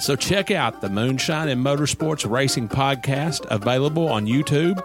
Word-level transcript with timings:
So 0.00 0.16
check 0.16 0.50
out 0.50 0.80
the 0.80 0.88
Moonshine 0.88 1.48
and 1.48 1.64
Motorsports 1.64 2.28
Racing 2.28 2.68
Podcast, 2.68 3.46
available 3.50 4.08
on 4.08 4.26
YouTube, 4.26 4.76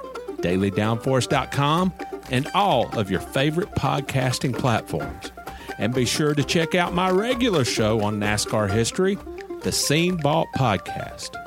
dailydownforce.com, 0.42 1.94
and 2.30 2.48
all 2.54 2.88
of 2.98 3.10
your 3.10 3.20
favorite 3.22 3.72
podcasting 3.72 4.58
platforms. 4.58 5.32
And 5.80 5.94
be 5.94 6.06
sure 6.06 6.34
to 6.34 6.44
check 6.44 6.76
out 6.76 6.94
my 6.94 7.10
regular 7.10 7.66
show 7.66 8.02
on 8.02 8.20
NASCAR 8.20 8.70
history, 8.70 9.18
the 9.62 9.72
Scene 9.72 10.18
Vault 10.22 10.48
Podcast. 10.56 11.47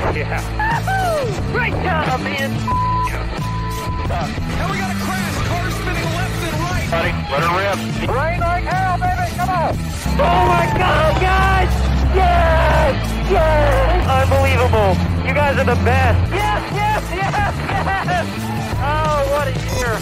Hell 0.00 0.16
yeah. 0.16 0.40
Great 1.52 1.72
job, 1.84 2.20
man! 2.20 2.50
And 2.50 2.54
we 4.70 4.76
got 4.78 4.90
a 4.90 4.94
crash. 5.06 5.36
Car 5.46 5.70
spinning 5.70 6.04
left 6.18 6.42
and 6.42 6.56
right. 6.66 6.86
Buddy, 6.90 7.12
let 7.30 7.42
her 7.46 7.54
rip. 7.54 7.78
Rain 8.10 8.40
like 8.40 8.64
hell, 8.64 8.98
baby! 8.98 9.30
Come 9.36 9.50
on! 9.50 9.76
Oh 10.18 10.46
my 10.50 10.66
god, 10.76 11.20
guys! 11.22 11.70
Yes! 12.14 12.94
Yes! 13.30 14.08
Unbelievable! 14.10 14.96
You 15.26 15.32
guys 15.32 15.56
are 15.58 15.64
the 15.64 15.76
best! 15.84 16.32
Yes, 16.32 16.62
yes, 16.74 17.02
yes, 17.14 17.54
yes! 17.70 18.26
Oh, 18.82 19.24
what 19.30 19.46
a 19.46 19.52
year! 19.78 19.94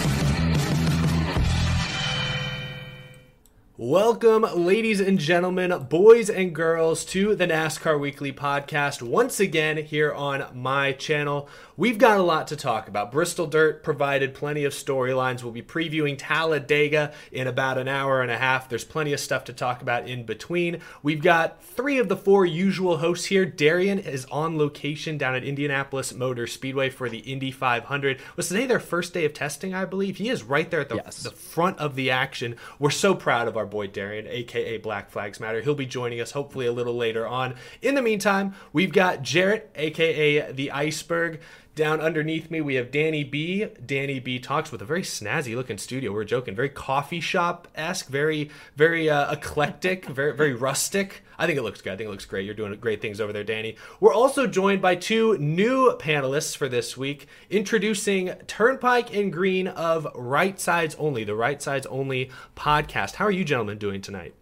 Welcome, 3.75 4.43
ladies 4.53 4.99
and 4.99 5.17
gentlemen, 5.17 5.87
boys 5.89 6.29
and 6.29 6.53
girls, 6.53 7.03
to 7.05 7.33
the 7.33 7.47
NASCAR 7.47 7.99
Weekly 7.99 8.31
podcast. 8.31 9.01
Once 9.01 9.39
again, 9.39 9.77
here 9.77 10.13
on 10.13 10.45
my 10.53 10.91
channel, 10.91 11.49
we've 11.75 11.97
got 11.97 12.19
a 12.19 12.21
lot 12.21 12.45
to 12.49 12.55
talk 12.55 12.87
about. 12.87 13.11
Bristol 13.11 13.47
Dirt 13.47 13.81
provided 13.83 14.35
plenty 14.35 14.63
of 14.63 14.73
storylines. 14.73 15.41
We'll 15.41 15.53
be 15.53 15.63
previewing 15.63 16.17
Talladega 16.19 17.13
in 17.31 17.47
about 17.47 17.79
an 17.79 17.87
hour 17.87 18.21
and 18.21 18.29
a 18.29 18.37
half. 18.37 18.69
There's 18.69 18.83
plenty 18.83 19.11
of 19.11 19.19
stuff 19.19 19.45
to 19.45 19.53
talk 19.53 19.81
about 19.81 20.07
in 20.07 20.23
between. 20.23 20.79
We've 21.01 21.23
got 21.23 21.63
three 21.63 21.97
of 21.97 22.09
the 22.09 22.15
four 22.17 22.45
usual 22.45 22.97
hosts 22.97 23.25
here. 23.25 23.43
Darian 23.43 23.97
is 23.97 24.25
on 24.25 24.55
location 24.55 25.17
down 25.17 25.33
at 25.33 25.43
Indianapolis 25.43 26.13
Motor 26.13 26.45
Speedway 26.45 26.91
for 26.91 27.09
the 27.09 27.19
Indy 27.21 27.49
500. 27.49 28.19
Was 28.35 28.49
today 28.49 28.67
their 28.67 28.79
first 28.79 29.15
day 29.15 29.25
of 29.25 29.33
testing, 29.33 29.73
I 29.73 29.85
believe? 29.85 30.17
He 30.17 30.29
is 30.29 30.43
right 30.43 30.69
there 30.69 30.81
at 30.81 30.89
the, 30.89 30.97
Yes. 30.97 31.23
the 31.23 31.31
front 31.31 31.79
of 31.79 31.95
the 31.95 32.11
action. 32.11 32.55
We're 32.77 32.91
so 32.91 33.15
proud 33.15 33.47
of 33.47 33.57
our 33.57 33.62
boy 33.65 33.87
Darian, 33.87 34.27
aka 34.27 34.77
Black 34.77 35.09
Flags 35.09 35.39
Matter. 35.39 35.61
He'll 35.61 35.75
be 35.75 35.85
joining 35.85 36.21
us 36.21 36.31
hopefully 36.31 36.65
a 36.65 36.71
little 36.71 36.95
later 36.95 37.27
on. 37.27 37.55
In 37.81 37.95
the 37.95 38.01
meantime, 38.01 38.55
we've 38.71 38.93
got 38.93 39.21
Jarrett, 39.21 39.71
aka 39.75 40.51
the 40.51 40.71
Iceberg. 40.71 41.39
Down 41.75 42.01
underneath 42.01 42.51
me, 42.51 42.61
we 42.61 42.75
have 42.75 42.91
Danny 42.91 43.23
B. 43.23 43.65
Danny 43.83 44.19
B 44.19 44.37
talks 44.37 44.71
with 44.71 44.83
a 44.83 44.85
very 44.85 45.01
snazzy 45.01 45.55
looking 45.55 45.79
studio. 45.79 46.11
We're 46.11 46.23
joking, 46.23 46.53
very 46.53 46.69
coffee 46.69 47.19
shop 47.19 47.67
esque, 47.73 48.07
very, 48.09 48.51
very 48.75 49.09
uh, 49.09 49.31
eclectic, 49.31 50.05
very, 50.09 50.35
very 50.35 50.53
rustic. 50.53 51.23
I 51.39 51.47
think 51.47 51.57
it 51.57 51.63
looks 51.63 51.81
good. 51.81 51.93
I 51.93 51.95
think 51.95 52.09
it 52.09 52.11
looks 52.11 52.25
great. 52.25 52.45
You're 52.45 52.53
doing 52.53 52.75
great 52.75 53.01
things 53.01 53.19
over 53.19 53.33
there, 53.33 53.43
Danny. 53.43 53.75
We're 53.99 54.13
also 54.13 54.45
joined 54.45 54.83
by 54.83 54.95
two 54.95 55.35
new 55.39 55.97
panelists 55.97 56.55
for 56.55 56.69
this 56.69 56.95
week, 56.95 57.25
introducing 57.49 58.33
Turnpike 58.45 59.11
and 59.15 59.33
Green 59.33 59.67
of 59.67 60.07
Right 60.13 60.59
Sides 60.59 60.95
Only, 60.99 61.23
the 61.23 61.35
Right 61.35 61.59
Sides 61.59 61.87
Only 61.87 62.29
podcast. 62.55 63.15
How 63.15 63.25
are 63.25 63.31
you 63.31 63.43
gentlemen 63.43 63.79
doing 63.79 63.99
tonight? 63.99 64.35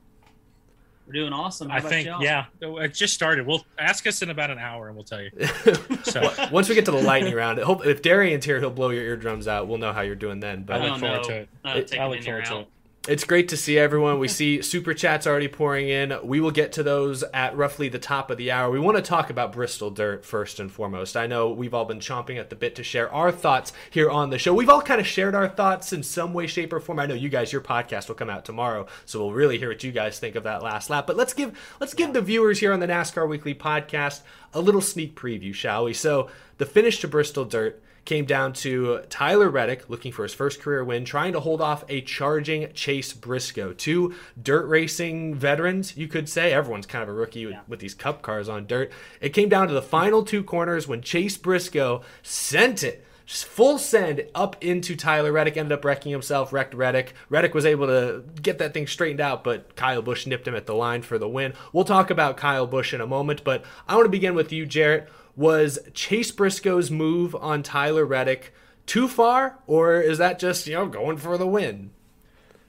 We're 1.12 1.22
doing 1.24 1.34
awesome. 1.34 1.70
How 1.70 1.76
I 1.76 1.80
about 1.80 1.90
think, 1.90 2.08
y'all? 2.08 2.24
yeah, 2.24 2.46
oh, 2.64 2.78
it 2.78 2.94
just 2.94 3.14
started. 3.14 3.46
We'll 3.46 3.66
ask 3.78 4.08
us 4.08 4.22
in 4.22 4.30
about 4.30 4.50
an 4.50 4.60
hour, 4.60 4.88
and 4.88 4.96
we'll 4.96 5.04
tell 5.06 5.22
you. 5.22 5.32
So 6.04 6.34
Once 6.52 6.68
we 6.70 6.76
get 6.76 6.86
to 6.86 6.92
the 6.92 7.02
lightning 7.02 7.34
round, 7.36 7.60
hope 7.60 7.86
if 7.86 8.02
Darian's 8.02 8.46
here, 8.46 8.60
he'll 8.60 8.70
blow 8.72 8.90
your 8.90 9.04
eardrums 9.04 9.48
out. 9.48 9.68
We'll 9.68 9.78
know 9.78 9.94
how 9.94 10.02
you're 10.02 10.16
doing 10.16 10.40
then. 10.40 10.64
But 10.64 10.78
I 10.78 10.80
look 10.80 10.88
don't 10.90 11.00
forward 11.00 11.18
know. 11.18 11.24
to 11.24 11.36
it. 11.36 11.50
It- 11.66 11.88
take 11.88 12.00
I 12.00 12.06
it 12.06 12.08
look 12.10 12.24
forward 12.24 12.46
to 12.46 12.60
it. 12.60 12.68
It's 13.08 13.24
great 13.24 13.50
to 13.50 13.58
see 13.58 13.80
everyone. 13.80 14.20
We 14.20 14.28
see 14.28 14.62
super 14.62 14.94
chats 14.94 15.26
already 15.26 15.48
pouring 15.48 15.90
in. 15.90 16.14
We 16.24 16.40
will 16.40 16.52
get 16.52 16.74
to 16.74 16.84
those 16.84 17.24
at 17.34 17.58
roughly 17.58 17.90
the 17.90 17.98
top 17.98 18.30
of 18.30 18.38
the 18.38 18.52
hour. 18.52 18.70
We 18.70 18.80
want 18.80 18.96
to 18.96 19.02
talk 19.02 19.32
about 19.32 19.54
Bristol 19.54 19.90
Dirt 19.90 20.24
first 20.24 20.60
and 20.60 20.72
foremost. 20.72 21.18
I 21.18 21.26
know 21.26 21.50
we've 21.50 21.74
all 21.74 21.86
been 21.86 22.00
chomping 22.00 22.40
at 22.40 22.52
the 22.52 22.56
bit 22.56 22.76
to 22.76 22.84
share 22.84 23.12
our 23.12 23.32
thoughts 23.32 23.74
here 23.90 24.08
on 24.08 24.30
the 24.30 24.38
show. 24.38 24.54
We've 24.54 24.70
all 24.70 24.84
kind 24.84 25.02
of 25.02 25.08
shared 25.08 25.34
our 25.34 25.50
thoughts 25.50 25.92
in 25.94 26.04
some 26.04 26.32
way, 26.32 26.46
shape, 26.46 26.72
or 26.72 26.80
form. 26.80 27.00
I 27.00 27.08
know 27.08 27.16
you 27.16 27.28
guys, 27.28 27.52
your 27.52 27.62
podcast 27.62 28.08
will 28.08 28.14
come 28.14 28.30
out 28.30 28.46
tomorrow, 28.46 28.86
so 29.06 29.18
we'll 29.18 29.34
really 29.34 29.58
hear 29.58 29.70
what 29.70 29.84
you 29.84 29.92
guys 29.92 30.20
think 30.20 30.36
of 30.36 30.44
that 30.44 30.62
last 30.62 30.92
lap. 30.92 31.08
But 31.08 31.18
let's 31.18 31.34
give 31.34 31.58
let's 31.80 31.96
give 31.96 32.14
the 32.14 32.22
viewers 32.22 32.60
here 32.60 32.72
on 32.72 32.82
the 32.82 32.88
NASCAR 32.88 33.28
Weekly 33.28 33.56
podcast 33.56 34.22
a 34.54 34.62
little 34.62 34.80
sneak 34.80 35.16
preview, 35.16 35.56
shall 35.56 35.86
we? 35.86 35.94
So 35.94 36.30
the 36.60 36.68
finish 36.68 37.00
to 37.00 37.08
Bristol 37.08 37.46
Dirt 37.46 37.82
came 38.06 38.26
down 38.26 38.54
to 38.54 39.02
Tyler 39.10 39.50
Reddick 39.50 39.90
looking 39.90 40.12
for 40.12 40.24
his 40.24 40.34
first 40.34 40.62
career 40.62 40.84
win, 40.84 41.06
trying 41.06 41.34
to 41.34 41.40
hold 41.40 41.62
off 41.62 41.84
a 41.88 42.02
charging 42.02 42.72
Chase 42.74 43.14
Briscoe. 43.14 43.74
Two 43.74 44.16
dirt 44.42 44.68
racing 44.68 45.36
veterans, 45.36 45.96
you 45.96 46.08
could 46.08 46.28
say. 46.28 46.54
Everyone's 46.54 46.88
kind 46.88 47.04
of 47.04 47.10
a 47.10 47.14
rookie 47.14 47.46
with, 47.46 47.58
with 47.68 47.80
these 47.80 47.94
cup 47.94 48.22
cars 48.22 48.50
on 48.50 48.66
dirt. 48.66 48.92
It 49.20 49.30
came 49.30 49.50
down 49.50 49.68
to 49.68 49.74
the 49.74 49.82
final 49.82 50.24
two 50.24 50.44
corners 50.44 50.88
when 50.88 51.02
Chase 51.02 51.38
Briscoe 51.38 52.02
sent 52.24 52.84
it. 52.84 53.06
Full 53.28 53.78
send 53.78 54.26
up 54.36 54.62
into 54.62 54.94
Tyler 54.94 55.32
Reddick, 55.32 55.56
ended 55.56 55.72
up 55.72 55.86
wrecking 55.86 56.12
himself, 56.12 56.52
wrecked 56.52 56.74
Reddick. 56.74 57.14
Reddick 57.30 57.54
was 57.54 57.66
able 57.66 57.88
to 57.88 58.26
get 58.42 58.58
that 58.58 58.74
thing 58.74 58.88
straightened 58.88 59.22
out, 59.22 59.46
but 59.46 59.74
Kyle 59.78 60.02
Busch 60.02 60.28
nipped 60.28 60.46
him 60.46 60.56
at 60.56 60.66
the 60.66 60.74
line 60.74 61.02
for 61.02 61.18
the 61.18 61.30
win. 61.30 61.54
We'll 61.72 61.86
talk 61.86 62.10
about 62.10 62.36
Kyle 62.36 62.68
Busch 62.68 62.94
in 62.94 63.00
a 63.00 63.08
moment, 63.08 63.46
but 63.46 63.64
I 63.88 63.96
want 63.96 64.06
to 64.06 64.10
begin 64.10 64.36
with 64.36 64.52
you, 64.52 64.66
Jarrett 64.66 65.08
was 65.36 65.80
Chase 65.94 66.32
Briscoe's 66.32 66.92
move 66.92 67.36
on 67.36 67.64
Tyler 67.64 68.06
Reddick 68.06 68.54
too 68.86 69.08
far, 69.08 69.60
or 69.68 70.00
is 70.00 70.18
that 70.18 70.40
just 70.40 70.68
you 70.68 70.74
know 70.74 70.88
going 70.88 71.18
for 71.18 71.38
the 71.38 71.48
win? 71.48 71.92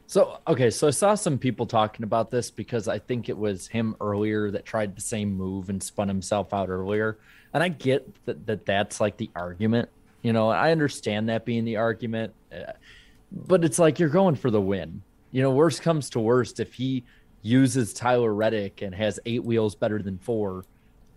So 0.07 0.41
okay, 0.47 0.71
so 0.71 0.89
I 0.89 0.91
saw 0.91 1.15
some 1.15 1.39
people 1.39 1.67
talking 1.67 2.05
about 2.05 2.31
this 2.31 2.51
because 2.51 2.87
I 2.87 2.99
think 2.99 3.29
it 3.29 3.37
was 3.39 3.67
him 3.69 3.97
earlier 4.01 4.51
that 4.51 4.65
tried 4.65 4.95
the 4.95 5.01
same 5.01 5.33
move 5.33 5.71
and 5.71 5.83
spun 5.83 6.09
himself 6.09 6.53
out 6.53 6.69
earlier. 6.69 7.19
And 7.55 7.63
I 7.63 7.69
get 7.69 8.25
that, 8.27 8.47
that 8.47 8.67
that's 8.67 9.01
like 9.01 9.17
the 9.17 9.31
argument. 9.35 9.89
You 10.23 10.33
know, 10.33 10.49
I 10.49 10.71
understand 10.71 11.29
that 11.29 11.45
being 11.45 11.65
the 11.65 11.77
argument, 11.77 12.35
uh, 12.53 12.73
but 13.33 13.65
it's 13.65 13.79
like 13.79 13.99
you're 13.99 14.09
going 14.09 14.37
for 14.37 14.51
the 14.51 14.61
win. 14.61 15.03
You 15.31 15.43
know, 15.43 15.51
worst 15.51 15.83
comes 15.83 16.11
to 16.11 16.21
worst, 16.21 16.61
if 16.61 16.75
he 16.75 17.05
uses 17.41 17.93
Tyler 17.93 18.33
Reddick 18.33 18.83
and 18.83 18.95
has 18.95 19.19
eight 19.27 19.43
wheels 19.43 19.75
better 19.75 20.01
than 20.01 20.19
four, 20.19 20.65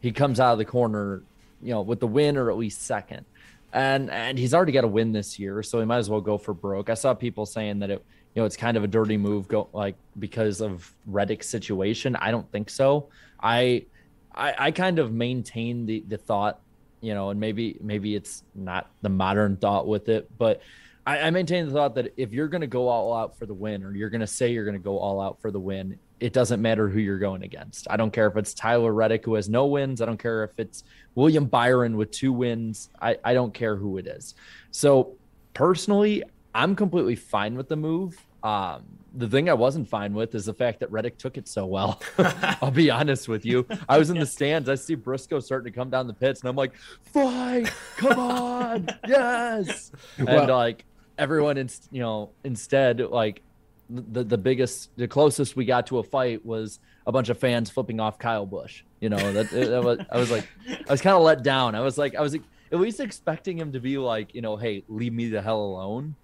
he 0.01 0.11
comes 0.11 0.39
out 0.39 0.53
of 0.53 0.57
the 0.57 0.65
corner, 0.65 1.23
you 1.61 1.71
know, 1.71 1.81
with 1.81 1.99
the 1.99 2.07
win 2.07 2.37
or 2.37 2.49
at 2.49 2.57
least 2.57 2.83
second. 2.83 3.25
And 3.73 4.09
and 4.09 4.37
he's 4.37 4.53
already 4.53 4.71
got 4.71 4.83
a 4.83 4.87
win 4.87 5.11
this 5.11 5.37
year, 5.37 5.61
so 5.61 5.79
he 5.79 5.85
might 5.85 5.97
as 5.97 6.09
well 6.09 6.21
go 6.21 6.37
for 6.37 6.53
broke. 6.53 6.89
I 6.89 6.93
saw 6.93 7.13
people 7.13 7.45
saying 7.45 7.79
that 7.79 7.89
it, 7.89 8.05
you 8.33 8.41
know, 8.41 8.45
it's 8.45 8.55
kind 8.55 8.77
of 8.77 8.83
a 8.83 8.87
dirty 8.87 9.17
move, 9.17 9.47
go 9.47 9.67
like 9.73 9.95
because 10.17 10.61
of 10.61 10.89
Reddick's 11.05 11.49
situation. 11.49 12.15
I 12.15 12.31
don't 12.31 12.49
think 12.51 12.69
so. 12.69 13.09
I 13.41 13.85
I, 14.33 14.55
I 14.57 14.71
kind 14.71 14.99
of 14.99 15.11
maintain 15.11 15.85
the 15.85 16.05
the 16.07 16.17
thought, 16.17 16.61
you 17.01 17.13
know, 17.13 17.31
and 17.31 17.39
maybe 17.39 17.77
maybe 17.81 18.15
it's 18.15 18.43
not 18.53 18.89
the 19.01 19.09
modern 19.09 19.57
thought 19.57 19.87
with 19.87 20.07
it, 20.07 20.29
but 20.37 20.61
I, 21.05 21.19
I 21.19 21.29
maintain 21.29 21.65
the 21.65 21.71
thought 21.71 21.95
that 21.95 22.13
if 22.17 22.31
you're 22.31 22.47
going 22.47 22.61
to 22.61 22.67
go 22.67 22.87
all 22.87 23.13
out 23.13 23.37
for 23.37 23.45
the 23.45 23.53
win, 23.53 23.83
or 23.83 23.93
you're 23.93 24.09
going 24.09 24.21
to 24.21 24.27
say 24.27 24.51
you're 24.51 24.65
going 24.65 24.77
to 24.77 24.83
go 24.83 24.97
all 24.97 25.21
out 25.21 25.41
for 25.41 25.51
the 25.51 25.59
win, 25.59 25.99
it 26.19 26.33
doesn't 26.33 26.61
matter 26.61 26.87
who 26.87 26.99
you're 26.99 27.19
going 27.19 27.43
against. 27.43 27.87
I 27.89 27.97
don't 27.97 28.11
care 28.11 28.27
if 28.27 28.37
it's 28.37 28.53
Tyler 28.53 28.93
Reddick 28.93 29.25
who 29.25 29.35
has 29.35 29.49
no 29.49 29.65
wins. 29.65 30.01
I 30.01 30.05
don't 30.05 30.17
care 30.17 30.43
if 30.43 30.51
it's 30.57 30.83
William 31.15 31.45
Byron 31.45 31.97
with 31.97 32.11
two 32.11 32.31
wins. 32.31 32.89
I, 33.01 33.17
I 33.23 33.33
don't 33.33 33.53
care 33.53 33.75
who 33.75 33.97
it 33.97 34.07
is. 34.07 34.35
So 34.71 35.15
personally, 35.53 36.23
I'm 36.53 36.75
completely 36.75 37.15
fine 37.15 37.55
with 37.55 37.67
the 37.67 37.75
move. 37.75 38.17
Um, 38.43 38.83
the 39.15 39.27
thing 39.27 39.49
I 39.49 39.53
wasn't 39.53 39.89
fine 39.89 40.13
with 40.13 40.35
is 40.35 40.45
the 40.45 40.53
fact 40.53 40.79
that 40.81 40.91
Reddick 40.91 41.17
took 41.17 41.37
it 41.37 41.47
so 41.47 41.65
well. 41.65 42.01
I'll 42.61 42.71
be 42.71 42.89
honest 42.89 43.27
with 43.27 43.45
you. 43.45 43.65
I 43.89 43.97
was 43.97 44.09
in 44.09 44.19
the 44.19 44.25
stands. 44.25 44.69
I 44.69 44.75
see 44.75 44.95
Briscoe 44.95 45.39
starting 45.39 45.71
to 45.71 45.77
come 45.77 45.89
down 45.89 46.05
the 46.07 46.13
pits, 46.13 46.41
and 46.41 46.49
I'm 46.49 46.55
like, 46.55 46.75
"Fight! 47.11 47.71
Come 47.97 48.19
on! 48.19 48.87
yes!" 49.07 49.91
and 50.17 50.27
like 50.49 50.85
everyone, 51.17 51.57
in, 51.57 51.69
you 51.91 52.01
know, 52.01 52.31
instead, 52.43 52.99
like 52.99 53.41
the 53.89 54.23
the 54.23 54.37
biggest, 54.37 54.95
the 54.97 55.07
closest 55.07 55.55
we 55.55 55.65
got 55.65 55.87
to 55.87 55.99
a 55.99 56.03
fight 56.03 56.45
was 56.45 56.79
a 57.05 57.11
bunch 57.11 57.29
of 57.29 57.37
fans 57.37 57.69
flipping 57.69 57.99
off 57.99 58.17
Kyle 58.17 58.45
Busch. 58.45 58.83
You 58.99 59.09
know, 59.09 59.33
that, 59.33 59.49
that 59.51 59.83
was 59.83 59.99
I 60.11 60.17
was 60.17 60.31
like, 60.31 60.47
I 60.67 60.91
was 60.91 61.01
kind 61.01 61.15
of 61.15 61.21
let 61.21 61.43
down. 61.43 61.75
I 61.75 61.81
was 61.81 61.97
like, 61.97 62.15
I 62.15 62.21
was 62.21 62.33
like, 62.33 62.43
at 62.71 62.79
least 62.79 62.99
expecting 62.99 63.57
him 63.57 63.71
to 63.73 63.79
be 63.79 63.97
like, 63.97 64.33
you 64.33 64.41
know, 64.41 64.55
hey, 64.55 64.83
leave 64.87 65.13
me 65.13 65.29
the 65.29 65.41
hell 65.41 65.61
alone. 65.61 66.15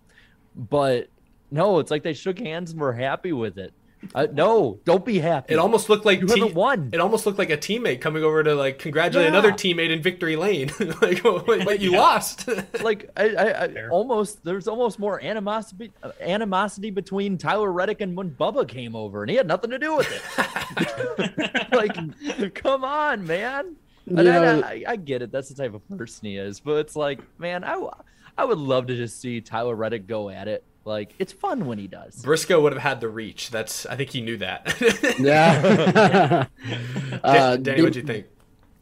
But 0.55 1.07
no, 1.51 1.79
it's 1.79 1.91
like 1.91 2.03
they 2.03 2.13
shook 2.13 2.39
hands 2.39 2.71
and 2.71 2.79
were 2.79 2.93
happy 2.93 3.33
with 3.33 3.57
it. 3.57 3.73
Uh, 4.15 4.27
no, 4.33 4.79
don't 4.83 5.05
be 5.05 5.19
happy. 5.19 5.53
It 5.53 5.57
almost 5.57 5.87
looked 5.89 6.05
like 6.05 6.21
you 6.21 6.27
te- 6.27 6.39
haven't 6.39 6.55
won. 6.55 6.89
It 6.91 6.99
almost 6.99 7.25
looked 7.25 7.37
like 7.37 7.49
a 7.51 7.57
teammate 7.57 8.01
coming 8.01 8.23
over 8.23 8.43
to 8.43 8.55
like 8.55 8.79
congratulate 8.79 9.25
Yeah. 9.25 9.29
another 9.29 9.51
teammate 9.51 9.91
in 9.91 10.01
victory 10.01 10.35
lane. 10.35 10.71
like, 11.01 11.21
but 11.65 11.79
you 11.79 11.91
lost. 11.91 12.47
like 12.83 13.09
I, 13.15 13.29
I, 13.29 13.65
I 13.65 13.87
almost 13.89 14.43
there's 14.43 14.67
almost 14.67 14.97
more 14.99 15.23
animosity 15.23 15.91
animosity 16.19 16.89
between 16.89 17.37
Tyler 17.37 17.71
Reddick 17.71 18.01
and 18.01 18.17
when 18.17 18.31
Bubba 18.31 18.67
came 18.67 18.95
over, 18.95 19.21
and 19.23 19.29
he 19.29 19.35
had 19.37 19.47
nothing 19.47 19.69
to 19.69 19.79
do 19.79 19.95
with 19.97 20.07
it. 20.11 21.71
like, 21.71 22.53
come 22.55 22.83
on, 22.83 23.25
man. 23.25 23.75
And 24.07 24.19
I- 24.19 24.23
Yeah. 24.23 24.61
I, 24.65 24.83
I 24.87 24.95
get 24.95 25.21
it. 25.21 25.31
That's 25.31 25.49
the 25.49 25.55
type 25.55 25.73
of 25.73 25.87
person 25.97 26.25
he 26.27 26.37
is, 26.37 26.59
but 26.59 26.77
it's 26.77 26.95
like, 26.95 27.19
man, 27.39 27.63
I, 27.63 27.79
I 28.37 28.45
would 28.45 28.57
love 28.57 28.87
to 28.87 28.95
just 28.95 29.21
see 29.21 29.41
Tyler 29.41 29.75
Reddick 29.75 30.07
go 30.07 30.29
at 30.29 30.47
it. 30.47 30.63
Like, 30.83 31.13
it's 31.19 31.31
fun 31.31 31.67
when 31.67 31.77
he 31.77 31.87
does. 31.87 32.21
Briscoe 32.23 32.59
would 32.61 32.73
have 32.73 32.81
had 32.81 33.01
the 33.01 33.09
reach. 33.09 33.51
That's 33.51 33.85
I 33.85 33.95
think 33.95 34.09
he 34.09 34.21
knew 34.21 34.37
that. 34.37 35.15
Yeah. 35.19 36.45
Uh, 37.23 37.55
Danny, 37.57 37.83
what 37.83 37.93
do 37.93 37.99
you 37.99 38.05
think? 38.05 38.25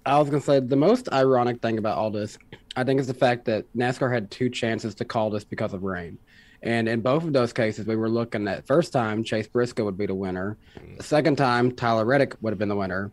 I 0.06 0.18
was 0.18 0.30
gonna 0.30 0.42
say 0.42 0.60
the 0.60 0.76
most 0.76 1.12
ironic 1.12 1.62
thing 1.62 1.78
about 1.78 1.98
all 1.98 2.10
this, 2.10 2.38
I 2.76 2.84
think, 2.84 3.00
is 3.00 3.08
the 3.08 3.14
fact 3.14 3.46
that 3.46 3.66
NASCAR 3.76 4.12
had 4.12 4.32
two 4.32 4.50
chances 4.50 4.96
to 4.96 5.06
call 5.06 5.30
this 5.30 5.44
because 5.44 5.74
of 5.74 5.84
rain, 5.84 6.18
and 6.64 6.88
in 6.88 7.02
both 7.02 7.24
of 7.24 7.34
those 7.34 7.52
cases, 7.54 7.86
we 7.86 7.96
were 7.96 8.10
looking 8.10 8.48
at 8.48 8.66
first 8.66 8.94
time 8.94 9.24
Chase 9.24 9.48
Briscoe 9.48 9.84
would 9.86 9.98
be 9.98 10.06
the 10.06 10.16
winner, 10.16 10.58
the 10.98 11.04
second 11.04 11.38
time 11.38 11.72
Tyler 11.74 12.06
Reddick 12.06 12.36
would 12.42 12.52
have 12.52 12.60
been 12.60 12.70
the 12.70 12.76
winner, 12.76 13.12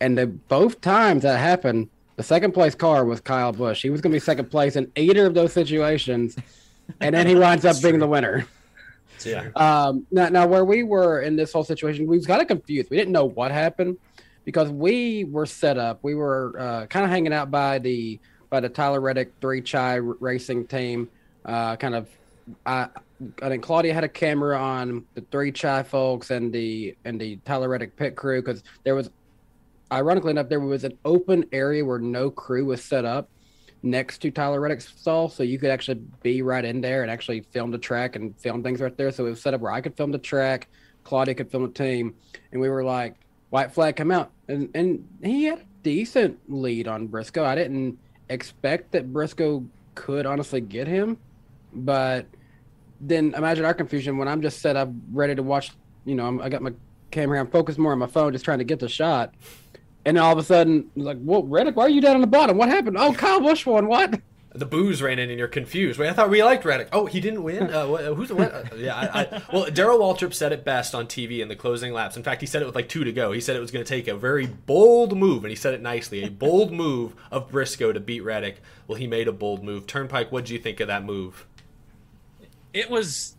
and 0.00 0.18
the, 0.18 0.26
both 0.26 0.80
times 0.80 1.22
that 1.22 1.38
happened, 1.38 1.88
the 2.16 2.22
second 2.22 2.52
place 2.52 2.74
car 2.74 3.04
was 3.04 3.20
Kyle 3.20 3.52
Busch. 3.52 3.82
He 3.82 3.90
was 3.90 4.00
gonna 4.00 4.12
be 4.12 4.20
second 4.20 4.50
place 4.50 4.76
in 4.76 4.90
either 4.94 5.26
of 5.26 5.34
those 5.34 5.52
situations, 5.52 6.36
and 7.00 7.14
then 7.14 7.26
he 7.26 7.34
winds 7.34 7.64
up 7.64 7.80
being 7.82 7.98
the 7.98 8.06
winner. 8.06 8.46
Yeah. 9.24 9.48
Um, 9.56 10.06
now, 10.10 10.28
now, 10.28 10.46
where 10.46 10.64
we 10.64 10.82
were 10.82 11.20
in 11.20 11.36
this 11.36 11.52
whole 11.52 11.64
situation, 11.64 12.06
we 12.06 12.16
was 12.16 12.26
kind 12.26 12.40
of 12.40 12.48
confused. 12.48 12.90
We 12.90 12.96
didn't 12.96 13.12
know 13.12 13.24
what 13.24 13.50
happened 13.50 13.96
because 14.44 14.70
we 14.70 15.24
were 15.24 15.46
set 15.46 15.78
up. 15.78 16.00
We 16.02 16.14
were 16.14 16.54
uh, 16.58 16.86
kind 16.86 17.04
of 17.04 17.10
hanging 17.10 17.32
out 17.32 17.50
by 17.50 17.78
the 17.78 18.20
by 18.50 18.60
the 18.60 18.68
Tyler 18.68 19.00
Reddick 19.00 19.32
three 19.40 19.62
chai 19.62 19.94
r- 19.94 20.02
racing 20.20 20.66
team, 20.66 21.08
uh, 21.44 21.76
kind 21.76 21.94
of 21.94 22.08
uh, 22.64 22.86
I 23.42 23.48
think 23.48 23.62
Claudia 23.62 23.94
had 23.94 24.04
a 24.04 24.08
camera 24.08 24.58
on 24.58 25.04
the 25.14 25.22
three 25.30 25.50
Chai 25.50 25.82
folks 25.82 26.30
and 26.30 26.52
the 26.52 26.96
and 27.04 27.20
the 27.20 27.36
Tyler 27.44 27.68
Reddick 27.68 27.96
pit 27.96 28.14
crew 28.14 28.42
because 28.42 28.62
there 28.84 28.94
was, 28.94 29.10
ironically 29.90 30.32
enough, 30.32 30.48
there 30.48 30.60
was 30.60 30.84
an 30.84 30.98
open 31.04 31.44
area 31.52 31.84
where 31.84 31.98
no 31.98 32.30
crew 32.30 32.66
was 32.66 32.84
set 32.84 33.04
up 33.04 33.28
next 33.90 34.18
to 34.18 34.30
Tyler 34.30 34.60
Reddick's 34.60 34.88
stall, 34.88 35.28
so 35.28 35.42
you 35.42 35.58
could 35.58 35.70
actually 35.70 36.00
be 36.22 36.42
right 36.42 36.64
in 36.64 36.80
there 36.80 37.02
and 37.02 37.10
actually 37.10 37.40
film 37.40 37.70
the 37.70 37.78
track 37.78 38.16
and 38.16 38.38
film 38.38 38.62
things 38.62 38.80
right 38.80 38.96
there. 38.96 39.10
So 39.10 39.26
it 39.26 39.30
was 39.30 39.40
set 39.40 39.54
up 39.54 39.60
where 39.60 39.72
I 39.72 39.80
could 39.80 39.96
film 39.96 40.12
the 40.12 40.18
track, 40.18 40.68
Claudia 41.04 41.34
could 41.34 41.50
film 41.50 41.62
the 41.62 41.70
team, 41.70 42.14
and 42.52 42.60
we 42.60 42.68
were 42.68 42.84
like, 42.84 43.14
"White 43.50 43.72
flag, 43.72 43.96
come 43.96 44.10
out!" 44.10 44.30
and 44.48 44.70
and 44.74 45.08
he 45.22 45.44
had 45.44 45.60
a 45.60 45.66
decent 45.82 46.38
lead 46.48 46.88
on 46.88 47.06
Briscoe. 47.06 47.44
I 47.44 47.54
didn't 47.54 47.98
expect 48.28 48.92
that 48.92 49.12
Briscoe 49.12 49.64
could 49.94 50.26
honestly 50.26 50.60
get 50.60 50.88
him, 50.88 51.18
but 51.72 52.26
then 53.00 53.34
imagine 53.34 53.64
our 53.64 53.74
confusion 53.74 54.18
when 54.18 54.28
I'm 54.28 54.42
just 54.42 54.60
set 54.60 54.76
up 54.76 54.90
ready 55.12 55.34
to 55.34 55.42
watch. 55.42 55.70
You 56.04 56.14
know, 56.14 56.26
I'm, 56.26 56.40
I 56.40 56.48
got 56.48 56.62
my 56.62 56.72
camera, 57.10 57.40
I'm 57.40 57.48
focused 57.48 57.78
more 57.78 57.92
on 57.92 57.98
my 57.98 58.06
phone, 58.06 58.32
just 58.32 58.44
trying 58.44 58.58
to 58.58 58.64
get 58.64 58.78
the 58.78 58.88
shot. 58.88 59.34
And 60.06 60.16
then 60.16 60.22
all 60.22 60.32
of 60.32 60.38
a 60.38 60.44
sudden, 60.44 60.88
like, 60.94 61.18
well, 61.20 61.42
Reddick, 61.42 61.74
why 61.74 61.82
are 61.84 61.88
you 61.88 62.00
down 62.00 62.14
on 62.14 62.20
the 62.20 62.28
bottom? 62.28 62.56
What 62.56 62.68
happened? 62.68 62.96
Oh, 62.96 63.12
Kyle 63.12 63.40
Busch 63.40 63.66
won. 63.66 63.88
What? 63.88 64.20
The 64.54 64.64
booze 64.64 65.02
ran 65.02 65.18
in 65.18 65.30
and 65.30 65.38
you're 65.38 65.48
confused. 65.48 65.98
Wait, 65.98 66.08
I 66.08 66.12
thought 66.12 66.30
we 66.30 66.42
liked 66.44 66.64
Reddick. 66.64 66.88
Oh, 66.92 67.06
he 67.06 67.20
didn't 67.20 67.42
win. 67.42 67.74
Uh, 67.74 67.88
what, 67.88 68.04
who's 68.04 68.32
what? 68.32 68.54
Uh, 68.54 68.62
yeah, 68.76 68.94
I, 68.94 69.20
I, 69.20 69.42
well, 69.52 69.68
Darrell 69.68 69.98
Waltrip 69.98 70.32
said 70.32 70.52
it 70.52 70.64
best 70.64 70.94
on 70.94 71.08
TV 71.08 71.40
in 71.40 71.48
the 71.48 71.56
closing 71.56 71.92
laps. 71.92 72.16
In 72.16 72.22
fact, 72.22 72.40
he 72.40 72.46
said 72.46 72.62
it 72.62 72.66
with 72.66 72.76
like 72.76 72.88
two 72.88 73.02
to 73.02 73.12
go. 73.12 73.32
He 73.32 73.40
said 73.40 73.56
it 73.56 73.60
was 73.60 73.72
going 73.72 73.84
to 73.84 73.88
take 73.88 74.06
a 74.06 74.16
very 74.16 74.46
bold 74.46 75.18
move, 75.18 75.42
and 75.44 75.50
he 75.50 75.56
said 75.56 75.74
it 75.74 75.82
nicely, 75.82 76.22
a 76.22 76.30
bold 76.30 76.72
move 76.72 77.16
of 77.32 77.50
Briscoe 77.50 77.92
to 77.92 77.98
beat 77.98 78.20
Reddick. 78.20 78.62
Well, 78.86 78.96
he 78.96 79.08
made 79.08 79.26
a 79.26 79.32
bold 79.32 79.64
move. 79.64 79.88
Turnpike, 79.88 80.30
what 80.30 80.44
did 80.44 80.52
you 80.52 80.60
think 80.60 80.78
of 80.78 80.86
that 80.86 81.04
move? 81.04 81.46
It 82.72 82.88
was 82.88 83.34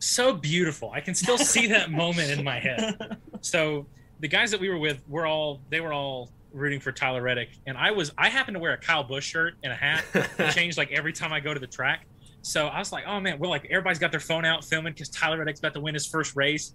so 0.00 0.34
beautiful. 0.34 0.90
I 0.92 1.00
can 1.00 1.14
still 1.14 1.38
see 1.38 1.68
that 1.68 1.92
moment 1.92 2.32
in 2.32 2.42
my 2.42 2.58
head. 2.58 3.16
So 3.42 3.86
the 4.20 4.28
guys 4.28 4.50
that 4.50 4.60
we 4.60 4.68
were 4.68 4.78
with 4.78 5.02
were 5.08 5.26
all 5.26 5.60
they 5.70 5.80
were 5.80 5.92
all 5.92 6.30
rooting 6.52 6.80
for 6.80 6.92
Tyler 6.92 7.22
Reddick, 7.22 7.50
and 7.66 7.76
I 7.76 7.90
was 7.90 8.12
I 8.18 8.28
happened 8.28 8.56
to 8.56 8.60
wear 8.60 8.72
a 8.72 8.78
Kyle 8.78 9.04
Busch 9.04 9.24
shirt 9.24 9.54
and 9.62 9.72
a 9.72 9.76
hat. 9.76 10.04
It 10.14 10.50
changed 10.54 10.78
like 10.78 10.92
every 10.92 11.12
time 11.12 11.32
I 11.32 11.40
go 11.40 11.54
to 11.54 11.60
the 11.60 11.66
track. 11.66 12.06
So 12.42 12.68
I 12.68 12.78
was 12.78 12.92
like, 12.92 13.04
oh 13.06 13.20
man, 13.20 13.38
we're 13.38 13.48
like 13.48 13.66
everybody's 13.66 13.98
got 13.98 14.10
their 14.10 14.20
phone 14.20 14.44
out 14.44 14.64
filming 14.64 14.92
because 14.92 15.08
Tyler 15.08 15.38
Reddick's 15.38 15.58
about 15.58 15.74
to 15.74 15.80
win 15.80 15.94
his 15.94 16.06
first 16.06 16.36
race, 16.36 16.74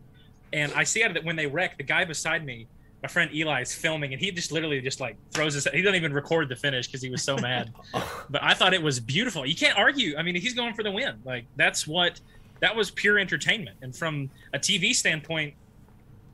and 0.53 0.71
I 0.73 0.83
see 0.83 1.03
out 1.03 1.09
of 1.09 1.15
that 1.15 1.23
when 1.23 1.35
they 1.35 1.47
wreck, 1.47 1.77
the 1.77 1.83
guy 1.83 2.05
beside 2.05 2.45
me, 2.45 2.67
my 3.01 3.07
friend 3.07 3.31
Eli, 3.33 3.61
is 3.61 3.73
filming, 3.73 4.13
and 4.13 4.21
he 4.21 4.31
just 4.31 4.51
literally 4.51 4.81
just 4.81 4.99
like 4.99 5.17
throws 5.31 5.53
his 5.53 5.67
he 5.73 5.81
doesn't 5.81 5.95
even 5.95 6.13
record 6.13 6.49
the 6.49 6.55
finish 6.55 6.87
because 6.87 7.01
he 7.01 7.09
was 7.09 7.23
so 7.23 7.35
mad. 7.37 7.73
but 8.29 8.43
I 8.43 8.53
thought 8.53 8.73
it 8.73 8.81
was 8.81 8.99
beautiful. 8.99 9.45
You 9.45 9.55
can't 9.55 9.77
argue. 9.77 10.15
I 10.17 10.23
mean, 10.23 10.35
he's 10.35 10.53
going 10.53 10.73
for 10.73 10.83
the 10.83 10.91
win. 10.91 11.19
Like 11.23 11.45
that's 11.55 11.85
what 11.85 12.19
that 12.61 12.75
was 12.75 12.91
pure 12.91 13.19
entertainment, 13.19 13.77
and 13.81 13.95
from 13.95 14.29
a 14.53 14.59
TV 14.59 14.93
standpoint, 14.93 15.55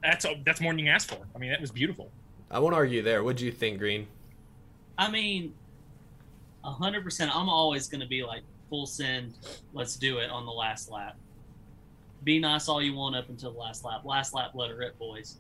that's 0.04 0.26
that's 0.46 0.62
more 0.62 0.72
than 0.72 0.80
you 0.80 0.86
can 0.86 0.96
ask 0.96 1.10
for. 1.10 1.20
I 1.36 1.38
mean, 1.38 1.52
that 1.52 1.62
was 1.62 1.72
beautiful. 1.72 2.12
I 2.50 2.60
won't 2.60 2.76
argue 2.76 3.02
there. 3.02 3.24
What 3.24 3.38
do 3.38 3.46
you 3.46 3.52
think, 3.52 3.80
Green? 3.80 4.08
I 4.98 5.10
mean, 5.10 5.54
hundred 6.64 7.04
percent. 7.04 7.36
I'm 7.36 7.50
always 7.50 7.88
going 7.88 8.02
to 8.02 8.08
be 8.08 8.24
like 8.24 8.44
full 8.70 8.86
send. 8.86 9.34
Let's 9.74 9.96
do 9.96 10.18
it 10.18 10.30
on 10.30 10.46
the 10.46 10.52
last 10.52 10.90
lap. 10.92 11.16
Be 12.24 12.40
nice 12.40 12.68
all 12.68 12.82
you 12.82 12.94
want 12.94 13.16
up 13.16 13.30
until 13.30 13.52
the 13.52 13.60
last 13.60 13.84
lap. 13.84 14.06
Last 14.06 14.34
lap, 14.34 14.52
let 14.54 14.70
it 14.70 14.78
rip, 14.78 14.98
boys. 15.00 15.38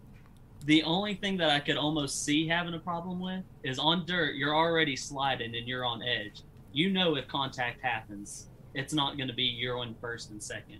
The 0.65 0.83
only 0.83 1.15
thing 1.15 1.37
that 1.37 1.49
I 1.49 1.59
could 1.59 1.77
almost 1.77 2.23
see 2.23 2.47
having 2.47 2.73
a 2.73 2.79
problem 2.79 3.19
with 3.19 3.43
is 3.63 3.79
on 3.79 4.05
dirt. 4.05 4.35
You're 4.35 4.55
already 4.55 4.95
sliding 4.95 5.55
and 5.55 5.67
you're 5.67 5.85
on 5.85 6.03
edge. 6.03 6.41
You 6.71 6.91
know 6.91 7.15
if 7.15 7.27
contact 7.27 7.81
happens, 7.81 8.47
it's 8.73 8.93
not 8.93 9.17
going 9.17 9.27
to 9.27 9.33
be 9.33 9.43
you're 9.43 9.77
on 9.77 9.95
first 9.99 10.31
and 10.31 10.41
second. 10.41 10.79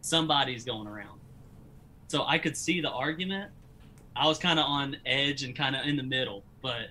Somebody's 0.00 0.64
going 0.64 0.86
around. 0.86 1.20
So 2.12 2.26
I 2.26 2.36
could 2.36 2.58
see 2.58 2.82
the 2.82 2.90
argument. 2.90 3.50
I 4.14 4.28
was 4.28 4.36
kind 4.36 4.58
of 4.58 4.66
on 4.66 4.98
edge 5.06 5.44
and 5.44 5.56
kind 5.56 5.74
of 5.74 5.86
in 5.86 5.96
the 5.96 6.02
middle, 6.02 6.42
but 6.60 6.88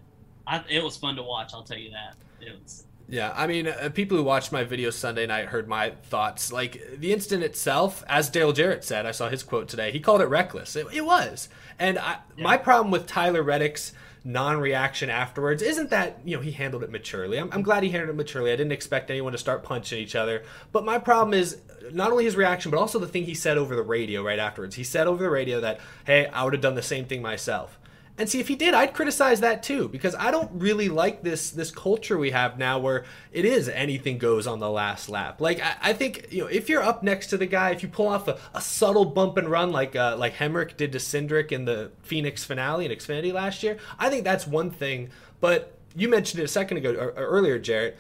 I, 0.47 0.63
it 0.67 0.83
was 0.83 0.97
fun 0.97 1.15
to 1.17 1.21
watch. 1.21 1.51
I'll 1.53 1.61
tell 1.61 1.77
you 1.77 1.91
that. 1.91 2.15
It 2.43 2.59
was. 2.59 2.85
Yeah, 3.07 3.31
I 3.35 3.45
mean, 3.45 3.67
uh, 3.67 3.91
people 3.93 4.17
who 4.17 4.23
watched 4.23 4.51
my 4.51 4.63
video 4.63 4.89
Sunday 4.89 5.27
night 5.27 5.45
heard 5.49 5.67
my 5.67 5.91
thoughts. 6.05 6.51
Like 6.51 6.81
the 6.97 7.13
incident 7.13 7.43
itself, 7.43 8.03
as 8.07 8.31
Dale 8.31 8.51
Jarrett 8.51 8.83
said, 8.83 9.05
I 9.05 9.11
saw 9.11 9.29
his 9.29 9.43
quote 9.43 9.67
today. 9.67 9.91
He 9.91 9.99
called 9.99 10.21
it 10.21 10.25
reckless. 10.25 10.75
It, 10.75 10.87
it 10.91 11.05
was, 11.05 11.49
and 11.77 11.99
I, 11.99 12.17
yeah. 12.35 12.43
my 12.43 12.57
problem 12.57 12.89
with 12.89 13.05
Tyler 13.05 13.43
Reddick's 13.43 13.93
non-reaction 14.23 15.09
afterwards. 15.09 15.63
Isn't 15.63 15.89
that 15.89 16.19
you 16.23 16.35
know 16.35 16.41
he 16.41 16.51
handled 16.51 16.83
it 16.83 16.91
maturely. 16.91 17.37
I'm, 17.37 17.49
I'm, 17.51 17.63
glad 17.63 17.83
he 17.83 17.89
handled 17.89 18.11
it 18.11 18.17
maturely. 18.17 18.51
I 18.51 18.55
didn't 18.55 18.71
expect 18.71 19.09
anyone 19.09 19.31
to 19.31 19.37
start 19.37 19.63
punching 19.63 19.97
each 19.97 20.15
other. 20.15 20.43
But 20.71 20.85
my 20.85 20.99
problem 20.99 21.33
is 21.33 21.59
not 21.91 22.11
only 22.11 22.25
his 22.25 22.35
reaction 22.35 22.69
but 22.69 22.77
also 22.77 22.99
the 22.99 23.07
thing 23.07 23.23
he 23.23 23.33
said 23.33 23.57
over 23.57 23.75
the 23.75 23.81
radio 23.81 24.23
right 24.23 24.39
afterwards. 24.39 24.75
He 24.75 24.83
said 24.83 25.07
over 25.07 25.23
the 25.23 25.29
radio 25.29 25.61
that 25.61 25.79
hey 26.05 26.27
i 26.27 26.43
would 26.43 26.53
have 26.53 26.61
done 26.61 26.75
the 26.75 26.81
same 26.81 27.05
thing 27.05 27.21
myself 27.21 27.79
and 28.17 28.29
see 28.29 28.39
if 28.39 28.47
he 28.47 28.55
did, 28.55 28.73
I'd 28.73 28.93
criticize 28.93 29.39
that 29.39 29.63
too 29.63 29.87
because 29.87 30.15
I 30.15 30.31
don't 30.31 30.51
really 30.53 30.89
like 30.89 31.23
this 31.23 31.49
this 31.49 31.71
culture 31.71 32.17
we 32.17 32.31
have 32.31 32.57
now 32.57 32.77
where 32.77 33.05
it 33.31 33.45
is 33.45 33.69
anything 33.69 34.17
goes 34.17 34.45
on 34.47 34.59
the 34.59 34.69
last 34.69 35.09
lap. 35.09 35.41
Like 35.41 35.59
I, 35.61 35.75
I 35.81 35.93
think 35.93 36.27
you 36.29 36.41
know 36.41 36.47
if 36.47 36.69
you're 36.69 36.83
up 36.83 37.03
next 37.03 37.27
to 37.27 37.37
the 37.37 37.45
guy, 37.45 37.71
if 37.71 37.81
you 37.81 37.89
pull 37.89 38.07
off 38.07 38.27
a, 38.27 38.37
a 38.53 38.61
subtle 38.61 39.05
bump 39.05 39.37
and 39.37 39.49
run 39.49 39.71
like 39.71 39.95
uh, 39.95 40.15
like 40.17 40.35
Hemric 40.35 40.77
did 40.77 40.91
to 40.91 40.97
Cindric 40.97 41.51
in 41.51 41.65
the 41.65 41.91
Phoenix 42.03 42.43
finale 42.43 42.85
in 42.85 42.91
Xfinity 42.91 43.33
last 43.33 43.63
year, 43.63 43.77
I 43.97 44.09
think 44.09 44.23
that's 44.23 44.45
one 44.45 44.71
thing. 44.71 45.09
But 45.39 45.77
you 45.95 46.07
mentioned 46.07 46.41
it 46.41 46.45
a 46.45 46.49
second 46.49 46.77
ago 46.77 46.93
or, 46.93 47.07
or 47.07 47.25
earlier, 47.27 47.59
Jarrett. 47.59 47.97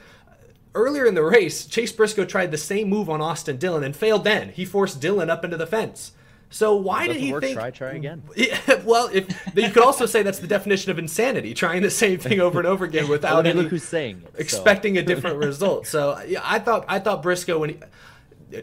Earlier 0.73 1.05
in 1.05 1.15
the 1.15 1.23
race, 1.23 1.65
Chase 1.65 1.91
Briscoe 1.91 2.23
tried 2.23 2.51
the 2.51 2.57
same 2.57 2.87
move 2.87 3.09
on 3.09 3.19
Austin 3.19 3.57
Dillon 3.57 3.83
and 3.83 3.93
failed. 3.93 4.23
Then 4.23 4.49
he 4.49 4.63
forced 4.63 5.01
Dillon 5.01 5.29
up 5.29 5.43
into 5.43 5.57
the 5.57 5.67
fence. 5.67 6.13
So 6.51 6.75
why 6.75 7.07
did 7.07 7.15
he 7.15 7.31
work, 7.31 7.43
think? 7.43 7.57
Try, 7.57 7.71
try 7.71 7.91
again. 7.93 8.21
Yeah, 8.35 8.59
well, 8.83 9.09
if 9.11 9.27
you 9.55 9.69
could 9.69 9.83
also 9.83 10.05
say 10.05 10.21
that's 10.21 10.39
the 10.39 10.47
definition 10.47 10.91
of 10.91 10.99
insanity, 10.99 11.53
trying 11.55 11.81
the 11.81 11.89
same 11.89 12.19
thing 12.19 12.39
over 12.39 12.59
and 12.59 12.67
over 12.67 12.85
again 12.85 13.07
without 13.09 13.47
any, 13.47 13.63
who's 13.63 13.83
saying 13.83 14.23
it, 14.25 14.39
expecting 14.39 14.95
so. 14.95 15.01
a 15.01 15.03
different 15.03 15.37
result. 15.37 15.87
So 15.87 16.21
yeah, 16.27 16.41
I 16.43 16.59
thought 16.59 16.85
I 16.87 16.99
thought 16.99 17.23
Briscoe 17.23 17.57
when. 17.57 17.69
He, 17.71 17.79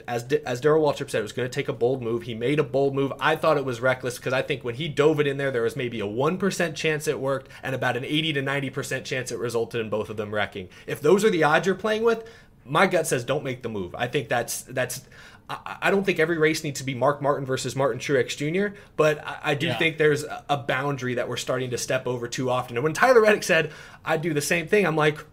as 0.07 0.25
as 0.45 0.61
Darrell 0.61 0.83
Waltrip 0.83 1.09
said, 1.09 1.21
it 1.21 1.23
was 1.23 1.33
going 1.33 1.49
to 1.49 1.55
take 1.55 1.69
a 1.69 1.73
bold 1.73 2.03
move. 2.03 2.25
He 2.25 2.35
made 2.35 2.59
a 2.59 2.63
bold 2.63 2.95
move. 2.95 3.11
I 3.21 3.37
thought 3.37 3.57
it 3.57 3.65
was 3.65 3.81
reckless 3.81 4.19
because 4.19 4.35
I 4.35 4.43
think 4.43 4.63
when 4.63 4.75
he 4.75 4.87
dove 4.87 5.19
it 5.19 5.27
in 5.27 5.39
there, 5.39 5.51
there 5.51 5.63
was 5.63 5.77
maybe 5.77 6.01
a 6.01 6.07
one 6.07 6.37
percent 6.37 6.77
chance 6.77 7.09
it 7.09 7.19
worked 7.19 7.51
and 7.63 7.75
about 7.75 7.97
an 7.97 8.05
eighty 8.05 8.33
to 8.35 8.43
ninety 8.43 8.69
percent 8.69 9.07
chance 9.07 9.33
it 9.33 9.39
resulted 9.39 9.81
in 9.81 9.89
both 9.89 10.11
of 10.11 10.19
them 10.19 10.35
wrecking. 10.35 10.69
If 10.87 11.01
those 11.01 11.25
are 11.25 11.31
the 11.31 11.43
odds 11.43 11.67
you're 11.67 11.75
playing 11.75 12.03
with, 12.03 12.29
my 12.67 12.87
gut 12.87 13.07
says 13.07 13.25
don't 13.25 13.45
make 13.45 13.63
the 13.63 13.69
move. 13.69 13.95
I 13.95 14.09
think 14.09 14.29
that's 14.29 14.63
that's 14.63 15.03
I 15.51 15.91
don't 15.91 16.05
think 16.05 16.19
every 16.19 16.37
race 16.37 16.63
needs 16.63 16.81
to 16.81 16.85
be 16.85 16.95
Mark 16.95 17.23
Martin 17.23 17.47
versus 17.47 17.75
Martin 17.75 17.99
Truex 17.99 18.37
Jr., 18.37 18.77
but 18.97 19.25
I, 19.43 19.55
do 19.55 19.69
yeah. 19.69 19.79
think 19.79 19.97
there's 19.97 20.25
a 20.49 20.59
boundary 20.59 21.15
that 21.15 21.27
we're 21.27 21.39
starting 21.39 21.71
to 21.71 21.79
step 21.79 22.07
over 22.07 22.29
too 22.29 22.51
often. 22.51 22.77
And 22.77 22.85
when 22.85 22.93
Tyler 22.93 23.23
Reddick 23.23 23.43
said, 23.43 23.73
I'd 24.05 24.21
do 24.21 24.35
the 24.35 24.43
same 24.43 24.67
thing, 24.69 24.87
I'm 24.87 24.97
like, 24.97 25.25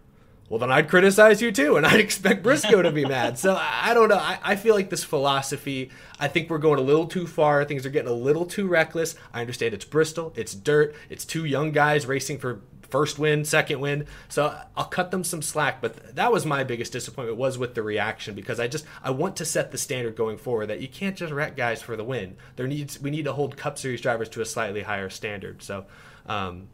well, 0.48 0.58
then 0.58 0.70
I'd 0.70 0.88
criticize 0.88 1.42
you 1.42 1.52
too, 1.52 1.76
and 1.76 1.84
I'd 1.84 2.00
expect 2.00 2.42
Briscoe 2.42 2.80
to 2.80 2.92
be 2.92 3.04
mad. 3.04 3.38
So 3.38 3.58
I, 3.60 3.92
don't 3.92 4.08
know. 4.08 4.16
I, 4.16 4.38
I, 4.42 4.56
feel 4.56 4.74
like 4.74 4.90
this 4.90 5.04
philosophy, 5.04 5.90
I 6.18 6.28
think 6.28 6.48
we're 6.48 6.58
going 6.58 6.78
a 6.78 6.82
little 6.82 7.06
too 7.06 7.26
far. 7.26 7.64
Things 7.64 7.84
are 7.84 7.90
getting 7.90 8.10
a 8.10 8.14
little 8.14 8.46
too 8.46 8.68
reckless. 8.68 9.16
I 9.34 9.40
understand 9.40 9.74
it's 9.74 9.84
Bristol, 9.84 10.32
it's 10.36 10.54
dirt, 10.54 10.94
it's 11.10 11.24
two 11.24 11.44
young 11.44 11.72
guys 11.72 12.06
racing 12.06 12.38
for 12.38 12.62
first 12.88 13.18
win, 13.18 13.44
second 13.44 13.80
win. 13.80 14.06
So 14.28 14.58
I'll 14.76 14.84
cut 14.84 15.10
them 15.10 15.24
some 15.24 15.42
slack, 15.42 15.80
but 15.80 16.14
that 16.16 16.32
was 16.32 16.46
my 16.46 16.64
biggest 16.64 16.92
disappointment 16.92 17.38
was 17.38 17.58
with 17.58 17.74
the 17.74 17.82
reaction 17.82 18.34
because 18.34 18.60
I 18.60 18.68
just 18.68 18.84
I 19.02 19.10
want 19.10 19.36
to 19.36 19.44
set 19.44 19.70
the 19.70 19.78
standard 19.78 20.16
going 20.16 20.38
forward 20.38 20.66
that 20.66 20.80
you 20.80 20.88
can't 20.88 21.16
just 21.16 21.32
wreck 21.32 21.56
guys 21.56 21.82
for 21.82 21.96
the 21.96 22.04
win. 22.04 22.36
There 22.56 22.66
needs 22.66 23.00
we 23.00 23.10
need 23.10 23.24
to 23.24 23.32
hold 23.32 23.56
Cup 23.56 23.78
Series 23.78 24.00
drivers 24.00 24.28
to 24.30 24.40
a 24.40 24.46
slightly 24.46 24.82
higher 24.82 25.10
standard. 25.10 25.62
So. 25.62 25.86
Um, 26.28 26.68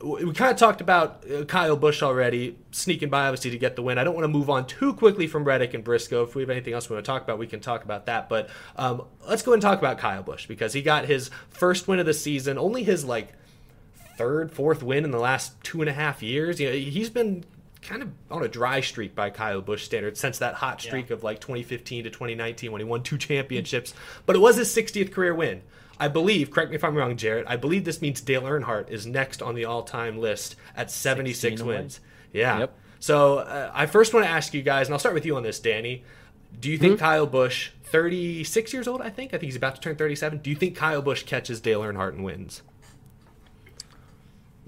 we 0.00 0.32
kind 0.32 0.52
of 0.52 0.56
talked 0.56 0.80
about 0.80 1.24
uh, 1.28 1.44
Kyle 1.44 1.76
Busch 1.76 2.02
already, 2.02 2.56
sneaking 2.70 3.08
by 3.08 3.26
obviously 3.26 3.50
to 3.50 3.58
get 3.58 3.74
the 3.74 3.82
win. 3.82 3.98
I 3.98 4.04
don't 4.04 4.14
want 4.14 4.24
to 4.24 4.28
move 4.28 4.48
on 4.48 4.66
too 4.66 4.94
quickly 4.94 5.26
from 5.26 5.44
Reddick 5.44 5.74
and 5.74 5.82
Briscoe. 5.82 6.22
If 6.22 6.36
we 6.36 6.42
have 6.42 6.50
anything 6.50 6.72
else 6.72 6.88
we 6.88 6.94
want 6.94 7.04
to 7.04 7.10
talk 7.10 7.22
about, 7.22 7.38
we 7.38 7.48
can 7.48 7.58
talk 7.58 7.84
about 7.84 8.06
that. 8.06 8.28
But 8.28 8.48
um, 8.76 9.02
let's 9.28 9.42
go 9.42 9.54
and 9.54 9.62
talk 9.62 9.78
about 9.78 9.98
Kyle 9.98 10.22
Busch 10.22 10.46
because 10.46 10.72
he 10.72 10.82
got 10.82 11.06
his 11.06 11.30
first 11.50 11.88
win 11.88 11.98
of 11.98 12.06
the 12.06 12.14
season, 12.14 12.58
only 12.58 12.84
his 12.84 13.04
like 13.04 13.32
third, 14.18 14.52
fourth 14.52 14.82
win 14.82 15.04
in 15.04 15.12
the 15.12 15.18
last 15.18 15.62
two 15.62 15.80
and 15.80 15.88
a 15.88 15.92
half 15.92 16.22
years. 16.22 16.60
You 16.60 16.68
know, 16.68 16.76
he's 16.76 17.08
been 17.08 17.44
kind 17.80 18.02
of 18.02 18.10
on 18.30 18.42
a 18.42 18.48
dry 18.48 18.80
streak 18.80 19.14
by 19.14 19.30
Kyle 19.30 19.60
Busch 19.60 19.84
standards 19.84 20.18
since 20.20 20.38
that 20.38 20.54
hot 20.54 20.80
streak 20.80 21.08
yeah. 21.08 21.14
of 21.14 21.22
like 21.22 21.40
2015 21.40 22.04
to 22.04 22.10
2019 22.10 22.72
when 22.72 22.80
he 22.80 22.84
won 22.84 23.02
two 23.02 23.16
championships. 23.16 23.94
But 24.26 24.36
it 24.36 24.40
was 24.40 24.56
his 24.56 24.74
60th 24.74 25.12
career 25.12 25.34
win. 25.34 25.62
I 26.00 26.08
believe, 26.08 26.50
correct 26.50 26.70
me 26.70 26.76
if 26.76 26.84
I'm 26.84 26.96
wrong, 26.96 27.16
Jarrett, 27.16 27.46
I 27.48 27.56
believe 27.56 27.84
this 27.84 28.02
means 28.02 28.20
Dale 28.20 28.42
Earnhardt 28.42 28.90
is 28.90 29.06
next 29.06 29.42
on 29.42 29.54
the 29.54 29.64
all 29.64 29.82
time 29.82 30.18
list 30.18 30.56
at 30.76 30.90
76 30.90 31.62
wins. 31.62 32.00
Yeah. 32.32 32.58
Yep. 32.58 32.78
So 33.00 33.38
uh, 33.38 33.70
I 33.72 33.86
first 33.86 34.14
want 34.14 34.26
to 34.26 34.30
ask 34.30 34.54
you 34.54 34.62
guys, 34.62 34.86
and 34.86 34.94
I'll 34.94 35.00
start 35.00 35.14
with 35.14 35.26
you 35.26 35.36
on 35.36 35.42
this, 35.42 35.60
Danny. 35.60 36.04
Do 36.58 36.70
you 36.70 36.78
think 36.78 36.94
mm-hmm. 36.94 37.04
Kyle 37.04 37.26
Busch, 37.26 37.70
36 37.84 38.72
years 38.72 38.88
old, 38.88 39.00
I 39.00 39.10
think, 39.10 39.30
I 39.30 39.38
think 39.38 39.44
he's 39.44 39.56
about 39.56 39.74
to 39.76 39.80
turn 39.80 39.96
37, 39.96 40.38
do 40.38 40.50
you 40.50 40.56
think 40.56 40.76
Kyle 40.76 41.02
Busch 41.02 41.24
catches 41.24 41.60
Dale 41.60 41.80
Earnhardt 41.80 42.14
and 42.14 42.24
wins? 42.24 42.62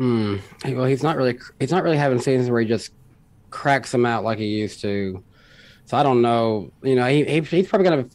Hmm. 0.01 0.37
Well, 0.65 0.87
he's 0.87 1.03
not 1.03 1.19
really 1.19 1.39
he's 1.59 1.71
not 1.71 1.85
really 1.85 1.99
having 1.99 2.21
seasons 2.21 2.49
where 2.49 2.63
he 2.63 2.67
just 2.67 2.91
cracks 3.51 3.93
them 3.93 4.07
out 4.07 4.25
like 4.25 4.39
he 4.39 4.47
used 4.47 4.81
to. 4.81 5.23
So 5.85 5.99
I 5.99 6.03
don't 6.03 6.23
know. 6.23 6.73
You 6.83 6.95
know, 6.95 7.07
he, 7.07 7.23
he 7.25 7.41
he's 7.43 7.69
probably 7.69 7.87
gonna 7.87 8.09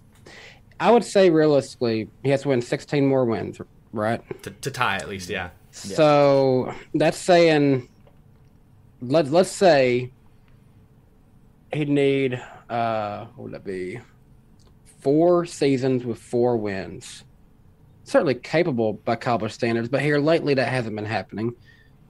I 0.79 0.89
would 0.89 1.03
say 1.03 1.29
realistically, 1.29 2.09
he 2.23 2.31
has 2.31 2.41
to 2.41 2.47
win 2.47 2.63
16 2.63 3.05
more 3.05 3.23
wins, 3.25 3.61
right? 3.93 4.19
To, 4.41 4.49
to 4.49 4.71
tie 4.71 4.95
at 4.95 5.07
least, 5.07 5.29
yeah. 5.29 5.51
So 5.69 6.73
that's 6.95 7.19
saying, 7.19 7.87
let's 9.01 9.29
let's 9.29 9.51
say 9.51 10.11
he'd 11.71 11.89
need 11.89 12.41
uh, 12.67 13.25
what 13.35 13.43
would 13.43 13.51
that 13.51 13.63
be? 13.63 13.99
Four 15.01 15.45
seasons 15.45 16.03
with 16.03 16.17
four 16.17 16.57
wins. 16.57 17.25
Certainly 18.05 18.35
capable 18.35 18.93
by 18.93 19.17
college 19.17 19.51
standards, 19.51 19.87
but 19.87 20.01
here 20.01 20.17
lately 20.17 20.55
that 20.55 20.67
hasn't 20.67 20.95
been 20.95 21.05
happening. 21.05 21.53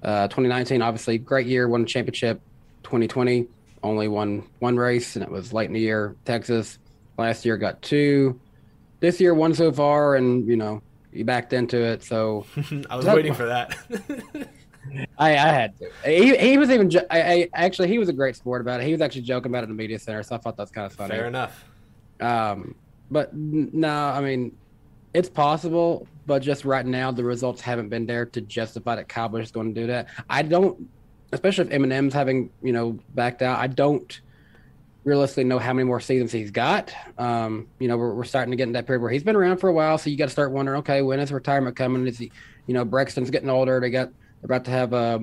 Uh, 0.05 0.27
2019, 0.27 0.83
obviously, 0.83 1.17
great 1.17 1.47
year, 1.47 1.67
won 1.67 1.81
a 1.81 1.85
championship. 1.85 2.39
2020, 2.83 3.47
only 3.81 4.07
won 4.07 4.43
one 4.59 4.77
race, 4.77 5.15
and 5.15 5.23
it 5.23 5.31
was 5.31 5.51
late 5.51 5.65
in 5.65 5.73
the 5.73 5.79
year. 5.79 6.15
Texas 6.25 6.77
last 7.17 7.43
year 7.43 7.57
got 7.57 7.81
two. 7.81 8.39
This 8.99 9.19
year, 9.19 9.33
one 9.33 9.55
so 9.55 9.71
far, 9.71 10.15
and 10.15 10.47
you 10.47 10.57
know 10.57 10.83
he 11.11 11.23
backed 11.23 11.53
into 11.53 11.81
it. 11.81 12.03
So 12.03 12.45
I 12.89 12.95
was 12.95 13.05
waiting 13.05 13.33
for 13.33 13.47
that. 13.47 13.75
I, 15.17 15.31
I 15.31 15.51
had 15.51 15.73
to. 15.79 15.89
He, 16.05 16.37
he 16.37 16.57
was 16.59 16.69
even. 16.69 16.91
jo- 16.91 17.07
I, 17.09 17.21
I 17.21 17.49
actually 17.55 17.87
he 17.87 17.97
was 17.97 18.07
a 18.07 18.13
great 18.13 18.35
sport 18.35 18.61
about 18.61 18.81
it. 18.81 18.85
He 18.85 18.91
was 18.91 19.01
actually 19.01 19.23
joking 19.23 19.51
about 19.51 19.63
it 19.63 19.63
in 19.63 19.69
the 19.69 19.75
media 19.75 19.97
center, 19.97 20.21
so 20.21 20.35
I 20.35 20.37
thought 20.37 20.55
that's 20.55 20.69
kind 20.69 20.85
of 20.85 20.93
funny. 20.93 21.09
Fair 21.09 21.25
enough. 21.25 21.65
Um, 22.21 22.75
but 23.09 23.33
no, 23.33 23.89
I 23.89 24.21
mean, 24.21 24.55
it's 25.15 25.29
possible, 25.29 26.07
but 26.25 26.39
just 26.39 26.65
right 26.65 26.85
now 26.85 27.11
the 27.11 27.23
results 27.23 27.61
haven't 27.61 27.89
been 27.89 28.05
there 28.05 28.25
to 28.25 28.41
justify 28.41 28.95
that 28.95 29.33
is 29.35 29.51
going 29.51 29.73
to 29.73 29.81
do 29.81 29.87
that. 29.87 30.07
I 30.29 30.41
don't, 30.41 30.89
especially 31.31 31.67
if 31.67 31.73
M&M's 31.73 32.13
having 32.13 32.49
you 32.61 32.73
know 32.73 32.99
backed 33.13 33.41
out. 33.41 33.59
I 33.59 33.67
don't 33.67 34.21
realistically 35.03 35.43
know 35.43 35.59
how 35.59 35.71
many 35.71 35.85
more 35.85 35.99
seasons 35.99 36.31
he's 36.31 36.51
got. 36.51 36.91
Um, 37.17 37.67
you 37.79 37.87
know, 37.87 37.95
we're, 37.95 38.13
we're 38.13 38.23
starting 38.23 38.51
to 38.51 38.57
get 38.57 38.63
in 38.63 38.73
that 38.73 38.87
period 38.87 39.01
where 39.01 39.11
he's 39.11 39.23
been 39.23 39.35
around 39.35 39.57
for 39.57 39.69
a 39.69 39.73
while, 39.73 39.97
so 39.97 40.09
you 40.09 40.17
got 40.17 40.25
to 40.25 40.31
start 40.31 40.51
wondering, 40.51 40.79
okay, 40.79 41.01
when 41.01 41.19
is 41.19 41.31
retirement 41.31 41.75
coming? 41.75 42.07
Is 42.07 42.17
he, 42.17 42.31
you 42.65 42.73
know, 42.73 42.83
Brexton's 42.83 43.29
getting 43.29 43.49
older. 43.49 43.79
They 43.79 43.91
got 43.91 44.09
they're 44.09 44.45
about 44.45 44.65
to 44.65 44.71
have 44.71 44.93
a 44.93 45.21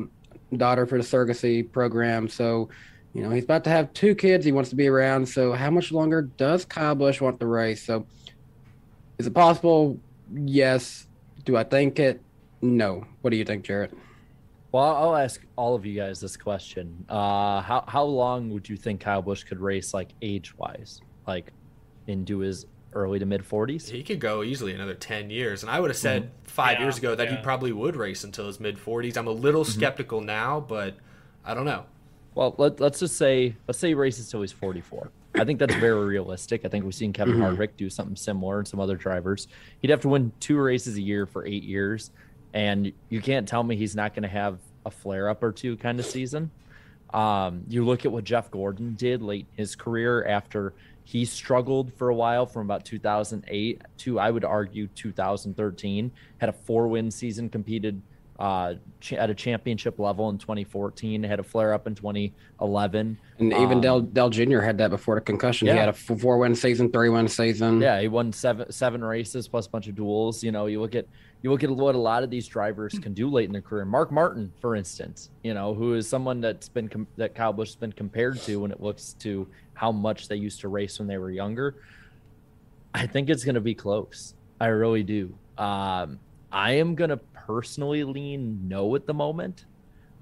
daughter 0.57 0.87
for 0.87 0.99
the 0.99 1.05
surrogacy 1.05 1.71
program, 1.71 2.29
so 2.29 2.69
you 3.13 3.23
know 3.23 3.31
he's 3.31 3.45
about 3.45 3.65
to 3.65 3.71
have 3.71 3.93
two 3.93 4.15
kids. 4.15 4.45
He 4.45 4.53
wants 4.53 4.71
to 4.71 4.77
be 4.77 4.89
around. 4.89 5.29
So 5.29 5.53
how 5.53 5.71
much 5.71 5.93
longer 5.93 6.23
does 6.23 6.65
Kyle 6.65 6.95
Busch 6.95 7.21
want 7.21 7.41
the 7.41 7.47
race? 7.47 7.83
So 7.83 8.07
is 9.19 9.27
it 9.27 9.35
possible? 9.35 9.99
Yes. 10.33 11.07
Do 11.45 11.57
I 11.57 11.65
think 11.65 11.99
it? 11.99 12.21
No. 12.61 13.07
What 13.21 13.31
do 13.31 13.37
you 13.37 13.45
think, 13.45 13.65
Jarrett? 13.65 13.93
Well, 14.71 14.85
I'll 14.85 15.17
ask 15.17 15.41
all 15.57 15.75
of 15.75 15.85
you 15.85 15.95
guys 15.95 16.21
this 16.21 16.37
question. 16.37 17.05
Uh, 17.09 17.61
how 17.61 17.85
how 17.87 18.05
long 18.05 18.51
would 18.51 18.69
you 18.69 18.77
think 18.77 19.01
Kyle 19.01 19.21
Busch 19.21 19.45
could 19.45 19.61
race, 19.61 19.93
like 19.93 20.11
age 20.23 20.57
wise, 20.57 21.01
like 21.27 21.53
into 22.07 22.39
his 22.39 22.65
early 22.95 23.19
to 23.19 23.27
mid 23.27 23.45
forties? 23.45 23.89
He 23.91 24.03
could 24.03 24.21
go 24.21 24.43
easily 24.43 24.73
another 24.73 24.95
10 24.95 25.29
years. 25.29 25.63
And 25.63 25.71
I 25.71 25.79
would 25.81 25.91
have 25.91 25.97
said 25.97 26.31
five 26.45 26.79
Yeah, 26.79 26.85
years 26.85 26.97
ago 26.99 27.15
that 27.15 27.31
he 27.31 27.37
probably 27.39 27.73
would 27.73 27.97
race 27.97 28.25
until 28.25 28.47
his 28.47 28.61
mid 28.61 28.79
40s. 28.79 29.17
I'm 29.19 29.27
a 29.27 29.31
little 29.33 29.65
skeptical 29.65 30.21
now, 30.23 30.61
but 30.61 30.97
I 31.45 31.53
don't 31.53 31.67
know. 31.67 31.85
Well, 32.35 32.55
let, 32.57 32.81
let's 32.81 33.01
just 33.01 33.17
say 33.19 33.57
let's 33.69 33.79
say 33.79 33.89
he 33.89 33.95
races 33.95 34.31
till 34.31 34.41
he's 34.41 34.53
44. 34.53 35.11
I 35.35 35.45
think 35.45 35.59
that's 35.59 35.75
very 35.77 36.05
realistic. 36.05 36.65
I 36.65 36.69
think 36.69 36.85
we've 36.85 36.95
seen 36.95 37.13
Kevin 37.13 37.37
Mhm. 37.37 37.57
Harvick 37.57 37.71
do 37.77 37.89
something 37.89 38.17
similar 38.17 38.59
and 38.59 38.69
some 38.69 38.81
other 38.81 38.97
drivers. 38.97 39.49
He'd 39.81 39.91
have 39.91 40.01
to 40.03 40.09
win 40.09 40.33
two 40.41 40.59
races 40.59 40.97
a 40.97 41.03
year 41.03 41.25
for 41.27 41.47
eight 41.47 41.63
years, 41.63 42.11
and 42.53 42.93
you 43.09 43.21
can't 43.23 43.49
tell 43.49 43.63
me 43.63 43.77
he's 43.77 43.97
not 43.97 44.15
going 44.15 44.25
to 44.25 44.29
have 44.29 44.59
a 44.85 44.91
flare 44.91 45.29
up 45.29 45.43
or 45.43 45.53
two 45.53 45.77
kind 45.79 45.99
of 45.99 46.05
season. 46.07 46.51
Um, 47.15 47.65
you 47.69 47.85
look 47.85 48.05
at 48.05 48.13
what 48.13 48.25
Jeff 48.25 48.51
Gordon 48.51 48.95
did 48.95 49.23
late 49.23 49.47
in 49.53 49.59
his 49.59 49.75
career 49.77 50.25
after 50.27 50.75
he 51.05 51.25
struggled 51.25 51.93
for 51.95 52.09
a 52.09 52.15
while 52.15 52.47
from 52.47 52.63
about 52.67 52.85
2008 52.85 53.83
to 53.99 54.19
I 54.19 54.31
would 54.31 54.45
argue 54.45 54.87
2013. 54.89 56.11
Had 56.39 56.49
a 56.49 56.53
four 56.53 56.89
win 56.89 57.11
season, 57.11 57.49
competed 57.49 58.01
uh, 58.39 58.75
cha- 59.01 59.17
at 59.17 59.31
a 59.31 59.35
championship 59.35 59.99
level 59.99 60.29
in 60.31 60.39
2014. 60.39 61.23
Had 61.23 61.39
a 61.41 61.43
flare 61.43 61.73
up 61.75 61.87
in 61.87 61.95
2011. 61.95 63.19
And 63.39 63.53
even 63.53 63.73
Um, 63.73 63.81
Dale 63.81 64.01
Dale 64.01 64.31
Jr. 64.31 64.61
had 64.61 64.79
that 64.79 64.91
before 64.91 65.15
the 65.17 65.21
concussion. 65.21 65.69
He 65.69 65.75
had 65.75 65.89
a 65.89 65.93
four 65.93 66.39
win 66.39 66.55
season, 66.55 66.91
three 66.91 67.09
win 67.09 67.29
season. 67.29 67.81
Yeah, 67.81 68.01
he 68.01 68.09
won 68.09 68.33
seven 68.33 68.71
seven 68.73 69.03
races 69.05 69.49
plus 69.49 69.67
a 69.67 69.71
bunch 69.71 69.89
of 69.89 69.95
duels. 69.95 70.43
You 70.43 70.53
know, 70.53 70.67
you 70.67 70.81
look 70.81 70.95
at 70.95 71.07
you 71.43 71.51
look 71.51 71.65
at 71.65 71.71
what 71.71 71.95
a 71.95 71.99
lot 71.99 72.23
of 72.23 72.31
these 72.31 72.47
drivers 72.47 72.97
can 73.01 73.15
do 73.15 73.29
late 73.29 73.47
in 73.47 73.53
their 73.53 73.63
career. 73.63 73.85
Mark 73.85 74.13
Martin, 74.13 74.53
for 74.61 74.77
instance, 74.77 75.31
you 75.43 75.55
know, 75.55 75.75
who 75.75 75.95
is 75.95 76.09
someone 76.09 76.41
that's 76.41 76.69
been 76.69 76.89
com- 76.89 77.09
that 77.17 77.35
Kyle 77.35 77.53
Busch 77.53 77.71
has 77.71 77.77
been 77.77 77.93
compared 77.93 78.39
to 78.43 78.57
when 78.61 78.71
it 78.71 78.81
looks 78.81 79.15
to 79.21 79.49
how 79.75 79.91
much 79.91 80.29
they 80.29 80.37
used 80.37 80.61
to 80.61 80.69
race 80.69 80.99
when 81.01 81.09
they 81.09 81.19
were 81.19 81.31
younger. 81.33 81.75
I 82.95 83.07
think 83.07 83.31
it's 83.31 83.45
going 83.45 83.55
to 83.57 83.61
be 83.61 83.75
close. 83.75 84.35
I 84.61 84.67
really 84.67 85.03
do. 85.03 85.35
Um, 85.59 86.21
I 86.53 86.73
am 86.75 86.95
going 86.95 87.11
to 87.11 87.19
personally 87.47 88.05
lean 88.05 88.69
no 88.69 88.95
at 88.95 89.07
the 89.07 89.15
moment. 89.15 89.67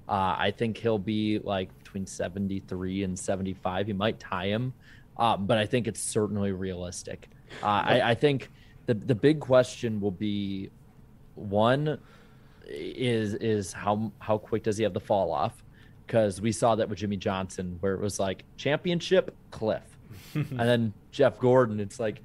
Uh, 0.09 0.35
I 0.37 0.53
think 0.55 0.77
he'll 0.77 0.99
be 0.99 1.39
like 1.39 1.69
between 1.83 2.05
73 2.05 3.03
and 3.03 3.17
75. 3.17 3.87
He 3.87 3.93
might 3.93 4.19
tie 4.19 4.47
him, 4.47 4.73
uh, 5.17 5.37
but 5.37 5.57
I 5.57 5.65
think 5.65 5.87
it's 5.87 6.01
certainly 6.01 6.51
realistic. 6.51 7.29
Uh, 7.63 7.65
I, 7.65 8.11
I 8.11 8.15
think 8.15 8.49
the 8.87 8.93
the 8.93 9.15
big 9.15 9.39
question 9.39 10.01
will 10.01 10.11
be 10.11 10.69
one 11.35 11.99
is 12.67 13.35
is 13.35 13.73
how 13.73 14.11
how 14.19 14.37
quick 14.37 14.63
does 14.63 14.77
he 14.77 14.83
have 14.83 14.93
the 14.93 14.99
fall 14.99 15.31
off? 15.31 15.63
Because 16.05 16.41
we 16.41 16.51
saw 16.51 16.75
that 16.75 16.89
with 16.89 16.99
Jimmie 16.99 17.17
Johnson, 17.17 17.77
where 17.79 17.93
it 17.93 18.01
was 18.01 18.19
like 18.19 18.43
championship 18.57 19.33
cliff, 19.51 19.97
and 20.33 20.59
then 20.59 20.93
Jeff 21.11 21.39
Gordon, 21.39 21.79
it's 21.79 21.99
like 21.99 22.21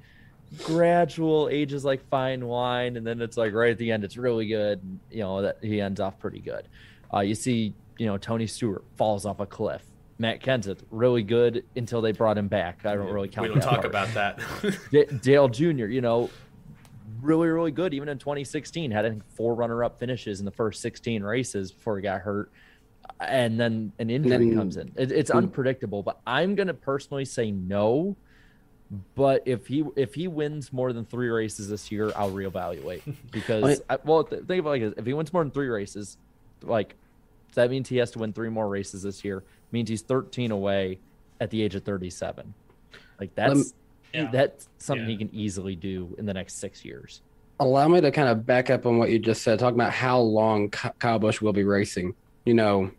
gradual 0.63 1.49
ages 1.51 1.83
like 1.85 2.07
fine 2.09 2.45
wine, 2.45 2.97
and 2.97 3.05
then 3.05 3.21
it's 3.21 3.37
like 3.37 3.53
right 3.53 3.71
at 3.71 3.77
the 3.77 3.91
end, 3.91 4.03
it's 4.03 4.17
really 4.17 4.47
good. 4.47 4.81
and, 4.81 4.99
You 5.11 5.19
know 5.19 5.41
that 5.41 5.57
he 5.61 5.81
ends 5.81 5.99
off 5.99 6.19
pretty 6.19 6.39
good. 6.39 6.67
Uh, 7.13 7.19
you 7.19 7.35
see, 7.35 7.73
you 7.97 8.05
know 8.05 8.17
Tony 8.17 8.47
Stewart 8.47 8.83
falls 8.95 9.25
off 9.25 9.39
a 9.39 9.45
cliff. 9.45 9.83
Matt 10.19 10.41
Kenseth 10.41 10.79
really 10.89 11.21
good 11.21 11.63
until 11.75 12.01
they 12.01 12.11
brought 12.11 12.37
him 12.37 12.47
back. 12.47 12.85
I 12.85 12.95
don't 12.95 13.11
really 13.13 13.27
count. 13.27 13.47
we 13.49 13.53
don't 13.53 13.61
talk 13.63 13.81
part. 13.81 13.85
about 13.85 14.11
that. 14.15 14.39
D- 14.91 15.05
Dale 15.21 15.47
Jr., 15.47 15.85
you 15.85 16.01
know, 16.01 16.31
really, 17.21 17.47
really 17.47 17.69
good. 17.69 17.93
Even 17.93 18.09
in 18.09 18.17
2016, 18.17 18.89
had 18.89 19.05
I 19.05 19.09
think 19.09 19.23
four 19.35 19.53
runner-up 19.53 19.99
finishes 19.99 20.39
in 20.39 20.45
the 20.45 20.51
first 20.51 20.81
16 20.81 21.21
races 21.21 21.71
before 21.71 21.97
he 21.97 22.01
got 22.01 22.21
hurt, 22.21 22.51
and 23.19 23.59
then 23.59 23.91
an 23.99 24.09
injury 24.09 24.31
then- 24.31 24.55
comes 24.55 24.77
in. 24.77 24.91
It, 24.95 25.11
it's 25.11 25.29
unpredictable, 25.29 26.01
but 26.01 26.19
I'm 26.25 26.55
gonna 26.55 26.73
personally 26.73 27.25
say 27.25 27.51
no. 27.51 28.17
But 29.15 29.43
if 29.45 29.67
he 29.67 29.83
if 29.95 30.13
he 30.13 30.27
wins 30.27 30.71
more 30.71 30.93
than 30.93 31.03
three 31.03 31.27
races 31.29 31.69
this 31.69 31.91
year, 31.91 32.11
I'll 32.15 32.31
reevaluate 32.31 33.01
because 33.31 33.81
I, 33.89 33.97
well, 34.05 34.23
th- 34.23 34.43
think 34.45 34.59
about 34.61 34.69
it 34.69 34.73
like 34.73 34.81
this: 34.81 34.93
if 34.97 35.05
he 35.05 35.13
wins 35.13 35.33
more 35.33 35.43
than 35.43 35.51
three 35.51 35.67
races, 35.67 36.17
like 36.63 36.95
that 37.55 37.69
means 37.69 37.89
he 37.89 37.97
has 37.97 38.11
to 38.11 38.19
win 38.19 38.31
three 38.33 38.49
more 38.49 38.67
races 38.69 39.03
this 39.03 39.25
year. 39.25 39.43
Means 39.71 39.89
he's 39.89 40.01
13 40.03 40.51
away 40.51 40.99
at 41.41 41.49
the 41.49 41.61
age 41.61 41.75
of 41.75 41.83
37. 41.83 42.53
Like 43.19 43.35
that's 43.35 43.73
Yeah. 44.13 44.29
that's 44.31 44.69
something 44.77 45.05
Yeah. 45.05 45.11
he 45.11 45.17
can 45.17 45.35
easily 45.35 45.75
do 45.75 46.15
in 46.17 46.25
the 46.25 46.33
next 46.33 46.53
six 46.59 46.85
years. 46.85 47.21
Allow 47.59 47.89
me 47.89 47.99
to 47.99 48.11
kind 48.11 48.29
of 48.29 48.45
back 48.45 48.69
up 48.69 48.85
on 48.85 48.97
what 48.99 49.09
you 49.09 49.19
just 49.19 49.41
said, 49.41 49.59
talking 49.59 49.75
about 49.79 49.91
how 49.91 50.19
long 50.19 50.69
Ky- 50.69 50.89
Kyle 50.99 51.19
Busch 51.19 51.41
will 51.41 51.51
be 51.53 51.63
racing. 51.65 52.13
You 52.45 52.53
know, 52.53 52.91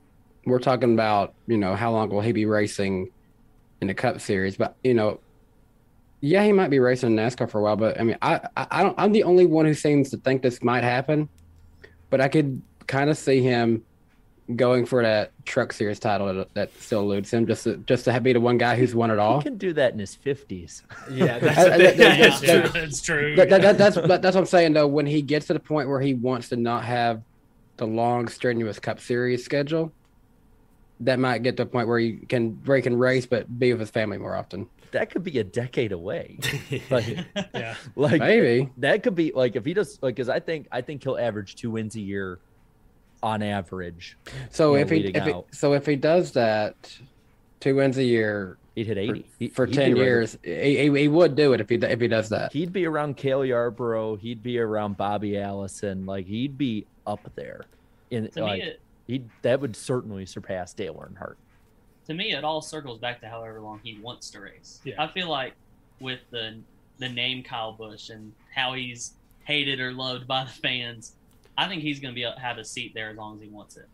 we're 0.44 0.58
talking 0.58 0.92
about, 0.92 1.32
you 1.46 1.56
know, 1.56 1.74
how 1.76 1.92
long 1.92 2.10
will 2.10 2.20
he 2.20 2.32
be 2.32 2.44
racing 2.44 3.10
in 3.80 3.86
the 3.86 3.94
Cup 3.94 4.20
Series? 4.20 4.56
But, 4.56 4.74
you 4.82 4.92
know, 4.94 5.20
yeah, 6.20 6.44
he 6.44 6.52
might 6.52 6.68
be 6.70 6.78
racing 6.80 7.10
in 7.10 7.16
NASCAR 7.16 7.50
for 7.50 7.60
a 7.60 7.62
while, 7.62 7.76
but 7.76 8.00
I 8.00 8.04
mean, 8.04 8.16
I, 8.22 8.40
I, 8.56 8.66
I 8.70 8.82
don't, 8.82 8.94
I'm 8.98 9.12
the 9.12 9.22
only 9.24 9.46
one 9.46 9.66
who 9.66 9.74
seems 9.74 10.10
to 10.10 10.16
think 10.16 10.42
this 10.42 10.62
might 10.62 10.82
happen, 10.84 11.28
but 12.10 12.20
I 12.20 12.28
could 12.28 12.60
kind 12.86 13.08
of 13.10 13.16
see 13.16 13.40
him 13.42 13.84
going 14.56 14.86
for 14.86 15.02
that 15.02 15.30
Truck 15.44 15.72
Series 15.74 15.98
title 15.98 16.32
that, 16.34 16.54
that 16.54 16.80
still 16.80 17.00
eludes 17.02 17.30
him, 17.30 17.46
just 17.46 17.64
to, 17.64 17.76
just 17.86 18.06
to 18.06 18.20
be 18.20 18.32
the 18.32 18.40
one 18.40 18.56
guy 18.58 18.76
who's 18.76 18.94
won 18.94 19.10
it 19.10 19.18
all. 19.18 19.38
He 19.40 19.44
can 19.44 19.58
do 19.58 19.72
that 19.74 19.92
in 19.92 19.98
his 19.98 20.16
50s. 20.16 20.82
yeah, 21.10 21.38
that's 21.40 21.58
I- 21.58 21.62
I- 21.74 21.78
that- 21.78 21.96
thing. 21.96 22.00
Yeah, 22.48 22.60
that- 22.62 22.72
that's 22.72 23.00
true. 23.02 23.36
That- 23.36 23.50
that- 23.50 23.60
that- 23.62 23.78
that's 23.78 23.94
that's 23.96 24.22
what 24.34 24.36
I'm 24.36 24.46
saying 24.46 24.72
though. 24.72 24.86
When 24.88 25.06
he 25.06 25.20
gets 25.22 25.46
to 25.48 25.52
the 25.52 25.60
point 25.60 25.88
where 25.88 26.00
he 26.00 26.14
wants 26.14 26.48
to 26.48 26.56
not 26.56 26.84
have 26.84 27.22
the 27.76 27.86
long, 27.86 28.26
strenuous 28.28 28.78
Cup 28.80 28.98
Series 29.00 29.44
schedule, 29.44 29.92
that 31.00 31.18
might 31.20 31.42
get 31.44 31.56
to 31.58 31.62
a 31.62 31.66
point 31.66 31.86
where 31.86 31.98
he 32.00 32.14
can 32.16 32.58
where 32.64 32.76
he 32.76 32.82
can 32.82 32.96
race 32.98 33.24
but 33.26 33.56
be 33.58 33.72
with 33.72 33.80
his 33.80 33.90
family 33.90 34.18
more 34.18 34.34
often. 34.34 34.66
That 34.92 35.10
could 35.10 35.22
be 35.24 35.38
a 35.38 35.44
decade 35.44 35.92
away. 35.92 36.38
Like, 36.90 37.06
yeah. 37.54 37.74
like 37.96 38.20
Maybe. 38.20 38.70
that 38.78 39.02
could 39.02 39.14
be 39.14 39.32
like 39.34 39.56
if 39.56 39.64
he 39.64 39.74
does 39.74 39.98
like 40.02 40.14
because 40.14 40.28
I 40.28 40.40
think 40.40 40.68
I 40.72 40.80
think 40.80 41.02
he'll 41.02 41.18
average 41.18 41.56
two 41.56 41.70
wins 41.70 41.96
a 41.96 42.00
year 42.00 42.38
on 43.22 43.42
average. 43.42 44.16
So 44.50 44.72
you 44.74 44.78
know, 44.78 44.82
if 44.82 44.90
he, 44.90 45.04
if 45.06 45.24
he 45.24 45.32
out. 45.32 45.46
so 45.50 45.72
if 45.74 45.84
he 45.86 45.96
does 45.96 46.32
that, 46.32 46.96
two 47.60 47.74
wins 47.74 47.98
a 47.98 48.04
year 48.04 48.58
he'd 48.74 48.86
hit 48.86 48.98
80 48.98 49.26
He- 49.38 49.48
for 49.48 49.66
he'd 49.66 49.74
ten 49.74 49.96
years, 49.96 50.38
he, 50.42 50.76
he, 50.76 50.98
he 51.00 51.08
would 51.08 51.34
do 51.34 51.52
it 51.52 51.60
if 51.60 51.68
he 51.68 51.76
if 51.76 52.00
he 52.00 52.08
does 52.08 52.28
that. 52.30 52.52
He'd 52.52 52.72
be 52.72 52.86
around 52.86 53.16
Cale 53.16 53.44
Yarborough. 53.44 54.16
He'd 54.16 54.42
be 54.42 54.58
around 54.58 54.96
Bobby 54.96 55.38
Allison. 55.38 56.06
Like 56.06 56.26
he'd 56.26 56.56
be 56.56 56.86
up 57.06 57.30
there. 57.34 57.62
In 58.10 58.30
To 58.30 58.42
like 58.42 58.62
me, 58.62 58.68
it, 58.68 58.80
he 59.06 59.24
that 59.42 59.60
would 59.60 59.74
certainly 59.76 60.26
surpass 60.26 60.72
Dale 60.72 60.94
Earnhardt. 60.94 61.36
To 62.08 62.14
me, 62.14 62.32
it 62.32 62.42
all 62.42 62.60
circles 62.60 62.98
back 62.98 63.20
to 63.20 63.28
however 63.28 63.60
long 63.60 63.80
he 63.84 63.98
wants 64.00 64.30
to 64.30 64.40
race. 64.40 64.80
Yeah. 64.84 65.02
I 65.02 65.08
feel 65.08 65.28
like 65.28 65.52
with 66.00 66.20
the 66.30 66.58
the 66.98 67.08
name 67.08 67.42
Kyle 67.42 67.72
Busch 67.72 68.10
and 68.10 68.32
how 68.54 68.74
he's 68.74 69.12
hated 69.44 69.80
or 69.80 69.92
loved 69.92 70.26
by 70.26 70.44
the 70.44 70.50
fans. 70.50 71.12
I 71.56 71.68
think 71.68 71.82
he's 71.82 72.00
going 72.00 72.12
to 72.12 72.14
be 72.14 72.24
uh, 72.24 72.36
have 72.36 72.58
a 72.58 72.64
seat 72.64 72.92
there 72.94 73.10
as 73.10 73.16
long 73.16 73.36
as 73.36 73.42
he 73.42 73.48
wants 73.48 73.76
it. 73.76 73.88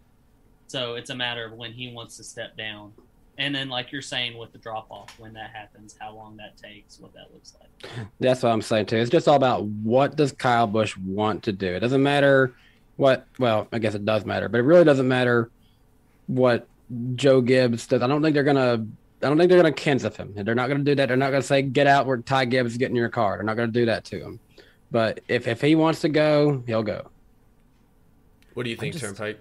So 0.67 0.95
it's 0.95 1.11
a 1.11 1.15
matter 1.15 1.45
of 1.45 1.53
when 1.53 1.73
he 1.73 1.93
wants 1.93 2.17
to 2.17 2.25
step 2.25 2.57
down. 2.57 2.93
And 3.37 3.55
then, 3.55 3.69
like 3.69 3.91
you're 3.91 4.03
saying, 4.03 4.39
with 4.39 4.53
the 4.53 4.59
drop 4.59 4.87
off, 4.91 5.19
when 5.19 5.33
that 5.35 5.51
happens, 5.51 5.97
how 5.99 6.15
long 6.15 6.37
that 6.37 6.57
takes, 6.57 7.01
what 7.01 7.13
that 7.15 7.33
looks 7.33 7.55
like. 7.61 8.01
That's 8.21 8.43
what 8.43 8.51
I'm 8.51 8.63
saying 8.63 8.87
too. 8.87 8.97
It's 8.97 9.11
just 9.11 9.27
all 9.27 9.35
about 9.35 9.65
what 9.65 10.17
does 10.17 10.33
Kyle 10.33 10.69
Busch 10.69 10.97
want 10.97 11.43
to 11.45 11.53
do. 11.53 11.75
It 11.75 11.81
doesn't 11.81 12.03
matter 12.03 12.55
what. 12.97 13.27
Well, 13.39 13.67
I 13.73 13.81
guess 13.81 13.95
it 13.95 14.05
does 14.05 14.25
matter, 14.25 14.49
but 14.49 14.59
it 14.59 14.63
really 14.63 14.85
doesn't 14.85 15.09
matter 15.09 15.51
what 16.27 16.69
Joe 17.15 17.41
Gibbs 17.41 17.87
does. 17.87 18.03
I 18.03 18.07
don't 18.07 18.23
think 18.23 18.35
they're 18.35 18.45
gonna. 18.45 18.87
I 19.23 19.29
don't 19.29 19.39
think 19.39 19.49
they're 19.49 19.63
gonna 19.63 19.75
Kenseth 19.75 20.17
him. 20.17 20.35
And 20.37 20.47
they're 20.47 20.55
not 20.55 20.69
gonna 20.69 20.85
do 20.85 20.95
that. 20.95 21.07
They're 21.07 21.17
not 21.17 21.31
gonna 21.31 21.43
say 21.43 21.63
get 21.63 21.87
out 21.87 22.07
where 22.07 22.19
Ty 22.19 22.47
Gibbs 22.47 22.73
is 22.73 22.79
getting 22.79 22.97
your 22.97 23.09
car. 23.09 23.37
They're 23.37 23.45
not 23.45 23.57
gonna 23.57 23.69
do 23.73 23.87
that 23.87 24.05
to 24.07 24.21
him. 24.21 24.41
But 24.91 25.21
if 25.29 25.49
if 25.49 25.61
he 25.61 25.75
wants 25.75 26.01
to 26.03 26.09
go, 26.09 26.63
he'll 26.67 26.83
go. 26.83 27.11
What 28.55 28.65
do 28.65 28.71
you 28.71 28.77
think, 28.77 28.93
just- 28.93 29.05
Turnpike? 29.05 29.39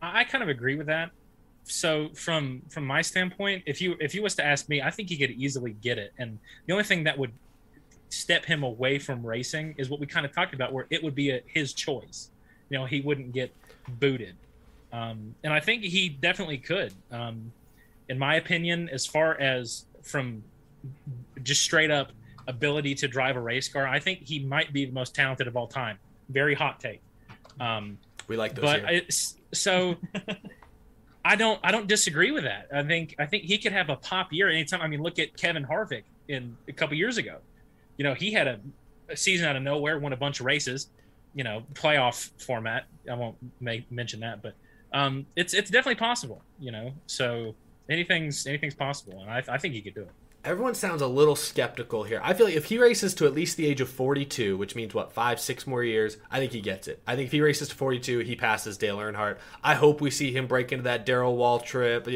I 0.00 0.20
I 0.20 0.24
kind 0.24 0.42
of 0.42 0.48
agree 0.48 0.76
with 0.76 0.86
that. 0.86 1.10
So 1.64 2.08
from 2.14 2.62
from 2.68 2.86
my 2.86 3.02
standpoint, 3.02 3.64
if 3.66 3.82
you 3.82 3.96
if 4.00 4.14
you 4.14 4.22
was 4.22 4.34
to 4.36 4.44
ask 4.44 4.68
me, 4.68 4.80
I 4.80 4.90
think 4.90 5.08
he 5.10 5.18
could 5.18 5.30
easily 5.32 5.72
get 5.82 5.98
it. 5.98 6.12
And 6.18 6.38
the 6.66 6.72
only 6.72 6.84
thing 6.84 7.04
that 7.04 7.18
would 7.18 7.32
step 8.10 8.44
him 8.44 8.62
away 8.62 8.98
from 8.98 9.26
racing 9.26 9.74
is 9.76 9.90
what 9.90 10.00
we 10.00 10.06
kind 10.06 10.24
of 10.24 10.32
talked 10.32 10.54
about, 10.54 10.72
where 10.72 10.86
it 10.88 11.02
would 11.02 11.14
be 11.14 11.30
a, 11.30 11.42
his 11.46 11.74
choice. 11.74 12.30
You 12.70 12.78
know, 12.78 12.86
he 12.86 13.00
wouldn't 13.02 13.32
get 13.32 13.52
booted. 14.00 14.34
Um, 14.92 15.34
and 15.44 15.52
I 15.52 15.60
think 15.60 15.82
he 15.84 16.08
definitely 16.08 16.58
could. 16.58 16.92
Um, 17.10 17.52
in 18.08 18.18
my 18.18 18.36
opinion, 18.36 18.88
as 18.88 19.06
far 19.06 19.38
as 19.38 19.84
from 20.02 20.42
just 21.42 21.62
straight 21.62 21.90
up 21.90 22.12
ability 22.46 22.94
to 22.96 23.08
drive 23.08 23.36
a 23.36 23.40
race 23.40 23.68
car, 23.68 23.86
I 23.86 23.98
think 23.98 24.26
he 24.26 24.38
might 24.38 24.72
be 24.72 24.86
the 24.86 24.92
most 24.92 25.14
talented 25.14 25.46
of 25.46 25.56
all 25.56 25.66
time. 25.66 25.98
Very 26.30 26.54
hot 26.54 26.80
take. 26.80 27.02
Um, 27.60 27.98
We 28.28 28.36
like 28.36 28.54
those 28.54 28.62
but 28.62 28.80
here. 28.80 29.02
it's, 29.06 29.36
so 29.52 29.96
I 31.24 31.36
don't 31.36 31.60
I 31.62 31.70
don't 31.70 31.86
disagree 31.86 32.30
with 32.30 32.44
that. 32.44 32.68
I 32.72 32.82
think 32.82 33.14
I 33.18 33.26
think 33.26 33.44
he 33.44 33.58
could 33.58 33.72
have 33.72 33.90
a 33.90 33.96
pop 33.96 34.32
year 34.32 34.48
anytime. 34.48 34.80
I 34.80 34.88
mean, 34.88 35.02
look 35.02 35.18
at 35.18 35.36
Kevin 35.36 35.64
Harvick 35.64 36.04
in 36.28 36.56
a 36.68 36.72
couple 36.72 36.96
years 36.96 37.18
ago. 37.18 37.38
You 37.96 38.04
know, 38.04 38.14
he 38.14 38.32
had 38.32 38.46
a, 38.46 38.60
a 39.10 39.16
season 39.16 39.46
out 39.46 39.56
of 39.56 39.62
nowhere, 39.62 39.98
won 39.98 40.12
a 40.12 40.16
bunch 40.16 40.40
of 40.40 40.46
races. 40.46 40.88
You 41.34 41.44
know, 41.44 41.64
playoff 41.74 42.30
format. 42.40 42.86
I 43.10 43.14
won't 43.14 43.36
make, 43.60 43.90
mention 43.92 44.20
that, 44.20 44.40
but 44.42 44.54
um, 44.92 45.26
it's 45.36 45.54
it's 45.54 45.70
definitely 45.70 45.98
possible. 45.98 46.42
You 46.58 46.72
know, 46.72 46.92
so 47.06 47.54
anything's 47.88 48.46
anything's 48.46 48.74
possible, 48.74 49.20
and 49.20 49.30
I, 49.30 49.42
I 49.48 49.58
think 49.58 49.74
he 49.74 49.80
could 49.80 49.94
do 49.94 50.02
it. 50.02 50.10
Everyone 50.48 50.74
sounds 50.74 51.02
a 51.02 51.06
little 51.06 51.36
skeptical 51.36 52.04
here. 52.04 52.22
I 52.24 52.32
feel 52.32 52.46
like 52.46 52.56
if 52.56 52.64
he 52.64 52.78
races 52.78 53.12
to 53.16 53.26
at 53.26 53.34
least 53.34 53.58
the 53.58 53.66
age 53.66 53.82
of 53.82 53.90
42, 53.90 54.56
which 54.56 54.74
means 54.74 54.94
what, 54.94 55.12
five, 55.12 55.38
six 55.38 55.66
more 55.66 55.84
years, 55.84 56.16
I 56.30 56.38
think 56.38 56.52
he 56.52 56.62
gets 56.62 56.88
it. 56.88 57.02
I 57.06 57.16
think 57.16 57.26
if 57.26 57.32
he 57.32 57.42
races 57.42 57.68
to 57.68 57.74
42, 57.74 58.20
he 58.20 58.34
passes 58.34 58.78
Dale 58.78 58.96
Earnhardt. 58.96 59.36
I 59.62 59.74
hope 59.74 60.00
we 60.00 60.10
see 60.10 60.32
him 60.32 60.46
break 60.46 60.72
into 60.72 60.84
that 60.84 61.04
Darrell 61.04 61.36
Waltrip. 61.36 62.08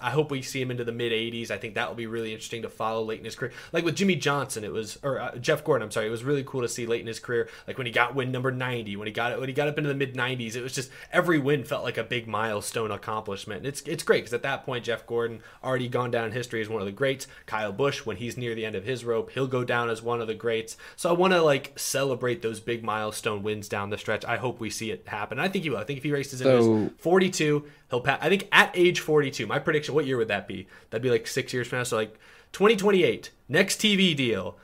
I 0.00 0.10
hope 0.10 0.30
we 0.30 0.40
see 0.40 0.62
him 0.62 0.70
into 0.70 0.84
the 0.84 0.92
mid 0.92 1.12
80s. 1.12 1.50
I 1.50 1.58
think 1.58 1.74
that 1.74 1.86
will 1.86 1.94
be 1.94 2.06
really 2.06 2.32
interesting 2.32 2.62
to 2.62 2.70
follow 2.70 3.04
late 3.04 3.18
in 3.18 3.26
his 3.26 3.36
career. 3.36 3.52
Like 3.70 3.84
with 3.84 3.96
Jimmie 3.96 4.16
Johnson, 4.16 4.64
it 4.64 4.72
was, 4.72 4.98
or 5.02 5.20
uh, 5.20 5.36
Jeff 5.36 5.62
Gordon, 5.62 5.84
I'm 5.84 5.90
sorry, 5.90 6.06
it 6.06 6.10
was 6.10 6.24
really 6.24 6.42
cool 6.42 6.62
to 6.62 6.68
see 6.68 6.86
late 6.86 7.02
in 7.02 7.06
his 7.06 7.20
career. 7.20 7.50
Like 7.66 7.76
when 7.76 7.86
he 7.86 7.92
got 7.92 8.14
win 8.14 8.32
number 8.32 8.50
90, 8.50 8.96
when 8.96 9.06
he 9.06 9.12
got 9.12 9.32
it, 9.32 9.38
when 9.38 9.50
he 9.50 9.54
got 9.54 9.68
up 9.68 9.76
into 9.76 9.88
the 9.88 9.94
mid 9.94 10.14
90s, 10.14 10.56
it 10.56 10.62
was 10.62 10.72
just 10.72 10.90
every 11.12 11.38
win 11.38 11.64
felt 11.64 11.84
like 11.84 11.98
a 11.98 12.04
big 12.04 12.26
milestone 12.26 12.90
accomplishment. 12.90 13.58
And 13.58 13.66
it's 13.66 13.82
it's 13.82 14.02
great 14.02 14.20
because 14.22 14.32
at 14.32 14.42
that 14.42 14.64
point, 14.64 14.86
Jeff 14.86 15.06
Gordon 15.06 15.42
already 15.62 15.88
gone 15.88 16.10
down 16.10 16.24
in 16.24 16.32
history 16.32 16.62
as 16.62 16.70
one 16.70 16.80
of 16.80 16.86
the 16.86 16.92
greats. 16.92 17.26
Kyle 17.44 17.73
Busch, 17.76 18.06
when 18.06 18.16
he's 18.16 18.36
near 18.36 18.54
the 18.54 18.64
end 18.64 18.74
of 18.76 18.84
his 18.84 19.04
rope, 19.04 19.30
he'll 19.32 19.46
go 19.46 19.64
down 19.64 19.90
as 19.90 20.02
one 20.02 20.20
of 20.20 20.26
the 20.26 20.34
greats. 20.34 20.76
So 20.96 21.10
I 21.10 21.12
want 21.12 21.32
to 21.32 21.42
like 21.42 21.72
celebrate 21.78 22.42
those 22.42 22.60
big 22.60 22.82
milestone 22.82 23.42
wins 23.42 23.68
down 23.68 23.90
the 23.90 23.98
stretch. 23.98 24.24
I 24.24 24.36
hope 24.36 24.60
we 24.60 24.70
see 24.70 24.90
it 24.90 25.04
happen. 25.06 25.38
I 25.38 25.48
think 25.48 25.64
he 25.64 25.70
will. 25.70 25.78
I 25.78 25.84
think 25.84 25.98
if 25.98 26.02
he 26.04 26.12
races 26.12 26.40
in 26.40 26.46
So- 26.46 26.76
his 26.76 26.90
42, 26.98 27.64
he'll 27.90 28.00
pass. 28.00 28.18
I 28.22 28.28
think 28.28 28.48
at 28.52 28.70
age 28.74 29.00
42, 29.00 29.46
my 29.46 29.58
prediction. 29.58 29.94
What 29.94 30.06
year 30.06 30.16
would 30.16 30.28
that 30.28 30.48
be? 30.48 30.66
That'd 30.90 31.02
be 31.02 31.10
like 31.10 31.26
six 31.26 31.52
years 31.52 31.66
from 31.68 31.78
now. 31.78 31.84
So 31.84 31.96
like 31.96 32.18
2028, 32.52 33.30
next 33.48 33.80
TV 33.80 34.14
deal. 34.16 34.56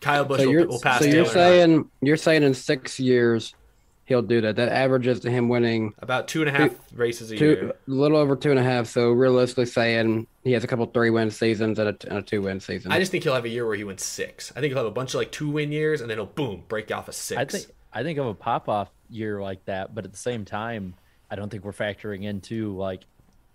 Kyle 0.00 0.24
Busch 0.24 0.40
So 0.42 0.48
will, 0.50 0.66
will 0.68 0.80
pass. 0.80 1.00
so 1.00 1.06
you're 1.06 1.24
Earnhardt. 1.24 1.32
saying 1.32 1.90
you're 2.02 2.16
saying 2.16 2.42
in 2.44 2.54
six 2.54 3.00
years 3.00 3.54
he'll 4.08 4.22
do 4.22 4.40
that. 4.40 4.56
That 4.56 4.70
averages 4.70 5.20
to 5.20 5.30
him 5.30 5.48
winning 5.48 5.92
about 5.98 6.28
two 6.28 6.40
and 6.40 6.48
a 6.48 6.52
half 6.52 6.74
races 6.94 7.30
a 7.30 7.36
two, 7.36 7.44
year. 7.44 7.70
a 7.70 7.74
little 7.86 8.16
over 8.16 8.34
two 8.34 8.50
and 8.50 8.58
a 8.58 8.62
half. 8.62 8.86
So 8.86 9.10
realistically, 9.10 9.66
saying 9.66 10.26
he 10.42 10.52
has 10.52 10.64
a 10.64 10.66
couple 10.66 10.86
three 10.86 11.10
win 11.10 11.30
seasons 11.30 11.78
and 11.78 11.90
a, 11.90 12.08
and 12.08 12.18
a 12.18 12.22
two 12.22 12.42
win 12.42 12.58
season. 12.58 12.90
I 12.90 12.98
just 12.98 13.12
think 13.12 13.24
he'll 13.24 13.34
have 13.34 13.44
a 13.44 13.50
year 13.50 13.66
where 13.66 13.76
he 13.76 13.84
wins 13.84 14.02
six. 14.04 14.50
I 14.56 14.60
think 14.60 14.72
he'll 14.72 14.82
have 14.82 14.86
a 14.86 14.90
bunch 14.90 15.10
of 15.10 15.18
like 15.18 15.30
two 15.30 15.50
win 15.50 15.70
years, 15.70 16.00
and 16.00 16.10
then 16.10 16.16
he'll 16.16 16.26
boom 16.26 16.64
break 16.68 16.90
off 16.90 17.08
a 17.08 17.12
six. 17.12 17.38
I 17.38 17.44
think 17.44 17.66
I 17.92 18.02
think 18.02 18.18
of 18.18 18.26
a 18.26 18.34
pop 18.34 18.68
off 18.68 18.90
year 19.10 19.40
like 19.40 19.64
that, 19.66 19.94
but 19.94 20.04
at 20.04 20.12
the 20.12 20.18
same 20.18 20.44
time, 20.44 20.94
I 21.30 21.36
don't 21.36 21.50
think 21.50 21.64
we're 21.64 21.72
factoring 21.72 22.24
into 22.24 22.74
like 22.76 23.04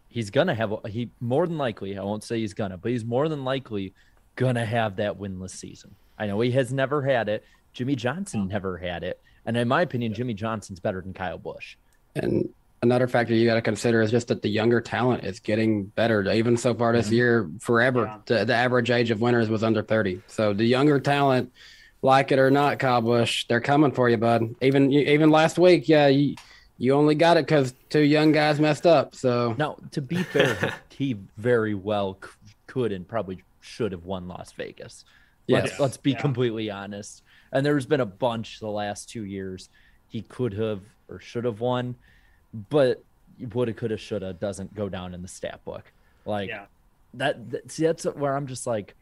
he's 0.08 0.30
gonna 0.30 0.56
have 0.56 0.72
a, 0.72 0.88
he 0.88 1.10
more 1.20 1.48
than 1.48 1.58
likely. 1.58 1.98
I 1.98 2.04
won't 2.04 2.24
say 2.24 2.40
he's 2.40 2.54
gonna, 2.54 2.78
but 2.78 2.92
he's 2.92 3.04
more 3.04 3.28
than 3.28 3.44
likely 3.44 3.94
gonna 4.36 4.66
have 4.66 4.98
that 4.98 5.20
winless 5.20 5.52
season. 5.52 5.96
I 6.18 6.28
know 6.28 6.40
he 6.42 6.52
has 6.52 6.72
never 6.72 7.02
had 7.02 7.28
it. 7.28 7.44
Jimmie 7.74 7.96
Johnson 7.96 8.48
never 8.48 8.78
had 8.78 9.04
it, 9.04 9.20
and 9.46 9.58
in 9.58 9.68
my 9.68 9.82
opinion, 9.82 10.14
Jimmie 10.14 10.34
Johnson's 10.34 10.80
better 10.80 11.02
than 11.02 11.14
Kyle 11.14 11.38
Busch. 11.38 11.76
And 12.16 12.50
another 12.82 13.08
factor 13.08 13.34
you 13.34 13.46
got 13.48 13.56
to 13.56 13.62
consider 13.62 14.02
is 14.02 14.12
just 14.12 14.28
that 14.28 14.42
the 14.42 14.50
younger 14.50 14.82
talent 14.82 15.24
is 15.24 15.40
getting 15.40 15.86
better. 15.86 16.30
Even 16.32 16.58
so 16.58 16.74
far 16.74 16.94
this 16.94 17.08
mm-hmm. 17.08 17.16
year, 17.16 17.50
forever, 17.60 18.20
the, 18.26 18.46
the 18.46 18.54
average 18.54 18.92
age 18.92 19.10
of 19.12 19.22
winners 19.22 19.50
was 19.50 19.64
under 19.64 19.82
30. 19.82 20.22
So 20.28 20.54
the 20.54 20.66
younger 20.66 21.00
talent, 21.00 21.52
like 22.02 22.32
it 22.32 22.40
or 22.40 22.52
not, 22.52 22.80
Kyle 22.80 23.02
Busch, 23.02 23.46
they're 23.48 23.62
coming 23.62 23.92
for 23.92 24.10
you, 24.10 24.18
bud. 24.18 24.56
Even 24.62 24.92
even 24.92 25.30
last 25.30 25.58
week, 25.58 25.88
yeah, 25.88 26.08
you, 26.08 26.36
you 26.78 26.94
only 26.94 27.16
got 27.16 27.38
it 27.38 27.46
because 27.46 27.74
two 27.90 28.02
young 28.02 28.32
guys 28.32 28.60
messed 28.60 28.86
up. 28.86 29.16
So 29.16 29.56
Now, 29.58 29.78
to 29.92 30.02
be 30.02 30.22
fair, 30.22 30.74
he 30.90 31.18
very 31.38 31.74
well 31.74 32.18
c- 32.22 32.30
could 32.68 32.92
and 32.92 33.08
probably 33.08 33.42
should 33.62 33.94
have 33.94 34.04
won 34.04 34.28
Las 34.28 34.52
Vegas. 34.52 35.06
Let's, 35.48 35.72
Yes. 35.72 35.80
let's 35.80 35.98
be 35.98 36.12
Yeah. 36.12 36.20
completely 36.22 36.70
honest. 36.70 37.24
And 37.54 37.66
there's 37.66 37.86
been 37.86 38.02
a 38.02 38.06
bunch 38.06 38.60
the 38.60 38.68
last 38.68 39.10
two 39.10 39.24
years 39.24 39.70
he 40.10 40.24
could 40.24 40.54
have 40.54 40.82
or 41.08 41.20
should 41.20 41.46
have 41.46 41.60
won, 41.62 41.96
but 42.70 43.02
woulda, 43.54 43.74
coulda, 43.74 43.96
shoulda 43.98 44.34
doesn't 44.34 44.74
go 44.76 44.90
down 44.90 45.14
in 45.14 45.22
the 45.22 45.28
stat 45.28 45.64
book. 45.64 45.92
Like 46.26 46.50
Yeah. 46.50 46.66
that, 47.14 47.52
that. 47.52 47.72
See, 47.72 47.84
that's 47.84 48.04
where 48.06 48.36
I'm 48.36 48.48
just 48.48 48.66
like, 48.68 48.96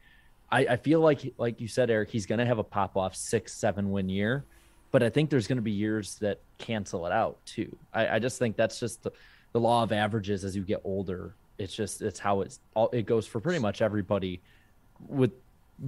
I, 0.51 0.65
I 0.65 0.75
feel 0.77 0.99
like, 0.99 1.33
like 1.37 1.61
you 1.61 1.67
said, 1.69 1.89
Eric, 1.89 2.09
he's 2.09 2.25
gonna 2.25 2.45
have 2.45 2.59
a 2.59 2.63
pop 2.63 2.97
off 2.97 3.15
six, 3.15 3.53
seven 3.53 3.89
win 3.89 4.09
year, 4.09 4.43
but 4.91 5.01
I 5.01 5.09
think 5.09 5.29
there's 5.29 5.47
gonna 5.47 5.61
be 5.61 5.71
years 5.71 6.15
that 6.15 6.39
cancel 6.57 7.05
it 7.05 7.13
out 7.13 7.37
too. 7.45 7.73
I, 7.93 8.15
I 8.15 8.19
just 8.19 8.37
think 8.37 8.57
that's 8.57 8.79
just 8.79 9.01
the, 9.03 9.11
the 9.53 9.59
law 9.61 9.83
of 9.83 9.91
averages 9.93 10.43
as 10.43 10.55
you 10.55 10.63
get 10.63 10.81
older. 10.83 11.33
It's 11.57 11.73
just 11.73 12.01
it's 12.01 12.19
how 12.19 12.41
it's 12.41 12.59
all 12.73 12.89
it 12.91 13.05
goes 13.05 13.27
for 13.27 13.39
pretty 13.39 13.59
much 13.59 13.81
everybody, 13.81 14.41
with 15.07 15.31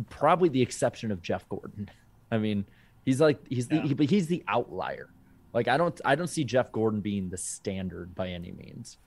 probably 0.10 0.48
the 0.50 0.62
exception 0.62 1.12
of 1.12 1.22
Jeff 1.22 1.48
Gordon. 1.50 1.90
I 2.34 2.38
mean, 2.38 2.66
he's 3.06 3.22
like 3.22 3.40
he's 3.48 3.68
the 3.68 3.82
he, 3.82 3.94
but 3.94 4.10
he's 4.10 4.28
the 4.28 4.44
outlier. 4.48 5.10
Like 5.54 5.68
I 5.68 5.78
don't 5.78 6.00
I 6.04 6.16
don't 6.16 6.28
see 6.28 6.44
Jeff 6.44 6.72
Gordon 6.72 7.02
being 7.02 7.30
the 7.30 7.38
standard 7.38 8.16
by 8.16 8.30
any 8.30 8.52
means. 8.52 8.98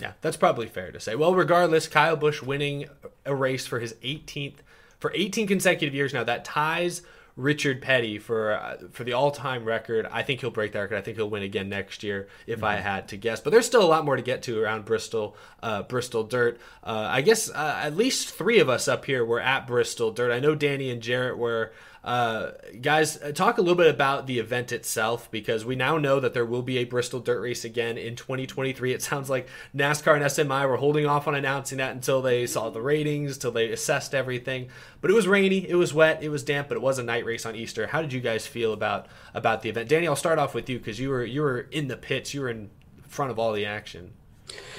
Yeah, 0.00 0.12
that's 0.20 0.36
probably 0.36 0.66
fair 0.66 0.92
to 0.92 1.00
say. 1.00 1.14
Well, 1.14 1.34
regardless, 1.34 1.86
Kyle 1.86 2.16
Busch 2.16 2.42
winning 2.42 2.86
a 3.26 3.34
race 3.34 3.66
for 3.66 3.80
his 3.80 3.94
18th 3.94 4.56
for 4.98 5.12
18 5.14 5.46
consecutive 5.46 5.94
years 5.94 6.12
now. 6.14 6.24
That 6.24 6.44
ties 6.44 7.02
Richard 7.36 7.80
Petty 7.80 8.18
for 8.18 8.52
uh, 8.52 8.76
for 8.92 9.04
the 9.04 9.12
all-time 9.12 9.64
record. 9.64 10.06
I 10.10 10.22
think 10.22 10.40
he'll 10.40 10.50
break 10.50 10.72
that 10.72 10.80
record. 10.80 10.96
I 10.96 11.00
think 11.00 11.16
he'll 11.16 11.30
win 11.30 11.42
again 11.42 11.68
next 11.68 12.02
year 12.02 12.28
if 12.46 12.62
I 12.62 12.76
had 12.76 13.08
to 13.08 13.16
guess. 13.16 13.40
But 13.40 13.50
there's 13.50 13.66
still 13.66 13.82
a 13.82 13.88
lot 13.88 14.04
more 14.04 14.16
to 14.16 14.22
get 14.22 14.42
to 14.44 14.60
around 14.60 14.84
Bristol 14.84 15.36
uh, 15.62 15.82
Bristol 15.82 16.24
Dirt. 16.24 16.58
Uh, 16.82 17.08
I 17.10 17.20
guess 17.20 17.50
uh, 17.50 17.80
at 17.82 17.96
least 17.96 18.30
three 18.30 18.58
of 18.58 18.68
us 18.68 18.88
up 18.88 19.04
here 19.04 19.24
were 19.24 19.40
at 19.40 19.66
Bristol 19.66 20.10
Dirt. 20.10 20.32
I 20.32 20.40
know 20.40 20.54
Danny 20.54 20.90
and 20.90 21.02
Jarrett 21.02 21.38
were. 21.38 21.72
Uh, 22.02 22.52
guys, 22.80 23.20
uh, 23.22 23.30
talk 23.30 23.58
a 23.58 23.60
little 23.60 23.76
bit 23.76 23.92
about 23.92 24.26
the 24.26 24.38
event 24.38 24.72
itself 24.72 25.30
because 25.30 25.66
we 25.66 25.76
now 25.76 25.98
know 25.98 26.18
that 26.18 26.32
there 26.32 26.46
will 26.46 26.62
be 26.62 26.78
a 26.78 26.84
Bristol 26.84 27.20
Dirt 27.20 27.40
Race 27.40 27.62
again 27.62 27.98
in 27.98 28.16
2023. 28.16 28.94
It 28.94 29.02
sounds 29.02 29.28
like 29.28 29.48
NASCAR 29.76 30.14
and 30.14 30.24
SMI 30.24 30.66
were 30.66 30.78
holding 30.78 31.04
off 31.04 31.28
on 31.28 31.34
announcing 31.34 31.76
that 31.76 31.92
until 31.92 32.22
they 32.22 32.46
saw 32.46 32.70
the 32.70 32.80
ratings, 32.80 33.36
till 33.36 33.52
they 33.52 33.70
assessed 33.70 34.14
everything. 34.14 34.68
But 35.02 35.10
it 35.10 35.14
was 35.14 35.28
rainy, 35.28 35.68
it 35.68 35.74
was 35.74 35.92
wet, 35.92 36.22
it 36.22 36.30
was 36.30 36.42
damp, 36.42 36.68
but 36.68 36.76
it 36.76 36.82
was 36.82 36.98
a 36.98 37.02
night 37.02 37.26
race 37.26 37.44
on 37.44 37.54
Easter. 37.54 37.88
How 37.88 38.00
did 38.00 38.14
you 38.14 38.20
guys 38.20 38.46
feel 38.46 38.72
about 38.72 39.06
about 39.34 39.60
the 39.60 39.68
event? 39.68 39.90
Danny, 39.90 40.08
I'll 40.08 40.16
start 40.16 40.38
off 40.38 40.54
with 40.54 40.70
you 40.70 40.78
because 40.78 40.98
you 40.98 41.10
were 41.10 41.24
you 41.24 41.42
were 41.42 41.60
in 41.70 41.88
the 41.88 41.98
pits, 41.98 42.32
you 42.32 42.40
were 42.40 42.50
in 42.50 42.70
front 43.08 43.30
of 43.30 43.38
all 43.38 43.52
the 43.52 43.66
action. 43.66 44.14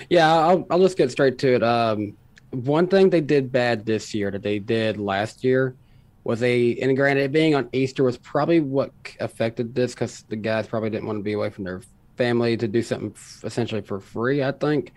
Yeah, 0.09 0.33
I'll, 0.33 0.65
I'll 0.71 0.79
just 0.79 0.97
get 0.97 1.11
straight 1.11 1.37
to 1.39 1.55
it. 1.55 1.63
Um, 1.63 2.17
one 2.49 2.87
thing 2.87 3.09
they 3.11 3.21
did 3.21 3.51
bad 3.51 3.85
this 3.85 4.13
year 4.13 4.31
that 4.31 4.41
they 4.41 4.59
did 4.59 4.97
last 4.97 5.43
year 5.43 5.75
was 6.23 6.39
they, 6.39 6.77
and 6.77 6.95
granted, 6.95 7.31
being 7.31 7.55
on 7.55 7.69
Easter 7.73 8.03
was 8.03 8.17
probably 8.17 8.59
what 8.59 8.91
affected 9.19 9.73
this 9.73 9.93
because 9.93 10.23
the 10.29 10.35
guys 10.35 10.67
probably 10.67 10.89
didn't 10.89 11.07
want 11.07 11.19
to 11.19 11.23
be 11.23 11.33
away 11.33 11.49
from 11.49 11.63
their 11.63 11.81
family 12.17 12.57
to 12.57 12.67
do 12.67 12.81
something 12.83 13.11
f- 13.15 13.41
essentially 13.43 13.81
for 13.81 13.99
free, 13.99 14.43
I 14.43 14.51
think. 14.51 14.93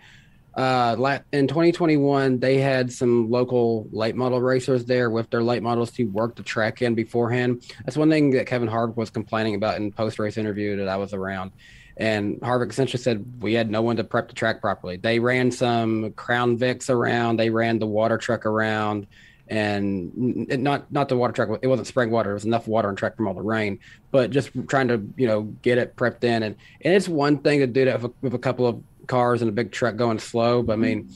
Uh, 0.55 1.19
in 1.33 1.47
2021, 1.47 2.39
they 2.39 2.57
had 2.57 2.91
some 2.91 3.29
local 3.29 3.87
late 3.91 4.15
model 4.15 4.39
racers 4.39 4.85
there 4.85 5.09
with 5.09 5.29
their 5.29 5.43
late 5.43 5.61
models 5.61 5.91
to 5.91 6.05
work 6.05 6.35
the 6.35 6.43
track 6.43 6.81
in 6.81 6.95
beforehand. 6.95 7.65
That's 7.83 7.97
one 7.97 8.09
thing 8.09 8.31
that 8.31 8.47
Kevin 8.47 8.69
Harvick 8.69 8.95
was 8.95 9.09
complaining 9.09 9.55
about 9.55 9.77
in 9.77 9.91
post 9.91 10.17
race 10.17 10.37
interview 10.37 10.77
that 10.77 10.87
I 10.87 10.95
was 10.95 11.13
around. 11.13 11.51
And 11.97 12.39
Harvick 12.39 12.69
essentially 12.69 13.01
said 13.01 13.41
we 13.41 13.53
had 13.53 13.69
no 13.69 13.81
one 13.81 13.97
to 13.97 14.03
prep 14.03 14.29
the 14.29 14.33
track 14.33 14.61
properly. 14.61 14.97
They 14.97 15.19
ran 15.19 15.51
some 15.51 16.11
Crown 16.13 16.57
Vics 16.57 16.89
around, 16.89 17.37
they 17.37 17.49
ran 17.49 17.79
the 17.79 17.87
water 17.87 18.17
truck 18.17 18.45
around, 18.45 19.07
and 19.47 20.47
not 20.47 20.91
not 20.91 21.09
the 21.09 21.17
water 21.17 21.33
truck. 21.33 21.59
It 21.61 21.67
wasn't 21.67 21.87
spring 21.87 22.09
water. 22.11 22.29
There 22.29 22.33
was 22.33 22.45
enough 22.45 22.67
water 22.67 22.87
on 22.87 22.95
track 22.95 23.15
from 23.15 23.27
all 23.27 23.33
the 23.33 23.41
rain, 23.41 23.79
but 24.11 24.31
just 24.31 24.49
trying 24.67 24.87
to 24.87 25.07
you 25.17 25.27
know 25.27 25.43
get 25.61 25.77
it 25.77 25.95
prepped 25.95 26.23
in. 26.23 26.43
And 26.43 26.55
and 26.81 26.93
it's 26.93 27.07
one 27.07 27.39
thing 27.39 27.59
to 27.59 27.67
do 27.67 27.85
that 27.85 28.01
with 28.01 28.11
a, 28.11 28.13
with 28.21 28.33
a 28.33 28.39
couple 28.39 28.67
of 28.67 28.81
cars 29.07 29.41
and 29.41 29.49
a 29.49 29.51
big 29.51 29.71
truck 29.71 29.95
going 29.95 30.19
slow, 30.19 30.61
but 30.61 30.73
I 30.73 30.77
mean. 30.77 31.09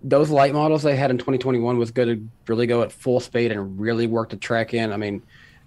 Those 0.00 0.30
late 0.30 0.54
models 0.54 0.84
they 0.84 0.94
had 0.94 1.10
in 1.10 1.18
2021 1.18 1.76
was 1.76 1.90
good 1.90 2.06
to 2.06 2.28
really 2.46 2.68
go 2.68 2.82
at 2.82 2.92
full 2.92 3.18
speed 3.18 3.50
and 3.50 3.80
really 3.80 4.06
work 4.06 4.30
the 4.30 4.36
track 4.36 4.72
in. 4.72 4.92
I 4.92 4.96
mean, 4.96 5.24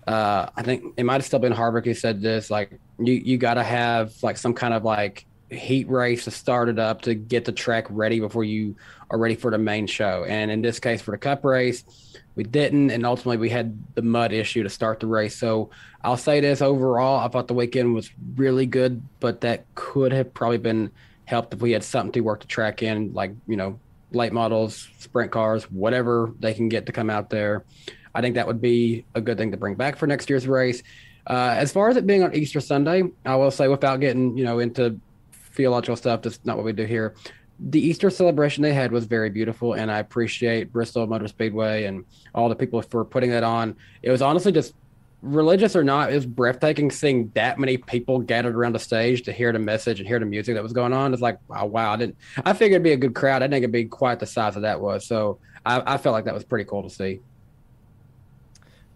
uh, 0.08 0.50
I 0.56 0.64
think 0.64 0.94
it 0.96 1.04
might 1.04 1.16
have 1.16 1.26
still 1.26 1.40
been 1.40 1.52
Harvick 1.52 1.84
who 1.84 1.94
said 1.94 2.22
this. 2.22 2.50
Like, 2.50 2.80
you 2.98 3.14
you 3.14 3.38
got 3.38 3.56
to 3.56 3.64
have 3.64 4.14
like 4.24 4.38
some 4.38 4.54
kind 4.54 4.74
of 4.74 4.86
like 4.86 5.26
heat 5.52 5.90
race 5.90 6.24
to 6.24 6.32
start 6.32 6.70
it 6.70 6.80
up 6.80 7.02
to 7.02 7.14
get 7.14 7.46
the 7.46 7.52
track 7.52 7.86
ready 7.90 8.20
before 8.20 8.44
you 8.44 8.76
are 9.10 9.18
ready 9.18 9.36
for 9.36 9.52
the 9.52 9.58
main 9.58 9.86
show. 9.86 10.24
And 10.28 10.50
in 10.50 10.62
this 10.62 10.80
case, 10.80 11.02
for 11.02 11.12
the 11.12 11.18
Cup 11.18 11.44
race, 11.44 11.84
we 12.36 12.44
didn't, 12.44 12.92
and 12.92 13.06
ultimately 13.06 13.38
we 13.38 13.50
had 13.50 13.78
the 13.96 14.02
mud 14.02 14.32
issue 14.32 14.64
to 14.64 14.70
start 14.70 15.02
the 15.02 15.08
race. 15.08 15.36
So 15.36 15.70
I'll 16.04 16.18
say 16.18 16.40
this 16.40 16.62
overall, 16.62 17.20
I 17.20 17.28
thought 17.28 17.48
the 17.48 17.54
weekend 17.54 17.94
was 17.94 18.10
really 18.36 18.66
good, 18.66 19.02
but 19.20 19.42
that 19.42 19.66
could 19.76 20.14
have 20.14 20.34
probably 20.34 20.58
been 20.58 20.92
helped 21.26 21.54
if 21.54 21.62
we 21.62 21.72
had 21.72 21.84
something 21.84 22.14
to 22.14 22.22
work 22.22 22.40
the 22.40 22.48
track 22.48 22.82
in, 22.82 23.14
like 23.14 23.34
you 23.48 23.58
know, 23.58 23.80
late 24.12 24.34
models, 24.34 24.90
sprint 25.00 25.32
cars, 25.32 25.66
whatever 25.66 26.34
they 26.40 26.54
can 26.54 26.70
get 26.70 26.86
to 26.86 26.92
come 26.92 27.10
out 27.10 27.30
there. 27.30 27.66
I 28.14 28.22
think 28.22 28.36
that 28.36 28.48
would 28.48 28.62
be 28.62 29.06
a 29.16 29.22
good 29.22 29.38
thing 29.38 29.52
to 29.52 29.58
bring 29.58 29.76
back 29.76 29.98
for 29.98 30.08
next 30.08 30.30
year's 30.30 30.48
race. 30.48 30.84
Uh, 31.28 31.54
as 31.56 31.72
far 31.72 31.90
as 31.90 31.98
it 31.98 32.08
being 32.08 32.24
on 32.24 32.34
Easter 32.34 32.60
Sunday, 32.60 33.04
I 33.26 33.36
will 33.36 33.52
say, 33.52 33.68
without 33.68 34.00
getting 34.00 34.38
you 34.38 34.44
know 34.44 34.60
into 34.60 35.00
theological 35.54 35.96
stuff, 35.96 36.22
that's 36.22 36.40
not 36.44 36.58
what 36.58 36.66
we 36.66 36.74
do 36.74 36.86
here. 36.86 37.16
The 37.60 37.80
Easter 37.80 38.10
celebration 38.10 38.64
they 38.64 38.74
had 38.74 38.92
was 38.92 39.06
very 39.06 39.30
beautiful, 39.30 39.74
and 39.74 39.92
I 39.92 40.00
appreciate 40.00 40.72
Bristol 40.72 41.06
Motor 41.06 41.28
Speedway 41.28 41.84
and 41.84 42.06
all 42.34 42.50
the 42.50 42.56
people 42.56 42.82
for 42.82 43.06
putting 43.06 43.30
that 43.32 43.44
on. 43.44 43.76
It 44.02 44.10
was 44.10 44.22
honestly 44.22 44.52
just 44.52 44.74
religious 45.22 45.76
or 45.76 45.84
not, 45.84 46.12
it 46.12 46.16
was 46.16 46.26
breathtaking 46.26 46.90
seeing 46.92 47.32
that 47.36 47.60
many 47.60 47.78
people 47.78 48.20
gathered 48.20 48.56
around 48.56 48.74
the 48.74 48.80
stage 48.80 49.22
to 49.24 49.32
hear 49.32 49.52
the 49.52 49.60
message 49.60 50.00
and 50.00 50.08
hear 50.08 50.20
the 50.20 50.26
music 50.26 50.56
that 50.56 50.64
was 50.64 50.74
going 50.74 50.94
on. 50.94 51.14
It's 51.14 51.22
like, 51.22 51.38
wow, 51.48 51.66
wow. 51.66 51.94
I 51.94 51.98
didn't. 51.98 52.18
I 52.44 52.54
figured 52.54 52.78
it'd 52.78 52.84
be 52.84 52.94
a 52.94 52.98
good 52.98 53.14
crowd. 53.14 53.38
I 53.38 53.48
didn't 53.48 53.52
think 53.52 53.64
it'd 53.64 53.72
be 53.72 53.86
quite 53.86 54.20
the 54.20 54.26
size 54.26 54.56
of 54.56 54.64
that 54.64 54.82
was. 54.82 55.06
So 55.06 55.40
I, 55.66 55.94
I 55.94 55.98
felt 55.98 56.14
like 56.14 56.26
that 56.26 56.34
was 56.34 56.44
pretty 56.44 56.66
cool 56.66 56.84
to 56.84 56.90
see. 56.90 57.20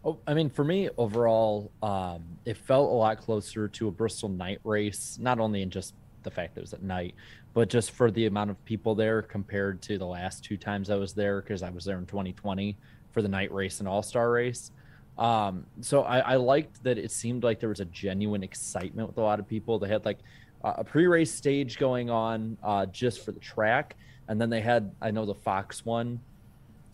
Oh, 0.04 0.20
I 0.28 0.34
mean, 0.34 0.50
for 0.50 0.64
me 0.64 0.90
overall, 0.98 1.72
um, 1.82 2.24
it 2.46 2.58
felt 2.58 2.92
a 2.92 2.94
lot 2.94 3.18
closer 3.20 3.68
to 3.68 3.88
a 3.88 3.92
Bristol 3.92 4.30
night 4.30 4.60
race, 4.64 5.18
not 5.20 5.40
only 5.40 5.62
in 5.62 5.70
just 5.70 5.94
the 6.26 6.32
fact 6.32 6.56
that 6.56 6.62
it 6.62 6.64
was 6.64 6.74
at 6.74 6.84
night, 6.84 7.16
but 7.54 7.70
just 7.70 7.92
for 7.92 8.12
the 8.12 8.26
amount 8.26 8.50
of 8.50 8.66
people 8.66 8.96
there 8.96 9.22
compared 9.22 9.82
to 9.84 9.98
the 9.98 10.06
last 10.06 10.44
two 10.44 10.58
times 10.58 10.90
I 10.90 10.96
was 10.98 11.14
there, 11.14 11.42
because 11.42 11.64
I 11.64 11.70
was 11.70 11.86
there 11.86 11.98
in 11.98 12.06
2020 12.06 12.78
for 13.14 13.22
the 13.22 13.30
night 13.30 13.54
race 13.54 13.80
and 13.80 13.88
all 13.88 14.04
star 14.04 14.30
race. 14.32 14.72
Um, 15.18 15.66
so 15.80 16.04
I, 16.04 16.20
I 16.20 16.36
liked 16.36 16.84
that 16.84 16.98
it 16.98 17.12
seemed 17.12 17.44
like 17.44 17.62
there 17.62 17.70
was 17.70 17.80
a 17.80 17.86
genuine 17.86 18.44
excitement 18.44 19.08
with 19.08 19.18
a 19.18 19.22
lot 19.22 19.40
of 19.40 19.48
people. 19.48 19.80
They 19.80 19.88
had 19.88 20.04
like 20.04 20.20
a 20.62 20.84
pre 20.84 21.08
race 21.08 21.34
stage 21.34 21.78
going 21.78 22.10
on 22.10 22.58
uh, 22.62 22.86
just 22.88 23.24
for 23.24 23.32
the 23.32 23.40
track. 23.40 23.96
And 24.28 24.42
then 24.42 24.50
they 24.50 24.60
had, 24.62 24.92
I 25.02 25.12
know 25.12 25.26
the 25.26 25.36
Fox 25.36 25.86
one, 25.86 26.20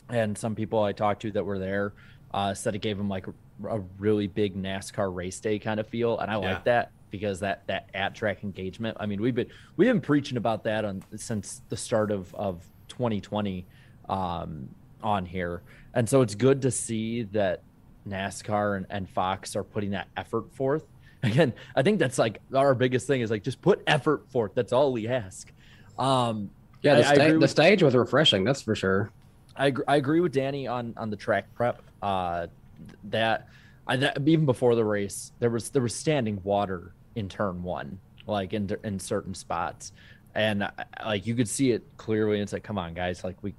and 0.09 0.37
some 0.37 0.53
people 0.53 0.83
I 0.83 0.91
talked 0.91 1.21
to 1.23 1.31
that 1.31 1.45
were 1.45 1.57
there 1.57 1.93
uh, 2.33 2.53
said 2.53 2.75
it 2.75 2.79
gave 2.79 2.97
them 2.97 3.07
like 3.09 3.25
a, 3.27 3.33
a 3.67 3.79
really 3.97 4.27
big 4.27 4.55
NASCAR 4.55 5.13
race 5.15 5.39
day 5.39 5.57
kind 5.57 5.79
of 5.79 5.87
feel, 5.87 6.19
and 6.19 6.29
I 6.29 6.33
Yeah. 6.35 6.53
like 6.53 6.65
that 6.65 6.91
because 7.11 7.39
that 7.41 7.67
that 7.67 7.89
at 7.93 8.15
track 8.15 8.43
engagement. 8.43 8.97
I 8.99 9.05
mean, 9.05 9.21
we've 9.21 9.35
been 9.35 9.49
we've 9.77 9.87
been 9.89 10.01
preaching 10.01 10.37
about 10.37 10.63
that 10.63 10.85
on 10.85 11.03
since 11.15 11.61
the 11.69 11.77
start 11.77 12.09
of 12.09 12.33
of 12.33 12.65
2020 12.87 13.65
um, 14.09 14.67
on 15.03 15.25
here, 15.25 15.61
and 15.93 16.07
so 16.09 16.21
it's 16.21 16.33
good 16.35 16.61
to 16.63 16.71
see 16.71 17.23
that 17.23 17.61
NASCAR 18.07 18.77
and, 18.77 18.85
and 18.89 19.07
Fox 19.09 19.55
are 19.55 19.63
putting 19.63 19.91
that 19.91 20.07
effort 20.17 20.51
forth. 20.55 20.85
Again, 21.23 21.53
I 21.75 21.83
think 21.83 21.99
that's 21.99 22.17
like 22.17 22.41
our 22.55 22.73
biggest 22.73 23.05
thing 23.05 23.21
is 23.21 23.29
like 23.29 23.43
just 23.43 23.61
put 23.61 23.83
effort 23.85 24.27
forth. 24.31 24.53
That's 24.55 24.73
all 24.73 24.91
we 24.91 25.07
ask. 25.07 25.51
Um, 25.99 26.49
Yeah, 26.81 26.95
the, 26.95 27.05
I- 27.05 27.11
I 27.11 27.13
sta- 27.13 27.21
agree 27.25 27.33
the 27.33 27.39
with- 27.41 27.49
stage 27.51 27.83
was 27.83 27.93
refreshing. 27.95 28.43
That's 28.43 28.61
for 28.63 28.73
sure. 28.75 29.11
I, 29.55 29.73
I 29.87 29.97
agree 29.97 30.21
with 30.21 30.31
Danny 30.31 30.65
on 30.65 30.93
on 30.97 31.09
the 31.09 31.17
track 31.17 31.53
prep. 31.53 31.81
Uh, 32.01 32.47
that 33.11 33.47
I 33.85 33.97
that, 33.97 34.17
even 34.27 34.45
before 34.45 34.73
the 34.75 34.83
race, 34.85 35.31
there 35.39 35.49
was 35.51 35.69
there 35.69 35.81
was 35.83 35.93
standing 35.93 36.39
water 36.43 36.93
in 37.15 37.29
turn 37.29 37.63
one, 37.63 37.99
like 38.27 38.53
in 38.53 38.69
in 38.83 38.99
certain 38.99 39.33
spots, 39.33 39.93
and 40.35 40.63
uh, 40.63 40.71
like 41.05 41.25
you 41.25 41.35
could 41.35 41.49
see 41.49 41.71
it 41.71 41.83
clearly. 41.97 42.35
And 42.35 42.43
it's 42.43 42.53
like, 42.53 42.63
come 42.63 42.77
on, 42.77 42.93
guys, 42.93 43.23
like 43.23 43.37
we 43.41 43.53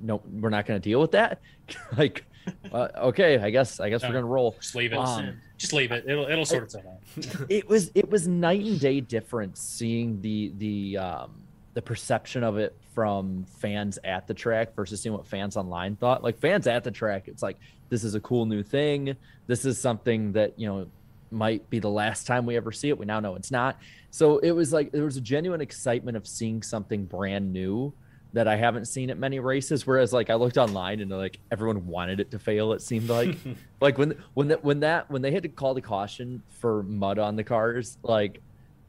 no, 0.00 0.20
we're 0.40 0.50
not 0.50 0.66
going 0.66 0.80
to 0.80 0.88
deal 0.88 1.00
with 1.00 1.12
that. 1.12 1.40
like, 1.96 2.24
uh, 2.72 2.88
okay, 2.96 3.38
I 3.38 3.50
guess 3.50 3.80
I 3.80 3.88
guess 3.88 4.02
No, 4.02 4.08
we're 4.08 4.14
gonna 4.14 4.26
roll. 4.26 4.54
Just 4.60 4.74
leave 4.74 4.92
it. 4.92 4.98
Um, 4.98 5.38
just 5.56 5.72
leave 5.72 5.92
it. 5.92 6.04
It'll 6.06 6.26
it'll 6.26 6.44
sort 6.44 6.64
itself 6.64 6.84
out. 6.86 7.46
it 7.48 7.68
was 7.68 7.90
it 7.94 8.10
was 8.10 8.28
night 8.28 8.64
and 8.64 8.78
day 8.78 9.00
difference 9.00 9.60
seeing 9.60 10.20
the 10.20 10.52
the 10.58 10.98
um 10.98 11.30
the 11.72 11.82
perception 11.82 12.44
of 12.44 12.56
it 12.58 12.76
from 12.94 13.44
fans 13.58 13.98
at 14.04 14.26
the 14.26 14.34
track 14.34 14.74
versus 14.74 15.00
seeing 15.00 15.12
what 15.12 15.26
fans 15.26 15.56
online 15.56 15.96
thought 15.96 16.22
like 16.22 16.38
fans 16.38 16.68
at 16.68 16.84
the 16.84 16.90
track 16.90 17.26
it's 17.26 17.42
like 17.42 17.56
this 17.88 18.04
is 18.04 18.14
a 18.14 18.20
cool 18.20 18.46
new 18.46 18.62
thing 18.62 19.16
this 19.48 19.64
is 19.64 19.76
something 19.76 20.30
that 20.30 20.56
you 20.56 20.68
know 20.68 20.86
might 21.34 21.68
be 21.68 21.78
the 21.78 21.90
last 21.90 22.26
time 22.26 22.46
we 22.46 22.56
ever 22.56 22.72
see 22.72 22.88
it 22.88 22.98
we 22.98 23.04
now 23.04 23.20
know 23.20 23.34
it's 23.34 23.50
not 23.50 23.78
so 24.10 24.38
it 24.38 24.52
was 24.52 24.72
like 24.72 24.92
there 24.92 25.04
was 25.04 25.16
a 25.16 25.20
genuine 25.20 25.60
excitement 25.60 26.16
of 26.16 26.26
seeing 26.26 26.62
something 26.62 27.04
brand 27.04 27.52
new 27.52 27.92
that 28.34 28.48
I 28.48 28.56
haven't 28.56 28.86
seen 28.86 29.10
at 29.10 29.16
many 29.16 29.38
races. 29.38 29.86
Whereas 29.86 30.12
like 30.12 30.28
I 30.28 30.34
looked 30.34 30.58
online 30.58 31.00
and 31.00 31.10
like 31.10 31.38
everyone 31.50 31.86
wanted 31.86 32.20
it 32.20 32.32
to 32.32 32.38
fail. 32.38 32.72
It 32.72 32.82
seemed 32.82 33.08
like 33.08 33.36
like 33.80 33.96
when 33.96 34.22
when 34.34 34.48
that 34.48 34.62
when 34.62 34.80
that 34.80 35.10
when 35.10 35.22
they 35.22 35.30
had 35.30 35.44
to 35.44 35.48
call 35.48 35.72
the 35.72 35.80
caution 35.80 36.42
for 36.48 36.82
mud 36.82 37.18
on 37.18 37.36
the 37.36 37.44
cars, 37.44 37.96
like 38.02 38.42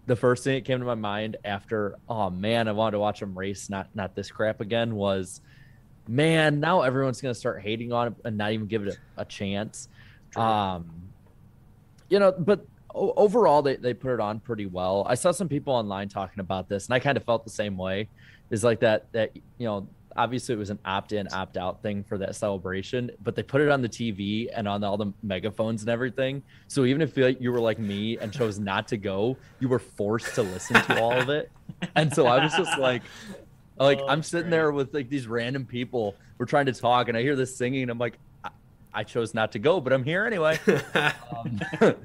the 0.07 0.15
first 0.15 0.43
thing 0.43 0.55
that 0.55 0.65
came 0.65 0.79
to 0.79 0.85
my 0.85 0.95
mind 0.95 1.37
after 1.45 1.95
oh 2.09 2.29
man, 2.31 2.67
I 2.67 2.71
wanted 2.71 2.91
to 2.93 2.99
watch 2.99 3.19
them 3.19 3.37
race, 3.37 3.69
not 3.69 3.87
not 3.93 4.15
this 4.15 4.31
crap 4.31 4.61
again 4.61 4.95
was 4.95 5.41
man, 6.07 6.59
now 6.59 6.81
everyone's 6.81 7.21
gonna 7.21 7.35
start 7.35 7.61
hating 7.61 7.93
on 7.93 8.07
it 8.07 8.13
and 8.25 8.37
not 8.37 8.51
even 8.51 8.65
give 8.65 8.85
it 8.85 8.97
a, 9.17 9.21
a 9.21 9.25
chance. 9.25 9.89
Um 10.35 11.04
you 12.09 12.19
know, 12.19 12.31
but 12.31 12.65
overall 12.95 13.61
they, 13.61 13.75
they 13.75 13.93
put 13.93 14.13
it 14.13 14.19
on 14.19 14.39
pretty 14.39 14.65
well. 14.65 15.05
I 15.07 15.15
saw 15.15 15.31
some 15.31 15.49
people 15.49 15.73
online 15.73 16.09
talking 16.09 16.39
about 16.39 16.69
this 16.69 16.85
and 16.85 16.93
I 16.93 16.99
kind 16.99 17.17
of 17.17 17.23
felt 17.23 17.43
the 17.43 17.49
same 17.49 17.77
way. 17.77 18.09
Is 18.51 18.63
like 18.63 18.79
that 18.81 19.11
that 19.11 19.35
you 19.57 19.65
know, 19.65 19.87
obviously 20.15 20.53
it 20.53 20.57
was 20.57 20.69
an 20.69 20.79
opt-in, 20.85 21.27
opt-out 21.33 21.81
thing 21.81 22.03
for 22.03 22.17
that 22.19 22.35
celebration, 22.35 23.11
but 23.23 23.35
they 23.35 23.43
put 23.43 23.59
it 23.59 23.69
on 23.69 23.81
the 23.81 23.89
TV 23.89 24.49
and 24.53 24.67
on 24.67 24.83
all 24.83 24.97
the 24.97 25.11
megaphones 25.23 25.81
and 25.81 25.89
everything. 25.89 26.43
So 26.67 26.85
even 26.85 27.01
if 27.01 27.17
you 27.17 27.35
you 27.39 27.51
were 27.51 27.59
like 27.59 27.79
me 27.79 28.17
and 28.19 28.31
chose 28.31 28.59
not 28.59 28.87
to 28.89 28.97
go, 28.97 29.35
you 29.59 29.67
were 29.67 29.79
forced 29.79 30.35
to 30.35 30.43
listen 30.43 30.75
to 30.83 31.01
all 31.01 31.13
of 31.13 31.29
it. 31.29 31.51
And 31.95 32.13
so 32.13 32.27
I 32.27 32.43
was 32.43 32.53
just 32.53 32.77
like 32.77 33.01
like 33.77 33.99
oh, 34.01 34.07
I'm 34.07 34.23
sitting 34.23 34.49
there 34.49 34.71
with 34.71 34.93
like 34.93 35.09
these 35.09 35.27
random 35.27 35.65
people. 35.65 36.15
We're 36.37 36.45
trying 36.45 36.67
to 36.67 36.73
talk 36.73 37.09
and 37.09 37.17
I 37.17 37.21
hear 37.21 37.35
this 37.35 37.55
singing 37.55 37.81
and 37.81 37.91
I'm 37.91 37.97
like 37.97 38.19
I, 38.95 39.03
chose 39.03 39.33
not 39.33 39.51
to 39.51 39.59
go, 39.59 39.79
but 39.79 39.93
I'm 39.93 40.03
here 40.03 40.25
anyway. 40.25 40.59
um, 40.95 41.61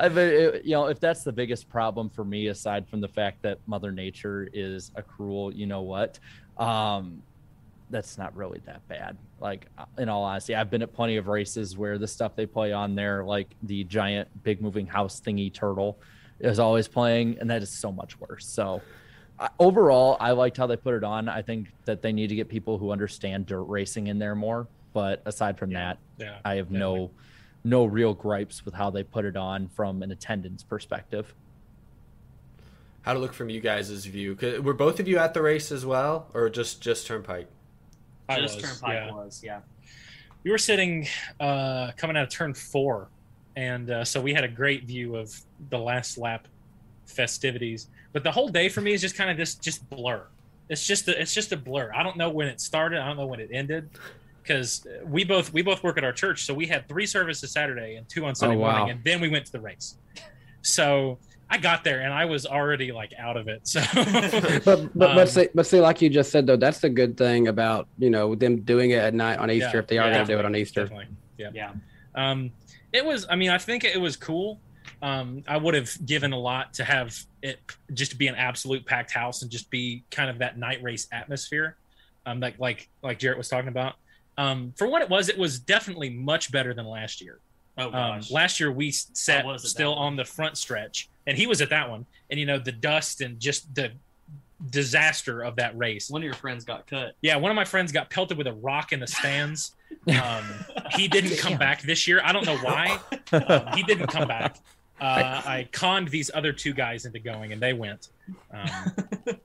I've, 0.00 0.16
uh, 0.16 0.52
you 0.64 0.72
know, 0.72 0.86
if 0.86 1.00
that's 1.00 1.24
the 1.24 1.32
biggest 1.32 1.68
problem 1.68 2.08
for 2.08 2.24
me, 2.24 2.46
aside 2.48 2.88
from 2.88 3.00
the 3.00 3.08
fact 3.08 3.42
that 3.42 3.58
Mother 3.66 3.92
Nature 3.92 4.48
is 4.52 4.90
a 4.94 5.02
cruel, 5.02 5.52
you 5.52 5.66
know 5.66 5.82
what, 5.82 6.18
um, 6.58 7.22
that's 7.90 8.18
not 8.18 8.34
really 8.36 8.60
that 8.66 8.86
bad. 8.88 9.16
Like, 9.40 9.66
uh, 9.78 9.84
in 9.98 10.08
all 10.08 10.24
honesty, 10.24 10.54
I've 10.54 10.70
been 10.70 10.82
at 10.82 10.92
plenty 10.92 11.16
of 11.16 11.28
races 11.28 11.76
where 11.76 11.98
the 11.98 12.08
stuff 12.08 12.34
they 12.34 12.46
play 12.46 12.72
on 12.72 12.94
there, 12.94 13.24
like 13.24 13.54
the 13.62 13.84
giant 13.84 14.28
big 14.42 14.60
moving 14.60 14.86
house 14.86 15.20
thingy 15.20 15.52
turtle, 15.52 15.98
is 16.40 16.58
always 16.58 16.88
playing, 16.88 17.38
and 17.40 17.50
that 17.50 17.62
is 17.62 17.70
so 17.70 17.90
much 17.92 18.18
worse. 18.20 18.46
So, 18.46 18.82
uh, 19.38 19.48
overall, 19.58 20.16
I 20.18 20.32
liked 20.32 20.56
how 20.56 20.66
they 20.66 20.76
put 20.76 20.94
it 20.94 21.04
on. 21.04 21.28
I 21.28 21.42
think 21.42 21.68
that 21.84 22.02
they 22.02 22.12
need 22.12 22.28
to 22.28 22.34
get 22.34 22.48
people 22.48 22.78
who 22.78 22.90
understand 22.90 23.46
dirt 23.46 23.64
racing 23.64 24.06
in 24.06 24.18
there 24.18 24.34
more. 24.34 24.66
But 24.96 25.20
aside 25.26 25.58
from 25.58 25.74
that, 25.74 25.98
Yeah, 26.16 26.38
I 26.42 26.54
have 26.54 26.70
no 26.70 27.10
no 27.64 27.84
real 27.84 28.14
gripes 28.14 28.64
with 28.64 28.72
how 28.72 28.88
they 28.88 29.02
put 29.02 29.26
it 29.26 29.36
on 29.36 29.68
from 29.68 30.02
an 30.02 30.10
attendance 30.10 30.62
perspective. 30.62 31.34
How 33.02 33.12
to 33.12 33.18
look 33.18 33.34
from 33.34 33.50
you 33.50 33.60
guys' 33.60 34.06
view? 34.06 34.38
Were 34.62 34.72
both 34.72 34.98
of 34.98 35.06
you 35.06 35.18
at 35.18 35.34
the 35.34 35.42
race 35.42 35.70
as 35.70 35.84
well, 35.84 36.28
or 36.32 36.48
just 36.48 36.80
just 36.80 37.06
Turnpike? 37.06 37.46
I 38.26 38.40
Just 38.40 38.56
was, 38.56 38.64
Turnpike 38.64 38.94
yeah. 38.94 39.12
was, 39.12 39.42
yeah. 39.44 39.60
we 40.44 40.50
were 40.50 40.56
sitting 40.56 41.06
uh, 41.40 41.90
coming 41.98 42.16
out 42.16 42.22
of 42.22 42.30
turn 42.30 42.54
four, 42.54 43.08
and 43.54 43.90
uh, 43.90 44.02
so 44.02 44.18
we 44.18 44.32
had 44.32 44.44
a 44.44 44.48
great 44.48 44.84
view 44.84 45.16
of 45.16 45.38
the 45.68 45.78
last 45.78 46.16
lap 46.16 46.48
festivities. 47.04 47.88
But 48.14 48.24
the 48.24 48.32
whole 48.32 48.48
day 48.48 48.70
for 48.70 48.80
me 48.80 48.94
is 48.94 49.02
just 49.02 49.14
kind 49.14 49.28
of 49.28 49.36
this 49.36 49.56
just 49.56 49.86
blur. 49.90 50.22
It's 50.70 50.86
just 50.86 51.06
a, 51.08 51.20
it's 51.20 51.34
just 51.34 51.52
a 51.52 51.56
blur. 51.58 51.92
I 51.94 52.02
don't 52.02 52.16
know 52.16 52.30
when 52.30 52.48
it 52.48 52.62
started. 52.62 52.98
I 52.98 53.08
don't 53.08 53.18
know 53.18 53.26
when 53.26 53.40
it 53.40 53.50
ended. 53.52 53.90
Because 54.46 54.86
we 55.04 55.24
both 55.24 55.52
we 55.52 55.62
both 55.62 55.82
work 55.82 55.98
at 55.98 56.04
our 56.04 56.12
church, 56.12 56.44
so 56.44 56.54
we 56.54 56.66
had 56.66 56.88
three 56.88 57.06
services 57.06 57.50
Saturday 57.52 57.96
and 57.96 58.08
two 58.08 58.24
on 58.26 58.34
Sunday 58.34 58.56
Oh, 58.56 58.60
wow. 58.60 58.76
morning, 58.78 58.96
and 58.96 59.04
then 59.04 59.20
we 59.20 59.28
went 59.28 59.44
to 59.46 59.52
the 59.52 59.60
race. 59.60 59.96
So 60.62 61.18
I 61.50 61.58
got 61.58 61.84
there 61.84 62.00
and 62.00 62.12
I 62.12 62.24
was 62.24 62.44
already 62.46 62.92
like 62.92 63.12
out 63.18 63.36
of 63.36 63.48
it. 63.48 63.66
So 63.66 63.80
but 63.94 64.64
but, 64.64 64.78
Um, 64.78 64.92
but 64.94 65.28
see 65.28 65.48
but 65.54 65.66
see 65.66 65.80
like 65.80 66.00
you 66.02 66.08
just 66.10 66.30
said 66.30 66.46
though 66.46 66.56
that's 66.56 66.80
the 66.80 66.88
good 66.88 67.16
thing 67.16 67.48
about 67.48 67.88
you 67.98 68.10
know 68.10 68.34
them 68.34 68.60
doing 68.62 68.90
it 68.90 68.98
at 68.98 69.14
night 69.14 69.38
on 69.38 69.50
Easter 69.50 69.70
Yeah, 69.74 69.78
if 69.78 69.86
they 69.86 69.98
are 69.98 70.06
yeah, 70.08 70.14
going 70.14 70.26
to 70.26 70.32
do 70.34 70.38
it 70.38 70.44
on 70.44 70.54
Easter. 70.56 70.82
Definitely. 70.82 71.08
Yeah. 71.38 71.50
Yeah. 71.54 71.72
Um, 72.14 72.50
it 72.92 73.04
was. 73.04 73.26
I 73.28 73.36
mean, 73.36 73.50
I 73.50 73.58
think 73.58 73.84
it 73.84 74.00
was 74.00 74.16
cool. 74.16 74.60
Um, 75.02 75.42
I 75.46 75.56
would 75.56 75.74
have 75.74 75.90
given 76.06 76.32
a 76.32 76.38
lot 76.38 76.72
to 76.74 76.84
have 76.84 77.14
it 77.42 77.58
just 77.92 78.16
be 78.16 78.28
an 78.28 78.34
absolute 78.36 78.86
packed 78.86 79.10
house 79.12 79.42
and 79.42 79.50
just 79.50 79.70
be 79.70 80.04
kind 80.10 80.30
of 80.30 80.38
that 80.38 80.56
night 80.58 80.82
race 80.82 81.06
atmosphere, 81.12 81.76
um, 82.24 82.40
like 82.40 82.58
like 82.58 82.88
like 83.02 83.18
Jarrett 83.18 83.36
was 83.38 83.48
talking 83.48 83.68
about. 83.68 83.94
Um, 84.38 84.72
for 84.76 84.86
what 84.86 85.02
it 85.02 85.08
was, 85.08 85.28
it 85.28 85.38
was 85.38 85.58
definitely 85.58 86.10
much 86.10 86.52
better 86.52 86.74
than 86.74 86.86
last 86.86 87.20
year. 87.20 87.38
Oh 87.78 87.86
Um, 87.86 87.92
gosh. 87.92 88.30
last 88.30 88.60
year 88.60 88.72
we 88.72 88.90
sat 88.90 89.44
was 89.44 89.68
still 89.68 89.94
on 89.94 90.16
the 90.16 90.24
front 90.24 90.56
stretch, 90.58 91.08
and 91.26 91.36
he 91.36 91.46
was 91.46 91.60
at 91.60 91.70
that 91.70 91.88
one. 91.90 92.06
And 92.30 92.38
you 92.40 92.46
know 92.46 92.58
the 92.58 92.72
dust 92.72 93.20
and 93.20 93.38
just 93.40 93.74
the 93.74 93.92
disaster 94.70 95.42
of 95.42 95.56
that 95.56 95.76
race. 95.76 96.10
One 96.10 96.22
of 96.22 96.24
your 96.24 96.34
friends 96.34 96.64
got 96.64 96.86
cut. 96.86 97.14
Yeah, 97.20 97.36
one 97.36 97.50
of 97.50 97.54
my 97.56 97.64
friends 97.64 97.92
got 97.92 98.08
pelted 98.10 98.38
with 98.38 98.46
a 98.46 98.52
rock 98.54 98.92
in 98.92 99.00
the 99.00 99.06
stands. 99.06 99.72
Um, 100.08 100.44
he 100.92 101.08
didn't 101.08 101.36
come 101.38 101.56
back 101.56 101.82
this 101.82 102.06
year. 102.06 102.20
I 102.22 102.32
don't 102.32 102.44
know 102.46 102.56
why. 102.58 102.98
Um, 103.32 103.66
he 103.76 103.82
didn't 103.82 104.06
come 104.08 104.28
back. 104.28 104.56
Uh, 104.98 105.42
I 105.44 105.68
conned 105.72 106.08
these 106.08 106.30
other 106.32 106.52
two 106.54 106.72
guys 106.72 107.04
into 107.04 107.18
going, 107.18 107.52
and 107.52 107.60
they 107.60 107.74
went. 107.74 108.08
Um, 108.50 108.70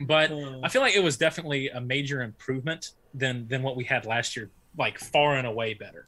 but 0.00 0.30
I 0.62 0.68
feel 0.68 0.82
like 0.82 0.94
it 0.94 1.02
was 1.02 1.16
definitely 1.16 1.68
a 1.68 1.80
major 1.80 2.22
improvement 2.22 2.92
than 3.14 3.46
than 3.48 3.62
what 3.62 3.76
we 3.76 3.84
had 3.84 4.06
last 4.06 4.36
year. 4.36 4.50
Like 4.78 4.98
far 4.98 5.36
and 5.36 5.46
away 5.46 5.74
better. 5.74 6.06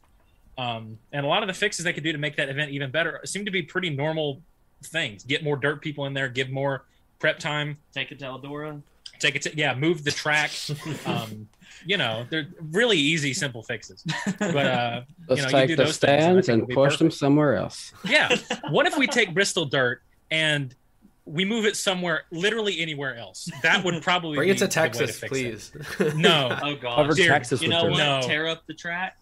Um, 0.59 0.99
and 1.13 1.25
a 1.25 1.29
lot 1.29 1.43
of 1.43 1.47
the 1.47 1.55
fixes 1.55 1.85
they 1.85 1.93
could 1.93 2.03
do 2.03 2.13
to 2.13 2.19
make 2.19 2.37
that 2.37 2.49
event 2.49 2.73
even 2.73 2.91
better 2.91 3.21
seem 3.25 3.45
to 3.45 3.51
be 3.51 3.63
pretty 3.63 3.91
normal 3.91 4.43
things. 4.83 5.23
Get 5.25 5.45
more 5.45 5.57
dirt 5.57 5.81
people 5.81 6.07
in 6.07 6.15
there. 6.15 6.29
Give 6.29 6.51
more 6.51 6.85
prep 7.19 7.39
time. 7.39 7.79
Take 7.95 8.13
it 8.13 8.19
to 8.19 8.25
Eldora. 8.27 8.83
Take 9.21 9.37
it 9.37 9.43
to 9.43 9.57
yeah. 9.57 9.75
Move 9.75 10.05
the 10.05 10.11
track. 10.11 10.51
Um, 11.07 11.49
you 11.87 11.97
know, 11.97 12.27
they're 12.29 12.49
really 12.73 12.97
easy, 12.97 13.33
simple 13.33 13.63
fixes. 13.63 14.05
But 14.39 14.57
uh, 14.57 15.01
Let's 15.29 15.43
you 15.43 15.47
know, 15.47 15.53
take 15.53 15.71
you 15.71 15.77
do 15.77 15.77
the 15.77 15.85
those 15.85 15.99
things, 15.99 16.25
and 16.25 16.45
stands 16.45 16.49
and 16.49 16.63
it'll 16.63 16.85
push 16.85 16.99
them 16.99 17.11
somewhere 17.11 17.57
else. 17.57 17.93
Yeah. 18.05 18.37
What 18.71 18.87
if 18.87 18.99
we 18.99 19.07
take 19.07 19.33
Bristol 19.33 19.65
dirt 19.65 20.03
and 20.31 20.75
we 21.29 21.45
move 21.45 21.67
it 21.67 21.77
somewhere, 21.77 22.25
literally 22.31 22.81
anywhere 22.81 23.17
else? 23.17 23.49
That 23.63 23.85
would 23.85 24.03
probably 24.03 24.37
Bring 24.37 24.49
be 24.49 24.53
it 24.53 24.59
to 24.59 24.69
Texas, 24.69 25.19
fix 25.19 25.31
please. 25.31 25.73
it. 26.01 26.15
No. 26.17 26.59
Oh 26.63 26.75
god, 26.77 26.97
Cover 26.97 27.15
Dude, 27.15 27.29
Texas 27.29 27.61
You 27.63 27.69
with 27.69 27.77
know 27.77 27.83
dirt. 27.85 27.91
what? 27.93 27.99
No. 27.99 28.21
Tear 28.23 28.47
up 28.49 28.67
the 28.67 28.75
track. 28.75 29.19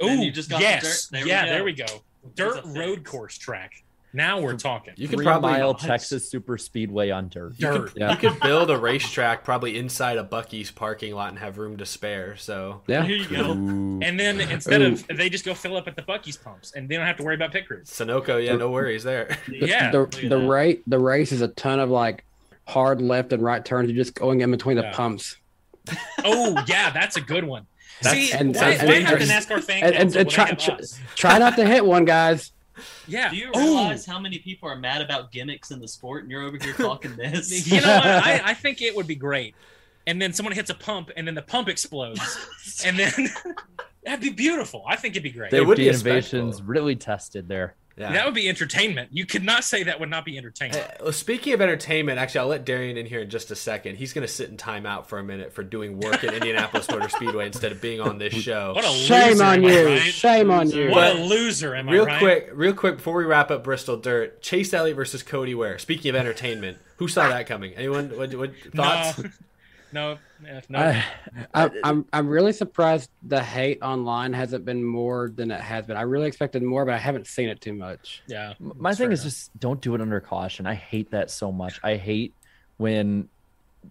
Oh, 0.00 0.06
Then 0.08 0.22
you 0.22 0.30
just 0.30 0.50
got 0.50 0.58
the 0.58 0.62
yes. 0.64 0.82
dirt. 1.08 1.18
There 1.18 1.26
yeah, 1.26 1.44
go. 1.46 1.50
there 1.52 1.64
we 1.64 1.72
go. 1.72 1.86
Dirt 2.34 2.62
road 2.66 3.04
course 3.04 3.38
track. 3.38 3.82
Now 4.16 4.40
we're 4.40 4.56
talking. 4.56 4.94
You 4.96 5.08
could 5.08 5.18
Three 5.18 5.26
probably 5.26 5.50
mile 5.52 5.74
Texas 5.74 6.30
Super 6.30 6.56
Speedway 6.56 7.10
on 7.10 7.28
dirt. 7.28 7.58
Dirt. 7.58 7.92
Yeah. 7.94 8.10
you 8.12 8.16
could 8.16 8.40
build 8.42 8.70
a 8.70 8.78
racetrack 8.78 9.44
probably 9.44 9.76
inside 9.78 10.16
a 10.16 10.24
Buc-ee's 10.24 10.70
parking 10.70 11.14
lot 11.14 11.28
and 11.28 11.38
have 11.38 11.58
room 11.58 11.76
to 11.76 11.84
spare. 11.84 12.34
So 12.38 12.80
Yeah. 12.86 13.04
Here 13.04 13.16
you 13.16 13.28
go. 13.28 13.52
And 13.52 14.18
then 14.18 14.40
instead 14.40 14.80
of 14.80 15.06
they 15.08 15.28
just 15.28 15.44
go 15.44 15.52
fill 15.52 15.76
up 15.76 15.86
at 15.86 15.96
the 15.96 16.02
Buc-ee's 16.02 16.38
pumps 16.38 16.72
and 16.74 16.88
they 16.88 16.96
don't 16.96 17.04
have 17.06 17.18
to 17.18 17.24
worry 17.24 17.34
about 17.34 17.52
pit 17.52 17.66
crews. 17.66 17.90
Sunoco, 17.90 18.42
yeah, 18.42 18.56
no 18.56 18.70
worries 18.70 19.04
there. 19.04 19.36
The, 19.48 19.66
Yeah. 19.68 19.90
the, 19.90 19.98
look 20.00 20.12
the 20.12 20.28
that. 20.28 20.48
rate 20.48 20.82
the 20.86 20.98
race 20.98 21.30
is 21.30 21.42
a 21.42 21.48
ton 21.48 21.78
of 21.78 21.90
like 21.90 22.24
hard 22.66 23.02
left 23.02 23.34
and 23.34 23.42
right 23.42 23.62
turns. 23.62 23.90
You're 23.90 24.02
just 24.02 24.14
going 24.14 24.40
in 24.40 24.50
between 24.50 24.76
the 24.78 24.82
Yeah. 24.84 24.92
pumps. 24.92 25.36
Oh 26.24 26.56
yeah, 26.66 26.88
that's 26.90 27.16
a 27.16 27.20
good 27.20 27.44
one. 27.44 27.66
That's- 28.02 28.28
See, 28.30 28.32
and- 28.32 28.54
why, 28.56 28.70
and- 28.70 28.88
why 28.88 28.94
and- 28.96 29.06
have 29.06 29.18
the 29.18 29.24
NASCAR 29.26 29.62
fan 29.62 29.82
and- 29.84 29.94
and- 29.94 30.16
and 30.16 30.30
try- 30.30 30.52
try- 30.52 30.80
Try 31.16 31.38
not 31.38 31.56
to 31.56 31.66
hit 31.66 31.84
one, 31.84 32.04
guys. 32.06 32.52
Yeah. 33.06 33.30
Do 33.30 33.36
you 33.36 33.48
Ooh. 33.48 33.58
realize 33.60 34.04
how 34.06 34.18
many 34.18 34.38
people 34.38 34.68
are 34.68 34.76
mad 34.76 35.02
about 35.02 35.32
gimmicks 35.32 35.70
in 35.70 35.80
the 35.80 35.88
sport, 35.88 36.22
and 36.22 36.30
you're 36.30 36.42
over 36.42 36.58
here 36.60 36.72
talking 36.74 37.14
this? 37.16 37.70
You 37.70 37.80
know 37.80 37.96
what? 37.96 38.06
I, 38.06 38.40
I 38.44 38.54
think 38.62 38.82
it 38.82 38.94
would 38.94 39.06
be 39.06 39.16
great. 39.16 39.54
And 40.06 40.22
then 40.22 40.32
someone 40.32 40.54
hits 40.54 40.70
a 40.70 40.74
pump, 40.74 41.10
and 41.16 41.26
then 41.26 41.34
the 41.34 41.42
pump 41.42 41.68
explodes, 41.68 42.20
and 42.84 42.96
then 42.96 43.12
that'd 44.04 44.20
be 44.20 44.30
beautiful. 44.30 44.84
I 44.86 44.94
think 44.96 45.14
it'd 45.14 45.22
be 45.24 45.30
great. 45.30 45.52
It 45.52 45.66
would 45.66 45.78
Safety 45.78 45.90
be 45.90 45.94
innovations 45.94 46.56
spectacle. 46.56 46.72
really 46.72 46.94
tested 46.96 47.48
there. 47.48 47.74
Yeah. 47.98 48.12
That 48.12 48.26
would 48.26 48.34
be 48.34 48.46
entertainment. 48.46 49.08
You 49.12 49.24
could 49.24 49.42
not 49.42 49.64
say 49.64 49.84
that 49.84 49.98
would 50.00 50.10
not 50.10 50.26
be 50.26 50.36
entertainment. 50.36 50.84
Hey, 50.84 50.96
well, 51.02 51.12
speaking 51.12 51.54
of 51.54 51.62
entertainment, 51.62 52.18
actually, 52.18 52.40
I'll 52.40 52.46
let 52.48 52.66
Darian 52.66 52.98
in 52.98 53.06
here 53.06 53.22
in 53.22 53.30
just 53.30 53.50
a 53.50 53.56
second. 53.56 53.96
He's 53.96 54.12
going 54.12 54.26
to 54.26 54.30
sit 54.32 54.50
in 54.50 54.58
timeout 54.58 55.06
for 55.06 55.18
a 55.18 55.24
minute 55.24 55.54
for 55.54 55.62
doing 55.62 55.98
work 55.98 56.22
at 56.22 56.34
Indianapolis 56.34 56.90
Motor 56.90 57.08
Speedway 57.08 57.46
instead 57.46 57.72
of 57.72 57.80
being 57.80 58.02
on 58.02 58.18
this 58.18 58.34
show. 58.42 58.74
What 58.74 58.84
a 58.84 58.88
Shame 58.88 59.28
loser, 59.38 59.44
on 59.44 59.62
you. 59.62 59.86
right? 59.86 60.00
Shame 60.02 60.50
on 60.50 60.68
you. 60.70 60.90
What 60.90 61.16
a 61.16 61.20
loser, 61.20 61.74
am 61.74 61.88
real 61.88 62.02
I 62.02 62.06
right? 62.06 62.18
quick, 62.18 62.50
real 62.52 62.74
quick 62.74 62.96
before 62.96 63.16
we 63.16 63.24
wrap 63.24 63.50
up 63.50 63.64
Bristol 63.64 63.96
Dirt, 63.96 64.42
Chase 64.42 64.74
Elliott 64.74 64.96
versus 64.96 65.22
Cody 65.22 65.54
Ware. 65.54 65.78
Speaking 65.78 66.10
of 66.10 66.16
entertainment, 66.16 66.76
who 66.98 67.08
saw 67.08 67.28
that 67.30 67.46
coming? 67.46 67.72
Anyone? 67.74 68.10
What, 68.10 68.34
what 68.34 68.52
thoughts? 68.74 69.18
No, 69.18 69.30
no, 69.92 70.18
no. 70.68 70.78
I, 70.78 71.04
I, 71.54 71.70
I'm 71.84 72.04
I'm 72.12 72.28
really 72.28 72.52
surprised 72.52 73.10
the 73.22 73.42
hate 73.42 73.78
online 73.82 74.32
hasn't 74.32 74.64
been 74.64 74.82
more 74.84 75.30
than 75.34 75.50
it 75.50 75.60
has 75.60 75.86
been. 75.86 75.96
I 75.96 76.02
really 76.02 76.26
expected 76.26 76.62
more, 76.62 76.84
but 76.84 76.94
I 76.94 76.98
haven't 76.98 77.26
seen 77.26 77.48
it 77.48 77.60
too 77.60 77.72
much. 77.72 78.22
yeah. 78.26 78.54
My 78.58 78.94
thing 78.94 79.12
is 79.12 79.20
enough. 79.20 79.32
just 79.32 79.58
don't 79.58 79.80
do 79.80 79.94
it 79.94 80.00
under 80.00 80.20
caution. 80.20 80.66
I 80.66 80.74
hate 80.74 81.10
that 81.12 81.30
so 81.30 81.52
much. 81.52 81.80
I 81.82 81.96
hate 81.96 82.34
when 82.76 83.28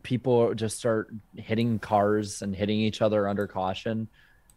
people 0.04 0.54
just 0.54 0.78
start 0.78 1.10
hitting 1.36 1.80
cars 1.80 2.42
and 2.42 2.56
hitting 2.56 2.80
each 2.80 3.02
other 3.02 3.28
under 3.28 3.48
caution. 3.48 4.08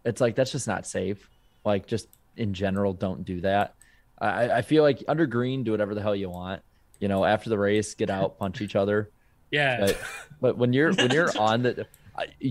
It's 0.04 0.20
like 0.20 0.34
that's 0.34 0.52
just 0.52 0.66
not 0.66 0.86
safe. 0.86 1.28
Like 1.64 1.86
just 1.86 2.08
in 2.36 2.54
general, 2.54 2.92
don't 2.92 3.24
do 3.24 3.40
that. 3.42 3.74
I, 4.20 4.50
I 4.50 4.62
feel 4.62 4.82
like 4.82 5.04
under 5.06 5.26
green, 5.26 5.64
do 5.64 5.70
whatever 5.70 5.94
the 5.94 6.02
hell 6.02 6.16
you 6.16 6.30
want. 6.30 6.62
You 7.00 7.08
know, 7.08 7.24
after 7.24 7.50
the 7.50 7.58
race, 7.58 7.94
get 7.94 8.10
out, 8.10 8.38
punch 8.38 8.60
each 8.60 8.74
other. 8.74 9.10
Yeah. 9.50 9.78
But, 9.80 9.98
but 10.40 10.58
when 10.58 10.72
you're 10.72 10.92
when 10.94 11.10
you're 11.10 11.30
on 11.38 11.62
the, 11.62 11.86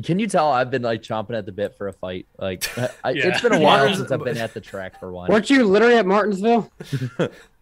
can 0.04 0.18
you 0.20 0.28
tell 0.28 0.52
I've 0.52 0.72
been 0.72 0.82
like 0.82 1.02
chomping 1.02 1.38
at 1.38 1.46
the 1.46 1.52
bit 1.52 1.76
for 1.78 1.88
a 1.88 1.94
fight? 1.94 2.26
Like 2.38 2.66
I, 3.04 3.12
Yeah. 3.12 3.28
it's 3.28 3.42
been 3.42 3.54
a 3.54 3.60
while 3.60 3.88
Yeah. 3.90 3.96
since 3.96 4.12
I've 4.12 4.24
been 4.24 4.38
at 4.38 4.54
the 4.54 4.62
track 4.62 5.00
for 5.00 5.12
one. 5.12 5.30
Weren't 5.30 5.50
you 5.50 5.64
literally 5.66 5.96
at 5.96 6.06
Martinsville? 6.06 6.72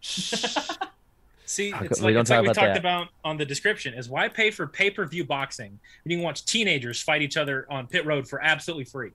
See, 1.48 1.68
it's 1.72 2.00
we 2.00 2.12
like, 2.12 2.20
it's 2.20 2.30
like 2.30 2.42
we 2.42 2.46
about 2.48 2.54
talked 2.56 2.66
that? 2.74 2.78
about 2.78 3.08
on 3.24 3.36
the 3.36 3.44
description 3.44 3.94
is 3.94 4.08
why 4.08 4.28
pay 4.28 4.50
for 4.50 4.66
pay 4.66 4.90
per 4.90 5.06
view 5.06 5.24
boxing 5.24 5.78
when 6.04 6.10
you 6.10 6.16
can 6.16 6.24
watch 6.24 6.44
teenagers 6.44 7.00
fight 7.00 7.22
each 7.22 7.36
other 7.36 7.66
on 7.70 7.86
pit 7.86 8.04
road 8.04 8.26
for 8.28 8.42
absolutely 8.42 8.84
free. 8.84 9.12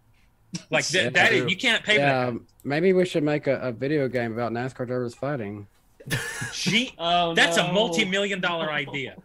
Like 0.69 0.85
th- 0.87 1.03
Yeah, 1.05 1.09
that 1.11 1.33
is 1.33 1.49
you 1.49 1.57
can't 1.57 1.83
pay 1.83 1.95
for 1.95 2.01
Yeah, 2.01 2.19
that. 2.21 2.29
um, 2.29 2.47
maybe 2.63 2.93
we 2.93 3.05
should 3.05 3.23
make 3.23 3.47
a, 3.47 3.57
a 3.59 3.71
video 3.73 4.07
game 4.07 4.31
about 4.31 4.53
NASCAR 4.53 4.87
drivers 4.87 5.13
fighting. 5.13 5.67
Gee, 6.53 6.93
Oh, 6.97 7.35
that's 7.35 7.57
no. 7.57 7.67
a 7.67 7.73
multi-million 7.73 8.39
dollar 8.39 8.71
idea. 8.71 9.15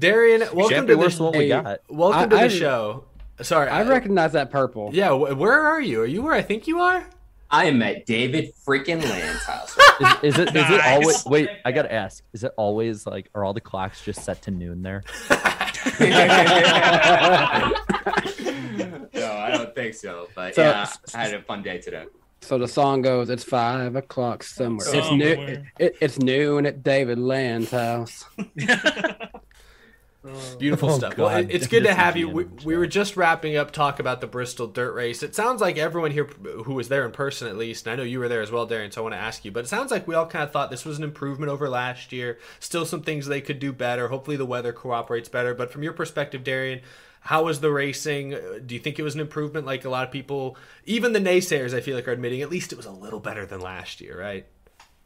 Darian, 0.00 0.40
welcome 0.54 0.86
to 0.86 0.86
be 0.86 0.94
worse 0.94 1.18
the 1.18 1.24
what 1.24 1.36
we 1.36 1.48
got. 1.48 1.80
welcome 1.88 2.20
I- 2.20 2.24
to 2.24 2.36
the 2.36 2.40
I- 2.42 2.48
show. 2.48 3.04
Sorry, 3.42 3.68
I 3.70 3.82
recognize 3.84 4.32
that 4.32 4.50
purple. 4.50 4.90
Yeah, 4.92 5.12
where 5.12 5.60
are 5.60 5.80
you? 5.80 6.02
Are 6.02 6.06
you 6.06 6.20
where 6.22 6.34
I 6.34 6.42
think 6.42 6.66
you 6.66 6.80
are? 6.80 7.06
I 7.50 7.64
am 7.66 7.80
at 7.82 8.04
David 8.06 8.52
freaking 8.66 9.02
Land's 9.02 9.42
house. 9.44 9.76
Is, 10.22 10.34
is 10.34 10.38
it 10.38 10.54
is 10.56 10.70
it 10.70 10.80
always 10.86 11.24
wait, 11.26 11.48
I 11.64 11.72
gotta 11.72 11.92
ask, 11.92 12.22
is 12.32 12.44
it 12.44 12.52
always 12.56 13.06
like 13.06 13.28
are 13.34 13.44
all 13.44 13.52
the 13.54 13.60
clocks 13.60 14.02
just 14.04 14.22
set 14.24 14.40
to 14.42 14.50
noon 14.50 14.82
there? 14.82 15.02
no, 15.30 15.36
I 19.32 19.50
don't 19.52 19.74
think 19.74 19.94
so. 19.94 20.28
But 20.34 20.54
So- 20.54 20.62
yeah, 20.62 20.86
I 21.14 21.24
had 21.24 21.34
a 21.34 21.42
fun 21.42 21.62
day 21.62 21.78
today. 21.78 22.04
So 22.42 22.56
the 22.56 22.68
song 22.68 23.02
goes, 23.02 23.28
"It's 23.28 23.44
five 23.44 23.94
o'clock 23.96 24.42
somewhere. 24.42 24.86
It's 24.94 25.06
Somewhere. 25.08 25.36
new. 25.36 25.62
It, 25.78 25.96
it's 26.00 26.18
noon 26.18 26.64
at 26.66 26.82
David 26.82 27.18
Land's 27.18 27.70
house." 27.70 28.24
Beautiful 30.58 30.90
Oh, 30.90 30.98
stuff. 30.98 31.16
Well, 31.16 31.28
God. 31.30 31.44
it- 31.44 31.50
it's 31.50 31.66
good 31.66 31.84
to 31.84 31.94
have 31.94 32.14
is 32.14 32.20
you. 32.20 32.28
We, 32.28 32.44
GM 32.44 32.64
we 32.64 32.76
were 32.76 32.86
just 32.86 33.16
wrapping 33.16 33.56
up 33.56 33.70
talk 33.70 33.98
about 34.00 34.20
the 34.20 34.26
Bristol 34.26 34.66
Dirt 34.66 34.92
Race. 34.92 35.22
It 35.22 35.34
sounds 35.34 35.62
like 35.62 35.78
everyone 35.78 36.10
here 36.10 36.24
who 36.24 36.74
was 36.74 36.88
there 36.88 37.06
in 37.06 37.10
person, 37.12 37.48
at 37.48 37.56
least, 37.56 37.86
and 37.86 37.94
I 37.94 37.96
know 37.96 38.02
you 38.02 38.18
were 38.18 38.28
there 38.28 38.42
as 38.42 38.50
well, 38.50 38.68
Darren. 38.68 38.92
So 38.92 39.00
I 39.00 39.04
want 39.04 39.14
to 39.14 39.18
ask 39.20 39.44
you, 39.46 39.50
but 39.50 39.64
it 39.64 39.68
sounds 39.68 39.90
like 39.90 40.06
we 40.06 40.14
all 40.14 40.26
kind 40.26 40.44
of 40.44 40.52
thought 40.52 40.70
this 40.70 40.84
was 40.84 40.98
an 40.98 41.04
improvement 41.04 41.50
over 41.50 41.70
last 41.70 42.12
year. 42.12 42.38
Still 42.58 42.84
some 42.84 43.02
things 43.02 43.26
they 43.26 43.40
could 43.40 43.58
do 43.58 43.72
better. 43.72 44.08
Hopefully 44.08 44.36
the 44.36 44.44
weather 44.46 44.72
cooperates 44.74 45.30
better. 45.30 45.54
But 45.54 45.72
from 45.72 45.82
your 45.82 45.94
perspective, 45.94 46.44
Darian, 46.44 46.80
how 47.22 47.44
was 47.44 47.60
the 47.60 47.70
racing? 47.70 48.34
Uh, 48.34 48.58
Do 48.64 48.74
you 48.74 48.80
think 48.80 48.98
it 48.98 49.02
was 49.02 49.14
an 49.14 49.20
improvement? 49.22 49.64
Like 49.66 49.86
a 49.86 49.90
lot 49.90 50.04
of 50.06 50.10
people, 50.12 50.56
even 50.84 51.14
the 51.14 51.18
naysayers, 51.20 51.72
I 51.74 51.80
feel 51.80 51.96
like 51.96 52.06
are 52.08 52.12
admitting 52.12 52.42
at 52.42 52.50
least 52.50 52.72
it 52.72 52.76
was 52.76 52.86
a 52.86 52.90
little 52.92 53.20
better 53.20 53.46
than 53.46 53.60
last 53.60 54.00
year, 54.02 54.20
right? 54.20 54.46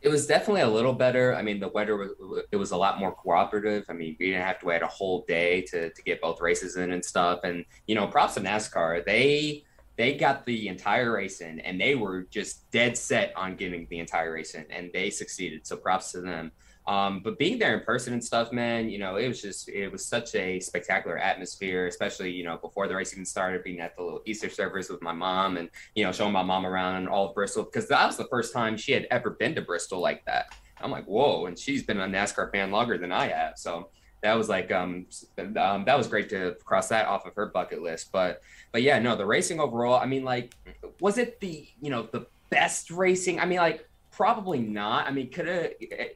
It 0.04 0.10
was 0.10 0.26
definitely 0.26 0.60
a 0.60 0.68
little 0.68 0.92
better. 0.92 1.34
I 1.34 1.40
mean, 1.40 1.60
the 1.60 1.68
weather 1.68 1.96
was 1.96 2.10
it 2.52 2.56
was 2.56 2.72
a 2.72 2.76
lot 2.76 2.98
more 2.98 3.14
cooperative. 3.14 3.86
I 3.88 3.94
mean, 3.94 4.16
we 4.20 4.26
didn't 4.26 4.42
have 4.42 4.58
to 4.60 4.66
wait 4.66 4.82
a 4.82 4.86
whole 4.86 5.24
day 5.26 5.62
to, 5.62 5.88
to 5.88 6.02
get 6.02 6.20
both 6.20 6.42
races 6.42 6.76
in 6.76 6.92
and 6.92 7.02
stuff. 7.02 7.40
And 7.42 7.64
you 7.86 7.94
know, 7.94 8.06
props 8.06 8.34
to 8.34 8.40
NASCAR. 8.40 9.02
They 9.06 9.64
they 9.96 10.14
got 10.14 10.44
the 10.44 10.68
entire 10.68 11.12
race 11.12 11.40
in, 11.40 11.58
and 11.60 11.80
they 11.80 11.94
were 11.94 12.24
just 12.24 12.70
dead 12.70 12.98
set 12.98 13.32
on 13.34 13.56
getting 13.56 13.86
the 13.88 13.98
entire 13.98 14.32
race 14.32 14.54
in, 14.54 14.66
and 14.70 14.90
they 14.92 15.08
succeeded. 15.08 15.66
So 15.66 15.76
props 15.78 16.12
to 16.12 16.20
them. 16.20 16.52
Um, 16.86 17.20
but 17.20 17.38
being 17.38 17.58
there 17.58 17.78
in 17.78 17.84
person 17.84 18.12
and 18.12 18.22
stuff, 18.22 18.52
man, 18.52 18.90
you 18.90 18.98
know, 18.98 19.16
it 19.16 19.26
was 19.26 19.40
just 19.40 19.68
it 19.70 19.90
was 19.90 20.04
such 20.04 20.34
a 20.34 20.60
spectacular 20.60 21.16
atmosphere, 21.16 21.86
especially 21.86 22.30
you 22.30 22.44
know 22.44 22.58
before 22.58 22.88
the 22.88 22.94
race 22.94 23.12
even 23.12 23.24
started, 23.24 23.64
being 23.64 23.80
at 23.80 23.96
the 23.96 24.02
little 24.02 24.22
Easter 24.26 24.50
service 24.50 24.90
with 24.90 25.00
my 25.00 25.12
mom 25.12 25.56
and 25.56 25.70
you 25.94 26.04
know 26.04 26.12
showing 26.12 26.32
my 26.32 26.42
mom 26.42 26.66
around 26.66 27.08
all 27.08 27.28
of 27.28 27.34
Bristol 27.34 27.64
because 27.64 27.88
that 27.88 28.06
was 28.06 28.18
the 28.18 28.26
first 28.26 28.52
time 28.52 28.76
she 28.76 28.92
had 28.92 29.06
ever 29.10 29.30
been 29.30 29.54
to 29.54 29.62
Bristol 29.62 30.00
like 30.00 30.24
that. 30.26 30.54
I'm 30.80 30.90
like, 30.90 31.06
whoa, 31.06 31.46
and 31.46 31.58
she's 31.58 31.82
been 31.82 32.00
a 32.00 32.06
NASCAR 32.06 32.52
fan 32.52 32.70
longer 32.70 32.98
than 32.98 33.12
I 33.12 33.28
have, 33.28 33.58
so 33.58 33.88
that 34.22 34.34
was 34.34 34.50
like 34.50 34.70
um, 34.70 35.06
um 35.38 35.84
that 35.86 35.96
was 35.96 36.06
great 36.06 36.28
to 36.30 36.56
cross 36.64 36.88
that 36.88 37.06
off 37.06 37.24
of 37.24 37.34
her 37.34 37.46
bucket 37.46 37.80
list. 37.82 38.12
But 38.12 38.42
but 38.72 38.82
yeah, 38.82 38.98
no, 38.98 39.16
the 39.16 39.24
racing 39.24 39.58
overall, 39.58 39.98
I 39.98 40.04
mean, 40.04 40.24
like, 40.24 40.54
was 41.00 41.16
it 41.16 41.40
the 41.40 41.66
you 41.80 41.88
know 41.88 42.02
the 42.02 42.26
best 42.50 42.90
racing? 42.90 43.40
I 43.40 43.46
mean, 43.46 43.58
like 43.58 43.88
Probably 44.16 44.60
not. 44.60 45.08
I 45.08 45.10
mean, 45.10 45.28
could 45.28 45.48
have 45.48 45.72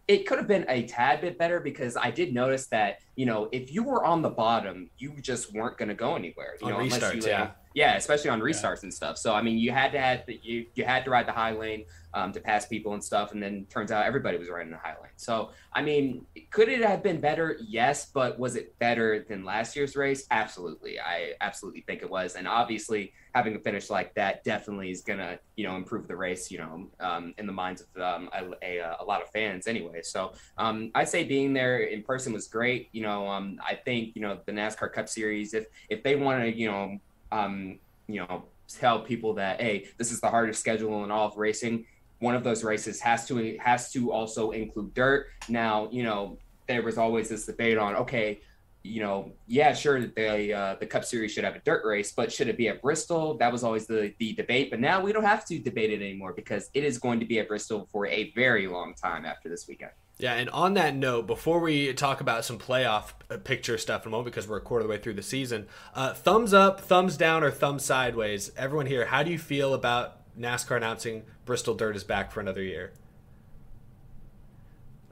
it 0.06 0.26
could 0.26 0.38
have 0.38 0.46
been 0.46 0.64
a 0.68 0.86
tad 0.86 1.20
bit 1.20 1.36
better 1.36 1.58
because 1.58 1.96
I 1.96 2.12
did 2.12 2.32
notice 2.32 2.66
that 2.66 3.00
you 3.16 3.26
know 3.26 3.48
if 3.50 3.72
you 3.72 3.82
were 3.82 4.04
on 4.04 4.22
the 4.22 4.30
bottom, 4.30 4.88
you 4.98 5.14
just 5.20 5.52
weren't 5.52 5.76
going 5.78 5.88
to 5.88 5.96
go 5.96 6.14
anywhere. 6.14 6.54
You 6.60 6.68
on 6.68 6.72
know, 6.74 6.78
restarts, 6.78 7.24
you, 7.24 7.28
yeah. 7.28 7.50
yeah, 7.74 7.96
especially 7.96 8.30
on 8.30 8.40
restarts 8.40 8.84
and 8.84 8.94
stuff. 8.94 9.18
So 9.18 9.34
I 9.34 9.42
mean, 9.42 9.58
you 9.58 9.72
had 9.72 9.90
to 9.92 10.00
have 10.00 10.22
you 10.28 10.66
you 10.76 10.84
had 10.84 11.04
to 11.06 11.10
ride 11.10 11.26
the 11.26 11.32
high 11.32 11.50
lane 11.50 11.86
um, 12.14 12.32
to 12.32 12.40
pass 12.40 12.66
people 12.66 12.94
and 12.94 13.02
stuff, 13.02 13.32
and 13.32 13.42
then 13.42 13.66
turns 13.70 13.92
out 13.92 14.06
everybody 14.06 14.38
was 14.38 14.48
riding 14.48 14.72
the 14.72 14.78
high 14.78 14.94
lane. 15.00 15.12
So 15.16 15.50
I 15.72 15.82
mean, 15.82 16.26
could 16.50 16.68
it 16.68 16.82
have 16.82 17.02
been 17.02 17.20
better? 17.20 17.58
Yes, 17.60 18.10
but 18.12 18.38
was 18.38 18.56
it 18.56 18.78
better 18.78 19.24
than 19.28 19.44
last 19.44 19.76
year's 19.76 19.96
race? 19.96 20.26
Absolutely, 20.30 20.98
I 21.00 21.34
absolutely 21.40 21.82
think 21.82 22.02
it 22.02 22.10
was, 22.10 22.34
and 22.36 22.48
obviously 22.48 23.12
having 23.34 23.54
a 23.54 23.58
finish 23.58 23.90
like 23.90 24.14
that 24.14 24.42
definitely 24.42 24.90
is 24.90 25.02
gonna 25.02 25.38
you 25.56 25.66
know 25.66 25.76
improve 25.76 26.08
the 26.08 26.16
race, 26.16 26.50
you 26.50 26.58
know, 26.58 26.88
um, 27.00 27.34
in 27.38 27.46
the 27.46 27.52
minds 27.52 27.82
of 27.82 28.02
um, 28.02 28.30
a, 28.32 28.44
a, 28.62 28.96
a, 29.00 29.04
lot 29.04 29.22
of 29.22 29.28
fans 29.30 29.66
anyway. 29.66 30.00
So 30.02 30.32
um, 30.56 30.90
I 30.94 31.04
say 31.04 31.24
being 31.24 31.52
there 31.52 31.80
in 31.80 32.02
person 32.02 32.32
was 32.32 32.48
great. 32.48 32.88
You 32.92 33.02
know, 33.02 33.28
um, 33.28 33.58
I 33.64 33.74
think 33.74 34.16
you 34.16 34.22
know 34.22 34.38
the 34.46 34.52
NASCAR 34.52 34.92
Cup 34.92 35.08
Series 35.08 35.54
if 35.54 35.66
if 35.88 36.02
they 36.02 36.16
want 36.16 36.42
to 36.42 36.56
you 36.56 36.70
know 36.70 36.98
um, 37.32 37.78
you 38.06 38.20
know 38.20 38.44
tell 38.68 39.00
people 39.00 39.34
that 39.34 39.60
hey 39.60 39.88
this 39.96 40.12
is 40.12 40.20
the 40.20 40.28
hardest 40.28 40.60
schedule 40.60 41.04
in 41.04 41.10
all 41.10 41.26
of 41.26 41.36
racing 41.36 41.86
one 42.20 42.34
of 42.34 42.44
those 42.44 42.64
races 42.64 43.00
has 43.00 43.26
to 43.28 43.56
has 43.58 43.92
to 43.92 44.12
also 44.12 44.50
include 44.50 44.94
dirt. 44.94 45.28
Now 45.48 45.88
you 45.90 46.02
know 46.02 46.38
there 46.66 46.82
was 46.82 46.98
always 46.98 47.28
this 47.28 47.46
debate 47.46 47.78
on 47.78 47.96
okay 47.96 48.40
you 48.84 49.00
know 49.02 49.32
yeah 49.46 49.72
sure 49.72 50.00
the 50.00 50.52
uh, 50.52 50.76
the 50.78 50.86
cup 50.86 51.04
series 51.04 51.32
should 51.32 51.44
have 51.44 51.56
a 51.56 51.60
dirt 51.60 51.84
race 51.84 52.12
but 52.12 52.32
should 52.32 52.48
it 52.48 52.56
be 52.56 52.68
at 52.68 52.82
bristol? 52.82 53.36
That 53.38 53.52
was 53.52 53.64
always 53.64 53.86
the 53.86 54.14
the 54.18 54.34
debate 54.34 54.70
but 54.70 54.80
now 54.80 55.00
we 55.00 55.12
don't 55.12 55.24
have 55.24 55.44
to 55.46 55.58
debate 55.58 55.90
it 55.90 56.02
anymore 56.02 56.32
because 56.32 56.70
it 56.74 56.84
is 56.84 56.98
going 56.98 57.20
to 57.20 57.26
be 57.26 57.38
at 57.38 57.48
bristol 57.48 57.88
for 57.92 58.06
a 58.06 58.30
very 58.32 58.66
long 58.66 58.94
time 58.94 59.24
after 59.24 59.48
this 59.48 59.66
weekend. 59.68 59.92
Yeah, 60.20 60.34
and 60.34 60.50
on 60.50 60.74
that 60.74 60.96
note, 60.96 61.28
before 61.28 61.60
we 61.60 61.92
talk 61.92 62.20
about 62.20 62.44
some 62.44 62.58
playoff 62.58 63.12
uh, 63.30 63.36
picture 63.36 63.78
stuff 63.78 64.04
in 64.04 64.08
a 64.08 64.10
moment, 64.10 64.34
because 64.34 64.48
we're 64.48 64.56
a 64.56 64.60
quarter 64.60 64.80
of 64.82 64.88
the 64.88 64.90
way 64.90 64.98
through 64.98 65.14
the 65.14 65.22
season, 65.22 65.68
uh, 65.94 66.12
thumbs 66.12 66.52
up, 66.52 66.80
thumbs 66.80 67.16
down, 67.16 67.44
or 67.44 67.52
thumbs 67.52 67.84
sideways. 67.84 68.50
Everyone 68.56 68.86
here, 68.86 69.06
how 69.06 69.22
do 69.22 69.30
you 69.30 69.38
feel 69.38 69.74
about 69.74 70.17
NASCAR 70.38 70.76
announcing 70.76 71.24
Bristol 71.44 71.74
Dirt 71.74 71.96
is 71.96 72.04
back 72.04 72.30
for 72.32 72.40
another 72.40 72.62
year? 72.62 72.92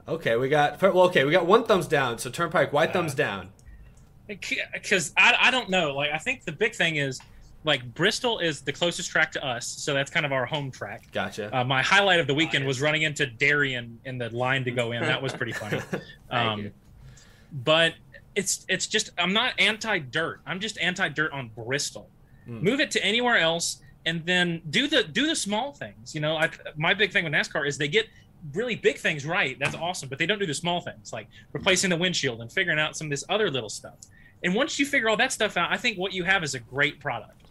Okay, 0.07 0.37
we 0.37 0.47
got 0.47 0.81
well. 0.81 1.01
Okay, 1.01 1.25
we 1.25 1.31
got 1.31 1.45
one 1.45 1.65
thumbs 1.65 1.87
down. 1.87 2.17
So 2.17 2.29
Turnpike, 2.29 2.71
why 2.71 2.87
thumbs 2.87 3.13
down? 3.13 3.49
because 4.27 5.13
I, 5.17 5.35
I 5.39 5.51
don't 5.51 5.69
know. 5.69 5.95
Like 5.95 6.11
I 6.11 6.17
think 6.17 6.43
the 6.43 6.51
big 6.51 6.75
thing 6.75 6.97
is 6.97 7.19
like 7.63 7.93
Bristol 7.93 8.39
is 8.39 8.61
the 8.61 8.73
closest 8.73 9.09
track 9.09 9.31
to 9.33 9.45
us, 9.45 9.65
so 9.67 9.93
that's 9.93 10.11
kind 10.11 10.25
of 10.25 10.31
our 10.31 10.45
home 10.45 10.71
track. 10.71 11.11
Gotcha. 11.11 11.55
Uh, 11.55 11.63
my 11.63 11.81
highlight 11.81 12.19
of 12.19 12.27
the 12.27 12.33
weekend 12.33 12.65
was 12.65 12.81
running 12.81 13.01
into 13.01 13.25
Darian 13.25 13.99
in 14.05 14.17
the 14.17 14.29
line 14.29 14.63
to 14.65 14.71
go 14.71 14.91
in. 14.91 15.01
That 15.01 15.21
was 15.21 15.33
pretty 15.33 15.53
funny. 15.53 15.81
um, 16.29 16.71
but 17.51 17.95
it's 18.35 18.65
it's 18.69 18.87
just 18.87 19.11
I'm 19.17 19.33
not 19.33 19.53
anti 19.59 19.99
dirt. 19.99 20.41
I'm 20.45 20.59
just 20.59 20.77
anti 20.79 21.09
dirt 21.09 21.31
on 21.31 21.49
Bristol. 21.55 22.09
Hmm. 22.45 22.59
Move 22.59 22.79
it 22.79 22.91
to 22.91 23.03
anywhere 23.03 23.37
else, 23.37 23.81
and 24.07 24.25
then 24.25 24.61
do 24.69 24.87
the 24.87 25.03
do 25.03 25.27
the 25.27 25.35
small 25.35 25.73
things. 25.73 26.15
You 26.15 26.21
know, 26.21 26.37
I, 26.37 26.49
my 26.77 26.93
big 26.93 27.11
thing 27.11 27.25
with 27.25 27.33
NASCAR 27.33 27.67
is 27.67 27.77
they 27.77 27.89
get 27.89 28.07
really 28.53 28.75
big 28.75 28.97
things 28.97 29.25
right. 29.25 29.59
That's 29.59 29.75
awesome, 29.75 30.07
but 30.07 30.17
they 30.17 30.25
don't 30.25 30.39
do 30.39 30.45
the 30.45 30.53
small 30.53 30.79
things 30.79 31.11
like 31.11 31.27
replacing 31.51 31.89
the 31.89 31.97
windshield 31.97 32.39
and 32.39 32.49
figuring 32.49 32.79
out 32.79 32.95
some 32.95 33.07
of 33.07 33.11
this 33.11 33.25
other 33.27 33.51
little 33.51 33.69
stuff. 33.69 33.95
And 34.43 34.55
once 34.55 34.79
you 34.79 34.85
figure 34.85 35.09
all 35.09 35.17
that 35.17 35.33
stuff 35.33 35.57
out, 35.57 35.73
I 35.73 35.77
think 35.77 35.97
what 35.97 36.13
you 36.13 36.23
have 36.23 36.41
is 36.43 36.55
a 36.55 36.59
great 36.59 37.01
product. 37.01 37.49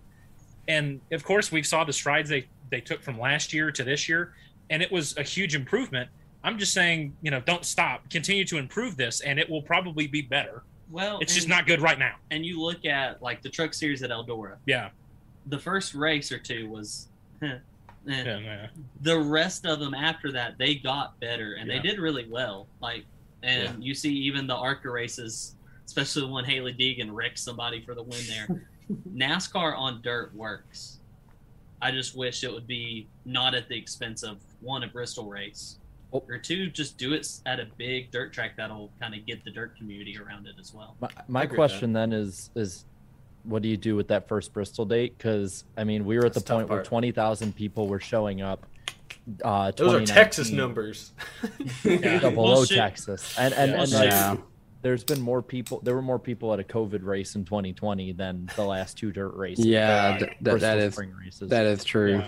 And 0.66 1.00
of 1.12 1.22
course, 1.24 1.52
we 1.52 1.62
saw 1.62 1.84
the 1.84 1.92
strides 1.92 2.30
they 2.30 2.46
they 2.70 2.80
took 2.80 3.02
from 3.02 3.20
last 3.20 3.52
year 3.52 3.70
to 3.70 3.84
this 3.84 4.08
year, 4.08 4.32
and 4.70 4.82
it 4.82 4.90
was 4.90 5.14
a 5.18 5.22
huge 5.22 5.54
improvement. 5.54 6.08
I'm 6.42 6.58
just 6.58 6.72
saying, 6.72 7.14
you 7.20 7.30
know, 7.30 7.40
don't 7.40 7.66
stop. 7.66 8.08
Continue 8.08 8.46
to 8.46 8.56
improve 8.56 8.96
this, 8.96 9.20
and 9.20 9.38
it 9.38 9.48
will 9.50 9.62
probably 9.62 10.06
be 10.06 10.22
better. 10.22 10.62
Well, 10.90 11.18
it's 11.18 11.34
just 11.34 11.48
not 11.48 11.66
good 11.66 11.82
right 11.82 11.98
now. 11.98 12.14
And 12.30 12.46
you 12.46 12.62
look 12.62 12.86
at 12.86 13.20
like 13.20 13.42
the 13.42 13.50
truck 13.50 13.74
series 13.74 14.02
at 14.02 14.10
Eldora. 14.10 14.56
Yeah. 14.64 14.88
The 15.46 15.58
first 15.58 15.94
race 15.94 16.32
or 16.32 16.38
two 16.38 16.68
was. 16.68 17.08
eh. 17.42 17.58
Yeah, 18.06 18.38
yeah. 18.38 18.66
The 19.00 19.18
rest 19.18 19.66
of 19.66 19.80
them 19.80 19.92
after 19.94 20.30
that, 20.32 20.58
they 20.58 20.76
got 20.76 21.18
better 21.20 21.54
and 21.54 21.68
Yeah. 21.68 21.76
they 21.76 21.88
did 21.88 21.98
really 21.98 22.26
well. 22.28 22.68
Like, 22.80 23.04
and 23.42 23.82
you 23.82 23.94
see 23.94 24.12
even 24.12 24.46
the 24.46 24.54
ARCA 24.54 24.90
races, 24.90 25.56
especially 25.84 26.30
when 26.30 26.44
Hailie 26.44 26.72
Deegan 26.74 27.12
wrecked 27.12 27.38
somebody 27.38 27.80
for 27.80 27.94
the 27.94 28.02
win 28.02 28.20
there. 28.28 28.62
NASCAR 29.12 29.76
on 29.76 30.00
dirt 30.02 30.34
works. 30.34 31.00
I 31.82 31.90
just 31.90 32.16
wish 32.16 32.44
it 32.44 32.52
would 32.52 32.66
be 32.66 33.08
not 33.24 33.54
at 33.54 33.68
the 33.68 33.76
expense 33.76 34.22
of 34.22 34.38
one 34.60 34.82
a 34.84 34.88
Bristol 34.88 35.28
race, 35.28 35.78
or 36.10 36.38
two 36.38 36.68
just 36.70 36.96
do 36.96 37.12
it 37.12 37.28
at 37.44 37.60
a 37.60 37.66
big 37.76 38.10
dirt 38.10 38.32
track 38.32 38.56
that'll 38.56 38.90
kind 39.00 39.14
of 39.14 39.26
get 39.26 39.44
the 39.44 39.50
dirt 39.50 39.76
community 39.76 40.16
around 40.18 40.46
it 40.46 40.54
as 40.58 40.72
well. 40.72 40.96
My, 41.00 41.10
my 41.28 41.46
question 41.46 41.92
then 41.92 42.12
is 42.12 42.50
is 42.54 42.86
what 43.46 43.62
do 43.62 43.68
you 43.68 43.76
do 43.76 43.96
with 43.96 44.08
that 44.08 44.28
first 44.28 44.52
Bristol 44.52 44.84
date? 44.84 45.16
Because 45.16 45.64
I 45.76 45.84
mean, 45.84 46.04
we 46.04 46.16
were 46.18 46.26
at 46.26 46.34
That's 46.34 46.44
the 46.44 46.52
the 46.52 46.58
tough 46.58 46.58
point 46.58 46.70
where 46.70 46.82
twenty 46.82 47.12
thousand 47.12 47.54
people 47.56 47.86
were 47.88 48.00
showing 48.00 48.42
up. 48.42 48.66
Uh, 49.44 49.72
Those 49.76 49.94
are 49.94 50.06
Texas 50.06 50.50
numbers. 50.50 51.12
yeah, 51.84 52.18
below 52.30 52.64
shit. 52.64 52.76
Texas, 52.78 53.36
and 53.38 53.52
and, 53.54 53.72
Yeah. 53.72 53.82
and 53.82 53.90
Well, 53.92 54.00
like, 54.32 54.36
shit. 54.38 54.44
there's 54.82 55.04
been 55.04 55.20
more 55.20 55.42
people. 55.42 55.80
There 55.82 55.94
were 55.94 56.02
more 56.02 56.18
people 56.18 56.52
at 56.52 56.60
a 56.60 56.64
COVID 56.64 57.02
race 57.04 57.34
in 57.34 57.44
2020 57.44 58.12
than 58.12 58.48
the 58.56 58.64
last 58.64 58.96
two 58.98 59.10
dirt 59.12 59.34
races. 59.34 59.66
Yeah, 59.66 60.14
uh, 60.14 60.18
th- 60.18 60.60
that 60.60 60.78
is 60.78 60.96
races. 60.96 61.48
that 61.50 61.66
is 61.66 61.82
true. 61.84 62.22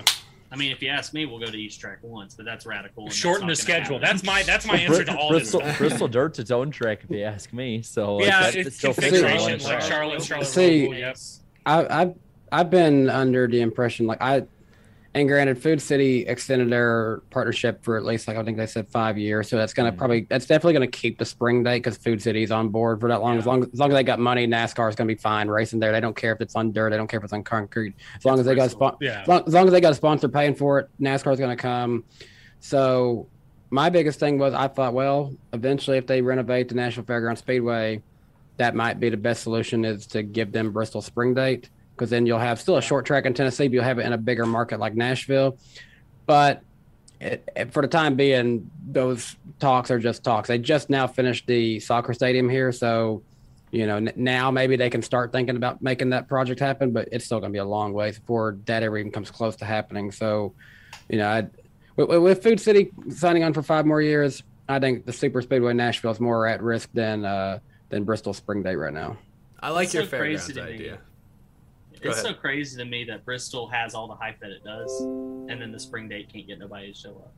I 0.51 0.57
mean, 0.57 0.73
if 0.73 0.81
you 0.83 0.89
ask 0.89 1.13
me, 1.13 1.27
we'll 1.27 1.39
go 1.39 1.47
to 1.51 1.57
each 1.59 1.79
track 1.79 1.99
once, 2.03 2.35
but 2.35 2.45
that's 2.47 2.65
radical. 2.65 3.05
and 3.05 3.13
Shorten 3.13 3.47
not 3.47 3.53
the 3.53 3.57
schedule. 3.57 3.99
happen. 3.99 4.09
That's 4.09 4.25
my 4.25 4.43
that's 4.45 4.67
my 4.67 4.75
Well, 4.75 4.83
answer 4.83 4.97
Bri- 4.97 5.05
to 5.13 5.19
all 5.19 5.29
Bristol, 5.31 5.61
this. 5.61 5.77
Bristol 5.79 6.09
Dirt's 6.09 6.39
its 6.39 6.51
own 6.51 6.71
track, 6.71 7.01
if 7.05 7.11
you 7.11 7.23
ask 7.25 7.53
me. 7.53 7.83
So 7.83 8.21
Yeah, 8.23 8.43
that- 8.43 8.57
it's 8.57 8.69
it 8.69 8.73
still 8.75 8.93
fits 8.95 9.09
configuration, 9.21 9.63
like. 9.69 9.83
Charlotte, 9.83 10.23
Charlotte 10.23 10.47
See, 10.47 10.87
Roval, 10.89 10.99
yep. 10.99 11.17
I, 11.67 12.01
I've 12.03 12.15
I've 12.51 12.71
been 12.71 13.11
under 13.11 13.47
the 13.47 13.61
impression 13.61 14.07
like 14.07 14.23
I, 14.23 14.45
and 15.19 15.29
granted, 15.29 15.61
Food 15.61 15.83
City 15.83 16.27
extended 16.27 16.71
their 16.71 17.23
partnership 17.31 17.83
for 17.83 17.97
at 17.97 18.05
least 18.05 18.29
like 18.29 18.37
I 18.37 18.45
think 18.45 18.57
they 18.57 18.67
said 18.67 18.89
five 18.89 19.19
years, 19.19 19.49
so 19.49 19.57
that's 19.57 19.73
gonna 19.75 19.93
mm. 19.93 19.99
probably 19.99 20.27
that's 20.29 20.47
definitely 20.47 20.75
gonna 20.75 20.87
keep 20.87 21.19
the 21.19 21.25
spring 21.25 21.63
date 21.63 21.83
because 21.83 21.97
Food 21.97 22.23
City's 22.23 22.51
on 22.51 22.69
board 22.69 23.01
for 23.01 23.09
that 23.09 23.21
long. 23.21 23.37
As 23.39 23.47
long 23.47 23.63
as 23.63 23.79
long 23.79 23.91
as 23.91 23.95
they 23.95 24.03
got 24.03 24.19
money, 24.19 24.47
NASCAR 24.47 24.89
is 24.89 24.95
gonna 24.95 25.09
be 25.09 25.15
fine 25.15 25.49
racing 25.49 25.81
there. 25.81 25.93
They 25.93 26.01
don't 26.01 26.17
care 26.17 26.33
if 26.33 26.41
it's 26.41 26.55
on 26.57 26.73
dirt, 26.73 26.91
they 26.91 26.97
don't 26.97 27.09
care 27.09 27.19
if 27.19 27.25
it's 27.25 27.33
on 27.33 27.43
concrete. 27.43 27.95
As 28.17 28.25
long 28.25 28.39
as 28.39 28.47
they 28.47 28.55
got 28.55 28.71
spon- 28.71 28.97
Yeah. 29.01 29.23
as 29.23 29.29
long, 29.29 29.45
as 29.47 29.55
long 29.55 29.67
as 29.67 29.73
they 29.73 29.81
got 29.81 29.93
a 29.93 29.97
sponsor 29.97 30.29
paying 30.29 30.55
for 30.55 30.79
it, 30.79 30.89
NASCAR's 31.01 31.41
gonna 31.41 31.57
come. 31.57 32.05
So 32.61 33.29
my 33.71 33.91
biggest 33.91 34.21
thing 34.21 34.39
was 34.39 34.55
I 34.55 34.69
thought, 34.69 34.95
well, 34.95 35.35
eventually 35.53 35.99
if 35.99 36.07
they 36.07 36.23
renovate 36.23 36.69
the 36.69 36.75
National 36.75 37.05
Fairground 37.05 37.39
Speedway, 37.39 38.03
that 38.57 38.75
might 38.75 38.99
be 38.99 39.09
the 39.09 39.17
best 39.17 39.43
solution 39.43 39.85
is 39.85 40.07
to 40.09 40.23
give 40.23 40.53
them 40.53 40.73
Bristol 40.73 41.03
spring 41.03 41.35
date 41.35 41.71
because 41.99 42.11
then 42.11 42.25
you'll 42.27 42.39
have 42.39 42.61
still 42.61 42.77
a 42.77 42.83
short 42.83 43.05
track 43.05 43.27
in 43.27 43.35
Tennessee, 43.35 43.67
but 43.67 43.75
you'll 43.75 43.85
have 43.85 43.99
it 43.99 44.07
in 44.07 44.13
a 44.13 44.19
bigger 44.19 44.47
market 44.47 44.79
like 44.79 44.95
Nashville. 44.95 45.59
But 46.27 46.63
it, 47.21 47.49
it- 47.57 47.73
for 47.73 47.83
the 47.83 47.89
time 47.89 48.15
being, 48.15 48.71
those 48.89 49.37
talks 49.59 49.91
are 49.91 49.99
just 49.99 50.23
talks. 50.23 50.49
They 50.49 50.59
just 50.59 50.89
now 50.89 51.07
finished 51.09 51.47
the 51.47 51.81
soccer 51.81 52.15
stadium 52.15 52.49
here, 52.49 52.71
so 52.73 53.23
you 53.71 53.87
know 53.87 53.97
n- 53.97 54.13
now 54.17 54.51
maybe 54.51 54.77
they 54.77 54.89
can 54.89 55.03
start 55.03 55.33
thinking 55.33 55.57
about 55.57 55.83
making 55.83 56.11
that 56.11 56.29
project 56.29 56.61
happen. 56.61 56.93
But 56.93 57.09
it's 57.11 57.25
still 57.25 57.41
going 57.41 57.51
to 57.51 57.57
be 57.57 57.59
a 57.59 57.65
long 57.65 57.93
way 57.93 58.13
before 58.13 58.57
that 58.67 58.83
ever 58.85 58.97
even 58.99 59.11
comes 59.11 59.31
close 59.31 59.57
to 59.57 59.65
happening. 59.65 60.13
So, 60.13 60.55
you 61.09 61.19
know, 61.19 61.29
I, 61.29 61.47
with, 61.97 62.23
with 62.23 62.43
Food 62.43 62.61
City 62.61 62.91
signing 63.11 63.43
on 63.43 63.53
for 63.53 63.63
five 63.63 63.85
more 63.85 64.01
years, 64.01 64.45
I 64.69 64.79
think 64.79 65.05
the 65.05 65.13
Super 65.13 65.43
Speedway 65.43 65.73
Nashville 65.75 66.13
is 66.13 66.21
more 66.21 66.47
at 66.47 66.63
risk 66.63 66.91
than 66.95 67.25
uh, 67.25 67.59
than 67.89 68.05
Bristol 68.05 68.33
Spring 68.33 68.63
Day 68.63 68.77
right 68.77 68.95
now. 68.95 69.17
I 69.61 69.71
like 69.71 69.87
It's 69.87 69.95
your 69.95 70.05
so 70.05 70.11
fairgrounds 70.11 70.45
crazy 70.45 70.61
to 70.61 70.67
me. 70.67 70.75
idea. 70.75 70.99
Go 72.01 72.11
It's 72.11 72.21
ahead. 72.21 72.35
so 72.35 72.41
crazy 72.41 72.77
to 72.79 72.85
me 72.85 73.05
that 73.05 73.25
Bristol 73.25 73.69
has 73.69 73.95
all 73.95 74.07
the 74.09 74.15
hype 74.15 74.39
that 74.41 74.51
it 74.51 74.65
does, 74.65 75.01
and 75.01 75.61
then 75.61 75.73
the 75.73 75.79
spring 75.81 76.09
date 76.09 76.33
can't 76.33 76.47
get 76.47 76.59
nobody 76.59 76.93
to 76.93 76.99
show 76.99 77.11
up. 77.11 77.33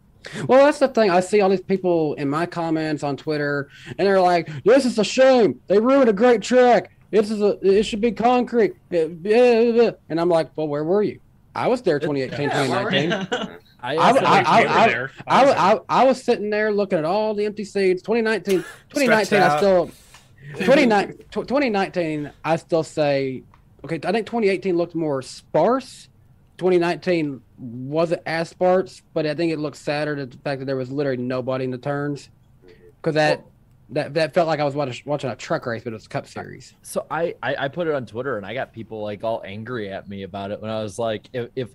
Well, 0.47 0.67
that's 0.67 0.79
the 0.79 0.89
thing. 0.89 1.11
I 1.11 1.21
see 1.21 1.41
all 1.41 1.49
these 1.49 1.63
people 1.63 2.15
in 2.15 2.29
my 2.29 2.45
comments 2.45 3.03
on 3.03 3.17
Twitter, 3.17 3.71
and 3.87 4.07
they're 4.07 4.21
like, 4.21 4.51
"This 4.65 4.85
is 4.85 4.99
a 4.99 5.05
shame. 5.05 5.61
They 5.67 5.79
ruined 5.79 6.11
a 6.11 6.13
great 6.13 6.43
track. 6.43 6.93
This 7.11 7.31
is 7.31 7.41
a. 7.41 7.59
It 7.63 7.85
should 7.85 8.03
be 8.03 8.13
concrete." 8.13 8.75
And 8.91 10.21
I'm 10.21 10.29
like, 10.29 10.51
"Well, 10.57 10.69
where 10.69 10.85
were 10.85 11.03
you? 11.03 11.21
I 11.55 11.69
was 11.69 11.83
there 11.83 11.99
2018, 11.99 12.49
Yeah, 12.49 12.67
2019. 12.67 13.59
I, 13.83 15.81
I, 15.89 16.05
was 16.05 16.23
sitting 16.23 16.51
there 16.51 16.71
looking 16.71 16.99
at 16.99 17.05
all 17.05 17.35
the 17.35 17.47
empty 17.47 17.65
seats. 17.65 18.03
2019, 18.03 18.59
2019, 18.91 19.41
I 19.41 19.57
still 19.57 19.91
29 20.65 21.13
tw- 21.31 21.33
2019, 21.33 22.31
I 22.45 22.57
still 22.57 22.83
say 22.83 23.43
okay. 23.85 24.01
I 24.05 24.13
think 24.13 24.27
2018 24.27 24.77
looked 24.77 24.95
more 24.95 25.23
sparse. 25.23 26.09
2019 26.59 27.41
wasn't 27.59 28.23
as 28.27 28.51
sparse, 28.51 29.03
but 29.15 29.27
I 29.27 29.35
think 29.35 29.53
it 29.53 29.59
looked 29.59 29.77
sadder 29.77 30.15
to 30.17 30.27
the 30.27 30.37
fact 30.39 30.59
that 30.59 30.67
there 30.67 30.77
was 30.77 30.91
literally 30.91 31.23
nobody 31.23 31.65
in 31.65 31.71
the 31.71 31.79
turns 31.79 32.31
because 32.97 33.15
that. 33.15 33.45
That, 33.93 34.15
that 34.15 34.35
felt 34.35 34.47
like 34.47 34.61
I 34.61 34.65
was 34.65 34.77
watching, 34.77 35.03
watching 35.05 35.31
a 35.31 35.35
truck 35.35 35.67
race, 35.67 35.83
but 35.83 35.93
it 35.93 35.95
was 35.95 36.07
Cup 36.07 36.29
Series. 36.29 36.75
so 36.81 37.07
I, 37.11 37.35
I 37.43 37.65
I 37.65 37.67
put 37.67 37.89
it 37.89 37.93
on 37.93 38.07
Twitter 38.07 38.37
and 38.37 38.47
I 38.47 38.55
got 38.55 38.73
people 38.73 39.03
like 39.03 39.25
all 39.25 39.43
angry 39.45 39.89
at 39.91 40.09
me 40.09 40.23
about 40.23 40.53
it 40.53 40.63
when 40.63 40.71
I 40.71 40.81
was 40.81 40.97
like 40.97 41.29
if, 41.33 41.49
if 41.57 41.71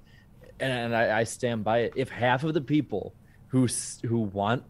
and 0.62 0.96
I, 0.96 1.20
I 1.20 1.24
stand 1.26 1.66
by 1.66 1.80
it 1.80 1.94
if 1.98 2.10
half 2.10 2.46
of 2.46 2.54
the 2.54 2.62
people 2.62 3.14
who 3.48 3.68
who 4.04 4.20
want 4.20 4.64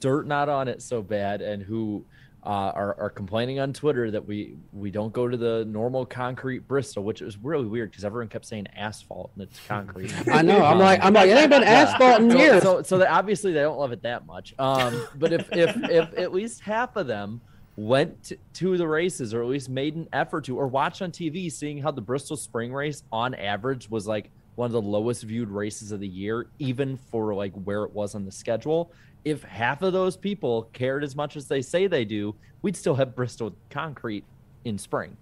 dirt 0.00 0.26
not 0.26 0.48
on 0.48 0.68
it 0.68 0.82
so 0.82 1.02
bad 1.02 1.40
and 1.40 1.62
who 1.62 2.04
uh, 2.44 2.72
are, 2.74 2.94
are 2.98 3.10
complaining 3.10 3.58
on 3.58 3.72
Twitter 3.72 4.10
that 4.10 4.24
we 4.24 4.56
we 4.72 4.90
don't 4.90 5.12
go 5.12 5.26
to 5.28 5.36
the 5.36 5.64
normal 5.66 6.06
concrete 6.06 6.68
Bristol, 6.68 7.02
which 7.02 7.20
is 7.20 7.36
really 7.38 7.66
weird 7.66 7.90
because 7.90 8.04
everyone 8.04 8.28
kept 8.28 8.46
saying 8.46 8.66
asphalt 8.76 9.30
and 9.34 9.42
it's 9.42 9.58
concrete. 9.66 10.14
I 10.32 10.42
know. 10.42 10.64
I'm 10.64 10.78
like, 10.78 11.02
I'm 11.02 11.12
like, 11.12 11.28
it 11.28 11.36
ain't 11.36 11.50
been 11.50 11.62
Yeah. 11.68 11.70
asphalt 11.70 12.20
in 12.20 12.30
so, 12.30 12.38
years. 12.38 12.62
So, 12.62 12.82
so 12.82 12.98
that 12.98 13.10
obviously 13.10 13.52
they 13.52 13.60
don't 13.60 13.78
love 13.78 13.92
it 13.92 14.02
that 14.02 14.26
much. 14.26 14.54
Um, 14.58 15.06
but 15.16 15.32
if, 15.32 15.48
if 15.52 15.76
if 15.90 16.16
at 16.16 16.32
least 16.32 16.60
half 16.60 16.96
of 16.96 17.06
them 17.06 17.40
went 17.76 18.24
to, 18.24 18.36
to 18.54 18.76
the 18.76 18.88
races 18.88 19.32
or 19.34 19.42
at 19.42 19.48
least 19.48 19.68
made 19.68 19.94
an 19.94 20.08
effort 20.12 20.44
to 20.44 20.56
or 20.58 20.66
watched 20.66 21.02
on 21.02 21.10
TV, 21.12 21.50
seeing 21.50 21.78
how 21.78 21.90
the 21.90 22.00
Bristol 22.00 22.36
Spring 22.36 22.72
Race 22.72 23.02
on 23.12 23.34
average 23.34 23.90
was 23.90 24.06
like 24.06 24.30
one 24.54 24.66
of 24.66 24.72
the 24.72 24.82
lowest 24.82 25.22
viewed 25.22 25.48
races 25.48 25.92
of 25.92 26.00
the 26.00 26.08
year, 26.08 26.48
even 26.58 26.96
for 26.96 27.34
like 27.34 27.52
where 27.62 27.84
it 27.84 27.92
was 27.92 28.16
on 28.16 28.24
the 28.24 28.32
schedule. 28.32 28.90
If 29.28 29.42
half 29.42 29.82
of 29.82 29.92
those 29.92 30.16
people 30.16 30.68
cared 30.72 31.04
as 31.04 31.14
much 31.14 31.36
as 31.36 31.48
they 31.48 31.60
say 31.62 31.86
they 31.86 32.04
do, 32.04 32.34
we'd 32.62 32.76
still 32.76 32.94
have 32.94 33.14
Bristol 33.14 33.54
concrete 33.70 34.24
in 34.64 34.78
spring. 34.78 35.16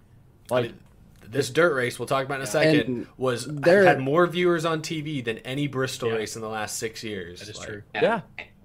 Like 0.49 0.71
This 1.29 1.49
dirt 1.49 1.73
race 1.73 1.99
we'll 1.99 2.05
talk 2.07 2.23
about 2.25 2.35
in 2.35 2.43
a 2.43 2.47
second 2.47 3.07
was 3.17 3.45
there- 3.47 3.83
had 3.85 3.99
more 3.99 4.25
viewers 4.27 4.63
on 4.63 4.81
TV 4.81 5.23
than 5.23 5.39
any 5.39 5.67
Bristol 5.67 6.11
race 6.11 6.35
in 6.37 6.41
the 6.41 6.47
last 6.47 6.77
six 6.79 7.03
years. 7.03 7.41
That 7.41 7.49
is 7.49 7.57
Like, 7.59 7.67
true. 7.67 7.81
yeah. 7.95 8.21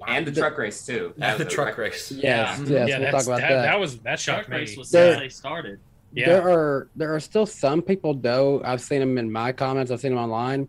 And 0.07 0.27
the 0.27 0.33
truck 0.33 0.57
race 0.59 0.87
too. 0.87 1.13
That 1.17 1.33
And 1.41 1.41
the 1.41 1.51
truck 1.51 1.67
record. 1.69 1.83
race. 1.83 2.13
Yes, 2.13 2.23
Yeah, 2.23 2.87
yes, 2.87 2.89
we'll 2.89 2.99
that's- 3.01 3.13
talk 3.13 3.25
about 3.27 3.41
that, 3.41 3.49
that. 3.55 3.63
that 3.63 3.81
was 3.81 3.99
that 3.99 4.21
shocked 4.21 4.47
Truck 4.47 4.51
me. 4.51 4.57
race 4.59 4.77
was 4.77 4.91
There- 4.91 5.19
they 5.19 5.29
started. 5.29 5.81
Yeah. 6.13 6.27
There 6.27 6.49
are 6.49 6.89
there 6.95 7.15
are 7.15 7.21
still 7.21 7.47
some 7.47 7.83
people 7.83 8.15
though. 8.15 8.63
I've 8.65 8.81
seen 8.81 9.01
them 9.01 9.19
in 9.19 9.31
my 9.33 9.51
comments. 9.53 9.91
I've 9.91 10.01
seen 10.01 10.15
them 10.15 10.23
online. 10.23 10.69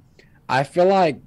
I 0.49 0.63
feel 0.63 0.85
like 0.87 1.19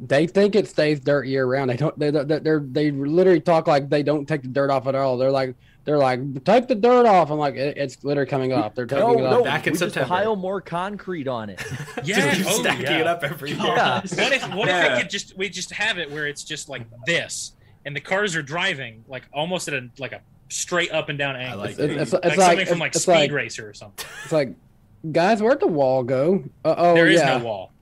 they 0.00 0.26
think 0.26 0.54
it 0.54 0.68
stays 0.68 1.00
dirt 1.00 1.26
year 1.26 1.46
round. 1.46 1.70
They 1.70 1.76
don't. 1.76 1.98
They 1.98 2.10
they 2.10 2.38
they're, 2.38 2.60
they 2.60 2.90
literally 2.90 3.40
talk 3.40 3.66
like 3.66 3.88
they 3.88 4.02
don't 4.02 4.26
take 4.26 4.42
the 4.42 4.48
dirt 4.48 4.70
off 4.70 4.86
at 4.86 4.94
all. 4.94 5.16
They're 5.16 5.30
like 5.30 5.56
they're 5.84 5.98
like 5.98 6.44
take 6.44 6.68
the 6.68 6.74
dirt 6.74 7.06
off. 7.06 7.30
I'm 7.30 7.38
like 7.38 7.54
it, 7.54 7.76
it's 7.76 8.04
literally 8.04 8.28
coming 8.28 8.52
off. 8.52 8.74
They're 8.74 8.86
taking 8.86 9.04
no, 9.04 9.18
it 9.18 9.22
no, 9.22 9.38
off. 9.38 9.44
Back 9.44 9.66
in 9.66 9.72
we 9.72 9.78
just 9.78 9.96
pile 9.96 10.36
more 10.36 10.60
concrete 10.60 11.26
on 11.26 11.50
it. 11.50 11.64
yeah, 12.04 12.34
Just 12.34 12.50
oh, 12.50 12.60
stacking 12.60 12.84
yeah. 12.84 13.00
it 13.00 13.06
up 13.06 13.24
every 13.24 13.50
year. 13.50 13.58
Yeah. 13.58 14.00
What 14.00 14.32
if 14.32 14.54
what 14.54 14.68
if 14.68 14.74
Yeah. 14.74 14.94
it 14.96 15.00
could 15.00 15.10
just 15.10 15.36
we 15.36 15.48
just 15.48 15.72
have 15.72 15.98
it 15.98 16.10
where 16.10 16.26
it's 16.26 16.44
just 16.44 16.68
like 16.68 16.82
this, 17.06 17.52
and 17.84 17.96
the 17.96 18.00
cars 18.00 18.36
are 18.36 18.42
driving 18.42 19.04
like 19.08 19.24
almost 19.32 19.66
at 19.68 19.74
a 19.74 19.88
like 19.98 20.12
a 20.12 20.20
straight 20.48 20.92
up 20.92 21.08
and 21.08 21.18
down 21.18 21.36
angle, 21.36 21.58
like 21.58 21.70
It's, 21.70 21.80
it's, 21.80 22.12
it's, 22.12 22.12
like, 22.12 22.24
it's 22.24 22.34
something 22.36 22.58
like 22.58 22.68
from 22.68 22.78
like 22.78 22.94
it's 22.94 23.02
Speed 23.02 23.12
like 23.12 23.32
Racer 23.32 23.68
or 23.68 23.74
something. 23.74 24.06
it's 24.22 24.32
like 24.32 24.54
guys, 25.10 25.42
where'd 25.42 25.60
the 25.60 25.66
wall 25.66 26.02
go? 26.04 26.44
Uh, 26.64 26.74
oh 26.76 26.94
There 26.94 27.08
is 27.08 27.20
yeah. 27.20 27.38
no 27.38 27.44
wall. 27.44 27.72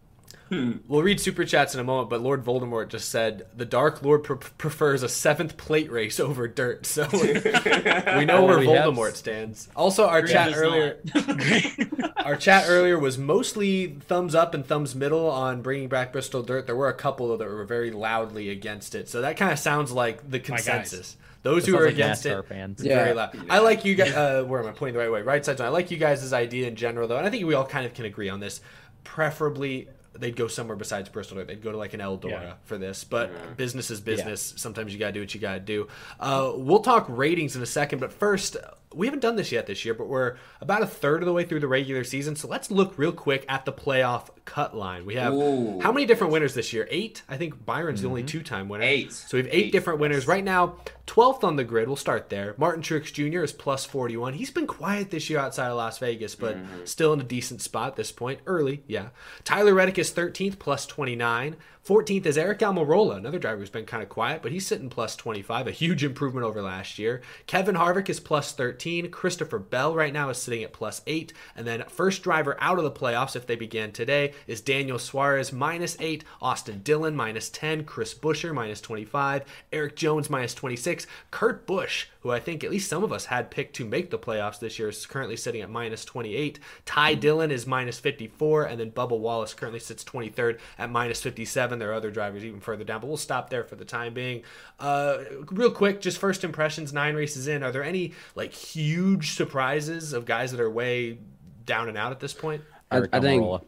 We'll 0.49 1.03
read 1.03 1.21
super 1.21 1.45
chats 1.45 1.75
in 1.75 1.81
a 1.81 1.85
moment, 1.85 2.09
but 2.09 2.21
Lord 2.21 2.45
Voldemort 2.45 2.89
just 2.89 3.09
said 3.09 3.47
the 3.57 3.65
Dark 3.65 4.03
Lord 4.03 4.23
pre- 4.23 4.37
prefers 4.59 5.03
a 5.03 5.09
seventh 5.09 5.57
plate 5.57 5.91
race 5.91 6.21
over 6.21 6.47
dirt. 6.47 6.87
So 6.87 7.09
we 7.13 8.25
know 8.25 8.45
where 8.45 8.59
we 8.59 8.67
have- 8.69 8.87
Voldemort 8.87 9.17
stands. 9.17 9.69
Also, 9.75 10.07
our 10.07 10.21
Green 10.23 10.33
chat 10.33 10.53
earlier, 10.57 10.99
our 12.25 12.37
chat 12.37 12.67
earlier 12.69 12.99
was 12.99 13.19
mostly 13.19 13.97
thumbs 14.07 14.35
up 14.35 14.55
and 14.55 14.65
thumbs 14.65 14.95
middle 14.95 15.29
on 15.29 15.63
bringing 15.63 15.89
back 15.89 16.13
Bristol 16.13 16.43
Dirt. 16.43 16.67
There 16.67 16.77
were 16.77 16.89
a 16.89 16.95
couple 16.95 17.37
that 17.37 17.45
were 17.45 17.65
very 17.65 17.91
loudly 17.91 18.49
against 18.51 18.95
it, 18.95 19.09
so 19.09 19.23
that 19.23 19.37
kind 19.37 19.51
of 19.53 19.59
sounds 19.59 19.91
like 19.93 20.31
the 20.31 20.39
consensus. 20.39 21.17
Those 21.43 21.65
That 21.65 21.71
who 21.71 21.79
are 21.79 21.85
like 21.87 21.95
against 21.95 22.25
NASCAR 22.25 22.41
it, 22.41 22.47
fans. 22.49 22.83
Yeah. 22.85 22.97
very 23.05 23.15
loud. 23.15 23.37
I 23.51 23.59
like 23.61 23.85
you 23.85 23.95
guys. 23.95 24.13
Uh, 24.13 24.43
where 24.45 24.61
am 24.61 24.67
I 24.69 24.73
pointing 24.73 24.95
the 24.95 25.01
right 25.01 25.11
way? 25.13 25.23
Right 25.23 25.45
side. 25.45 25.61
I 25.61 25.69
like 25.69 25.91
you 25.93 25.97
guys' 25.97 26.33
idea 26.33 26.67
in 26.67 26.75
general, 26.77 27.07
though, 27.09 27.17
and 27.19 27.27
I 27.27 27.31
think 27.31 27.45
we 27.47 27.55
all 27.55 27.67
kind 27.67 27.87
of 27.87 27.95
can 27.95 28.05
agree 28.05 28.29
on 28.29 28.41
this. 28.41 28.61
Preferably, 29.05 29.89
they'd 30.21 30.37
go 30.37 30.49
somewhere 30.49 30.77
besides 30.77 31.09
Bristol. 31.09 31.45
They'd 31.45 31.63
go 31.63 31.73
to 31.73 31.79
like 31.79 31.95
an 31.95 32.01
Eldora 32.01 32.31
Yeah. 32.31 32.53
for 32.65 32.79
this, 32.79 33.05
but 33.05 33.57
business 33.57 33.91
is 33.91 34.01
business. 34.01 34.55
Sometimes 34.57 34.93
you 34.93 34.99
gotta 34.99 35.13
do 35.13 35.21
what 35.21 35.35
you 35.35 35.41
gotta 35.41 35.61
do. 35.61 35.89
Uh, 36.21 36.53
we'll 36.55 36.81
talk 36.81 37.07
ratings 37.09 37.57
in 37.57 37.63
a 37.63 37.67
second, 37.67 37.99
but 38.01 38.13
first, 38.13 38.57
we 38.95 39.07
haven't 39.07 39.21
done 39.21 39.37
this 39.37 39.53
yet 39.53 39.67
this 39.67 39.85
year, 39.85 39.95
but 39.95 40.09
we're 40.09 40.37
about 40.61 40.83
a 40.83 40.87
third 40.87 41.23
of 41.23 41.27
the 41.27 41.33
way 41.33 41.45
through 41.45 41.61
the 41.61 41.69
regular 41.69 42.05
season, 42.05 42.37
so 42.37 42.49
let's 42.49 42.71
look 42.71 42.97
real 42.97 43.13
quick 43.13 43.45
at 43.49 43.65
the 43.65 43.73
playoff 43.73 44.29
cut 44.45 44.77
line. 44.77 45.05
We 45.05 45.17
have 45.17 45.35
Ooh. 45.35 45.81
how 45.81 45.93
many 45.93 46.07
different 46.07 46.33
winners 46.33 46.55
this 46.55 46.73
year? 46.73 46.87
Eight. 46.91 47.23
I 47.29 47.37
think 47.37 47.65
Byron's 47.65 48.03
the 48.03 48.09
only 48.09 48.23
mm-hmm. 48.23 48.29
two-time 48.29 48.69
winner. 48.69 48.85
Eight. 48.85 49.13
So 49.13 49.37
we 49.37 49.43
have 49.43 49.53
eight, 49.53 49.67
Eight, 49.67 49.73
different 49.73 50.01
winners 50.01 50.27
right 50.27 50.45
now. 50.45 50.77
Twelfth 51.07 51.45
on 51.45 51.57
the 51.57 51.65
grid. 51.65 51.89
We'll 51.89 51.97
start 51.97 52.31
there. 52.31 52.55
Martin 52.59 52.83
Truex 52.83 53.13
Jr. 53.13 53.43
is 53.43 53.53
plus 53.53 53.85
forty-one. 53.85 54.35
He's 54.35 54.51
been 54.51 54.67
quiet 54.67 55.11
this 55.11 55.31
year 55.31 55.39
outside 55.39 55.69
of 55.69 55.77
Las 55.77 55.99
Vegas, 55.99 56.35
but 56.35 56.57
mm-hmm. 56.57 56.85
still 56.85 57.13
in 57.13 57.21
a 57.21 57.25
decent 57.25 57.63
spot 57.63 57.89
at 57.89 57.97
this 57.97 58.13
point. 58.13 58.41
Early, 58.47 58.83
yeah. 58.87 59.09
Tyler 59.45 59.75
Reddick 59.75 59.99
is 59.99 60.11
thirteenth, 60.11 60.59
plus 60.59 60.87
twenty-nine. 60.87 61.57
14th 61.87 62.27
is 62.27 62.37
Eric 62.37 62.59
Almirola, 62.59 63.17
another 63.17 63.39
driver 63.39 63.61
who's 63.61 63.71
been 63.71 63.87
kind 63.87 64.03
of 64.03 64.09
quiet, 64.09 64.43
but 64.43 64.51
he's 64.51 64.67
sitting 64.67 64.91
plus 64.91 65.15
25, 65.15 65.69
a 65.69 65.71
huge 65.71 66.03
improvement 66.03 66.45
over 66.45 66.61
last 66.61 66.99
year. 66.99 67.23
Kevin 67.47 67.77
Harvick 67.77 68.09
is 68.09 68.19
plus 68.19 68.51
13. 68.51 69.09
Christopher 69.13 69.61
Bell 69.61 69.95
right 69.95 70.13
now 70.13 70.29
is 70.29 70.37
sitting 70.37 70.65
at 70.65 70.73
plus 70.73 71.01
8. 71.07 71.33
And 71.55 71.65
then 71.65 71.85
first 71.87 72.25
driver 72.25 72.57
out 72.61 72.79
of 72.79 72.83
the 72.83 72.91
playoffs, 72.91 73.37
if 73.37 73.47
they 73.47 73.55
began 73.55 73.93
today, 73.93 74.33
is 74.49 74.61
Daniel 74.61 74.99
Suarez, 74.99 75.53
minus 75.53 75.97
8. 76.01 76.25
Austin 76.43 76.81
Dillon, 76.83 77.15
minus 77.15 77.51
10. 77.51 77.85
Chris 77.85 78.15
Buescher, 78.15 78.53
minus 78.53 78.81
25. 78.81 79.45
Erik 79.73 79.95
Jones, 79.95 80.29
minus 80.29 80.55
26. 80.55 81.07
Kurt 81.31 81.69
Busch, 81.69 82.07
who 82.27 82.33
I 82.33 82.41
think 82.41 82.65
at 82.65 82.73
least 82.73 82.91
some 82.91 83.05
of 83.05 83.13
us 83.13 83.27
had 83.27 83.53
picked 83.53 83.77
to 83.77 83.85
make 83.85 84.11
the 84.11 84.19
playoffs 84.19 84.59
this 84.59 84.81
year, 84.81 84.89
is 84.89 85.07
currently 85.07 85.37
sitting 85.37 85.61
at 85.61 85.71
minus 85.71 86.05
28. 86.05 86.59
Ty 86.85 87.15
Dillon 87.15 87.53
is 87.53 87.69
minus 87.69 88.01
54. 88.01 88.65
And 88.65 88.81
then 88.81 88.91
Bubba 88.91 89.17
Wallace 89.17 89.55
currently 89.55 89.79
sits 89.79 90.03
23rd 90.03 90.59
at 90.77 90.91
minus 90.91 91.23
57. 91.23 91.79
There 91.79 91.93
are 91.93 91.95
other 91.95 92.11
drivers 92.11 92.45
even 92.45 92.59
further 92.59 92.83
down, 92.83 93.01
but 93.01 93.07
we'll 93.07 93.17
stop 93.17 93.49
there 93.49 93.63
for 93.63 93.77
the 93.77 93.85
time 93.85 94.13
being. 94.13 94.43
Uh, 94.81 95.19
real 95.53 95.71
quick, 95.71 96.01
just 96.01 96.19
first 96.19 96.43
impressions, 96.43 96.93
nine 96.93 97.15
races 97.15 97.47
in. 97.47 97.63
Are 97.63 97.71
there 97.71 97.85
any 97.85 98.13
like 98.35 98.53
huge 98.53 99.35
surprises 99.35 100.13
of 100.13 100.25
guys 100.25 100.51
that 100.51 100.59
are 100.59 100.71
way 100.71 101.19
down 101.65 101.89
and 101.89 101.97
out 101.97 102.11
at 102.11 102.19
this 102.19 102.33
point? 102.33 102.63
I, 102.91 103.03
I 103.13 103.21
think 103.21 103.45
Almirola. 103.45 103.63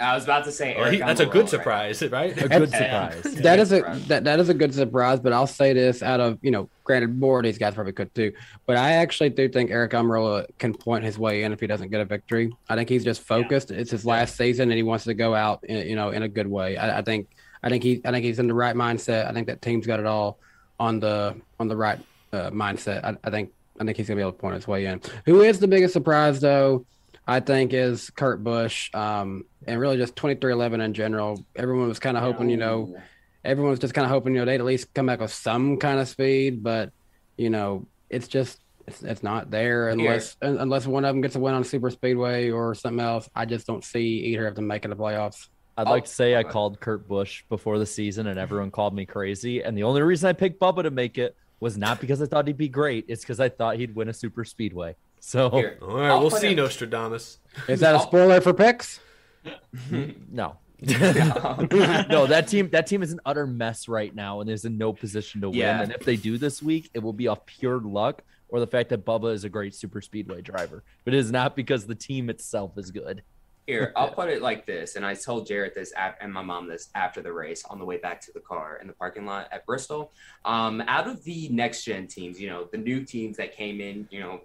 I 0.00 0.14
was 0.14 0.24
about 0.24 0.44
to 0.44 0.52
say 0.52 0.74
Eric 0.74 0.92
he- 0.94 0.98
that's 1.00 1.20
a 1.20 1.26
good 1.26 1.40
right 1.42 1.48
surprise, 1.50 2.02
right? 2.10 2.30
A 2.42 2.48
good 2.48 2.70
Yeah. 2.70 3.10
surprise. 3.10 3.34
that 3.36 3.58
is 3.58 3.72
a 3.72 3.80
that, 4.08 4.24
that 4.24 4.40
is 4.40 4.48
a 4.48 4.54
good 4.54 4.72
surprise. 4.74 5.20
But 5.20 5.32
I'll 5.32 5.46
say 5.46 5.72
this 5.72 6.02
out 6.02 6.20
of 6.20 6.38
you 6.42 6.50
know, 6.50 6.68
granted, 6.84 7.18
more 7.18 7.38
of 7.38 7.44
these 7.44 7.58
guys 7.58 7.74
probably 7.74 7.92
could 7.92 8.14
too. 8.14 8.32
But 8.66 8.76
I 8.76 8.92
actually 8.92 9.30
do 9.30 9.48
think 9.48 9.70
Eric 9.70 9.92
Almirola 9.92 10.46
can 10.58 10.72
point 10.72 11.04
his 11.04 11.18
way 11.18 11.42
in 11.44 11.52
if 11.52 11.60
he 11.60 11.66
doesn't 11.66 11.90
get 11.90 12.00
a 12.00 12.04
victory. 12.04 12.52
I 12.68 12.76
think 12.76 12.88
he's 12.88 13.04
just 13.04 13.22
focused. 13.22 13.70
It's 13.70 13.90
his 13.90 14.06
last 14.06 14.36
season, 14.36 14.70
and 14.70 14.76
he 14.76 14.82
wants 14.82 15.04
to 15.04 15.14
go 15.14 15.34
out, 15.34 15.64
in, 15.64 15.86
you 15.88 15.96
know, 15.96 16.10
in 16.10 16.22
a 16.22 16.28
good 16.28 16.46
way. 16.46 16.76
I, 16.76 16.98
I 16.98 17.02
think 17.02 17.28
I 17.62 17.68
think 17.68 17.82
he 17.82 18.00
I 18.04 18.10
think 18.12 18.24
he's 18.24 18.38
in 18.38 18.46
the 18.46 18.54
right 18.54 18.74
mindset. 18.76 19.28
I 19.28 19.32
think 19.32 19.46
that 19.48 19.60
team's 19.62 19.86
got 19.86 20.00
it 20.00 20.06
all 20.06 20.38
on 20.80 21.00
the 21.00 21.34
on 21.60 21.68
the 21.68 21.76
right 21.76 21.98
uh, 22.32 22.50
mindset. 22.50 23.04
I, 23.04 23.16
I 23.24 23.30
think 23.30 23.50
I 23.80 23.84
think 23.84 23.96
he's 23.96 24.06
gonna 24.08 24.16
be 24.16 24.22
able 24.22 24.32
to 24.32 24.38
point 24.38 24.54
his 24.54 24.66
way 24.66 24.86
in. 24.86 25.00
Who 25.26 25.42
is 25.42 25.58
the 25.58 25.68
biggest 25.68 25.92
surprise 25.92 26.40
though? 26.40 26.86
I 27.26 27.40
think 27.40 27.72
is 27.72 28.10
Kurt 28.10 28.42
Busch, 28.42 28.90
um, 28.94 29.44
and 29.66 29.78
really 29.80 29.96
just 29.96 30.16
twenty 30.16 30.34
three 30.36 30.52
eleven 30.52 30.80
in 30.80 30.92
general. 30.94 31.44
Everyone 31.54 31.88
was 31.88 31.98
kind 32.00 32.16
of 32.16 32.22
hoping, 32.22 32.50
you 32.50 32.56
know, 32.56 32.96
everyone 33.44 33.70
was 33.70 33.78
just 33.80 33.94
kind 33.94 34.04
of 34.04 34.10
hoping, 34.10 34.34
you 34.34 34.40
know, 34.40 34.44
they'd 34.44 34.56
at 34.56 34.64
least 34.64 34.92
come 34.94 35.06
back 35.06 35.20
with 35.20 35.32
some 35.32 35.76
kind 35.76 36.00
of 36.00 36.08
speed, 36.08 36.62
but 36.62 36.90
you 37.36 37.50
know, 37.50 37.86
it's 38.10 38.28
just 38.28 38.58
it's, 38.88 39.02
it's 39.02 39.22
not 39.22 39.50
there 39.50 39.88
unless 39.88 40.36
un- 40.42 40.58
unless 40.58 40.86
one 40.86 41.04
of 41.04 41.14
them 41.14 41.20
gets 41.20 41.36
a 41.36 41.38
win 41.40 41.54
on 41.54 41.62
super 41.64 41.90
speedway 41.90 42.50
or 42.50 42.74
something 42.74 43.00
else. 43.00 43.28
I 43.34 43.44
just 43.46 43.66
don't 43.66 43.84
see 43.84 44.18
either 44.26 44.46
of 44.48 44.56
them 44.56 44.66
making 44.66 44.90
the 44.90 44.96
playoffs. 44.96 45.48
I'd 45.78 45.86
Oh, 45.86 45.90
like 45.90 46.04
to 46.04 46.10
say 46.10 46.36
I 46.36 46.42
called 46.42 46.80
Kurt 46.80 47.08
Busch 47.08 47.44
before 47.48 47.78
the 47.78 47.86
season 47.86 48.26
and 48.26 48.38
everyone 48.38 48.70
called 48.70 48.94
me 48.94 49.06
crazy. 49.06 49.62
And 49.62 49.78
the 49.78 49.84
only 49.84 50.02
reason 50.02 50.28
I 50.28 50.32
picked 50.34 50.60
Bubba 50.60 50.82
to 50.82 50.90
make 50.90 51.16
it 51.16 51.34
was 51.60 51.78
not 51.78 52.00
because 52.00 52.20
I 52.20 52.26
thought 52.26 52.46
he'd 52.48 52.58
be 52.58 52.68
great. 52.68 53.06
It's 53.08 53.22
because 53.22 53.38
I 53.40 53.48
thought 53.48 53.76
he'd 53.76 53.94
win 53.94 54.08
a 54.08 54.12
super 54.12 54.44
speedway. 54.44 54.96
So 55.24 55.50
Here, 55.50 55.78
All 55.80 55.96
right, 55.96 56.10
I'll 56.10 56.20
we'll 56.20 56.30
see, 56.30 56.48
him- 56.48 56.56
Nostradamus. 56.56 57.38
Is 57.68 57.78
that 57.80 57.94
a 57.94 58.00
spoiler 58.00 58.40
for 58.40 58.52
picks? 58.52 58.98
no. 59.90 60.56
no, 60.82 62.26
that 62.26 62.48
team 62.48 62.68
that 62.70 62.88
team 62.88 63.04
is 63.04 63.12
an 63.12 63.20
utter 63.24 63.46
mess 63.46 63.86
right 63.86 64.12
now 64.12 64.40
and 64.40 64.50
is 64.50 64.64
in 64.64 64.76
no 64.76 64.92
position 64.92 65.40
to 65.42 65.50
win. 65.50 65.60
And 65.60 65.92
if 65.92 66.04
they 66.04 66.16
do 66.16 66.38
this 66.38 66.60
week, 66.60 66.90
it 66.92 66.98
will 66.98 67.12
be 67.12 67.28
off 67.28 67.46
pure 67.46 67.78
luck 67.78 68.22
or 68.48 68.58
the 68.58 68.66
fact 68.66 68.88
that 68.88 69.04
Bubba 69.04 69.32
is 69.32 69.44
a 69.44 69.48
great 69.48 69.76
super 69.76 70.00
speedway 70.00 70.42
driver. 70.42 70.82
But 71.04 71.14
it 71.14 71.18
is 71.18 71.30
not 71.30 71.54
because 71.54 71.86
the 71.86 71.94
team 71.94 72.28
itself 72.28 72.76
is 72.76 72.90
good. 72.90 73.22
Here, 73.66 73.92
I'll 73.96 74.12
put 74.12 74.28
it 74.28 74.42
like 74.42 74.66
this, 74.66 74.96
and 74.96 75.04
I 75.04 75.14
told 75.14 75.46
Jarrett 75.46 75.74
this 75.74 75.92
and 76.20 76.32
my 76.32 76.42
mom 76.42 76.68
this 76.68 76.88
after 76.94 77.22
the 77.22 77.32
race 77.32 77.64
on 77.68 77.78
the 77.78 77.84
way 77.84 77.98
back 77.98 78.20
to 78.22 78.32
the 78.32 78.40
car 78.40 78.78
in 78.80 78.86
the 78.86 78.92
parking 78.92 79.26
lot 79.26 79.48
at 79.52 79.64
Bristol. 79.66 80.12
Um, 80.44 80.82
out 80.86 81.08
of 81.08 81.22
the 81.24 81.48
next 81.50 81.84
gen 81.84 82.06
teams, 82.06 82.40
you 82.40 82.48
know, 82.48 82.68
the 82.70 82.78
new 82.78 83.04
teams 83.04 83.36
that 83.36 83.56
came 83.56 83.80
in, 83.80 84.08
you 84.10 84.20
know, 84.20 84.40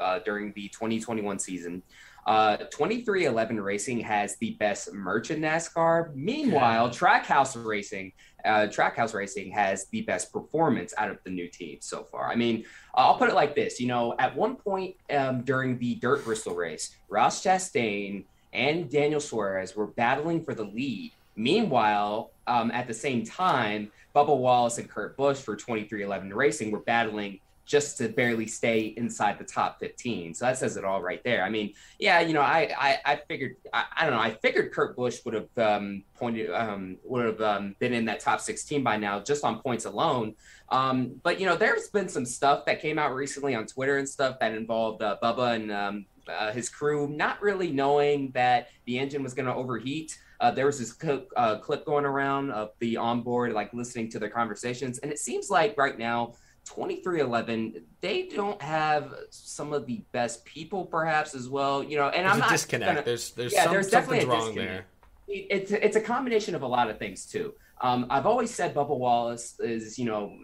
uh, 0.00 0.20
during 0.20 0.52
the 0.54 0.68
2021 0.68 1.38
season, 1.38 1.82
uh, 2.26 2.56
2311 2.56 3.60
Racing 3.60 4.00
has 4.00 4.36
the 4.38 4.52
best 4.54 4.92
merch 4.92 5.30
in 5.30 5.40
NASCAR. 5.40 6.12
Meanwhile, 6.14 6.90
Trackhouse 6.90 7.64
Racing, 7.64 8.12
uh, 8.44 8.66
Trackhouse 8.66 9.14
Racing 9.14 9.52
has 9.52 9.86
the 9.92 10.02
best 10.02 10.32
performance 10.32 10.92
out 10.98 11.08
of 11.08 11.18
the 11.22 11.30
new 11.30 11.46
teams 11.46 11.86
so 11.86 12.02
far. 12.02 12.28
I 12.28 12.34
mean, 12.34 12.64
I'll 12.96 13.16
put 13.16 13.28
it 13.28 13.36
like 13.36 13.54
this: 13.54 13.78
you 13.78 13.86
know, 13.86 14.16
at 14.18 14.34
one 14.34 14.56
point 14.56 14.96
um, 15.10 15.42
during 15.42 15.78
the 15.78 15.94
Dirt 15.96 16.24
Bristol 16.24 16.56
race, 16.56 16.96
Ross 17.08 17.44
Chastain 17.44 18.24
and 18.56 18.90
Daniel 18.90 19.20
Suarez 19.20 19.76
were 19.76 19.86
battling 19.86 20.42
for 20.42 20.54
the 20.54 20.64
lead. 20.64 21.12
Meanwhile, 21.36 22.30
um, 22.46 22.70
at 22.70 22.88
the 22.88 22.94
same 22.94 23.24
time, 23.24 23.92
Bubba 24.14 24.36
Wallace 24.36 24.78
and 24.78 24.88
Kurt 24.88 25.16
Busch 25.16 25.38
for 25.38 25.54
2311 25.54 26.32
Racing 26.32 26.70
were 26.70 26.80
battling 26.80 27.40
just 27.66 27.98
to 27.98 28.08
barely 28.08 28.46
stay 28.46 28.94
inside 28.96 29.38
the 29.38 29.44
top 29.44 29.80
15. 29.80 30.34
So 30.34 30.44
that 30.44 30.56
says 30.56 30.76
it 30.76 30.84
all 30.84 31.02
right 31.02 31.22
there. 31.24 31.42
I 31.42 31.50
mean, 31.50 31.74
yeah, 31.98 32.20
you 32.20 32.32
know, 32.32 32.40
I 32.40 32.72
I, 32.78 32.98
I 33.04 33.16
figured 33.16 33.56
I, 33.72 33.84
I, 33.96 34.04
don't 34.04 34.14
know, 34.14 34.20
I 34.20 34.30
figured 34.30 34.72
Kurt 34.72 34.96
Busch 34.96 35.18
would 35.24 35.34
have 35.34 35.58
um, 35.58 36.04
pointed 36.14 36.50
um, 36.50 36.96
would 37.04 37.26
have 37.26 37.40
um, 37.40 37.76
been 37.80 37.92
in 37.92 38.04
that 38.06 38.20
top 38.20 38.40
16 38.40 38.82
by 38.82 38.96
now 38.96 39.20
just 39.20 39.44
on 39.44 39.60
points 39.60 39.84
alone. 39.84 40.34
Um, 40.68 41.20
but 41.22 41.40
you 41.40 41.46
know, 41.46 41.56
there's 41.56 41.88
been 41.88 42.08
some 42.08 42.24
stuff 42.24 42.64
that 42.66 42.80
came 42.80 42.98
out 42.98 43.14
recently 43.14 43.54
on 43.54 43.66
Twitter 43.66 43.98
and 43.98 44.08
stuff 44.08 44.38
that 44.38 44.54
involved 44.54 45.02
uh, 45.02 45.16
Bubba 45.20 45.56
and 45.56 45.72
um, 45.72 46.06
uh, 46.28 46.52
his 46.52 46.68
crew 46.68 47.08
not 47.08 47.40
really 47.42 47.70
knowing 47.70 48.30
that 48.32 48.68
the 48.84 48.98
engine 48.98 49.22
was 49.22 49.34
going 49.34 49.46
to 49.46 49.54
overheat. 49.54 50.18
Uh, 50.40 50.50
there 50.50 50.66
was 50.66 50.78
this 50.78 50.92
clip, 50.92 51.30
uh, 51.36 51.56
clip 51.58 51.84
going 51.86 52.04
around 52.04 52.50
of 52.50 52.70
the 52.80 52.96
onboard, 52.96 53.52
like 53.52 53.72
listening 53.72 54.10
to 54.10 54.18
their 54.18 54.28
conversations, 54.28 54.98
and 54.98 55.10
it 55.10 55.18
seems 55.18 55.48
like 55.50 55.76
right 55.78 55.98
now 55.98 56.34
2311 56.66 57.84
they 58.00 58.26
don't 58.26 58.60
have 58.60 59.14
some 59.30 59.72
of 59.72 59.86
the 59.86 60.02
best 60.10 60.44
people 60.44 60.84
perhaps 60.84 61.32
as 61.32 61.48
well 61.48 61.80
you 61.80 61.96
know 61.96 62.08
and 62.08 62.24
there's 62.26 62.32
i'm 62.32 62.38
a 62.38 62.40
not 62.40 62.50
disconnect. 62.50 62.90
gonna, 62.92 63.02
there's 63.04 63.30
there's, 63.30 63.52
yeah, 63.52 63.62
some, 63.64 63.72
there's 63.72 63.88
definitely 63.88 64.20
something's 64.22 64.46
wrong 64.46 64.54
there. 64.56 64.84
It- 65.28 65.46
it's 65.50 65.70
it's 65.70 65.96
a 65.96 66.00
combination 66.00 66.56
of 66.56 66.62
a 66.62 66.66
lot 66.66 66.90
of 66.90 66.98
things 66.98 67.24
too. 67.26 67.54
Um, 67.80 68.06
i've 68.10 68.26
always 68.26 68.52
said 68.52 68.74
bubba 68.74 68.96
wallace 68.98 69.58
is 69.60 69.96
you 69.96 70.06
know 70.06 70.36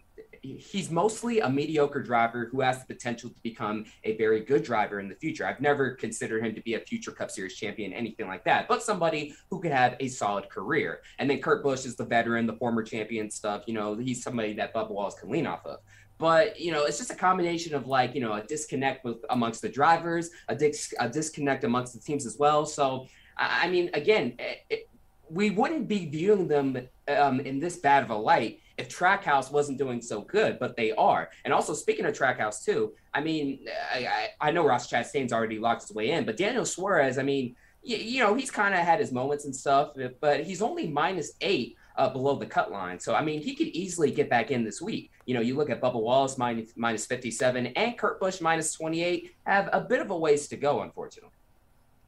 he's 0.42 0.90
mostly 0.90 1.40
a 1.40 1.48
mediocre 1.48 2.02
driver 2.02 2.48
who 2.50 2.60
has 2.60 2.80
the 2.80 2.86
potential 2.92 3.30
to 3.30 3.40
become 3.42 3.84
a 4.04 4.16
very 4.16 4.40
good 4.40 4.64
driver 4.64 4.98
in 4.98 5.08
the 5.08 5.14
future. 5.14 5.46
I've 5.46 5.60
never 5.60 5.92
considered 5.92 6.44
him 6.44 6.54
to 6.54 6.60
be 6.60 6.74
a 6.74 6.80
future 6.80 7.12
Cup 7.12 7.30
Series 7.30 7.56
champion, 7.56 7.92
anything 7.92 8.26
like 8.26 8.44
that, 8.44 8.66
but 8.68 8.82
somebody 8.82 9.34
who 9.50 9.60
could 9.60 9.70
have 9.70 9.94
a 10.00 10.08
solid 10.08 10.48
career. 10.48 11.02
And 11.18 11.30
then 11.30 11.40
Kurt 11.40 11.62
Busch 11.62 11.86
is 11.86 11.94
the 11.94 12.04
veteran, 12.04 12.46
the 12.46 12.54
former 12.54 12.82
champion 12.82 13.30
stuff. 13.30 13.62
You 13.66 13.74
know, 13.74 13.96
he's 13.96 14.22
somebody 14.22 14.52
that 14.54 14.74
Bubba 14.74 14.90
Wallace 14.90 15.14
can 15.14 15.30
lean 15.30 15.46
off 15.46 15.64
of. 15.64 15.78
But 16.18 16.58
you 16.60 16.72
know, 16.72 16.84
it's 16.84 16.98
just 16.98 17.10
a 17.10 17.16
combination 17.16 17.74
of 17.74 17.86
like 17.86 18.14
you 18.14 18.20
know 18.20 18.32
a 18.32 18.42
disconnect 18.42 19.04
with 19.04 19.18
amongst 19.30 19.62
the 19.62 19.68
drivers, 19.68 20.30
a, 20.48 20.54
dis- 20.54 20.94
a 20.98 21.08
disconnect 21.08 21.64
amongst 21.64 21.94
the 21.94 22.00
teams 22.00 22.26
as 22.26 22.36
well. 22.36 22.66
So 22.66 23.06
I 23.36 23.66
I 23.66 23.70
mean, 23.70 23.90
again, 23.94 24.34
it, 24.38 24.58
it, 24.70 24.88
we 25.28 25.50
wouldn't 25.50 25.88
be 25.88 26.06
viewing 26.06 26.46
them 26.46 26.88
um, 27.08 27.40
in 27.40 27.58
this 27.58 27.76
bad 27.76 28.02
of 28.02 28.10
a 28.10 28.16
light 28.16 28.60
if 28.82 28.88
Trackhouse 28.88 29.52
wasn't 29.52 29.78
doing 29.78 30.02
so 30.02 30.22
good, 30.22 30.58
but 30.58 30.76
they 30.76 30.90
are. 30.92 31.30
And 31.44 31.54
also, 31.54 31.72
speaking 31.72 32.04
of 32.04 32.18
Trackhouse 32.18 32.64
too, 32.64 32.92
I 33.14 33.20
mean, 33.20 33.66
I, 33.94 34.06
I, 34.06 34.48
I 34.48 34.50
know 34.50 34.66
Ross 34.66 34.90
Chastain's 34.90 35.32
already 35.32 35.60
locked 35.60 35.82
his 35.82 35.94
way 35.94 36.10
in, 36.10 36.24
but 36.24 36.36
Daniel 36.36 36.64
Suarez, 36.64 37.16
I 37.16 37.22
mean, 37.22 37.54
you, 37.84 37.96
you 37.96 38.20
know, 38.20 38.34
he's 38.34 38.50
kind 38.50 38.74
of 38.74 38.80
had 38.80 38.98
his 38.98 39.12
moments 39.12 39.44
and 39.44 39.54
stuff, 39.54 39.92
but 40.20 40.40
he's 40.42 40.60
only 40.60 40.88
minus 40.88 41.34
eight 41.42 41.76
uh, 41.96 42.08
below 42.08 42.34
the 42.34 42.46
cut 42.46 42.72
line. 42.72 42.98
So, 42.98 43.14
I 43.14 43.22
mean, 43.22 43.40
he 43.40 43.54
could 43.54 43.68
easily 43.68 44.10
get 44.10 44.28
back 44.28 44.50
in 44.50 44.64
this 44.64 44.82
week. 44.82 45.12
You 45.26 45.34
know, 45.34 45.40
you 45.40 45.56
look 45.56 45.70
at 45.70 45.80
Bubba 45.80 46.02
Wallace 46.02 46.36
minus, 46.36 46.72
minus 46.74 47.06
57 47.06 47.66
and 47.66 47.96
Kurt 47.96 48.18
Busch 48.18 48.40
minus 48.40 48.72
28 48.72 49.30
have 49.46 49.68
a 49.72 49.80
bit 49.80 50.00
of 50.00 50.10
a 50.10 50.18
ways 50.18 50.48
to 50.48 50.56
go, 50.56 50.82
unfortunately. 50.82 51.30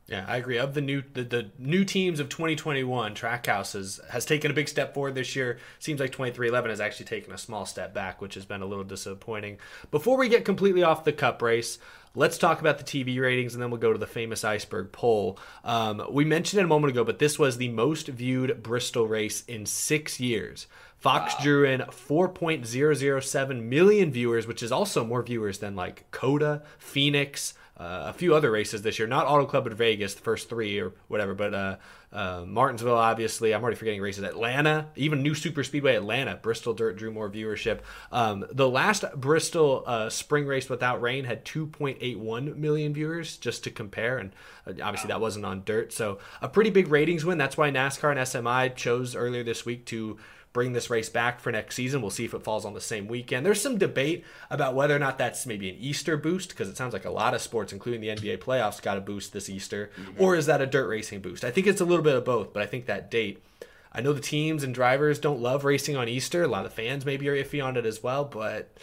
Yeah, 0.06 0.26
I 0.28 0.36
agree. 0.36 0.58
Of 0.58 0.74
the 0.74 0.82
new 0.82 1.02
the, 1.14 1.24
the 1.24 1.50
new 1.58 1.82
teams 1.84 2.20
of 2.20 2.28
2021, 2.28 3.14
Trackhouse 3.14 3.72
has, 3.72 4.00
has 4.10 4.26
taken 4.26 4.50
a 4.50 4.54
big 4.54 4.68
step 4.68 4.92
forward 4.92 5.14
this 5.14 5.34
year. 5.34 5.58
Seems 5.78 5.98
like 5.98 6.12
2311 6.12 6.70
has 6.70 6.80
actually 6.80 7.06
taken 7.06 7.32
a 7.32 7.38
small 7.38 7.64
step 7.64 7.94
back, 7.94 8.20
which 8.20 8.34
has 8.34 8.44
been 8.44 8.60
a 8.60 8.66
little 8.66 8.84
disappointing. 8.84 9.58
Before 9.90 10.18
we 10.18 10.28
get 10.28 10.44
completely 10.44 10.82
off 10.82 11.04
the 11.04 11.12
cup 11.12 11.40
race, 11.40 11.78
let's 12.14 12.36
talk 12.36 12.60
about 12.60 12.76
the 12.76 12.84
TV 12.84 13.18
ratings 13.18 13.54
and 13.54 13.62
then 13.62 13.70
we'll 13.70 13.80
go 13.80 13.94
to 13.94 13.98
the 13.98 14.06
famous 14.06 14.44
iceberg 14.44 14.92
poll. 14.92 15.38
Um, 15.64 16.02
we 16.10 16.26
mentioned 16.26 16.60
it 16.60 16.64
a 16.64 16.68
moment 16.68 16.92
ago, 16.92 17.02
but 17.02 17.18
this 17.18 17.38
was 17.38 17.56
the 17.56 17.70
most 17.70 18.08
viewed 18.08 18.62
Bristol 18.62 19.06
race 19.06 19.42
in 19.46 19.64
six 19.64 20.20
years. 20.20 20.66
Fox 20.98 21.34
wow. 21.34 21.44
drew 21.44 21.64
in 21.64 21.80
4.007 21.80 23.62
million 23.62 24.10
viewers, 24.10 24.46
which 24.46 24.62
is 24.62 24.72
also 24.72 25.04
more 25.04 25.22
viewers 25.22 25.58
than 25.58 25.76
like 25.76 26.10
COTA, 26.10 26.62
Phoenix, 26.78 27.54
uh, 27.76 28.04
a 28.06 28.12
few 28.12 28.34
other 28.34 28.50
races 28.50 28.82
this 28.82 28.98
year. 28.98 29.08
Not 29.08 29.26
Auto 29.26 29.46
Club 29.46 29.66
at 29.66 29.72
Vegas, 29.72 30.14
the 30.14 30.22
first 30.22 30.48
three 30.48 30.78
or 30.78 30.92
whatever, 31.08 31.34
but 31.34 31.52
uh, 31.52 31.76
uh, 32.12 32.44
Martinsville, 32.46 32.96
obviously. 32.96 33.52
I'm 33.52 33.62
already 33.62 33.76
forgetting 33.76 34.00
races. 34.00 34.22
Atlanta, 34.22 34.86
even 34.94 35.22
new 35.22 35.34
Super 35.34 35.64
Speedway 35.64 35.96
Atlanta. 35.96 36.36
Bristol 36.36 36.72
Dirt 36.72 36.96
drew 36.96 37.10
more 37.10 37.28
viewership. 37.28 37.80
Um, 38.12 38.44
the 38.52 38.68
last 38.68 39.04
Bristol 39.16 39.82
uh, 39.86 40.08
spring 40.08 40.46
race 40.46 40.68
without 40.68 41.02
rain 41.02 41.24
had 41.24 41.44
2.81 41.44 42.56
million 42.56 42.94
viewers, 42.94 43.36
just 43.36 43.64
to 43.64 43.70
compare. 43.72 44.18
And 44.18 44.30
uh, 44.66 44.74
obviously, 44.80 45.08
that 45.08 45.20
wasn't 45.20 45.44
on 45.44 45.62
dirt. 45.64 45.92
So, 45.92 46.18
a 46.40 46.48
pretty 46.48 46.70
big 46.70 46.88
ratings 46.88 47.24
win. 47.24 47.38
That's 47.38 47.56
why 47.56 47.72
NASCAR 47.72 48.12
and 48.12 48.20
SMI 48.20 48.76
chose 48.76 49.16
earlier 49.16 49.42
this 49.42 49.66
week 49.66 49.84
to 49.86 50.16
bring 50.54 50.72
this 50.72 50.88
race 50.88 51.10
back 51.10 51.40
for 51.40 51.52
next 51.52 51.74
season. 51.74 52.00
We'll 52.00 52.10
see 52.10 52.24
if 52.24 52.32
it 52.32 52.44
falls 52.44 52.64
on 52.64 52.72
the 52.72 52.80
same 52.80 53.08
weekend. 53.08 53.44
There's 53.44 53.60
some 53.60 53.76
debate 53.76 54.24
about 54.48 54.74
whether 54.74 54.96
or 54.96 55.00
not 55.00 55.18
that's 55.18 55.46
maybe 55.46 55.68
an 55.68 55.76
Easter 55.78 56.16
boost 56.16 56.50
because 56.50 56.68
it 56.68 56.76
sounds 56.76 56.94
like 56.94 57.04
a 57.04 57.10
lot 57.10 57.34
of 57.34 57.42
sports, 57.42 57.72
including 57.72 58.00
the 58.00 58.08
NBA 58.08 58.38
playoffs, 58.38 58.80
got 58.80 58.96
a 58.96 59.02
boost 59.02 59.34
this 59.34 59.50
Easter, 59.50 59.90
mm-hmm. 60.00 60.22
or 60.22 60.36
is 60.36 60.46
that 60.46 60.62
a 60.62 60.66
dirt 60.66 60.86
racing 60.88 61.20
boost? 61.20 61.44
I 61.44 61.50
think 61.50 61.66
it's 61.66 61.80
a 61.80 61.84
little 61.84 62.04
bit 62.04 62.14
of 62.14 62.24
both, 62.24 62.54
but 62.54 62.62
I 62.62 62.66
think 62.66 62.86
that 62.86 63.10
date. 63.10 63.44
I 63.92 64.00
know 64.00 64.12
the 64.12 64.20
teams 64.20 64.64
and 64.64 64.74
drivers 64.74 65.18
don't 65.18 65.40
love 65.40 65.64
racing 65.64 65.96
on 65.96 66.08
Easter. 66.08 66.42
A 66.42 66.48
lot 66.48 66.66
of 66.66 66.72
fans 66.72 67.04
maybe 67.04 67.28
are 67.28 67.36
iffy 67.36 67.64
on 67.64 67.76
it 67.76 67.84
as 67.84 68.02
well, 68.02 68.24
but 68.24 68.76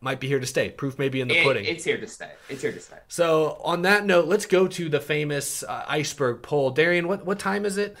might 0.00 0.20
be 0.20 0.28
here 0.28 0.40
to 0.40 0.46
stay. 0.46 0.70
Proof 0.70 0.98
may 0.98 1.08
be 1.08 1.20
in 1.20 1.28
the 1.28 1.38
it, 1.38 1.44
pudding. 1.44 1.64
It's 1.64 1.84
here 1.84 1.98
to 1.98 2.06
stay. 2.06 2.30
It's 2.50 2.60
here 2.60 2.72
to 2.72 2.80
stay. 2.80 2.98
So 3.08 3.58
on 3.64 3.82
that 3.82 4.04
note, 4.04 4.26
let's 4.26 4.44
go 4.44 4.66
to 4.68 4.88
the 4.88 5.00
famous 5.00 5.62
uh, 5.62 5.84
iceberg 5.88 6.42
poll. 6.42 6.70
Darian, 6.70 7.08
what 7.08 7.24
what 7.26 7.38
time 7.38 7.64
is 7.66 7.78
it? 7.78 7.96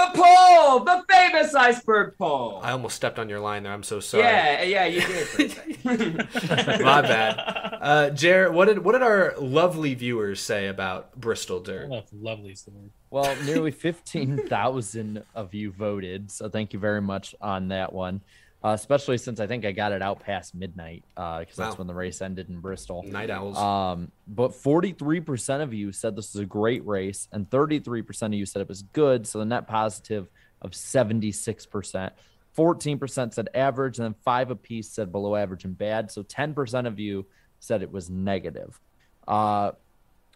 The 0.00 0.22
poll, 0.22 0.80
the 0.80 1.04
famous 1.10 1.54
iceberg 1.54 2.14
poll. 2.16 2.60
I 2.62 2.72
almost 2.72 2.96
stepped 2.96 3.18
on 3.18 3.28
your 3.28 3.40
line 3.40 3.64
there. 3.64 3.72
I'm 3.72 3.82
so 3.82 4.00
sorry. 4.00 4.24
Yeah, 4.24 4.62
yeah, 4.62 4.86
you 4.86 5.00
did. 5.02 5.56
My 6.82 7.02
bad. 7.02 7.78
Uh, 7.80 8.10
Jared, 8.10 8.54
what 8.54 8.66
did 8.66 8.84
what 8.84 8.92
did 8.92 9.02
our 9.02 9.34
lovely 9.38 9.94
viewers 9.94 10.40
say 10.40 10.68
about 10.68 11.20
Bristol 11.20 11.60
Dirt? 11.60 11.78
I 11.78 11.80
don't 11.80 11.90
know 11.90 11.98
if 11.98 12.08
lovely 12.12 12.52
is 12.52 12.62
the 12.62 12.70
word. 12.70 12.90
Well, 13.10 13.36
nearly 13.44 13.72
fifteen 13.72 14.46
thousand 14.48 15.22
of 15.34 15.52
you 15.52 15.70
voted, 15.70 16.30
so 16.30 16.48
thank 16.48 16.72
you 16.72 16.78
very 16.78 17.02
much 17.02 17.34
on 17.40 17.68
that 17.68 17.92
one. 17.92 18.22
Uh, 18.62 18.70
especially 18.70 19.16
since 19.16 19.40
I 19.40 19.46
think 19.46 19.64
I 19.64 19.72
got 19.72 19.92
it 19.92 20.02
out 20.02 20.20
past 20.20 20.54
midnight 20.54 21.02
because 21.14 21.58
uh, 21.58 21.64
that's 21.64 21.78
when 21.78 21.86
the 21.86 21.94
race 21.94 22.20
ended 22.20 22.50
in 22.50 22.60
Bristol. 22.60 23.02
Night 23.04 23.30
owls. 23.30 23.56
Um, 23.56 24.12
but 24.28 24.50
43% 24.50 25.62
of 25.62 25.72
you 25.72 25.92
said 25.92 26.14
this 26.14 26.34
was 26.34 26.42
a 26.42 26.46
great 26.46 26.86
race, 26.86 27.26
and 27.32 27.48
33% 27.48 28.22
of 28.22 28.34
you 28.34 28.44
said 28.44 28.60
it 28.60 28.68
was 28.68 28.82
good. 28.82 29.26
So 29.26 29.38
the 29.38 29.46
net 29.46 29.66
positive 29.66 30.28
of 30.60 30.72
76%. 30.72 32.10
14% 32.56 33.32
said 33.32 33.48
average, 33.54 33.98
and 33.98 34.04
then 34.04 34.14
five 34.24 34.50
apiece 34.50 34.90
said 34.90 35.10
below 35.10 35.36
average 35.36 35.64
and 35.64 35.78
bad. 35.78 36.10
So 36.10 36.22
10% 36.22 36.86
of 36.86 36.98
you 36.98 37.26
said 37.60 37.82
it 37.82 37.90
was 37.90 38.10
negative. 38.10 38.78
Uh, 39.26 39.72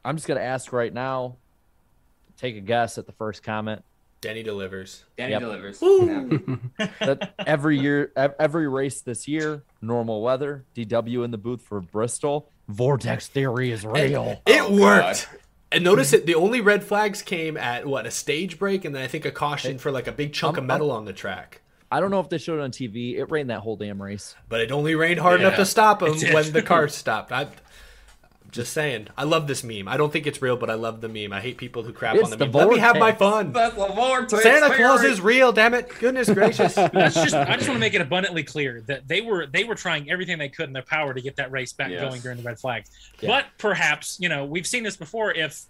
I'm 0.04 0.16
just 0.16 0.26
going 0.26 0.38
to 0.38 0.46
ask 0.46 0.72
right 0.72 0.92
now 0.92 1.36
take 2.36 2.56
a 2.56 2.60
guess 2.60 2.98
at 2.98 3.06
the 3.06 3.12
first 3.12 3.42
comment. 3.42 3.84
Denny 4.24 4.42
delivers. 4.42 5.04
Danny 5.18 5.32
Yep. 5.32 5.40
delivers. 5.42 5.80
That 7.00 7.34
every 7.46 7.78
year, 7.78 8.10
every 8.16 8.66
race 8.68 9.02
this 9.02 9.28
year, 9.28 9.62
normal 9.82 10.22
weather, 10.22 10.64
DW 10.74 11.24
in 11.24 11.30
the 11.30 11.36
booth 11.38 11.60
for 11.62 11.80
Bristol. 11.82 12.48
Vortex 12.68 13.28
theory 13.28 13.70
is 13.70 13.84
real. 13.84 14.40
It 14.46 14.62
Oh, 14.62 14.80
worked. 14.80 15.28
And 15.70 15.84
notice 15.84 16.12
it. 16.14 16.24
The 16.24 16.36
only 16.36 16.60
red 16.62 16.82
flags 16.84 17.20
came 17.20 17.56
at 17.58 17.84
what 17.86 18.06
a 18.06 18.10
stage 18.10 18.58
break, 18.58 18.84
and 18.86 18.94
then 18.94 19.02
I 19.02 19.08
think 19.08 19.26
a 19.26 19.30
caution 19.30 19.76
for 19.76 19.90
like 19.90 20.06
a 20.06 20.12
big 20.12 20.32
chunk 20.32 20.56
I'm- 20.56 20.64
of 20.64 20.68
metal 20.68 20.90
on 20.90 21.04
the 21.04 21.12
track. 21.12 21.60
I 21.92 22.00
don't 22.00 22.10
know 22.10 22.20
if 22.20 22.28
they 22.30 22.38
showed 22.38 22.58
it 22.58 22.62
on 22.62 22.70
TV. 22.72 23.18
It 23.18 23.30
rained 23.30 23.50
that 23.50 23.60
whole 23.60 23.76
damn 23.76 24.02
race. 24.02 24.34
But 24.48 24.60
it 24.62 24.72
only 24.72 24.94
rained 24.94 25.20
hard 25.20 25.40
enough 25.40 25.56
to 25.56 25.66
stop 25.66 26.02
him 26.02 26.14
it 26.14 26.18
did. 26.20 26.34
when 26.34 26.50
the 26.52 26.62
car 26.72 26.88
stopped. 26.88 27.30
I, 27.30 27.42
I'm 27.42 27.48
just 28.54 28.72
saying. 28.72 29.08
I 29.16 29.24
love 29.24 29.46
this 29.46 29.62
meme. 29.62 29.88
I 29.88 29.96
don't 29.96 30.12
think 30.12 30.26
it's 30.26 30.40
real, 30.40 30.56
but 30.56 30.70
I 30.70 30.74
love 30.74 31.00
the 31.00 31.08
meme. 31.08 31.32
I 31.32 31.40
hate 31.40 31.56
people 31.58 31.82
who 31.82 31.92
crap 31.92 32.14
It's 32.16 32.24
on 32.24 32.30
the, 32.30 32.36
the 32.36 32.46
meme. 32.46 32.54
Let 32.54 32.68
me 32.68 32.78
have 32.78 32.96
my 32.96 33.12
fun. 33.12 33.52
That's 33.52 33.74
the 33.74 33.86
vortex 33.88 34.42
Santa 34.42 34.74
Claus 34.74 35.02
is 35.02 35.20
real. 35.20 35.52
Damn 35.52 35.74
it! 35.74 35.88
Goodness 36.00 36.30
gracious. 36.30 36.76
Let's 36.92 37.14
just 37.14 37.34
I 37.34 37.56
just 37.56 37.68
want 37.68 37.76
to 37.76 37.80
make 37.80 37.94
it 37.94 38.00
abundantly 38.00 38.42
clear 38.44 38.82
that 38.86 39.06
they 39.06 39.20
were 39.20 39.46
they 39.46 39.64
were 39.64 39.74
trying 39.74 40.10
everything 40.10 40.38
they 40.38 40.48
could 40.48 40.66
in 40.68 40.72
their 40.72 40.82
power 40.82 41.12
to 41.12 41.20
get 41.20 41.36
that 41.36 41.50
race 41.52 41.72
back 41.72 41.90
Yes. 41.90 42.00
going 42.00 42.20
during 42.20 42.38
the 42.38 42.44
red 42.44 42.58
flags. 42.58 42.90
Yeah. 43.20 43.28
But 43.28 43.46
perhaps, 43.58 44.18
you 44.20 44.28
know, 44.28 44.44
we've 44.44 44.66
seen 44.66 44.82
this 44.82 44.96
before 44.96 45.32
if 45.32 45.62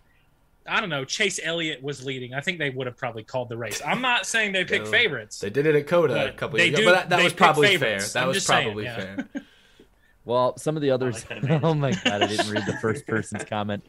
I 0.66 0.80
don't 0.80 0.88
know, 0.88 1.04
Chase 1.04 1.38
Elliott 1.42 1.82
was 1.82 2.04
leading, 2.04 2.32
I 2.32 2.40
think 2.40 2.58
they 2.58 2.70
would 2.70 2.86
have 2.86 2.96
probably 2.96 3.22
called 3.22 3.50
the 3.50 3.56
race. 3.56 3.82
I'm 3.84 4.00
not 4.00 4.24
saying 4.26 4.52
they 4.52 4.64
picked 4.64 4.88
favorites. 4.88 5.38
They 5.38 5.50
did 5.50 5.66
it 5.66 5.74
at 5.74 5.86
COTA 5.86 6.28
a 6.28 6.32
couple 6.32 6.58
they 6.58 6.68
years 6.68 6.76
do- 6.78 6.82
ago, 6.84 6.92
but 6.92 7.08
that, 7.10 7.16
that 7.16 7.22
was 7.22 7.32
pick 7.32 7.38
probably 7.38 7.76
fair. 7.76 8.00
That 8.00 8.16
I'm 8.16 8.28
was 8.28 8.36
just 8.38 8.46
saying, 8.46 8.68
probably 8.68 8.84
yeah. 8.84 8.96
fair. 8.96 9.26
Well, 10.24 10.56
some 10.56 10.76
of 10.76 10.82
the 10.82 10.90
others. 10.90 11.24
oh 11.62 11.74
my 11.74 11.92
god, 11.92 12.22
I 12.22 12.26
didn't 12.26 12.50
read 12.50 12.64
the 12.66 12.76
first 12.78 13.06
person's 13.08 13.44
comment. 13.44 13.84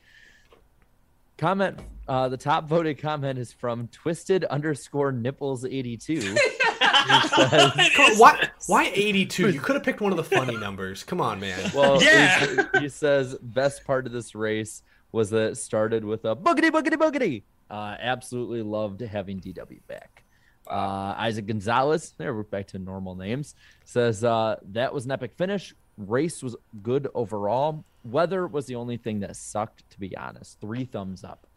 Comment. 1.38 1.80
Uh, 2.08 2.30
the 2.30 2.38
top 2.38 2.68
voted 2.68 3.00
comment 3.00 3.40
is 3.40 3.52
from 3.52 3.88
twisted 3.88 4.44
underscore 4.46 5.12
nipples 5.12 5.66
eighty 5.66 5.98
two. 5.98 6.36
Come 6.80 8.18
why, 8.18 8.50
why 8.68 8.92
82? 8.94 9.50
You 9.52 9.60
could 9.60 9.76
have 9.76 9.84
picked 9.84 10.02
one 10.02 10.12
of 10.12 10.18
the 10.18 10.24
funny 10.24 10.58
numbers. 10.58 11.04
Come 11.04 11.22
on, 11.22 11.40
man. 11.40 11.72
Well, 11.74 12.00
he- 12.00 12.80
he 12.80 12.90
says 12.90 13.36
best 13.42 13.86
part 13.86 14.06
of 14.08 14.12
this 14.12 14.34
race 14.36 14.82
was 15.12 15.30
that 15.30 15.52
it 15.52 15.56
started 15.58 16.04
with 16.04 16.26
a 16.26 16.36
boogity 16.36 16.72
boogity 16.72 16.96
boogity. 16.96 17.44
Uh, 17.70 17.96
absolutely 18.00 18.62
loved 18.62 19.02
having 19.02 19.40
DW 19.40 19.80
back. 19.88 20.24
Uh, 20.68 21.14
Isaac 21.18 21.46
Gonzalez, 21.46 22.14
there 22.18 22.34
we're 22.34 22.44
back 22.44 22.68
to 22.68 22.80
normal 22.80 23.16
names, 23.16 23.56
says 23.86 24.24
uh, 24.24 24.56
that 24.72 24.94
was 24.94 25.06
an 25.06 25.12
epic 25.12 25.34
finish. 25.38 25.76
Race 25.98 26.44
was 26.44 26.56
good 26.84 27.08
overall. 27.14 27.84
Weather 28.04 28.48
was 28.48 28.66
the 28.66 28.76
only 28.76 28.98
thing 28.98 29.20
that 29.22 29.36
sucked, 29.36 29.90
to 29.92 30.00
be 30.00 30.16
honest. 30.16 30.60
Three 30.60 30.86
thumbs 30.86 31.24
up. 31.24 31.48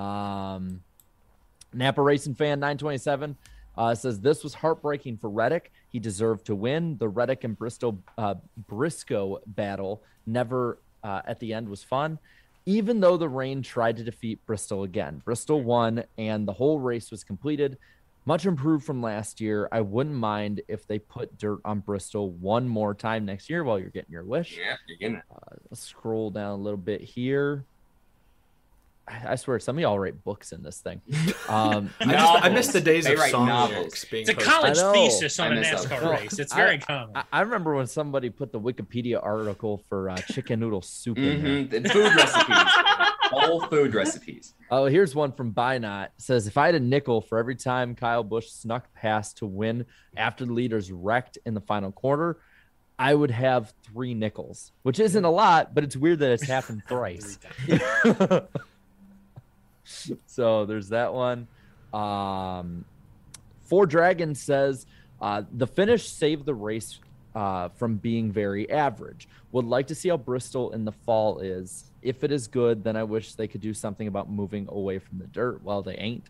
Um, 0.00 0.82
Napa 1.74 2.00
Racing 2.00 2.34
Fan 2.34 2.60
927 2.60 3.36
uh, 3.76 3.94
says 3.94 4.20
this 4.20 4.42
was 4.42 4.54
heartbreaking 4.54 5.18
for 5.18 5.30
Reddick. 5.30 5.72
He 5.88 5.98
deserved 5.98 6.46
to 6.46 6.54
win. 6.54 6.96
The 6.98 7.08
Reddick 7.08 7.44
and 7.44 7.58
Bristol 7.58 7.98
uh, 8.18 8.34
Briscoe 8.68 9.40
battle 9.46 10.02
never 10.26 10.78
uh, 11.02 11.22
at 11.26 11.40
the 11.40 11.52
end 11.52 11.68
was 11.68 11.82
fun. 11.82 12.18
Even 12.64 13.00
though 13.00 13.16
the 13.16 13.28
rain 13.28 13.62
tried 13.62 13.96
to 13.96 14.04
defeat 14.04 14.44
Bristol 14.46 14.84
again, 14.84 15.20
Bristol 15.24 15.62
won 15.62 16.04
and 16.16 16.46
the 16.46 16.52
whole 16.52 16.78
race 16.78 17.10
was 17.10 17.24
completed. 17.24 17.76
Much 18.24 18.46
improved 18.46 18.84
from 18.84 19.02
last 19.02 19.40
year. 19.40 19.68
I 19.72 19.80
wouldn't 19.80 20.14
mind 20.14 20.60
if 20.68 20.86
they 20.86 21.00
put 21.00 21.36
dirt 21.38 21.58
on 21.64 21.80
Bristol 21.80 22.30
one 22.30 22.68
more 22.68 22.94
time 22.94 23.24
next 23.24 23.50
year 23.50 23.64
while 23.64 23.78
you're 23.80 23.90
getting 23.90 24.12
your 24.12 24.22
wish. 24.22 24.56
Yeah, 24.56 24.76
you're 24.86 24.96
getting 24.98 25.16
it. 25.16 25.22
Uh, 25.30 25.56
let's 25.70 25.82
scroll 25.82 26.30
down 26.30 26.52
a 26.52 26.56
little 26.62 26.76
bit 26.78 27.00
here. 27.00 27.64
I 29.08 29.32
I 29.32 29.34
swear, 29.34 29.58
some 29.58 29.76
of 29.76 29.82
y'all 29.82 29.98
write 29.98 30.22
books 30.22 30.52
in 30.52 30.62
this 30.62 30.78
thing. 30.80 31.00
Um, 31.48 31.90
I 32.00 32.04
just- 32.12 32.44
I 32.44 32.48
miss 32.50 32.68
the 32.68 32.80
days 32.80 33.04
They 33.04 33.14
of 33.14 33.18
write 33.18 33.32
song 33.32 33.46
novels. 33.46 33.76
lyrics 33.76 34.04
being 34.06 34.22
It's 34.22 34.30
a 34.30 34.34
posted. 34.34 34.52
college 34.52 34.78
thesis 34.94 35.38
on 35.40 35.52
I 35.52 35.56
a 35.56 35.58
miss 35.60 35.68
NASCAR 35.84 35.88
that. 36.00 36.20
race. 36.22 36.38
It's 36.38 36.52
I- 36.52 36.56
very 36.56 36.78
common. 36.78 37.16
I, 37.16 37.24
I 37.32 37.40
remember 37.40 37.74
when 37.74 37.88
somebody 37.88 38.30
put 38.30 38.52
the 38.52 38.60
Wikipedia 38.60 39.18
article 39.22 39.82
for 39.88 40.08
uh, 40.08 40.16
chicken 40.16 40.60
noodle 40.60 40.80
soup 40.80 41.18
in 41.18 41.42
Mhm, 41.42 41.70
there. 41.70 41.80
the 41.80 41.88
food 41.90 42.14
recipes, 42.14 42.56
whole 43.32 43.60
food 43.66 43.94
recipes. 43.94 44.54
Oh, 44.70 44.86
here's 44.86 45.14
one 45.14 45.32
from 45.32 45.52
Bynot. 45.52 46.08
Says 46.16 46.46
if 46.46 46.56
I 46.56 46.66
had 46.66 46.74
a 46.74 46.80
nickel 46.80 47.20
for 47.20 47.38
every 47.38 47.56
time 47.56 47.94
Kyle 47.94 48.24
Busch 48.24 48.48
snuck 48.48 48.92
past 48.94 49.38
to 49.38 49.46
win 49.46 49.86
after 50.16 50.44
the 50.44 50.52
leaders 50.52 50.90
wrecked 50.90 51.38
in 51.44 51.54
the 51.54 51.60
final 51.60 51.92
quarter, 51.92 52.38
I 52.98 53.14
would 53.14 53.30
have 53.30 53.72
three 53.84 54.14
nickels, 54.14 54.72
which 54.82 55.00
isn't 55.00 55.24
a 55.24 55.30
lot, 55.30 55.74
but 55.74 55.84
it's 55.84 55.96
weird 55.96 56.20
that 56.20 56.30
it's 56.30 56.46
happened 56.46 56.82
thrice. 56.88 57.38
so 60.26 60.66
there's 60.66 60.90
that 60.90 61.12
one. 61.12 61.48
Um, 61.92 62.84
Four 63.64 63.86
Dragons 63.86 64.40
says 64.40 64.86
uh, 65.20 65.42
the 65.52 65.66
finish 65.66 66.08
saved 66.08 66.46
the 66.46 66.54
race 66.54 66.98
uh, 67.34 67.68
from 67.70 67.96
being 67.96 68.30
very 68.32 68.70
average. 68.70 69.28
Would 69.52 69.66
like 69.66 69.86
to 69.88 69.94
see 69.94 70.08
how 70.08 70.16
Bristol 70.16 70.72
in 70.72 70.84
the 70.84 70.92
fall 70.92 71.40
is. 71.40 71.84
If 72.02 72.24
it 72.24 72.32
is 72.32 72.48
good, 72.48 72.82
then 72.84 72.96
I 72.96 73.04
wish 73.04 73.34
they 73.34 73.46
could 73.46 73.60
do 73.60 73.74
something 73.74 74.08
about 74.08 74.30
moving 74.30 74.66
away 74.68 74.98
from 74.98 75.18
the 75.18 75.26
dirt. 75.26 75.62
Well, 75.62 75.82
they 75.82 75.96
ain't. 75.96 76.24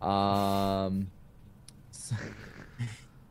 Um, 0.00 1.10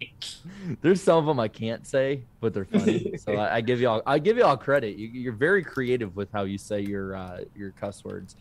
there's 0.81 1.01
some 1.01 1.17
of 1.17 1.25
them 1.25 1.39
I 1.39 1.47
can't 1.47 1.85
say, 1.85 2.21
but 2.39 2.53
they're 2.53 2.65
funny. 2.65 3.17
so 3.17 3.33
I, 3.35 3.57
I 3.57 3.61
give 3.61 3.79
y'all, 3.81 4.01
I 4.05 4.19
give 4.19 4.37
y'all 4.37 4.57
credit. 4.57 4.97
You, 4.97 5.07
you're 5.07 5.33
very 5.33 5.63
creative 5.63 6.15
with 6.15 6.31
how 6.31 6.43
you 6.43 6.57
say 6.57 6.81
your 6.81 7.15
uh, 7.15 7.39
your 7.55 7.71
cuss 7.71 8.03
words. 8.03 8.35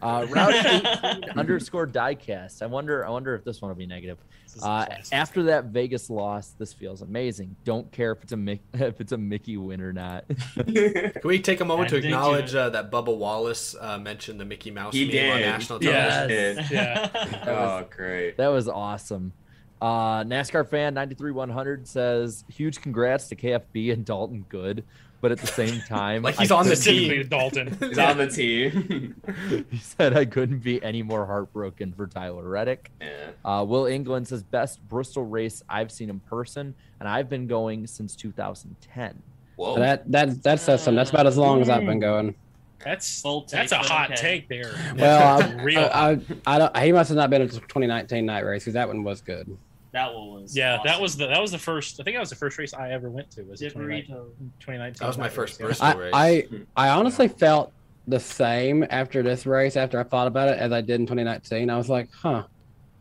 Uh, 0.00 0.26
Route 0.30 0.54
18 0.54 1.30
underscore 1.36 1.86
diecast. 1.86 2.62
I 2.62 2.66
wonder, 2.66 3.04
I 3.04 3.10
wonder 3.10 3.34
if 3.34 3.42
this 3.44 3.60
one 3.60 3.70
will 3.70 3.76
be 3.76 3.86
negative. 3.86 4.18
Uh, 4.62 4.86
after 5.10 5.42
that 5.42 5.64
Vegas 5.64 6.08
loss, 6.08 6.50
this 6.50 6.72
feels 6.72 7.02
amazing. 7.02 7.56
Don't 7.64 7.90
care 7.90 8.12
if 8.12 8.22
it's 8.22 8.32
a 8.32 8.36
Mick, 8.36 8.60
if 8.74 9.00
it's 9.00 9.10
a 9.10 9.18
Mickey 9.18 9.56
win 9.56 9.80
or 9.80 9.92
not. 9.92 10.24
Can 10.54 11.12
we 11.24 11.40
take 11.40 11.60
a 11.60 11.64
moment 11.64 11.88
to 11.90 11.96
acknowledge 11.96 12.54
uh, 12.54 12.68
that 12.70 12.88
Bubba 12.92 13.16
Wallace 13.16 13.74
uh, 13.80 13.98
mentioned 13.98 14.38
the 14.38 14.44
Mickey 14.44 14.70
Mouse 14.70 14.94
He 14.94 15.06
meme 15.12 15.30
on 15.32 15.38
did. 15.38 15.46
national 15.46 15.82
Yes. 15.82 16.16
television? 16.28 16.64
Yeah. 16.70 17.10
Was- 17.46 17.84
Oh, 17.84 17.86
great. 17.90 18.36
That 18.36 18.48
was 18.48 18.68
awesome. 18.68 19.32
Uh, 19.80 20.24
NASCAR 20.24 20.66
fan 20.68 20.94
93100 20.94 21.86
says 21.86 22.44
huge 22.48 22.80
congrats 22.80 23.28
to 23.28 23.36
KFB 23.36 23.92
and 23.92 24.04
Dalton 24.04 24.44
Good, 24.48 24.84
but 25.20 25.30
at 25.32 25.38
the 25.38 25.46
same 25.46 25.80
time, 25.88 26.22
Like 26.22 26.36
he's 26.36 26.50
I 26.50 26.56
on 26.58 26.66
the 26.68 26.76
team. 26.76 27.26
Dalton. 27.28 27.76
He's 27.80 27.98
on 28.10 28.16
the 28.18 28.26
team. 28.28 29.14
He 29.70 29.76
said 29.78 30.16
I 30.16 30.24
couldn't 30.24 30.60
be 30.60 30.82
any 30.82 31.02
more 31.02 31.26
heartbroken 31.26 31.92
for 31.92 32.06
Tyler 32.06 32.48
Reddick. 32.48 32.90
yeah. 33.00 33.08
Uh, 33.44 33.64
Will 33.64 33.86
England 33.86 34.28
says 34.28 34.42
best 34.42 34.86
Bristol 34.88 35.24
race 35.26 35.62
I've 35.68 35.90
seen 35.92 36.08
in 36.08 36.20
person, 36.20 36.74
and 37.00 37.08
I've 37.08 37.28
been 37.28 37.46
going 37.46 37.86
since 37.86 38.16
2010. 38.16 39.22
Whoa. 39.56 39.78
That 39.78 40.10
that 40.10 40.42
that 40.44 40.60
says 40.60 40.82
something. 40.82 40.96
That's 40.96 41.10
about 41.10 41.26
as 41.26 41.36
long 41.36 41.60
as 41.60 41.68
I've 41.68 41.84
been 41.86 42.00
going. 42.00 42.34
That's 42.84 43.22
Bold 43.22 43.48
take, 43.48 43.68
that's 43.68 43.72
a 43.72 43.78
hot 43.78 44.12
okay. 44.12 44.20
take 44.20 44.48
there. 44.48 44.74
Well, 44.96 45.38
That's 45.38 45.52
I, 45.52 45.62
real. 45.62 45.78
I, 45.78 46.10
I, 46.10 46.20
I 46.46 46.58
don't. 46.58 46.76
He 46.78 46.92
must 46.92 47.08
have 47.08 47.16
not 47.16 47.30
been 47.30 47.42
at 47.42 47.50
the 47.50 47.60
2019 47.60 48.26
night 48.26 48.44
race 48.44 48.62
because 48.62 48.74
that 48.74 48.86
one 48.88 49.02
was 49.02 49.20
good. 49.20 49.56
That 49.92 50.12
one 50.12 50.42
was. 50.42 50.56
yeah, 50.56 50.78
that 50.84 51.00
was 51.00 51.16
the 51.16 51.26
that 51.28 51.40
was 51.40 51.52
the 51.52 51.58
first. 51.58 52.00
I 52.00 52.04
think 52.04 52.16
that 52.16 52.20
was 52.20 52.30
the 52.30 52.36
first 52.36 52.58
race 52.58 52.74
I 52.74 52.90
ever 52.90 53.08
went 53.10 53.30
to. 53.32 53.42
Was 53.44 53.60
the 53.60 53.66
Dipperito. 53.66 54.28
2019. 54.60 54.94
That 54.98 55.06
was 55.06 55.18
my 55.18 55.24
night 55.24 55.32
first 55.32 55.60
race, 55.60 55.78
Bristol 55.78 56.00
race. 56.00 56.12
I, 56.12 56.46
I 56.76 56.88
I 56.88 56.88
honestly 56.90 57.28
felt 57.28 57.72
the 58.06 58.20
same 58.20 58.84
after 58.90 59.22
this 59.22 59.46
race 59.46 59.76
after 59.76 59.98
I 59.98 60.02
thought 60.02 60.26
about 60.26 60.48
it 60.48 60.58
as 60.58 60.72
I 60.72 60.80
did 60.80 61.00
in 61.00 61.06
2019. 61.06 61.70
I 61.70 61.76
was 61.76 61.88
like, 61.88 62.08
huh, 62.12 62.42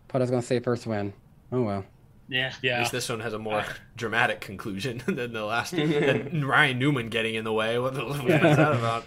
thought 0.08 0.22
I 0.22 0.24
was 0.24 0.30
going 0.30 0.42
to 0.42 0.48
say 0.48 0.60
first 0.60 0.86
win. 0.86 1.14
Oh 1.52 1.64
well. 1.64 1.86
Yeah. 2.30 2.54
yeah. 2.62 2.74
At 2.74 2.80
least 2.80 2.92
this 2.92 3.10
one 3.10 3.20
has 3.20 3.34
a 3.34 3.40
more 3.40 3.66
dramatic 3.96 4.42
conclusion 4.42 5.02
than 5.08 5.34
the 5.34 5.46
last. 5.46 5.72
than 5.72 6.46
Ryan 6.46 6.80
Newman 6.80 7.10
getting 7.10 7.36
in 7.36 7.44
the 7.44 7.54
way. 7.54 7.78
What, 7.80 7.96
the, 7.96 8.06
what 8.06 8.24
was 8.24 8.34
that 8.34 8.60
about? 8.60 9.06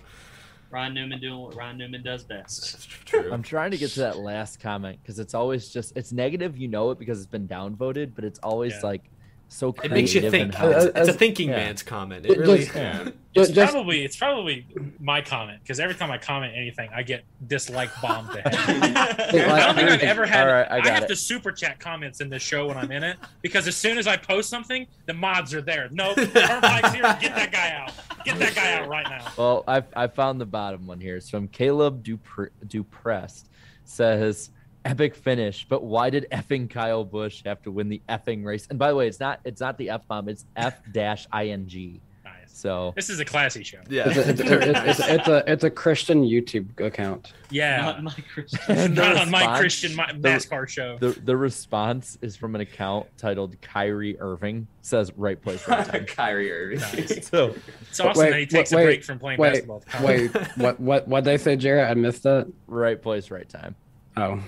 Ryan 0.70 0.94
Newman 0.94 1.20
doing 1.20 1.38
what 1.38 1.54
Ryan 1.54 1.78
Newman 1.78 2.02
does 2.02 2.24
best. 2.24 2.88
True. 3.06 3.32
I'm 3.32 3.42
trying 3.42 3.70
to 3.70 3.76
get 3.76 3.90
to 3.90 4.00
that 4.00 4.18
last 4.18 4.60
comment 4.60 4.98
because 5.02 5.18
it's 5.18 5.34
always 5.34 5.68
just 5.68 5.96
it's 5.96 6.12
negative. 6.12 6.56
You 6.58 6.68
know 6.68 6.90
it 6.90 6.98
because 6.98 7.18
it's 7.18 7.26
been 7.30 7.46
downvoted, 7.48 8.12
but 8.14 8.24
it's 8.24 8.38
always 8.40 8.72
Yeah. 8.74 8.80
like 8.84 9.02
so. 9.48 9.74
It 9.82 9.90
makes 9.90 10.14
you 10.14 10.30
think. 10.30 10.54
It's, 10.58 10.84
it's 10.84 11.08
a 11.08 11.12
thinking 11.12 11.50
yeah. 11.50 11.56
man's 11.56 11.82
comment. 11.82 12.26
It 12.26 12.32
It 12.32 12.38
really. 12.38 12.58
just- 12.58 12.74
yeah. 12.74 13.08
It's 13.36 13.50
Just, 13.50 13.72
probably 13.74 14.02
it's 14.02 14.16
probably 14.16 14.66
my 14.98 15.20
comment 15.20 15.60
because 15.62 15.78
every 15.78 15.94
time 15.94 16.10
I 16.10 16.16
comment 16.16 16.54
anything, 16.56 16.88
I 16.94 17.02
get 17.02 17.22
dislike 17.46 17.90
bombed 18.00 18.30
to 18.32 18.40
hell. 18.40 18.54
I 19.54 19.60
don't 19.60 19.76
think 19.76 19.90
I've 19.90 20.00
ever 20.00 20.24
had. 20.24 20.46
All 20.48 20.54
right, 20.54 20.66
I 20.70 20.78
I, 20.78 20.88
have 20.88 21.02
it. 21.02 21.08
to 21.08 21.16
super 21.16 21.52
chat 21.52 21.78
comments 21.78 22.22
in 22.22 22.30
this 22.30 22.42
show 22.42 22.66
when 22.66 22.78
I'm 22.78 22.90
in 22.90 23.04
it 23.04 23.18
because 23.42 23.68
as 23.68 23.76
soon 23.76 23.98
as 23.98 24.06
I 24.06 24.16
post 24.16 24.48
something, 24.48 24.86
the 25.04 25.12
mods 25.12 25.52
are 25.52 25.60
there. 25.60 25.90
No, 25.92 26.14
Turnpike's 26.14 26.94
here. 26.94 27.02
Get 27.20 27.34
that 27.34 27.52
guy 27.52 27.72
out. 27.72 27.92
Get 28.24 28.38
that 28.38 28.54
guy 28.54 28.72
out 28.72 28.88
right 28.88 29.06
now. 29.06 29.30
Well, 29.36 29.64
I 29.68 29.82
I 29.94 30.06
found 30.06 30.40
the 30.40 30.46
bottom 30.46 30.86
one 30.86 30.98
here. 30.98 31.16
It's 31.18 31.28
from 31.28 31.46
Caleb 31.48 32.02
Dupre- 32.02 32.48
Duprest. 32.66 33.50
Says 33.84 34.48
epic 34.86 35.14
finish, 35.14 35.66
but 35.68 35.82
why 35.84 36.10
did 36.10 36.26
effing 36.32 36.70
Kyle 36.70 37.04
Busch 37.04 37.42
have 37.44 37.62
to 37.62 37.70
win 37.70 37.88
the 37.88 38.00
effing 38.08 38.44
race? 38.44 38.66
And 38.70 38.78
by 38.78 38.88
the 38.90 38.96
way, 38.96 39.08
it's 39.08 39.20
not 39.20 39.40
it's 39.44 39.60
not 39.60 39.76
the 39.78 39.90
f 39.90 40.06
bomb. 40.08 40.28
It's 40.28 40.44
f 40.56 40.80
dash 40.92 41.26
ing. 41.34 42.00
Nice. 42.24 42.32
So 42.46 42.92
This 42.96 43.10
is 43.10 43.20
a 43.20 43.24
classy 43.24 43.62
show. 43.62 43.78
Yeah. 43.88 44.04
it's, 44.08 44.16
a, 44.16 44.30
it's, 44.30 44.40
a, 44.40 44.70
it's, 44.88 45.00
a, 45.00 45.14
it's 45.14 45.28
a 45.28 45.52
it's 45.52 45.64
a 45.64 45.70
Christian 45.70 46.22
YouTube 46.24 46.80
account. 46.80 47.32
Yeah. 47.50 47.82
Not 47.82 48.02
my 48.02 48.14
Christian. 48.32 48.60
And 48.68 48.96
the 48.96 49.02
Not 49.02 49.16
on 49.18 49.30
my 49.30 49.58
Christian 49.58 49.94
my, 49.94 50.10
the- 50.12 50.28
NASCAR 50.28 50.66
show. 50.68 50.96
The 50.98 51.10
the 51.10 51.36
response 51.36 52.18
is 52.22 52.34
from 52.36 52.54
an 52.54 52.60
account 52.62 53.06
titled 53.18 53.60
Kyrie 53.60 54.18
Irving. 54.20 54.66
Says 54.82 55.12
right 55.16 55.40
place, 55.40 55.66
right 55.68 55.86
time. 55.92 56.06
Kyrie 56.06 56.50
Irving. 56.52 56.80
Nice. 56.80 57.28
So 57.30 57.54
It's 57.88 58.00
awesome 58.00 58.20
Wait, 58.22 58.30
that 58.30 58.40
he 58.40 58.46
takes 58.46 58.72
wait, 58.72 58.82
a 58.82 58.86
break 58.86 59.04
from 59.04 59.18
playing 59.18 59.38
Wait, 59.38 59.66
basketball. 59.66 59.82
wait, 60.02 60.30
what 60.56 60.80
what 60.80 61.06
what 61.08 61.24
they 61.24 61.38
say, 61.38 61.56
Jared? 61.56 61.88
I 61.90 61.94
missed 61.94 62.22
that. 62.24 62.46
right 62.66 63.00
place, 63.00 63.30
right 63.30 63.48
time. 63.48 63.74
Oh, 64.16 64.40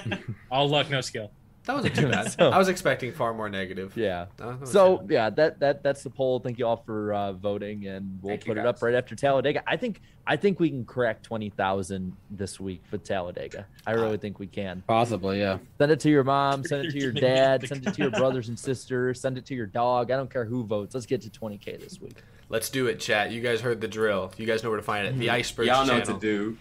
All 0.50 0.68
luck, 0.68 0.90
no 0.90 1.00
skill. 1.00 1.30
That 1.64 1.76
wasn't 1.76 1.94
too 1.94 2.08
bad. 2.08 2.32
So- 2.32 2.50
I 2.50 2.58
was 2.58 2.66
expecting 2.68 3.12
far 3.12 3.32
more 3.32 3.48
negative. 3.48 3.96
Yeah. 3.96 4.26
No, 4.40 4.50
that 4.50 4.60
was 4.62 4.72
So 4.72 4.96
good. 4.98 5.10
yeah, 5.10 5.30
that 5.30 5.60
that 5.60 5.82
that's 5.84 6.02
the 6.02 6.10
poll. 6.10 6.40
Thank 6.40 6.58
you 6.58 6.66
all 6.66 6.78
for 6.84 7.14
uh, 7.14 7.32
voting, 7.34 7.86
and 7.86 8.18
we'll 8.20 8.32
Thank 8.32 8.46
put 8.46 8.58
it 8.58 8.66
up 8.66 8.82
right 8.82 8.94
after 8.96 9.14
Talladega. 9.14 9.62
I 9.64 9.76
think 9.76 10.00
I 10.26 10.34
think 10.34 10.58
we 10.58 10.70
can 10.70 10.84
crack 10.84 11.22
twenty 11.22 11.50
thousand 11.50 12.16
this 12.30 12.58
week 12.58 12.82
for 12.90 12.98
Talladega. 12.98 13.64
I 13.86 13.92
really 13.92 14.16
think 14.16 14.40
we 14.40 14.48
can. 14.48 14.82
possibly, 14.88 15.38
yeah. 15.38 15.58
Send 15.78 15.92
it 15.92 16.00
to 16.00 16.10
your 16.10 16.24
mom, 16.24 16.64
send 16.64 16.84
it 16.86 16.90
to 16.90 16.98
your 17.00 17.12
dad, 17.12 17.64
send 17.68 17.86
it 17.86 17.94
to 17.94 18.02
your 18.02 18.10
brothers 18.10 18.48
and 18.48 18.58
sisters, 18.58 19.20
send 19.20 19.38
it 19.38 19.46
to 19.46 19.54
your 19.54 19.66
dog. 19.66 20.10
I 20.10 20.16
don't 20.16 20.30
care 20.32 20.44
who 20.44 20.64
votes. 20.64 20.94
Let's 20.94 21.06
get 21.06 21.22
to 21.22 21.30
twenty 21.30 21.58
k 21.58 21.76
this 21.76 22.00
week. 22.00 22.16
let's 22.48 22.70
do 22.70 22.88
it, 22.88 22.98
chat. 22.98 23.30
You 23.30 23.40
guys 23.40 23.60
heard 23.60 23.80
the 23.80 23.86
drill. 23.88 24.32
You 24.36 24.46
guys 24.46 24.64
know 24.64 24.68
where 24.70 24.78
to 24.80 24.84
find 24.84 25.06
it. 25.06 25.16
The 25.16 25.30
Iceberg 25.30 25.68
Y'all 25.68 25.86
know 25.86 25.94
what 25.94 26.06
to 26.06 26.18
do. 26.18 26.56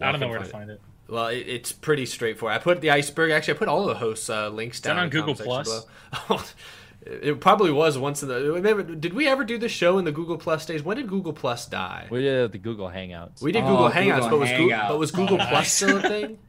I 0.00 0.12
don't 0.12 0.20
know 0.20 0.26
can 0.28 0.30
where 0.30 0.38
to 0.38 0.44
find 0.46 0.52
find 0.68 0.70
it. 0.70 0.80
Well, 1.08 1.28
it, 1.28 1.46
it's 1.46 1.72
pretty 1.72 2.06
straightforward. 2.06 2.56
I 2.56 2.58
put 2.58 2.80
the 2.80 2.90
iceberg. 2.90 3.30
Actually, 3.30 3.54
I 3.54 3.56
put 3.58 3.68
all 3.68 3.82
of 3.82 3.88
the 3.88 3.94
hosts' 3.94 4.28
uh, 4.28 4.48
links 4.48 4.80
that 4.80 4.90
down 4.94 4.98
on 5.04 5.08
Google 5.10 5.34
Plus? 5.34 5.86
it 7.02 7.40
probably 7.40 7.70
was 7.70 7.96
once 7.96 8.22
in 8.22 8.28
the. 8.28 8.60
maybe- 8.60 8.96
Did 8.96 9.14
we 9.14 9.28
ever 9.28 9.44
do 9.44 9.56
the 9.58 9.68
show 9.68 9.98
in 9.98 10.04
the 10.04 10.12
Google 10.12 10.36
Plus 10.36 10.66
days? 10.66 10.82
When 10.82 10.96
did 10.96 11.08
Google 11.08 11.32
Plus 11.32 11.66
die? 11.66 12.08
We 12.10 12.22
did 12.22 12.50
the 12.52 12.58
Google 12.58 12.88
Hangouts. 12.88 13.40
We 13.40 13.52
did 13.52 13.62
Oh, 13.62 13.68
Google 13.68 13.90
Hangouts, 13.90 14.22
Google 14.22 14.30
but 14.30 14.38
was 14.40 14.50
Google, 14.50 14.78
but 14.88 14.98
was 14.98 15.10
Google 15.12 15.38
Plus 15.38 15.72
still 15.72 15.98
a 15.98 16.02
thing? 16.02 16.38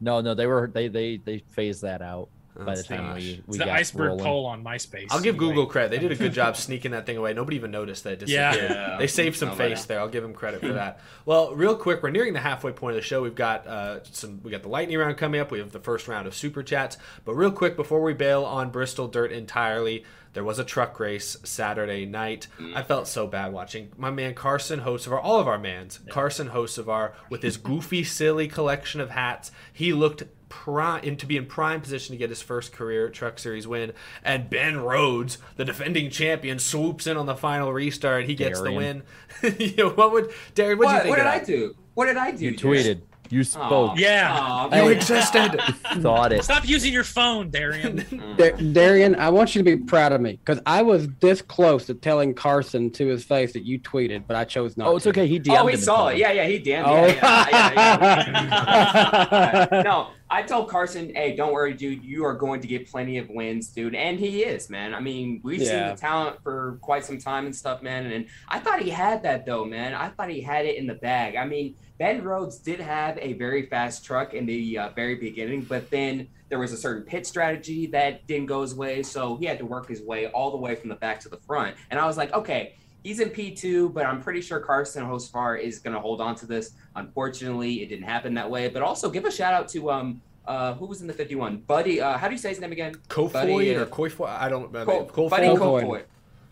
No, 0.00 0.20
no, 0.20 0.34
they 0.34 0.46
were 0.46 0.70
they 0.72 0.86
they 0.86 1.16
they 1.16 1.38
phased 1.38 1.82
that 1.82 2.02
out 2.02 2.28
by 2.64 2.74
the 2.74 2.82
time 2.82 2.98
gosh. 3.14 3.16
we 3.22 3.26
we 3.26 3.38
It's 3.48 3.58
the 3.58 3.64
got 3.64 3.68
iceberg 3.68 4.08
rolling. 4.08 4.24
poll 4.24 4.46
on 4.46 4.64
MySpace. 4.64 5.06
I'll 5.10 5.20
give 5.20 5.36
Anyway. 5.36 5.48
Google 5.50 5.66
credit. 5.66 5.90
They 5.90 5.98
did 5.98 6.12
a 6.12 6.16
good 6.16 6.32
job 6.42 6.56
sneaking 6.56 6.90
that 6.90 7.06
thing 7.06 7.16
away. 7.16 7.32
Nobody 7.34 7.56
even 7.56 7.70
noticed 7.70 8.04
that. 8.04 8.14
it 8.14 8.18
disappeared. 8.20 8.70
Yeah. 8.70 8.96
They 8.98 9.06
saved 9.06 9.36
some 9.36 9.54
face 9.56 9.84
there. 9.84 10.00
I'll 10.00 10.08
give 10.08 10.22
them 10.22 10.34
credit 10.34 10.60
for 10.60 10.72
that. 10.74 11.00
Well, 11.24 11.54
real 11.54 11.76
quick, 11.76 12.02
we're 12.02 12.10
nearing 12.10 12.32
the 12.32 12.40
halfway 12.40 12.72
point 12.72 12.96
of 12.96 13.02
the 13.02 13.06
show. 13.06 13.22
We've 13.22 13.34
got 13.34 13.66
uh, 13.66 14.00
some. 14.04 14.40
We 14.42 14.50
got 14.50 14.62
the 14.62 14.68
lightning 14.68 14.98
round 14.98 15.16
coming 15.16 15.40
up. 15.40 15.50
We 15.50 15.58
have 15.60 15.72
the 15.72 15.80
first 15.80 16.08
round 16.08 16.26
of 16.26 16.34
super 16.34 16.62
chats. 16.62 16.96
But 17.24 17.34
real 17.34 17.52
quick, 17.52 17.76
before 17.76 18.02
we 18.02 18.12
bail 18.14 18.44
on 18.44 18.70
Bristol 18.70 19.08
Dirt 19.08 19.30
entirely, 19.32 20.04
there 20.38 20.44
was 20.44 20.60
a 20.60 20.64
truck 20.64 21.00
race 21.00 21.36
Saturday 21.42 22.06
night. 22.06 22.46
Mm. 22.60 22.76
I 22.76 22.84
felt 22.84 23.08
so 23.08 23.26
bad 23.26 23.52
watching 23.52 23.90
my 23.96 24.12
man 24.12 24.34
Carson 24.34 24.82
Hocevar, 24.82 25.18
all 25.20 25.40
of 25.40 25.48
our 25.48 25.58
mans, 25.58 25.98
Carson 26.10 26.50
Hocevar, 26.50 27.10
with 27.28 27.42
his 27.42 27.56
goofy, 27.56 28.04
silly 28.04 28.46
collection 28.46 29.00
of 29.00 29.10
hats. 29.10 29.50
He 29.72 29.92
looked 29.92 30.22
prime 30.48 31.02
in, 31.02 31.16
to 31.16 31.26
be 31.26 31.36
in 31.36 31.46
prime 31.46 31.80
position 31.80 32.12
to 32.12 32.16
get 32.16 32.30
his 32.30 32.40
first 32.40 32.72
career 32.72 33.08
Truck 33.08 33.40
Series 33.40 33.66
win. 33.66 33.92
And 34.22 34.48
Ben 34.48 34.78
Rhodes, 34.78 35.38
the 35.56 35.64
defending 35.64 36.08
champion, 36.08 36.60
swoops 36.60 37.08
in 37.08 37.16
on 37.16 37.26
the 37.26 37.34
final 37.34 37.72
restart. 37.72 38.26
He 38.26 38.36
gets 38.36 38.60
the 38.60 38.70
win. 38.70 39.02
you 39.58 39.74
know, 39.74 39.90
what 39.90 40.12
would 40.12 40.30
Darren? 40.54 40.78
What 40.78 40.84
do 40.86 40.92
you 40.92 40.94
What, 40.94 41.02
think? 41.02 41.08
what 41.08 41.18
of 41.18 41.24
did 41.24 41.26
I 41.26 41.44
do? 41.44 41.74
What 41.94 42.06
did 42.06 42.16
I 42.16 42.30
do? 42.30 42.44
You 42.44 42.52
tweeted. 42.52 43.00
You 43.30 43.44
spoke. 43.44 43.98
Yeah. 43.98 44.34
Aw, 44.38 44.74
You 44.84 44.88
existed. 44.90 45.58
Thought 46.00 46.32
it. 46.32 46.44
Stop 46.44 46.68
using 46.68 46.92
your 46.92 47.04
phone, 47.04 47.50
Darian. 47.50 48.34
Da- 48.38 48.52
Darian, 48.52 49.14
I 49.16 49.28
want 49.30 49.54
you 49.54 49.62
to 49.62 49.64
be 49.64 49.76
proud 49.76 50.12
of 50.12 50.20
me 50.20 50.32
because 50.44 50.60
I 50.66 50.82
was 50.82 51.08
this 51.20 51.42
close 51.42 51.86
to 51.86 51.94
telling 51.94 52.34
Carson 52.34 52.90
to 52.92 53.06
his 53.06 53.24
face 53.24 53.52
that 53.52 53.64
you 53.64 53.78
tweeted, 53.80 54.24
but 54.26 54.36
I 54.36 54.44
chose 54.44 54.76
not. 54.76 54.88
Oh, 54.88 54.96
it's 54.96 55.04
to. 55.04 55.10
okay. 55.10 55.26
He 55.26 55.38
DM'd 55.38 55.56
Oh, 55.58 55.66
he 55.66 55.74
him 55.74 55.80
saw 55.80 56.08
it. 56.08 56.14
him. 56.14 56.20
Yeah, 56.20 56.32
yeah, 56.32 56.44
he 56.46 56.58
damn. 56.58 56.84
Oh. 56.86 57.06
Yeah, 57.06 57.48
yeah, 57.50 57.72
yeah, 57.74 59.68
yeah. 59.70 59.82
no, 59.84 60.08
I 60.30 60.42
told 60.42 60.68
Carson, 60.68 61.14
hey, 61.14 61.34
don't 61.36 61.52
worry, 61.52 61.74
dude. 61.74 62.02
You 62.04 62.24
are 62.24 62.34
going 62.34 62.60
to 62.60 62.66
get 62.66 62.90
plenty 62.90 63.18
of 63.18 63.28
wins, 63.28 63.68
dude. 63.68 63.94
And 63.94 64.18
he 64.18 64.42
is, 64.44 64.68
man. 64.70 64.94
I 64.94 65.00
mean, 65.00 65.40
we've 65.42 65.60
seen 65.60 65.88
the 65.88 65.94
talent 65.96 66.42
for 66.42 66.78
quite 66.80 67.04
some 67.04 67.18
time 67.18 67.46
and 67.46 67.54
stuff, 67.54 67.82
man. 67.82 68.06
And 68.10 68.26
I 68.48 68.58
thought 68.58 68.80
he 68.80 68.90
had 68.90 69.22
that, 69.24 69.46
though, 69.46 69.64
man. 69.64 69.94
I 69.94 70.08
thought 70.08 70.30
he 70.30 70.40
had 70.40 70.66
it 70.66 70.76
in 70.76 70.86
the 70.86 70.94
bag. 70.94 71.36
I 71.36 71.44
mean, 71.44 71.74
Ben 71.98 72.22
Rhodes 72.22 72.58
did 72.58 72.78
have 72.80 73.18
a 73.18 73.32
very 73.34 73.66
fast 73.66 74.04
truck 74.04 74.32
in 74.32 74.46
the 74.46 74.78
uh, 74.78 74.88
very 74.90 75.16
beginning, 75.16 75.62
but 75.62 75.90
then 75.90 76.28
there 76.48 76.58
was 76.58 76.72
a 76.72 76.76
certain 76.76 77.02
pit 77.02 77.26
strategy 77.26 77.86
that 77.88 78.26
didn't 78.28 78.46
go 78.46 78.62
his 78.62 78.74
way. 78.74 79.02
So 79.02 79.36
he 79.36 79.46
had 79.46 79.58
to 79.58 79.66
work 79.66 79.88
his 79.88 80.00
way 80.02 80.28
all 80.28 80.50
the 80.52 80.56
way 80.56 80.76
from 80.76 80.88
the 80.88 80.94
back 80.94 81.18
to 81.20 81.28
the 81.28 81.36
front. 81.38 81.76
And 81.90 81.98
I 81.98 82.06
was 82.06 82.16
like, 82.16 82.32
okay, 82.32 82.74
he's 83.02 83.18
in 83.18 83.30
P2, 83.30 83.92
but 83.92 84.06
I'm 84.06 84.22
pretty 84.22 84.40
sure 84.40 84.60
Carson 84.60 85.04
Hocevar 85.04 85.60
is 85.60 85.80
going 85.80 85.94
to 85.94 86.00
hold 86.00 86.20
on 86.20 86.36
to 86.36 86.46
this. 86.46 86.70
Unfortunately, 86.94 87.82
it 87.82 87.88
didn't 87.88 88.04
happen 88.06 88.32
that 88.34 88.48
way. 88.48 88.68
But 88.68 88.82
also 88.82 89.10
give 89.10 89.24
a 89.24 89.30
shout 89.30 89.52
out 89.52 89.68
to 89.70 89.90
um 89.90 90.22
uh 90.46 90.74
who 90.74 90.86
was 90.86 91.00
in 91.00 91.08
the 91.08 91.12
51? 91.12 91.58
Buddy, 91.66 92.00
uh 92.00 92.16
how 92.16 92.28
do 92.28 92.32
you 92.34 92.38
say 92.38 92.50
his 92.50 92.60
name 92.60 92.72
again? 92.72 92.94
Kofoid 93.08 93.32
Buddy, 93.32 93.74
uh, 93.76 93.82
or 93.82 93.86
Koifoid? 93.86 94.28
I 94.28 94.48
don't. 94.48 94.74
I 94.74 94.84
Ko- 94.84 95.00
mean, 95.00 95.08
Kofoid? 95.08 95.30
Buddy 95.30 95.46
Kofoid. 95.48 95.82
Kofoid. 95.82 96.02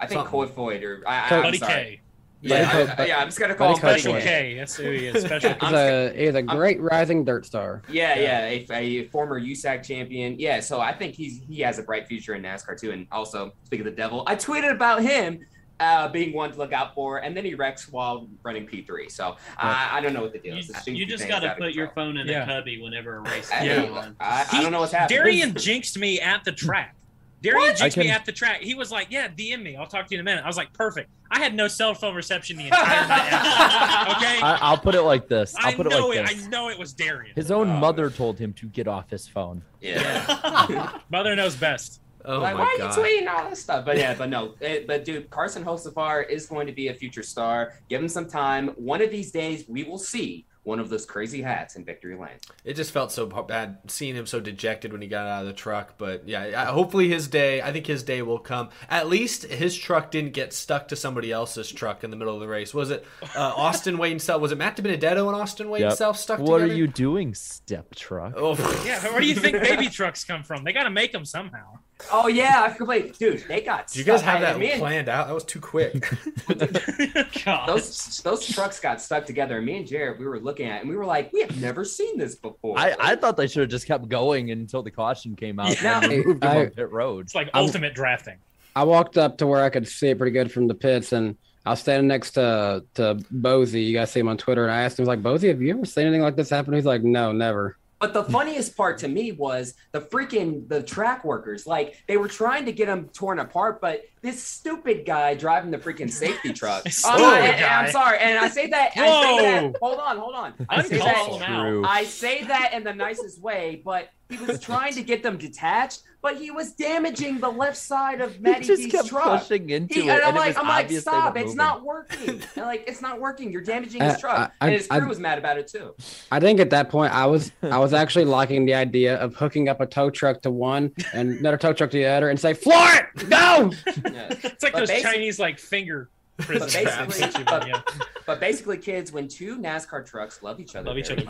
I 0.00 0.06
think 0.06 0.20
Kofoid 0.26 0.82
or 0.82 1.02
I, 1.06 1.28
Ko- 1.28 1.36
I'm 1.36 1.42
Buddy 1.44 1.58
sorry. 1.58 1.72
K. 1.72 2.00
Yeah, 2.48 2.72
Buddy 2.72 2.90
I- 2.90 2.94
Ko- 2.94 3.04
yeah, 3.04 3.18
I'm 3.18 3.26
just 3.28 3.38
gonna 3.38 3.54
call 3.54 3.68
him 3.74 3.80
Buddy 3.82 3.82
Buddy 3.82 4.00
Special 4.00 4.20
K. 4.20 4.24
K. 4.52 4.54
That's 4.58 4.76
who 4.76 4.90
he 4.90 5.06
is. 5.06 5.24
Special 5.24 5.50
He's 5.50 5.60
K. 5.60 6.06
a, 6.14 6.26
he's 6.26 6.34
a 6.34 6.42
great 6.42 6.80
rising 6.80 7.24
dirt 7.24 7.46
star. 7.46 7.82
Yeah, 7.88 8.18
yeah, 8.18 8.46
a, 8.46 8.66
a 8.72 9.08
former 9.08 9.40
USAC 9.40 9.82
champion. 9.84 10.38
Yeah, 10.38 10.60
so 10.60 10.80
I 10.80 10.92
think 10.92 11.14
he's 11.14 11.40
he 11.48 11.60
has 11.60 11.78
a 11.78 11.82
bright 11.82 12.06
future 12.06 12.34
in 12.34 12.42
NASCAR 12.42 12.78
too. 12.78 12.90
And 12.92 13.06
also, 13.12 13.52
speak 13.64 13.80
of 13.80 13.86
the 13.86 13.90
devil, 13.92 14.22
I 14.26 14.36
tweeted 14.36 14.70
about 14.72 15.02
him 15.02 15.44
uh, 15.78 16.08
being 16.08 16.32
one 16.32 16.50
to 16.52 16.56
look 16.58 16.72
out 16.72 16.94
for, 16.94 17.18
and 17.18 17.36
then 17.36 17.44
he 17.44 17.54
wrecks 17.54 17.88
while 17.90 18.26
running 18.42 18.66
P3. 18.66 19.10
So 19.10 19.36
I, 19.58 19.98
I 19.98 20.00
don't 20.00 20.14
know 20.14 20.22
what 20.22 20.32
the 20.32 20.38
deal 20.38 20.56
is. 20.56 20.68
This 20.68 20.86
you 20.86 21.04
just 21.04 21.28
got 21.28 21.40
to 21.40 21.54
put 21.58 21.74
your 21.74 21.90
phone 21.90 22.16
in 22.16 22.26
Yeah. 22.26 22.44
a 22.44 22.46
cubby 22.46 22.80
whenever 22.80 23.16
a 23.16 23.20
race 23.20 23.50
I, 23.54 23.64
Yeah. 23.64 24.10
I, 24.18 24.46
I 24.52 24.62
don't 24.62 24.72
know 24.72 24.80
what's 24.80 24.92
happening. 24.92 25.18
Darian 25.18 25.54
jinxed 25.56 25.98
me 25.98 26.18
at 26.20 26.44
the 26.44 26.52
track. 26.52 26.94
Darian 27.42 27.70
I 27.70 27.74
jinxed 27.74 27.96
me 27.98 28.04
can- 28.04 28.14
at 28.14 28.24
the 28.24 28.32
track. 28.32 28.60
He 28.62 28.74
was 28.74 28.90
like, 28.90 29.08
"Yeah, 29.10 29.28
DM 29.28 29.62
me. 29.62 29.76
I'll 29.76 29.86
talk 29.86 30.06
to 30.06 30.14
you 30.14 30.20
in 30.20 30.26
a 30.26 30.28
minute." 30.28 30.42
I 30.44 30.46
was 30.46 30.56
like, 30.56 30.72
"Perfect." 30.72 31.10
I 31.30 31.38
had 31.38 31.54
no 31.54 31.68
cell 31.68 31.92
phone 31.94 32.14
reception 32.14 32.56
the 32.56 32.64
entire 32.66 33.08
night. 33.08 33.26
okay, 34.16 34.40
I, 34.40 34.58
I'll 34.62 34.78
put 34.78 34.94
it 34.94 35.02
like 35.02 35.28
this. 35.28 35.54
I 35.58 35.68
I'll 35.70 35.74
put 35.74 35.86
it 35.86 35.90
know 35.90 36.08
like 36.08 36.18
it. 36.20 36.26
this. 36.36 36.46
I 36.46 36.48
know 36.48 36.68
it 36.70 36.78
was 36.78 36.92
Darian. 36.92 37.34
His 37.34 37.50
own 37.50 37.68
Oh. 37.68 37.78
mother 37.78 38.10
told 38.10 38.38
him 38.38 38.52
to 38.54 38.66
get 38.66 38.86
off 38.88 39.10
his 39.10 39.26
phone. 39.28 39.62
yeah. 39.80 40.98
Mother 41.10 41.34
knows 41.36 41.56
best. 41.56 42.00
Oh 42.24 42.40
like, 42.40 42.54
my 42.56 42.60
why 42.64 42.76
god. 42.78 42.98
are 42.98 43.06
you 43.08 43.20
tweeting 43.22 43.28
all 43.32 43.48
this 43.50 43.62
stuff? 43.62 43.84
But 43.84 43.98
yeah, 43.98 44.14
but 44.14 44.28
no, 44.28 44.54
it, 44.60 44.86
but 44.86 45.04
dude, 45.04 45.30
Carson 45.30 45.64
Hocevar 45.64 46.28
is 46.28 46.46
going 46.46 46.66
to 46.66 46.72
be 46.72 46.88
a 46.88 46.94
future 46.94 47.22
star. 47.22 47.74
Give 47.88 48.00
him 48.02 48.08
some 48.08 48.26
time. 48.28 48.68
One 48.76 49.00
of 49.02 49.10
these 49.10 49.30
days, 49.30 49.64
we 49.68 49.84
will 49.84 49.98
see 49.98 50.44
one 50.66 50.80
of 50.80 50.88
those 50.88 51.06
crazy 51.06 51.42
hats 51.42 51.76
in 51.76 51.84
victory 51.84 52.16
lane. 52.16 52.38
It 52.64 52.74
just 52.74 52.90
felt 52.90 53.12
so 53.12 53.24
bad 53.26 53.78
seeing 53.86 54.16
him 54.16 54.26
so 54.26 54.40
dejected 54.40 54.90
when 54.92 55.00
he 55.00 55.06
got 55.06 55.26
out 55.28 55.42
of 55.42 55.46
the 55.46 55.52
truck. 55.52 55.94
But 55.96 56.26
yeah, 56.28 56.64
hopefully 56.66 57.08
his 57.08 57.28
day. 57.28 57.62
I 57.62 57.72
think 57.72 57.86
his 57.86 58.02
day 58.02 58.20
will 58.20 58.40
come. 58.40 58.70
At 58.90 59.08
least 59.08 59.44
his 59.44 59.76
truck 59.76 60.10
didn't 60.10 60.32
get 60.32 60.52
stuck 60.52 60.88
to 60.88 60.96
somebody 60.96 61.30
else's 61.30 61.70
truck 61.70 62.02
in 62.02 62.10
the 62.10 62.16
middle 62.16 62.34
of 62.34 62.40
the 62.40 62.48
race. 62.48 62.74
Was 62.74 62.90
it 62.90 63.04
uh, 63.36 63.38
Austin 63.56 63.96
Wayne 63.96 64.18
Self? 64.18 64.42
Was 64.42 64.50
it 64.50 64.58
Matt 64.58 64.74
Benedetto 64.82 65.28
and 65.28 65.36
Austin 65.36 65.70
Wayne 65.70 65.82
Yep. 65.82 65.90
himself 65.92 66.18
stuck 66.18 66.40
What 66.40 66.58
together? 66.58 66.72
are 66.72 66.76
you 66.76 66.88
doing, 66.88 67.32
step 67.34 67.94
truck? 67.94 68.34
Oh, 68.36 68.56
Yeah, 68.84 69.00
where 69.04 69.20
do 69.20 69.26
you 69.26 69.36
think 69.36 69.60
baby 69.62 69.88
trucks 69.88 70.24
come 70.24 70.42
from? 70.42 70.64
They 70.64 70.72
got 70.72 70.82
to 70.84 70.90
make 70.90 71.12
them 71.12 71.24
somehow. 71.24 71.78
Oh 72.12 72.26
yeah, 72.28 72.62
I 72.64 72.70
completely, 72.70 73.10
dude. 73.12 73.44
They 73.48 73.62
got. 73.62 73.88
Do 73.88 73.98
you 73.98 74.04
guys 74.04 74.20
stuck. 74.20 74.32
have 74.34 74.40
that 74.42 74.58
me 74.58 74.72
and- 74.72 74.80
planned 74.80 75.08
out? 75.08 75.28
That 75.28 75.34
was 75.34 75.44
too 75.44 75.60
quick. 75.60 76.08
Those 77.66 78.18
those 78.24 78.46
trucks 78.46 78.80
got 78.80 79.00
stuck 79.00 79.24
together. 79.26 79.56
And 79.56 79.66
me 79.66 79.78
and 79.78 79.86
Jared, 79.86 80.18
we 80.18 80.26
were 80.26 80.38
looking 80.40 80.66
at, 80.68 80.76
it 80.76 80.80
and 80.82 80.90
we 80.90 80.96
were 80.96 81.04
like, 81.06 81.32
we 81.32 81.40
have 81.40 81.60
never 81.60 81.84
seen 81.84 82.18
this 82.18 82.34
before. 82.34 82.78
I, 82.78 82.94
I 82.98 83.16
thought 83.16 83.36
they 83.36 83.46
should 83.46 83.60
have 83.60 83.70
just 83.70 83.86
kept 83.86 84.08
going 84.08 84.50
until 84.50 84.82
the 84.82 84.90
caution 84.90 85.36
came 85.36 85.58
out 85.58 85.80
Yeah. 85.82 86.00
and 86.02 86.10
they 86.12 86.22
moved 86.24 86.42
him 86.44 86.50
I- 86.50 86.60
on 86.66 86.70
pit 86.70 86.90
road. 86.90 87.26
It's 87.26 87.34
like 87.34 87.48
I'm- 87.54 87.64
ultimate 87.64 87.94
drafting. 87.94 88.36
I 88.74 88.84
walked 88.84 89.16
up 89.16 89.38
to 89.38 89.46
where 89.46 89.62
I 89.64 89.70
could 89.70 89.88
see 89.88 90.08
it 90.08 90.18
pretty 90.18 90.32
good 90.32 90.52
from 90.52 90.66
the 90.68 90.74
pits, 90.74 91.12
and 91.12 91.36
I 91.64 91.70
was 91.70 91.80
standing 91.80 92.08
next 92.08 92.32
to 92.32 92.84
to 92.94 93.14
Bozi. 93.34 93.82
You 93.86 93.94
guys 93.94 94.10
see 94.10 94.20
him 94.20 94.28
on 94.28 94.36
Twitter, 94.36 94.64
and 94.64 94.72
I 94.72 94.82
asked 94.82 94.98
him, 94.98 95.08
I 95.08 95.14
was 95.14 95.16
like, 95.16 95.22
Bozi, 95.40 95.48
have 95.48 95.62
you 95.62 95.70
ever 95.74 95.86
seen 95.86 96.04
anything 96.06 96.20
like 96.22 96.36
this 96.36 96.50
happen? 96.50 96.74
He's 96.74 96.84
like, 96.84 97.02
No, 97.02 97.32
never. 97.32 97.78
But 97.98 98.12
the 98.12 98.24
funniest 98.24 98.76
part 98.76 98.98
to 98.98 99.08
me 99.08 99.32
was 99.32 99.74
the 99.92 100.00
freaking 100.00 100.68
the 100.68 100.82
track 100.82 101.24
workers. 101.24 101.66
Like 101.66 101.96
they 102.06 102.18
were 102.18 102.28
trying 102.28 102.66
to 102.66 102.72
get 102.72 102.86
them 102.86 103.08
torn 103.14 103.38
apart, 103.38 103.80
but 103.80 104.02
this 104.20 104.42
stupid 104.42 105.06
guy 105.06 105.34
driving 105.34 105.70
the 105.70 105.78
freaking 105.78 106.10
safety 106.10 106.52
truck. 106.60 106.84
Oh, 107.06 107.34
and- 107.34 107.54
and. 107.56 107.64
I'm 107.64 107.90
sorry, 107.90 108.18
and 108.18 108.38
I 108.38 108.48
say 108.48 108.66
that. 108.68 108.92
I 108.96 109.22
say 109.38 109.60
that. 109.62 109.76
Hold 109.80 109.98
on, 109.98 110.16
hold 110.18 110.34
on. 110.34 110.54
I 110.68 110.82
say 110.82 110.98
that. 110.98 111.82
I 111.86 112.04
say 112.04 112.44
that 112.44 112.74
in 112.74 112.84
the 112.84 112.92
nicest 112.94 113.40
way, 113.40 113.80
but 113.84 114.10
he 114.28 114.36
was 114.36 114.60
trying 114.70 114.92
to 114.94 115.02
get 115.02 115.22
them 115.22 115.38
detached, 115.38 116.02
but 116.22 116.36
he 116.36 116.50
was 116.50 116.72
damaging 116.72 117.38
the 117.38 117.48
left 117.50 117.76
side 117.76 118.20
of 118.20 118.34
He 118.36 118.40
Matty 118.40 118.64
just 118.66 118.82
D's 118.82 118.92
kept 118.92 119.08
truck. 119.08 119.40
pushing 119.42 119.70
into 119.70 119.94
He, 119.94 120.00
it, 120.00 120.12
and 120.12 120.22
I'm 120.22 120.28
and 120.28 120.36
like, 120.36 120.48
was 120.48 120.56
I'm 120.56 120.68
like, 120.68 120.90
stop! 120.90 121.36
It's 121.36 121.44
moving. 121.46 121.56
not 121.56 121.84
working. 121.84 122.42
And, 122.56 122.64
like, 122.66 122.84
it's 122.88 123.00
not 123.02 123.20
working. 123.20 123.52
You're 123.52 123.62
damaging 123.62 124.02
his 124.02 124.14
Uh, 124.14 124.18
truck, 124.18 124.52
I- 124.60 124.66
and 124.66 124.74
his 124.74 124.88
I- 124.90 124.98
crew 124.98 125.08
was 125.08 125.18
mad 125.20 125.38
about 125.38 125.58
it 125.58 125.68
too. 125.68 125.94
I 126.32 126.40
think 126.40 126.58
at 126.60 126.70
that 126.70 126.88
point 126.88 127.12
I 127.14 127.26
was 127.26 127.52
I 127.62 127.78
was 127.78 127.92
actually 127.92 128.24
liking 128.24 128.66
the 128.66 128.74
idea 128.74 129.16
of 129.16 129.34
hooking 129.36 129.68
up 129.68 129.80
a 129.80 129.86
tow 129.86 130.10
truck 130.10 130.42
to 130.42 130.50
one 130.50 130.92
and 131.12 131.30
another 131.38 131.56
tow 131.56 131.72
truck 131.72 131.90
to 131.90 131.96
the 131.98 132.06
other 132.06 132.30
and 132.30 132.38
say, 132.40 132.54
Floor 132.54 132.86
it! 132.94 133.28
Go! 133.30 133.72
Yeah. 133.86 134.28
It's 134.30 134.62
like 134.62 134.72
But 134.72 134.86
those 134.86 135.02
Chinese 135.02 135.38
like 135.38 135.58
finger 135.58 136.08
But 136.36 136.48
basically, 136.72 137.44
but, 137.44 137.94
but 138.26 138.40
basically, 138.40 138.76
kids, 138.78 139.10
when 139.10 139.26
two 139.26 139.56
NASCAR 139.58 140.04
trucks 140.04 140.42
love 140.42 140.60
each 140.60 140.76
other, 140.76 140.88
Love 140.90 140.98
each 140.98 141.10
other 141.10 141.24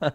much- 0.00 0.14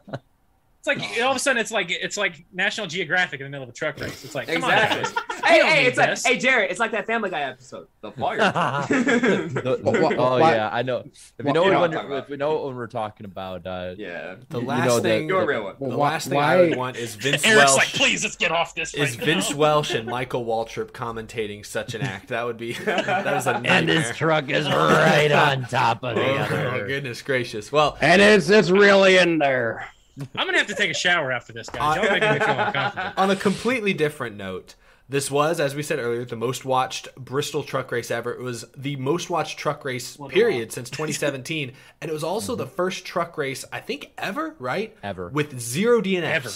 It's 0.85 0.87
like 0.99 1.21
all 1.23 1.31
of 1.31 1.37
a 1.37 1.39
sudden 1.39 1.61
it's 1.61 1.71
like 1.71 1.89
it's 1.91 2.17
like 2.17 2.43
National 2.51 2.87
Geographic 2.87 3.39
in 3.39 3.45
the 3.45 3.49
middle 3.49 3.63
of 3.63 3.69
a 3.69 3.73
truck 3.73 3.97
race. 4.01 4.25
It's 4.25 4.35
like 4.35 4.47
come 4.47 4.57
Exactly. 4.57 5.05
on, 5.05 5.13
guys. 5.29 5.41
Hey, 5.45 5.65
hey, 5.65 5.81
need 5.83 5.87
it's 5.87 5.97
like, 5.97 6.21
hey, 6.33 6.37
Jared, 6.37 6.71
it's 6.71 6.79
like 6.79 6.91
that 6.91 7.05
Family 7.07 7.29
Guy 7.29 7.41
episode, 7.43 7.87
The 8.01 8.11
Fire. 8.19 8.37
The- 8.37 9.79
Wh- 9.81 10.13
wh- 10.13 10.17
oh 10.19 10.37
yeah, 10.39 10.69
I 10.73 10.81
know. 10.81 11.03
If 11.37 11.45
you 11.45 11.53
know 11.53 11.63
You 11.65 11.71
know 11.71 11.81
when 11.81 11.91
what 12.09 12.17
if 12.23 12.29
we 12.29 12.35
know 12.35 12.53
what 12.63 12.75
we're 12.75 12.87
talking 12.87 13.25
about, 13.25 13.65
uh, 13.65 13.95
yeah. 13.97 14.35
The 14.49 14.59
You 14.59 14.67
last 14.67 14.87
know 14.87 14.95
that- 14.95 15.01
thing, 15.03 15.27
Do 15.29 15.37
a 15.37 15.45
real 15.45 15.63
one. 15.63 15.75
the 15.79 15.95
Why- 15.95 16.09
last 16.11 16.27
thing 16.27 16.37
I 16.39 16.57
would 16.57 16.75
want 16.75 16.97
is 16.97 17.15
Vince 17.23 17.45
Eric's 17.45 17.65
Welch. 17.71 17.77
like, 17.77 17.87
please, 17.93 18.23
let's 18.23 18.35
get 18.35 18.51
off 18.51 18.75
this. 18.75 18.93
is 18.93 19.17
right 19.17 19.25
Vince. 19.25 19.53
Welch 19.53 19.91
and 19.91 20.05
Michael 20.07 20.43
Waltrip 20.45 20.91
commentating 20.91 21.65
such 21.65 21.93
an 21.93 22.01
act? 22.01 22.27
That 22.27 22.45
would 22.45 22.57
be 22.57 22.73
that 22.73 23.37
is 23.37 23.47
a 23.47 23.53
nightmare. 23.53 23.71
and 23.71 23.87
his 23.89 24.11
truck 24.17 24.49
is 24.49 24.67
right 24.67 25.31
on 25.31 25.63
top 25.65 26.03
of 26.03 26.15
the 26.15 26.23
Oh, 26.23 26.35
other. 26.35 26.87
goodness 26.87 27.21
gracious! 27.21 27.71
Well, 27.71 27.97
And 28.01 28.21
it's 28.21 28.49
it's 28.49 28.69
really 28.69 29.15
in 29.17 29.37
there. 29.37 29.87
I'm 30.19 30.45
gonna 30.45 30.57
have 30.57 30.67
to 30.67 30.75
take 30.75 30.91
a 30.91 30.95
shower 30.95 31.31
after 31.31 31.53
this, 31.53 31.69
guys. 31.69 31.95
Y'all 31.95 32.11
making 32.11 32.33
me 32.33 32.39
feel 32.39 32.59
uncomfortable. 32.59 33.13
on 33.17 33.31
a 33.31 33.35
completely 33.35 33.93
different 33.93 34.35
note, 34.35 34.75
This 35.09 35.29
was, 35.31 35.59
as 35.59 35.75
we 35.75 35.83
said 35.83 35.99
earlier, 35.99 36.23
the 36.25 36.35
most 36.35 36.65
watched 36.65 37.13
Bristol 37.15 37.63
truck 37.63 37.91
race 37.91 38.09
ever. 38.11 38.31
It 38.33 38.41
was 38.41 38.65
the 38.77 38.95
most 38.97 39.29
watched 39.29 39.57
truck 39.57 39.83
race 39.83 40.17
What 40.17 40.31
a 40.31 40.33
period 40.33 40.71
since 40.71 40.89
2017, 40.89 41.73
and 42.01 42.09
it 42.09 42.13
was 42.13 42.23
also 42.23 42.55
the 42.55 42.67
first 42.67 43.05
truck 43.05 43.37
race 43.37 43.65
I 43.71 43.79
think 43.79 44.11
ever, 44.17 44.55
right? 44.59 44.95
Ever. 45.03 45.29
with 45.29 45.59
zero 45.59 46.01
DNFs. 46.01 46.23
Ever. 46.23 46.49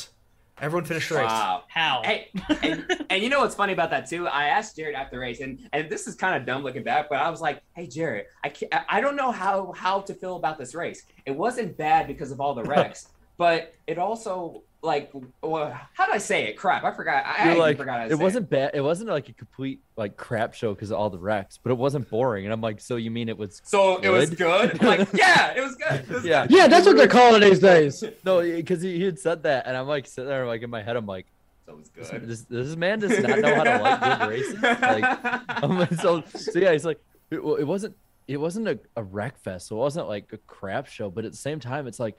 Everyone 0.60 0.86
finished 0.86 1.10
the 1.10 1.16
race. 1.18 1.26
Wow. 1.26 1.64
How? 1.68 2.02
Hey, 2.04 2.32
and, 2.64 3.06
and 3.12 3.22
you 3.22 3.30
know 3.30 3.42
what's 3.42 3.54
funny 3.54 3.74
about 3.74 3.92
that 3.92 4.10
too? 4.10 4.28
I 4.28 4.46
asked 4.46 4.76
Jared 4.76 4.96
after 4.96 5.18
the 5.18 5.20
race, 5.20 5.40
and 5.40 5.60
and 5.72 5.88
this 5.88 6.08
is 6.08 6.16
kind 6.16 6.36
of 6.36 6.48
dumb 6.48 6.64
looking 6.64 6.82
back, 6.84 7.10
but 7.10 7.20
I 7.20 7.30
was 7.30 7.42
like, 7.42 7.62
"Hey, 7.76 7.86
Jared, 7.86 8.26
I 8.44 8.50
can't, 8.50 8.74
I 8.90 9.00
don't 9.00 9.16
know 9.16 9.32
how 9.32 9.72
how 9.74 10.02
to 10.02 10.16
feel 10.16 10.36
about 10.36 10.58
this 10.58 10.74
race. 10.74 11.04
It 11.28 11.32
wasn't 11.36 11.78
bad 11.78 12.08
because 12.08 12.32
of 12.32 12.42
all 12.42 12.56
the 12.56 12.64
wrecks, 12.64 13.10
but 13.38 13.74
it 13.86 13.98
also 13.98 14.64
like, 14.82 15.12
well, 15.42 15.78
how 15.94 16.06
did 16.06 16.16
I 16.16 16.20
say 16.20 16.46
it? 16.46 16.58
Crap, 16.58 16.84
I 16.84 16.92
forgot. 16.92 17.26
I, 17.26 17.52
I 17.52 17.54
like, 17.56 17.78
forgot 17.78 18.00
how 18.00 18.08
to 18.08 18.14
it 18.14 18.18
say 18.18 18.24
wasn't 18.24 18.50
bad. 18.50 18.72
It 18.74 18.82
wasn't 18.82 19.10
like 19.10 19.28
a 19.30 19.34
complete 19.34 19.82
like 19.96 20.18
crap 20.18 20.54
show 20.54 20.74
because 20.74 20.92
of 20.92 20.98
all 20.98 21.10
the 21.10 21.18
wrecks, 21.18 21.60
but 21.62 21.72
it 21.72 21.78
wasn't 21.78 22.10
boring. 22.10 22.46
And 22.46 22.54
I'm 22.54 22.62
like, 22.62 22.80
so 22.80 22.96
you 22.96 23.12
mean 23.12 23.28
it 23.30 23.38
was? 23.38 23.62
So 23.64 23.98
it 23.98 24.10
was 24.10 24.30
good? 24.30 24.82
Like, 24.88 25.08
yeah, 25.14 25.54
it 25.54 25.62
was 25.62 25.76
good. 25.76 26.02
It 26.02 26.10
was 26.10 26.24
yeah, 26.24 26.48
good. 26.48 26.56
Yeah, 26.56 26.68
that's 26.68 26.86
what 26.86 26.96
they're 26.96 27.08
calling 27.08 27.42
it 27.42 27.50
these 27.50 27.60
days. 27.60 28.04
No, 28.24 28.42
because 28.42 28.82
he, 28.82 28.98
he 28.98 29.04
had 29.04 29.20
said 29.20 29.44
that, 29.44 29.68
and 29.68 29.76
I'm 29.76 29.88
like 29.88 30.08
sitting 30.08 30.30
there, 30.30 30.46
like 30.48 30.62
in 30.62 30.70
my 30.70 30.82
head, 30.82 30.96
I'm 30.96 31.06
like, 31.06 31.26
So 31.66 31.74
it 31.74 31.78
was 31.78 31.90
good. 31.90 32.28
this, 32.28 32.42
this 32.44 32.76
man 32.78 33.00
does 33.00 33.20
not 33.20 33.40
know 33.40 33.56
how 33.56 33.64
to 33.64 33.78
like 33.80 34.00
good 34.00 34.30
races. 34.30 34.62
Like, 34.62 35.20
I'm 35.50 35.98
so 35.98 36.24
so 36.34 36.60
yeah, 36.60 36.72
he's 36.72 36.86
like, 36.86 37.04
it, 37.32 37.44
well, 37.44 37.56
it 37.56 37.66
wasn't 37.66 37.96
it 38.28 38.38
wasn't 38.38 38.68
a, 38.68 38.80
a 38.96 39.04
wreck 39.04 39.40
fest, 39.40 39.68
so 39.68 39.76
it 39.76 39.80
wasn't 39.80 40.08
like 40.08 40.32
a 40.32 40.38
crap 40.38 40.88
show, 40.88 41.10
but 41.10 41.26
at 41.26 41.32
the 41.32 41.38
same 41.38 41.60
time, 41.60 41.88
it's 41.88 42.00
like, 42.00 42.18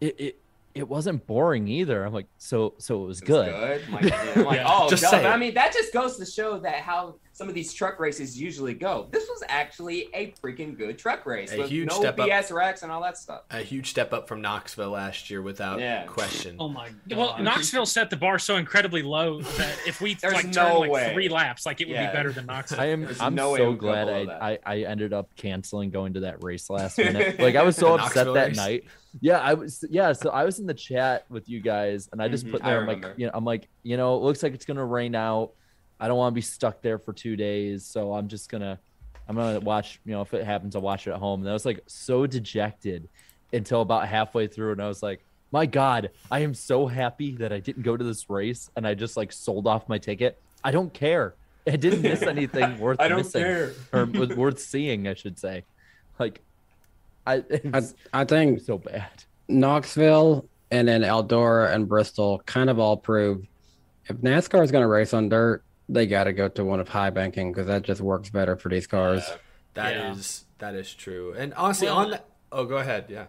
it 0.00 0.14
it, 0.18 0.40
it 0.74 0.88
wasn't 0.88 1.26
boring 1.26 1.66
either. 1.68 2.04
I'm 2.04 2.12
like, 2.12 2.28
so 2.38 2.74
so 2.78 3.02
it 3.02 3.06
was 3.06 3.20
It 3.22 3.28
was 3.28 3.46
good. 3.46 3.52
good. 3.52 3.84
I'm 3.86 3.92
like, 3.92 4.04
yeah, 4.04 4.32
I'm 4.36 4.44
like, 4.44 4.60
oh, 4.64 4.88
Just 4.90 5.02
no, 5.02 5.10
I 5.10 5.36
mean, 5.36 5.54
that 5.54 5.72
just 5.72 5.92
goes 5.92 6.16
to 6.18 6.26
show 6.26 6.58
that 6.60 6.76
how 6.76 7.16
some 7.38 7.48
of 7.48 7.54
these 7.54 7.72
truck 7.72 8.00
races 8.00 8.36
usually 8.38 8.74
go. 8.74 9.06
This 9.12 9.28
was 9.28 9.44
actually 9.48 10.08
a 10.12 10.34
freaking 10.42 10.76
good 10.76 10.98
truck 10.98 11.24
race 11.24 11.52
A 11.52 11.58
with 11.58 11.68
huge 11.70 11.88
no 11.88 12.00
step 12.00 12.18
up. 12.18 12.28
BS 12.28 12.50
wrecks 12.52 12.82
and 12.82 12.90
all 12.90 13.00
that 13.02 13.16
stuff. 13.16 13.42
A 13.52 13.60
huge 13.60 13.90
step 13.90 14.12
up 14.12 14.26
from 14.26 14.40
Knoxville 14.40 14.90
last 14.90 15.30
year, 15.30 15.40
without 15.40 15.78
Yeah. 15.78 16.02
question. 16.06 16.56
Oh 16.58 16.68
my 16.68 16.88
god. 17.08 17.16
Well, 17.16 17.38
Knoxville 17.40 17.86
set 17.86 18.10
the 18.10 18.16
bar 18.16 18.40
so 18.40 18.56
incredibly 18.56 19.02
low 19.02 19.40
that 19.40 19.78
if 19.86 20.00
we 20.00 20.16
like 20.20 20.46
no 20.46 20.50
turn 20.52 20.78
like 20.80 20.90
way. 20.90 21.14
three 21.14 21.28
laps, 21.28 21.64
like 21.64 21.80
it 21.80 21.86
would 21.86 21.94
Yeah. 21.94 22.10
be 22.10 22.16
better 22.16 22.32
than 22.32 22.46
Knoxville. 22.46 22.80
I 22.80 22.86
am. 22.86 23.02
There's 23.02 23.20
I'm 23.20 23.36
no 23.36 23.56
so 23.56 23.72
glad 23.74 24.08
I. 24.08 24.50
I 24.54 24.58
I 24.66 24.78
ended 24.82 25.12
up 25.12 25.30
canceling 25.36 25.90
going 25.90 26.14
to 26.14 26.20
that 26.20 26.42
race 26.42 26.68
last 26.68 26.98
minute. 26.98 27.38
Like 27.38 27.54
I 27.54 27.62
was 27.62 27.76
so 27.76 27.94
upset 27.94 28.26
Knoxville 28.26 28.34
that 28.34 28.48
race? 28.48 28.56
night. 28.56 28.84
Yeah, 29.20 29.38
I 29.38 29.54
was. 29.54 29.84
Yeah, 29.88 30.12
so 30.12 30.30
I 30.30 30.42
was 30.44 30.58
in 30.58 30.66
the 30.66 30.74
chat 30.74 31.24
with 31.30 31.48
you 31.48 31.60
guys, 31.60 32.08
and 32.10 32.20
I 32.20 32.26
just 32.26 32.46
Mhm, 32.46 32.50
put 32.50 32.64
there. 32.64 32.80
I'm 32.80 32.86
like, 32.88 33.04
you 33.16 33.26
know, 33.26 33.32
I'm 33.32 33.44
like, 33.44 33.68
you 33.84 33.96
know, 33.96 34.16
it 34.16 34.22
looks 34.22 34.42
like 34.42 34.54
it's 34.54 34.64
gonna 34.64 34.84
rain 34.84 35.14
out. 35.14 35.52
I 36.00 36.08
don't 36.08 36.16
want 36.16 36.32
to 36.32 36.34
be 36.34 36.40
stuck 36.40 36.80
there 36.80 36.98
for 36.98 37.12
two 37.12 37.36
days, 37.36 37.84
so 37.84 38.14
I'm 38.14 38.28
just 38.28 38.48
gonna, 38.48 38.78
I'm 39.28 39.36
gonna 39.36 39.60
watch. 39.60 40.00
You 40.04 40.12
know, 40.12 40.22
if 40.22 40.32
it 40.34 40.44
happens, 40.44 40.76
I'll 40.76 40.82
watch 40.82 41.06
it 41.06 41.10
at 41.10 41.18
home. 41.18 41.40
And 41.40 41.50
I 41.50 41.52
was 41.52 41.66
like 41.66 41.80
so 41.86 42.26
dejected 42.26 43.08
until 43.52 43.80
about 43.80 44.06
halfway 44.08 44.46
through, 44.46 44.72
and 44.72 44.82
I 44.82 44.88
was 44.88 45.02
like, 45.02 45.20
my 45.50 45.66
God, 45.66 46.10
I 46.30 46.40
am 46.40 46.54
so 46.54 46.86
happy 46.86 47.32
that 47.36 47.52
I 47.52 47.60
didn't 47.60 47.82
go 47.82 47.96
to 47.96 48.04
this 48.04 48.28
race, 48.30 48.70
and 48.76 48.86
I 48.86 48.94
just 48.94 49.16
like 49.16 49.32
sold 49.32 49.66
off 49.66 49.88
my 49.88 49.98
ticket. 49.98 50.40
I 50.62 50.70
don't 50.70 50.92
care. 50.92 51.34
I 51.66 51.76
didn't 51.76 52.02
miss 52.02 52.22
anything 52.22 52.78
worth 52.78 53.00
I 53.00 53.08
don't 53.08 53.18
missing 53.18 53.42
care. 53.42 53.72
or 53.92 54.06
worth 54.06 54.60
seeing, 54.60 55.08
I 55.08 55.14
should 55.14 55.38
say. 55.38 55.64
Like, 56.18 56.40
I 57.26 57.36
I, 57.36 57.42
it's 57.50 57.94
I 58.12 58.24
think 58.24 58.60
so 58.60 58.78
bad. 58.78 59.24
Knoxville 59.48 60.46
and 60.70 60.86
then 60.86 61.02
Eldora 61.02 61.72
and 61.72 61.88
Bristol 61.88 62.42
kind 62.46 62.68
of 62.68 62.78
all 62.78 62.96
prove 62.96 63.46
if 64.08 64.16
NASCAR 64.16 64.64
is 64.64 64.70
going 64.70 64.82
to 64.82 64.88
race 64.88 65.12
on 65.12 65.28
dirt, 65.28 65.62
they 65.88 66.06
got 66.06 66.24
to 66.24 66.32
go 66.32 66.48
to 66.48 66.64
one 66.64 66.80
of 66.80 66.88
high 66.88 67.10
banking 67.10 67.52
because 67.52 67.66
that 67.66 67.82
just 67.82 68.00
works 68.00 68.30
better 68.30 68.56
for 68.56 68.68
these 68.68 68.86
cars. 68.86 69.28
That 69.74 69.96
is 69.96 70.44
Yeah. 70.60 70.66
that 70.70 70.74
is 70.78 70.92
true. 70.94 71.34
And 71.36 71.54
honestly, 71.54 71.86
Well, 71.86 71.96
on 71.98 72.10
that, 72.10 72.26
oh, 72.52 72.64
go 72.64 72.76
ahead. 72.78 73.06
Yeah. 73.08 73.26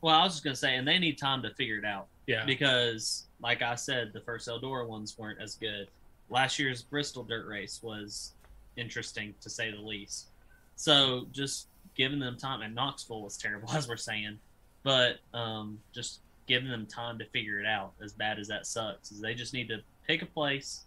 Well, 0.00 0.14
I 0.14 0.24
was 0.24 0.34
just 0.34 0.44
gonna 0.44 0.56
say, 0.56 0.76
and 0.76 0.86
they 0.86 0.98
need 0.98 1.18
time 1.18 1.42
to 1.42 1.50
figure 1.54 1.78
it 1.78 1.84
out 1.84 2.06
yeah. 2.26 2.44
because, 2.44 3.26
like 3.40 3.62
I 3.62 3.74
said, 3.74 4.12
the 4.12 4.20
first 4.20 4.48
Eldora 4.48 4.86
ones 4.86 5.16
weren't 5.18 5.40
as 5.40 5.54
good. 5.54 5.88
Last 6.28 6.58
year's 6.58 6.82
Bristol 6.82 7.22
dirt 7.24 7.46
race 7.46 7.82
was 7.82 8.32
interesting 8.76 9.34
to 9.40 9.50
say 9.50 9.70
the 9.70 9.80
least. 9.80 10.28
So 10.76 11.26
just 11.32 11.68
giving 11.94 12.18
them 12.18 12.36
time, 12.36 12.62
and 12.62 12.74
Knoxville 12.74 13.22
was 13.22 13.36
terrible 13.36 13.70
as 13.72 13.88
we're 13.88 13.96
saying, 13.96 14.38
but 14.82 15.18
um, 15.34 15.78
just 15.94 16.20
giving 16.46 16.68
them 16.70 16.86
time 16.86 17.18
to 17.18 17.24
figure 17.26 17.58
it 17.60 17.66
out. 17.66 17.92
As 18.02 18.12
bad 18.12 18.38
as 18.38 18.48
that 18.48 18.66
sucks, 18.66 19.10
is 19.12 19.20
they 19.20 19.34
just 19.34 19.52
need 19.52 19.68
to 19.68 19.78
pick 20.06 20.22
a 20.22 20.26
place. 20.26 20.82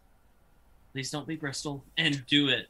Please 0.93 1.11
don't 1.11 1.27
be 1.27 1.35
Bristol 1.35 1.83
and 1.97 2.25
do 2.27 2.49
it 2.49 2.67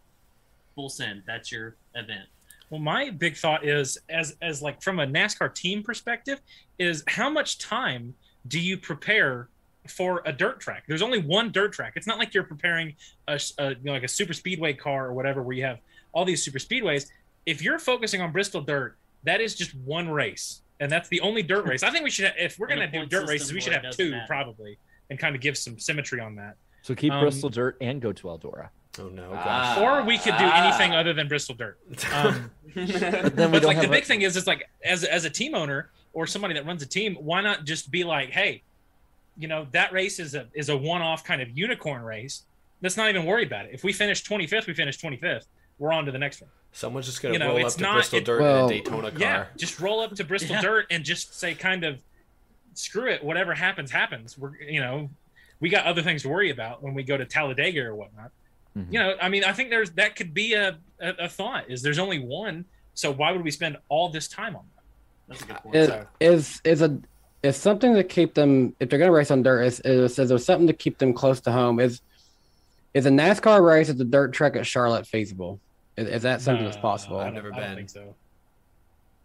full 0.76 0.90
send. 0.90 1.24
That's 1.26 1.52
your 1.52 1.76
event. 1.96 2.28
Well, 2.70 2.80
my 2.80 3.10
big 3.10 3.36
thought 3.36 3.66
is, 3.66 3.98
as 4.10 4.36
as 4.42 4.62
like 4.62 4.82
from 4.82 5.00
a 5.00 5.08
NASCAR 5.08 5.54
team 5.54 5.82
perspective, 5.84 6.40
is 6.78 7.04
how 7.08 7.30
much 7.30 7.58
time 7.58 8.14
do 8.48 8.60
you 8.60 8.78
prepare 8.78 9.50
for 9.88 10.22
a 10.26 10.32
dirt 10.32 10.60
track? 10.60 10.84
There's 10.88 11.02
only 11.02 11.20
one 11.20 11.52
dirt 11.52 11.74
track. 11.74 11.94
It's 11.96 12.06
not 12.08 12.20
like 12.20 12.34
you're 12.34 12.44
preparing 12.44 12.96
a, 13.28 13.40
a, 13.58 13.70
you 13.70 13.76
know, 13.84 13.94
like 13.94 14.04
a 14.04 14.08
super 14.08 14.34
speedway 14.34 14.74
car 14.74 15.08
or 15.08 15.14
whatever, 15.14 15.42
where 15.42 15.56
you 15.56 15.64
have 15.64 15.80
all 16.14 16.26
these 16.26 16.44
super 16.44 16.60
speedways. 16.60 17.08
If 17.46 17.62
you're 17.64 17.80
focusing 17.80 18.22
on 18.22 18.32
Bristol 18.32 18.62
dirt, 18.62 18.98
that 19.24 19.42
is 19.42 19.56
just 19.56 19.74
one 19.76 20.08
race, 20.10 20.62
and 20.80 20.92
that's 20.92 21.10
the 21.10 21.22
only 21.22 21.42
dirt 21.42 21.66
race. 21.66 21.82
I 21.82 21.90
think 21.90 22.04
we 22.04 22.12
should, 22.12 22.32
if 22.38 22.60
we're 22.60 22.68
And 22.70 22.80
gonna 22.80 22.92
do 22.92 23.06
dirt 23.08 23.28
races, 23.28 23.52
we 23.52 23.62
should 23.62 23.74
have 23.74 23.92
two 23.92 24.12
matter. 24.12 24.26
probably, 24.28 24.78
and 25.10 25.18
kind 25.18 25.36
of 25.36 25.42
give 25.42 25.58
some 25.58 25.80
symmetry 25.80 26.20
on 26.20 26.36
that. 26.36 26.56
So 26.82 26.96
keep 26.96 27.12
Um, 27.12 27.22
Bristol 27.22 27.50
dirt 27.50 27.78
and 27.82 28.02
go 28.02 28.12
to 28.14 28.28
Eldora. 28.28 28.70
Oh 28.98 29.08
no, 29.10 29.32
Ah. 29.34 29.76
gosh. 29.76 29.78
or 29.78 30.04
we 30.04 30.18
could 30.18 30.38
do 30.38 30.46
anything 30.46 30.92
other 30.94 31.14
than 31.14 31.28
Bristol 31.28 31.56
dirt. 31.56 31.78
Um, 32.14 32.52
But 32.76 32.88
then 33.36 33.52
we 33.52 33.60
but 33.60 33.62
don't 33.62 33.64
like 33.64 33.82
the 33.82 33.88
big 33.88 34.04
a- 34.04 34.06
thing 34.06 34.22
is, 34.22 34.36
it's 34.38 34.48
like 34.48 34.70
as 34.84 35.04
as 35.04 35.26
a 35.26 35.30
team 35.30 35.56
owner 35.56 35.90
or 36.14 36.26
somebody 36.28 36.54
that 36.56 36.66
runs 36.66 36.82
a 36.84 36.86
team, 36.88 37.16
why 37.16 37.42
not 37.42 37.66
just 37.66 37.92
be 37.92 38.04
like, 38.04 38.30
hey, 38.32 38.62
you 39.38 39.48
know, 39.48 39.68
that 39.72 39.92
race 39.94 40.20
is 40.20 40.36
a 40.36 40.48
is 40.54 40.70
a 40.70 40.78
one 40.78 41.02
off 41.02 41.24
kind 41.24 41.42
of 41.42 41.50
unicorn 41.58 42.02
race. 42.04 42.44
Let's 42.82 42.98
not 42.98 43.10
even 43.10 43.26
worry 43.26 43.44
about 43.46 43.66
it. 43.66 43.72
If 43.74 43.84
we 43.84 43.92
finish 43.94 44.24
25th, 44.24 44.68
we 44.68 44.74
finish 44.74 44.98
25th. 45.00 45.46
We're 45.78 45.92
on 45.94 46.06
to 46.06 46.12
the 46.12 46.18
next 46.18 46.42
one. 46.42 46.50
Someone's 46.72 47.06
just 47.08 47.22
gonna 47.22 47.34
You 47.34 47.40
know, 47.40 47.48
roll 47.50 47.58
up 47.60 47.66
it's 47.66 47.76
to 47.76 47.82
not- 47.82 47.94
Bristol 47.96 48.20
it- 48.20 48.26
Dirt 48.26 48.42
Well- 48.42 48.66
in 48.68 48.74
a 48.74 48.78
Daytona 48.78 49.12
car. 49.12 49.20
Yeah, 49.20 49.46
just 49.58 49.80
roll 49.80 50.00
up 50.02 50.14
to 50.16 50.24
Bristol 50.24 50.52
Yeah. 50.56 50.62
Dirt 50.62 50.86
and 50.92 51.04
just 51.04 51.38
say, 51.40 51.54
kind 51.56 51.84
of, 51.84 52.02
screw 52.76 53.08
it. 53.10 53.24
Whatever 53.24 53.54
happens, 53.54 53.92
happens. 53.92 54.38
We're 54.38 54.56
you 54.62 54.80
know, 54.82 55.10
we 55.60 55.70
got 55.70 55.86
other 55.86 56.01
things 56.01 56.22
to 56.24 56.30
worry 56.30 56.49
about 56.51 56.82
when 56.82 56.93
we 56.93 57.03
go 57.03 57.18
to 57.18 57.26
Talladega 57.26 57.82
or 57.86 57.95
whatnot. 57.95 58.32
Mhm. 58.78 58.91
You 58.93 58.99
know, 58.99 59.16
I 59.22 59.30
mean, 59.30 59.43
I 59.43 59.53
think 59.53 59.70
there's 59.70 59.91
that 59.91 60.16
could 60.16 60.34
be 60.34 60.53
a, 60.53 60.78
a, 61.01 61.10
a 61.26 61.30
thought. 61.30 61.70
Is 61.70 61.82
there's 61.82 61.99
only 61.99 62.20
one, 62.20 62.66
so 62.93 63.12
why 63.12 63.32
would 63.32 63.43
we 63.43 63.51
spend 63.51 63.78
all 63.89 64.10
this 64.10 64.28
time 64.28 64.55
on 64.55 64.64
that? 64.76 64.84
That's 65.28 65.41
a 65.41 65.45
good 65.45 65.55
point. 65.57 65.76
Is 65.76 65.88
So- 65.88 66.07
is 66.20 66.62
is 66.64 66.82
a 66.82 66.97
is 67.41 67.55
something 67.57 67.93
to 67.95 68.03
keep 68.03 68.34
them 68.34 68.76
if 68.80 68.89
they're 68.89 68.99
going 68.99 69.10
to 69.10 69.16
race 69.16 69.32
on 69.32 69.43
dirt? 69.43 69.64
Is, 69.64 69.80
is 69.82 70.20
is 70.20 70.30
there 70.30 70.38
something 70.38 70.68
to 70.68 70.74
keep 70.74 70.97
them 70.97 71.14
close 71.14 71.39
to 71.41 71.51
home? 71.51 71.80
Is 71.80 72.01
is 72.93 73.05
a 73.05 73.10
NASCAR 73.10 73.66
race 73.66 73.89
at 73.89 73.97
the 73.97 74.05
dirt 74.05 74.34
track 74.34 74.55
at 74.55 74.66
Charlotte 74.66 75.05
feasible? 75.07 75.60
Is, 75.97 76.07
is 76.07 76.22
that 76.24 76.41
something 76.41 76.66
that's 76.66 76.78
Uh, 76.78 76.82
possible? 76.82 77.18
I 77.18 77.22
I've 77.28 77.34
don't- 77.34 77.43
never 77.43 77.53
I 77.53 77.60
don't 77.68 77.76
think 77.76 77.89
so. 77.89 78.16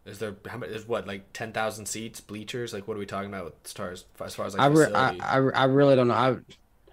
Is 0.07 0.19
there 0.19 0.37
how 0.47 0.59
many? 0.59 0.73
Is 0.75 0.87
what 0.87 1.07
like 1.07 1.33
ten 1.33 1.53
thousand 1.53 1.87
seats, 1.87 2.21
bleachers? 2.21 2.73
Like 2.73 2.87
what 2.87 2.97
are 2.97 3.01
we 3.01 3.07
talking 3.07 3.29
about 3.31 3.45
with 3.47 3.55
stars 3.65 4.05
as 4.23 4.35
far 4.35 4.47
as 4.47 4.55
like 4.55 4.63
I, 4.63 4.67
re- 4.67 4.93
I. 4.95 5.17
I 5.21 5.37
I 5.37 5.65
really 5.65 5.97
don't 5.97 6.09
know. 6.09 6.15
I 6.15 6.37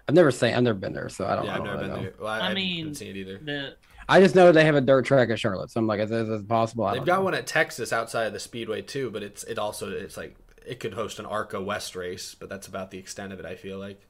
I've 0.08 0.14
never 0.14 0.30
seen. 0.30 0.54
I've 0.54 0.62
never 0.62 0.78
been 0.78 0.92
there, 0.94 1.08
so 1.08 1.26
I 1.26 1.36
don't. 1.36 1.46
yeah, 1.46 1.54
I 1.54 1.56
I've 1.56 1.62
never 1.62 1.76
really 1.76 1.78
been 1.78 1.88
know. 1.88 2.00
there. 2.00 2.14
Well, 2.18 2.28
I, 2.28 2.40
I 2.40 2.48
haven't 2.48 2.54
mean, 2.54 2.94
seen 2.94 3.10
it 3.10 3.16
either. 3.16 3.38
The 3.38 3.76
I 4.08 4.20
just 4.20 4.34
know 4.34 4.50
they 4.52 4.64
have 4.64 4.74
a 4.74 4.80
dirt 4.80 5.04
track 5.04 5.30
at 5.30 5.38
Charlotte, 5.38 5.70
so 5.70 5.80
I'm 5.80 5.86
like, 5.86 6.00
is, 6.00 6.10
is 6.10 6.28
it 6.28 6.48
possible? 6.48 6.84
I 6.84 6.94
They've 6.94 7.04
got 7.04 7.18
know. 7.18 7.22
one 7.22 7.34
at 7.34 7.46
Texas 7.46 7.92
outside 7.92 8.26
of 8.26 8.32
the 8.32 8.40
Speedway 8.40 8.82
too, 8.82 9.10
but 9.10 9.22
it's 9.22 9.44
it 9.44 9.58
also 9.58 9.90
it's 9.90 10.16
like 10.16 10.36
it 10.66 10.80
could 10.80 10.94
host 10.94 11.18
an 11.18 11.26
ARCA 11.26 11.60
West 11.60 11.94
race, 11.96 12.34
but 12.38 12.48
that's 12.48 12.66
about 12.66 12.90
the 12.90 12.98
extent 12.98 13.32
of 13.32 13.40
it. 13.40 13.46
I 13.46 13.56
feel 13.56 13.78
like. 13.78 14.00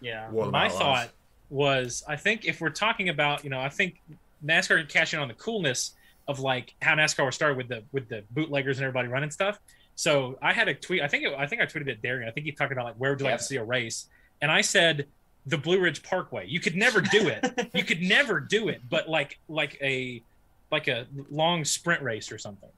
yeah. 0.00 0.30
World 0.30 0.52
My 0.52 0.68
thought 0.68 1.10
was, 1.48 2.02
I 2.08 2.16
think 2.16 2.44
if 2.44 2.60
we're 2.60 2.70
talking 2.70 3.08
about, 3.08 3.44
you 3.44 3.50
know, 3.50 3.60
I 3.60 3.68
think 3.68 4.00
NASCAR 4.44 4.78
can 4.78 4.86
cash 4.86 5.14
in 5.14 5.20
on 5.20 5.28
the 5.28 5.34
coolness 5.34 5.92
of 6.26 6.40
like 6.40 6.74
how 6.80 6.94
NASCAR 6.94 7.26
was 7.26 7.34
started 7.34 7.56
with 7.56 7.68
the 7.68 7.82
with 7.92 8.08
the 8.08 8.24
bootleggers 8.30 8.78
and 8.78 8.84
everybody 8.84 9.08
running 9.08 9.30
stuff. 9.30 9.58
So 9.96 10.38
I 10.42 10.52
had 10.52 10.68
a 10.68 10.74
tweet. 10.74 11.02
I 11.02 11.08
think 11.08 11.24
it, 11.24 11.34
I 11.36 11.46
think 11.46 11.62
I 11.62 11.66
tweeted 11.66 11.90
at 11.90 12.02
Darian. 12.02 12.28
I 12.28 12.32
think 12.32 12.46
he 12.46 12.52
talked 12.52 12.72
about 12.72 12.84
like 12.84 12.96
where 12.96 13.10
would 13.10 13.20
you 13.20 13.26
like 13.26 13.38
to 13.38 13.44
see 13.44 13.56
a 13.56 13.64
race, 13.64 14.06
and 14.40 14.50
I 14.50 14.60
said 14.60 15.06
the 15.46 15.58
Blue 15.58 15.80
Ridge 15.80 16.02
Parkway. 16.02 16.46
You 16.48 16.60
could 16.60 16.74
never 16.76 17.00
do 17.00 17.28
it. 17.28 17.70
you 17.74 17.84
could 17.84 18.00
never 18.00 18.40
do 18.40 18.68
it, 18.68 18.82
but 18.88 19.08
like 19.08 19.38
like 19.48 19.78
a 19.82 20.22
like 20.70 20.88
a 20.88 21.06
long 21.30 21.64
sprint 21.64 22.02
race 22.02 22.32
or 22.32 22.38
something. 22.38 22.70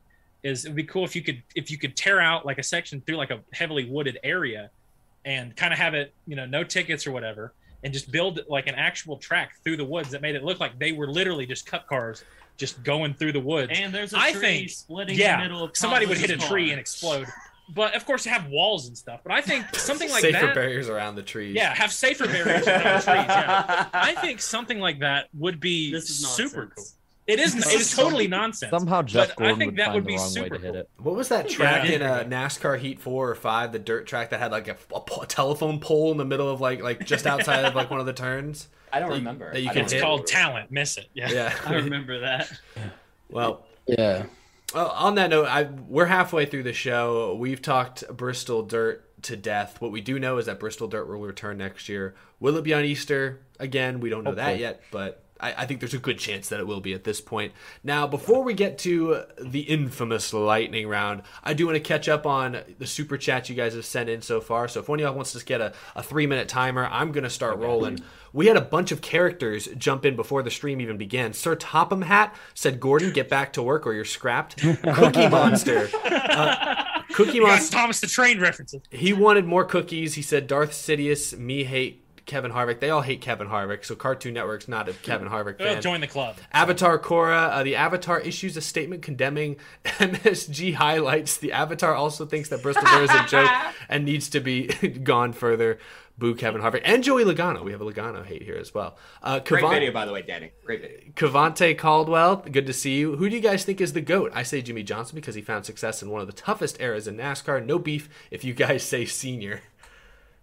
Is 0.42 0.64
it 0.64 0.68
would 0.68 0.76
be 0.76 0.84
cool 0.84 1.04
if 1.04 1.16
you 1.16 1.22
could 1.22 1.42
if 1.54 1.70
you 1.70 1.78
could 1.78 1.96
tear 1.96 2.20
out 2.20 2.44
like 2.44 2.58
a 2.58 2.62
section 2.62 3.00
through 3.00 3.16
like 3.16 3.30
a 3.30 3.40
heavily 3.52 3.84
wooded 3.84 4.18
area 4.22 4.70
and 5.24 5.56
kind 5.56 5.72
of 5.72 5.78
have 5.78 5.94
it, 5.94 6.12
you 6.26 6.36
know, 6.36 6.46
no 6.46 6.62
tickets 6.62 7.06
or 7.06 7.12
whatever, 7.12 7.52
and 7.82 7.92
just 7.92 8.12
build 8.12 8.40
like 8.48 8.66
an 8.66 8.74
actual 8.74 9.16
track 9.16 9.56
through 9.64 9.76
the 9.76 9.84
woods 9.84 10.10
that 10.10 10.22
made 10.22 10.34
it 10.34 10.44
look 10.44 10.60
like 10.60 10.78
they 10.78 10.92
were 10.92 11.08
literally 11.08 11.46
just 11.46 11.66
cup 11.66 11.86
cars 11.88 12.24
just 12.56 12.82
going 12.82 13.14
through 13.14 13.32
the 13.32 13.40
woods. 13.40 13.72
And 13.74 13.92
there's 13.94 14.12
a 14.12 14.18
I 14.18 14.32
tree 14.32 14.40
think- 14.40 14.70
splitting 14.70 15.16
yeah, 15.18 15.36
the 15.36 15.42
middle 15.44 15.64
of 15.64 15.76
somebody 15.76 16.06
would 16.06 16.18
hit 16.18 16.30
a 16.30 16.34
Thomas's 16.34 16.48
tree 16.50 16.64
car. 16.66 16.70
and 16.72 16.80
explode. 16.80 17.26
but 17.74 17.94
of 17.96 18.06
course 18.06 18.24
you 18.24 18.32
have 18.32 18.46
walls 18.48 18.86
and 18.88 18.96
stuff. 18.96 19.20
But 19.22 19.32
I 19.32 19.40
think 19.40 19.74
something 19.74 20.08
like 20.10 20.22
Safer 20.22 20.46
that. 20.46 20.54
barriers 20.54 20.88
around 20.88 21.16
the 21.16 21.22
trees. 21.22 21.54
Yeah, 21.54 21.74
have 21.74 21.92
safer 21.92 22.26
barriers 22.26 22.66
around 22.66 22.82
the 22.82 23.04
trees. 23.04 23.26
Yeah. 23.28 23.86
I 23.94 24.14
think 24.20 24.40
something 24.40 24.78
like 24.78 25.00
that 25.00 25.28
would 25.34 25.60
be 25.60 25.90
This 25.92 26.08
is 26.10 26.26
super 26.28 26.72
cool. 26.74 26.84
Nonsense. 27.28 27.54
It 27.64 27.68
is. 27.68 27.74
It 27.74 27.80
is 27.80 27.94
totally 27.96 28.28
nonsense. 28.28 28.70
Somehow 28.70 29.02
Jeff 29.02 29.28
but 29.28 29.32
I 29.32 29.34
Gordon 29.48 29.58
think 29.58 29.68
would 29.72 29.76
that 29.78 29.84
find 29.86 29.94
would 29.96 30.04
the 30.04 30.08
be 30.08 30.16
wrong 30.16 30.24
way 30.26 30.30
super 30.30 30.48
to 30.56 30.62
hit 30.62 30.72
cool. 30.72 30.80
it. 30.80 30.90
What 30.98 31.14
was 31.16 31.28
that 31.28 31.48
track 31.48 31.88
Yeah. 31.88 31.94
in 31.96 32.02
uh, 32.02 32.24
NASCAR 32.24 32.78
Heat 32.78 33.00
Four 33.00 33.30
or 33.30 33.34
Five? 33.34 33.72
The 33.72 33.78
dirt 33.78 34.06
track 34.06 34.30
that 34.30 34.40
had 34.40 34.52
like 34.52 34.68
a, 34.68 34.76
a 34.94 35.00
po- 35.00 35.24
telephone 35.24 35.80
pole 35.80 36.12
in 36.12 36.18
the 36.18 36.24
middle 36.24 36.48
of 36.48 36.60
like 36.60 36.82
like 36.82 37.04
just 37.04 37.26
outside 37.26 37.64
of 37.64 37.74
like 37.74 37.90
one 37.90 38.00
of 38.00 38.06
the 38.06 38.12
turns. 38.12 38.68
I 38.92 39.00
don't 39.00 39.10
That 39.10 39.16
remember. 39.16 39.52
That 39.52 39.60
you 39.62 39.70
I 39.70 39.74
It's 39.74 39.92
hit. 39.92 40.02
called 40.02 40.26
talent. 40.26 40.70
Miss 40.70 40.96
it. 40.96 41.08
Yeah. 41.14 41.30
Yeah. 41.30 41.54
I 41.66 41.74
remember 41.74 42.20
that. 42.20 42.50
Well, 43.30 43.66
Yeah. 43.86 44.26
Well, 44.74 44.88
on 44.90 45.14
that 45.14 45.30
note, 45.30 45.46
I, 45.46 45.64
we're 45.64 46.06
halfway 46.06 46.44
through 46.44 46.64
the 46.64 46.72
show. 46.72 47.34
We've 47.36 47.62
talked 47.62 48.06
Bristol 48.08 48.62
Dirt 48.64 49.04
to 49.22 49.36
death. 49.36 49.80
What 49.80 49.92
we 49.92 50.00
do 50.00 50.18
know 50.18 50.38
is 50.38 50.46
that 50.46 50.58
Bristol 50.58 50.88
Dirt 50.88 51.06
will 51.06 51.18
return 51.20 51.58
next 51.58 51.88
year. 51.88 52.14
Will 52.40 52.56
it 52.56 52.64
be 52.64 52.74
on 52.74 52.84
Easter? 52.84 53.40
Again, 53.60 54.00
we 54.00 54.10
don't 54.10 54.24
know 54.24 54.34
that 54.34 54.58
yet, 54.58 54.82
but 54.90 55.22
I, 55.40 55.54
I 55.58 55.66
think 55.66 55.80
there's 55.80 55.94
a 55.94 55.98
good 55.98 56.18
chance 56.18 56.48
that 56.48 56.60
it 56.60 56.66
will 56.66 56.80
be 56.80 56.94
at 56.94 57.04
this 57.04 57.20
point. 57.20 57.52
Now, 57.82 58.06
before 58.06 58.42
we 58.42 58.54
get 58.54 58.78
to 58.78 59.22
the 59.40 59.60
infamous 59.60 60.32
lightning 60.32 60.88
round, 60.88 61.22
I 61.42 61.54
do 61.54 61.66
want 61.66 61.76
to 61.76 61.80
catch 61.80 62.08
up 62.08 62.26
on 62.26 62.60
the 62.78 62.86
super 62.86 63.16
chats 63.16 63.48
you 63.48 63.54
guys 63.54 63.74
have 63.74 63.84
sent 63.84 64.08
in 64.08 64.22
so 64.22 64.40
far. 64.40 64.68
So 64.68 64.80
if 64.80 64.88
one 64.88 65.00
of 65.00 65.04
y'all 65.04 65.14
wants 65.14 65.32
to 65.32 65.44
get 65.44 65.60
a, 65.60 65.72
a 65.94 66.02
three 66.02 66.26
minute 66.26 66.48
timer, 66.48 66.86
I'm 66.90 67.12
going 67.12 67.24
to 67.24 67.30
start 67.30 67.58
rolling. 67.58 68.00
We 68.32 68.46
had 68.46 68.56
a 68.56 68.62
bunch 68.62 68.92
of 68.92 69.00
characters 69.00 69.68
jump 69.78 70.04
in 70.04 70.16
before 70.16 70.42
the 70.42 70.50
stream 70.50 70.80
even 70.80 70.96
began. 70.98 71.32
Sir 71.32 71.54
Topham 71.54 72.02
Hatt 72.02 72.34
said, 72.54 72.80
Gordon, 72.80 73.12
get 73.12 73.28
back 73.28 73.52
to 73.54 73.62
work 73.62 73.86
or 73.86 73.94
you're 73.94 74.04
scrapped. 74.04 74.58
Cookie 74.58 75.28
Monster. 75.30 75.88
Uh, 76.04 76.84
Cookie 77.14 77.40
Monster. 77.40 77.76
Thomas 77.76 78.00
the 78.00 78.06
Train 78.06 78.40
references. 78.40 78.82
He 78.90 79.12
wanted 79.12 79.46
more 79.46 79.64
cookies. 79.64 80.14
He 80.14 80.22
said 80.22 80.46
Darth 80.46 80.72
Sidious, 80.72 81.36
me 81.38 81.64
hate 81.64 82.05
Kevin 82.26 82.50
Harvick. 82.52 82.80
They 82.80 82.90
all 82.90 83.02
hate 83.02 83.20
Kevin 83.20 83.46
Harvick, 83.48 83.84
so 83.84 83.94
Cartoon 83.94 84.34
Network's 84.34 84.68
not 84.68 84.88
a 84.88 84.92
Kevin 84.92 85.28
Harvick 85.28 85.58
Well, 85.58 85.74
fan. 85.74 85.82
join 85.82 86.00
the 86.00 86.06
club. 86.06 86.36
Avatar 86.52 86.98
Korra, 86.98 87.50
uh, 87.50 87.62
the 87.62 87.76
Avatar 87.76 88.20
issues 88.20 88.56
a 88.56 88.60
statement 88.60 89.02
condemning 89.02 89.56
MSG 89.84 90.74
highlights. 90.74 91.36
The 91.36 91.52
Avatar 91.52 91.94
also 91.94 92.26
thinks 92.26 92.48
that 92.50 92.62
Bristol 92.62 92.84
Dirt 92.84 93.04
is 93.04 93.10
a 93.10 93.24
joke 93.26 93.50
and 93.88 94.04
needs 94.04 94.28
to 94.30 94.40
be 94.40 94.66
gone 95.04 95.32
further. 95.32 95.78
Boo 96.18 96.34
Kevin 96.34 96.62
Harvick 96.62 96.80
and 96.82 97.04
Joey 97.04 97.24
Logano. 97.24 97.62
We 97.62 97.72
have 97.72 97.82
a 97.82 97.84
Logano 97.84 98.24
hate 98.24 98.40
here 98.42 98.56
as 98.56 98.72
well. 98.72 98.96
Uh, 99.22 99.38
Great 99.40 99.68
video, 99.68 99.92
by 99.92 100.06
the 100.06 100.12
way, 100.12 100.22
Danny. 100.22 100.50
Great 100.64 100.80
video. 100.80 100.98
Cavante 101.14 101.76
Caldwell, 101.76 102.36
good 102.36 102.66
to 102.66 102.72
see 102.72 102.96
you. 102.96 103.16
Who 103.16 103.28
do 103.28 103.36
you 103.36 103.42
guys 103.42 103.66
think 103.66 103.82
is 103.82 103.92
the 103.92 104.00
GOAT? 104.00 104.32
I 104.34 104.42
say 104.42 104.62
Jimmie 104.62 104.82
Johnson 104.82 105.14
because 105.16 105.34
he 105.34 105.42
found 105.42 105.66
success 105.66 106.02
in 106.02 106.08
one 106.08 106.22
of 106.22 106.26
the 106.26 106.32
toughest 106.32 106.80
eras 106.80 107.06
in 107.06 107.18
NASCAR. 107.18 107.62
No 107.66 107.78
beef 107.78 108.08
if 108.30 108.44
you 108.44 108.54
guys 108.54 108.82
say 108.82 109.04
senior. 109.04 109.60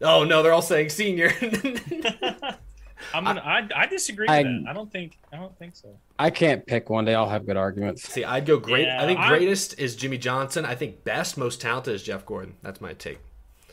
Oh, 0.04 0.24
no, 0.24 0.44
they're 0.44 0.54
all 0.54 0.62
saying 0.62 0.90
senior. 0.90 1.32
I'm 3.14 3.26
gonna. 3.26 3.42
I, 3.42 3.68
I 3.76 3.86
disagree 3.86 4.24
with 4.26 4.32
I- 4.32 4.44
that. 4.44 4.66
I 4.70 4.74
don't 4.74 4.92
think. 4.92 5.18
I 5.32 5.36
don't 5.38 5.58
think 5.60 5.76
so. 5.76 5.90
I 6.18 6.30
can't 6.30 6.66
pick 6.66 6.90
one. 6.90 7.06
They 7.06 7.16
all 7.16 7.28
have 7.30 7.46
good 7.46 7.58
arguments. 7.58 8.08
see, 8.08 8.24
I'd 8.24 8.46
go 8.46 8.58
great. 8.58 8.86
Yeah, 8.86 9.04
I 9.04 9.06
think 9.06 9.20
I- 9.20 9.28
greatest 9.30 9.80
is 9.80 9.96
Jimmie 9.96 10.18
Johnson. 10.18 10.66
I 10.66 10.76
think 10.76 11.04
best, 11.04 11.38
most 11.38 11.60
talented 11.62 11.96
is 11.96 12.04
Jeff 12.04 12.26
Gordon. 12.26 12.56
That's 12.62 12.80
my 12.82 12.94
take. 12.94 13.20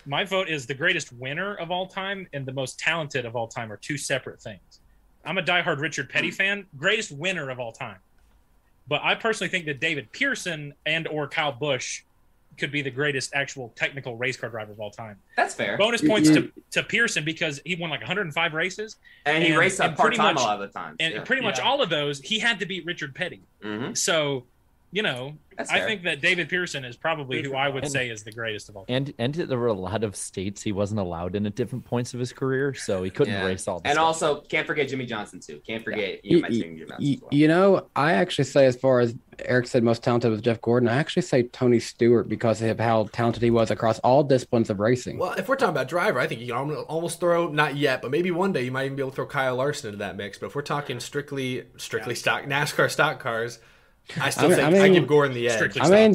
My 0.07 0.25
vote 0.25 0.49
is 0.49 0.67
the 0.67 0.75
greatest 0.75 1.13
winner 1.13 1.55
of 1.57 1.71
all 1.71 1.87
time 1.87 2.27
and 2.33 2.45
the 2.47 2.53
most 2.53 2.79
talented 2.79 3.25
of 3.27 3.37
all 3.37 3.47
time 3.47 3.71
are 3.71 3.77
two 3.77 3.99
separate 3.99 4.41
things. 4.41 4.81
I'm 5.25 5.37
a 5.39 5.43
diehard 5.43 5.79
Richard 5.79 6.09
Petty 6.09 6.31
fan. 6.33 6.67
Greatest 6.77 7.13
winner 7.13 7.51
of 7.51 7.61
all 7.61 7.71
time. 7.73 7.99
But 8.89 9.03
I 9.05 9.15
personally 9.15 9.51
think 9.51 9.67
that 9.67 9.79
David 9.79 10.11
Pearson 10.11 10.75
and 10.87 11.07
or 11.07 11.29
Kyle 11.29 11.53
Busch 11.53 12.03
could 12.61 12.71
be 12.71 12.83
the 12.83 12.91
greatest 12.91 13.35
actual 13.35 13.73
technical 13.75 14.17
race 14.17 14.37
car 14.37 14.51
driver 14.51 14.71
of 14.73 14.79
all 14.81 14.91
time. 14.91 15.17
That's 15.37 15.55
fair. 15.55 15.77
Bonus 15.79 16.03
points 16.03 16.29
to, 16.31 16.53
to 16.73 16.83
Pearson 16.85 17.25
because 17.25 17.61
he 17.65 17.75
won 17.75 17.91
like 17.91 18.01
105 18.01 18.53
races. 18.55 18.97
And 19.27 19.43
he 19.43 19.57
raced 19.57 19.81
up 19.81 19.97
pretty 19.99 20.17
part-time 20.19 20.35
much- 20.35 20.43
a 20.45 20.47
lot 20.47 20.63
of 20.63 20.73
the 20.73 20.79
time, 20.79 20.95
And 21.01 21.15
yeah. 21.15 21.25
pretty 21.25 21.43
much 21.43 21.59
Yeah. 21.59 21.65
all 21.65 21.83
of 21.83 21.91
those, 21.91 22.21
he 22.21 22.39
had 22.39 22.61
to 22.61 22.67
beat 22.67 22.85
Richard 22.87 23.15
Petty. 23.15 23.41
Mhm. 23.65 23.97
So, 23.97 24.45
you 24.93 25.03
know, 25.03 25.35
That's 25.57 25.71
I 25.71 25.79
fair. 25.79 25.87
think 25.89 26.03
that 26.05 26.21
David 26.21 26.49
Pearson 26.49 26.85
is 26.85 26.97
probably 26.97 27.43
who 27.43 27.55
I 27.55 27.69
would 27.69 27.85
And- 27.85 27.93
say 27.93 28.09
is 28.11 28.23
the 28.25 28.33
greatest 28.33 28.69
of 28.69 28.77
all 28.77 28.85
time. 28.87 28.97
And 28.97 29.15
and 29.19 29.35
there 29.35 29.59
were 29.59 29.69
a 29.69 29.73
lot 29.73 30.03
of 30.03 30.17
states 30.17 30.63
he 30.63 30.73
wasn't 30.73 31.01
allowed 31.01 31.37
in 31.37 31.47
at 31.47 31.55
different 31.55 31.85
points 31.85 32.13
of 32.15 32.19
his 32.21 32.33
career, 32.33 32.75
so 32.75 33.03
he 33.03 33.11
couldn't 33.11 33.35
Yeah. 33.35 33.47
race 33.47 33.69
all. 33.69 33.79
The 33.81 33.87
And 33.89 33.95
stuff. 33.95 34.05
also, 34.05 34.41
can't 34.43 34.67
forget 34.67 34.89
Jimmie 34.89 35.07
Johnson 35.07 35.39
too. 35.41 35.61
Can't 35.67 35.85
forget 35.85 36.25
you 36.25 36.33
know, 36.33 36.37
Y- 36.39 36.43
mentioning 36.43 36.77
Jimmie 36.79 36.91
Johnson. 36.91 37.05
y- 37.07 37.13
as 37.15 37.21
well. 37.21 37.29
You 37.33 37.49
know, 37.49 37.87
I 37.95 38.13
actually 38.15 38.45
say 38.45 38.67
as 38.67 38.77
far 38.77 39.01
as 39.01 39.15
Eric 39.45 39.69
said, 39.69 39.83
most 39.83 40.03
talented 40.03 40.31
was 40.31 40.41
Jeff 40.43 40.61
Gordon. 40.61 40.89
I 40.89 40.97
actually 40.97 41.23
say 41.23 41.45
Tony 41.45 41.79
Stewart 41.81 42.29
because 42.29 42.61
of 42.61 42.79
how 42.81 43.09
talented 43.13 43.43
he 43.43 43.51
was 43.51 43.71
across 43.71 43.99
all 44.01 44.23
disciplines 44.25 44.69
of 44.71 44.81
racing. 44.81 45.19
Well, 45.19 45.33
if 45.33 45.49
we're 45.49 45.57
talking 45.57 45.71
about 45.75 45.89
driver, 45.89 46.19
I 46.21 46.27
think 46.27 46.41
you 46.41 46.49
can 46.49 46.57
almo- 46.57 46.83
almost 46.83 47.21
throw 47.21 47.49
not 47.49 47.77
yet, 47.77 48.03
but 48.03 48.11
maybe 48.11 48.31
one 48.31 48.53
day 48.53 48.63
you 48.65 48.71
might 48.73 48.85
even 48.87 48.97
be 48.97 49.03
able 49.03 49.11
to 49.11 49.17
throw 49.17 49.27
Kyle 49.27 49.57
Larson 49.57 49.89
into 49.89 49.99
that 49.99 50.17
mix. 50.17 50.37
But 50.39 50.47
if 50.47 50.55
we're 50.55 50.61
talking 50.63 51.01
strictly 51.01 51.65
strictly 51.77 52.15
stock 52.15 52.45
NASCAR 52.45 52.91
stock 52.91 53.19
cars, 53.21 53.61
I 54.21 54.31
still 54.31 54.47
I 54.47 54.49
mean- 54.49 54.57
think 54.57 54.65
I 54.65 54.79
I, 54.79 54.83
mean- 54.85 54.93
give 54.95 55.07
Gordon 55.07 55.35
the 55.35 55.49
edge. 55.49 55.79
I 55.81 55.89
mean, 55.91 56.15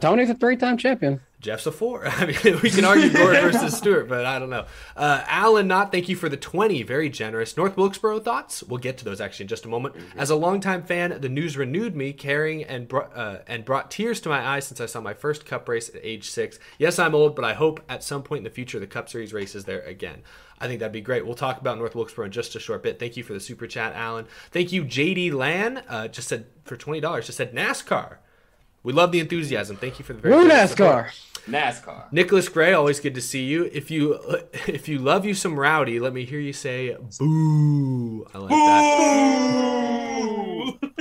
Tony's 0.00 0.30
a 0.30 0.34
three-time 0.34 0.76
champion. 0.78 1.20
Jeff's 1.40 1.66
a 1.66 1.72
four. 1.72 2.06
I 2.06 2.26
mean, 2.26 2.60
we 2.62 2.70
can 2.70 2.84
argue 2.84 3.10
Gordon 3.12 3.50
versus 3.50 3.76
Stewart, 3.76 4.08
but 4.08 4.24
I 4.24 4.38
don't 4.38 4.50
know. 4.50 4.66
Uh, 4.96 5.22
Alan, 5.26 5.68
not 5.68 5.92
thank 5.92 6.08
you 6.08 6.16
for 6.16 6.28
the 6.28 6.36
20. 6.36 6.82
Very 6.82 7.10
generous. 7.10 7.56
North 7.56 7.76
Wilkesboro 7.76 8.20
thoughts? 8.20 8.62
We'll 8.62 8.78
get 8.78 8.96
to 8.98 9.04
those 9.04 9.20
actually 9.20 9.44
in 9.44 9.48
just 9.48 9.64
a 9.64 9.68
moment. 9.68 9.96
As 10.16 10.30
a 10.30 10.36
longtime 10.36 10.84
fan, 10.84 11.20
the 11.20 11.28
news 11.28 11.56
renewed 11.56 11.94
me, 11.94 12.12
caring 12.12 12.64
and, 12.64 12.88
br- 12.88 13.02
uh, 13.14 13.38
and 13.46 13.64
brought 13.64 13.90
tears 13.90 14.20
to 14.22 14.28
my 14.28 14.40
eyes 14.40 14.66
since 14.66 14.80
I 14.80 14.86
saw 14.86 15.00
my 15.00 15.14
first 15.14 15.44
Cup 15.44 15.68
race 15.68 15.88
at 15.94 16.00
age 16.02 16.30
six. 16.30 16.58
Yes, 16.78 16.98
I'm 16.98 17.14
old, 17.14 17.36
but 17.36 17.44
I 17.44 17.54
hope 17.54 17.80
at 17.88 18.02
some 18.02 18.22
point 18.22 18.38
in 18.38 18.44
the 18.44 18.50
future 18.50 18.80
the 18.80 18.86
Cup 18.86 19.08
Series 19.08 19.32
races 19.32 19.66
there 19.66 19.82
again. 19.82 20.22
I 20.58 20.68
think 20.68 20.80
that'd 20.80 20.92
be 20.92 21.02
great. 21.02 21.26
We'll 21.26 21.34
talk 21.34 21.60
about 21.60 21.76
North 21.76 21.94
Wilkesboro 21.94 22.24
in 22.24 22.32
just 22.32 22.56
a 22.56 22.60
short 22.60 22.82
bit. 22.82 22.98
Thank 22.98 23.18
you 23.18 23.22
for 23.22 23.34
the 23.34 23.40
super 23.40 23.66
chat, 23.66 23.92
Alan. 23.94 24.26
Thank 24.52 24.72
you, 24.72 24.84
JD 24.84 25.34
Lan. 25.34 25.82
Uh, 25.86 26.08
just 26.08 26.28
said 26.28 26.46
for 26.64 26.76
twenty 26.76 27.00
dollars. 27.00 27.26
Just 27.26 27.36
said 27.36 27.54
NASCAR. 27.54 28.16
We 28.82 28.92
love 28.92 29.10
the 29.10 29.18
enthusiasm. 29.18 29.76
Thank 29.76 29.98
you 29.98 30.04
for 30.04 30.12
the 30.12 30.20
very 30.20 30.34
Woo 30.34 30.48
generous 30.48 30.70
support. 30.70 31.12
NASCAR. 31.46 32.12
Nicholas 32.12 32.48
Gray, 32.48 32.72
always 32.72 32.98
good 33.00 33.14
to 33.14 33.20
see 33.20 33.44
you. 33.44 33.70
If 33.72 33.90
you 33.90 34.18
if 34.66 34.88
you 34.88 34.98
love 34.98 35.24
you 35.24 35.34
some 35.34 35.58
rowdy, 35.58 36.00
let 36.00 36.12
me 36.12 36.24
hear 36.24 36.40
you 36.40 36.52
say 36.52 36.96
boo. 37.18 38.26
I 38.34 38.38
like 38.38 38.50
that. 38.50 39.26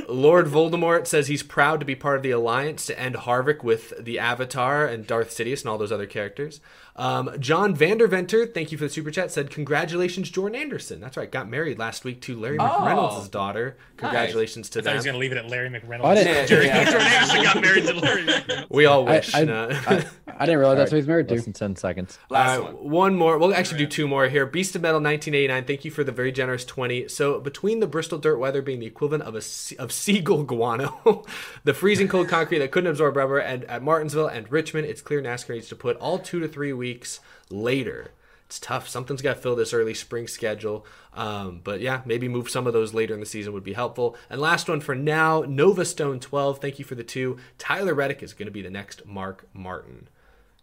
Lord 0.07 0.47
Voldemort 0.47 1.07
says 1.07 1.27
he's 1.27 1.43
proud 1.43 1.79
to 1.79 1.85
be 1.85 1.95
part 1.95 2.17
of 2.17 2.23
the 2.23 2.31
alliance 2.31 2.85
to 2.85 2.97
end 2.99 3.15
Harvick 3.15 3.63
with 3.63 3.93
the 4.03 4.17
Avatar 4.19 4.85
and 4.85 5.05
Darth 5.05 5.31
Sidious 5.31 5.61
and 5.61 5.69
all 5.69 5.77
those 5.77 5.91
other 5.91 6.05
characters. 6.05 6.61
Um, 6.97 7.29
John 7.39 7.75
Vanderventer, 7.75 8.53
thank 8.53 8.71
you 8.71 8.77
for 8.77 8.85
the 8.85 8.89
super 8.89 9.11
chat. 9.11 9.29
Said 9.29 9.49
congratulations, 9.49 10.29
Jordan 10.29 10.59
Anderson. 10.59 11.01
That's 11.01 11.17
right, 11.17 11.29
got 11.29 11.49
married 11.49 11.77
last 11.77 12.05
week 12.05 12.21
to 12.21 12.39
Larry 12.39 12.57
Oh. 12.57 12.63
McReynolds' 12.63 13.29
daughter. 13.29 13.75
Congratulations 13.97 14.69
I 14.69 14.73
to 14.73 14.81
thought 14.81 14.89
he 14.91 14.95
was 14.95 15.05
going 15.05 15.15
to 15.15 15.19
leave 15.19 15.33
it 15.33 15.37
at 15.37 15.49
Larry 15.49 15.69
McReynolds. 15.69 16.05
I 16.05 16.15
didn't- 16.15 16.33
yeah. 16.35 16.45
Jordan 16.45 16.69
Anderson 16.69 17.43
got 17.43 17.61
married 17.61 17.85
to 17.87 17.93
Larry 17.99 18.23
McReynolds. 18.23 18.65
We 18.69 18.85
all 18.85 19.03
wish. 19.05 19.35
I, 19.35 19.43
no. 19.43 19.67
I, 19.71 20.05
I 20.37 20.45
didn't 20.45 20.59
realize 20.59 20.77
that's 20.77 20.91
who 20.91 20.97
he's 20.97 21.07
married 21.07 21.29
Less 21.29 21.39
to. 21.41 21.45
than 21.45 21.53
ten 21.53 21.75
seconds. 21.75 22.17
Last 22.29 22.59
Uh, 22.59 22.63
one. 22.63 22.89
one 22.89 23.15
more. 23.15 23.37
We'll 23.37 23.53
actually 23.53 23.79
do 23.79 23.87
two 23.87 24.07
more 24.07 24.27
here. 24.29 24.45
Beast 24.45 24.75
of 24.75 24.81
Metal 24.81 25.01
1989. 25.01 25.65
Thank 25.65 25.83
you 25.85 25.91
for 25.91 26.03
the 26.05 26.11
very 26.13 26.31
generous 26.31 26.63
20. 26.65 27.09
So 27.09 27.39
between 27.41 27.81
the 27.81 27.87
Bristol 27.87 28.17
dirt 28.19 28.37
weather 28.37 28.61
being 28.61 28.79
the 28.79 28.85
equivalent 28.85 29.23
of 29.23 29.33
a 29.35 29.41
of 29.81 29.91
seagull 29.91 30.43
guano, 30.43 31.23
the 31.65 31.73
freezing 31.73 32.07
cold 32.07 32.29
concrete 32.29 32.59
that 32.59 32.71
couldn't 32.71 32.89
absorb 32.89 33.17
rubber, 33.17 33.37
and 33.39 33.65
at 33.65 33.81
Martinsville 33.83 34.27
and 34.27 34.49
Richmond, 34.51 34.87
it's 34.87 35.01
clear 35.01 35.21
NASCAR 35.21 35.55
needs 35.55 35.67
to 35.69 35.75
put 35.75 35.97
all 35.97 36.19
two 36.19 36.39
to 36.39 36.47
three 36.47 36.71
weeks 36.73 36.84
later. 37.49 38.11
It's 38.45 38.59
tough. 38.59 38.87
Something's 38.87 39.21
got 39.21 39.35
to 39.35 39.41
fill 39.41 39.55
this 39.55 39.73
early 39.73 39.93
spring 39.93 40.27
schedule. 40.27 40.85
Um, 41.13 41.61
but 41.63 41.81
yeah, 41.81 42.01
maybe 42.05 42.27
move 42.27 42.49
some 42.49 42.67
of 42.67 42.73
those 42.73 42.93
later 42.93 43.13
in 43.13 43.19
the 43.19 43.25
season 43.25 43.53
would 43.53 43.63
be 43.63 43.73
helpful. 43.73 44.15
And 44.29 44.39
last 44.39 44.69
one 44.69 44.81
for 44.81 44.93
now, 44.93 45.43
Nova 45.47 45.83
Stone 45.83 46.19
12. 46.19 46.59
Thank 46.59 46.77
you 46.77 46.85
for 46.85 46.95
the 46.95 47.03
two. 47.03 47.37
Tyler 47.57 47.93
Reddick 47.93 48.21
is 48.21 48.33
going 48.33 48.45
to 48.45 48.51
be 48.51 48.61
the 48.61 48.69
next 48.69 49.05
Mark 49.05 49.47
Martin. 49.53 50.09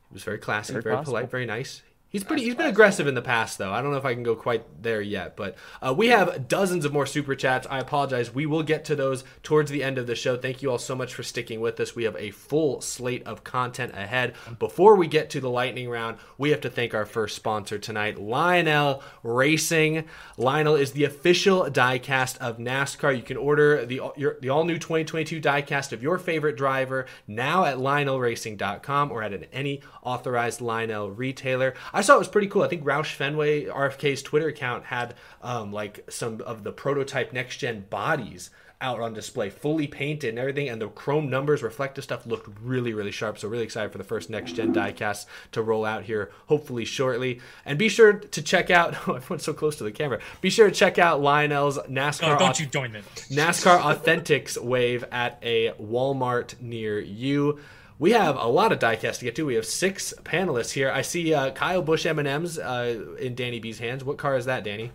He 0.09 0.15
was 0.15 0.23
very 0.23 0.39
classy, 0.39 0.75
Very 0.75 0.83
very, 0.83 1.03
polite, 1.03 1.31
very 1.31 1.47
nice. 1.47 1.83
He's 2.13 2.25
pretty. 2.25 2.45
He's 2.45 2.55
been 2.55 2.67
aggressive 2.67 3.07
in 3.07 3.15
the 3.15 3.23
past, 3.23 3.57
though. 3.57 3.73
I 3.73 3.81
don't 3.81 3.91
know 3.91 3.97
if 3.97 4.05
I 4.05 4.13
can 4.13 4.23
go 4.23 4.37
quite 4.37 4.83
there 4.83 5.01
yet, 5.01 5.35
but 5.35 5.57
uh, 5.81 5.95
we 5.97 6.09
have 6.09 6.47
dozens 6.47 6.85
of 6.85 6.93
more 6.93 7.07
super 7.07 7.35
chats. 7.35 7.67
I 7.71 7.79
apologize. 7.79 8.35
We 8.35 8.45
will 8.45 8.63
get 8.63 8.85
to 8.85 8.95
those 8.95 9.25
towards 9.43 9.71
the 9.71 9.83
end 9.83 9.97
of 9.97 10.07
the 10.07 10.15
show. 10.15 10.37
Thank 10.37 10.61
you 10.61 10.71
all 10.71 10.77
so 10.77 10.95
much 10.95 11.15
for 11.15 11.23
sticking 11.23 11.63
with 11.63 11.81
us. 11.81 11.97
We 11.97 12.05
have 12.05 12.17
a 12.17 12.31
full 12.31 12.83
slate 12.83 13.27
of 13.27 13.45
content 13.45 13.95
ahead. 13.95 14.35
Before 14.59 14.95
we 14.95 15.07
get 15.07 15.31
to 15.31 15.41
the 15.41 15.49
lightning 15.49 15.89
round, 15.89 16.19
we 16.37 16.51
have 16.51 16.61
to 16.61 16.71
thank 16.71 16.93
our 16.93 17.07
first 17.07 17.35
sponsor 17.35 17.79
tonight, 17.79 18.21
Lionel 18.21 19.03
Racing. 19.23 20.05
Lionel 20.37 20.75
is 20.77 20.93
the 20.93 21.05
official 21.05 21.63
diecast 21.71 22.37
of 22.37 22.59
NASCAR. 22.59 23.17
You 23.17 23.23
can 23.23 23.39
order 23.39 23.87
the 23.87 24.03
your, 24.19 24.37
the 24.43 24.51
all 24.51 24.65
new 24.65 24.79
2022 24.79 25.41
diecast 25.41 25.93
of 25.93 26.03
your 26.03 26.19
favorite 26.19 26.59
driver 26.59 27.07
now 27.27 27.65
at 27.65 27.79
LionelRacing.com 27.79 29.11
or 29.11 29.23
at 29.23 29.33
an, 29.33 29.47
any 29.51 29.81
authorized 30.03 30.61
Lionel 30.61 31.11
retailer. 31.11 31.73
I 31.91 32.02
saw 32.03 32.17
it 32.17 32.19
was 32.19 32.29
pretty 32.29 32.49
cool. 32.49 32.63
I 32.63 32.69
think 32.69 32.85
Roush 32.85 33.15
Fenway, 33.15 33.67
RFK's 33.67 34.23
Twitter 34.23 34.49
account, 34.49 34.85
had 34.85 35.15
um, 35.43 35.73
like 35.73 36.05
some 36.11 36.41
of 36.43 36.65
the 36.65 36.73
prototype 36.73 37.33
next 37.33 37.57
gen 37.59 37.87
bodies 37.89 38.51
out 38.83 39.01
on 39.01 39.15
display, 39.15 39.49
fully 39.49 39.87
painted 39.87 40.31
and 40.31 40.39
everything, 40.39 40.69
and 40.69 40.83
the 40.83 40.89
chrome 40.89 41.31
numbers, 41.31 41.63
reflective 41.63 42.05
stuff 42.05 42.27
looked 42.27 42.51
really, 42.61 42.93
really 42.93 43.13
sharp. 43.13 43.39
So 43.39 43.49
really 43.49 43.65
excited 43.65 43.93
for 43.93 43.99
the 43.99 44.05
first 44.05 44.29
next 44.29 44.53
gen 44.53 44.75
diecast 44.75 45.27
to 45.53 45.63
roll 45.63 45.85
out 45.85 46.03
here, 46.03 46.31
hopefully 46.49 46.85
shortly. 46.85 47.41
And 47.65 47.79
be 47.79 47.89
sure 47.89 48.13
to 48.13 48.43
check 48.43 48.71
out. 48.71 48.83
Oh, 49.05 49.15
everyone's 49.15 49.43
so 49.43 49.53
close 49.53 49.77
to 49.77 49.85
the 49.85 49.91
camera. 49.91 50.21
Be 50.41 50.49
sure 50.49 50.69
to 50.69 50.75
check 50.75 50.97
out 50.99 51.21
Lionel's 51.21 51.77
NASCAR. 51.79 52.37
Oh, 52.37 52.39
don't 52.39 52.59
you 52.59 52.67
join 52.67 52.95
it. 52.95 53.05
NASCAR 53.31 53.81
Authentics 53.81 54.57
wave 54.57 55.05
at 55.11 55.39
a 55.43 55.73
Walmart 55.73 56.61
near 56.61 57.01
you. 57.01 57.59
We 58.03 58.11
have 58.11 58.35
a 58.35 58.49
lot 58.49 58.73
of 58.73 58.81
diecast 58.81 59.21
to 59.21 59.27
get 59.27 59.37
to. 59.37 59.47
We 59.47 59.55
have 59.55 59.65
six 59.65 60.13
panelists 60.25 60.73
here. 60.73 60.91
I 60.91 61.03
see 61.03 61.33
uh, 61.33 61.53
Kyle 61.53 61.83
Busch 61.83 62.05
M&Ms 62.05 62.59
uh, 62.59 63.15
in 63.21 63.37
Danny 63.37 63.61
B's 63.61 63.79
hands. 63.79 64.03
What 64.03 64.19
car 64.19 64.35
is 64.37 64.47
that, 64.47 64.65
Danny? 64.65 64.91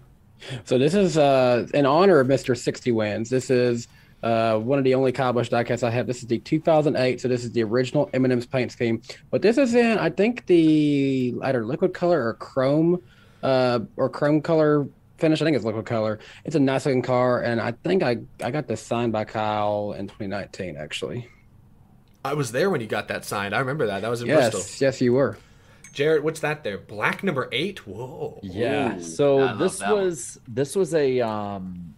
So 0.65 0.77
this 0.77 0.93
is 0.93 1.17
uh, 1.17 1.67
in 1.73 1.85
honor 1.85 2.19
of 2.19 2.27
Mr. 2.27 2.57
60 2.57 2.91
Wins. 2.91 3.29
This 3.29 3.49
is 3.49 3.87
uh, 4.23 4.57
one 4.57 4.77
of 4.77 4.83
the 4.83 4.93
only 4.93 5.13
Kyle 5.13 5.31
Busch 5.31 5.47
diecasts 5.47 5.83
I 5.83 5.89
have. 5.89 6.05
This 6.05 6.17
is 6.17 6.27
the 6.27 6.39
2008. 6.39 7.21
So 7.21 7.29
this 7.29 7.45
is 7.45 7.51
the 7.53 7.63
original 7.63 8.09
M&M's 8.11 8.45
paint 8.45 8.73
scheme. 8.73 9.01
But 9.31 9.41
this 9.41 9.57
is 9.57 9.73
in, 9.73 9.97
I 9.97 10.09
think, 10.09 10.45
the 10.47 11.33
either 11.43 11.65
liquid 11.65 11.93
color 11.93 12.27
or 12.27 12.33
chrome 12.33 13.01
uh, 13.41 13.79
or 13.95 14.09
chrome 14.09 14.41
color 14.41 14.85
finish. 15.17 15.41
I 15.41 15.45
think 15.45 15.55
it's 15.55 15.63
liquid 15.63 15.85
color. 15.85 16.19
It's 16.43 16.57
a 16.57 16.59
nice 16.59 16.85
looking 16.85 17.03
car, 17.03 17.41
and 17.41 17.61
I 17.61 17.71
think 17.71 18.03
I 18.03 18.17
I 18.43 18.51
got 18.51 18.67
this 18.67 18.81
signed 18.81 19.13
by 19.13 19.23
Kyle 19.23 19.93
in 19.97 20.07
2019 20.07 20.75
actually. 20.75 21.29
I 22.27 22.33
was 22.33 22.51
there 22.51 22.69
when 22.69 22.81
you 22.81 22.87
got 22.87 23.07
that 23.07 23.25
signed. 23.25 23.55
I 23.55 23.59
remember 23.59 23.87
that. 23.87 24.01
That 24.01 24.09
was 24.09 24.21
in 24.21 24.27
yes, 24.27 24.51
Bristol. 24.51 24.85
yes, 24.85 25.01
you 25.01 25.13
were. 25.13 25.37
Jared, 25.93 26.23
what's 26.23 26.41
that 26.41 26.63
there? 26.63 26.77
Black 26.77 27.23
number 27.23 27.49
eight. 27.51 27.87
Whoa. 27.87 28.39
Yeah. 28.43 28.97
Ooh. 28.97 29.01
So 29.01 29.55
this 29.55 29.79
was 29.79 30.39
this 30.47 30.75
was 30.75 30.93
a 30.93 31.21
um, 31.21 31.95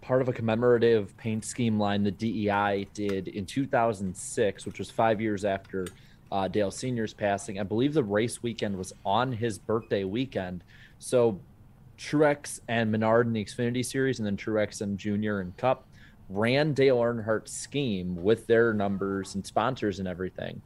part 0.00 0.22
of 0.22 0.28
a 0.28 0.32
commemorative 0.32 1.14
paint 1.16 1.44
scheme 1.44 1.78
line 1.78 2.02
the 2.04 2.10
DEI 2.10 2.86
did 2.94 3.28
in 3.28 3.44
2006, 3.44 4.64
which 4.64 4.78
was 4.78 4.90
five 4.90 5.20
years 5.20 5.44
after 5.44 5.86
uh, 6.30 6.48
Dale 6.48 6.70
Senior's 6.70 7.12
passing. 7.12 7.60
I 7.60 7.62
believe 7.62 7.92
the 7.92 8.04
race 8.04 8.42
weekend 8.42 8.78
was 8.78 8.92
on 9.04 9.32
his 9.32 9.58
birthday 9.58 10.04
weekend. 10.04 10.64
So 10.98 11.38
Truex 11.98 12.60
and 12.68 12.90
Menard 12.90 13.26
in 13.26 13.32
the 13.32 13.44
Xfinity 13.44 13.84
Series, 13.84 14.18
and 14.18 14.26
then 14.26 14.36
Truex 14.36 14.80
and 14.80 14.96
Junior 14.96 15.40
and 15.40 15.54
Cup 15.56 15.86
ran 16.32 16.72
Dale 16.72 16.98
Earnhardt's 16.98 17.52
scheme 17.52 18.22
with 18.22 18.46
their 18.46 18.72
numbers 18.72 19.34
and 19.34 19.44
sponsors 19.44 19.98
and 19.98 20.08
everything. 20.08 20.60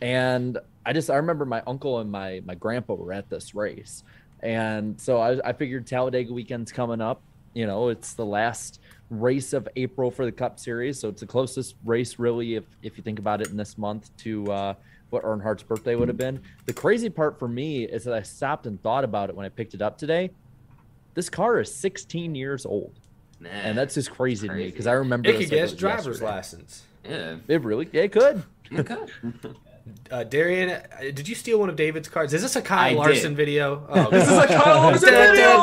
And 0.00 0.58
I 0.84 0.92
just 0.92 1.10
I 1.10 1.16
remember 1.16 1.44
my 1.44 1.62
uncle 1.66 2.00
and 2.00 2.10
my 2.10 2.42
my 2.44 2.54
grandpa 2.54 2.94
were 2.94 3.12
at 3.12 3.30
this 3.30 3.54
race, 3.54 4.02
and 4.40 5.00
so 5.00 5.18
I, 5.18 5.48
I 5.48 5.52
figured 5.52 5.86
Talladega 5.86 6.32
weekend's 6.32 6.72
coming 6.72 7.00
up. 7.00 7.22
You 7.54 7.66
know, 7.66 7.88
it's 7.88 8.14
the 8.14 8.26
last 8.26 8.80
race 9.08 9.52
of 9.52 9.68
April 9.76 10.10
for 10.10 10.24
the 10.24 10.32
Cup 10.32 10.58
Series, 10.58 10.98
so 10.98 11.08
it's 11.08 11.20
the 11.20 11.26
closest 11.26 11.76
race 11.84 12.18
really, 12.18 12.56
if 12.56 12.64
if 12.82 12.98
you 12.98 13.02
think 13.02 13.18
about 13.18 13.40
it 13.40 13.48
in 13.48 13.56
this 13.56 13.78
month 13.78 14.14
to 14.18 14.50
uh, 14.52 14.74
what 15.10 15.22
Earnhardt's 15.22 15.62
birthday 15.62 15.94
would 15.94 16.08
have 16.08 16.18
been. 16.18 16.42
The 16.66 16.72
crazy 16.72 17.08
part 17.08 17.38
for 17.38 17.48
me 17.48 17.84
is 17.84 18.04
that 18.04 18.14
I 18.14 18.22
stopped 18.22 18.66
and 18.66 18.82
thought 18.82 19.04
about 19.04 19.30
it 19.30 19.36
when 19.36 19.46
I 19.46 19.48
picked 19.48 19.74
it 19.74 19.80
up 19.80 19.96
today. 19.96 20.30
This 21.14 21.30
car 21.30 21.60
is 21.60 21.72
16 21.72 22.34
years 22.34 22.66
old, 22.66 22.98
and 23.46 23.76
that's 23.78 23.94
just 23.94 24.10
crazy, 24.10 24.48
to 24.48 24.54
me 24.54 24.66
because 24.66 24.86
I 24.86 24.92
remember 24.92 25.28
It 25.28 25.32
this 25.32 25.40
could 25.42 25.50
get 25.50 25.62
its 25.64 25.72
was 25.72 25.80
driver's 25.80 26.06
yesterday. 26.20 26.30
license. 26.30 26.82
Yeah. 27.08 27.36
It 27.48 27.62
really 27.62 27.88
it 27.92 28.12
could. 28.12 28.42
It 28.70 28.84
could. 28.86 29.10
Uh, 30.10 30.24
Darian, 30.24 30.70
uh, 30.70 30.80
did 31.12 31.28
you 31.28 31.34
steal 31.34 31.58
one 31.60 31.68
of 31.68 31.76
David's 31.76 32.08
cards? 32.08 32.32
Is 32.32 32.40
this 32.40 32.56
a 32.56 32.62
Kyle 32.62 32.78
I 32.86 32.88
did. 32.88 32.96
Larson 32.98 33.36
video? 33.36 33.84
Oh, 33.90 34.08
This 34.08 34.26
is 34.26 34.34
a 34.38 34.46
Kyle 34.46 34.80
Larson 34.80 35.10
video! 35.10 35.62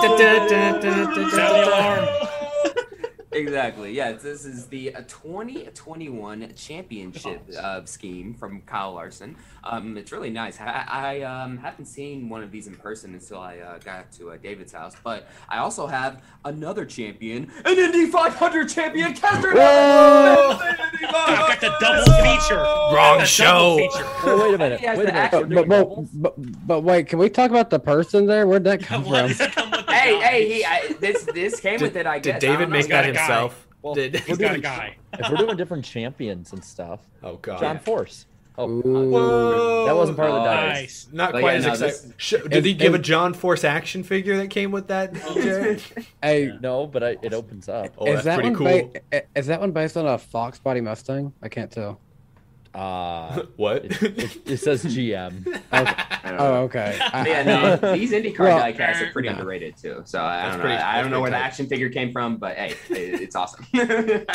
Exactly. 3.34 3.94
Yeah, 3.94 4.12
this 4.12 4.46
is 4.46 4.68
the 4.68 4.94
uh, 4.94 5.02
2021 5.08 6.54
championship 6.56 7.42
uh, 7.58 7.86
scheme 7.86 8.34
from 8.34 8.62
Kyle 8.62 8.94
Larson. 8.94 9.38
Um, 9.64 9.96
it's 9.98 10.12
really 10.12 10.30
nice. 10.30 10.60
I, 10.60 10.86
I 10.88 11.22
um, 11.22 11.58
haven't 11.58 11.86
seen 11.86 12.28
one 12.28 12.44
of 12.44 12.52
these 12.52 12.68
in 12.68 12.76
person 12.76 13.14
until 13.14 13.40
I 13.40 13.60
uh, 13.60 13.78
got 13.80 14.12
to 14.14 14.32
uh, 14.32 14.38
David's 14.38 14.74
house, 14.74 14.96
but 15.02 15.30
I 15.48 15.60
also 15.60 15.88
have 15.88 16.22
another 16.44 16.86
champion, 16.86 17.50
an 17.64 17.78
Indy 17.78 18.08
500 18.08 18.68
champion, 18.68 19.14
Kester. 19.14 19.52
I've 19.52 19.60
got 21.48 21.62
the 21.62 21.74
double 21.80 22.12
feature. 22.24 22.62
Wrong 22.94 23.24
show. 23.24 23.78
feature. 23.78 24.06
Wait 24.26 24.56
a 24.56 24.58
minute. 24.58 24.82
Wait 24.82 25.10
a 25.10 25.14
minute. 25.14 25.32
But, 25.32 25.70
but, 25.70 26.08
but, 26.14 26.68
but 26.68 26.82
wait, 26.82 27.08
can 27.08 27.20
we 27.20 27.30
talk 27.30 27.50
about 27.50 27.70
the 27.70 27.80
person 27.80 28.26
there? 28.26 28.46
Where'd 28.46 28.66
that 28.66 28.82
come 28.84 29.06
What 29.06 29.32
from? 29.32 29.71
Does 30.06 30.14
it 30.14 30.20
come 30.20 30.20
with 30.20 30.20
the 30.20 30.20
Hey, 30.20 30.20
guy? 30.20 30.28
hey, 30.28 30.54
he, 30.54 30.66
I, 30.66 30.94
this 31.00 31.24
this 31.26 31.60
came 31.60 31.80
with 31.82 31.96
it. 31.96 32.06
I 32.08 32.20
Did 32.20 32.24
guess. 32.34 32.36
I 32.44 32.48
David 32.48 32.70
make 32.70 32.88
that 32.88 33.06
himself? 33.06 33.68
Well, 33.82 33.94
Did 33.96 34.16
He's 34.18 34.38
got 34.38 34.56
a 34.56 34.60
guy. 34.60 34.96
if 35.14 35.30
we're 35.30 35.38
doing 35.38 35.58
different 35.58 35.84
champions 35.86 36.54
and 36.54 36.64
stuff, 36.64 37.00
oh 37.24 37.38
god, 37.38 37.60
John 37.60 37.80
Force. 37.80 38.26
Oh, 38.58 38.66
uh, 38.66 38.82
Whoa. 38.84 39.86
that 39.86 39.96
wasn't 39.96 40.18
part 40.18 40.30
of 40.30 40.44
the 40.44 40.50
dice. 40.50 40.76
Nice. 40.82 41.08
Not 41.14 41.32
But 41.32 41.40
quite 41.40 41.52
yeah, 41.54 41.58
as 41.58 41.66
no, 41.66 41.88
exciting. 41.88 42.10
this- 42.10 42.14
Sh- 42.18 42.36
did 42.50 42.66
he 42.66 42.72
If- 42.72 42.78
give 42.78 42.94
a 42.94 43.00
John 43.00 43.34
Force 43.34 43.64
action 43.64 44.04
figure 44.04 44.36
that 44.38 44.50
came 44.50 44.72
with 44.72 44.88
that? 44.90 45.14
Jared? 45.34 45.82
Hey, 46.22 46.52
No, 46.62 46.86
but 46.86 47.02
I, 47.02 47.18
it 47.22 47.34
opens 47.34 47.70
up. 47.70 47.94
Oh, 47.98 48.06
is 48.08 48.16
that's 48.16 48.26
that 48.26 48.36
pretty 48.36 48.50
one 48.50 48.58
cool. 48.58 48.94
ba- 49.10 49.24
is 49.36 49.48
that 49.48 49.62
one 49.62 49.72
based 49.72 49.96
on 49.96 50.06
a 50.06 50.18
Fox 50.18 50.60
Body 50.60 50.82
Mustang? 50.82 51.32
I 51.42 51.48
can't 51.48 51.72
tell. 51.72 52.00
Uh, 52.74 53.44
what? 53.58 53.86
it, 53.86 54.02
it, 54.02 54.50
it 54.52 54.58
says 54.58 54.84
GM. 54.86 55.62
Oh, 56.24 56.54
okay. 56.64 56.98
Yeah, 57.00 57.44
no, 57.44 57.94
these 57.94 58.12
IndyCar 58.12 58.40
Well, 58.40 58.60
diecasts 58.60 59.02
are 59.02 59.12
pretty 59.12 59.28
no. 59.30 59.36
underrated 59.36 59.76
too. 59.76 60.04
So 60.06 60.22
I 60.22 60.44
That's 60.44 60.50
don't 60.52 60.58
know. 60.58 60.64
pretty- 60.64 60.82
I 60.84 61.02
don't 61.02 61.12
know 61.12 61.20
where 61.20 61.32
pretty 61.32 61.42
the 61.42 61.46
action 61.46 61.68
figure 61.68 61.90
came 61.90 62.12
from, 62.12 62.38
but 62.38 62.56
hey, 62.56 62.76
it, 62.90 63.22
it's 63.22 63.36
awesome. 63.36 63.66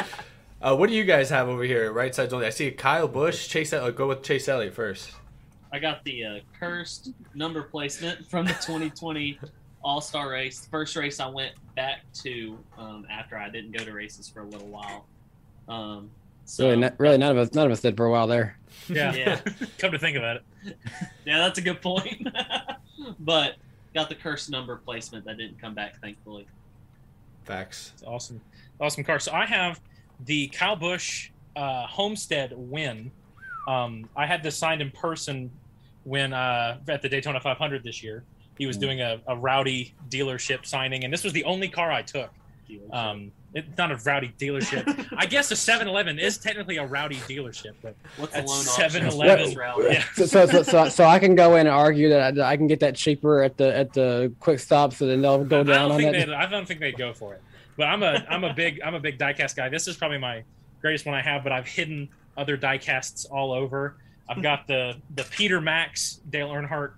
Uh, 0.61 0.75
what 0.75 0.89
do 0.89 0.97
you 0.97 1.05
guys 1.05 1.29
have 1.29 1.49
over 1.49 1.63
here? 1.63 1.93
Right 1.93 2.15
sides 2.15 2.33
only. 2.33 2.47
I 2.47 2.51
see 2.51 2.71
Kyle 2.71 3.07
Busch. 3.07 3.47
Chase. 3.47 3.75
El- 3.75 3.93
go 3.93 4.09
with 4.09 4.23
Chase 4.23 4.49
Elliott 4.49 4.73
first. 4.75 5.11
I 5.71 5.79
got 5.79 6.03
the 6.05 6.25
uh, 6.25 6.39
cursed 6.59 7.11
number 7.35 7.63
placement 7.63 8.27
from 8.27 8.47
the 8.47 8.55
2020 8.55 9.39
All 9.85 10.01
Star 10.01 10.31
race. 10.31 10.61
The 10.61 10.71
first 10.71 10.97
race 10.97 11.21
I 11.21 11.29
went 11.29 11.53
back 11.77 12.11
to 12.23 12.59
um, 12.79 13.07
after 13.11 13.37
I 13.37 13.51
didn't 13.51 13.73
go 13.77 13.85
to 13.85 13.93
races 13.93 14.29
for 14.31 14.41
a 14.41 14.47
little 14.47 14.69
while. 14.69 15.07
Um, 15.69 16.11
so 16.47 16.69
really, 16.69 16.81
not, 16.81 16.95
really, 16.99 17.19
none 17.19 17.33
of 17.33 17.39
us, 17.39 17.53
none 17.55 17.67
of 17.67 17.73
us 17.73 17.81
did 17.81 17.97
for 17.97 18.07
a 18.07 18.11
while 18.11 18.27
there. 18.27 18.59
Yeah. 18.89 19.13
Yeah. 19.15 19.41
Come 19.79 19.93
to 19.93 19.99
think 19.99 20.17
about 20.17 20.37
it. 20.37 20.43
yeah, 21.25 21.39
that's 21.39 21.59
a 21.59 21.63
good 21.63 21.83
point. 21.83 22.27
but 23.21 23.57
got 23.95 24.09
the 24.09 24.15
cursed 24.15 24.51
number 24.51 24.77
placement 24.77 25.25
that 25.25 25.39
didn't 25.39 25.61
come 25.61 25.75
back, 25.75 26.01
thankfully. 26.01 26.47
Facts. 27.45 27.93
It's 27.95 28.03
awesome. 28.03 28.41
Awesome 28.81 29.05
car. 29.05 29.19
So 29.19 29.33
I 29.33 29.47
have 29.47 29.81
the 30.25 30.49
Kyle 30.49 30.77
Busch 30.77 31.31
uh, 31.57 31.87
Homestead 31.87 32.53
win. 32.55 33.11
Um, 33.67 34.09
I 34.17 34.27
had 34.27 34.43
this 34.43 34.57
signed 34.57 34.83
in 34.83 34.91
person 34.91 35.51
when 36.05 36.33
uh, 36.33 36.79
at 36.89 37.03
the 37.03 37.09
Daytona 37.09 37.41
500 37.41 37.83
this 37.83 38.03
year. 38.03 38.23
He 38.59 38.67
was 38.67 38.79
doing 38.79 39.01
a, 39.03 39.21
a 39.27 39.37
rowdy 39.37 39.95
dealership 40.09 40.65
signing, 40.65 41.05
and 41.05 41.13
this 41.13 41.25
was 41.25 41.33
the 41.35 41.45
only 41.45 41.69
car 41.69 41.91
I 41.91 42.03
took. 42.03 42.31
Um, 42.91 43.31
it's 43.57 43.79
not 43.79 43.91
a 43.91 43.97
rowdy 43.97 44.33
dealership. 44.39 45.09
I 45.17 45.27
guess 45.27 45.51
a 45.51 45.55
7-Eleven 45.55 46.19
is 46.19 46.37
technically 46.39 46.77
a 46.77 46.87
rowdy 46.87 47.17
dealership, 47.17 47.73
but 47.83 47.95
What's 48.19 48.35
the 48.35 48.43
loan 48.43 48.65
7-Eleven, 48.65 49.55
What- 49.55 49.93
yeah. 49.93 50.05
So, 50.15 50.27
so, 50.27 50.47
so, 50.47 50.63
so, 50.63 50.89
so 50.91 51.05
I 51.05 51.19
can 51.19 51.35
go 51.35 51.57
in 51.57 51.61
and 51.67 51.75
argue 51.75 52.11
that 52.11 52.39
I, 52.39 52.51
I 52.53 52.57
can 52.57 52.67
get 52.67 52.81
that 52.81 52.95
cheaper 52.95 53.43
at 53.43 53.57
the 53.57 53.75
at 53.75 53.93
the 53.95 54.33
quick 54.41 54.59
stop, 54.61 54.93
so 54.93 55.07
then 55.07 55.23
they'll 55.23 55.43
go 55.45 55.61
I 55.61 55.63
down 55.63 55.89
don't 55.89 55.91
on 55.93 55.99
think 55.99 56.13
that. 56.13 56.27
they'd, 56.27 56.33
I 56.35 56.47
don't 56.51 56.69
think 56.69 56.81
they'd 56.81 56.97
go 56.99 57.13
for 57.15 57.35
it. 57.35 57.43
But 57.79 57.85
I'm 57.85 58.03
a 58.03 58.25
I'm 58.29 58.45
a 58.45 58.53
big 58.55 58.81
I'm 58.85 58.95
a 58.95 59.01
big 59.01 59.19
diecast 59.19 59.57
guy. 59.57 59.69
This 59.69 59.89
is 59.89 59.97
probably 59.97 60.19
my 60.19 60.43
greatest 60.81 61.07
one 61.07 61.15
I 61.15 61.23
have, 61.23 61.43
but 61.43 61.53
I've 61.53 61.67
hidden 61.67 62.09
other 62.37 62.57
diecasts 62.59 63.27
all 63.31 63.53
over. 63.53 63.97
I've 64.29 64.43
got 64.43 64.67
the 64.67 64.97
the 65.15 65.25
Peter 65.25 65.61
Max 65.61 66.21
Dale 66.31 66.49
Earnhardt 66.51 66.93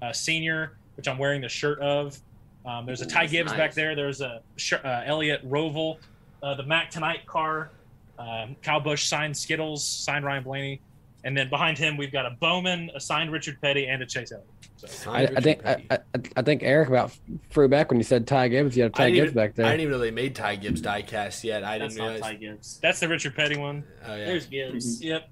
uh, 0.00 0.12
Senior, 0.12 0.76
which 0.96 1.06
I'm 1.08 1.18
wearing 1.18 1.40
the 1.40 1.48
shirt 1.48 1.78
of. 1.80 2.18
Um, 2.64 2.86
there's 2.86 3.00
a 3.00 3.06
Ty 3.06 3.26
Gibbs 3.26 3.50
nice. 3.50 3.58
back 3.58 3.74
there. 3.74 3.94
There's 3.96 4.20
a 4.20 4.40
uh, 4.84 5.02
Elliott 5.04 5.48
Roval, 5.48 5.98
uh, 6.42 6.54
the 6.54 6.62
Mac 6.62 6.90
Tonight 6.90 7.26
car. 7.26 7.70
Um, 8.18 8.56
Kyle 8.62 8.80
Busch 8.80 9.06
signed 9.06 9.36
Skittles, 9.36 9.84
signed 9.84 10.24
Ryan 10.24 10.44
Blaney, 10.44 10.80
and 11.24 11.36
then 11.36 11.50
behind 11.50 11.76
him 11.76 11.96
we've 11.96 12.12
got 12.12 12.24
a 12.26 12.30
Bowman, 12.38 12.90
a 12.94 13.00
signed 13.00 13.32
Richard 13.32 13.60
Petty, 13.60 13.86
and 13.86 14.00
a 14.02 14.06
Chase 14.06 14.30
Elliott. 14.32 14.48
So 14.76 15.10
I, 15.12 15.22
I 15.22 15.40
think 15.40 15.64
I, 15.64 15.84
I, 15.90 15.98
I 16.36 16.42
think 16.42 16.62
Eric 16.64 16.88
about 16.88 17.16
threw 17.50 17.68
back 17.68 17.90
when 17.90 17.98
you 17.98 18.04
said 18.04 18.26
Ty 18.26 18.48
Gibbs. 18.48 18.76
You 18.76 18.84
had 18.84 18.92
I 18.94 18.96
Ty 18.98 19.04
didn't, 19.06 19.14
Gibbs 19.16 19.24
even, 19.26 19.34
back 19.34 19.54
there. 19.54 19.66
I 19.66 19.70
didn't 19.70 19.80
even 19.82 19.92
know 19.92 19.98
they 19.98 20.10
made 20.10 20.34
Ty 20.34 20.56
Gibbs 20.56 20.82
diecast 20.82 21.44
yet. 21.44 21.62
I 21.64 21.78
That's 21.78 21.94
didn't 21.94 22.06
not 22.06 22.12
realize. 22.14 22.30
Ty 22.30 22.34
Gibbs. 22.36 22.78
that's 22.82 23.00
the 23.00 23.08
Richard 23.08 23.34
Petty 23.36 23.56
one. 23.56 23.84
Oh 24.06 24.14
yeah. 24.14 24.24
There's 24.26 24.46
Gibbs. 24.46 25.02
Yep. 25.02 25.28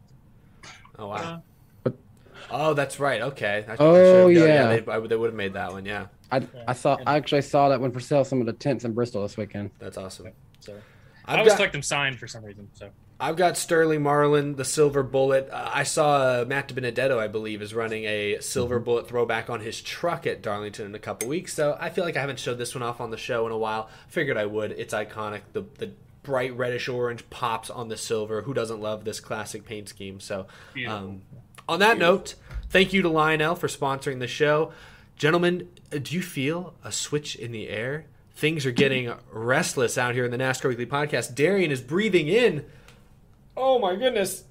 Oh 0.99 1.09
wow. 1.09 1.43
Uh, 1.87 1.91
Oh, 2.53 2.75
that's 2.75 2.99
right. 2.99 3.21
Okay. 3.23 3.65
I- 3.69 3.77
Oh, 3.79 3.95
sure. 3.95 4.31
yeah. 4.31 4.77
they, 4.81 4.93
I- 4.93 4.99
they 5.01 5.15
would 5.17 5.27
have 5.29 5.35
made 5.35 5.53
that 5.53 5.73
one. 5.73 5.85
Yeah. 5.85 6.07
I, 6.33 6.47
I 6.69 6.73
saw 6.73 6.97
I 7.07 7.17
actually 7.17 7.43
saw 7.43 7.69
that 7.71 7.81
one 7.81 7.93
for 7.93 8.01
sale 8.01 8.25
some 8.25 8.41
of 8.41 8.47
the 8.47 8.53
tents 8.53 8.85
in 8.85 8.93
Bristol 8.93 9.23
this 9.23 9.37
weekend. 9.37 9.71
That's 9.79 9.97
awesome. 9.97 10.29
So 10.61 10.75
I've 11.27 11.35
I 11.37 11.39
always 11.39 11.53
got- 11.53 11.57
collect 11.57 11.73
them 11.73 11.83
signed 11.83 12.19
for 12.19 12.27
some 12.27 12.45
reason. 12.45 12.69
So 12.75 12.91
I've 13.23 13.37
got 13.37 13.59
Sterling 13.59 14.03
Marlin, 14.03 14.57
the 14.57 14.65
Silver 14.65 15.03
Bullet. 15.03 15.49
Uh, 15.53 15.71
I 15.75 15.83
saw 15.83 16.17
uh, 16.17 16.45
Matt 16.49 16.69
DiBenedetto, 16.69 17.19
I 17.19 17.29
believe, 17.29 17.61
is 17.61 17.75
running 17.75 18.05
a 18.05 18.39
Silver 18.41 18.77
Mm-hmm. 18.77 18.85
Bullet 18.85 19.09
throwback 19.09 19.51
on 19.51 19.61
his 19.61 19.81
truck 19.83 20.27
at 20.27 20.41
Darlington 20.41 20.87
in 20.87 20.95
a 20.95 20.99
couple 20.99 21.29
weeks. 21.29 21.53
So 21.53 21.77
I 21.79 21.91
feel 21.91 22.05
like 22.05 22.17
I 22.17 22.21
haven't 22.23 22.39
showed 22.39 22.57
this 22.57 22.75
one 22.75 22.83
off 22.83 22.99
on 23.01 23.11
the 23.11 23.19
show 23.19 23.45
in 23.47 23.53
a 23.53 23.59
while. 23.59 23.91
Figured 24.09 24.39
I 24.39 24.47
would. 24.47 24.73
It's 24.73 24.95
iconic. 24.95 25.41
The 25.53 25.65
the 25.79 25.91
bright 26.23 26.55
reddish 26.57 26.89
orange 26.89 27.29
pops 27.31 27.69
on 27.71 27.89
the 27.89 27.97
silver. 27.97 28.43
Who 28.43 28.55
doesn't 28.55 28.81
love 28.81 29.05
this 29.05 29.21
classic 29.21 29.65
paint 29.67 29.89
scheme? 29.91 30.19
So, 30.21 30.47
um, 30.89 31.23
on 31.69 31.79
that 31.81 31.99
note, 31.99 32.35
thank 32.71 32.93
you 32.95 33.03
to 33.03 33.09
Lionel 33.09 33.55
for 33.55 33.69
sponsoring 33.69 34.19
the 34.21 34.29
show. 34.29 34.73
Gentlemen, 35.17 35.69
Uh, 35.93 35.99
do 35.99 36.15
you 36.15 36.23
feel 36.23 36.75
a 36.85 36.93
switch 36.93 37.37
in 37.37 37.53
the 37.53 37.69
air? 37.69 38.07
Things 38.35 38.65
are 38.65 38.71
getting 38.71 39.13
restless 39.31 39.99
out 39.99 40.15
here 40.15 40.25
in 40.25 40.31
the 40.31 40.39
NASCAR 40.39 40.69
Weekly 40.69 40.87
Podcast. 40.87 41.35
Darian 41.35 41.71
is 41.71 41.81
breathing 41.81 42.29
in. 42.29 42.65
Oh 43.57 43.79
my 43.79 43.97
goodness. 43.97 44.45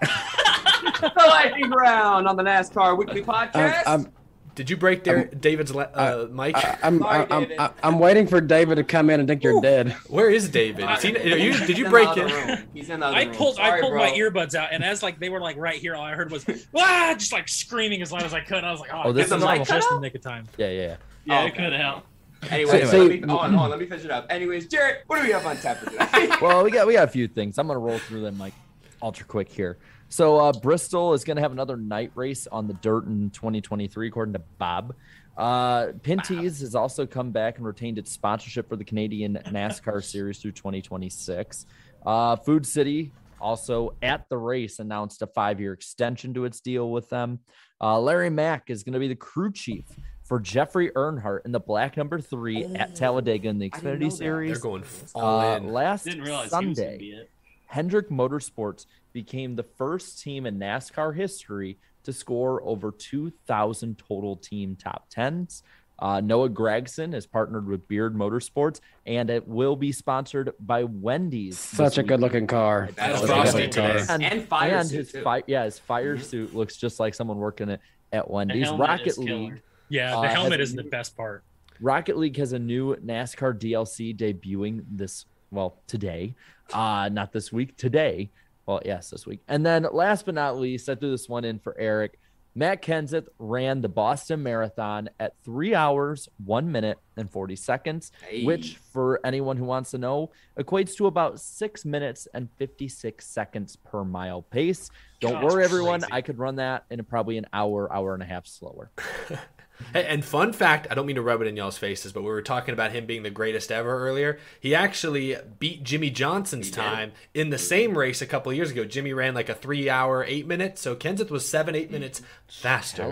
the 0.00 1.12
lightning 1.16 1.70
round 1.70 2.28
on 2.28 2.36
the 2.36 2.42
NASCAR 2.42 2.98
Weekly 2.98 3.22
Podcast. 3.22 3.82
I'm, 3.86 4.12
Did 4.54 4.70
you 4.70 4.76
break 4.76 5.02
Dar- 5.02 5.24
David's 5.24 5.74
le- 5.74 5.90
uh, 5.94 6.28
mic? 6.30 6.54
I'm, 6.84 7.02
I'm, 7.02 7.26
I'm, 7.32 7.52
I'm, 7.58 7.70
I'm 7.82 7.98
waiting 7.98 8.26
for 8.28 8.40
David 8.40 8.76
to 8.76 8.84
come 8.84 9.10
in 9.10 9.18
and 9.18 9.28
think 9.28 9.42
you're 9.42 9.60
dead. 9.60 9.92
Where 10.08 10.30
is 10.30 10.48
David? 10.48 10.88
Is 10.88 11.02
he, 11.02 11.16
are 11.16 11.36
you, 11.36 11.52
did 11.66 11.76
you 11.76 11.88
break 11.88 12.14
the 12.14 12.26
it? 12.26 12.32
room. 12.32 12.58
He's 12.72 12.88
in 12.88 13.00
the 13.00 13.06
other 13.06 13.16
I 13.16 13.24
room. 13.24 13.34
pulled 13.34 13.58
I 13.58 13.80
pulled 13.80 13.92
bro. 13.92 14.00
my 14.00 14.10
earbuds 14.12 14.54
out, 14.54 14.68
and 14.72 14.84
as 14.84 15.02
like 15.02 15.18
they 15.18 15.28
were 15.28 15.40
like 15.40 15.56
right 15.56 15.78
here, 15.80 15.96
all 15.96 16.04
I 16.04 16.12
heard 16.14 16.30
was 16.30 16.44
ah, 16.76 17.14
just 17.18 17.32
like 17.32 17.48
screaming 17.48 18.00
as 18.00 18.12
loud 18.12 18.22
as 18.22 18.32
I 18.32 18.40
could. 18.40 18.62
I 18.62 18.70
was 18.70 18.80
like, 18.80 18.94
oh, 18.94 19.02
Oh, 19.06 19.12
this 19.12 19.24
this 19.28 19.32
is 19.32 19.38
is 19.38 19.44
like- 19.44 19.66
just 19.66 19.90
in 19.90 19.96
the 19.96 20.00
nick 20.02 20.14
of 20.14 20.20
time. 20.22 20.46
Yeah, 20.56 20.68
yeah, 20.70 20.80
yeah. 20.82 20.96
Yeah, 21.24 21.40
Oh, 21.42 21.46
it 21.46 21.54
could 21.56 21.72
help. 21.72 22.04
Anyways, 22.50 22.70
So- 22.70 22.76
let 22.78 22.90
so- 22.90 23.08
me, 23.08 23.18
hold 23.20 23.30
on, 23.40 23.50
hold 23.54 23.64
on, 23.64 23.70
let 23.70 23.80
me 23.80 23.86
finish 23.86 24.04
it 24.04 24.10
up. 24.12 24.26
Anyways, 24.30 24.66
Jared, 24.68 24.98
what 25.08 25.18
do 25.20 25.26
we 25.26 25.32
have 25.32 25.44
on 25.46 25.56
tap 25.56 25.78
for 25.78 25.90
today? 25.90 26.30
well, 26.42 26.62
we 26.62 26.70
got 26.70 26.86
we 26.86 26.92
got 26.92 27.08
a 27.08 27.10
few 27.10 27.26
things. 27.26 27.58
I'm 27.58 27.66
gonna 27.66 27.78
roll 27.80 27.98
through 27.98 28.20
them 28.20 28.38
like 28.38 28.54
ultra 29.02 29.26
quick 29.26 29.48
here. 29.50 29.78
So 30.08 30.38
uh, 30.38 30.52
Bristol 30.52 31.12
is 31.14 31.24
gonna 31.24 31.40
have 31.40 31.52
another 31.52 31.76
night 31.76 32.12
race 32.14 32.46
on 32.46 32.66
the 32.68 32.74
dirt 32.74 33.06
in 33.06 33.30
2023, 33.30 34.08
according 34.08 34.34
to 34.34 34.42
Bob. 34.58 34.94
Uh, 35.36 35.88
Pinty's 36.02 36.60
has 36.60 36.74
also 36.76 37.04
come 37.06 37.32
back 37.32 37.56
and 37.58 37.66
retained 37.66 37.98
its 37.98 38.12
sponsorship 38.12 38.68
for 38.68 38.76
the 38.76 38.84
Canadian 38.84 39.34
NASCAR 39.46 40.02
Series 40.08 40.38
through 40.38 40.52
2026. 40.52 41.66
Uh, 42.06 42.36
Food 42.36 42.64
City 42.64 43.10
also 43.40 43.94
at 44.02 44.28
the 44.28 44.36
race 44.38 44.78
announced 44.78 45.22
a 45.22 45.26
five-year 45.26 45.72
extension 45.72 46.32
to 46.34 46.44
its 46.44 46.60
deal 46.60 46.90
with 46.92 47.08
them. 47.10 47.40
Uh, 47.80 47.98
Larry 47.98 48.30
Mac 48.30 48.70
is 48.70 48.84
going 48.84 48.92
to 48.92 48.98
be 49.00 49.08
the 49.08 49.16
crew 49.16 49.52
chief 49.52 49.84
for 50.22 50.38
Jeffrey 50.38 50.90
Earnhardt 50.92 51.40
in 51.44 51.50
the 51.52 51.60
black 51.60 51.96
number 51.96 52.20
three 52.20 52.64
at 52.64 52.94
Talladega 52.94 53.48
in 53.48 53.58
the 53.58 53.70
I 53.74 53.80
didn't 53.80 53.98
know 54.00 54.06
Xfinity. 54.06 54.12
Series. 54.12 54.52
They're 54.52 54.60
going 54.70 54.84
all 55.14 55.40
Uh, 55.40 55.56
in. 55.56 55.72
last 55.72 56.04
Didn't 56.04 56.22
realize 56.22 56.50
he 56.56 56.66
was 56.66 56.76
Sunday, 56.78 56.96
be 56.98 57.10
it. 57.10 57.30
Hendrick 57.74 58.08
Motorsports 58.08 58.86
became 59.12 59.56
the 59.56 59.64
first 59.64 60.22
team 60.22 60.46
in 60.46 60.60
NASCAR 60.60 61.12
history 61.16 61.76
to 62.04 62.12
score 62.12 62.62
over 62.62 62.92
2,000 62.92 63.98
total 63.98 64.36
team 64.36 64.76
top 64.76 65.06
tens. 65.10 65.64
Uh, 65.98 66.20
Noah 66.20 66.50
Gragson 66.50 67.12
has 67.14 67.26
partnered 67.26 67.66
with 67.66 67.88
Beard 67.88 68.14
Motorsports, 68.14 68.78
and 69.06 69.28
it 69.28 69.48
will 69.48 69.74
be 69.74 69.90
sponsored 69.90 70.52
by 70.60 70.84
Wendy's. 70.84 71.58
Such 71.58 71.96
this 71.96 71.98
a 71.98 72.02
good 72.04 72.20
looking 72.20 72.46
car. 72.46 72.90
That's 72.94 73.14
Such 73.20 73.24
a 73.24 73.26
frosty 73.26 73.50
good 73.50 73.54
looking 73.54 73.70
today. 73.70 74.04
car. 74.06 74.14
And, 74.14 74.22
And 74.24 74.48
fire 74.48 74.76
and 74.76 74.88
suit, 74.88 74.96
his 74.98 75.12
too. 75.12 75.22
fi- 75.22 75.42
yeah, 75.48 75.64
his 75.64 75.78
fire 75.80 76.16
Mhm. 76.16 76.22
suit 76.22 76.54
looks 76.54 76.76
just 76.76 77.00
like 77.00 77.12
someone 77.14 77.38
working 77.38 77.70
it 77.70 77.80
at 78.12 78.26
The 78.28 78.32
Wendy's. 78.32 78.64
helmet 78.66 78.86
Rocket 78.88 79.06
is 79.08 79.14
killer. 79.18 79.26
League. 79.36 79.62
Yeah, 79.88 80.16
Uh, 80.16 80.20
the 80.22 80.28
has 80.28 80.36
helmet 80.36 80.60
a 80.60 80.62
is 80.62 80.74
the 80.76 80.84
best 80.84 81.16
part. 81.16 81.42
Rocket 81.80 82.16
League 82.18 82.36
has 82.36 82.52
a 82.52 82.58
new 82.58 82.94
NASCAR 82.96 83.52
DLC 83.58 84.12
debuting 84.16 84.84
this 84.88 85.26
well 85.54 85.80
today, 85.86 86.34
uh, 86.72 87.08
not 87.12 87.32
this 87.32 87.52
week. 87.52 87.76
Today, 87.76 88.30
well, 88.66 88.80
yes, 88.84 89.10
this 89.10 89.26
week. 89.26 89.40
And 89.48 89.64
then 89.64 89.86
last 89.92 90.26
but 90.26 90.34
not 90.34 90.58
least, 90.58 90.88
I 90.88 90.94
threw 90.94 91.10
this 91.10 91.28
one 91.28 91.44
in 91.44 91.58
for 91.58 91.76
Eric. 91.78 92.18
Matt 92.56 92.82
Kenseth 92.82 93.26
ran 93.40 93.80
the 93.80 93.88
Boston 93.88 94.40
Marathon 94.44 95.10
at 95.18 95.34
three 95.44 95.74
hours, 95.74 96.28
one 96.44 96.70
minute, 96.70 96.98
and 97.16 97.28
40 97.28 97.56
seconds, 97.56 98.12
Hey. 98.28 98.44
which, 98.44 98.76
for 98.92 99.18
anyone 99.26 99.56
who 99.56 99.64
wants 99.64 99.90
to 99.90 99.98
know, 99.98 100.30
equates 100.56 100.94
to 100.98 101.06
about 101.06 101.40
six 101.40 101.84
minutes 101.84 102.28
and 102.32 102.48
56 102.58 103.26
seconds 103.26 103.74
per 103.74 104.04
mile 104.04 104.42
pace. 104.42 104.88
Don't 105.20 105.32
Gosh, 105.32 105.42
worry, 105.52 105.64
everyone. 105.64 106.00
crazy. 106.02 106.12
I 106.12 106.20
could 106.20 106.38
run 106.38 106.54
that 106.56 106.84
in 106.90 107.02
probably 107.04 107.38
an 107.38 107.46
hour, 107.52 107.92
hour 107.92 108.14
and 108.14 108.22
a 108.22 108.26
half 108.26 108.46
slower. 108.46 108.92
Hey, 109.92 110.04
And 110.06 110.24
fun 110.24 110.52
fact, 110.52 110.86
I 110.90 110.94
don't 110.94 111.06
mean 111.06 111.16
to 111.16 111.22
rub 111.22 111.40
it 111.42 111.46
in 111.46 111.56
y'all's 111.56 111.76
faces, 111.78 112.12
but 112.12 112.22
we 112.22 112.28
were 112.28 112.42
talking 112.42 112.72
about 112.72 112.92
him 112.92 113.06
being 113.06 113.22
the 113.24 113.30
greatest 113.30 113.72
ever 113.72 114.06
earlier. 114.08 114.38
He 114.60 114.74
actually 114.74 115.36
beat 115.58 115.82
Jimmie 115.82 116.10
Johnson's 116.10 116.66
He 116.66 116.72
did. 116.72 116.80
time 116.80 117.12
in 117.34 117.50
the 117.50 117.58
same 117.58 117.98
race 117.98 118.22
a 118.22 118.26
couple 118.26 118.50
of 118.50 118.56
years 118.56 118.70
ago. 118.70 118.84
Jimmie 118.84 119.12
ran 119.12 119.34
like 119.34 119.48
a 119.48 119.54
three 119.54 119.90
hour, 119.90 120.24
eight 120.28 120.46
minutes. 120.46 120.80
So 120.80 120.94
Kenseth 120.94 121.30
was 121.30 121.46
seven, 121.48 121.74
eight 121.74 121.90
minutes 121.90 122.22
faster 122.46 123.10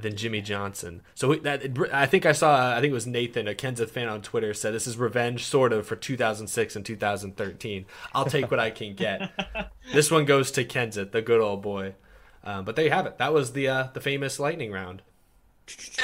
than 0.00 0.16
Jimmie 0.16 0.40
Johnson. 0.42 1.02
So 1.14 1.34
that 1.36 1.62
I 1.92 2.06
think 2.06 2.24
I 2.24 2.32
saw, 2.32 2.76
I 2.76 2.80
think 2.80 2.90
it 2.92 2.94
was 2.94 3.06
Nathan, 3.06 3.48
a 3.48 3.54
Kenseth 3.54 3.90
fan 3.90 4.08
on 4.08 4.22
Twitter, 4.22 4.54
said 4.54 4.72
this 4.74 4.86
is 4.86 4.96
revenge 4.96 5.44
sort 5.44 5.72
of 5.72 5.86
for 5.86 5.96
2006 5.96 6.76
and 6.76 6.86
2013. 6.86 7.86
I'll 8.14 8.24
take 8.26 8.50
what 8.50 8.60
I 8.60 8.70
can 8.70 8.94
get. 8.94 9.30
this 9.92 10.10
one 10.10 10.24
goes 10.24 10.50
to 10.52 10.64
Kenseth, 10.64 11.10
the 11.10 11.22
good 11.22 11.40
old 11.40 11.62
boy. 11.62 11.94
Um, 12.44 12.64
but 12.64 12.76
there 12.76 12.84
you 12.84 12.90
have 12.90 13.06
it. 13.06 13.18
That 13.18 13.32
was 13.32 13.52
the 13.54 13.68
uh, 13.68 13.88
the 13.94 14.00
famous 14.00 14.38
lightning 14.38 14.70
round. 14.70 15.02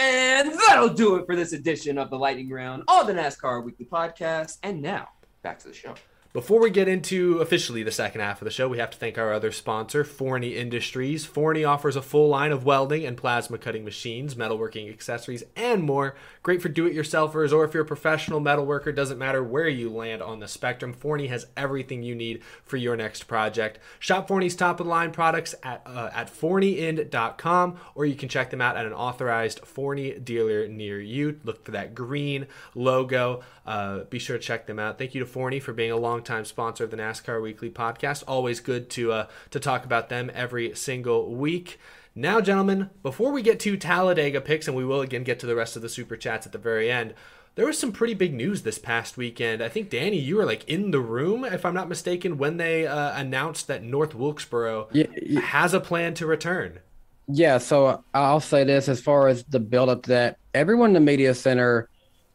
And 0.01 0.53
that'll 0.53 0.89
do 0.89 1.17
it 1.17 1.27
for 1.27 1.37
this 1.37 1.53
edition 1.53 1.99
of 1.99 2.11
the 2.11 2.19
Lightning 2.19 2.49
Round 2.49 2.83
on 2.89 3.07
the 3.07 3.13
NASCAR 3.13 3.63
Weekly 3.63 3.87
Podcast. 3.87 4.59
And 4.63 4.81
now, 4.81 5.09
back 5.43 5.59
to 5.61 5.69
the 5.69 5.75
show. 5.75 5.95
Before 6.33 6.61
we 6.61 6.71
get 6.71 6.87
into 6.87 7.39
officially 7.39 7.83
the 7.83 7.91
second 7.91 8.21
half 8.21 8.41
of 8.41 8.45
the 8.45 8.53
show, 8.53 8.69
we 8.69 8.79
have 8.79 8.93
to 8.93 8.99
thank 8.99 9.19
our 9.19 9.33
other 9.33 9.51
sponsor, 9.51 10.05
Forney 10.05 10.57
Industries. 10.57 11.27
Forney 11.27 11.65
offers 11.65 11.97
a 11.97 12.03
full 12.03 12.29
line 12.29 12.53
of 12.53 12.65
welding 12.65 13.05
and 13.05 13.17
plasma 13.17 13.59
cutting 13.59 13.85
machines, 13.85 14.37
metalworking 14.37 14.89
accessories, 14.89 15.43
and 15.57 15.83
more. 15.83 16.15
Great 16.45 16.63
for 16.63 16.69
do-it-yourselfers 16.69 17.53
or 17.53 17.65
if 17.65 17.75
you're 17.75 17.83
a 17.83 17.87
professional 17.87 18.41
metalworker, 18.41 18.95
doesn't 18.95 19.19
matter 19.19 19.43
where 19.43 19.67
you 19.67 19.91
land 19.91 20.23
on 20.23 20.39
the 20.39 20.47
spectrum. 20.47 20.93
Forney 20.93 21.27
has 21.27 21.49
everything 21.57 22.05
you 22.05 22.15
need 22.15 22.45
for 22.63 22.77
your 22.77 22.97
next 22.97 23.25
project. 23.25 23.81
Shop 23.99 24.29
Forney's 24.29 24.55
top-of-the-line 24.55 25.11
products 25.11 25.57
at 25.65 25.83
uh, 25.85 26.11
at 26.15 26.33
forneyind.com 26.33 27.77
or 27.97 28.07
you 28.07 28.15
can 28.15 28.29
check 28.29 28.51
them 28.51 28.61
out 28.61 28.77
at 28.77 28.87
an 28.87 28.93
authorized 28.93 29.67
Forney 29.67 30.17
dealer 30.21 30.69
near 30.69 31.01
you. 31.01 31.41
Look 31.43 31.65
for 31.65 31.73
that 31.73 31.93
green 31.93 32.47
logo. 32.77 33.43
Uh, 33.71 34.03
be 34.11 34.19
sure 34.19 34.37
to 34.37 34.43
check 34.43 34.67
them 34.67 34.81
out. 34.81 34.99
Thank 34.99 35.15
you 35.15 35.21
to 35.21 35.27
Forney 35.27 35.61
for 35.61 35.73
being 35.73 35.93
a 35.93 35.97
longtime 35.97 36.45
sponsor 36.45 36.83
of 36.83 36.91
the 36.91 36.97
NASCAR 36.97 37.41
Weekly 37.41 37.71
podcast. 37.71 38.25
Always 38.27 38.59
good 38.59 38.91
to 38.91 39.13
uh, 39.13 39.27
to 39.51 39.61
talk 39.61 39.85
about 39.85 40.09
them 40.09 40.29
every 40.35 40.75
single 40.75 41.33
week. 41.33 41.79
Now, 42.17 42.41
gentlemen, 42.41 42.91
before 43.05 43.31
we 43.31 43.43
get 43.43 43.61
to 43.61 43.77
Talladega 43.77 44.41
picks, 44.41 44.67
and 44.67 44.77
we 44.77 44.85
will 44.85 45.03
again 45.03 45.23
get 45.23 45.39
to 45.41 45.47
the 45.47 45.55
rest 45.55 45.77
of 45.77 45.83
the 45.83 45.89
super 45.89 46.17
chats 46.17 46.47
at 46.47 46.53
the 46.53 46.59
very 46.59 46.91
end, 46.91 47.15
there 47.55 47.67
was 47.67 47.79
some 47.79 47.93
pretty 47.93 48.15
big 48.15 48.35
news 48.35 48.63
this 48.63 48.79
past 48.79 49.17
weekend. 49.17 49.63
I 49.63 49.69
think 49.69 49.89
Danny, 49.89 50.19
you 50.19 50.35
were 50.35 50.45
like 50.45 50.65
in 50.69 50.91
the 50.91 50.99
room, 51.01 51.45
if 51.45 51.65
I'm 51.65 51.75
not 51.75 51.89
mistaken, 51.89 52.39
when 52.39 52.57
they 52.57 52.89
uh, 52.89 53.17
announced 53.21 53.69
that 53.69 53.85
North 53.85 54.17
Wilkesboro 54.17 54.89
Yeah, 54.91 55.07
yeah. 55.23 55.41
has 55.43 55.75
a 55.75 55.81
plan 55.81 56.15
to 56.15 56.27
return. 56.27 56.81
Yeah, 57.29 57.59
so 57.59 58.03
I'll 58.15 58.41
say 58.41 58.65
this 58.65 58.89
as 58.89 59.01
far 59.01 59.29
as 59.29 59.45
the 59.45 59.61
build 59.61 59.89
up 59.91 60.03
to 60.05 60.09
that, 60.11 60.39
everyone 60.55 60.91
in 60.91 60.95
the 60.95 61.01
media 61.01 61.35
center 61.35 61.90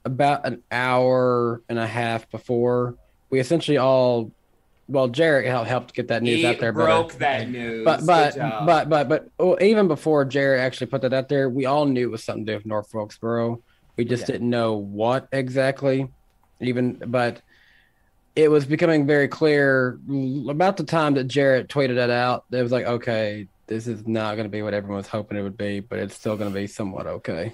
about 0.05 0.45
an 0.45 0.61
hour 0.71 1.61
and 1.67 1.77
a 1.79 1.87
half 1.87 2.29
before 2.29 2.95
we 3.29 3.39
essentially 3.39 3.77
all 3.77 4.31
well, 4.87 5.07
Jarrett 5.07 5.47
helped 5.65 5.95
get 5.95 6.09
that 6.09 6.21
news 6.21 6.37
He 6.41 6.45
out 6.45 6.59
there, 6.59 6.71
broke 6.71 7.13
but, 7.13 7.19
that 7.19 7.49
news. 7.49 7.83
but 7.83 8.05
but 8.05 8.35
but 8.37 8.87
but 8.87 9.09
but 9.09 9.27
oh, 9.39 9.57
even 9.59 9.87
before 9.87 10.25
Jarrett 10.25 10.61
actually 10.61 10.87
put 10.87 11.01
that 11.01 11.11
out 11.11 11.27
there, 11.27 11.49
we 11.49 11.65
all 11.65 11.85
knew 11.85 12.07
it 12.07 12.11
was 12.11 12.23
something 12.23 12.45
to 12.45 12.51
do 12.51 12.57
with 12.57 12.65
North 12.67 12.93
Wilkesboro. 12.93 13.61
We 13.97 14.05
just 14.05 14.21
Yeah. 14.21 14.33
didn't 14.33 14.49
know 14.51 14.73
what 14.75 15.27
exactly, 15.31 16.07
even 16.61 17.01
but 17.07 17.41
it 18.35 18.51
was 18.51 18.65
becoming 18.65 19.07
very 19.07 19.27
clear 19.27 19.99
about 20.49 20.77
the 20.77 20.83
time 20.83 21.15
that 21.15 21.23
Jarrett 21.29 21.67
tweeted 21.67 21.95
that 21.95 22.11
out. 22.11 22.45
It 22.51 22.61
was 22.61 22.71
like, 22.71 22.85
okay, 22.85 23.47
this 23.65 23.87
is 23.87 24.05
not 24.05 24.35
going 24.35 24.45
to 24.45 24.51
be 24.51 24.61
what 24.61 24.73
everyone 24.75 24.97
was 24.97 25.07
hoping 25.07 25.37
it 25.37 25.41
would 25.41 25.57
be, 25.57 25.79
but 25.79 25.97
it's 25.97 26.13
still 26.15 26.37
going 26.37 26.51
to 26.51 26.53
be 26.53 26.67
somewhat 26.67 27.07
okay. 27.07 27.53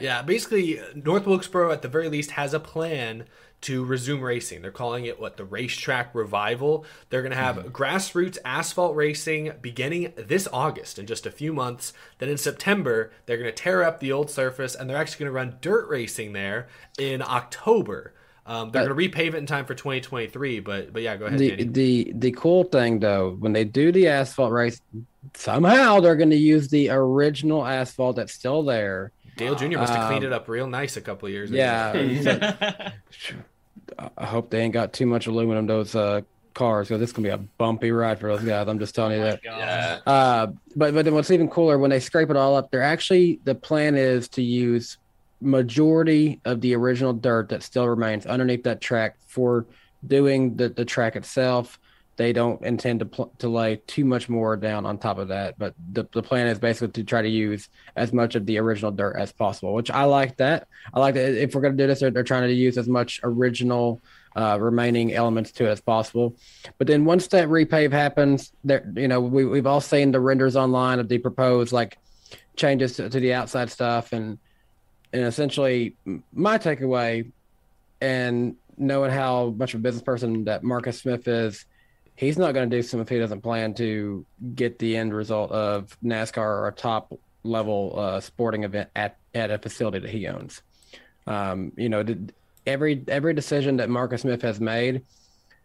Yeah, 0.00 0.22
basically, 0.22 0.80
North 0.94 1.26
Wilkesboro 1.26 1.70
at 1.72 1.82
the 1.82 1.88
very 1.88 2.08
least 2.08 2.32
has 2.32 2.54
a 2.54 2.60
plan 2.60 3.24
to 3.62 3.84
resume 3.84 4.20
racing. 4.20 4.62
They're 4.62 4.70
calling 4.70 5.06
it 5.06 5.18
what 5.18 5.36
the 5.36 5.44
racetrack 5.44 6.14
revival. 6.14 6.84
They're 7.08 7.22
going 7.22 7.32
to 7.32 7.38
have 7.38 7.56
grassroots 7.72 8.38
asphalt 8.44 8.94
racing 8.94 9.52
beginning 9.62 10.12
this 10.16 10.46
August 10.52 10.98
in 10.98 11.06
just 11.06 11.26
a 11.26 11.30
few 11.30 11.52
months. 11.52 11.92
Then 12.18 12.28
in 12.28 12.36
September, 12.36 13.10
they're 13.24 13.38
going 13.38 13.48
to 13.48 13.52
tear 13.62 13.82
up 13.82 13.98
the 14.00 14.12
old 14.12 14.30
surface 14.30 14.74
and 14.74 14.88
they're 14.88 14.96
actually 14.96 15.24
going 15.24 15.32
to 15.32 15.36
run 15.36 15.56
dirt 15.62 15.88
racing 15.88 16.32
there 16.34 16.68
in 16.98 17.22
October. 17.22 18.12
Um, 18.44 18.70
they're 18.70 18.86
going 18.86 18.96
to 18.96 19.18
repave 19.18 19.28
it 19.28 19.36
in 19.36 19.46
time 19.46 19.64
for 19.64 19.74
2023. 19.74 20.60
But 20.60 20.92
but 20.92 21.02
yeah, 21.02 21.16
go 21.16 21.26
ahead, 21.26 21.38
The 21.38 21.50
Danny. 21.50 21.64
the 21.64 22.12
the 22.14 22.32
cool 22.32 22.64
thing 22.64 23.00
though, 23.00 23.36
when 23.40 23.52
they 23.52 23.64
do 23.64 23.90
the 23.90 24.06
asphalt 24.08 24.52
race, 24.52 24.80
somehow 25.34 26.00
they're 26.00 26.16
going 26.16 26.30
to 26.30 26.36
use 26.36 26.68
the 26.68 26.90
original 26.90 27.66
asphalt 27.66 28.16
that's 28.16 28.32
still 28.32 28.62
there. 28.62 29.12
Dale 29.36 29.54
Jr. 29.54 29.78
must 29.78 29.92
have 29.92 30.08
cleaned 30.08 30.24
Um, 30.24 30.32
it 30.32 30.34
up 30.34 30.48
real 30.48 30.66
nice 30.66 30.96
a 30.96 31.00
couple 31.00 31.26
of 31.26 31.32
years 31.32 31.50
ago. 31.50 31.58
Yeah. 31.58 31.92
so- 33.20 33.34
I 34.18 34.26
hope 34.26 34.50
they 34.50 34.60
ain't 34.60 34.74
got 34.74 34.92
too 34.92 35.06
much 35.06 35.26
aluminum 35.26 35.66
those 35.66 35.94
uh, 35.94 36.22
cars 36.54 36.88
because 36.88 37.00
this 37.00 37.12
gonna 37.12 37.28
be 37.28 37.32
a 37.32 37.36
bumpy 37.38 37.92
ride 37.92 38.18
for 38.18 38.28
those 38.34 38.42
guys. 38.44 38.66
I'm 38.68 38.78
just 38.78 38.94
telling 38.94 39.12
you 39.18 39.22
that. 39.24 39.40
Yeah. 39.44 40.00
Uh, 40.06 40.46
but 40.74 40.92
but 40.92 41.04
then 41.04 41.14
what's 41.14 41.30
even 41.30 41.48
cooler 41.48 41.78
when 41.78 41.90
they 41.90 42.00
scrape 42.00 42.28
it 42.30 42.36
all 42.36 42.56
up, 42.56 42.70
they're 42.70 42.82
actually 42.82 43.40
the 43.44 43.54
plan 43.54 43.94
is 43.94 44.28
to 44.30 44.42
use 44.42 44.98
majority 45.40 46.40
of 46.44 46.60
the 46.60 46.74
original 46.74 47.12
dirt 47.12 47.48
that 47.50 47.62
still 47.62 47.86
remains 47.88 48.26
underneath 48.26 48.64
that 48.64 48.80
track 48.80 49.16
for 49.26 49.66
doing 50.06 50.56
the, 50.56 50.68
the 50.70 50.84
track 50.84 51.14
itself. 51.16 51.78
They 52.16 52.32
don't 52.32 52.62
intend 52.62 53.00
to 53.00 53.06
pl- 53.06 53.32
to 53.38 53.48
lay 53.48 53.76
too 53.86 54.04
much 54.04 54.28
more 54.28 54.56
down 54.56 54.86
on 54.86 54.98
top 54.98 55.18
of 55.18 55.28
that, 55.28 55.58
but 55.58 55.74
the, 55.92 56.08
the 56.12 56.22
plan 56.22 56.46
is 56.46 56.58
basically 56.58 56.88
to 56.92 57.04
try 57.04 57.20
to 57.20 57.28
use 57.28 57.68
as 57.94 58.12
much 58.12 58.34
of 58.34 58.46
the 58.46 58.58
original 58.58 58.90
dirt 58.90 59.16
as 59.16 59.32
possible, 59.32 59.74
which 59.74 59.90
I 59.90 60.04
like 60.04 60.36
that. 60.38 60.68
I 60.94 61.00
like 61.00 61.14
that 61.14 61.34
if 61.34 61.54
we're 61.54 61.60
going 61.60 61.76
to 61.76 61.82
do 61.82 61.86
this, 61.86 62.00
they're, 62.00 62.10
they're 62.10 62.24
trying 62.24 62.48
to 62.48 62.54
use 62.54 62.78
as 62.78 62.88
much 62.88 63.20
original 63.22 64.00
uh, 64.34 64.58
remaining 64.60 65.14
elements 65.14 65.50
to 65.52 65.66
it 65.66 65.70
as 65.70 65.80
possible. 65.80 66.36
But 66.78 66.86
then 66.86 67.04
once 67.04 67.26
that 67.28 67.48
repave 67.48 67.92
happens, 67.92 68.52
there, 68.64 68.90
you 68.94 69.08
know, 69.08 69.20
we, 69.20 69.44
we've 69.44 69.66
all 69.66 69.80
seen 69.80 70.10
the 70.10 70.20
renders 70.20 70.56
online 70.56 70.98
of 70.98 71.08
the 71.08 71.18
proposed 71.18 71.72
like 71.72 71.98
changes 72.56 72.96
to, 72.96 73.10
to 73.10 73.20
the 73.20 73.34
outside 73.34 73.70
stuff, 73.70 74.12
and 74.12 74.38
and 75.12 75.24
essentially 75.24 75.96
my 76.32 76.58
takeaway, 76.58 77.30
and 78.00 78.56
knowing 78.76 79.10
how 79.10 79.54
much 79.56 79.74
of 79.74 79.80
a 79.80 79.82
business 79.82 80.02
person 80.02 80.44
that 80.44 80.62
Marcus 80.62 81.00
Smith 81.00 81.28
is, 81.28 81.64
he's 82.16 82.38
not 82.38 82.54
going 82.54 82.68
to 82.68 82.76
do 82.76 82.82
some 82.82 83.00
if 83.00 83.08
he 83.08 83.18
doesn't 83.18 83.42
plan 83.42 83.74
to 83.74 84.24
get 84.54 84.78
the 84.78 84.96
end 84.96 85.14
result 85.14 85.52
of 85.52 85.96
NASCAR 86.02 86.38
or 86.38 86.68
a 86.68 86.72
top 86.72 87.12
level 87.44 87.94
uh, 87.96 88.20
sporting 88.20 88.64
event 88.64 88.90
at 88.96 89.16
at 89.34 89.50
a 89.50 89.58
facility 89.58 89.98
that 90.00 90.10
he 90.10 90.26
owns. 90.26 90.62
Um, 91.26 91.72
you 91.76 91.88
know, 91.88 92.04
every 92.66 93.04
every 93.08 93.34
decision 93.34 93.76
that 93.76 93.88
Marcus 93.88 94.22
Smith 94.22 94.42
has 94.42 94.60
made 94.60 95.02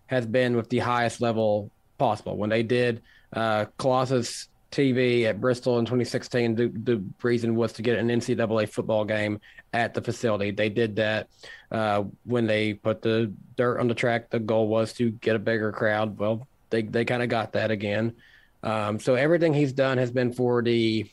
has 0.07 0.25
been 0.25 0.55
with 0.55 0.69
the 0.69 0.79
highest 0.79 1.21
level 1.21 1.71
possible. 1.97 2.37
When 2.37 2.49
they 2.49 2.63
did 2.63 3.01
uh, 3.33 3.65
Colossus 3.77 4.49
TV 4.71 5.25
at 5.25 5.41
Bristol 5.41 5.79
in 5.79 5.85
2016, 5.85 6.55
the, 6.55 6.67
the 6.67 7.03
reason 7.21 7.55
was 7.55 7.73
to 7.73 7.81
get 7.81 7.99
an 7.99 8.07
NCAA 8.07 8.69
football 8.69 9.03
game 9.05 9.39
at 9.73 9.93
the 9.93 10.01
facility. 10.01 10.51
They 10.51 10.69
did 10.69 10.95
that 10.95 11.27
uh, 11.71 12.03
when 12.23 12.47
they 12.47 12.73
put 12.73 13.01
the 13.01 13.33
dirt 13.57 13.79
on 13.79 13.87
the 13.87 13.93
track. 13.93 14.29
The 14.29 14.39
goal 14.39 14.67
was 14.67 14.93
to 14.93 15.11
get 15.11 15.35
a 15.35 15.39
bigger 15.39 15.71
crowd. 15.71 16.17
Well, 16.17 16.47
they 16.69 16.83
they 16.83 17.05
kind 17.05 17.21
of 17.21 17.29
got 17.29 17.53
that 17.53 17.69
again. 17.69 18.15
Um, 18.63 18.99
so 18.99 19.15
everything 19.15 19.53
he's 19.53 19.73
done 19.73 19.97
has 19.97 20.11
been 20.11 20.31
for 20.33 20.61
the, 20.61 21.09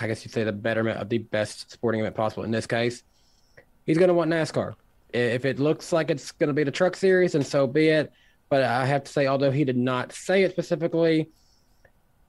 I 0.00 0.06
guess 0.06 0.24
you'd 0.24 0.32
say, 0.32 0.44
the 0.44 0.52
betterment 0.52 1.00
of 1.00 1.08
the 1.08 1.18
best 1.18 1.70
sporting 1.70 2.00
event 2.00 2.14
possible. 2.14 2.44
In 2.44 2.50
this 2.50 2.66
case, 2.66 3.02
he's 3.84 3.98
going 3.98 4.08
to 4.08 4.14
want 4.14 4.30
NASCAR. 4.30 4.74
If 5.12 5.44
it 5.44 5.58
looks 5.58 5.92
like 5.92 6.10
it's 6.10 6.32
going 6.32 6.48
to 6.48 6.54
be 6.54 6.64
the 6.64 6.70
Truck 6.70 6.96
Series, 6.96 7.34
and 7.34 7.46
so 7.46 7.66
be 7.66 7.88
it. 7.88 8.12
But 8.48 8.62
I 8.62 8.86
have 8.86 9.04
to 9.04 9.12
say, 9.12 9.26
although 9.26 9.50
he 9.50 9.64
did 9.64 9.76
not 9.76 10.12
say 10.12 10.42
it 10.42 10.52
specifically, 10.52 11.28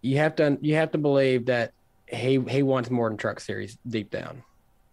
you 0.06 0.18
have 0.20 0.36
to 0.36 0.58
you 0.62 0.76
have 0.76 0.92
to 0.92 0.98
believe 0.98 1.46
that 1.48 1.74
he 2.08 2.40
he 2.48 2.64
wants 2.64 2.90
more 2.92 3.10
than 3.10 3.18
Truck 3.18 3.40
Series 3.40 3.78
deep 3.88 4.12
down. 4.12 4.44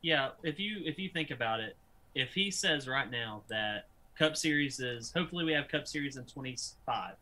Yeah, 0.00 0.30
if 0.42 0.58
you 0.58 0.80
if 0.84 0.98
you 0.98 1.10
think 1.10 1.30
about 1.30 1.60
it, 1.60 1.76
if 2.14 2.32
he 2.32 2.50
says 2.50 2.88
right 2.88 3.10
now 3.10 3.42
that 3.48 3.86
Cup 4.18 4.36
Series 4.36 4.80
is 4.80 5.12
hopefully 5.12 5.44
we 5.44 5.52
have 5.52 5.68
Cup 5.68 5.86
Series 5.86 6.16
in 6.16 6.24
25. 6.24 7.14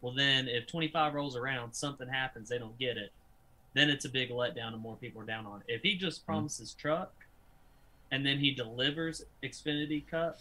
Well, 0.00 0.14
then 0.14 0.46
if 0.48 0.66
25 0.66 1.14
rolls 1.14 1.36
around, 1.36 1.72
something 1.72 2.08
happens, 2.08 2.48
they 2.48 2.58
don't 2.58 2.78
get 2.78 2.96
it, 2.96 3.12
then 3.74 3.90
it's 3.90 4.04
a 4.04 4.08
big 4.08 4.30
letdown 4.30 4.72
and 4.72 4.80
more 4.80 4.96
people 4.96 5.20
are 5.22 5.26
down 5.26 5.46
on 5.46 5.62
it. 5.66 5.72
If 5.72 5.82
he 5.82 5.96
just 5.96 6.22
mm-hmm. 6.22 6.32
promises 6.32 6.74
truck 6.74 7.12
and 8.10 8.24
then 8.24 8.38
he 8.38 8.52
delivers 8.52 9.24
Xfinity 9.42 10.06
Cup, 10.06 10.38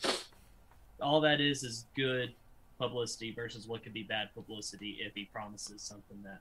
all 1.02 1.20
that 1.22 1.42
is 1.42 1.64
is 1.64 1.86
good 1.96 2.34
publicity 2.78 3.32
versus 3.34 3.68
what 3.68 3.84
could 3.84 3.94
be 3.94 4.04
bad 4.04 4.30
publicity 4.34 4.98
if 5.02 5.14
he 5.16 5.26
promises 5.26 5.82
something 5.82 6.18
that 6.24 6.40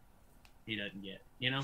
he 0.67 0.77
doesn't 0.77 1.03
get. 1.03 1.23
You 1.39 1.51
know, 1.53 1.63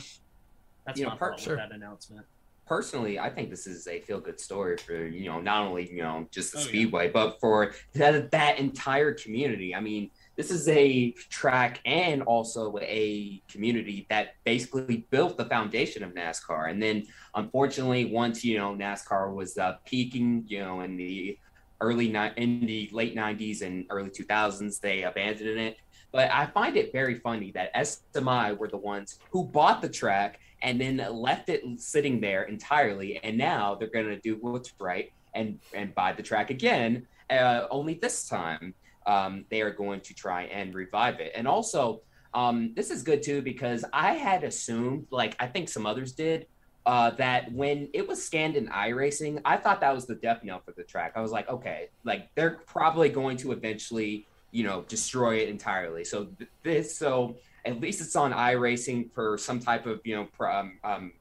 that's 0.86 0.98
You 0.98 1.06
know, 1.06 1.10
my 1.12 1.16
per- 1.16 1.30
thought 1.30 1.40
sure. 1.40 1.56
with 1.56 1.68
that 1.68 1.74
announcement. 1.74 2.26
personally, 2.66 3.18
I 3.18 3.28
think 3.30 3.50
this 3.50 3.66
is 3.66 3.88
a 3.88 4.00
feel 4.00 4.20
good 4.20 4.38
story 4.38 4.76
for 4.76 4.94
you 5.06 5.28
know 5.28 5.40
not 5.40 5.66
only 5.66 5.90
you 5.90 6.02
know 6.02 6.26
just 6.30 6.52
the 6.52 6.58
Oh, 6.58 6.62
yeah. 6.62 6.68
speedway, 6.68 7.10
but 7.10 7.40
for 7.40 7.72
that 7.94 8.30
that 8.30 8.58
entire 8.58 9.12
community. 9.12 9.74
I 9.74 9.80
mean, 9.80 10.10
this 10.36 10.50
is 10.52 10.68
a 10.68 11.10
track 11.30 11.80
and 11.84 12.22
also 12.22 12.78
a 12.80 13.42
community 13.50 14.06
that 14.08 14.36
basically 14.44 14.98
built 15.10 15.36
the 15.36 15.46
foundation 15.46 16.04
of 16.04 16.14
NASCAR. 16.14 16.70
And 16.70 16.80
then, 16.80 17.06
unfortunately, 17.34 18.04
once 18.04 18.44
you 18.44 18.56
know 18.58 18.72
NASCAR 18.74 19.34
was 19.34 19.58
uh, 19.58 19.78
peaking, 19.84 20.44
you 20.46 20.60
know, 20.60 20.82
in 20.82 20.96
the 20.96 21.36
early 21.80 22.08
ni- 22.08 22.32
in 22.36 22.66
the 22.66 22.88
late 22.92 23.16
'90s 23.16 23.62
and 23.62 23.86
early 23.90 24.10
2000s, 24.10 24.80
they 24.80 25.02
abandoned 25.02 25.60
it. 25.60 25.76
But 26.12 26.30
I 26.32 26.46
find 26.46 26.76
it 26.76 26.92
very 26.92 27.16
funny 27.16 27.52
that 27.52 27.74
SMI 27.74 28.56
were 28.58 28.68
the 28.68 28.76
ones 28.76 29.18
who 29.30 29.44
bought 29.44 29.80
the 29.80 29.88
track 29.88 30.40
and 30.62 30.80
then 30.80 30.96
left 31.12 31.48
it 31.48 31.62
sitting 31.78 32.20
there 32.20 32.42
entirely. 32.42 33.18
And 33.18 33.38
now 33.38 33.74
they're 33.74 33.88
going 33.88 34.08
to 34.08 34.18
do 34.18 34.36
what's 34.40 34.72
right 34.78 35.12
and 35.34 35.58
and 35.72 35.94
buy 35.94 36.12
the 36.12 36.22
track 36.22 36.50
again. 36.50 37.06
Uh, 37.30 37.66
only 37.70 37.94
this 37.94 38.28
time 38.28 38.74
um, 39.06 39.44
they 39.50 39.62
are 39.62 39.70
going 39.70 40.00
to 40.00 40.14
try 40.14 40.44
and 40.44 40.74
revive 40.74 41.20
it. 41.20 41.32
And 41.34 41.46
also, 41.46 42.02
um, 42.34 42.72
this 42.74 42.90
is 42.90 43.02
good 43.02 43.22
too 43.22 43.42
because 43.42 43.84
I 43.92 44.12
had 44.12 44.44
assumed, 44.44 45.06
like 45.10 45.36
I 45.40 45.46
think 45.46 45.68
some 45.68 45.86
others 45.86 46.12
did, 46.12 46.46
uh, 46.90 47.10
that 47.10 47.52
when 47.52 47.88
it 47.92 48.08
was 48.08 48.20
scanned 48.20 48.56
in 48.56 48.66
iRacing, 48.66 49.40
I 49.44 49.58
thought 49.58 49.80
that 49.80 49.94
was 49.94 50.06
the 50.06 50.16
death 50.16 50.42
knell 50.42 50.58
for 50.58 50.72
the 50.72 50.82
track. 50.82 51.12
I 51.14 51.20
was 51.20 51.30
like, 51.30 51.48
okay, 51.48 51.88
like 52.02 52.34
they're 52.34 52.58
probably 52.66 53.08
going 53.08 53.36
to 53.36 53.52
eventually, 53.52 54.26
you 54.50 54.64
know, 54.64 54.82
destroy 54.88 55.36
it 55.36 55.48
entirely. 55.48 56.02
So 56.02 56.24
th- 56.24 56.50
this, 56.64 56.96
so 56.96 57.36
at 57.64 57.80
least 57.80 58.00
it's 58.00 58.16
on 58.16 58.32
iRacing 58.32 59.12
for 59.12 59.38
some 59.38 59.60
type 59.60 59.86
of, 59.86 60.00
you 60.02 60.16
know, 60.16 60.24
pr- 60.36 60.48
um, 60.48 60.80
um 60.82 61.12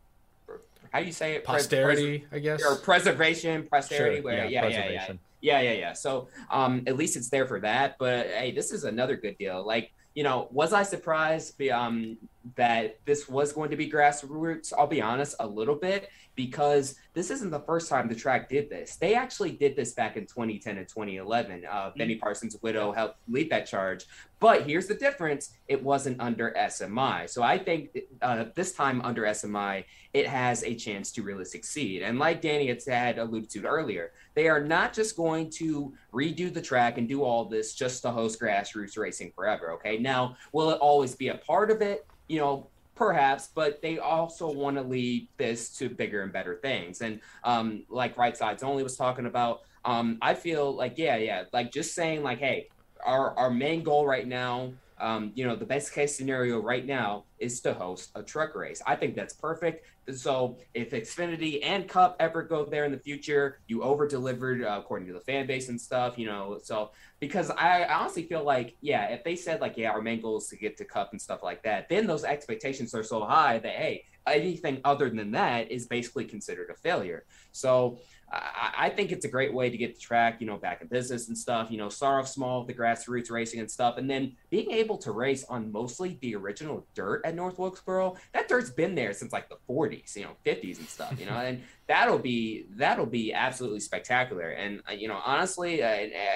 how 0.91 1.01
do 1.01 1.05
you 1.05 1.11
say 1.11 1.35
it? 1.35 1.43
Posterity, 1.43 2.17
pres- 2.17 2.29
I 2.31 2.39
guess. 2.39 2.63
Or 2.63 2.75
preservation, 2.77 3.67
posterity. 3.71 4.15
Sure, 4.15 4.23
where, 4.23 4.45
yeah, 4.45 4.65
yeah, 4.65 4.69
yeah, 4.69 4.89
yeah, 4.89 5.13
yeah, 5.41 5.61
yeah, 5.61 5.71
yeah. 5.73 5.93
So 5.93 6.29
um, 6.49 6.81
at 6.87 6.97
least 6.97 7.15
it's 7.15 7.29
there 7.29 7.45
for 7.45 7.59
that. 7.59 7.97
But 7.99 8.25
hey, 8.25 8.53
this 8.53 8.71
is 8.71 8.85
another 8.85 9.15
good 9.15 9.37
deal. 9.37 9.63
Like, 9.63 9.91
you 10.15 10.23
know, 10.23 10.47
was 10.51 10.73
I 10.73 10.83
surprised 10.83 11.57
um, 11.71 12.17
that 12.55 12.99
this 13.05 13.29
was 13.29 13.53
going 13.53 13.69
to 13.69 13.75
be 13.77 13.89
grassroots? 13.89 14.73
I'll 14.77 14.87
be 14.87 15.01
honest, 15.01 15.35
a 15.39 15.47
little 15.47 15.75
bit, 15.75 16.09
because 16.39 16.95
this 17.13 17.31
isn't 17.31 17.49
the 17.49 17.59
first 17.59 17.89
time 17.89 18.07
the 18.07 18.15
track 18.15 18.47
did 18.47 18.69
this. 18.69 18.95
They 18.95 19.13
actually 19.13 19.51
did 19.51 19.75
this 19.75 19.91
back 19.91 20.15
in 20.15 20.25
2010 20.25 20.77
and 20.77 20.87
2011. 20.87 21.65
Uh, 21.69 21.91
Benny 21.97 22.15
Parsons' 22.15 22.55
widow 22.61 22.93
helped 22.93 23.17
lead 23.27 23.49
that 23.49 23.65
charge. 23.65 24.05
But 24.39 24.65
here's 24.65 24.87
the 24.87 24.93
difference 24.93 25.57
it 25.67 25.83
wasn't 25.83 26.21
under 26.21 26.55
SMI. 26.57 27.29
So 27.29 27.43
I 27.43 27.57
think 27.57 27.89
uh, 28.21 28.45
this 28.55 28.71
time 28.71 29.01
under 29.01 29.23
SMI, 29.23 29.83
it 30.13 30.27
has 30.27 30.63
a 30.63 30.75
chance 30.75 31.11
to 31.11 31.23
really 31.23 31.43
succeed. 31.43 32.03
And 32.03 32.17
like 32.17 32.39
Danny 32.39 32.67
had 32.67 32.81
said, 32.81 33.17
alluded 33.17 33.49
to 33.49 33.65
earlier, 33.65 34.13
they 34.33 34.47
are 34.47 34.63
not 34.63 34.93
just 34.93 35.17
going 35.17 35.49
to 35.57 35.93
redo 36.13 36.53
the 36.53 36.61
track 36.61 36.97
and 36.97 37.09
do 37.09 37.21
all 37.21 37.43
this 37.43 37.73
just 37.73 38.01
to 38.03 38.11
host 38.11 38.39
grassroots 38.39 38.97
racing 38.97 39.33
forever. 39.35 39.73
Okay. 39.73 39.97
Now, 39.97 40.37
will 40.53 40.69
it 40.69 40.79
always 40.79 41.15
be 41.15 41.27
a 41.27 41.35
part 41.35 41.69
of 41.69 41.81
it? 41.81 42.07
You 42.29 42.39
know, 42.39 42.69
perhaps, 42.99 43.47
but 43.55 43.81
they 43.81 43.97
also 43.97 44.51
want 44.51 44.75
to 44.75 44.83
lead 44.83 45.29
this 45.37 45.69
to 45.77 45.87
bigger 45.87 46.21
and 46.21 46.33
better 46.33 46.59
things. 46.61 46.99
And 46.99 47.21
um, 47.45 47.85
like 47.89 48.17
Right 48.17 48.35
Sides 48.35 48.61
Only 48.61 48.83
was 48.83 48.97
talking 48.97 49.25
about, 49.25 49.61
um, 49.85 50.17
I 50.21 50.33
feel 50.33 50.75
like, 50.75 50.95
yeah, 50.97 51.15
yeah, 51.15 51.45
like 51.53 51.71
just 51.71 51.95
saying, 51.95 52.23
like, 52.23 52.39
hey, 52.39 52.67
our, 53.05 53.33
our 53.39 53.49
main 53.49 53.83
goal 53.83 54.05
right 54.05 54.27
now, 54.27 54.73
um, 54.99 55.31
you 55.35 55.45
know, 55.45 55.55
the 55.55 55.65
best 55.65 55.93
case 55.93 56.15
scenario 56.15 56.59
right 56.59 56.85
now 56.85 57.23
is 57.39 57.61
to 57.61 57.73
host 57.73 58.11
a 58.15 58.23
truck 58.23 58.55
race. 58.55 58.81
I 58.85 58.95
think 58.95 59.15
that's 59.15 59.33
perfect. 59.33 59.85
So 60.13 60.57
if 60.73 60.91
Xfinity 60.91 61.59
and 61.63 61.87
Cup 61.87 62.15
ever 62.19 62.43
go 62.43 62.65
there 62.65 62.85
in 62.85 62.91
the 62.91 62.97
future, 62.99 63.59
you 63.67 63.83
over 63.83 64.07
delivered 64.07 64.63
uh, 64.63 64.77
according 64.79 65.07
to 65.07 65.13
the 65.13 65.19
fan 65.19 65.45
base 65.47 65.69
and 65.69 65.79
stuff, 65.79 66.17
you 66.17 66.25
know. 66.25 66.59
So 66.63 66.91
because 67.19 67.49
I 67.51 67.83
I 67.83 67.99
honestly 67.99 68.23
feel 68.23 68.43
like, 68.43 68.75
yeah, 68.81 69.05
if 69.05 69.23
they 69.23 69.35
said 69.35 69.61
like, 69.61 69.77
yeah, 69.77 69.91
our 69.91 70.01
main 70.01 70.21
goal 70.21 70.37
is 70.37 70.47
to 70.47 70.57
get 70.57 70.77
to 70.77 70.85
Cup 70.85 71.11
and 71.11 71.21
stuff 71.21 71.43
like 71.43 71.63
that, 71.63 71.87
then 71.87 72.07
those 72.07 72.23
expectations 72.23 72.93
are 72.93 73.03
so 73.03 73.23
high 73.23 73.59
that 73.59 73.73
hey, 73.73 74.05
anything 74.27 74.81
other 74.83 75.09
than 75.09 75.31
that 75.31 75.71
is 75.71 75.85
basically 75.87 76.25
considered 76.25 76.69
a 76.69 76.75
failure. 76.75 77.25
So 77.51 77.99
I, 78.31 78.73
I 78.77 78.89
think 78.89 79.11
it's 79.11 79.25
a 79.25 79.29
great 79.29 79.53
way 79.53 79.69
to 79.69 79.77
get 79.77 79.95
the 79.95 79.99
track, 79.99 80.39
you 80.39 80.47
know, 80.47 80.57
back 80.57 80.81
in 80.81 80.87
business 80.87 81.27
and 81.27 81.37
stuff. 81.37 81.71
You 81.71 81.77
know, 81.77 81.89
start 81.89 82.19
off 82.19 82.27
small, 82.27 82.63
the 82.63 82.73
grassroots 82.73 83.31
racing 83.31 83.59
and 83.59 83.69
stuff, 83.69 83.97
and 83.97 84.09
then 84.09 84.35
being 84.49 84.71
able 84.71 84.97
to 84.99 85.11
race 85.11 85.43
on 85.49 85.71
mostly 85.71 86.17
the 86.21 86.35
original 86.35 86.85
dirt 86.93 87.21
at 87.25 87.35
North 87.35 87.57
Wilkesboro. 87.57 88.15
That 88.33 88.47
dirt's 88.47 88.69
been 88.69 88.95
there 88.95 89.13
since 89.13 89.33
like 89.33 89.49
the 89.49 89.57
40s, 89.69 90.15
you 90.15 90.23
know, 90.23 90.35
50s 90.45 90.77
and 90.77 90.87
stuff. 90.87 91.19
You 91.19 91.25
know, 91.25 91.33
and 91.37 91.61
that'll 91.87 92.19
be 92.19 92.65
that'll 92.75 93.05
be 93.05 93.33
absolutely 93.33 93.79
spectacular. 93.79 94.49
And 94.51 94.81
uh, 94.89 94.93
you 94.93 95.07
know, 95.07 95.19
honestly, 95.25 95.81
uh, 95.81 95.87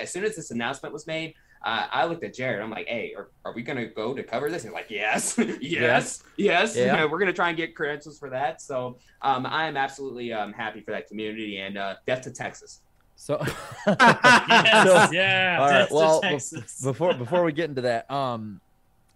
as 0.01 0.11
soon 0.11 0.23
as 0.23 0.35
this 0.35 0.51
announcement 0.51 0.93
was 0.93 1.07
made. 1.07 1.35
Uh, 1.63 1.87
I 1.91 2.05
looked 2.05 2.23
at 2.23 2.33
Jared. 2.33 2.61
I'm 2.61 2.69
like, 2.69 2.87
"Hey, 2.87 3.13
are, 3.17 3.29
are 3.45 3.53
we 3.53 3.63
gonna 3.63 3.87
go 3.87 4.13
to 4.13 4.23
cover 4.23 4.49
this?" 4.49 4.63
And 4.63 4.71
he's 4.71 4.75
like, 4.75 4.89
"Yes, 4.89 5.37
yes, 5.61 6.21
yes. 6.37 6.75
Yeah. 6.75 6.95
Yeah, 6.95 7.05
we're 7.05 7.19
gonna 7.19 7.31
try 7.33 7.49
and 7.49 7.57
get 7.57 7.75
credentials 7.75 8.19
for 8.19 8.29
that." 8.31 8.61
So 8.61 8.97
um, 9.21 9.45
I 9.45 9.67
am 9.67 9.77
absolutely 9.77 10.33
um, 10.33 10.51
happy 10.51 10.81
for 10.81 10.91
that 10.91 11.07
community 11.07 11.59
and 11.59 11.77
uh, 11.77 11.95
death 12.05 12.23
to 12.23 12.31
Texas. 12.31 12.81
So, 13.15 13.41
Yes, 13.87 15.13
yeah. 15.13 15.57
All 15.59 15.69
right. 15.69 15.79
Texas, 15.79 15.91
Well, 15.95 16.21
Texas. 16.21 16.81
bef- 16.81 16.83
before 16.83 17.13
before 17.13 17.43
we 17.43 17.53
get 17.53 17.69
into 17.69 17.81
that, 17.81 18.09
um, 18.11 18.59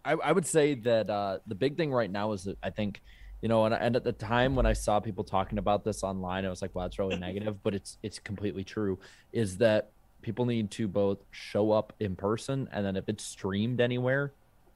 I, 0.06 0.14
I 0.14 0.32
would 0.32 0.46
say 0.46 0.76
that 0.76 1.10
uh, 1.10 1.40
the 1.48 1.56
big 1.56 1.76
thing 1.76 1.92
right 1.92 2.10
now 2.10 2.32
is 2.32 2.46
that 2.46 2.58
I 2.64 2.70
think, 2.70 3.02
you 3.42 3.50
know, 3.50 3.66
and, 3.66 3.74
and 3.74 3.96
at 3.98 4.06
the 4.06 4.14
time 4.14 4.56
when 4.56 4.66
I 4.66 4.72
saw 4.74 5.02
people 5.02 5.26
talking 5.26 5.58
about 5.58 5.84
this 5.84 6.04
online, 6.04 6.46
I 6.46 6.50
was 6.50 6.62
like, 6.62 6.74
"Wow, 6.74 6.86
it's 6.86 6.98
really 6.98 7.18
negative," 7.18 7.62
but 7.62 7.76
it's 7.76 7.98
it's 8.04 8.20
completely 8.20 8.64
true. 8.64 9.00
Is 9.34 9.58
that 9.58 9.92
people 10.22 10.46
need 10.46 10.72
to 10.72 10.88
both 10.88 11.20
show 11.32 11.72
up 11.72 11.94
in 12.00 12.16
person 12.16 12.68
and 12.72 12.86
then 12.86 12.96
if 12.96 13.08
it's 13.08 13.24
streamed 13.24 13.80
anywhere, 13.80 14.32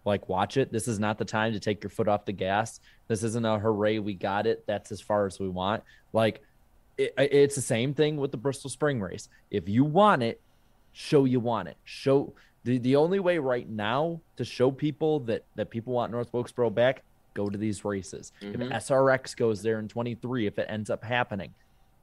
like 0.05 0.27
watch 0.29 0.57
it. 0.57 0.71
This 0.71 0.87
is 0.87 0.99
not 0.99 1.17
the 1.17 1.25
time 1.25 1.53
to 1.53 1.59
take 1.59 1.83
your 1.83 1.89
foot 1.89 2.07
off 2.07 2.25
the 2.25 2.31
gas. 2.31 2.79
This 3.07 3.23
isn't 3.23 3.45
a 3.45 3.59
hooray, 3.59 3.99
we 3.99 4.13
got 4.13 4.47
it. 4.47 4.63
That's 4.65 4.91
as 4.91 5.01
far 5.01 5.25
as 5.25 5.39
we 5.39 5.49
want. 5.49 5.83
Like 6.13 6.41
it, 6.97 7.13
it's 7.17 7.55
the 7.55 7.61
same 7.61 7.93
thing 7.93 8.17
with 8.17 8.31
the 8.31 8.37
Bristol 8.37 8.69
Spring 8.69 8.99
Race. 8.99 9.29
If 9.49 9.69
you 9.69 9.83
want 9.83 10.23
it, 10.23 10.41
show 10.93 11.25
you 11.25 11.39
want 11.39 11.67
it. 11.67 11.77
Show 11.83 12.33
the, 12.63 12.77
the 12.77 12.95
only 12.95 13.19
way 13.19 13.37
right 13.37 13.67
now 13.67 14.21
to 14.37 14.45
show 14.45 14.71
people 14.71 15.19
that 15.21 15.43
that 15.55 15.69
people 15.69 15.93
want 15.93 16.11
North 16.11 16.31
Wilkesboro 16.33 16.69
back, 16.69 17.03
go 17.33 17.49
to 17.49 17.57
these 17.57 17.83
races. 17.85 18.31
Mhm. 18.41 18.55
If 18.55 18.71
SRX 18.83 19.35
goes 19.35 19.61
there 19.61 19.79
in 19.79 19.87
23, 19.87 20.47
if 20.47 20.59
it 20.59 20.67
ends 20.69 20.89
up 20.89 21.03
happening, 21.03 21.53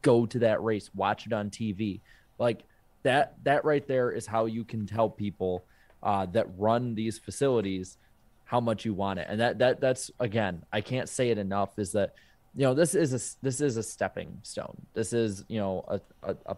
go 0.03 0.27
to 0.27 0.39
that 0.41 0.63
race, 0.63 0.91
watch 0.95 1.27
it 1.27 1.33
on 1.33 1.51
TV. 1.51 2.01
Like 2.39 2.65
that 3.09 3.35
that 3.45 3.65
right 3.65 3.87
there 3.89 4.11
is 4.11 4.27
how 4.27 4.45
you 4.45 4.65
can 4.65 4.87
tell 4.87 5.09
people 5.09 5.65
uh, 6.03 6.27
that 6.27 6.47
run 6.59 6.95
these 6.95 7.19
facilities 7.19 7.97
how 8.45 8.61
much 8.61 8.85
you 8.85 8.93
want 8.93 9.19
it. 9.19 9.27
And 9.31 9.41
that 9.41 9.59
that 9.59 9.81
that's 9.81 10.11
again, 10.21 10.63
I 10.73 10.83
can't 10.83 11.09
say 11.09 11.31
it 11.31 11.39
enough 11.39 11.79
is 11.79 11.93
that 11.93 12.15
you 12.55 12.65
know 12.65 12.75
this 12.75 12.95
is 12.95 13.15
a 13.15 13.21
this 13.43 13.63
is 13.63 13.79
a 13.79 13.83
stepping 13.83 14.39
stone. 14.43 14.77
This 14.93 15.15
is 15.15 15.45
you 15.49 15.59
know 15.59 15.85
a 15.89 16.01
a, 16.23 16.37
a, 16.47 16.57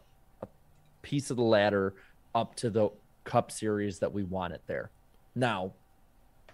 piece 1.03 1.31
of 1.31 1.37
the 1.37 1.43
ladder 1.43 1.95
up 2.35 2.57
to 2.57 2.69
the 2.69 2.91
Cup 3.25 3.53
Series 3.53 4.01
that 4.01 4.13
we 4.13 4.25
want 4.25 4.53
it 4.53 4.61
there. 4.67 4.91
Now, 5.35 5.73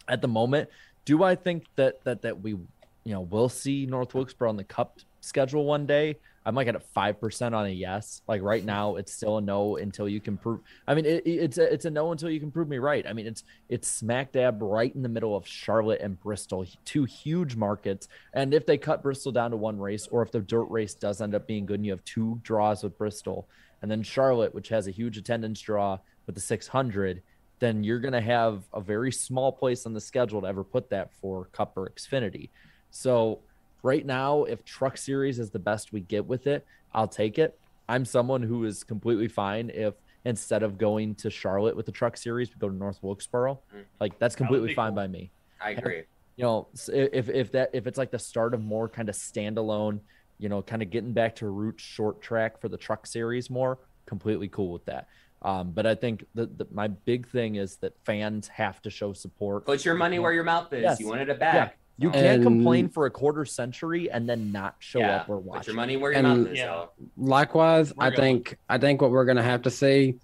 at 0.08 0.20
the 0.20 0.28
moment, 0.28 0.68
do 1.06 1.22
I 1.22 1.34
think 1.34 1.64
that 1.76 2.04
that 2.04 2.20
that 2.20 2.42
we 2.42 2.50
you 2.50 2.66
know 3.04 3.22
will 3.22 3.48
see 3.48 3.86
North 3.86 4.14
Wilkesboro 4.14 4.50
on 4.50 4.56
the 4.56 4.64
Cup 4.64 5.00
schedule 5.22 5.64
one 5.64 5.86
day? 5.86 6.18
I 6.46 6.52
might 6.52 6.64
get 6.64 6.76
a 6.76 6.80
five 6.80 7.20
percent 7.20 7.56
on 7.56 7.66
a 7.66 7.70
yes. 7.70 8.22
Like 8.28 8.40
right 8.40 8.62
hmm. 8.62 8.68
now, 8.68 8.96
it's 8.96 9.12
still 9.12 9.38
a 9.38 9.40
no 9.40 9.76
until 9.76 10.08
you 10.08 10.20
can 10.20 10.36
prove. 10.36 10.60
I 10.86 10.94
mean, 10.94 11.04
it, 11.04 11.26
it's 11.26 11.58
a, 11.58 11.72
it's 11.72 11.84
a 11.84 11.90
no 11.90 12.12
until 12.12 12.30
you 12.30 12.38
can 12.38 12.52
prove 12.52 12.68
me 12.68 12.78
right. 12.78 13.04
I 13.06 13.12
mean, 13.12 13.26
it's 13.26 13.42
it's 13.68 13.88
smack 13.88 14.32
dab 14.32 14.62
right 14.62 14.94
in 14.94 15.02
the 15.02 15.08
middle 15.08 15.36
of 15.36 15.46
Charlotte 15.46 16.00
and 16.00 16.18
Bristol, 16.20 16.64
two 16.84 17.04
huge 17.04 17.56
markets. 17.56 18.06
And 18.32 18.54
if 18.54 18.64
they 18.64 18.78
cut 18.78 19.02
Bristol 19.02 19.32
down 19.32 19.50
to 19.50 19.56
one 19.56 19.78
race, 19.78 20.06
or 20.06 20.22
if 20.22 20.30
the 20.30 20.40
dirt 20.40 20.70
race 20.70 20.94
does 20.94 21.20
end 21.20 21.34
up 21.34 21.48
being 21.48 21.66
good, 21.66 21.80
and 21.80 21.84
you 21.84 21.92
have 21.92 22.04
two 22.04 22.40
draws 22.44 22.84
with 22.84 22.96
Bristol, 22.96 23.48
and 23.82 23.90
then 23.90 24.04
Charlotte, 24.04 24.54
which 24.54 24.68
has 24.68 24.86
a 24.86 24.92
huge 24.92 25.18
attendance 25.18 25.60
draw 25.60 25.98
with 26.26 26.36
the 26.36 26.40
600, 26.40 27.22
then 27.58 27.82
you're 27.82 28.00
going 28.00 28.12
to 28.12 28.20
have 28.20 28.62
a 28.72 28.80
very 28.80 29.10
small 29.10 29.50
place 29.50 29.86
on 29.86 29.94
the 29.94 30.00
schedule 30.00 30.42
to 30.42 30.46
ever 30.46 30.62
put 30.62 30.90
that 30.90 31.12
for 31.20 31.46
Cup 31.46 31.76
or 31.76 31.90
Xfinity. 31.90 32.50
So 32.90 33.40
right 33.86 34.04
now, 34.04 34.42
if 34.44 34.64
Truck 34.64 34.98
Series 34.98 35.38
is 35.38 35.50
the 35.50 35.60
best 35.60 35.92
we 35.92 36.00
get 36.00 36.26
with 36.26 36.48
it, 36.48 36.66
I'll 36.92 37.08
take 37.08 37.38
it. 37.38 37.58
I'm 37.88 38.04
someone 38.04 38.42
who 38.42 38.64
is 38.64 38.82
completely 38.82 39.28
fine 39.28 39.70
if 39.72 39.94
instead 40.24 40.64
of 40.64 40.76
going 40.76 41.14
to 41.14 41.30
Charlotte 41.30 41.76
with 41.76 41.86
the 41.86 41.92
Truck 41.92 42.16
Series, 42.16 42.50
we 42.50 42.56
go 42.58 42.68
to 42.68 42.74
North 42.74 42.98
Wilkesboro. 43.00 43.60
Like 44.00 44.18
that's 44.18 44.34
completely 44.34 44.68
be 44.68 44.74
fine 44.74 44.90
cool. 44.90 44.96
by 44.96 45.06
me. 45.06 45.30
I 45.60 45.70
agree. 45.70 46.02
You 46.36 46.44
know, 46.44 46.68
if 46.88 47.28
if 47.30 47.52
that 47.52 47.70
if 47.72 47.86
it's 47.86 47.96
like 47.96 48.10
the 48.10 48.18
start 48.18 48.52
of 48.54 48.62
more 48.62 48.88
kind 48.88 49.08
of 49.08 49.14
standalone, 49.14 50.00
you 50.38 50.48
know, 50.48 50.62
kind 50.62 50.82
of 50.82 50.90
getting 50.90 51.12
back 51.12 51.36
to 51.36 51.48
root 51.48 51.80
short 51.80 52.20
track 52.20 52.60
for 52.60 52.68
the 52.68 52.76
Truck 52.76 53.06
Series 53.06 53.48
more, 53.48 53.78
completely 54.04 54.48
cool 54.48 54.72
with 54.72 54.84
that. 54.86 55.06
Um, 55.42 55.70
but 55.70 55.86
I 55.86 55.94
think 55.94 56.26
the, 56.34 56.46
the 56.46 56.66
my 56.72 56.88
big 56.88 57.28
thing 57.28 57.54
is 57.54 57.76
that 57.76 57.92
fans 58.04 58.48
have 58.48 58.82
to 58.82 58.90
show 58.90 59.12
support. 59.12 59.64
Put 59.64 59.84
your 59.84 59.94
money 59.94 60.18
where 60.18 60.32
your 60.32 60.44
mouth 60.44 60.72
is. 60.72 60.82
Yes. 60.82 60.98
You 60.98 61.06
wanted 61.06 61.28
it 61.28 61.38
Yeah. 61.40 61.85
Back. 61.98 62.04
You 62.04 62.10
can't 62.10 62.42
complain 62.42 62.88
for 62.88 63.06
a 63.06 63.10
quarter 63.10 63.44
century 63.44 64.10
and 64.10 64.28
then 64.28 64.52
not 64.52 64.76
show 64.78 64.98
Yeah, 64.98 65.16
up 65.16 65.28
or 65.28 65.36
watch. 65.38 65.44
put 65.44 65.52
watch. 65.52 65.66
your 65.66 65.76
money 65.76 65.96
where 65.96 66.12
your 66.12 66.24
And- 66.24 66.44
mouth 66.44 66.52
is. 66.52 66.58
though. 66.58 66.90
Likewise, 67.16 67.94
We're 67.94 68.04
I 68.04 68.10
going. 68.10 68.20
think 68.20 68.58
I 68.68 68.78
think 68.78 69.02
what 69.02 69.10
we're 69.10 69.24
gonna 69.24 69.42
have 69.42 69.62
to 69.62 69.70
see, 69.70 70.16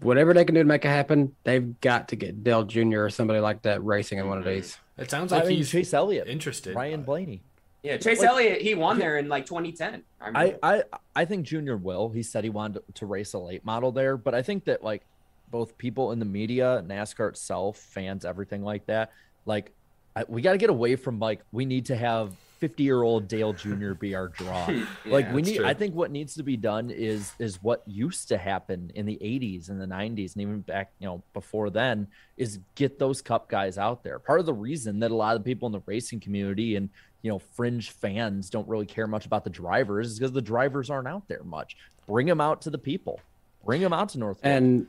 whatever 0.00 0.34
they 0.34 0.44
can 0.44 0.54
do 0.54 0.62
to 0.62 0.66
make 0.66 0.84
it 0.84 0.88
happen, 0.88 1.34
they've 1.44 1.78
got 1.80 2.08
to 2.08 2.16
get 2.16 2.42
Dale 2.42 2.64
Jr. 2.64 3.04
or 3.04 3.10
somebody 3.10 3.40
like 3.40 3.62
that 3.62 3.84
racing 3.84 4.18
in 4.18 4.28
one 4.28 4.38
of 4.38 4.44
mm-hmm. 4.44 4.54
these. 4.54 4.78
It 4.98 5.10
sounds 5.10 5.32
I 5.32 5.38
like 5.38 5.48
mean, 5.48 5.56
he's 5.58 5.70
Chase 5.70 5.92
Elliott, 5.92 6.28
interested. 6.28 6.74
Ryan 6.74 7.02
Blaney. 7.02 7.42
Yeah, 7.82 7.98
Chase 7.98 8.20
Like- 8.20 8.28
Elliott, 8.28 8.62
he 8.62 8.74
won 8.74 8.98
there 8.98 9.18
in 9.18 9.28
like 9.28 9.46
2010. 9.46 10.02
I 10.20 10.26
remember. 10.26 10.58
I, 10.62 10.74
I 10.76 10.82
I 11.14 11.24
think 11.24 11.46
Junior 11.46 11.76
will. 11.76 12.08
He 12.08 12.22
said 12.22 12.42
he 12.42 12.50
wanted 12.50 12.80
to, 12.86 12.92
to 12.94 13.06
race 13.06 13.34
a 13.34 13.38
late 13.38 13.64
model 13.64 13.92
there, 13.92 14.16
but 14.16 14.34
I 14.34 14.42
think 14.42 14.64
that 14.64 14.82
like 14.82 15.02
both 15.50 15.78
people 15.78 16.10
in 16.12 16.18
the 16.18 16.24
media, 16.24 16.82
NASCAR 16.86 17.28
itself, 17.28 17.76
fans, 17.76 18.24
everything 18.24 18.62
like 18.62 18.86
that, 18.86 19.12
like 19.44 19.72
I, 20.16 20.24
we 20.28 20.40
got 20.40 20.52
to 20.52 20.58
get 20.58 20.70
away 20.70 20.96
from 20.96 21.18
like 21.18 21.40
we 21.52 21.66
need 21.66 21.86
to 21.86 21.96
have 21.96 22.32
50 22.58 22.82
year 22.82 23.02
old 23.02 23.28
Dale 23.28 23.52
Jr. 23.52 23.92
be 23.92 24.14
our 24.14 24.28
draw. 24.28 24.66
like 25.06 25.30
we 25.32 25.42
need. 25.42 25.56
true. 25.56 25.66
I 25.66 25.74
think 25.74 25.94
what 25.94 26.10
needs 26.10 26.34
to 26.36 26.42
be 26.42 26.56
done 26.56 26.90
is 26.90 27.32
is 27.38 27.62
what 27.62 27.82
used 27.86 28.28
to 28.28 28.38
happen 28.38 28.90
in 28.94 29.04
the 29.04 29.18
80s 29.22 29.68
and 29.68 29.80
the 29.80 29.86
90s 29.86 30.32
and 30.32 30.42
even 30.42 30.60
back 30.60 30.92
you 30.98 31.06
know 31.06 31.22
before 31.34 31.68
then 31.68 32.08
is 32.38 32.58
get 32.74 32.98
those 32.98 33.20
cup 33.20 33.48
guys 33.48 33.76
out 33.76 34.02
there. 34.02 34.18
Part 34.18 34.40
of 34.40 34.46
the 34.46 34.54
reason 34.54 35.00
that 35.00 35.10
a 35.10 35.14
lot 35.14 35.36
of 35.36 35.44
people 35.44 35.66
in 35.66 35.72
the 35.72 35.82
racing 35.84 36.20
community 36.20 36.76
and 36.76 36.88
you 37.20 37.30
know 37.30 37.38
fringe 37.38 37.90
fans 37.90 38.48
don't 38.48 38.66
really 38.66 38.86
care 38.86 39.06
much 39.06 39.26
about 39.26 39.44
the 39.44 39.50
drivers 39.50 40.12
is 40.12 40.18
because 40.18 40.32
the 40.32 40.40
drivers 40.40 40.88
aren't 40.88 41.08
out 41.08 41.28
there 41.28 41.44
much. 41.44 41.76
Bring 42.06 42.26
them 42.26 42.40
out 42.40 42.62
to 42.62 42.70
the 42.70 42.78
people. 42.78 43.20
Bring 43.66 43.82
them 43.82 43.92
out 43.92 44.10
to 44.10 44.18
North. 44.18 44.38
And 44.42 44.86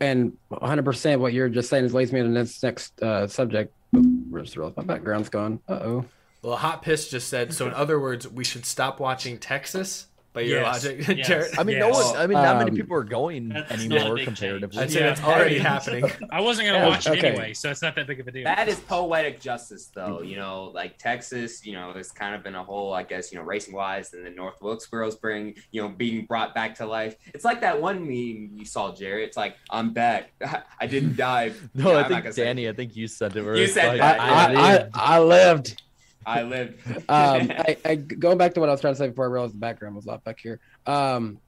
and 0.00 0.36
100 0.48 0.84
percent 0.84 1.20
what 1.20 1.32
you're 1.32 1.48
just 1.48 1.70
saying 1.70 1.84
is 1.84 1.94
leads 1.94 2.12
me 2.12 2.20
to 2.20 2.24
the 2.24 2.30
next 2.30 2.62
next 2.62 3.02
uh, 3.02 3.26
subject. 3.26 3.72
Oh, 3.94 4.02
Where's 4.28 4.52
the 4.54 4.72
my 4.76 4.82
background's 4.82 5.28
gone? 5.28 5.60
Uh 5.68 5.72
oh. 5.74 6.04
Well, 6.42 6.56
Hot 6.56 6.82
Piss 6.82 7.08
just 7.08 7.28
said. 7.28 7.52
So, 7.52 7.66
in 7.66 7.74
other 7.74 8.00
words, 8.00 8.26
we 8.26 8.44
should 8.44 8.64
stop 8.64 8.98
watching 8.98 9.38
Texas. 9.38 10.06
By 10.32 10.42
your 10.42 10.60
Yes. 10.60 10.84
logic, 10.84 11.08
Yes. 11.18 11.26
Jared. 11.26 11.58
I 11.58 11.64
mean, 11.64 11.80
no 11.80 11.88
one. 11.88 12.16
I 12.16 12.26
mean, 12.28 12.38
not 12.38 12.58
many 12.58 12.70
Um, 12.70 12.76
people 12.76 12.96
are 12.96 13.02
going 13.02 13.48
That's 13.48 13.72
anymore 13.72 14.14
big 14.14 14.26
comparatively. 14.26 14.78
I'd 14.80 14.88
say 14.92 15.00
Yeah. 15.00 15.06
that's 15.08 15.22
already 15.24 15.58
happening. 15.72 16.04
I 16.30 16.40
wasn't 16.40 16.68
gonna 16.68 16.78
Yeah, 16.78 16.88
watch 16.88 17.06
it 17.08 17.18
okay. 17.18 17.28
anyway, 17.30 17.52
so 17.52 17.68
it's 17.68 17.82
not 17.82 17.96
that 17.96 18.06
big 18.06 18.20
of 18.20 18.28
a 18.28 18.30
deal. 18.30 18.44
That 18.44 18.68
is 18.68 18.78
poetic 18.78 19.40
justice, 19.40 19.90
though. 19.92 20.22
You 20.22 20.36
know, 20.36 20.70
like 20.72 20.98
Texas, 20.98 21.66
you 21.66 21.72
know, 21.72 21.92
there's 21.92 22.12
kind 22.12 22.36
of 22.36 22.44
been 22.44 22.54
a 22.54 22.62
whole, 22.62 22.92
I 22.92 23.02
guess, 23.02 23.32
you 23.32 23.38
know, 23.38 23.44
racing 23.44 23.74
wise, 23.74 24.12
and 24.12 24.24
then 24.24 24.36
North 24.36 24.60
Wilkesboro's 24.60 25.16
bring, 25.16 25.56
you 25.72 25.82
know, 25.82 25.88
being 25.88 26.26
brought 26.26 26.54
back 26.54 26.76
to 26.76 26.86
life. 26.86 27.16
It's 27.34 27.44
like 27.44 27.60
that 27.62 27.80
one 27.80 28.00
meme 28.02 28.50
you 28.54 28.64
saw, 28.64 28.94
Jerry. 28.94 29.24
It's 29.24 29.36
like, 29.36 29.56
I'm 29.70 29.92
back. 29.92 30.30
I 30.80 30.86
didn't 30.86 31.16
die. 31.16 31.52
No, 31.74 31.90
Yeah, 31.92 31.98
I 31.98 32.02
think 32.08 32.22
gonna 32.22 32.32
say- 32.32 32.44
Danny. 32.44 32.68
I 32.68 32.72
think 32.72 32.94
you 32.94 33.08
said 33.08 33.34
it. 33.36 33.44
You 33.44 33.66
said 33.66 33.88
like, 33.88 33.98
that, 34.00 34.20
I, 34.20 34.26
yeah. 34.28 34.32
I, 34.34 34.52
lived. 34.78 34.90
I, 34.94 35.16
I 35.16 35.18
lived. 35.18 35.82
I 36.26 36.42
lived. 36.42 36.86
um, 37.08 37.50
I, 37.50 37.76
I, 37.84 37.94
going 37.94 38.38
back 38.38 38.54
to 38.54 38.60
what 38.60 38.68
I 38.68 38.72
was 38.72 38.80
trying 38.80 38.94
to 38.94 38.98
say 38.98 39.08
before 39.08 39.24
I 39.24 39.28
realized 39.28 39.54
the 39.54 39.58
background 39.58 39.96
was 39.96 40.06
off 40.06 40.22
back 40.24 40.40
here. 40.40 40.60
Um, 40.86 41.38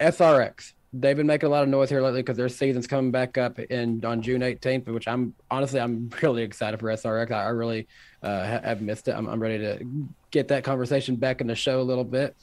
SRX. 0.00 0.72
They've 0.92 1.16
been 1.16 1.26
making 1.26 1.48
a 1.48 1.50
lot 1.50 1.62
of 1.62 1.68
noise 1.68 1.90
here 1.90 2.00
lately 2.00 2.22
because 2.22 2.38
their 2.38 2.48
season's 2.48 2.86
coming 2.86 3.10
back 3.10 3.36
up 3.36 3.58
in 3.58 4.02
on 4.06 4.22
June 4.22 4.40
18th, 4.40 4.86
which 4.86 5.06
I'm 5.06 5.34
honestly 5.50 5.80
I'm 5.80 6.10
really 6.22 6.42
excited 6.42 6.80
for 6.80 6.86
SRX. 6.86 7.30
I, 7.30 7.44
I 7.44 7.48
really 7.48 7.86
uh, 8.22 8.44
have 8.44 8.80
missed 8.80 9.08
it. 9.08 9.12
I'm, 9.12 9.28
I'm 9.28 9.40
ready 9.40 9.58
to 9.58 9.84
get 10.30 10.48
that 10.48 10.64
conversation 10.64 11.16
back 11.16 11.40
in 11.40 11.46
the 11.46 11.54
show 11.54 11.80
a 11.80 11.82
little 11.82 12.04
bit. 12.04 12.36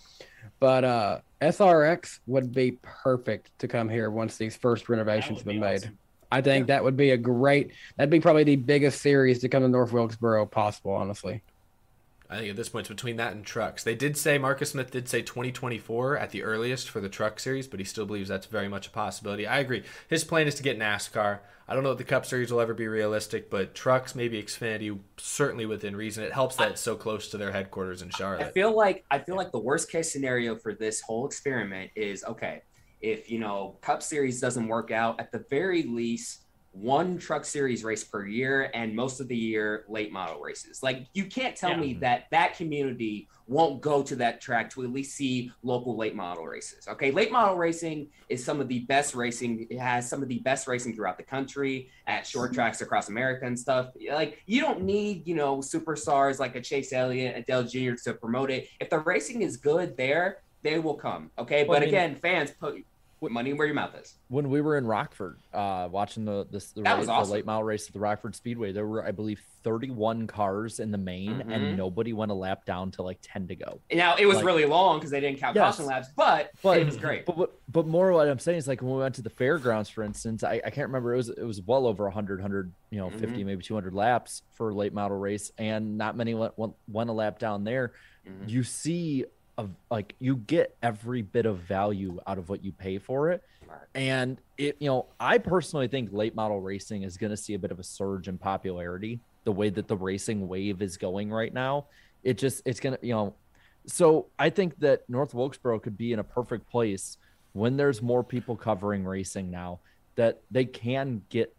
But 0.60 0.84
uh, 0.84 1.19
SRX 1.41 2.19
would 2.27 2.53
be 2.53 2.77
perfect 2.82 3.57
to 3.60 3.68
come 3.68 3.90
here 3.90 4.10
once 4.10 4.38
these 4.38 4.56
first 4.56 4.90
renovations 4.90 5.40
have 5.40 5.45
been 5.45 5.60
made. 5.60 5.91
I 6.36 6.41
think 6.41 6.68
that 6.68 6.84
would 6.84 6.98
be 6.98 7.12
a 7.12 7.18
great. 7.18 7.72
That'd 7.98 8.10
be 8.10 8.20
probably 8.20 8.44
the 8.44 8.57
biggest 8.57 9.02
series 9.02 9.40
to 9.40 9.49
come 9.49 9.64
to 9.64 9.70
North 9.70 9.94
Wilkesboro 9.94 10.45
possible. 10.48 10.91
Honestly. 10.91 11.41
I 12.28 12.38
think 12.38 12.49
at 12.49 12.56
this 12.56 12.70
point 12.70 12.88
it's 12.88 12.90
between 12.90 13.18
that 13.18 13.34
and 13.34 13.45
trucks. 13.45 13.84
They 13.84 13.94
did 13.94 14.18
say 14.18 14.40
Marcus 14.40 14.72
Smith 14.72 14.90
did 14.90 15.07
say 15.07 15.22
2024 15.22 16.18
at 16.18 16.32
the 16.32 16.41
earliest 16.41 16.90
for 16.90 16.99
the 16.99 17.07
truck 17.07 17.40
series, 17.40 17.68
but 17.68 17.80
he 17.80 17.86
still 17.86 18.07
believes 18.07 18.30
that's 18.30 18.48
very 18.48 18.68
much 18.68 18.88
a 18.88 18.90
possibility. 18.90 19.45
I 19.45 19.60
agree. 19.60 19.84
His 20.10 20.24
plan 20.24 20.48
is 20.48 20.56
to 20.56 20.64
get 20.64 20.80
NASCAR. 20.80 21.40
I 21.68 21.74
don't 21.74 21.84
know 21.84 21.91
if 21.91 21.99
the 21.99 22.03
Cup 22.03 22.26
Series 22.26 22.52
will 22.52 22.62
ever 22.62 22.74
be 22.74 22.88
realistic, 22.88 23.49
but 23.49 23.74
trucks, 23.74 24.16
maybe 24.16 24.41
Xfinity, 24.41 24.98
certainly 25.18 25.66
within 25.66 25.95
reason. 25.95 26.24
It 26.24 26.34
helps 26.34 26.56
that 26.57 26.72
it's 26.72 26.82
so 26.82 26.95
close 26.95 27.30
to 27.30 27.38
their 27.38 27.52
headquarters 27.52 28.02
in 28.02 28.10
Charlotte. 28.10 28.36
I 28.36 28.40
Charlotte. 28.40 28.53
feel 28.53 28.76
like 28.76 29.06
I 29.12 29.20
feel 29.20 29.36
like 29.36 29.52
the 29.52 29.60
worst 29.60 29.91
case 29.91 30.12
scenario 30.12 30.56
for 30.56 30.74
this 30.74 31.02
whole 31.02 31.26
experiment 31.26 31.91
is 31.95 32.24
okay. 32.24 32.62
If 33.02 33.30
you 33.30 33.40
know 33.40 33.78
Cup 33.82 34.02
Series 34.02 34.40
doesn't 34.40 34.68
work 34.68 34.92
out, 34.92 35.20
at 35.20 35.32
the 35.32 35.46
very 35.50 35.84
least, 35.84 36.42
one 36.76 37.18
Truck 37.18 37.46
Series 37.46 37.84
race 37.84 38.04
per 38.04 38.26
year, 38.26 38.70
and 38.74 38.94
most 38.94 39.22
of 39.22 39.28
the 39.28 39.36
year 39.38 39.86
late 39.88 40.12
model 40.12 40.42
races. 40.42 40.84
Like 40.84 41.08
you 41.14 41.26
can't 41.26 41.56
tell 41.56 41.72
Yeah. 41.72 41.78
me 41.78 41.92
mm-hmm. 41.92 42.02
that 42.02 42.26
that 42.32 42.58
community 42.58 43.30
won't 43.48 43.80
go 43.80 44.02
to 44.02 44.16
that 44.16 44.42
track 44.42 44.72
to 44.72 44.84
at 44.84 44.92
least 44.92 45.16
see 45.16 45.52
local 45.62 45.96
late 45.96 46.16
model 46.16 46.46
races. 46.46 46.88
Okay, 46.88 47.12
late 47.12 47.32
model 47.32 47.56
racing 47.56 48.10
is 48.28 48.44
some 48.44 48.60
of 48.60 48.68
the 48.68 48.80
best 48.80 49.14
racing. 49.14 49.68
It 49.70 49.80
has 49.80 50.10
some 50.10 50.24
of 50.24 50.30
the 50.30 50.40
best 50.40 50.68
racing 50.68 50.96
throughout 50.96 51.18
the 51.18 51.24
country 51.24 51.90
at 52.08 52.26
short 52.26 52.54
tracks 52.54 52.82
across 52.82 53.08
America 53.08 53.46
and 53.46 53.58
stuff. 53.58 53.92
Like 54.12 54.42
you 54.46 54.62
don't 54.62 54.82
need 54.82 55.28
you 55.28 55.36
know 55.36 55.58
superstars 55.58 56.40
like 56.40 56.56
a 56.56 56.62
Chase 56.62 56.92
Elliott, 56.92 57.38
a 57.38 57.42
Dale 57.44 57.64
Jr. 57.64 57.94
to 58.04 58.16
promote 58.16 58.52
it. 58.52 58.68
If 58.80 58.90
the 58.90 59.00
racing 59.00 59.44
is 59.44 59.58
good 59.58 59.96
there, 59.96 60.40
They 60.66 60.80
will 60.80 60.96
come. 60.96 61.30
Okay, 61.38 61.64
Well, 61.64 61.76
but 61.80 61.84
I 61.84 61.86
mean- 61.86 61.90
again, 61.90 62.16
fans 62.16 62.52
put 62.52 62.84
money 63.32 63.54
where 63.54 63.66
your 63.66 63.74
mouth 63.74 63.96
is. 64.00 64.14
when 64.28 64.52
we 64.52 64.62
were 64.62 64.78
in 64.78 64.86
Rockford, 64.86 65.40
uh, 65.52 65.88
watching 65.90 66.26
the 66.26 66.46
this 66.52 66.74
the, 66.74 66.84
race, 66.84 67.08
was 67.08 67.28
the 67.28 67.34
late 67.34 67.44
mile 67.46 67.64
race 67.64 67.88
at 67.88 67.94
the 67.94 68.00
Rockford 68.00 68.36
Speedway, 68.36 68.72
there 68.72 68.86
were 68.86 69.04
I 69.04 69.10
believe 69.12 69.42
31 69.64 70.28
cars 70.28 70.80
in 70.80 70.92
the 70.92 70.98
main, 71.00 71.40
Mhm. 71.42 71.52
and 71.52 71.76
nobody 71.78 72.14
went 72.14 72.30
a 72.32 72.36
lap 72.36 72.66
down 72.66 72.92
to 72.92 73.02
like 73.02 73.18
10 73.24 73.48
to 73.48 73.56
go. 73.56 73.80
Now 73.92 74.16
it 74.16 74.28
was 74.28 74.36
Like- 74.38 74.46
really 74.46 74.66
long 74.66 75.00
because 75.00 75.10
they 75.10 75.22
didn't 75.22 75.40
count 75.40 75.56
Yes. 75.56 75.76
caution 75.78 75.88
laps, 75.88 76.10
but, 76.16 76.52
But 76.62 76.78
it 76.78 76.86
was 76.86 76.98
great. 76.98 77.26
But, 77.26 77.36
but 77.38 77.52
but 77.72 77.88
more 77.88 78.12
what 78.12 78.28
I'm 78.28 78.38
saying 78.38 78.60
is 78.60 78.68
like 78.68 78.84
when 78.84 78.92
we 78.94 79.00
went 79.00 79.16
to 79.16 79.24
the 79.24 79.32
fairgrounds, 79.32 79.90
for 79.90 80.04
instance, 80.04 80.44
I, 80.44 80.62
I 80.64 80.70
can't 80.70 80.88
remember 80.88 81.14
it 81.14 81.18
was 81.18 81.30
it 81.30 81.44
was 81.46 81.62
well 81.64 81.88
over 81.88 82.06
100, 82.06 82.40
100 82.42 82.72
you 82.92 83.00
know, 83.00 83.10
50 83.10 83.42
Mhm. 83.42 83.46
maybe 83.46 83.64
200 83.64 83.96
laps 83.96 84.44
for 84.52 84.70
a 84.70 84.76
late 84.76 84.94
model 84.94 85.18
race, 85.18 85.52
and 85.58 85.98
not 85.98 86.16
many 86.16 86.36
went 86.36 86.56
went, 86.60 86.74
went 86.88 87.10
a 87.10 87.14
lap 87.14 87.40
down 87.40 87.64
there. 87.64 87.94
Mhm. 88.28 88.50
You 88.50 88.62
see 88.64 89.26
of 89.57 89.69
like 89.90 90.15
you 90.19 90.36
get 90.36 90.76
every 90.84 91.22
bit 91.22 91.45
of 91.45 91.60
value 91.60 92.19
out 92.27 92.38
of 92.38 92.49
what 92.49 92.64
you 92.64 92.72
pay 92.72 92.98
for 92.98 93.32
it. 93.32 93.44
And 93.94 94.38
it, 94.57 94.77
you 94.80 94.88
know, 94.88 95.07
I 95.19 95.38
personally 95.38 95.88
think 95.88 96.10
late 96.11 96.36
model 96.36 96.61
racing 96.61 97.03
is 97.03 97.18
going 97.18 97.32
to 97.32 97.38
see 97.38 97.53
a 97.53 97.60
bit 97.60 97.72
of 97.72 97.80
a 97.80 97.84
surge 97.84 98.27
in 98.27 98.38
popularity. 98.38 99.19
The 99.44 99.52
way 99.52 99.69
that 99.69 99.88
the 99.88 99.95
racing 99.95 100.48
wave 100.48 100.82
is 100.82 100.98
going 100.98 101.32
right 101.32 101.53
now, 101.53 101.86
it 102.23 102.38
just 102.38 102.61
it's 102.65 102.80
going 102.80 102.98
to, 102.98 103.06
you 103.06 103.14
know, 103.14 103.36
so 103.88 104.27
I 104.38 104.49
think 104.49 104.80
that 104.80 105.07
North 105.10 105.34
Wilkesboro 105.34 105.80
could 105.80 105.98
be 105.98 106.14
in 106.14 106.19
a 106.19 106.23
perfect 106.23 106.69
place 106.69 107.18
when 107.53 107.77
there's 107.77 108.02
more 108.02 108.23
people 108.23 108.56
covering 108.56 109.06
racing 109.06 109.52
now 109.52 109.80
that 110.15 110.41
they 110.52 110.65
can 110.65 111.22
get 111.30 111.56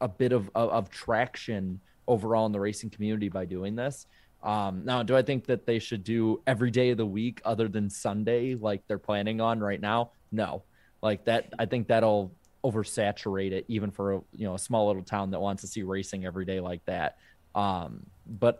a 0.00 0.08
bit 0.08 0.32
of, 0.32 0.50
of, 0.54 0.70
of 0.70 0.90
traction 0.90 1.80
overall 2.06 2.46
in 2.46 2.52
the 2.52 2.60
racing 2.60 2.90
community 2.90 3.28
by 3.28 3.44
doing 3.44 3.74
this. 3.74 4.06
Um, 4.44 4.84
now, 4.84 5.02
do 5.02 5.16
I 5.16 5.22
think 5.22 5.46
that 5.46 5.64
they 5.64 5.78
should 5.78 6.04
do 6.04 6.42
every 6.46 6.70
day 6.70 6.90
of 6.90 6.98
the 6.98 7.06
week 7.06 7.40
other 7.46 7.66
than 7.66 7.88
Sunday, 7.88 8.54
like 8.54 8.86
they're 8.86 8.98
planning 8.98 9.40
on 9.40 9.58
right 9.58 9.80
now? 9.80 10.12
No, 10.30 10.64
like 11.02 11.24
that. 11.24 11.52
I 11.58 11.64
think 11.64 11.88
that'll 11.88 12.30
oversaturate 12.62 13.52
it, 13.52 13.64
even 13.68 13.90
for 13.90 14.14
a 14.14 14.20
you 14.32 14.44
know 14.44 14.54
a 14.54 14.58
small 14.58 14.86
little 14.86 15.02
town 15.02 15.30
that 15.30 15.40
wants 15.40 15.62
to 15.62 15.66
see 15.66 15.82
racing 15.82 16.26
every 16.26 16.44
day 16.44 16.60
like 16.60 16.84
that. 16.84 17.16
Um, 17.54 18.04
but 18.26 18.58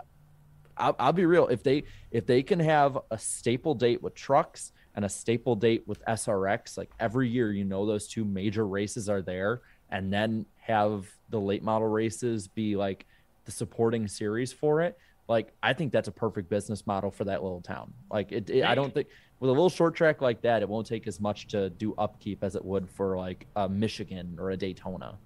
I'll, 0.78 0.96
I'll 0.98 1.12
be 1.12 1.26
real. 1.26 1.48
If 1.48 1.62
they 1.62 1.84
if 2.10 2.24
they 2.24 2.42
can 2.42 2.60
have 2.60 2.98
a 3.10 3.18
staple 3.18 3.74
date 3.74 4.02
with 4.02 4.14
trucks 4.14 4.72
and 4.96 5.04
a 5.04 5.08
staple 5.08 5.54
date 5.54 5.82
with 5.86 6.02
SRX, 6.06 6.78
like 6.78 6.90
every 6.98 7.28
year, 7.28 7.52
you 7.52 7.64
know 7.64 7.84
those 7.84 8.08
two 8.08 8.24
major 8.24 8.66
races 8.66 9.10
are 9.10 9.20
there, 9.20 9.60
and 9.90 10.10
then 10.10 10.46
have 10.56 11.06
the 11.28 11.40
late 11.40 11.62
model 11.62 11.88
races 11.88 12.48
be 12.48 12.74
like 12.74 13.04
the 13.44 13.52
supporting 13.52 14.08
series 14.08 14.50
for 14.50 14.80
it. 14.80 14.96
Like 15.28 15.52
I 15.62 15.72
think 15.72 15.92
that's 15.92 16.08
a 16.08 16.12
perfect 16.12 16.48
business 16.50 16.86
model 16.86 17.10
for 17.10 17.24
that 17.24 17.42
little 17.42 17.60
town. 17.60 17.92
Like 18.10 18.32
it, 18.32 18.50
it 18.50 18.64
I 18.64 18.74
don't 18.74 18.92
think 18.92 19.08
with 19.40 19.48
a 19.48 19.52
little 19.52 19.70
short 19.70 19.94
track 19.94 20.20
like 20.20 20.42
that, 20.42 20.62
it 20.62 20.68
won't 20.68 20.86
take 20.86 21.06
as 21.06 21.20
much 21.20 21.48
to 21.48 21.70
do 21.70 21.94
upkeep 21.96 22.44
as 22.44 22.56
it 22.56 22.64
would 22.64 22.88
for 22.90 23.16
like 23.16 23.46
a 23.56 23.68
Michigan 23.68 24.36
or 24.38 24.50
a 24.50 24.56
Daytona. 24.56 25.16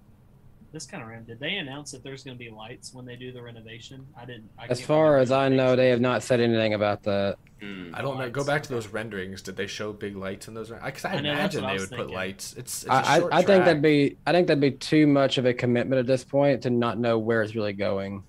This 0.71 0.85
kind 0.85 1.01
of 1.01 1.09
ran. 1.09 1.25
Did 1.25 1.39
they 1.39 1.55
announce 1.55 1.91
that 1.91 2.03
there's 2.03 2.23
going 2.23 2.37
to 2.37 2.43
be 2.43 2.51
lights 2.51 2.93
when 2.93 3.03
they 3.03 3.15
do 3.15 3.31
the 3.31 3.41
renovation? 3.41 4.05
I 4.15 4.25
didn't. 4.25 4.49
I 4.57 4.67
As 4.67 4.77
can't 4.77 4.87
far 4.87 5.17
as 5.17 5.31
I 5.31 5.49
know, 5.49 5.75
they 5.75 5.89
have 5.89 5.99
not 5.99 6.21
said 6.21 6.39
anything 6.39 6.75
about 6.75 7.01
that. 7.03 7.37
Hmm. 7.59 7.89
I 7.93 8.03
don't 8.03 8.19
know. 8.19 8.29
Go 8.29 8.43
back 8.43 8.61
to 8.63 8.69
those 8.69 8.87
renderings. 8.87 9.41
Did 9.41 9.57
they 9.57 9.65
show 9.65 9.91
big 9.91 10.15
lights 10.15 10.47
in 10.47 10.53
those? 10.53 10.69
Because 10.69 11.05
I, 11.05 11.13
I 11.13 11.21
know, 11.21 11.31
imagine 11.31 11.63
what 11.63 11.71
I 11.71 11.73
they 11.73 11.81
was 11.81 11.89
would 11.89 11.97
put 11.97 12.11
lights. 12.11 12.53
It's, 12.55 12.83
it's 12.83 12.91
a 12.91 12.93
I, 12.93 13.19
short 13.19 13.33
I, 13.33 13.37
I 13.37 13.41
think 13.41 13.65
that'd 13.65 13.81
be 13.81 14.17
I 14.27 14.31
think 14.31 14.47
that'd 14.47 14.61
be 14.61 14.71
too 14.71 15.07
much 15.07 15.39
of 15.39 15.45
a 15.45 15.53
commitment 15.53 15.99
at 15.99 16.05
this 16.05 16.23
point 16.23 16.61
to 16.63 16.69
not 16.69 16.99
know 16.99 17.17
where 17.17 17.41
it's 17.41 17.55
really 17.55 17.73
going. 17.73 18.23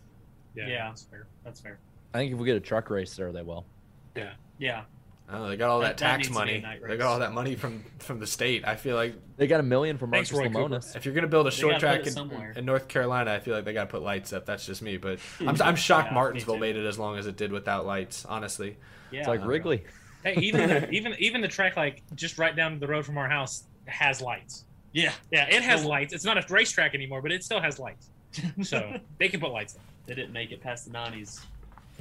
Yeah, 0.54 0.88
that's 0.88 1.02
fair. 1.04 1.26
That's 1.44 1.60
fair. 1.60 1.78
I 2.14 2.18
think 2.18 2.32
if 2.32 2.38
we 2.38 2.46
get 2.46 2.56
a 2.56 2.60
truck 2.60 2.90
race 2.90 3.14
there, 3.16 3.32
they 3.32 3.42
will. 3.42 3.64
Yeah. 4.16 4.32
Yeah. 4.58 4.82
Oh, 5.32 5.48
they 5.48 5.56
got 5.56 5.70
all 5.70 5.78
that, 5.78 5.96
That- 5.96 5.98
that 5.98 6.04
tax 6.16 6.18
needs 6.28 6.36
to 6.38 6.44
be 6.44 6.56
a 6.56 6.60
money. 6.62 6.78
They 6.88 6.96
got 6.96 7.06
all 7.06 7.18
that 7.20 7.32
money 7.32 7.54
from 7.54 7.84
from 8.00 8.18
the 8.18 8.26
state. 8.26 8.66
I 8.66 8.74
feel 8.74 8.96
like 8.96 9.14
They 9.36 9.46
got 9.46 9.60
a 9.60 9.62
million 9.62 9.96
from 9.96 10.10
Thanks, 10.10 10.32
Marcus 10.32 10.52
Lemonis. 10.56 10.96
if 10.96 11.04
you're 11.04 11.14
gonna 11.14 11.28
build 11.28 11.46
a 11.46 11.52
short 11.52 11.78
track 11.78 12.04
in, 12.04 12.32
in 12.56 12.64
North 12.64 12.88
Carolina, 12.88 13.32
I 13.32 13.38
feel 13.38 13.54
like 13.54 13.64
they 13.64 13.72
got 13.72 13.84
to 13.84 13.90
put 13.90 14.02
lights 14.02 14.32
up. 14.32 14.44
That's 14.44 14.66
just 14.66 14.82
me, 14.82 14.96
but 14.96 15.20
I'm, 15.40 15.60
I'm 15.62 15.76
shocked 15.76 16.08
Yeah, 16.08 16.14
Martinsville 16.14 16.58
made 16.58 16.74
it 16.76 16.84
as 16.84 16.98
long 16.98 17.16
as 17.16 17.26
it 17.28 17.36
did 17.36 17.52
without 17.52 17.86
lights. 17.86 18.24
Honestly, 18.24 18.76
Yeah. 19.12 19.20
It's 19.20 19.28
like 19.28 19.44
Wrigley. 19.46 19.84
Hey, 20.24 20.34
even 20.40 20.68
the, 20.68 20.90
even 20.96 21.14
even 21.20 21.40
the 21.42 21.48
track 21.48 21.76
like 21.76 22.02
just 22.16 22.36
right 22.36 22.56
down 22.56 22.80
the 22.80 22.88
road 22.88 23.06
from 23.06 23.16
our 23.16 23.28
house 23.28 23.64
has 23.86 24.20
lights. 24.20 24.64
Yeah. 24.92 25.12
Yeah, 25.30 25.46
it 25.48 25.62
has 25.62 25.84
lights. 25.84 26.12
It's 26.12 26.24
not 26.24 26.38
a 26.38 26.52
racetrack 26.52 26.96
anymore, 26.96 27.22
but 27.22 27.30
it 27.30 27.44
still 27.44 27.60
has 27.60 27.78
lights. 27.78 28.10
So 28.62 28.98
they 29.18 29.28
can 29.28 29.40
put 29.40 29.50
lights 29.50 29.74
in. 29.74 29.80
They 30.06 30.14
didn't 30.14 30.32
make 30.32 30.52
it 30.52 30.60
past 30.60 30.84
the 30.84 30.96
90s. 30.96 31.40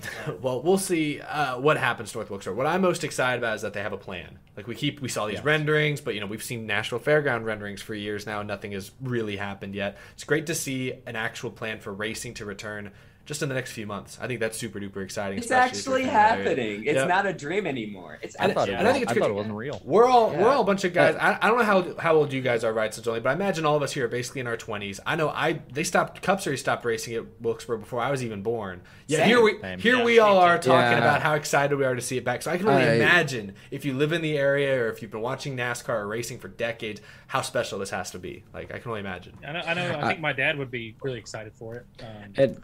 well, 0.42 0.62
we'll 0.62 0.78
see 0.78 1.22
uh, 1.22 1.60
what 1.60 1.78
happens 1.78 2.12
to 2.12 2.18
North 2.18 2.30
Wilkesboro. 2.30 2.56
What 2.56 2.66
I'm 2.66 2.82
most 2.82 3.04
excited 3.04 3.40
about 3.40 3.56
is 3.56 3.62
that 3.62 3.74
they 3.74 3.82
have 3.82 3.94
a 3.94 3.98
plan. 3.98 4.40
Like 4.56 4.68
we 4.68 4.76
keep, 4.76 5.00
we 5.02 5.10
saw 5.10 5.28
these 5.28 5.44
renderings, 5.44 6.02
but 6.02 6.14
you 6.14 6.20
know 6.20 6.26
we've 6.26 6.44
seen 6.44 6.66
Nashville 6.66 7.00
Fairground 7.00 7.44
renderings 7.46 7.82
for 7.82 7.94
years 7.94 8.26
now, 8.26 8.40
and 8.40 8.48
nothing 8.48 8.72
has 8.74 8.92
really 9.02 9.38
happened 9.38 9.76
yet. 9.76 9.98
It's 10.14 10.24
great 10.24 10.46
to 10.48 10.56
see 10.56 10.94
an 11.06 11.16
actual 11.16 11.52
plan 11.52 11.80
for 11.80 11.94
racing 11.94 12.34
to 12.36 12.46
return 12.46 12.92
just 13.30 13.44
in 13.44 13.48
the 13.50 13.54
next 13.54 13.74
few 13.74 13.86
months. 13.86 14.18
I 14.20 14.26
think 14.26 14.40
that's 14.40 14.58
super 14.58 14.80
duper 14.80 15.04
exciting. 15.04 15.38
It's 15.38 15.52
actually 15.52 16.02
you're 16.02 16.10
from 16.10 16.16
that 16.18 16.40
area. 16.40 16.46
happening. 16.50 16.84
It's 16.86 16.96
Yep. 16.96 17.08
not 17.08 17.26
a 17.28 17.34
dream 17.34 17.68
anymore. 17.68 18.18
It's 18.24 18.36
I 18.40 18.52
thought, 18.52 18.70
it, 18.70 18.74
and 18.74 18.88
I 18.88 18.92
think 18.92 19.04
it's 19.04 19.12
I 19.12 19.16
thought 19.20 19.30
it 19.30 19.36
wasn't 19.36 19.54
real. 19.54 19.80
We're 19.86 20.08
all 20.08 20.32
Yeah. 20.32 20.42
we're 20.42 20.50
all 20.50 20.62
a 20.64 20.66
bunch 20.66 20.84
of 20.84 20.94
guys. 20.94 21.16
I, 21.16 21.38
I 21.40 21.48
don't 21.48 21.60
know 21.60 21.64
how 21.64 21.96
how 22.00 22.16
old 22.16 22.34
you 22.34 22.42
guys 22.42 22.64
are, 22.64 22.74
right, 22.74 22.92
since 22.92 23.06
only, 23.06 23.20
but 23.20 23.30
I 23.30 23.34
imagine 23.34 23.68
all 23.68 23.76
of 23.76 23.84
us 23.84 23.92
here 23.94 24.06
are 24.06 24.08
basically 24.08 24.42
in 24.42 24.48
our 24.48 24.58
twenties. 24.58 25.00
I 25.06 25.16
know 25.16 25.30
I 25.30 25.60
they 25.72 25.84
stopped 25.84 26.24
Cup 26.24 26.42
Series 26.42 26.60
stopped 26.60 26.84
racing 26.86 27.14
at 27.14 27.24
Wilkesboro 27.40 27.78
before 27.78 28.02
I 28.02 28.10
was 28.10 28.24
even 28.26 28.42
born. 28.42 28.82
Yeah, 29.06 29.20
Same. 29.20 29.28
here 29.28 29.42
we 29.44 29.60
Same. 29.62 29.78
here 29.80 29.98
Yeah, 29.98 30.04
we 30.04 30.18
all 30.18 30.40
are 30.40 30.58
talking 30.58 30.72
Yeah. 30.94 30.98
about 30.98 31.22
how 31.22 31.36
excited 31.36 31.78
we 31.78 31.86
are 31.86 31.94
to 31.94 32.02
see 32.02 32.18
it 32.18 32.26
back. 32.26 32.42
So 32.42 32.50
I 32.50 32.58
can 32.58 32.68
only 32.68 32.82
I- 32.82 32.96
imagine 32.96 33.54
if 33.70 33.86
you 33.86 33.94
live 33.94 34.12
in 34.12 34.24
the 34.24 34.40
area 34.40 34.82
or 34.84 34.90
if 34.90 35.04
you've 35.04 35.12
been 35.12 35.22
watching 35.22 35.56
NASCAR 35.56 35.90
or 35.90 36.08
racing 36.08 36.40
for 36.40 36.48
decades, 36.48 37.00
how 37.28 37.42
special 37.42 37.78
this 37.78 37.92
has 37.92 38.10
to 38.12 38.18
be. 38.18 38.44
Like 38.56 38.74
I 38.74 38.80
can 38.80 38.90
only 38.90 39.02
imagine. 39.02 39.38
I 39.48 39.52
know. 39.52 39.60
I 39.68 39.74
know. 39.76 40.00
I 40.02 40.08
think 40.08 40.20
my 40.20 40.34
dad 40.34 40.58
would 40.58 40.72
be 40.72 40.96
really 41.04 41.20
excited 41.20 41.54
for 41.54 41.76
it. 41.76 41.86
Um, 42.02 42.34
It, 42.36 42.58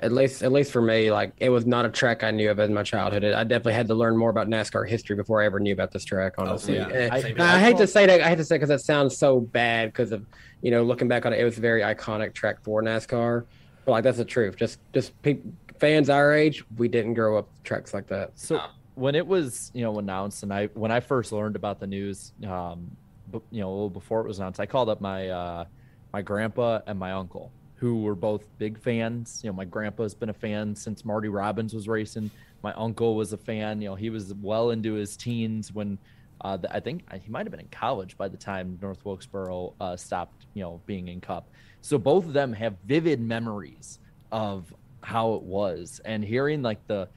at 0.00 0.12
least, 0.12 0.42
at 0.42 0.52
least 0.52 0.72
for 0.72 0.82
me, 0.82 1.10
like 1.10 1.32
it 1.38 1.48
was 1.48 1.66
not 1.66 1.84
a 1.84 1.88
track 1.88 2.22
I 2.22 2.30
knew 2.30 2.50
of 2.50 2.58
in 2.58 2.74
my 2.74 2.82
childhood. 2.82 3.24
I 3.24 3.42
definitely 3.44 3.74
had 3.74 3.88
to 3.88 3.94
learn 3.94 4.16
more 4.16 4.30
about 4.30 4.48
NASCAR 4.48 4.88
history 4.88 5.16
before 5.16 5.42
I 5.42 5.46
ever 5.46 5.58
knew 5.60 5.72
about 5.72 5.92
this 5.92 6.04
track. 6.04 6.34
Honestly, 6.38 6.76
yeah. 6.76 6.88
Eh, 6.88 7.20
Same 7.20 7.32
and 7.32 7.38
here. 7.38 7.46
I, 7.46 7.58
hate 7.58 7.76
to 7.78 7.86
say 7.86 8.06
that. 8.06 8.20
I 8.20 8.28
hate 8.28 8.36
to 8.36 8.44
say 8.44 8.56
because 8.56 8.68
that 8.68 8.80
sounds 8.80 9.16
so 9.16 9.40
bad 9.40 9.90
because 9.92 10.12
of 10.12 10.26
you 10.62 10.70
know 10.70 10.82
looking 10.82 11.08
back 11.08 11.26
on 11.26 11.32
it, 11.32 11.40
it 11.40 11.44
was 11.44 11.58
a 11.58 11.60
very 11.60 11.80
iconic 11.82 12.34
track 12.34 12.62
for 12.62 12.82
NASCAR. 12.82 13.44
But 13.84 13.92
like 13.92 14.04
that's 14.04 14.18
the 14.18 14.24
truth. 14.24 14.56
Just, 14.56 14.80
just 14.92 15.20
pe- 15.22 15.38
fans 15.78 16.10
our 16.10 16.34
age, 16.34 16.64
we 16.76 16.88
didn't 16.88 17.14
grow 17.14 17.38
up 17.38 17.48
with 17.50 17.62
tracks 17.62 17.94
like 17.94 18.06
that. 18.08 18.32
So 18.34 18.60
when 18.94 19.14
it 19.14 19.26
was, 19.26 19.70
you 19.74 19.82
know, 19.82 19.98
announced, 19.98 20.42
and 20.42 20.52
I 20.52 20.66
when 20.74 20.90
I 20.90 21.00
first 21.00 21.32
learned 21.32 21.56
about 21.56 21.80
the 21.80 21.86
news, 21.86 22.32
um, 22.46 22.90
bu- 23.28 23.42
you 23.50 23.60
know, 23.60 23.88
before 23.88 24.20
it 24.20 24.28
was 24.28 24.38
announced, 24.38 24.60
I 24.60 24.66
called 24.66 24.88
up 24.88 25.00
my 25.00 25.28
uh, 25.28 25.64
my 26.12 26.20
grandpa 26.22 26.80
and 26.86 26.98
my 26.98 27.12
uncle, 27.12 27.52
who 27.78 28.02
were 28.02 28.14
both 28.14 28.44
big 28.58 28.78
fans. 28.78 29.40
You 29.42 29.50
know, 29.50 29.56
my 29.56 29.64
grandpa's 29.64 30.14
been 30.14 30.28
a 30.28 30.34
fan 30.34 30.74
since 30.74 31.04
Marty 31.04 31.28
Robbins 31.28 31.72
was 31.72 31.88
racing. 31.88 32.30
My 32.62 32.72
uncle 32.72 33.14
was 33.14 33.32
a 33.32 33.36
fan. 33.36 33.80
You 33.80 33.90
know, 33.90 33.94
he 33.94 34.10
was 34.10 34.34
well 34.34 34.70
into 34.70 34.94
his 34.94 35.16
teens 35.16 35.72
when 35.72 35.96
uh, 36.40 36.56
the, 36.56 36.74
I 36.74 36.80
think 36.80 37.02
he 37.12 37.30
might 37.30 37.46
have 37.46 37.50
been 37.52 37.60
in 37.60 37.68
college 37.68 38.16
by 38.16 38.28
the 38.28 38.36
time 38.36 38.78
North 38.82 39.04
Wilkesboro 39.04 39.74
uh, 39.80 39.96
stopped, 39.96 40.46
you 40.54 40.62
know, 40.62 40.80
being 40.86 41.08
in 41.08 41.20
Cup. 41.20 41.48
So 41.80 41.98
both 41.98 42.26
of 42.26 42.32
them 42.32 42.52
have 42.52 42.76
vivid 42.84 43.20
memories 43.20 44.00
of 44.32 44.72
how 45.02 45.34
it 45.34 45.42
was, 45.42 46.00
and 46.04 46.24
hearing 46.24 46.62
like 46.62 46.84
the 46.88 47.08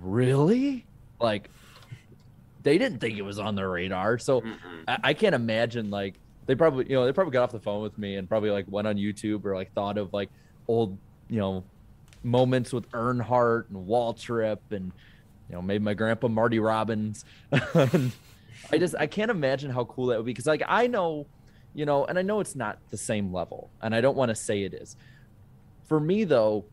really 0.00 0.86
like 1.20 1.50
they 2.62 2.78
didn't 2.78 3.00
think 3.00 3.18
it 3.18 3.22
was 3.22 3.38
on 3.38 3.56
their 3.56 3.70
radar. 3.70 4.18
So 4.18 4.42
I, 4.86 4.98
I 5.04 5.14
can't 5.14 5.34
imagine 5.34 5.90
like 5.90 6.14
they 6.46 6.54
probably 6.54 6.86
you 6.88 6.94
know 6.94 7.04
they 7.04 7.12
probably 7.12 7.32
got 7.32 7.44
off 7.44 7.52
the 7.52 7.60
phone 7.60 7.82
with 7.82 7.96
me 7.98 8.16
and 8.16 8.28
probably 8.28 8.50
like 8.50 8.66
went 8.68 8.86
on 8.86 8.96
YouTube 8.96 9.44
or 9.44 9.54
like 9.54 9.72
thought 9.72 9.98
of 9.98 10.12
like 10.12 10.30
old 10.68 10.98
you 11.28 11.38
know 11.38 11.64
moments 12.22 12.72
with 12.72 12.90
Earnhardt 12.90 13.68
and 13.70 13.86
Waltrip 13.86 14.58
and 14.70 14.92
you 15.48 15.54
know 15.54 15.62
maybe 15.62 15.84
my 15.84 15.94
grandpa 15.94 16.28
Marty 16.28 16.58
Robbins. 16.58 17.24
I 18.72 18.78
just 18.78 18.94
I 18.98 19.06
can't 19.06 19.30
imagine 19.30 19.70
how 19.70 19.84
cool 19.84 20.06
that 20.06 20.16
would 20.18 20.26
be 20.26 20.32
because 20.32 20.46
like 20.46 20.62
I 20.66 20.86
know 20.86 21.26
you 21.74 21.86
know 21.86 22.04
and 22.04 22.18
I 22.18 22.22
know 22.22 22.40
it's 22.40 22.56
not 22.56 22.78
the 22.90 22.96
same 22.96 23.32
level 23.32 23.70
and 23.82 23.94
I 23.94 24.00
don't 24.00 24.16
want 24.16 24.30
to 24.30 24.34
say 24.34 24.64
it 24.64 24.74
is. 24.74 24.96
For 25.86 26.00
me 26.00 26.24
though, 26.24 26.64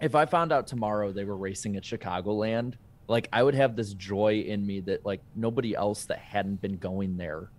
if 0.00 0.14
I 0.14 0.26
found 0.26 0.52
out 0.52 0.66
tomorrow 0.66 1.12
they 1.12 1.24
were 1.24 1.36
racing 1.36 1.76
at 1.76 1.82
Chicagoland, 1.82 2.74
like 3.08 3.28
I 3.32 3.42
would 3.42 3.54
have 3.54 3.74
this 3.74 3.94
joy 3.94 4.44
in 4.46 4.66
me 4.66 4.80
that 4.80 5.04
like 5.04 5.20
nobody 5.34 5.74
else 5.74 6.04
that 6.06 6.18
hadn't 6.18 6.60
been 6.60 6.76
going 6.76 7.16
there, 7.16 7.50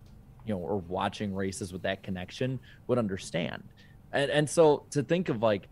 you 0.45 0.53
know, 0.53 0.59
or 0.59 0.77
watching 0.77 1.33
races 1.33 1.71
with 1.73 1.81
that 1.83 2.03
connection 2.03 2.59
would 2.87 2.97
understand. 2.97 3.63
And 4.11 4.31
and 4.31 4.49
so 4.49 4.83
to 4.91 5.03
think 5.03 5.29
of 5.29 5.41
like, 5.41 5.67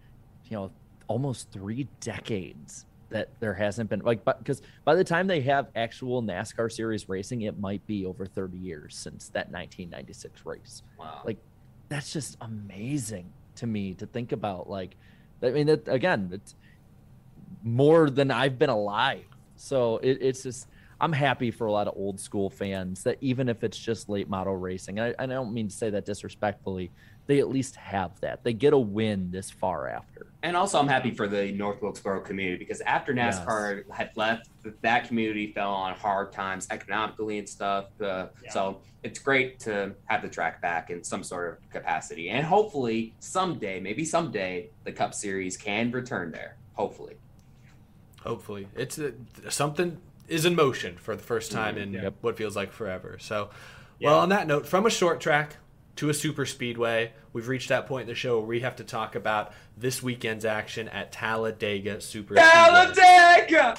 you 0.45 0.57
know, 0.57 0.71
almost 1.07 1.51
three 1.51 1.87
decades 2.01 2.85
that 3.09 3.29
there 3.39 3.53
hasn't 3.53 3.89
been 3.89 4.01
like 4.01 4.25
but 4.25 4.37
because 4.39 4.61
by 4.83 4.93
the 4.93 5.03
time 5.03 5.27
they 5.27 5.39
have 5.39 5.67
actual 5.75 6.21
NASCAR 6.21 6.69
series 6.69 7.07
racing, 7.07 7.43
it 7.43 7.57
might 7.57 7.85
be 7.87 8.05
over 8.05 8.25
30 8.25 8.57
years 8.57 8.95
since 8.95 9.29
that 9.29 9.49
1996 9.51 10.45
race 10.45 10.83
Wow. 10.99 11.21
like 11.25 11.37
that's 11.87 12.11
just 12.11 12.35
amazing 12.41 13.31
to 13.55 13.65
me 13.65 13.93
to 13.93 14.05
think 14.05 14.33
about 14.33 14.69
like 14.69 14.97
i 15.41 15.49
mean 15.51 15.67
that 15.67 15.87
again 15.87 16.29
it's 16.33 16.53
more 17.63 18.09
than 18.09 18.29
i've 18.29 18.59
been 18.59 18.69
alive 18.69 19.23
so 19.55 19.97
it, 19.99 20.17
it's 20.21 20.43
just 20.43 20.67
I'm 20.99 21.13
happy 21.13 21.51
for 21.51 21.67
a 21.67 21.71
lot 21.71 21.87
of 21.87 21.93
old 21.95 22.19
school 22.19 22.49
fans 22.49 23.03
that 23.03 23.17
even 23.21 23.49
if 23.49 23.63
it's 23.63 23.77
just 23.77 24.09
late 24.09 24.29
model 24.29 24.55
racing, 24.55 24.99
I, 24.99 25.13
I 25.19 25.27
don't 25.27 25.53
mean 25.53 25.67
to 25.67 25.75
say 25.75 25.89
that 25.91 26.05
disrespectfully, 26.05 26.91
they 27.27 27.39
at 27.39 27.49
least 27.49 27.75
have 27.75 28.19
that. 28.21 28.43
They 28.43 28.53
get 28.53 28.73
a 28.73 28.77
win 28.77 29.29
this 29.29 29.51
far 29.51 29.87
after. 29.87 30.27
And 30.43 30.55
also, 30.55 30.79
I'm 30.79 30.87
happy 30.87 31.11
for 31.11 31.27
the 31.27 31.51
North 31.51 31.81
Wilkesboro 31.81 32.21
community 32.21 32.57
because 32.57 32.81
after 32.81 33.13
NASCAR 33.13 33.83
yes. 33.87 33.97
had 33.97 34.11
left, 34.15 34.49
that 34.81 35.07
community 35.07 35.51
fell 35.51 35.71
on 35.71 35.93
hard 35.93 36.31
times 36.31 36.67
economically 36.71 37.37
and 37.37 37.47
stuff. 37.47 37.85
Uh, 38.01 38.27
yeah. 38.43 38.51
So 38.51 38.81
it's 39.03 39.19
great 39.19 39.59
to 39.61 39.93
have 40.05 40.21
the 40.21 40.29
track 40.29 40.61
back 40.61 40.89
in 40.89 41.03
some 41.03 41.21
sort 41.21 41.49
of 41.53 41.69
capacity. 41.69 42.29
And 42.29 42.45
hopefully, 42.45 43.13
someday, 43.19 43.79
maybe 43.79 44.05
someday, 44.05 44.69
the 44.83 44.91
Cup 44.93 45.13
Series 45.13 45.57
can 45.57 45.91
return 45.91 46.31
there. 46.31 46.57
Hopefully. 46.73 47.17
Hopefully. 48.21 48.67
It's 48.75 48.97
uh, 48.99 49.11
something 49.49 49.99
is 50.27 50.45
in 50.45 50.55
motion 50.55 50.97
for 50.97 51.15
the 51.15 51.23
first 51.23 51.51
time 51.51 51.75
mm-hmm. 51.75 51.95
in 51.95 52.03
yep. 52.03 52.15
what 52.21 52.37
feels 52.37 52.55
like 52.55 52.71
forever. 52.71 53.17
So, 53.19 53.49
well, 54.01 54.15
yeah. 54.15 54.21
on 54.21 54.29
that 54.29 54.47
note, 54.47 54.67
from 54.67 54.85
a 54.85 54.89
short 54.89 55.19
track 55.21 55.57
to 55.97 56.09
a 56.09 56.13
super 56.13 56.45
speedway. 56.45 57.11
We've 57.33 57.47
reached 57.47 57.69
that 57.69 57.87
point 57.87 58.03
in 58.03 58.07
the 58.07 58.15
show 58.15 58.37
where 58.37 58.47
we 58.47 58.61
have 58.61 58.77
to 58.77 58.83
talk 58.83 59.15
about 59.15 59.53
this 59.75 60.01
weekend's 60.01 60.45
action 60.45 60.87
at 60.87 61.11
Talladega 61.11 62.01
Super 62.01 62.35
Talladega! 62.35 63.77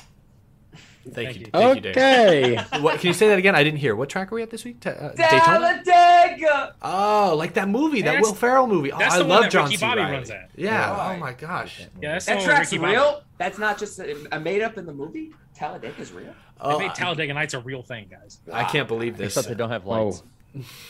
Thank, 1.11 1.29
Thank 1.29 1.41
you. 1.41 1.47
Thank 1.53 1.87
okay. 1.87 2.67
You, 2.73 2.81
what, 2.83 3.01
can 3.01 3.09
you 3.09 3.15
say 3.15 3.29
that 3.29 3.39
again? 3.39 3.55
I 3.55 3.65
didn't 3.65 3.79
hear. 3.79 3.97
What 3.97 4.09
track 4.09 4.33
are 4.33 4.35
we 4.35 4.43
at 4.43 4.51
this 4.51 4.65
week? 4.65 4.85
uh, 4.87 5.11
Talladega. 5.11 6.75
Oh, 6.83 7.35
like 7.37 7.55
that 7.55 7.69
movie, 7.69 8.03
that 8.03 8.21
Will 8.21 8.35
Ferrell 8.35 8.67
movie. 8.67 8.93
Oh, 8.93 8.99
I 8.99 9.19
love 9.19 9.51
John 9.51 9.69
C. 9.69 9.77
Bobby 9.77 10.01
runs 10.01 10.31
at. 10.31 10.51
Yeah. 10.57 11.15
Oh 11.15 11.19
my 11.19 11.33
gosh. 11.33 11.81
Yeah, 12.01 12.13
that's 12.13 12.27
that 12.27 12.43
track's 12.43 12.73
real. 12.73 13.23
That's 13.39 13.59
not 13.59 13.79
just 13.79 13.99
a, 13.99 14.27
a 14.33 14.41
made 14.41 14.63
up 14.63 14.79
in 14.79 14.87
the 14.87 14.93
movie. 14.93 15.33
Talladega 15.55 16.01
is 16.01 16.13
real. 16.13 16.35
Oh, 16.61 16.79
they 16.79 16.87
made 16.87 16.95
Talladega 16.95 17.35
Nights 17.35 17.55
a 17.55 17.61
real 17.61 17.83
thing, 17.83 18.09
guys. 18.11 18.41
I 18.53 18.65
can't 18.65 18.89
believe 18.89 19.17
this. 19.17 19.37
Except 19.37 19.49
they 19.49 19.55
don't 19.55 19.71
have 19.71 19.87
lights. 19.87 20.23
Oh. 20.23 20.31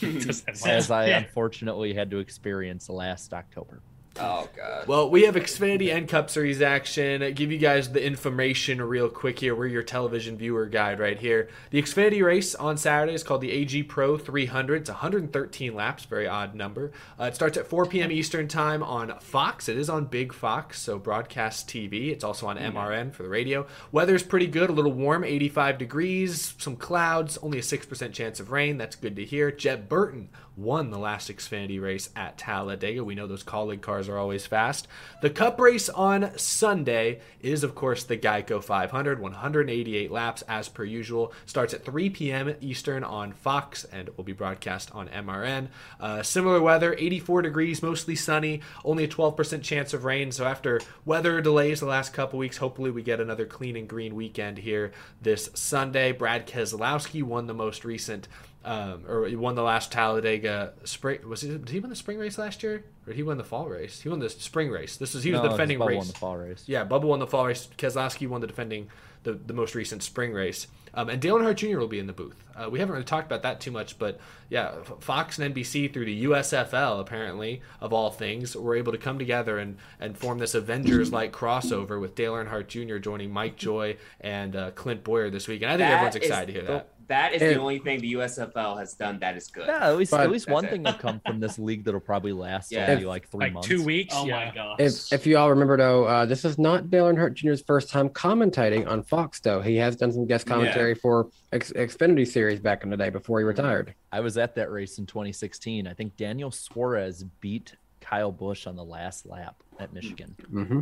as 0.65 0.89
I 0.89 1.05
unfortunately 1.05 1.93
had 1.93 2.09
to 2.11 2.19
experience 2.19 2.89
last 2.89 3.33
October. 3.33 3.81
Oh 4.21 4.49
god. 4.55 4.87
Well, 4.87 5.09
we 5.09 5.23
have 5.23 5.35
Xfinity 5.35 5.95
and 5.95 6.07
Cup 6.07 6.29
Series 6.29 6.61
action. 6.61 7.23
I 7.23 7.31
give 7.31 7.51
you 7.51 7.57
guys 7.57 7.91
the 7.91 8.05
information 8.05 8.81
real 8.81 9.07
quick 9.07 9.39
here. 9.39 9.55
We're 9.55 9.67
your 9.67 9.83
television 9.83 10.37
viewer 10.37 10.65
guide 10.65 10.99
right 10.99 11.17
here. 11.17 11.47
The 11.69 11.81
Xfinity 11.81 12.23
race 12.23 12.53
on 12.53 12.77
Saturday 12.77 13.13
is 13.13 13.23
called 13.23 13.41
the 13.41 13.51
AG 13.51 13.83
Pro 13.83 14.17
300. 14.17 14.81
It's 14.81 14.89
113 14.89 15.73
laps, 15.73 16.03
very 16.03 16.27
odd 16.27 16.53
number. 16.53 16.91
Uh, 17.19 17.25
it 17.25 17.35
starts 17.35 17.57
at 17.57 17.67
4 17.67 17.85
p.m. 17.85 18.11
Eastern 18.11 18.49
time 18.49 18.83
on 18.83 19.17
Fox. 19.19 19.69
It 19.69 19.77
is 19.77 19.89
on 19.89 20.05
Big 20.05 20.33
Fox, 20.33 20.81
so 20.81 20.99
broadcast 20.99 21.69
TV. 21.69 22.09
It's 22.11 22.23
also 22.23 22.47
on 22.47 22.57
MRN 22.57 23.13
for 23.13 23.23
the 23.23 23.29
radio. 23.29 23.67
Weather's 23.91 24.23
pretty 24.23 24.47
good. 24.47 24.69
A 24.69 24.73
little 24.73 24.91
warm, 24.91 25.23
85 25.23 25.77
degrees, 25.77 26.55
some 26.57 26.75
clouds, 26.75 27.37
only 27.37 27.59
a 27.59 27.61
6% 27.61 28.13
chance 28.13 28.39
of 28.39 28.51
rain. 28.51 28.77
That's 28.77 28.95
good 28.97 29.15
to 29.15 29.23
hear. 29.23 29.51
Jeb 29.51 29.87
Burton 29.87 30.29
won 30.59 30.89
the 30.89 30.99
last 30.99 31.29
Xfinity 31.29 31.81
race 31.81 32.09
at 32.15 32.37
Talladega. 32.37 33.03
We 33.03 33.15
know 33.15 33.27
those 33.27 33.43
Kaulig 33.43 33.81
cars 33.81 34.09
are 34.09 34.17
always 34.17 34.45
fast. 34.45 34.87
The 35.21 35.29
Cup 35.29 35.59
race 35.59 35.89
on 35.89 36.37
Sunday 36.37 37.21
is, 37.41 37.63
of 37.63 37.75
course, 37.75 38.03
the 38.03 38.17
Geico 38.17 38.63
500, 38.63 39.19
188 39.19 40.11
laps 40.11 40.41
as 40.43 40.67
per 40.67 40.83
usual. 40.83 41.33
Starts 41.45 41.73
at 41.73 41.85
3 41.85 42.09
p.m. 42.09 42.55
Eastern 42.59 43.03
on 43.03 43.31
Fox 43.31 43.85
and 43.85 44.09
will 44.17 44.23
be 44.23 44.33
broadcast 44.33 44.93
on 44.93 45.07
MRN. 45.07 45.67
Uh, 45.99 46.21
similar 46.23 46.61
weather, 46.61 46.93
84 46.97 47.43
degrees, 47.43 47.81
mostly 47.81 48.15
sunny, 48.15 48.61
only 48.83 49.05
a 49.05 49.07
12% 49.07 49.61
chance 49.63 49.93
of 49.93 50.03
rain. 50.03 50.31
So 50.31 50.45
after 50.45 50.81
weather 51.05 51.41
delays 51.41 51.79
the 51.79 51.85
last 51.85 52.13
couple 52.13 52.39
weeks, 52.39 52.57
hopefully 52.57 52.91
we 52.91 53.01
get 53.01 53.21
another 53.21 53.45
clean 53.45 53.75
and 53.75 53.87
green 53.87 54.15
weekend 54.15 54.57
here 54.57 54.91
this 55.21 55.49
Sunday. 55.53 56.11
Brad 56.11 56.47
Keselowski 56.47 57.23
won 57.23 57.47
the 57.47 57.53
most 57.53 57.85
recent 57.85 58.27
um, 58.69 59.03
or 59.07 59.25
he 59.25 59.35
won 59.35 59.55
the 59.55 59.63
last 59.63 59.91
Talladega 59.91 60.73
spring. 60.83 61.27
Was 61.27 61.41
he? 61.41 61.49
Did 61.49 61.69
he 61.69 61.79
win 61.79 61.89
the 61.89 61.95
spring 61.95 62.19
race 62.19 62.37
last 62.37 62.61
year, 62.61 62.75
or 62.75 62.83
did 63.07 63.15
he 63.15 63.23
won 63.23 63.39
the 63.39 63.43
fall 63.43 63.67
race? 63.67 64.01
He 64.01 64.09
won 64.09 64.19
the 64.19 64.29
spring 64.29 64.69
race. 64.69 64.95
This 64.95 65.15
is 65.15 65.23
he 65.23 65.31
was 65.31 65.39
no, 65.39 65.47
the 65.47 65.49
defending 65.49 65.79
Bubba 65.79 65.87
race. 65.87 65.97
Won 65.97 66.07
the 66.07 66.13
fall 66.13 66.37
race. 66.37 66.63
Yeah, 66.67 66.85
Bubba 66.85 67.05
won 67.05 67.17
the 67.17 67.25
fall 67.25 67.47
race. 67.47 67.67
Keselowski 67.79 68.27
won 68.27 68.41
the 68.41 68.47
defending 68.47 68.87
the, 69.23 69.33
the 69.33 69.53
most 69.53 69.73
recent 69.73 70.03
spring 70.03 70.33
race. 70.33 70.67
Um, 70.93 71.09
and 71.09 71.19
Dale 71.19 71.39
Earnhardt 71.39 71.55
Jr. 71.55 71.79
will 71.79 71.87
be 71.87 71.97
in 71.97 72.05
the 72.05 72.13
booth. 72.13 72.43
Uh, 72.55 72.69
we 72.69 72.77
haven't 72.77 72.93
really 72.93 73.05
talked 73.05 73.25
about 73.25 73.41
that 73.41 73.59
too 73.59 73.71
much, 73.71 73.97
but 73.97 74.19
yeah, 74.49 74.83
Fox 74.99 75.39
and 75.39 75.55
NBC 75.55 75.91
through 75.91 76.05
the 76.05 76.25
USFL 76.25 76.99
apparently 76.99 77.63
of 77.81 77.91
all 77.91 78.11
things 78.11 78.55
were 78.55 78.75
able 78.75 78.91
to 78.91 78.99
come 78.99 79.17
together 79.17 79.57
and 79.57 79.77
and 79.99 80.15
form 80.15 80.37
this 80.37 80.53
Avengers-like 80.53 81.31
crossover 81.31 81.99
with 81.99 82.13
Dale 82.13 82.33
Earnhardt 82.33 82.67
Jr. 82.67 82.97
joining 82.97 83.31
Mike 83.31 83.55
Joy 83.55 83.97
and 84.21 84.55
uh, 84.55 84.71
Clint 84.71 85.03
Bowyer 85.03 85.31
this 85.31 85.47
week, 85.47 85.63
and 85.63 85.71
I 85.71 85.73
think 85.73 85.89
that 85.89 85.93
everyone's 85.93 86.15
excited 86.15 86.53
to 86.53 86.59
hear 86.59 86.67
that 86.67 86.89
that 87.09 87.33
is 87.33 87.41
and, 87.41 87.55
the 87.55 87.59
only 87.59 87.79
thing 87.79 87.99
the 87.99 88.13
USFL 88.13 88.77
has 88.79 88.93
done 88.93 89.19
that 89.19 89.35
is 89.35 89.47
good. 89.47 89.67
Yeah, 89.67 89.89
at 89.89 89.97
least 89.97 90.11
but, 90.11 90.21
at 90.21 90.31
least 90.31 90.49
one 90.49 90.67
thing 90.67 90.83
will 90.83 90.93
come 90.93 91.19
from 91.25 91.39
this 91.39 91.59
league 91.59 91.83
that'll 91.83 91.99
probably 91.99 92.31
last 92.31 92.71
yeah. 92.71 92.89
only 92.89 93.03
like 93.03 93.27
three 93.29 93.45
like 93.45 93.53
months, 93.53 93.67
two 93.67 93.83
weeks. 93.83 94.13
Oh 94.15 94.25
yeah. 94.25 94.45
my 94.45 94.55
gosh! 94.55 94.77
If, 94.79 95.13
if 95.13 95.27
you 95.27 95.37
all 95.37 95.49
remember 95.49 95.75
though, 95.75 96.05
uh, 96.05 96.25
this 96.25 96.45
is 96.45 96.57
not 96.57 96.89
Dale 96.89 97.05
Earnhardt 97.05 97.33
Jr.'s 97.33 97.61
first 97.61 97.89
time 97.89 98.09
commentating 98.09 98.87
on 98.87 99.03
Fox. 99.03 99.39
Though 99.39 99.61
he 99.61 99.75
has 99.77 99.95
done 99.95 100.11
some 100.11 100.25
guest 100.25 100.45
commentary 100.45 100.91
yeah. 100.91 101.01
for 101.01 101.29
X- 101.51 101.73
Xfinity 101.73 102.27
Series 102.27 102.59
back 102.59 102.83
in 102.83 102.89
the 102.89 102.97
day 102.97 103.09
before 103.09 103.39
he 103.39 103.45
retired. 103.45 103.93
I 104.11 104.21
was 104.21 104.37
at 104.37 104.55
that 104.55 104.71
race 104.71 104.97
in 104.97 105.05
2016. 105.05 105.87
I 105.87 105.93
think 105.93 106.15
Daniel 106.15 106.51
Suarez 106.51 107.23
beat 107.41 107.75
Kyle 108.01 108.31
Busch 108.31 108.67
on 108.67 108.75
the 108.75 108.85
last 108.85 109.25
lap 109.25 109.61
at 109.79 109.93
Michigan. 109.93 110.35
Mm-hmm. 110.51 110.79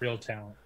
Real 0.00 0.18
talent. 0.18 0.56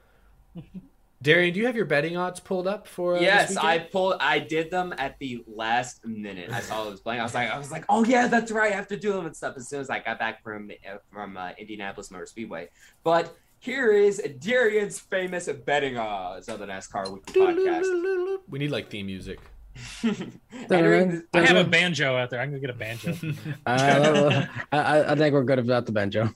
Darian, 1.23 1.55
do 1.55 1.61
you 1.61 1.67
have 1.67 1.77
your 1.77 1.87
betting 1.87 2.17
odds 2.17 2.41
pulled 2.41 2.67
up 2.67 2.87
for? 2.87 3.17
Uh, 3.17 3.21
yes, 3.21 3.57
I 3.57 3.79
pulled. 3.79 4.17
I 4.21 4.39
did 4.39 4.71
them 4.71 4.95
at 4.99 5.19
the 5.19 5.43
last 5.47 6.05
minute. 6.05 6.51
I 6.51 6.61
saw 6.61 6.87
it 6.87 6.91
was 6.91 7.01
playing. 7.01 7.21
I 7.21 7.25
was 7.25 7.35
like, 7.35 7.51
I 7.51 7.59
was 7.59 7.73
like, 7.73 7.85
oh 7.89 8.05
yeah, 8.05 8.27
that's 8.27 8.53
right. 8.53 8.73
I 8.73 8.77
have 8.77 8.89
to 8.89 8.97
do 8.97 9.13
them 9.13 9.27
and 9.27 9.35
stuff 9.35 9.57
as 9.57 9.69
soon 9.69 9.81
as 9.81 9.89
I 9.89 10.01
got 10.01 10.19
back 10.19 10.43
from 10.43 10.71
uh, 10.71 10.99
from 11.11 11.37
uh, 11.37 11.51
Indianapolis 11.59 12.11
Motor 12.11 12.27
Speedway. 12.27 12.69
But 13.03 13.35
here 13.59 13.93
is 13.93 14.23
Darian's 14.39 14.99
famous 14.99 15.49
betting 15.49 15.97
odds 15.97 16.49
of 16.49 16.59
the 16.59 16.67
NASCAR 16.67 17.11
Weekly 17.11 17.41
podcast. 17.41 18.39
We 18.49 18.59
need 18.59 18.71
like 18.71 18.91
theme 18.91 19.07
music. 19.07 19.41
I 20.03 21.25
have 21.35 21.57
a 21.57 21.65
banjo 21.65 22.17
out 22.17 22.31
there. 22.31 22.41
I'm 22.41 22.51
gonna 22.51 22.61
get 22.61 22.71
a 22.71 22.75
banjo. 22.75 23.15
uh, 23.67 24.47
I, 24.73 25.13
I 25.13 25.15
think 25.15 25.33
we're 25.33 25.45
good 25.45 25.59
without 25.59 25.87
the 25.87 25.93
banjo. 25.93 26.35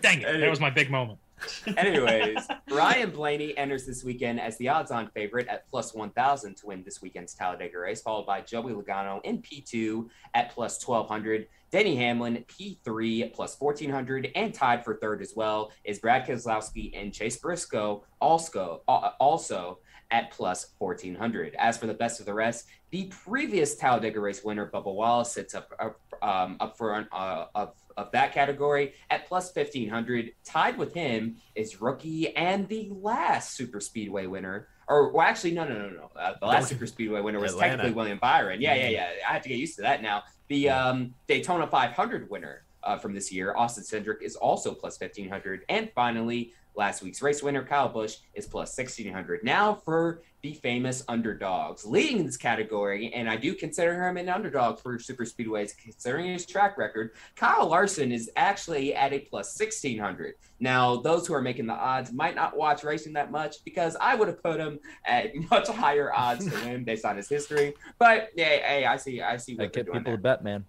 Dang 0.00 0.22
it! 0.22 0.40
That 0.40 0.50
was 0.50 0.60
my 0.60 0.70
big 0.70 0.90
moment. 0.90 1.18
Anyways, 1.76 2.46
Ryan 2.70 3.10
Blaney 3.10 3.56
enters 3.56 3.86
this 3.86 4.04
weekend 4.04 4.40
as 4.40 4.56
the 4.58 4.68
odds 4.68 4.90
on 4.90 5.08
favorite 5.10 5.48
at 5.48 5.68
plus 5.68 5.94
1,000 5.94 6.56
to 6.56 6.66
win 6.66 6.82
this 6.84 7.02
weekend's 7.02 7.34
Talladega 7.34 7.78
race, 7.78 8.02
followed 8.02 8.26
by 8.26 8.40
Joey 8.40 8.72
Logano 8.72 9.20
in 9.24 9.42
P2 9.42 10.08
at 10.34 10.50
plus 10.50 10.86
1,200. 10.86 11.46
Denny 11.70 11.96
Hamlin, 11.96 12.44
P3 12.48 13.32
plus 13.32 13.58
1,400, 13.58 14.30
and 14.34 14.52
tied 14.52 14.84
for 14.84 14.96
third 14.96 15.22
as 15.22 15.32
well 15.34 15.72
is 15.84 15.98
Brad 15.98 16.26
Keselowski 16.26 16.90
and 16.94 17.14
Chase 17.14 17.38
Briscoe, 17.38 18.04
also, 18.20 18.82
also 18.86 19.78
at 20.10 20.30
plus 20.30 20.74
1,400. 20.78 21.54
As 21.58 21.78
for 21.78 21.86
the 21.86 21.94
best 21.94 22.20
of 22.20 22.26
the 22.26 22.34
rest, 22.34 22.66
the 22.90 23.10
previous 23.24 23.74
Talladega 23.74 24.20
race 24.20 24.44
winner, 24.44 24.70
Bubba 24.70 24.94
Wallace, 24.94 25.32
sits 25.32 25.54
up, 25.54 25.70
up, 25.80 25.98
um, 26.20 26.58
up 26.60 26.76
for 26.76 27.08
uh, 27.10 27.46
up 27.54 27.76
of 27.96 28.10
that 28.12 28.32
category 28.32 28.94
at 29.10 29.26
plus 29.26 29.54
1500. 29.54 30.32
Tied 30.44 30.76
with 30.78 30.94
him 30.94 31.36
is 31.54 31.80
rookie 31.80 32.34
and 32.36 32.68
the 32.68 32.88
last 32.90 33.54
super 33.54 33.80
speedway 33.80 34.26
winner. 34.26 34.68
Or 34.88 35.12
well, 35.12 35.26
actually, 35.26 35.52
no, 35.52 35.64
no, 35.64 35.78
no, 35.78 35.88
no. 35.90 36.10
Uh, 36.16 36.34
the 36.40 36.46
last 36.46 36.68
super 36.68 36.86
speedway 36.86 37.20
winner 37.20 37.40
was 37.40 37.52
Atlanta. 37.52 37.76
technically 37.76 37.94
William 37.94 38.18
Byron. 38.18 38.60
Yeah, 38.60 38.74
yeah, 38.74 38.88
yeah. 38.88 39.08
I 39.28 39.32
have 39.32 39.42
to 39.42 39.48
get 39.48 39.58
used 39.58 39.76
to 39.76 39.82
that 39.82 40.02
now. 40.02 40.24
The 40.48 40.68
um, 40.68 41.14
Daytona 41.26 41.66
500 41.66 42.28
winner 42.28 42.64
uh, 42.82 42.98
from 42.98 43.14
this 43.14 43.32
year, 43.32 43.54
Austin 43.56 43.84
Cindric, 43.84 44.22
is 44.22 44.36
also 44.36 44.74
plus 44.74 45.00
1500. 45.00 45.64
And 45.68 45.90
finally, 45.94 46.52
Last 46.74 47.02
week's 47.02 47.20
race 47.20 47.42
winner, 47.42 47.62
Kyle 47.62 47.88
Busch, 47.88 48.16
is 48.34 48.46
plus 48.46 48.76
1600. 48.76 49.44
Now 49.44 49.74
for 49.74 50.22
the 50.42 50.54
famous 50.54 51.04
underdogs. 51.08 51.84
Leading 51.84 52.26
this 52.26 52.36
category, 52.36 53.12
and 53.14 53.30
I 53.30 53.36
do 53.36 53.54
consider 53.54 54.02
him 54.02 54.16
an 54.16 54.28
underdog 54.28 54.80
for 54.80 54.98
super 54.98 55.24
speedways, 55.24 55.76
considering 55.76 56.32
his 56.32 56.46
track 56.46 56.76
record, 56.76 57.12
Kyle 57.36 57.68
Larson 57.68 58.10
is 58.10 58.28
actually 58.34 58.94
at 58.94 59.12
a 59.12 59.20
plus 59.20 59.56
1600. 59.58 60.34
Now, 60.58 60.96
those 60.96 61.26
who 61.26 61.34
are 61.34 61.42
making 61.42 61.66
the 61.66 61.74
odds 61.74 62.12
might 62.12 62.34
not 62.34 62.56
watch 62.56 62.82
racing 62.82 63.12
that 63.12 63.30
much 63.30 63.64
because 63.64 63.96
I 64.00 64.16
would 64.16 64.28
have 64.28 64.42
put 64.42 64.58
him 64.58 64.80
at 65.04 65.30
much 65.50 65.68
higher 65.68 66.12
odds 66.12 66.44
to 66.46 66.54
win 66.64 66.82
based 66.82 67.04
on 67.04 67.16
his 67.16 67.28
history. 67.28 67.74
But 67.98 68.30
yeah, 68.34 68.46
hey, 68.46 68.84
I 68.84 68.96
see, 68.96 69.22
I 69.22 69.36
see 69.36 69.54
what 69.54 69.64
I 69.64 69.68
get 69.68 69.86
people 69.86 70.02
to 70.02 70.18
bet, 70.18 70.42
man. 70.42 70.64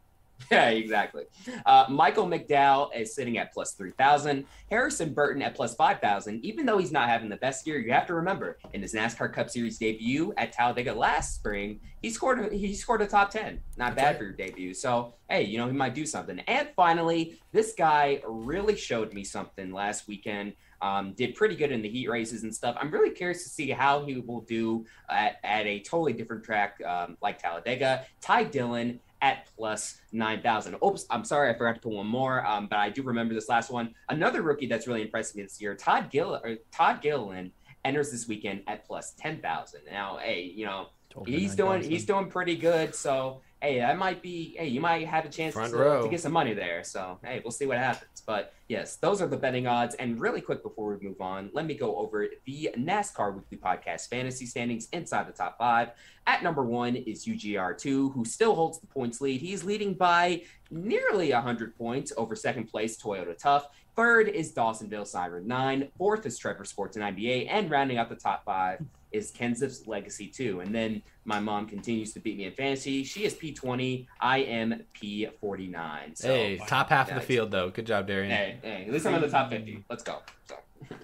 Yeah, 0.52 0.70
exactly. 0.70 1.24
Uh, 1.66 1.86
Michael 1.90 2.28
McDowell 2.28 2.96
is 2.96 3.16
sitting 3.16 3.38
at 3.38 3.54
plus 3.54 3.74
3,000. 3.74 4.46
Harrison 4.70 5.14
Burton 5.14 5.42
at 5.42 5.56
plus 5.56 5.76
5,000. 5.76 6.44
Even 6.46 6.66
though 6.66 6.78
he's 6.78 6.92
not 6.92 7.10
having 7.10 7.30
the 7.30 7.38
best 7.38 7.66
year, 7.66 7.80
you 7.80 7.92
have 7.92 8.08
to 8.08 8.14
remember 8.14 8.58
in 8.74 8.82
his 8.82 8.94
NASCAR 8.94 9.34
Cup 9.34 9.50
Series 9.50 9.78
debut 9.78 10.34
at 10.38 10.52
Talladega 10.52 10.94
last 10.94 11.36
spring, 11.36 11.80
he 12.02 12.10
scored 12.10 12.40
a, 12.40 12.56
he 12.56 12.74
scored 12.76 13.02
a 13.02 13.08
top 13.08 13.32
10. 13.32 13.60
Not 13.78 13.96
bad 13.96 14.18
for 14.18 14.26
your 14.26 14.34
debut. 14.34 14.74
So, 14.74 15.16
hey, 15.30 15.44
you 15.44 15.58
know, 15.58 15.68
he 15.68 15.74
might 15.74 15.96
do 15.96 16.06
something. 16.06 16.40
And 16.42 16.70
finally, 16.76 17.40
this 17.52 17.74
guy 17.78 18.22
really 18.28 18.76
showed 18.76 19.14
me 19.14 19.24
something 19.24 19.72
last 19.72 20.08
weekend. 20.08 20.54
Um, 20.82 21.14
did 21.14 21.36
pretty 21.36 21.56
good 21.56 21.72
in 21.72 21.82
the 21.82 21.88
heat 21.88 22.10
races 22.10 22.44
and 22.44 22.54
stuff. 22.54 22.76
I'm 22.78 22.92
really 22.92 23.12
curious 23.12 23.44
to 23.44 23.50
see 23.50 23.70
how 23.70 24.06
he 24.06 24.18
will 24.18 24.42
do 24.42 24.86
at, 25.10 25.38
at 25.42 25.66
a 25.66 25.80
totally 25.80 26.12
different 26.12 26.44
track 26.44 26.82
um, 26.86 27.16
like 27.22 27.42
Talladega. 27.42 28.06
Ty 28.20 28.44
Dillon 28.46 29.00
at 29.24 29.48
plus 29.56 30.02
9,000. 30.12 30.76
Oops, 30.86 31.06
I'm 31.10 31.24
sorry, 31.24 31.50
I 31.50 31.58
forgot 31.58 31.76
to 31.76 31.82
put 31.82 31.94
one 31.94 32.06
more, 32.06 32.46
um, 32.46 32.68
but 32.68 32.78
I 32.78 32.90
do 32.90 33.02
remember 33.02 33.34
this 33.34 33.48
last 33.48 33.72
one. 33.72 33.96
Another 34.10 34.42
rookie 34.42 34.68
that's 34.68 34.86
really 34.86 35.02
impressed 35.02 35.36
me 35.36 35.44
this 35.44 35.60
year, 35.62 35.74
Todd 35.76 36.12
Gill 36.12 36.36
or 36.44 36.58
Todd 36.72 37.02
Gilliland 37.02 37.52
enters 37.86 38.12
this 38.12 38.28
weekend 38.28 38.64
at 38.68 38.86
plus 38.86 39.14
10,000. 39.14 39.80
Now, 39.90 40.18
hey, 40.22 40.42
you 40.42 40.66
know, 40.66 40.88
he's 41.26 41.56
doing 41.56 41.82
he's 41.84 42.06
doing 42.06 42.30
pretty 42.30 42.58
good, 42.58 42.94
so 42.94 43.42
hey, 43.64 43.80
that 43.80 43.98
might 43.98 44.22
be 44.22 44.56
hey, 44.58 44.68
you 44.68 44.82
might 44.82 45.08
have 45.08 45.24
a 45.24 45.30
chance 45.30 45.56
to, 45.56 46.02
to 46.04 46.08
get 46.10 46.20
some 46.20 46.34
money 46.34 46.54
there. 46.54 46.84
So 46.84 47.18
hey, 47.24 47.42
we'll 47.44 47.52
see 47.52 47.66
what 47.66 47.78
happens. 47.78 48.22
But 48.26 48.54
yes, 48.68 48.98
those 48.98 49.22
are 49.22 49.28
the 49.28 49.38
betting 49.38 49.68
odds. 49.68 49.96
And 49.96 50.20
really 50.20 50.42
quick 50.42 50.62
before 50.62 50.94
we 50.94 51.08
move 51.08 51.22
on, 51.22 51.50
let 51.54 51.66
me 51.66 51.74
go 51.74 51.96
over 51.96 52.28
the 52.46 52.72
NASCAR 52.78 53.34
Weekly 53.34 53.58
Podcast 53.58 54.10
fantasy 54.10 54.46
standings 54.46 54.90
inside 54.92 55.28
the 55.28 55.32
top 55.32 55.58
five. 55.58 55.92
At 56.28 56.44
number 56.44 56.64
one 56.64 56.98
is 56.98 57.26
UGR2, 57.26 58.14
who 58.14 58.26
still 58.26 58.54
holds 58.54 58.80
the 58.80 58.88
points 58.88 59.22
lead. 59.22 59.40
He's 59.40 59.64
leading 59.64 59.94
by 59.94 60.44
nearly 60.70 61.32
100 61.32 61.78
points 61.78 62.12
over 62.18 62.36
second 62.36 62.66
place 62.66 63.02
Toyota 63.02 63.38
Tough. 63.38 63.68
Third 63.96 64.28
is 64.28 64.54
Dawsonville 64.54 65.08
Siren 65.08 65.48
9. 65.48 65.90
Fourth 65.98 66.26
is 66.26 66.38
Trevor 66.38 66.66
Sports 66.66 66.98
98. 66.98 67.48
And 67.48 67.72
rounding 67.72 67.98
out 67.98 68.10
the 68.10 68.16
top 68.16 68.44
five 68.44 68.84
is 69.14 69.32
Kenseth's 69.32 69.88
Legacy 69.88 70.28
2. 70.28 70.60
And 70.60 70.74
then 70.74 71.02
my 71.24 71.40
mom 71.40 71.68
continues 71.68 72.12
to 72.14 72.20
beat 72.20 72.38
me 72.38 72.46
in 72.46 72.54
fantasy. 72.54 73.04
She 73.04 73.24
is 73.24 73.34
P20. 73.36 74.08
I 74.20 74.40
am 74.40 74.84
P49. 75.02 76.18
So, 76.18 76.28
hey, 76.28 76.58
top 76.68 76.90
half 76.90 77.10
of 77.10 77.16
the 77.16 77.22
field 77.22 77.52
though. 77.52 77.70
Good 77.70 77.86
job, 77.86 78.08
Darian. 78.08 78.32
Hey, 78.32 78.58
hey, 78.62 78.86
at 78.86 78.92
least 78.92 79.06
I'm 79.06 79.16
in 79.16 79.22
the 79.22 79.30
top 79.30 79.50
50. 79.50 79.86
Let's 79.90 80.04
go. 80.04 80.20
So. 80.48 80.56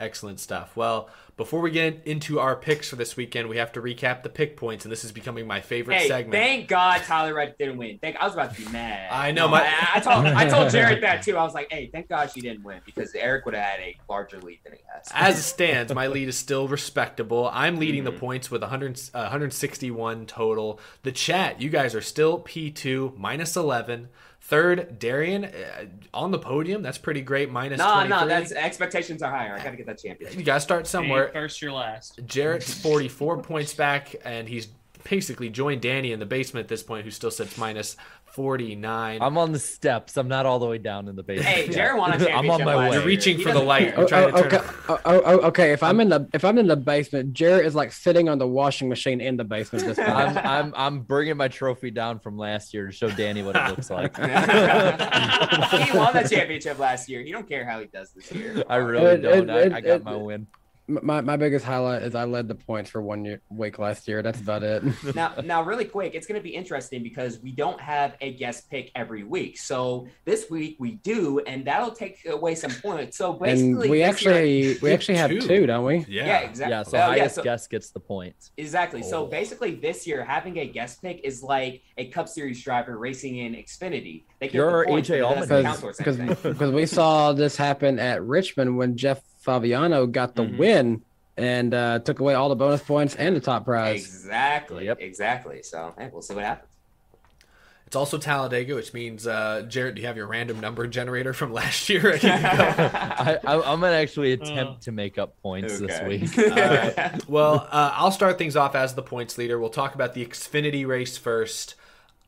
Excellent 0.00 0.38
stuff. 0.38 0.76
Well, 0.76 1.08
before 1.36 1.60
we 1.60 1.70
get 1.70 2.02
into 2.04 2.38
our 2.40 2.54
picks 2.56 2.88
for 2.88 2.96
this 2.96 3.16
weekend, 3.16 3.48
we 3.48 3.56
have 3.58 3.72
to 3.72 3.80
recap 3.80 4.22
the 4.22 4.28
pick 4.28 4.56
points, 4.56 4.84
and 4.84 4.90
this 4.92 5.04
is 5.04 5.12
becoming 5.12 5.46
my 5.46 5.60
favorite 5.60 5.96
Hey, 5.96 6.08
segment. 6.08 6.32
thank 6.34 6.68
God 6.68 7.02
Tyler 7.04 7.34
Reddick 7.34 7.58
didn't 7.58 7.78
win. 7.78 7.98
Thank, 8.00 8.16
I 8.16 8.24
was 8.24 8.34
about 8.34 8.54
to 8.56 8.64
be 8.64 8.68
mad. 8.70 9.08
I 9.12 9.30
know, 9.32 9.48
my- 9.48 9.62
I, 9.64 9.90
I 9.96 10.00
told 10.00 10.26
I 10.26 10.48
told 10.48 10.70
Jared 10.72 11.02
that 11.02 11.22
too. 11.22 11.36
I 11.36 11.42
was 11.44 11.54
like, 11.54 11.68
hey, 11.70 11.90
thank 11.92 12.08
God 12.08 12.30
she 12.32 12.40
didn't 12.40 12.64
win 12.64 12.80
because 12.84 13.14
Eric 13.14 13.44
would 13.44 13.54
have 13.54 13.64
had 13.64 13.80
a 13.80 13.96
larger 14.08 14.40
lead 14.40 14.60
than 14.64 14.72
he 14.74 14.78
has. 14.92 15.08
As 15.14 15.38
it 15.38 15.42
stands, 15.42 15.92
my 15.94 16.06
lead 16.08 16.28
is 16.28 16.36
still 16.38 16.66
respectable. 16.68 17.48
I'm 17.52 17.76
leading 17.78 18.04
Mm-hmm. 18.04 18.14
the 18.14 18.20
points 18.20 18.50
with 18.50 18.62
100, 18.62 19.00
uh, 19.14 19.18
161 19.22 20.26
total. 20.26 20.80
The 21.02 21.12
chat, 21.12 21.60
you 21.60 21.70
guys 21.70 21.94
are 21.94 22.00
still 22.02 22.40
P2, 22.40 23.16
minus 23.16 23.56
11. 23.56 24.08
Third, 24.48 24.98
Darian 24.98 25.44
uh, 25.44 25.50
on 26.14 26.30
the 26.30 26.38
podium. 26.38 26.80
That's 26.80 26.96
pretty 26.96 27.20
great, 27.20 27.50
minus 27.50 27.76
no, 27.76 27.92
23. 27.92 28.08
no, 28.08 28.26
that's 28.26 28.50
expectations 28.50 29.22
are 29.22 29.30
higher. 29.30 29.52
I 29.52 29.62
got 29.62 29.72
to 29.72 29.76
get 29.76 29.84
that 29.84 29.98
championship. 29.98 30.38
You 30.38 30.42
got 30.42 30.54
to 30.54 30.60
start 30.60 30.86
somewhere. 30.86 31.24
Ain't 31.24 31.34
first, 31.34 31.60
you're 31.60 31.70
last. 31.70 32.18
Jarrett's 32.24 32.72
44 32.82 33.42
points 33.42 33.74
back, 33.74 34.16
and 34.24 34.48
he's 34.48 34.68
basically 35.04 35.50
joined 35.50 35.82
Danny 35.82 36.12
in 36.12 36.18
the 36.18 36.24
basement 36.24 36.64
at 36.64 36.68
this 36.68 36.82
point, 36.82 37.04
who 37.04 37.10
still 37.10 37.30
sits 37.30 37.58
minus 37.58 37.98
49. 38.38 39.18
I'm 39.20 39.36
on 39.36 39.50
the 39.50 39.58
steps. 39.58 40.16
I'm 40.16 40.28
not 40.28 40.46
all 40.46 40.60
the 40.60 40.66
way 40.66 40.78
down 40.78 41.08
in 41.08 41.16
the 41.16 41.24
basement. 41.24 41.48
Hey, 41.48 41.68
Jared 41.68 41.98
won 41.98 42.12
a 42.22 42.30
I'm 42.30 42.48
on 42.48 42.62
my 42.64 42.88
way. 42.88 42.92
You're 42.94 43.04
reaching 43.04 43.36
He 43.36 43.42
for 43.42 43.50
the 43.52 43.58
light. 43.58 43.88
care. 43.88 43.94
You're 43.96 44.04
Oh, 44.04 44.06
trying 44.06 44.24
oh, 44.32 44.42
to 44.44 44.48
turn. 44.48 44.60
okay. 44.60 44.66
Oh, 44.88 45.00
oh, 45.04 45.22
oh, 45.24 45.38
okay. 45.48 45.72
If 45.72 45.82
I'm 45.82 45.98
in 45.98 46.08
the 46.08 46.28
if 46.32 46.44
I'm 46.44 46.56
in 46.56 46.68
the 46.68 46.76
basement, 46.76 47.32
Jarrett 47.32 47.66
is 47.66 47.74
like 47.74 47.90
sitting 47.90 48.28
on 48.28 48.38
the 48.38 48.46
washing 48.46 48.88
machine 48.88 49.20
in 49.20 49.36
the 49.36 49.42
basement. 49.42 49.86
This 49.86 49.98
I'm. 50.08 50.38
I'm 50.38 50.72
I'm 50.76 51.00
bringing 51.00 51.36
my 51.36 51.48
trophy 51.48 51.90
down 51.90 52.20
from 52.20 52.38
last 52.38 52.72
year 52.72 52.86
to 52.86 52.92
show 52.92 53.10
Danny 53.10 53.42
what 53.42 53.56
it 53.56 53.68
looks 53.70 53.90
like. 53.90 54.16
he 54.16 54.22
won 54.22 56.12
the 56.14 56.28
championship 56.30 56.78
last 56.78 57.08
year. 57.08 57.22
He 57.22 57.32
don't 57.32 57.48
care 57.48 57.68
how 57.68 57.80
he 57.80 57.86
does 57.86 58.12
this 58.12 58.30
year. 58.30 58.62
I 58.68 58.76
really 58.76 59.14
It- 59.14 59.22
don't. 59.22 59.50
it- 59.50 59.52
I, 59.52 59.60
it- 59.62 59.72
I 59.72 59.80
got 59.80 59.94
it- 59.96 60.04
my 60.04 60.14
win. 60.14 60.46
My 60.88 61.20
my 61.20 61.36
biggest 61.36 61.64
highlight 61.64 62.02
is 62.02 62.14
I 62.14 62.24
led 62.24 62.48
the 62.48 62.54
points 62.54 62.90
for 62.90 63.02
one 63.02 63.24
year, 63.24 63.40
week 63.50 63.78
last 63.78 64.08
year. 64.08 64.22
That's 64.22 64.40
about 64.40 64.62
it. 64.62 64.82
now, 65.14 65.34
now, 65.44 65.62
really 65.62 65.84
quick, 65.84 66.14
it's 66.14 66.26
going 66.26 66.40
to 66.40 66.42
be 66.42 66.54
interesting 66.54 67.02
because 67.02 67.38
we 67.40 67.52
don't 67.52 67.80
have 67.80 68.16
a 68.20 68.32
guest 68.34 68.70
pick 68.70 68.90
every 68.94 69.22
week. 69.22 69.58
So 69.58 70.08
this 70.24 70.48
week 70.50 70.76
we 70.80 70.92
do, 70.92 71.40
and 71.40 71.66
that'll 71.66 71.90
take 71.90 72.26
away 72.26 72.54
some 72.54 72.70
points. 72.70 73.18
So 73.18 73.32
and 73.32 73.38
basically, 73.40 73.90
we 73.90 74.02
actually 74.02 74.60
year- 74.62 74.76
we 74.82 74.92
actually 74.92 75.18
have 75.18 75.30
Two. 75.30 75.40
two, 75.42 75.66
don't 75.66 75.84
we? 75.84 76.06
yeah, 76.08 76.38
exactly. 76.38 76.70
Yeah, 76.72 76.82
so 76.84 76.92
Well, 76.98 77.10
highest 77.10 77.34
so- 77.36 77.42
guess 77.42 77.66
gets 77.66 77.90
the 77.90 78.00
points. 78.00 78.50
Exactly. 78.56 79.02
So 79.02 79.24
Oh. 79.24 79.26
basically, 79.26 79.74
this 79.74 80.06
year 80.06 80.24
having 80.24 80.58
a 80.58 80.66
guest 80.66 81.02
pick 81.02 81.20
is 81.22 81.42
like 81.42 81.82
a 81.98 82.06
Cup 82.08 82.28
Series 82.28 82.62
driver 82.62 82.96
racing 82.96 83.36
in 83.36 83.52
Xfinity. 83.54 84.24
They 84.40 84.46
get 84.46 84.54
You're 84.54 84.84
the 84.84 84.90
points, 84.90 85.10
AJ 85.10 85.20
but 85.20 85.66
Allman. 85.66 85.94
Because 85.98 86.16
because 86.42 86.72
we 86.72 86.86
saw 86.86 87.32
this 87.34 87.56
happen 87.56 87.98
at 87.98 88.22
Richmond 88.24 88.78
when 88.78 88.96
Jeff 88.96 89.20
Fabiano 89.48 90.06
got 90.06 90.34
the 90.34 90.42
Mhm. 90.42 90.58
win 90.58 91.02
and 91.38 91.72
uh, 91.72 91.98
took 92.00 92.20
away 92.20 92.34
all 92.34 92.50
the 92.50 92.56
bonus 92.56 92.82
points 92.82 93.14
and 93.14 93.34
the 93.34 93.40
top 93.40 93.64
prize. 93.64 94.04
Exactly. 94.04 94.84
Yep. 94.84 94.98
Exactly. 95.00 95.62
So 95.62 95.94
hey, 95.96 96.10
we'll 96.12 96.20
see 96.20 96.34
what 96.34 96.44
happens. 96.44 96.70
It's 97.86 97.96
also 97.96 98.18
Talladega, 98.18 98.74
which 98.74 98.92
means, 98.92 99.26
uh, 99.26 99.64
Jarrett, 99.66 99.94
do 99.94 100.02
you 100.02 100.06
have 100.08 100.18
your 100.18 100.26
random 100.26 100.60
number 100.60 100.86
generator 100.86 101.32
from 101.32 101.50
last 101.60 101.88
year 101.88 102.18
I, 102.22 103.38
I, 103.42 103.54
I'm 103.54 103.80
gonna 103.80 103.92
actually 103.92 104.32
attempt 104.32 104.82
to 104.82 104.92
make 104.92 105.16
up 105.16 105.40
points 105.42 105.78
this 105.80 105.98
week. 106.02 106.36
go? 106.54 106.92
Well, 107.26 107.66
uh, 107.70 107.92
I'll 107.94 108.10
start 108.12 108.36
things 108.36 108.54
off 108.54 108.74
as 108.74 108.94
the 108.94 109.02
points 109.02 109.38
leader. 109.38 109.58
We'll 109.58 109.70
talk 109.70 109.94
about 109.94 110.12
the 110.12 110.26
Xfinity 110.26 110.86
race 110.86 111.16
first. 111.16 111.74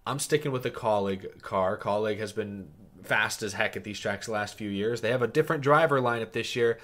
I'm 0.07 0.19
sticking 0.19 0.51
with 0.51 0.63
the 0.63 0.71
Kaulig 0.71 1.43
car. 1.43 1.77
Kaulig 1.77 2.17
has 2.19 2.33
been 2.33 2.69
fast 3.03 3.43
as 3.43 3.53
heck 3.53 3.77
at 3.77 3.85
these 3.85 4.01
tracks 4.01 4.27
the 4.27 4.33
last 4.33 4.55
few 4.57 4.71
years. 4.71 5.03
They 5.03 5.11
have 5.11 5.21
a 5.21 5.27
different 5.29 5.63
driver 5.63 6.01
lineup 6.01 6.33
this 6.33 6.57
year. 6.57 6.79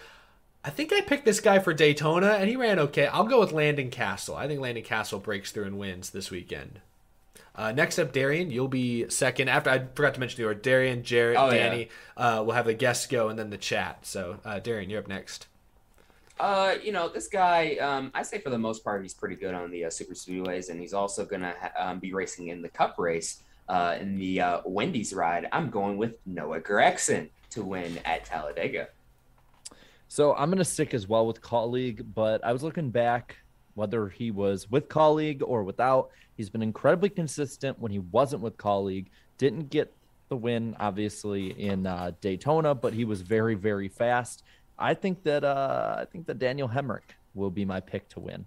I 0.67 0.71
think 0.71 0.93
I 0.93 1.01
picked 1.01 1.25
this 1.25 1.39
guy 1.39 1.61
for 1.61 1.73
Daytona, 1.73 2.33
and 2.33 2.49
he 2.51 2.57
ran 2.57 2.81
okay. 2.81 3.07
I'll 3.07 3.23
go 3.25 3.39
with 3.39 3.53
Landon 3.53 3.89
Cassill. 3.89 4.35
I 4.37 4.49
think 4.49 4.61
Landon 4.61 4.83
Cassill 4.83 5.23
breaks 5.23 5.53
through 5.53 5.65
and 5.65 5.79
wins 5.79 6.11
this 6.11 6.29
weekend. 6.33 6.81
Uh, 7.55 7.71
next 7.71 8.01
up, 8.01 8.13
Darian, 8.13 8.51
you'll 8.51 8.67
be 8.67 9.09
second. 9.09 9.49
After 9.49 9.71
I 9.71 9.79
forgot 9.95 10.15
to 10.15 10.21
mention 10.21 10.39
the 10.43 10.49
order, 10.49 10.59
Darian, 10.61 11.05
Jarrett, 11.05 11.37
Oh, 11.39 11.51
yeah. 11.51 11.69
Danny. 11.71 11.89
Uh, 12.17 12.43
we'll 12.45 12.57
have 12.57 12.67
the 12.67 12.75
guests 12.75 13.07
go, 13.07 13.29
and 13.29 13.39
then 13.39 13.51
the 13.51 13.57
chat. 13.57 14.05
So, 14.05 14.41
uh, 14.45 14.59
Darian, 14.59 14.91
you're 14.91 14.99
up 15.01 15.07
next. 15.07 15.47
Uh, 16.41 16.75
you 16.83 16.91
know, 16.91 17.09
this 17.09 17.29
guy, 17.29 17.77
um, 17.77 18.11
I 18.13 18.23
say 18.23 18.41
for 18.41 18.51
the 18.51 18.59
most 18.59 18.83
part, 18.83 19.01
he's 19.03 19.15
pretty 19.15 19.37
good 19.37 19.55
on 19.55 19.71
the 19.71 19.85
uh, 19.85 19.91
super 19.91 20.15
speedways, 20.15 20.69
and 20.69 20.81
he's 20.81 20.93
also 20.93 21.25
gonna 21.25 21.55
ha- 21.59 21.73
um, 21.79 21.99
be 22.01 22.13
racing 22.13 22.49
in 22.49 22.61
the 22.61 22.69
Cup 22.69 22.97
race 22.99 23.41
uh, 23.69 23.97
in 24.01 24.19
the 24.19 24.41
uh, 24.41 24.61
Wendy's 24.67 25.15
ride. 25.15 25.47
I'm 25.53 25.71
going 25.71 25.97
with 25.97 26.19
Noah 26.27 26.61
Gragson 26.61 27.29
to 27.51 27.63
win 27.63 27.99
at 28.05 28.25
Talladega. 28.27 28.89
So 30.09 30.35
I'm 30.35 30.51
gonna 30.51 30.65
stick 30.65 30.95
as 30.95 31.09
well 31.09 31.27
with 31.27 31.41
Kaulig, 31.41 32.05
but 32.15 32.45
I 32.45 32.53
was 32.53 32.63
looking 32.63 32.91
back 32.91 33.37
whether 33.75 34.09
he 34.09 34.31
was 34.31 34.71
with 34.71 34.89
Kaulig 34.89 35.43
or 35.45 35.63
without. 35.63 36.11
He's 36.37 36.51
been 36.51 36.63
incredibly 36.63 37.09
consistent 37.09 37.79
when 37.79 37.93
he 37.93 37.99
wasn't 37.99 38.43
with 38.43 38.57
Kaulig. 38.57 39.07
Didn't 39.39 39.71
get 39.71 39.93
the 40.29 40.37
win, 40.37 40.77
obviously, 40.81 41.51
in 41.61 41.87
uh, 41.87 42.13
Daytona, 42.21 42.75
but 42.75 42.93
he 42.93 43.05
was 43.05 43.23
very, 43.23 43.55
very 43.55 43.89
fast. 43.89 44.43
I 44.79 44.95
think 44.95 45.23
that 45.23 45.45
uh, 45.45 45.97
I 45.99 46.05
think 46.07 46.27
that 46.27 46.39
Daniel 46.39 46.69
Hemric 46.69 47.15
will 47.35 47.51
be 47.51 47.65
my 47.65 47.81
pick 47.81 48.09
to 48.11 48.21
win. 48.21 48.47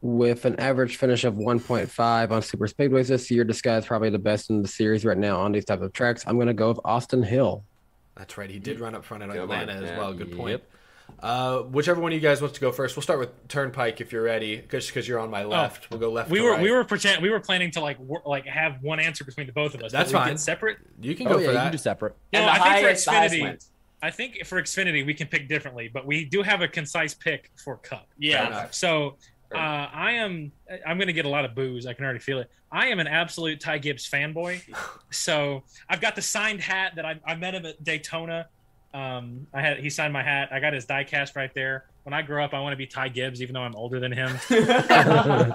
With 0.00 0.44
an 0.44 0.58
average 0.58 0.96
finish 0.96 1.24
of 1.24 1.34
1.5 1.34 2.30
on 2.30 2.42
super 2.42 2.66
speedways 2.66 3.08
this 3.08 3.30
year, 3.30 3.44
this 3.44 3.62
guy 3.62 3.76
is 3.76 3.86
probably 3.86 4.10
the 4.10 4.18
best 4.18 4.50
in 4.50 4.62
the 4.62 4.68
series 4.68 5.04
right 5.04 5.18
now 5.18 5.38
on 5.40 5.52
these 5.52 5.64
type 5.64 5.80
of 5.80 5.92
tracks. 5.92 6.24
I'm 6.26 6.36
going 6.36 6.48
to 6.48 6.54
go 6.54 6.68
with 6.68 6.80
Austin 6.84 7.22
Hill. 7.22 7.64
That's 8.16 8.36
right. 8.36 8.50
He 8.50 8.58
did 8.58 8.80
run 8.80 8.94
up 8.94 9.04
front 9.04 9.22
at 9.22 9.30
Good 9.30 9.48
one, 9.48 9.60
Atlanta 9.60 9.86
as 9.86 9.98
well. 9.98 10.12
Good 10.12 10.36
point. 10.36 10.50
Yep. 10.50 10.70
Uh, 11.20 11.58
whichever 11.62 12.00
one 12.00 12.12
of 12.12 12.14
you 12.14 12.20
guys 12.20 12.40
wants 12.40 12.54
to 12.54 12.60
go 12.60 12.72
first. 12.72 12.96
We'll 12.96 13.02
start 13.02 13.18
with 13.18 13.48
Turnpike 13.48 14.00
if 14.00 14.12
you're 14.12 14.22
ready, 14.22 14.64
just 14.70 14.88
because 14.88 15.06
you're 15.06 15.18
on 15.18 15.30
my 15.30 15.44
left. 15.44 15.90
we'll 15.90 16.00
go 16.00 16.10
left. 16.10 16.30
We 16.30 16.38
to 16.38 16.44
were 16.44 16.50
right. 16.52 16.62
we 16.62 16.70
were 16.70 16.84
pretend 16.84 17.22
we 17.22 17.30
were 17.30 17.40
planning 17.40 17.70
to 17.72 17.80
like 17.80 17.98
wor- 18.00 18.22
like 18.24 18.46
have 18.46 18.82
one 18.82 18.98
answer 19.00 19.24
between 19.24 19.46
the 19.46 19.52
both 19.52 19.74
of 19.74 19.80
us. 19.82 19.92
but 19.92 19.98
That's 19.98 20.12
we 20.12 20.18
get 20.18 20.24
fine. 20.24 20.38
Separate. 20.38 20.78
You 21.00 21.14
can 21.14 21.26
Oh 21.28 21.34
go 21.34 21.38
yeah, 21.38 21.44
for 21.46 21.50
you 21.50 21.56
that. 21.58 21.62
can 21.64 21.72
do 21.72 21.78
separate. 21.78 22.16
No, 22.32 22.40
and 22.40 22.48
the 22.48 22.52
I 22.52 22.54
think 22.82 22.98
for 23.04 23.10
highest, 23.10 23.32
Xfinity. 23.34 23.68
I 24.04 24.10
think 24.10 24.44
for 24.46 24.60
Xfinity 24.62 25.06
we 25.06 25.14
can 25.14 25.28
pick 25.28 25.48
differently, 25.48 25.88
but 25.92 26.06
we 26.06 26.24
do 26.24 26.42
have 26.42 26.60
a 26.60 26.68
concise 26.68 27.14
pick 27.14 27.50
for 27.62 27.76
Cup. 27.76 28.08
Yeah. 28.18 28.68
So 28.70 29.16
uh, 29.54 29.88
I 29.92 30.12
am 30.12 30.52
I'm 30.86 30.96
going 30.96 31.08
to 31.08 31.12
get 31.12 31.24
a 31.24 31.28
lot 31.28 31.44
of 31.44 31.54
booze. 31.54 31.86
I 31.86 31.92
can 31.92 32.04
already 32.04 32.20
feel 32.20 32.38
it. 32.38 32.50
I 32.70 32.88
am 32.88 33.00
an 33.00 33.06
absolute 33.06 33.60
Ty 33.60 33.78
Gibbs 33.78 34.08
fanboy. 34.08 34.62
So 35.10 35.62
I've 35.88 36.00
got 36.00 36.16
the 36.16 36.22
signed 36.22 36.60
hat 36.60 36.94
that 36.96 37.04
I, 37.04 37.20
I 37.26 37.34
met 37.34 37.54
him 37.54 37.66
at 37.66 37.82
Daytona. 37.84 38.48
Um, 38.94 39.46
I 39.52 39.60
had 39.60 39.78
he 39.78 39.90
signed 39.90 40.12
my 40.12 40.22
hat. 40.22 40.48
I 40.52 40.60
got 40.60 40.72
his 40.72 40.86
diecast 40.86 41.36
right 41.36 41.52
there. 41.54 41.86
When 42.04 42.12
I 42.12 42.22
grow 42.22 42.44
up, 42.44 42.52
I 42.52 42.60
want 42.60 42.72
to 42.72 42.76
be 42.76 42.86
Ty 42.86 43.08
Gibbs, 43.10 43.40
even 43.40 43.54
though 43.54 43.60
I'm 43.60 43.76
older 43.76 44.00
than 44.00 44.10
him. 44.10 44.36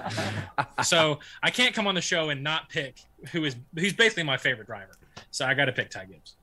so 0.84 1.18
I 1.42 1.50
can't 1.50 1.74
come 1.74 1.86
on 1.86 1.94
the 1.94 2.00
show 2.00 2.30
and 2.30 2.42
not 2.42 2.68
pick 2.68 3.00
who 3.32 3.44
is 3.44 3.56
who's 3.74 3.92
basically 3.92 4.22
my 4.22 4.36
favorite 4.36 4.66
driver. 4.66 4.92
So 5.30 5.44
I 5.44 5.54
got 5.54 5.66
to 5.66 5.72
pick 5.72 5.90
Ty 5.90 6.06
Gibbs. 6.06 6.36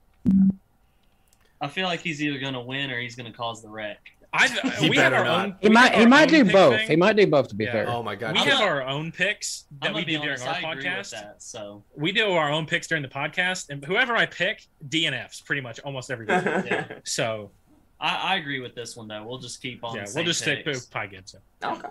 I 1.62 1.68
feel 1.68 1.88
like 1.88 2.02
he's 2.02 2.22
either 2.22 2.38
going 2.38 2.54
to 2.54 2.60
win 2.60 2.92
or 2.92 3.00
he's 3.00 3.16
going 3.16 3.32
to 3.32 3.38
cause 3.38 3.62
the 3.62 3.70
wreck. 3.70 4.12
I, 4.36 4.48
He 4.80 4.90
we 4.90 4.98
have 4.98 5.14
our 5.14 5.24
not. 5.24 5.46
own. 5.46 5.56
He 5.62 5.70
might 5.70 5.96
he 5.96 6.06
might 6.06 6.30
do 6.30 6.44
both. 6.44 6.76
thing. 6.76 6.88
He 6.90 6.96
might 6.96 7.16
do 7.16 7.26
both 7.28 7.48
to 7.50 7.56
be 7.56 7.66
Yeah. 7.66 7.72
fair. 7.72 7.90
Oh 7.90 8.04
my 8.04 8.16
god. 8.16 8.34
We 8.34 8.40
I'm- 8.42 8.50
have 8.50 8.62
our 8.62 8.84
own 8.84 9.12
picks 9.12 9.66
I'm 9.82 9.94
that 9.94 9.96
we 9.96 10.02
gonna 10.04 10.18
do 10.20 10.24
during 10.26 10.42
our 10.42 10.56
I 10.56 10.62
podcast. 10.76 11.12
that. 11.12 11.36
So 11.42 11.84
We 11.96 12.12
do 12.12 12.32
our 12.32 12.52
own 12.52 12.66
picks 12.66 12.88
during 12.88 13.02
the 13.04 13.10
podcast, 13.10 13.70
and 13.70 13.84
whoever 13.86 14.16
I 14.16 14.26
pick, 14.26 14.66
DNFs 14.90 15.44
pretty 15.46 15.62
much 15.62 15.80
almost 15.82 16.12
every 16.12 16.26
week. 16.26 16.44
yeah, 16.46 16.86
So 17.04 17.52
I, 18.00 18.34
I 18.34 18.36
agree 18.36 18.60
with 18.60 18.76
this 18.76 18.96
one 18.96 19.08
though. 19.08 19.24
We'll 19.26 19.38
just 19.40 19.62
keep 19.62 19.84
on. 19.84 19.96
yeah, 19.96 20.02
we'll 20.02 20.08
same 20.08 20.26
just 20.26 20.42
stick 20.42 20.66
picks. 20.66 20.82
with 20.82 20.90
Ty 20.92 21.08
Gibbs. 21.08 21.36
Okay. 21.64 21.88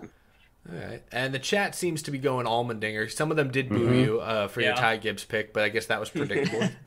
All 0.66 0.78
right. 0.88 1.02
And 1.12 1.34
the 1.34 1.38
chat 1.38 1.74
seems 1.74 2.02
to 2.02 2.10
be 2.10 2.18
going 2.18 2.46
Allmendinger. 2.46 3.10
Some 3.12 3.30
of 3.30 3.36
them 3.36 3.50
did 3.50 3.68
boo 3.68 3.86
Mhm. 3.88 4.04
you 4.04 4.20
uh, 4.20 4.48
for 4.48 4.60
your 4.62 4.74
Ty 4.74 4.96
Gibbs 4.98 5.24
pick, 5.24 5.52
but 5.52 5.62
I 5.62 5.68
guess 5.68 5.86
that 5.86 6.00
was 6.00 6.08
predictable. 6.10 6.68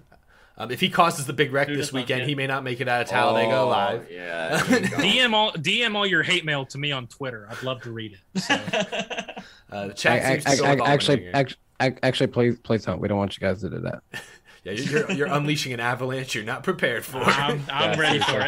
um, 0.58 0.72
if 0.72 0.80
he 0.80 0.90
causes 0.90 1.26
the 1.26 1.34
big 1.34 1.54
wreck 1.54 1.68
Who'd 1.68 1.78
this 1.78 1.94
weekend, 1.94 2.24
he 2.28 2.34
may 2.36 2.48
not 2.48 2.64
make 2.64 2.82
it 2.82 2.88
out 2.88 3.02
of 3.02 3.08
Talladega 3.08 3.56
Oh, 3.56 3.66
alive. 3.66 4.08
Yeah. 4.12 4.58
go. 4.70 4.76
DM 4.98 5.34
all 5.34 5.52
DM 5.54 5.96
all 5.96 6.06
your 6.06 6.24
hate 6.24 6.46
mail 6.46 6.66
to 6.68 6.78
me 6.78 6.92
on 6.92 7.08
Twitter. 7.08 7.48
I'd 7.50 7.62
love 7.64 7.82
to 7.84 7.92
read 7.92 8.18
it. 8.34 8.40
So, 8.42 8.56
Uh, 9.70 9.88
the 9.88 9.92
I, 9.92 9.96
chat 9.96 10.24
I, 10.26 10.38
seems 10.40 10.62
I, 10.62 10.76
go 10.76 10.84
I, 10.84 10.90
actually, 10.94 11.28
actually, 11.34 11.60
actually, 11.80 12.28
please, 12.28 12.58
please 12.60 12.86
don't. 12.86 13.02
We 13.02 13.10
don't 13.10 13.18
want 13.18 13.38
you 13.38 13.46
guys 13.46 13.62
to 13.62 13.70
do 13.70 13.80
that. 13.80 14.02
Yeah, 14.64 14.74
you're, 14.74 15.00
you're, 15.00 15.12
you're 15.12 15.28
unleashing 15.28 15.72
an 15.72 15.80
avalanche 15.80 16.36
you're 16.36 16.44
not 16.44 16.64
prepared 16.64 17.06
for. 17.06 17.20
I'm, 17.20 17.62
I'm 17.72 17.98
ready 17.98 18.20
for 18.20 18.42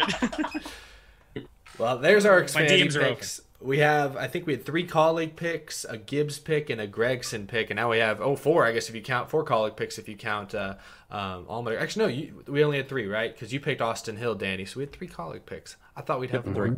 it. 1.34 1.46
Well, 1.78 1.96
there's 1.96 2.26
our 2.26 2.36
My 2.36 2.42
expanding 2.42 2.88
DMs 2.88 2.96
are 2.96 3.00
open. 3.02 3.14
picks. 3.14 3.40
We 3.62 3.78
have, 3.80 4.16
I 4.16 4.26
think 4.26 4.46
we 4.46 4.54
had 4.54 4.64
three 4.64 4.86
Kaulig 4.86 5.36
picks, 5.36 5.84
a 5.84 5.98
Gibbs 5.98 6.38
pick, 6.38 6.70
and 6.70 6.80
a 6.80 6.88
Gragson 6.88 7.46
pick, 7.46 7.68
and 7.68 7.76
now 7.76 7.90
we 7.90 7.98
have 7.98 8.20
oh 8.22 8.34
four, 8.34 8.64
I 8.64 8.72
guess 8.72 8.88
if 8.88 8.94
you 8.94 9.02
count 9.02 9.28
four 9.28 9.44
Kaulig 9.44 9.76
picks, 9.76 9.98
if 9.98 10.08
you 10.08 10.16
count 10.16 10.54
uh, 10.54 10.76
um, 11.10 11.44
Allmendinger. 11.44 11.80
Actually, 11.80 12.04
no, 12.04 12.08
you, 12.08 12.44
we 12.48 12.64
only 12.64 12.78
had 12.78 12.88
three, 12.88 13.06
right? 13.06 13.32
Because 13.34 13.52
you 13.52 13.60
picked 13.60 13.82
Austin 13.82 14.16
Hill, 14.16 14.34
Danny, 14.34 14.64
so 14.64 14.78
we 14.78 14.84
had 14.84 14.92
three 14.92 15.08
Kaulig 15.08 15.44
picks. 15.44 15.76
I 15.94 16.00
thought 16.00 16.20
we'd 16.20 16.30
have 16.30 16.44
three. 16.44 16.76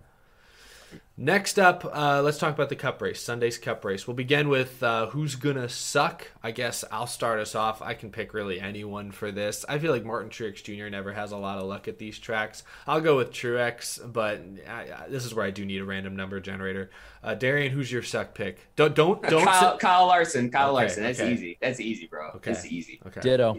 Next 1.16 1.58
up, 1.58 1.84
uh, 1.94 2.20
let's 2.22 2.38
talk 2.38 2.54
about 2.54 2.68
the 2.68 2.74
Cup 2.76 3.00
race, 3.00 3.20
Sunday's 3.22 3.58
Cup 3.58 3.84
race. 3.84 4.06
We'll 4.08 4.16
begin 4.16 4.48
with 4.48 4.82
uh, 4.82 5.06
who's 5.08 5.36
gonna 5.36 5.68
suck. 5.68 6.26
I 6.42 6.50
guess 6.50 6.84
I'll 6.90 7.06
start 7.06 7.38
us 7.38 7.54
off. 7.54 7.80
I 7.82 7.94
can 7.94 8.10
pick 8.10 8.34
really 8.34 8.58
anyone 8.60 9.12
for 9.12 9.30
this. 9.30 9.64
I 9.68 9.78
feel 9.78 9.92
like 9.92 10.04
Martin 10.04 10.30
Truex 10.30 10.62
Jr. 10.64 10.88
never 10.90 11.12
has 11.12 11.30
a 11.32 11.36
lot 11.36 11.58
of 11.58 11.64
luck 11.64 11.86
at 11.86 11.98
these 11.98 12.18
tracks. 12.18 12.62
I'll 12.86 13.00
go 13.00 13.16
with 13.16 13.30
Truex, 13.30 14.00
but 14.12 14.42
I, 14.68 14.72
I, 15.04 15.08
this 15.08 15.24
is 15.24 15.34
where 15.34 15.44
I 15.44 15.50
do 15.50 15.64
need 15.64 15.80
a 15.80 15.84
random 15.84 16.16
number 16.16 16.40
generator. 16.40 16.90
Uh, 17.22 17.34
Darian, 17.34 17.70
who's 17.72 17.92
your 17.92 18.02
suck 18.02 18.34
pick? 18.34 18.58
Don't 18.74 18.94
don't 18.94 19.22
don't. 19.28 19.44
Kyle, 19.44 19.72
sit- 19.72 19.80
Kyle 19.80 20.06
Larson. 20.06 20.50
Kyle 20.50 20.68
Okay, 20.70 20.74
Larson. 20.74 21.02
That's 21.04 21.20
okay. 21.20 21.32
easy. 21.32 21.58
That's 21.60 21.78
easy, 21.80 22.06
bro. 22.06 22.30
Okay. 22.36 22.52
That's 22.52 22.66
easy. 22.66 23.00
Okay. 23.06 23.20
Ditto. 23.20 23.58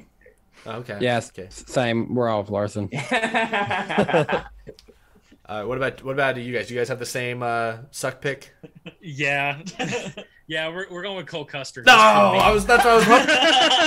Okay. 0.66 0.98
Yes, 1.02 1.30
Okay. 1.30 1.48
same. 1.50 2.14
We're 2.16 2.30
off 2.30 2.50
Larson. 2.50 2.90
Uh, 5.46 5.64
what 5.66 5.78
about 5.78 6.02
what 6.04 6.14
about 6.14 6.38
you 6.38 6.54
guys? 6.54 6.68
Do 6.68 6.74
you 6.74 6.80
guys 6.80 6.88
have 6.88 7.00
the 7.00 7.06
same 7.06 7.44
uh, 7.44 7.78
suck 7.92 8.22
pick? 8.22 8.54
yeah, 9.02 9.62
yeah, 10.48 10.70
we're, 10.70 10.88
we're 10.90 11.02
going 11.04 11.18
with 11.18 11.28
Cole 11.28 11.44
Custer. 11.44 11.84
No, 11.86 11.92
I 11.94 12.50
was 12.54 12.66
that's 12.66 12.86
what 12.86 12.94
I 12.94 12.96
was 12.96 13.04
hoping. 13.04 13.28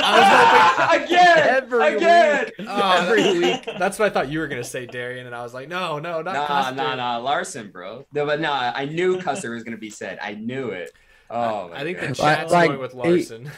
I 0.05 0.19
was 0.19 0.87
hoping. 1.01 1.05
again. 1.07 1.39
Every 1.39 1.97
again. 1.97 2.51
Oh, 2.69 2.93
every 3.09 3.39
week. 3.39 3.65
That's 3.79 3.99
what 3.99 4.07
I 4.07 4.11
thought 4.11 4.29
you 4.31 4.39
were 4.41 4.49
gonna 4.49 4.63
say, 4.65 4.85
Darian, 4.85 5.25
and 5.27 5.35
I 5.35 5.43
was 5.43 5.55
like, 5.55 5.69
no, 5.69 5.99
no, 5.99 6.21
not 6.21 6.35
Nah, 6.35 6.47
Custer. 6.47 6.75
nah, 6.75 6.95
nah. 6.95 7.17
Larson, 7.19 7.71
bro. 7.71 8.07
No, 8.13 8.27
but 8.27 8.39
nah, 8.41 8.73
I 8.75 8.85
knew 8.85 9.19
Custer 9.23 9.53
was 9.53 9.65
gonna 9.65 9.79
be 9.79 9.91
said. 9.91 10.19
I 10.21 10.35
knew 10.35 10.69
it. 10.71 10.91
Oh, 11.31 11.71
my 11.71 11.81
I 11.81 11.83
think 11.85 12.01
the 12.01 12.07
God. 12.09 12.17
chat's 12.17 12.53
Like- 12.53 12.69
going 12.69 12.81
with 12.81 12.93
he- 12.93 12.99
Larson. 12.99 13.51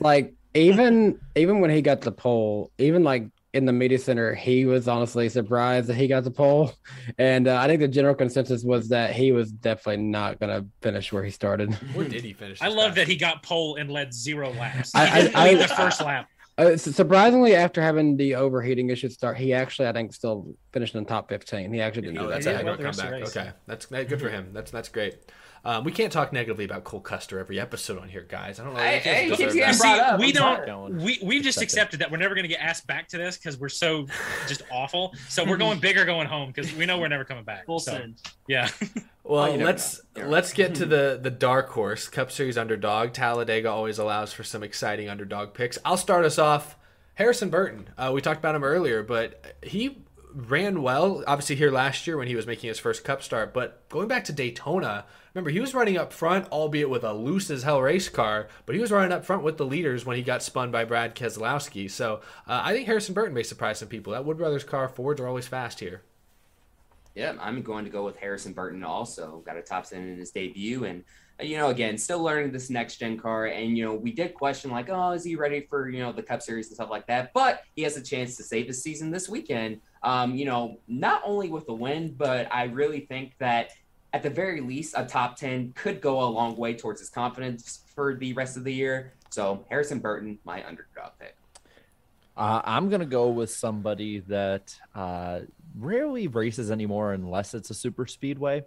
like 0.00 0.32
even 0.54 1.20
even 1.36 1.60
when 1.60 1.68
he 1.68 1.82
got 1.82 2.00
the 2.00 2.10
pole, 2.12 2.70
even 2.78 3.04
like 3.04 3.26
in 3.54 3.64
the 3.64 3.72
media 3.72 3.98
center, 3.98 4.34
he 4.34 4.66
was 4.66 4.88
honestly 4.88 5.28
surprised 5.28 5.86
that 5.86 5.94
he 5.94 6.08
got 6.08 6.24
the 6.24 6.30
pole, 6.30 6.72
and 7.18 7.46
uh, 7.46 7.56
I 7.56 7.68
think 7.68 7.80
the 7.80 7.88
general 7.88 8.14
consensus 8.14 8.64
was 8.64 8.88
that 8.88 9.12
he 9.14 9.30
was 9.30 9.52
definitely 9.52 10.02
not 10.02 10.40
gonna 10.40 10.66
finish 10.82 11.12
where 11.12 11.22
he 11.22 11.30
started. 11.30 11.72
Where 11.94 12.08
did 12.08 12.24
he 12.24 12.32
finish? 12.32 12.60
I 12.60 12.66
love 12.68 12.88
past 12.88 12.96
that 12.96 13.08
he 13.08 13.16
got 13.16 13.42
pole 13.44 13.76
and 13.76 13.90
led 13.90 14.12
zero 14.12 14.50
laps. 14.52 14.92
I- 14.94 15.08
I- 15.08 15.22
didn't 15.22 15.36
I- 15.36 15.44
lead 15.52 15.60
the 15.60 15.68
first 15.68 16.00
lap. 16.02 16.28
Uh, 16.56 16.76
surprisingly, 16.76 17.54
after 17.56 17.80
having 17.82 18.16
the 18.16 18.34
overheating 18.36 18.88
issue 18.90 19.08
start, 19.08 19.36
he 19.36 19.52
actually 19.52 19.88
I 19.88 19.92
think 19.92 20.12
still 20.14 20.54
finished 20.72 20.94
in 20.94 21.02
the 21.02 21.08
top 21.08 21.28
fifteen. 21.28 21.72
He 21.72 21.80
actually 21.80 22.02
didn't. 22.02 22.18
Oh, 22.18 22.22
do 22.24 22.28
that's 22.30 22.44
that 22.44 22.60
a 22.60 22.64
bad. 22.64 22.66
heck 22.66 22.74
of 22.74 22.78
a 22.78 22.78
the 22.78 22.84
rest 22.84 22.98
of 23.00 23.04
the 23.04 23.10
comeback. 23.12 23.36
Okay, 23.36 23.50
that's 23.66 23.86
that, 23.86 24.08
good 24.08 24.20
for 24.20 24.28
him. 24.30 24.50
That's 24.52 24.70
that's 24.70 24.88
great. 24.88 25.16
Um, 25.66 25.82
we 25.84 25.92
can't 25.92 26.12
talk 26.12 26.32
negatively 26.32 26.64
about 26.64 26.84
Cole 26.84 27.00
Custer 27.00 27.38
every 27.38 27.58
episode 27.58 27.98
on 27.98 28.08
here, 28.08 28.26
guys. 28.28 28.60
I 28.60 28.64
don't 28.64 28.74
know. 28.74 28.80
Hey, 28.80 28.96
you 28.98 29.00
guys 29.02 29.14
hey, 29.14 29.28
deserve 29.28 29.38
keeps 29.38 29.54
that. 29.54 29.58
getting 29.58 29.72
You 29.74 29.80
brought 29.80 29.96
see, 29.96 30.00
up. 30.00 30.20
we 30.20 30.26
I'm 30.26 30.66
don't. 30.66 30.96
We 31.02 31.18
we've 31.22 31.42
just 31.42 31.56
Second. 31.58 31.64
accepted 31.66 32.00
that 32.00 32.10
we're 32.10 32.18
never 32.18 32.34
going 32.34 32.44
to 32.44 32.48
get 32.48 32.60
asked 32.60 32.86
back 32.86 33.08
to 33.08 33.18
this 33.18 33.38
because 33.38 33.58
we're 33.58 33.70
so 33.70 34.06
just 34.46 34.62
awful. 34.72 35.14
So 35.28 35.44
we're 35.44 35.56
going 35.56 35.80
big 35.80 35.96
or 35.96 36.04
going 36.04 36.26
home 36.26 36.52
because 36.52 36.74
we 36.74 36.84
know 36.84 36.98
we're 36.98 37.08
never 37.08 37.24
coming 37.24 37.44
back. 37.44 37.64
Full 37.66 37.80
so, 37.80 37.92
send. 37.92 38.20
Yeah. 38.46 38.68
Well, 39.26 39.52
Oh, 39.52 39.56
let's 39.56 40.02
let's 40.16 40.52
get 40.52 40.74
to 40.74 40.84
the 40.84 41.18
the 41.22 41.30
dark 41.30 41.70
horse 41.70 42.08
Cup 42.08 42.30
Series 42.30 42.58
underdog. 42.58 43.14
Talladega 43.14 43.70
always 43.70 43.98
allows 43.98 44.34
for 44.34 44.44
some 44.44 44.62
exciting 44.62 45.08
underdog 45.08 45.54
picks. 45.54 45.78
I'll 45.82 45.96
start 45.96 46.26
us 46.26 46.38
off. 46.38 46.76
Harrison 47.14 47.48
Burton. 47.48 47.88
Uh, 47.96 48.10
we 48.14 48.20
talked 48.20 48.40
about 48.40 48.54
him 48.54 48.62
earlier, 48.62 49.02
but 49.02 49.56
he 49.62 50.04
ran 50.34 50.82
well. 50.82 51.24
Obviously, 51.26 51.56
here 51.56 51.70
last 51.70 52.06
year 52.06 52.18
when 52.18 52.28
he 52.28 52.36
was 52.36 52.46
making 52.46 52.68
his 52.68 52.78
first 52.78 53.02
Cup 53.02 53.22
start, 53.22 53.54
but 53.54 53.88
going 53.88 54.08
back 54.08 54.24
to 54.24 54.32
Daytona, 54.34 55.06
remember 55.34 55.50
he 55.50 55.60
was 55.60 55.74
running 55.74 55.96
up 55.96 56.12
front, 56.12 56.46
albeit 56.52 56.88
with 56.88 57.02
a 57.02 57.12
loose 57.12 57.50
as 57.50 57.64
hell 57.64 57.82
race 57.82 58.08
car, 58.08 58.48
but 58.66 58.74
he 58.74 58.80
was 58.80 58.92
running 58.92 59.12
up 59.12 59.24
front 59.24 59.42
with 59.42 59.56
the 59.56 59.66
leaders 59.66 60.06
when 60.06 60.16
he 60.16 60.22
got 60.22 60.42
spun 60.42 60.70
by 60.70 60.84
Brad 60.84 61.16
Keselowski. 61.16 61.90
So 61.90 62.20
uh, 62.46 62.62
I 62.64 62.72
think 62.72 62.86
Harrison 62.86 63.14
Burton 63.14 63.34
may 63.34 63.42
surprise 63.42 63.80
some 63.80 63.88
people. 63.88 64.12
That 64.12 64.24
Wood 64.24 64.38
Brothers 64.38 64.64
car 64.64 64.88
Fords 64.88 65.20
are 65.20 65.26
always 65.26 65.48
fast 65.48 65.80
here. 65.80 66.02
Yeah, 67.14 67.34
I'm 67.40 67.62
going 67.62 67.84
to 67.84 67.90
go 67.90 68.04
with 68.04 68.16
Harrison 68.16 68.52
Burton 68.52 68.82
also. 68.82 69.42
Got 69.46 69.56
a 69.56 69.62
top 69.62 69.88
10 69.88 70.02
in 70.02 70.18
his 70.18 70.32
debut. 70.32 70.84
And, 70.84 71.04
uh, 71.40 71.44
you 71.44 71.56
know, 71.56 71.68
again, 71.68 71.96
still 71.96 72.20
learning 72.20 72.50
this 72.50 72.70
next 72.70 72.96
gen 72.96 73.18
car. 73.18 73.46
And, 73.46 73.78
you 73.78 73.84
know, 73.84 73.94
we 73.94 74.10
did 74.10 74.34
question, 74.34 74.72
like, 74.72 74.88
oh, 74.88 75.12
is 75.12 75.22
he 75.22 75.36
ready 75.36 75.60
for, 75.70 75.88
you 75.88 76.00
know, 76.00 76.10
the 76.10 76.24
Cup 76.24 76.42
Series 76.42 76.66
and 76.66 76.74
stuff 76.74 76.90
like 76.90 77.06
that? 77.06 77.32
But 77.32 77.62
he 77.76 77.82
has 77.82 77.96
a 77.96 78.02
chance 78.02 78.36
to 78.36 78.42
save 78.42 78.66
his 78.66 78.82
season 78.82 79.12
this 79.12 79.28
weekend. 79.28 79.80
Um, 80.02 80.34
you 80.34 80.44
know, 80.44 80.80
not 80.88 81.22
only 81.24 81.50
with 81.50 81.66
the 81.66 81.72
win, 81.72 82.14
but 82.18 82.52
I 82.52 82.64
really 82.64 83.00
think 83.00 83.34
that 83.38 83.70
at 84.14 84.22
the 84.22 84.30
very 84.30 84.60
least, 84.60 84.94
a 84.96 85.04
top 85.04 85.36
10 85.36 85.72
could 85.74 86.00
go 86.00 86.22
a 86.22 86.30
long 86.30 86.56
way 86.56 86.72
towards 86.72 87.00
his 87.00 87.10
confidence 87.10 87.82
for 87.96 88.14
the 88.14 88.32
rest 88.34 88.56
of 88.56 88.62
the 88.62 88.72
year. 88.72 89.12
So, 89.30 89.66
Harrison 89.68 89.98
Burton, 89.98 90.38
my 90.44 90.64
underdog 90.64 91.10
pick. 91.18 91.36
Uh, 92.36 92.62
I'm 92.64 92.88
gonna 92.88 93.06
go 93.06 93.28
with 93.28 93.50
somebody 93.50 94.20
that 94.20 94.76
uh, 94.94 95.40
rarely 95.76 96.28
races 96.28 96.70
anymore 96.70 97.12
unless 97.12 97.54
it's 97.54 97.70
a 97.70 97.74
super 97.74 98.06
speedway, 98.06 98.62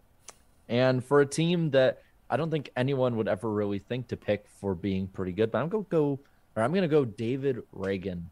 and 0.67 1.03
for 1.03 1.21
a 1.21 1.25
team 1.25 1.71
that 1.71 2.01
I 2.29 2.35
don't 2.35 2.51
think 2.51 2.69
anyone 2.75 3.15
would 3.15 3.29
ever 3.29 3.49
really 3.49 3.79
think 3.79 4.09
to 4.09 4.17
pick 4.17 4.45
for 4.59 4.75
being 4.75 5.07
pretty 5.07 5.31
good. 5.31 5.51
But 5.51 5.59
I'm 5.59 5.69
gonna 5.69 5.85
go, 5.89 6.19
or 6.55 6.63
I'm 6.63 6.73
gonna 6.73 6.89
go 6.89 7.05
David 7.05 7.61
Ragan 7.73 8.23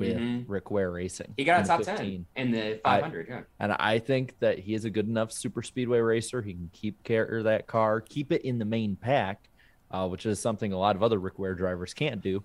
with 0.00 0.16
Mhm. 0.16 0.44
Rick 0.48 0.70
Ware 0.70 0.90
Racing. 0.90 1.34
He 1.36 1.44
got 1.44 1.58
in 1.60 1.64
a 1.64 1.66
top 1.68 1.84
15. 1.84 2.26
10 2.36 2.46
in 2.46 2.50
the 2.52 2.80
500. 2.82 3.26
yeah. 3.28 3.40
And 3.60 3.72
I 3.72 3.98
think 3.98 4.38
that 4.40 4.58
he 4.58 4.74
is 4.74 4.84
a 4.84 4.90
good 4.90 5.06
enough 5.06 5.30
super 5.30 5.62
speedway 5.62 5.98
racer. 6.00 6.42
He 6.42 6.54
can 6.54 6.70
keep 6.72 7.02
care 7.04 7.24
of 7.24 7.44
that 7.44 7.66
car, 7.66 8.00
keep 8.00 8.32
it 8.32 8.42
in 8.42 8.58
the 8.58 8.64
main 8.64 8.96
pack, 8.96 9.48
uh, 9.90 10.08
which 10.08 10.26
is 10.26 10.40
something 10.40 10.72
a 10.72 10.78
lot 10.78 10.96
of 10.96 11.02
other 11.02 11.18
Rick 11.18 11.38
Ware 11.38 11.54
drivers 11.54 11.94
can't 11.94 12.20
do. 12.22 12.42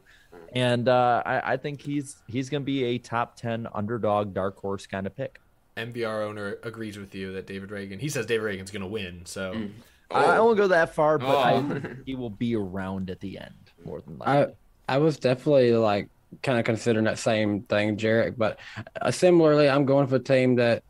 And 0.53 0.87
uh, 0.89 1.23
I, 1.25 1.53
I 1.53 1.57
think 1.57 1.81
he's 1.81 2.17
he's 2.27 2.49
going 2.49 2.61
to 2.61 2.65
be 2.65 2.83
a 2.83 2.97
top 2.97 3.35
ten 3.37 3.67
underdog, 3.73 4.33
dark 4.33 4.57
horse 4.59 4.85
kind 4.85 5.07
of 5.07 5.15
pick. 5.15 5.39
MBR 5.77 6.23
owner 6.27 6.57
agrees 6.63 6.97
with 6.97 7.13
you 7.15 7.33
that 7.33 7.47
David 7.47 7.69
Ragan. 7.69 7.99
He 7.99 8.09
says 8.09 8.25
David 8.25 8.45
Ragan's 8.45 8.71
going 8.71 8.81
to 8.81 8.87
win. 8.87 9.21
So 9.25 9.53
Mm. 9.53 9.71
I 10.11 10.39
won't 10.39 10.55
go 10.57 10.67
that 10.67 10.93
far, 10.93 11.17
but 11.17 11.53
Oh. 11.53 11.61
think 11.67 12.05
he 12.05 12.15
will 12.15 12.29
be 12.29 12.55
around 12.55 13.09
at 13.09 13.19
the 13.21 13.39
end 13.39 13.53
more 13.83 14.01
than 14.01 14.21
I. 14.21 14.47
I 14.87 14.99
was 14.99 15.17
definitely 15.17 15.73
like 15.73 16.09
kind 16.41 16.59
of 16.59 16.65
considering 16.65 17.05
that 17.05 17.19
same 17.19 17.63
thing, 17.63 17.97
Jarek. 17.97 18.37
But 18.37 18.59
uh, 19.01 19.11
similarly, 19.11 19.69
I'm 19.69 19.85
going 19.85 20.07
for 20.07 20.15
a 20.15 20.19
team 20.19 20.55
that 20.55 20.83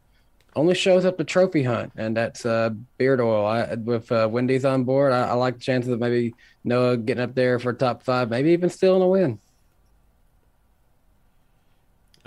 only 0.55 0.75
shows 0.75 1.05
up 1.05 1.17
to 1.17 1.23
trophy 1.23 1.63
hunt, 1.63 1.91
and 1.97 2.15
that's 2.15 2.45
uh, 2.45 2.69
Beard 2.97 3.19
Oil. 3.19 3.45
I, 3.45 3.75
with 3.75 4.11
uh, 4.11 4.27
Wendy's 4.31 4.65
on 4.65 4.83
board, 4.83 5.11
I, 5.11 5.29
I 5.29 5.33
like 5.33 5.55
the 5.55 5.61
chances 5.61 5.91
of 5.91 5.99
maybe 5.99 6.33
Noah 6.63 6.97
getting 6.97 7.23
up 7.23 7.35
there 7.35 7.59
for 7.59 7.73
top 7.73 8.03
five, 8.03 8.29
maybe 8.29 8.51
even 8.51 8.69
stealing 8.69 9.01
a 9.01 9.07
win. 9.07 9.39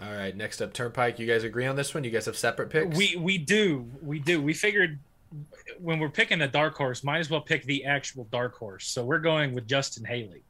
All 0.01 0.13
right, 0.13 0.37
next 0.37 0.61
up, 0.61 0.73
Turnpike. 0.73 1.19
You 1.19 1.27
guys 1.27 1.43
agree 1.43 1.67
on 1.67 1.75
this 1.75 1.93
one? 1.93 2.05
You 2.05 2.11
guys 2.11 2.27
have 2.27 2.37
separate 2.37 2.71
picks? 2.71 2.97
We 2.97 3.17
we 3.17 3.37
do 3.37 3.91
we 4.01 4.21
do. 4.21 4.41
We 4.41 4.55
figured 4.55 5.01
when 5.81 5.99
we're 5.99 6.09
picking 6.09 6.41
a 6.43 6.49
dark 6.49 6.77
horse, 6.77 7.03
might 7.03 7.19
as 7.19 7.31
well 7.31 7.41
pick 7.41 7.65
the 7.65 7.85
actual 7.85 8.25
dark 8.31 8.57
horse. 8.57 8.87
So 8.87 9.05
we're 9.05 9.19
going 9.19 9.55
with 9.55 9.67
Justin 9.67 10.05
Haley. 10.05 10.45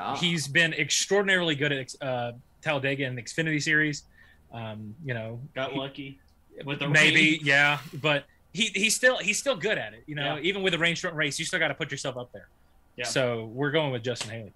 Ah. 0.00 0.16
He's 0.16 0.48
been 0.48 0.72
extraordinarily 0.74 1.54
good 1.54 1.72
at 1.72 1.94
uh, 2.00 2.32
Talladega 2.62 3.04
and 3.04 3.16
the 3.18 3.22
Xfinity 3.22 3.62
Series. 3.62 4.04
Um, 4.52 4.94
you 5.04 5.14
know, 5.14 5.40
Got 5.54 5.72
he- 5.72 5.78
lucky. 5.78 6.18
With 6.64 6.80
the 6.80 6.88
maybe, 6.88 7.14
rain. 7.32 7.40
yeah, 7.42 7.78
but 8.02 8.24
he 8.52 8.66
he's 8.74 8.94
still 8.94 9.16
he's 9.18 9.38
still 9.38 9.56
good 9.56 9.78
at 9.78 9.94
it. 9.94 10.02
You 10.06 10.14
know, 10.16 10.34
Yeah. 10.36 10.42
even 10.42 10.62
with 10.62 10.74
a 10.74 10.78
rain 10.78 10.94
short 10.94 11.14
race, 11.14 11.38
you 11.38 11.44
still 11.46 11.58
got 11.60 11.68
to 11.68 11.74
put 11.74 11.90
yourself 11.90 12.18
up 12.18 12.32
there. 12.32 12.48
Yeah. 12.96 13.04
So 13.06 13.46
we're 13.54 13.70
going 13.70 13.92
with 13.92 14.02
Justin 14.02 14.30
Haley. 14.32 14.52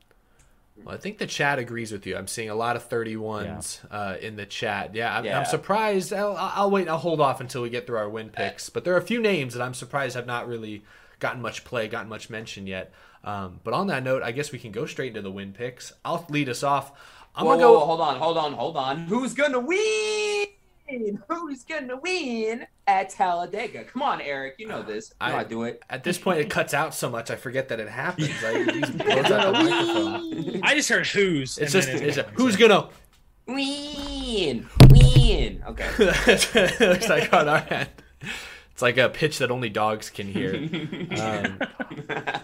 Well, 0.85 0.95
I 0.95 0.99
think 0.99 1.17
the 1.19 1.27
chat 1.27 1.59
agrees 1.61 1.93
with 1.93 2.05
you. 2.05 2.17
I'm 2.17 2.27
seeing 2.27 2.51
a 2.51 2.55
lot 2.55 2.75
of 2.77 2.87
31s 2.91 3.79
uh, 3.91 4.17
in 4.21 4.35
the 4.37 4.45
chat. 4.45 4.95
Yeah, 4.95 5.17
I'm, 5.17 5.25
Yeah. 5.25 5.39
I'm 5.39 5.45
surprised. 5.47 6.13
I'll, 6.13 6.37
I'll 6.37 6.71
wait. 6.71 6.89
I'll 6.89 6.99
hold 6.99 7.21
off 7.21 7.41
until 7.41 7.63
we 7.63 7.71
get 7.71 7.87
through 7.87 7.99
our 7.99 8.09
win 8.09 8.29
picks. 8.29 8.69
But 8.69 8.85
there 8.85 8.93
are 8.93 8.99
a 8.99 9.03
few 9.03 9.23
names 9.23 9.55
that 9.55 9.63
I'm 9.63 9.73
surprised 9.75 10.17
have 10.17 10.27
not 10.27 10.49
really 10.49 10.83
gotten 11.21 11.41
much 11.41 11.65
play, 11.65 11.87
gotten 11.89 12.09
much 12.09 12.29
mention 12.29 12.67
yet. 12.67 12.93
Um, 13.25 13.61
but 13.65 13.75
on 13.75 13.87
that 13.89 14.03
note, 14.03 14.23
I 14.23 14.33
guess 14.33 14.53
we 14.53 14.59
can 14.59 14.71
go 14.71 14.87
straight 14.87 15.09
into 15.09 15.23
the 15.23 15.31
win 15.31 15.53
picks. 15.53 15.93
I'll 16.05 16.25
lead 16.29 16.49
us 16.49 16.63
off. 16.63 16.93
I'm 17.35 17.47
whoa, 17.47 17.53
gonna 17.53 17.63
go. 17.63 17.73
whoa, 17.73 17.79
whoa, 17.81 17.87
hold 17.87 18.01
on, 18.01 18.17
hold 18.19 18.39
on, 18.39 18.53
hold 18.53 18.77
on. 18.77 18.99
Who's 19.07 19.35
gonna 19.35 19.61
win? 19.61 20.47
Who's 21.29 21.65
gonna 21.65 21.97
win 21.97 22.67
at 22.87 23.09
Talladega? 23.09 23.85
Come 23.85 24.03
on, 24.03 24.21
Eric. 24.21 24.57
You 24.59 24.67
know 24.69 24.83
this. 24.83 25.13
You 25.21 25.29
know 25.29 25.35
I, 25.37 25.41
I- 25.41 25.45
do 25.45 25.63
it. 25.65 25.83
At 25.89 26.05
this 26.05 26.19
point, 26.19 26.41
it 26.41 26.51
cuts 26.51 26.75
out 26.75 26.95
so 26.95 27.09
much 27.09 27.31
I 27.31 27.37
forget 27.37 27.69
that 27.71 27.81
it 27.81 27.89
happens. 27.89 28.31
I, 28.45 28.59
he 28.73 28.81
blows 28.93 29.31
out 29.31 29.53
the. 29.55 30.61
I 30.63 30.75
just 30.75 30.89
heard 30.91 31.07
who's. 31.07 31.57
It's 31.59 31.73
just 31.73 31.89
then 31.89 32.03
it's 32.03 32.19
a, 32.19 32.25
who's 32.35 32.57
gonna 32.57 32.89
Win, 33.47 34.67
win. 34.91 35.63
Okay. 35.67 35.89
it 35.99 36.81
looks 36.81 37.09
like 37.09 37.33
on 37.33 37.49
our 37.49 37.67
end. 37.69 37.89
It's 38.75 38.83
like 38.83 38.99
a 38.99 39.09
pitch 39.09 39.39
that 39.39 39.53
only 39.53 39.69
dogs 39.69 40.11
can 40.11 40.27
hear. 40.27 40.55
Um, 41.15 41.59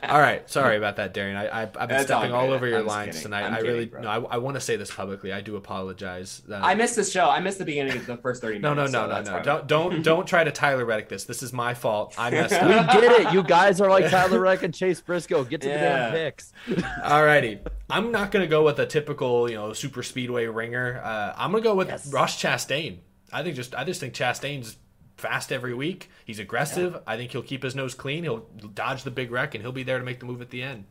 all 0.04 0.20
right, 0.20 0.48
sorry 0.48 0.76
about 0.76 0.96
that, 0.96 1.12
Darian. 1.12 1.36
I, 1.36 1.46
I, 1.46 1.62
I've 1.62 1.72
been 1.72 1.88
That's 1.88 2.04
stepping 2.04 2.32
all 2.32 2.46
good. 2.46 2.54
over 2.54 2.66
your 2.68 2.80
I'm 2.80 2.86
lines 2.86 3.20
tonight. 3.20 3.44
I'm 3.44 3.54
I 3.54 3.58
really, 3.58 3.86
kidding, 3.86 3.90
bro. 3.90 4.00
no, 4.02 4.08
I, 4.08 4.34
I 4.34 4.36
want 4.38 4.54
to 4.54 4.60
say 4.60 4.76
this 4.76 4.92
publicly. 4.94 5.32
I 5.32 5.40
do 5.40 5.56
apologize. 5.56 6.42
Uh, 6.48 6.54
I 6.54 6.74
missed 6.76 6.96
this 6.96 7.10
show. 7.10 7.28
I 7.28 7.40
missed 7.40 7.58
the 7.58 7.64
beginning 7.64 7.96
of 7.96 8.06
the 8.06 8.16
first 8.16 8.40
thirty 8.40 8.58
no, 8.58 8.74
no, 8.74 8.84
no, 8.86 8.90
so 8.90 9.02
no, 9.02 9.08
that's 9.08 9.28
no. 9.28 9.34
fine. 9.34 9.44
Don't, 9.44 9.66
don't, 9.66 10.02
don't 10.04 10.26
try 10.26 10.44
to 10.44 10.52
Tyler 10.52 10.84
Reddick 10.84 11.08
this. 11.08 11.24
This 11.24 11.42
is 11.42 11.52
my 11.52 11.74
fault. 11.74 12.14
I 12.16 12.30
messed 12.30 12.54
up. 12.54 12.68
We 12.68 12.74
up. 12.74 12.92
get 12.92 13.04
it. 13.04 13.32
You 13.32 13.42
guys 13.42 13.80
are 13.80 13.90
like 13.90 14.08
Tyler 14.08 14.40
Reck 14.40 14.62
and 14.62 14.72
Chase 14.72 15.00
Briscoe. 15.00 15.44
Get 15.44 15.60
to 15.62 15.68
the 15.68 15.74
damn 15.74 16.12
picks. 16.12 16.52
Alrighty, 16.68 17.66
I'm 17.90 18.12
not 18.12 18.30
gonna 18.30 18.46
go 18.46 18.64
with 18.64 18.78
a 18.78 18.86
typical, 18.86 19.50
you 19.50 19.56
know, 19.56 19.72
super 19.72 20.02
speedway 20.02 20.46
ringer. 20.46 21.00
Uh, 21.04 21.34
I'm 21.36 21.50
gonna 21.50 21.62
go 21.62 21.74
with 21.74 22.12
Ross 22.12 22.40
Chastain. 22.40 22.98
I 23.32 23.42
think 23.42 23.56
just, 23.56 23.74
I 23.74 23.84
just 23.84 24.00
think 24.00 24.14
Chastain's 24.14 24.76
fast 25.20 25.52
every 25.52 25.74
week. 25.74 26.10
He's 26.24 26.38
aggressive. 26.38 27.00
I 27.06 27.16
think 27.16 27.30
he'll 27.30 27.42
keep 27.42 27.62
his 27.62 27.76
nose 27.76 27.94
clean. 27.94 28.24
He'll 28.24 28.46
dodge 28.74 29.04
the 29.04 29.10
big 29.10 29.30
wreck, 29.30 29.54
and 29.54 29.62
he'll 29.62 29.72
be 29.72 29.82
there 29.82 29.98
to 29.98 30.04
make 30.04 30.18
the 30.18 30.26
move 30.26 30.40
at 30.40 30.50
the 30.50 30.62
end. 30.62 30.84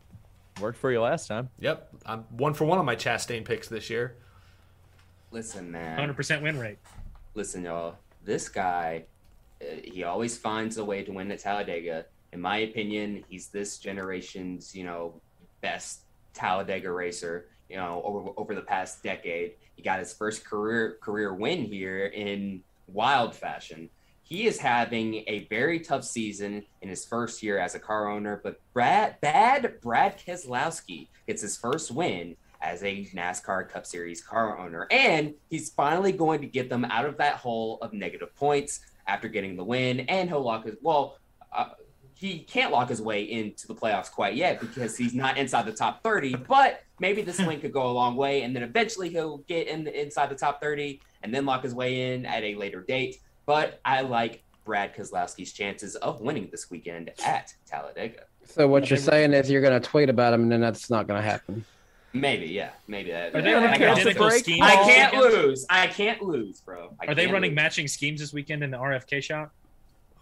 Worked 0.60 0.78
for 0.78 0.90
you 0.92 1.00
last 1.00 1.26
time. 1.26 1.50
Yep, 1.58 1.88
I'm 2.06 2.20
one 2.30 2.54
for 2.54 2.64
one 2.64 2.78
on 2.78 2.84
my 2.84 2.96
Chastain 2.96 3.44
picks 3.44 3.68
this 3.68 3.90
year. 3.90 4.16
Listen, 5.30 5.70
man. 5.70 5.98
100% 5.98 6.42
win 6.42 6.58
rate. 6.58 6.78
Listen, 7.34 7.64
y'all. 7.64 7.96
This 8.24 8.48
guy, 8.48 9.04
uh, 9.62 9.76
he 9.84 10.04
always 10.04 10.36
finds 10.36 10.78
a 10.78 10.84
way 10.84 11.02
to 11.02 11.12
win 11.12 11.30
at 11.30 11.38
Talladega. 11.40 12.06
In 12.32 12.40
my 12.40 12.58
opinion, 12.58 13.24
he's 13.28 13.48
this 13.48 13.78
generation's, 13.78 14.74
you 14.74 14.84
know, 14.84 15.14
best 15.60 16.00
Talladega 16.34 16.90
racer. 16.90 17.46
You 17.68 17.76
know, 17.76 18.02
over 18.04 18.30
over 18.36 18.54
the 18.54 18.62
past 18.62 19.02
decade, 19.02 19.52
he 19.76 19.82
got 19.82 20.00
his 20.00 20.12
first 20.12 20.44
career 20.44 20.98
career 21.00 21.32
win 21.32 21.64
here 21.64 22.06
in 22.06 22.62
wild 22.88 23.34
fashion. 23.34 23.88
He 24.30 24.46
is 24.46 24.60
having 24.60 25.24
a 25.26 25.48
very 25.50 25.80
tough 25.80 26.04
season 26.04 26.64
in 26.82 26.88
his 26.88 27.04
first 27.04 27.42
year 27.42 27.58
as 27.58 27.74
a 27.74 27.80
car 27.80 28.08
owner, 28.08 28.40
but 28.44 28.60
Brad 28.72 29.20
bad 29.20 29.80
Brad 29.82 30.20
Keselowski 30.20 31.08
gets 31.26 31.42
his 31.42 31.56
first 31.56 31.90
win 31.90 32.36
as 32.62 32.84
a 32.84 33.06
NASCAR 33.06 33.68
Cup 33.68 33.84
Series 33.84 34.22
car 34.22 34.56
owner. 34.56 34.86
And 34.92 35.34
he's 35.48 35.70
finally 35.70 36.12
going 36.12 36.40
to 36.42 36.46
get 36.46 36.70
them 36.70 36.84
out 36.84 37.06
of 37.06 37.16
that 37.16 37.34
hole 37.34 37.78
of 37.82 37.92
negative 37.92 38.32
points 38.36 38.78
after 39.08 39.26
getting 39.26 39.56
the 39.56 39.64
win. 39.64 40.00
And 40.00 40.28
he'll 40.28 40.44
lock 40.44 40.64
his, 40.64 40.76
well, 40.80 41.18
uh, 41.52 41.70
he 42.14 42.38
can't 42.38 42.70
lock 42.70 42.88
his 42.88 43.02
way 43.02 43.24
into 43.24 43.66
the 43.66 43.74
playoffs 43.74 44.12
quite 44.12 44.36
yet 44.36 44.60
because 44.60 44.96
he's 44.96 45.14
not 45.14 45.38
inside 45.38 45.66
the 45.66 45.72
top 45.72 46.04
30, 46.04 46.36
but 46.36 46.84
maybe 47.00 47.22
this 47.22 47.40
win 47.40 47.60
could 47.60 47.72
go 47.72 47.90
a 47.90 47.90
long 47.90 48.14
way. 48.14 48.42
And 48.42 48.54
then 48.54 48.62
eventually 48.62 49.08
he'll 49.08 49.38
get 49.48 49.66
in 49.66 49.82
the, 49.82 50.00
inside 50.00 50.30
the 50.30 50.36
top 50.36 50.60
30 50.60 51.00
and 51.24 51.34
then 51.34 51.44
lock 51.46 51.64
his 51.64 51.74
way 51.74 52.14
in 52.14 52.24
at 52.26 52.44
a 52.44 52.54
later 52.54 52.82
date. 52.82 53.18
But 53.50 53.80
I 53.84 54.02
like 54.02 54.44
Brad 54.64 54.94
Keselowski's 54.94 55.52
chances 55.52 55.96
of 55.96 56.20
winning 56.20 56.50
this 56.52 56.70
weekend 56.70 57.10
at 57.26 57.52
Talladega. 57.66 58.22
So 58.44 58.68
what 58.68 58.88
you're 58.88 58.96
saying 58.96 59.32
is 59.32 59.50
you're 59.50 59.60
going 59.60 59.82
to 59.82 59.88
tweet 59.88 60.08
about 60.08 60.32
him, 60.32 60.42
and 60.42 60.52
then 60.52 60.60
that's 60.60 60.88
not 60.88 61.08
going 61.08 61.20
to 61.20 61.28
happen. 61.28 61.64
Maybe, 62.12 62.46
yeah, 62.46 62.70
maybe 62.86 63.10
that. 63.10 63.34
Are 63.34 63.42
they 63.42 63.52
I, 63.52 63.54
running 63.54 63.80
can't- 63.80 63.98
identical 63.98 64.30
schemes 64.30 64.60
I 64.62 64.76
can't 64.84 65.14
lose. 65.16 65.66
I 65.68 65.88
can't 65.88 66.22
lose, 66.22 66.60
bro. 66.60 66.94
I 67.00 67.06
Are 67.06 67.14
they 67.16 67.26
running 67.26 67.50
lose. 67.50 67.56
matching 67.56 67.88
schemes 67.88 68.20
this 68.20 68.32
weekend 68.32 68.62
in 68.62 68.70
the 68.70 68.76
RFK 68.76 69.20
shop? 69.20 69.52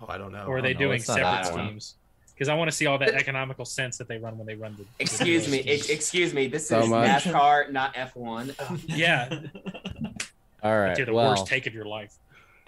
Oh, 0.00 0.06
I 0.08 0.16
don't 0.16 0.32
know. 0.32 0.46
Or 0.46 0.54
are 0.54 0.58
oh, 0.60 0.62
they 0.62 0.72
no, 0.72 0.78
doing 0.78 1.00
it's 1.00 1.08
not 1.08 1.18
separate 1.18 1.52
schemes? 1.52 1.96
Because 2.32 2.48
I 2.48 2.54
want 2.54 2.70
to 2.70 2.74
see 2.74 2.86
all 2.86 2.96
that 2.96 3.10
economical 3.10 3.66
sense 3.66 3.98
that 3.98 4.08
they 4.08 4.16
run 4.16 4.38
when 4.38 4.46
they 4.46 4.54
run 4.54 4.74
the. 4.78 4.86
Excuse 5.00 5.44
the 5.44 5.50
me. 5.50 5.60
schemes. 5.60 5.80
ex- 5.80 5.90
excuse 5.90 6.32
me. 6.32 6.46
This 6.46 6.66
So 6.66 6.80
is 6.80 6.88
much. 6.88 7.24
NASCAR, 7.24 7.72
not 7.72 7.94
F1. 7.94 8.84
Yeah, 8.86 9.28
All 10.62 10.80
right. 10.80 10.96
you're 10.96 11.04
the 11.04 11.12
well, 11.12 11.28
worst 11.28 11.46
take 11.46 11.66
of 11.66 11.74
your 11.74 11.84
life. 11.84 12.14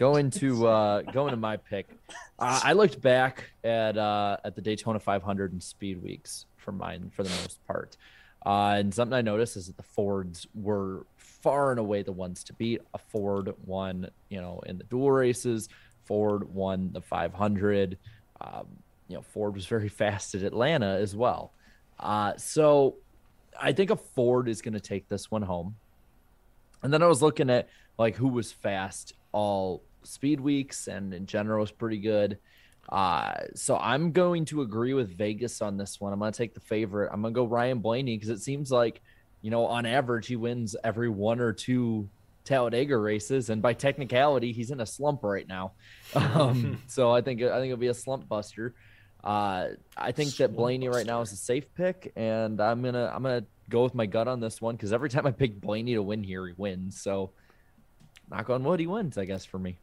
Going 0.00 0.30
to 0.30 0.66
uh, 0.66 1.02
going 1.02 1.30
to 1.30 1.36
my 1.36 1.56
pick. 1.56 1.88
Uh, 2.38 2.60
I 2.64 2.72
looked 2.72 3.00
back 3.00 3.52
at 3.62 3.96
uh, 3.96 4.38
at 4.44 4.56
the 4.56 4.62
Daytona 4.62 4.98
500 4.98 5.52
and 5.52 5.62
Speed 5.62 6.02
Weeks 6.02 6.46
for 6.56 6.72
mine 6.72 7.12
for 7.14 7.22
the 7.22 7.30
most 7.42 7.64
part, 7.68 7.96
uh, 8.44 8.74
and 8.78 8.92
something 8.92 9.14
I 9.14 9.22
noticed 9.22 9.56
is 9.56 9.68
that 9.68 9.76
the 9.76 9.84
Fords 9.84 10.48
were 10.54 11.06
far 11.16 11.70
and 11.70 11.78
away 11.78 12.02
the 12.02 12.12
ones 12.12 12.42
to 12.44 12.52
beat. 12.54 12.80
A 12.94 12.98
Ford 12.98 13.54
won, 13.64 14.10
you 14.30 14.40
know, 14.40 14.60
in 14.66 14.78
the 14.78 14.84
dual 14.84 15.12
races. 15.12 15.68
Ford 16.04 16.52
won 16.52 16.90
the 16.92 17.00
500. 17.00 17.96
Um, 18.40 18.66
you 19.08 19.16
know, 19.16 19.22
Ford 19.22 19.54
was 19.54 19.66
very 19.66 19.88
fast 20.02 20.34
at 20.34 20.42
Atlanta 20.42 20.98
as 20.98 21.14
well. 21.14 21.52
Uh, 21.98 22.32
so 22.36 22.96
I 23.60 23.72
think 23.72 23.90
a 23.90 23.96
Ford 23.96 24.48
is 24.48 24.62
going 24.62 24.74
to 24.74 24.80
take 24.80 25.08
this 25.08 25.30
one 25.30 25.42
home. 25.42 25.76
And 26.82 26.92
then 26.92 27.02
I 27.02 27.06
was 27.06 27.22
looking 27.22 27.50
at 27.50 27.68
like 27.98 28.16
who 28.16 28.28
was 28.28 28.50
fast 28.50 29.12
all 29.32 29.82
speed 30.04 30.40
weeks 30.40 30.86
and 30.88 31.14
in 31.14 31.26
general 31.26 31.64
is 31.64 31.70
pretty 31.70 31.98
good. 31.98 32.38
Uh, 32.88 33.34
so 33.54 33.76
I'm 33.76 34.12
going 34.12 34.44
to 34.46 34.62
agree 34.62 34.94
with 34.94 35.16
Vegas 35.16 35.62
on 35.62 35.76
this 35.76 36.00
one. 36.00 36.12
I'm 36.12 36.18
going 36.18 36.32
to 36.32 36.36
take 36.36 36.54
the 36.54 36.60
favorite. 36.60 37.10
I'm 37.12 37.22
going 37.22 37.34
to 37.34 37.38
go 37.40 37.46
Ryan 37.46 37.78
Blaney 37.78 38.16
because 38.16 38.30
it 38.30 38.40
seems 38.40 38.70
like, 38.70 39.00
you 39.42 39.50
know, 39.50 39.66
on 39.66 39.86
average, 39.86 40.26
he 40.26 40.36
wins 40.36 40.74
every 40.82 41.08
one 41.08 41.40
or 41.40 41.52
two 41.52 42.08
Talladega 42.44 42.96
races. 42.96 43.48
And 43.50 43.62
by 43.62 43.74
technicality, 43.74 44.52
he's 44.52 44.70
in 44.70 44.80
a 44.80 44.86
slump 44.86 45.22
right 45.22 45.46
now. 45.46 45.72
Um, 46.12 46.82
so 46.88 47.12
I 47.12 47.20
think, 47.20 47.40
I 47.40 47.60
think 47.60 47.66
it'll 47.66 47.76
be 47.76 47.86
a 47.86 47.94
slump 47.94 48.28
buster. 48.28 48.74
Uh, 49.22 49.68
I 49.96 50.12
think 50.12 50.36
that 50.36 50.56
Blaney 50.56 50.88
right 50.88 51.06
now 51.06 51.20
is 51.20 51.32
a 51.32 51.36
safe 51.36 51.72
pick, 51.74 52.12
and 52.16 52.60
I'm 52.60 52.82
gonna 52.82 53.10
I'm 53.14 53.22
gonna 53.22 53.44
go 53.68 53.84
with 53.84 53.94
my 53.94 54.06
gut 54.06 54.28
on 54.28 54.40
this 54.40 54.60
one 54.60 54.76
because 54.76 54.92
every 54.92 55.10
time 55.10 55.26
I 55.26 55.30
pick 55.30 55.60
Blaney 55.60 55.94
to 55.94 56.02
win 56.02 56.24
here, 56.24 56.46
he 56.46 56.54
wins. 56.56 57.00
So 57.00 57.30
knock 58.30 58.48
on 58.48 58.64
wood, 58.64 58.80
he 58.80 58.86
wins, 58.86 59.18
I 59.18 59.26
guess 59.26 59.44
for 59.44 59.58
me. 59.58 59.76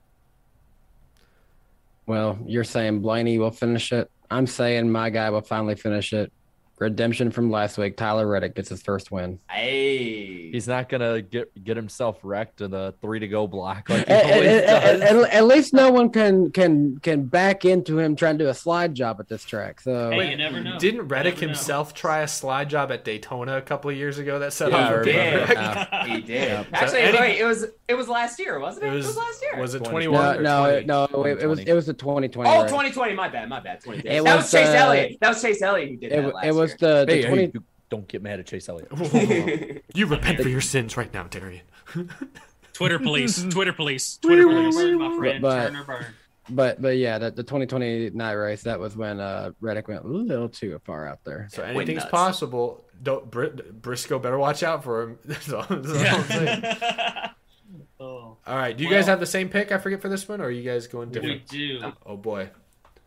Well, 2.07 2.39
you're 2.45 2.63
saying 2.63 3.01
Blaney 3.01 3.37
will 3.37 3.51
finish 3.51 3.91
it. 3.91 4.09
I'm 4.31 4.47
saying 4.47 4.89
my 4.89 5.09
guy 5.09 5.29
will 5.29 5.41
finally 5.41 5.75
finish 5.75 6.13
it. 6.13 6.31
Redemption 6.79 7.31
from 7.31 7.49
last 7.49 7.77
week. 7.79 7.97
Tyler 7.97 8.27
Reddick 8.27 8.55
gets 8.55 8.69
his 8.69 8.83
first 8.83 9.11
win. 9.11 9.39
Hey. 9.49 10.51
He's 10.51 10.67
not 10.67 10.89
gonna 10.89 11.21
get 11.23 11.63
get 11.63 11.75
himself 11.75 12.19
wrecked 12.21 12.61
in 12.61 12.69
the 12.71 12.93
three 13.01 13.19
to 13.19 13.27
go 13.27 13.47
block 13.47 13.89
like 13.89 14.05
he 14.07 14.13
At, 14.13 14.25
always 14.25 14.47
at- 14.47 14.65
does. 14.83 15.01
at- 15.25 15.33
at 15.33 15.45
least 15.45 15.73
no 15.73 15.91
one 15.91 16.09
can 16.11 16.51
can 16.51 16.99
can 16.99 17.25
back 17.25 17.65
into 17.65 17.97
him 17.97 18.15
trying 18.15 18.37
to 18.37 18.43
do 18.45 18.49
a 18.49 18.53
slide 18.53 18.93
job 18.93 19.17
at 19.19 19.27
this 19.27 19.43
track. 19.43 19.81
So 19.81 20.11
Hey, 20.11 20.29
you 20.31 20.37
never 20.37 20.61
know. 20.61 20.77
Didn't 20.77 21.07
Reddick 21.07 21.33
Never 21.35 21.45
know. 21.47 21.51
himself 21.53 21.93
try 21.95 22.19
a 22.21 22.27
slide 22.27 22.69
job 22.69 22.91
at 22.91 23.03
Daytona 23.03 23.57
a 23.57 23.61
couple 23.61 23.89
of 23.89 23.97
years 23.97 24.19
ago 24.19 24.37
that 24.39 24.53
set 24.53 24.71
Yeah, 24.71 24.77
off 24.77 24.91
I 24.91 24.93
a 24.93 25.03
big 25.03 25.15
remember. 25.15 25.39
wreck? 25.39 25.49
Yeah. 25.57 26.05
He 26.07 26.21
did. 26.21 26.49
So 26.49 26.65
Actually, 26.73 26.99
any- 27.01 27.17
wait, 27.19 27.39
it 27.39 27.45
was 27.45 27.65
it 27.87 27.95
was 27.95 28.07
last 28.07 28.39
year, 28.39 28.59
wasn't 28.59 28.85
it? 28.85 28.93
It 28.93 28.97
was, 28.97 29.17
last 29.17 29.41
year. 29.41 29.59
was 29.59 29.73
it 29.73 29.83
21 29.83 30.43
no, 30.43 30.65
or 30.65 30.81
no, 30.83 31.07
no, 31.11 31.23
it, 31.25 31.41
it 31.41 31.47
was 31.47 31.59
it 31.59 31.73
was 31.73 31.85
the 31.85 31.93
2020. 31.93 32.49
Oh, 32.49 32.61
race. 32.61 32.69
2020, 32.69 33.13
my 33.15 33.29
bad, 33.29 33.49
my 33.49 33.59
bad. 33.59 33.79
2020. 33.81 34.23
That 34.23 34.23
was, 34.23 34.43
was 34.43 34.51
Chase 34.51 34.67
uh, 34.67 34.71
Elliott. 34.73 35.17
That 35.21 35.29
was 35.29 35.41
Chase 35.41 35.61
Elliott 35.61 35.89
who 35.89 35.97
did 35.97 36.11
It, 36.11 36.21
that 36.21 36.33
last 36.35 36.45
it 36.47 36.53
was 36.55 36.66
year. 36.69 36.77
the, 36.79 37.05
the 37.05 37.13
Hey, 37.13 37.21
hey, 37.23 37.27
20 37.27 37.51
you 37.53 37.63
don't 37.89 38.07
get 38.07 38.21
mad 38.21 38.39
at 38.39 38.45
Chase 38.47 38.67
Elliott. 38.69 39.83
you 39.93 40.05
repent 40.05 40.41
for 40.41 40.49
your 40.49 40.61
sins 40.61 40.97
right 40.97 41.13
now, 41.13 41.23
Darian. 41.23 41.63
Twitter 42.73 42.99
police, 42.99 43.43
Twitter 43.43 43.73
police, 43.73 44.17
Twitter 44.17 44.43
police. 44.43 44.75
Burn, 44.75 44.97
my 44.99 45.17
friend. 45.17 45.41
But- 45.41 45.67
Turn 45.67 45.75
or 45.77 45.83
burn. 45.83 46.05
But 46.49 46.81
but 46.81 46.95
yeah, 46.97 47.17
the, 47.17 47.31
the 47.31 47.43
2020 47.43 48.11
night 48.11 48.33
race 48.33 48.63
that 48.63 48.79
was 48.79 48.95
when 48.95 49.19
uh 49.19 49.51
Reddick 49.59 49.87
went 49.89 50.05
a 50.05 50.07
little 50.07 50.47
too 50.47 50.79
far 50.85 51.05
out 51.07 51.19
there. 51.25 51.47
So 51.51 51.61
anything's 51.63 52.05
possible. 52.05 52.85
Don't 53.03 53.29
Br- 53.29 53.47
Briscoe 53.47 54.17
better 54.17 54.37
watch 54.37 54.63
out 54.63 54.83
for 54.83 55.03
him. 55.03 55.19
That's 55.25 55.51
all, 55.51 55.63
that's 55.69 55.89
all 55.89 55.95
I'm 55.97 56.23
saying. 56.23 56.63
oh, 57.99 58.37
All 58.47 58.55
right, 58.55 58.75
do 58.75 58.83
you 58.83 58.89
guys 58.89 59.07
have 59.07 59.19
the 59.19 59.25
same 59.25 59.49
pick? 59.49 59.71
I 59.71 59.77
forget 59.77 60.01
for 60.01 60.07
this 60.09 60.27
one, 60.27 60.39
or 60.39 60.45
are 60.45 60.51
you 60.51 60.63
guys 60.63 60.87
going 60.87 61.09
different? 61.11 61.51
we 61.51 61.57
do. 61.57 61.93
Oh 62.05 62.15
boy. 62.15 62.49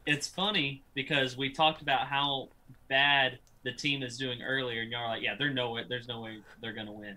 It's 0.06 0.26
funny 0.28 0.82
because 0.94 1.36
we 1.36 1.50
talked 1.50 1.82
about 1.82 2.06
how 2.06 2.48
bad 2.88 3.38
the 3.62 3.72
team 3.72 4.02
is 4.02 4.16
doing 4.16 4.42
earlier, 4.42 4.82
and 4.82 4.90
y'all 4.90 5.02
are 5.02 5.08
like, 5.08 5.22
"Yeah, 5.22 5.34
there's 5.38 5.54
no 5.54 5.72
way. 5.72 5.84
There's 5.88 6.08
no 6.08 6.20
way 6.20 6.38
they're 6.60 6.72
gonna 6.72 6.92
win." 6.92 7.16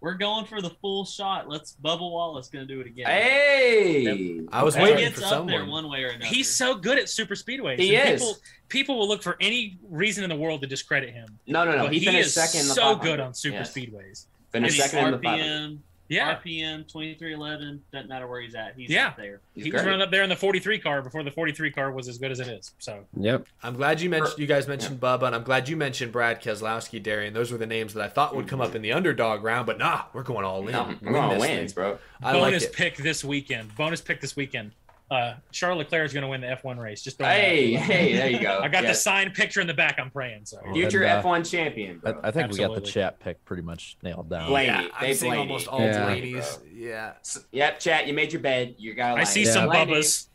We're 0.00 0.14
going 0.14 0.44
for 0.44 0.60
the 0.60 0.70
full 0.70 1.04
shot. 1.06 1.48
Let's 1.48 1.74
Bubba 1.82 2.00
Wallace 2.00 2.48
gonna 2.48 2.66
do 2.66 2.80
it 2.80 2.86
again. 2.86 3.06
Hey, 3.06 4.40
I 4.52 4.62
was 4.62 4.74
He 4.76 4.82
waiting 4.82 4.98
gets 4.98 5.18
for 5.20 5.24
up 5.24 5.46
there 5.46 5.60
someone. 5.60 5.70
one 5.70 5.88
way 5.88 6.04
or 6.04 6.08
another. 6.08 6.26
He's 6.26 6.50
so 6.50 6.74
good 6.74 6.98
at 6.98 7.08
super 7.08 7.34
speedways. 7.34 7.78
He 7.78 7.96
and 7.96 8.10
is. 8.14 8.20
People, 8.20 8.36
people 8.68 8.98
will 8.98 9.08
look 9.08 9.22
for 9.22 9.36
any 9.40 9.78
reason 9.88 10.22
in 10.22 10.30
the 10.30 10.36
world 10.36 10.60
to 10.60 10.66
discredit 10.66 11.10
him. 11.14 11.38
No, 11.46 11.64
no, 11.64 11.72
no. 11.76 11.84
But 11.84 11.94
He 11.94 12.04
finished 12.04 12.26
is 12.28 12.34
second 12.34 12.60
in 12.62 12.68
the 12.68 12.74
so 12.74 12.94
good 12.96 13.20
on 13.20 13.32
super 13.34 13.56
Yes. 13.58 13.72
speedways. 13.74 14.26
Finished 14.52 14.74
He's 14.74 14.84
second 14.90 15.06
in 15.06 15.10
the 15.12 15.18
500. 15.18 15.78
RPM, 16.08 16.14
Yeah. 16.16 16.34
RPM 16.44 16.90
twenty 16.90 17.14
three 17.14 17.34
eleven. 17.34 17.82
Doesn't 17.92 18.08
matter 18.08 18.26
where 18.26 18.40
he's 18.40 18.54
at. 18.54 18.74
He's 18.76 18.90
Yeah. 18.90 19.08
up 19.08 19.16
there. 19.16 19.40
he 19.54 19.70
was 19.70 19.84
running 19.84 20.02
up 20.02 20.10
there 20.10 20.22
in 20.22 20.28
the 20.28 20.36
43 20.36 20.78
car 20.78 21.02
before 21.02 21.22
the 21.22 21.30
43 21.30 21.70
car 21.70 21.90
was 21.90 22.08
as 22.08 22.18
good 22.18 22.30
as 22.30 22.40
it 22.40 22.48
is. 22.48 22.72
So 22.78 23.04
Yep. 23.16 23.46
I'm 23.62 23.74
glad 23.76 24.00
you 24.00 24.08
mentioned 24.10 24.38
you 24.38 24.46
guys 24.46 24.68
mentioned 24.68 25.00
Bubba, 25.00 25.22
and 25.24 25.34
I'm 25.34 25.42
glad 25.44 25.68
you 25.68 25.76
mentioned 25.76 26.12
Brad 26.12 26.42
Keselowski, 26.42 27.02
Darian. 27.02 27.32
Those 27.34 27.50
were 27.50 27.58
the 27.58 27.66
names 27.66 27.94
that 27.94 28.02
I 28.04 28.08
thought 28.08 28.34
would 28.36 28.48
come 28.48 28.60
up 28.60 28.74
in 28.74 28.82
the 28.82 28.92
underdog 28.92 29.42
round, 29.42 29.66
but 29.66 29.78
nah, 29.78 30.02
we're 30.12 30.22
going 30.22 30.44
all 30.44 30.66
in. 30.66 30.72
No, 30.72 30.94
we're 31.02 31.12
going 31.12 31.30
this 31.30 31.40
wins, 31.40 31.72
thing. 31.72 31.82
bro. 31.82 31.98
I 32.22 32.32
like 32.32 32.40
bonus 32.42 32.64
it. 32.64 32.72
pick 32.72 32.96
this 32.98 33.24
weekend. 33.24 33.74
Bonus 33.76 34.00
pick 34.00 34.20
this 34.20 34.36
weekend. 34.36 34.72
Uh, 35.08 35.34
Charles 35.52 35.78
Leclerc 35.78 36.04
is 36.06 36.12
going 36.12 36.22
to 36.22 36.28
win 36.28 36.40
the 36.40 36.48
F1 36.48 36.78
race. 36.78 37.00
Just 37.00 37.18
throwing 37.18 37.32
it 37.32 37.38
Hey, 37.40 37.72
hey, 37.74 38.16
there 38.16 38.28
you 38.28 38.40
go. 38.40 38.58
I 38.62 38.66
got 38.68 38.82
the 38.84 38.94
signed 38.94 39.34
picture 39.34 39.60
in 39.60 39.68
the 39.68 39.74
back. 39.74 40.00
I'm 40.00 40.10
praying. 40.10 40.46
So 40.46 40.58
Future 40.72 41.04
And, 41.04 41.24
uh, 41.24 41.28
F1 41.28 41.48
champion, 41.48 42.00
I, 42.04 42.10
bro. 42.12 42.20
I 42.24 42.30
think 42.32 42.50
we 42.50 42.58
got 42.58 42.74
the 42.74 42.80
chat 42.80 43.20
pick 43.20 43.44
pretty 43.44 43.62
much 43.62 43.96
nailed 44.02 44.28
down. 44.28 44.48
Blaney. 44.48 44.66
Yeah, 44.66 44.88
I'm 44.94 45.06
They 45.06 45.14
seeing 45.14 45.30
Blaney. 45.34 45.42
almost 45.48 45.68
all 45.68 45.80
Yeah. 45.80 46.04
Blaney's. 46.06 46.58
Yeah. 46.74 47.12
S- 47.20 47.44
Yep, 47.52 47.78
chat. 47.80 48.06
You 48.08 48.14
made 48.14 48.32
your 48.32 48.42
bed. 48.42 48.74
You 48.78 48.94
got. 48.94 49.16
I 49.18 49.22
see 49.24 49.44
some 49.44 49.66
Blaney. 49.66 49.92
bubbas. 49.92 50.26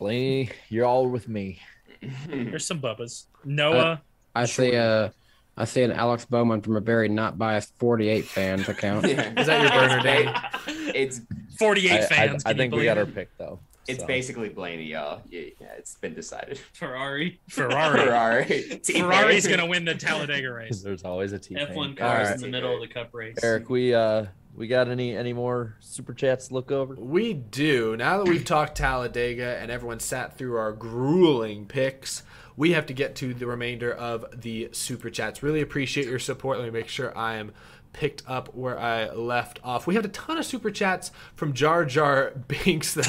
Blaney, 0.00 0.50
you're 0.70 0.84
all 0.86 1.06
with 1.06 1.28
me. 1.28 1.60
There's 2.28 2.66
some 2.66 2.80
bubbas. 2.80 3.26
Noah. 3.44 4.02
I 4.34 4.44
see 4.46 4.74
uh 4.76 5.10
I 5.56 5.64
see 5.66 5.82
an 5.84 5.92
Alex 5.92 6.24
Bowman 6.26 6.60
from 6.62 6.76
a 6.76 6.80
very 6.80 7.08
not 7.08 7.38
biased 7.38 7.72
48 7.78 8.24
fans 8.26 8.68
account. 8.68 9.06
Yeah. 9.06 9.32
Is 9.40 9.46
that 9.46 9.62
your 9.62 9.70
burner, 9.70 10.02
Dave? 10.02 10.94
It's 10.94 11.20
48 11.58 11.92
I, 11.92 11.96
I- 11.96 12.00
fans. 12.06 12.42
I 12.44 12.48
can 12.50 12.56
you 12.56 12.62
think 12.62 12.72
we 12.72 12.78
believe 12.78 12.86
got 12.90 12.98
our 12.98 13.06
pick 13.06 13.28
though. 13.38 13.60
It's 13.88 14.00
so. 14.00 14.06
basically 14.06 14.48
Blaney, 14.48 14.84
y'all. 14.84 15.22
Yeah, 15.28 15.42
yeah, 15.60 15.68
it's 15.78 15.94
been 15.94 16.14
decided. 16.14 16.58
Ferrari. 16.72 17.40
Ferrari. 17.48 18.00
Ferrari. 18.00 18.44
Ferrari's 18.84 19.46
going 19.46 19.60
to 19.60 19.66
win 19.66 19.84
the 19.84 19.94
Talladega 19.94 20.52
race. 20.52 20.82
There's 20.82 21.04
always 21.04 21.32
a 21.32 21.38
T. 21.38 21.56
F 21.56 21.74
one 21.74 21.94
cars 21.94 22.28
right. 22.28 22.34
in 22.34 22.40
the 22.40 22.48
middle 22.48 22.74
of 22.74 22.80
the 22.80 22.88
Cup 22.88 23.14
race. 23.14 23.36
Eric, 23.42 23.70
we 23.70 23.94
uh 23.94 24.26
we 24.54 24.66
got 24.66 24.88
any 24.88 25.16
any 25.16 25.32
more 25.32 25.76
super 25.80 26.14
chats 26.14 26.48
to 26.48 26.54
look 26.54 26.72
over? 26.72 26.94
We 26.94 27.34
do. 27.34 27.96
Now 27.96 28.18
that 28.18 28.28
we've 28.28 28.44
talked 28.44 28.76
Talladega 28.76 29.58
and 29.60 29.70
everyone 29.70 30.00
sat 30.00 30.38
through 30.38 30.56
our 30.56 30.72
grueling 30.72 31.66
picks, 31.66 32.22
we 32.56 32.72
have 32.72 32.86
to 32.86 32.94
get 32.94 33.14
to 33.16 33.34
the 33.34 33.46
remainder 33.46 33.92
of 33.92 34.24
the 34.40 34.70
super 34.72 35.10
chats. 35.10 35.42
Really 35.42 35.60
appreciate 35.60 36.06
your 36.06 36.18
support. 36.18 36.58
Let 36.58 36.64
me 36.64 36.70
make 36.70 36.88
sure 36.88 37.16
I 37.16 37.36
am 37.36 37.52
picked 37.96 38.22
up 38.28 38.54
where 38.54 38.78
I 38.78 39.10
left 39.10 39.58
off. 39.64 39.86
We 39.86 39.94
have 39.94 40.04
a 40.04 40.08
ton 40.08 40.38
of 40.38 40.44
super 40.44 40.70
chats 40.70 41.10
from 41.34 41.54
Jar 41.54 41.84
Jar 41.84 42.32
Binks 42.48 42.94
that, 42.94 43.06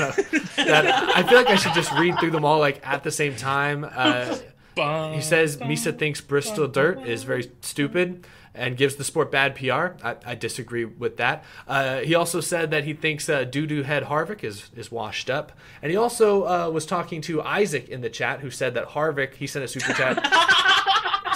that 0.56 1.16
I 1.16 1.24
feel 1.24 1.38
like 1.38 1.48
I 1.48 1.56
should 1.56 1.74
just 1.74 1.92
read 1.94 2.18
through 2.20 2.32
them 2.32 2.46
all 2.46 2.60
like 2.60 2.86
at 2.88 3.04
the 3.04 3.12
same 3.12 3.36
time. 3.36 3.86
Uh, 3.90 4.38
he 5.14 5.22
says 5.22 5.58
Misa 5.58 5.98
thinks 5.98 6.22
Bristol 6.22 6.68
dirt 6.68 7.02
is 7.08 7.24
very 7.24 7.52
stupid 7.62 8.26
and 8.54 8.78
gives 8.78 8.96
the 8.96 9.04
sport 9.04 9.32
bad 9.32 9.56
PR. 9.56 10.04
I, 10.06 10.16
I 10.26 10.36
disagree 10.36 10.86
with 10.86 11.18
that. 11.18 11.44
Uh, 11.68 12.00
he 12.00 12.16
also 12.16 12.42
said 12.42 12.72
that 12.72 12.84
he 12.84 12.94
thinks 12.94 13.30
uh, 13.30 13.44
Doo 13.44 13.84
Head 13.84 14.04
Harvick 14.06 14.44
is, 14.44 14.70
is 14.76 14.92
washed 14.92 15.30
up. 15.30 15.52
And 15.82 15.92
he 15.92 15.98
also 15.98 16.44
uh, 16.48 16.70
was 16.70 16.86
talking 16.86 17.22
to 17.22 17.42
Isaac 17.42 17.90
in 17.90 18.02
the 18.02 18.10
chat, 18.10 18.40
who 18.40 18.50
said 18.50 18.74
that 18.74 18.90
Harvick, 18.90 19.36
he 19.36 19.48
sent 19.48 19.66
a 19.66 19.68
super 19.68 19.94
chat 19.94 20.18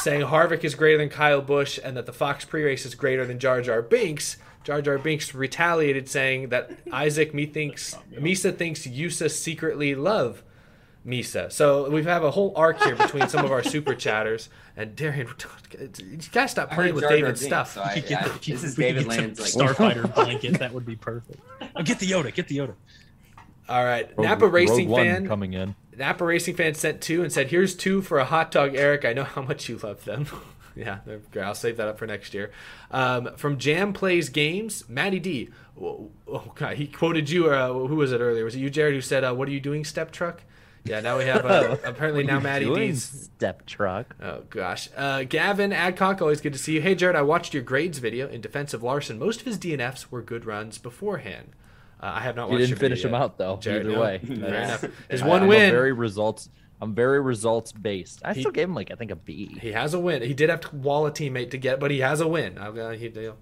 saying 0.04 0.22
Harvick 0.28 0.64
is 0.64 0.76
greater 0.76 0.98
than 0.98 1.10
Kyle 1.10 1.42
Busch 1.42 1.80
and 1.84 1.96
that 1.98 2.06
the 2.06 2.14
Fox 2.14 2.46
pre 2.46 2.64
race 2.64 2.86
is 2.86 2.96
greater 2.96 3.26
than 3.26 3.40
Jar 3.40 3.62
Jar 3.62 3.82
Binks. 3.82 4.38
Jar 4.64 4.82
Jar 4.82 4.98
Binks 4.98 5.34
retaliated 5.34 6.08
saying 6.08 6.50
that 6.50 6.72
Isaac 6.92 7.34
me 7.34 7.46
thinks 7.46 7.96
Misa 8.14 8.56
thinks 8.56 8.86
Yusa 8.86 9.30
secretly 9.32 9.96
love 9.96 10.44
Misa. 11.06 11.52
So 11.52 11.90
we 11.90 12.04
have 12.04 12.24
a 12.24 12.30
whole 12.32 12.54
arc 12.56 12.82
here 12.84 12.96
between 12.96 13.28
some 13.28 13.44
of 13.44 13.52
our 13.52 13.64
super 13.64 13.96
chatters 13.96 14.50
and 14.78 14.96
Darian. 14.96 15.28
You 15.80 16.18
gotta 16.32 16.48
stop 16.48 16.72
playing 16.72 16.94
with 16.94 17.02
Jar 17.04 17.10
Jar 17.10 17.18
David's 17.18 17.40
Binks, 17.42 17.50
stuff. 17.50 17.74
so 17.74 17.82
I- 17.82 17.96
Get 17.96 18.10
yeah, 18.12 18.28
the- 18.28 18.52
this 18.52 18.64
is 18.64 18.76
David 18.76 19.08
get 19.08 19.18
Land's 19.18 19.40
like 19.58 19.70
Starfighter 19.76 20.14
blanket. 20.16 20.60
That 20.60 20.74
would 20.74 20.86
be 20.86 20.96
perfect. 20.96 21.40
Oh, 21.76 21.82
get 21.82 21.98
the 22.00 22.06
Yoda. 22.06 22.32
Get 22.34 22.48
the 22.48 22.58
Yoda. 22.58 22.76
All 23.68 23.84
right, 23.84 24.10
Rogue- 24.16 24.28
Napa 24.28 24.48
Racing 24.48 24.78
Rogue 24.80 24.88
One 24.90 25.06
fan 25.06 25.28
coming 25.28 25.54
in. 25.54 25.76
Napa 26.02 26.26
Racing 26.26 26.56
fan 26.56 26.74
sent 26.74 27.00
two 27.00 27.22
and 27.22 27.32
said, 27.32 27.50
"Here's 27.50 27.76
two 27.76 28.02
for 28.02 28.18
a 28.18 28.26
hot 28.26 28.50
dog, 28.52 28.76
Eric. 28.76 29.06
I 29.06 29.14
know 29.14 29.24
how 29.24 29.44
much 29.44 29.70
you 29.70 29.78
love 29.78 30.04
them." 30.04 30.26
yeah, 30.76 31.00
they're 31.06 31.20
great. 31.32 31.44
I'll 31.44 31.56
save 31.56 31.78
that 31.78 31.88
up 31.88 32.00
for 32.00 32.08
next 32.08 32.34
year. 32.34 32.52
Um, 32.90 33.36
from 33.38 33.58
Jam 33.58 33.94
Plays 33.94 34.30
Games, 34.30 34.90
Matty 34.90 35.20
D. 35.20 35.50
Oh, 35.80 36.10
oh, 36.28 36.52
God, 36.56 36.78
he 36.78 36.88
quoted 36.88 37.30
you. 37.30 37.52
Uh, 37.52 37.72
who 37.88 37.96
was 37.96 38.12
it 38.12 38.20
earlier? 38.20 38.44
Was 38.44 38.56
it 38.56 38.60
you, 38.60 38.70
Jared, 38.70 38.96
who 38.96 39.02
said, 39.02 39.24
uh, 39.24 39.34
"What 39.34 39.48
are 39.48 39.52
you 39.52 39.60
doing, 39.60 39.86
Step 39.86 40.12
Truck?" 40.12 40.42
Yeah, 40.84 41.02
now 41.02 41.20
we 41.20 41.26
have 41.26 41.46
uh, 41.46 41.78
apparently 41.84 42.24
now 42.24 42.40
Matty 42.40 42.74
D's. 42.74 43.30
step 43.36 43.66
truck. 43.68 44.16
Oh 44.22 44.42
gosh, 44.50 44.90
uh, 44.98 45.24
Gavin 45.24 45.72
Adcock, 45.72 46.22
always 46.22 46.42
good 46.42 46.54
to 46.54 46.60
see 46.60 46.74
you. 46.74 46.82
Hey 46.82 46.96
Jared, 46.96 47.16
I 47.16 47.22
watched 47.22 47.54
your 47.54 47.62
grades 47.62 48.00
video 48.00 48.28
in 48.28 48.42
defense 48.42 48.74
of 48.74 48.82
Larson. 48.82 49.20
Most 49.20 49.42
of 49.42 49.46
his 49.46 49.60
DNFs 49.60 50.10
were 50.10 50.24
good 50.24 50.46
runs 50.46 50.80
beforehand. 50.80 51.50
Uh, 52.02 52.12
I 52.16 52.22
have 52.22 52.36
not 52.36 52.48
You 52.48 52.54
watched. 52.54 52.60
didn't 52.62 52.70
your 52.70 52.76
video 52.78 52.96
finish 52.96 53.06
him 53.06 53.14
out 53.14 53.38
though. 53.38 53.58
Jared, 53.58 53.86
either 53.86 53.96
no. 53.96 54.02
way, 54.02 54.18
Fair 54.26 54.36
That's- 54.38 54.84
enough. 54.84 54.96
His 55.10 55.22
I- 55.22 55.28
one 55.28 55.44
I'm 55.44 55.48
win. 55.48 55.72
very 55.72 55.92
results. 55.94 56.50
I'm 56.82 56.96
very 56.96 57.22
results 57.22 57.72
based. 57.72 58.22
I 58.26 58.34
He- 58.34 58.40
still 58.42 58.52
gave 58.52 58.68
him 58.68 58.74
like 58.74 58.90
I 58.90 58.96
think 58.96 59.12
a 59.12 59.16
B. 59.16 59.56
He 59.62 59.72
has 59.74 59.94
a 59.94 60.00
win. 60.00 60.24
He 60.24 60.34
did 60.34 60.50
have 60.50 60.62
to 60.62 60.76
wall 60.76 61.06
a 61.06 61.12
teammate 61.12 61.52
to 61.52 61.58
get, 61.58 61.80
but 61.80 61.92
he 61.92 62.00
has 62.00 62.22
a 62.22 62.28
win. 62.28 62.58
I'm 62.58 62.74
gonna, 62.76 62.96
he, 62.96 63.08
deal. 63.10 63.38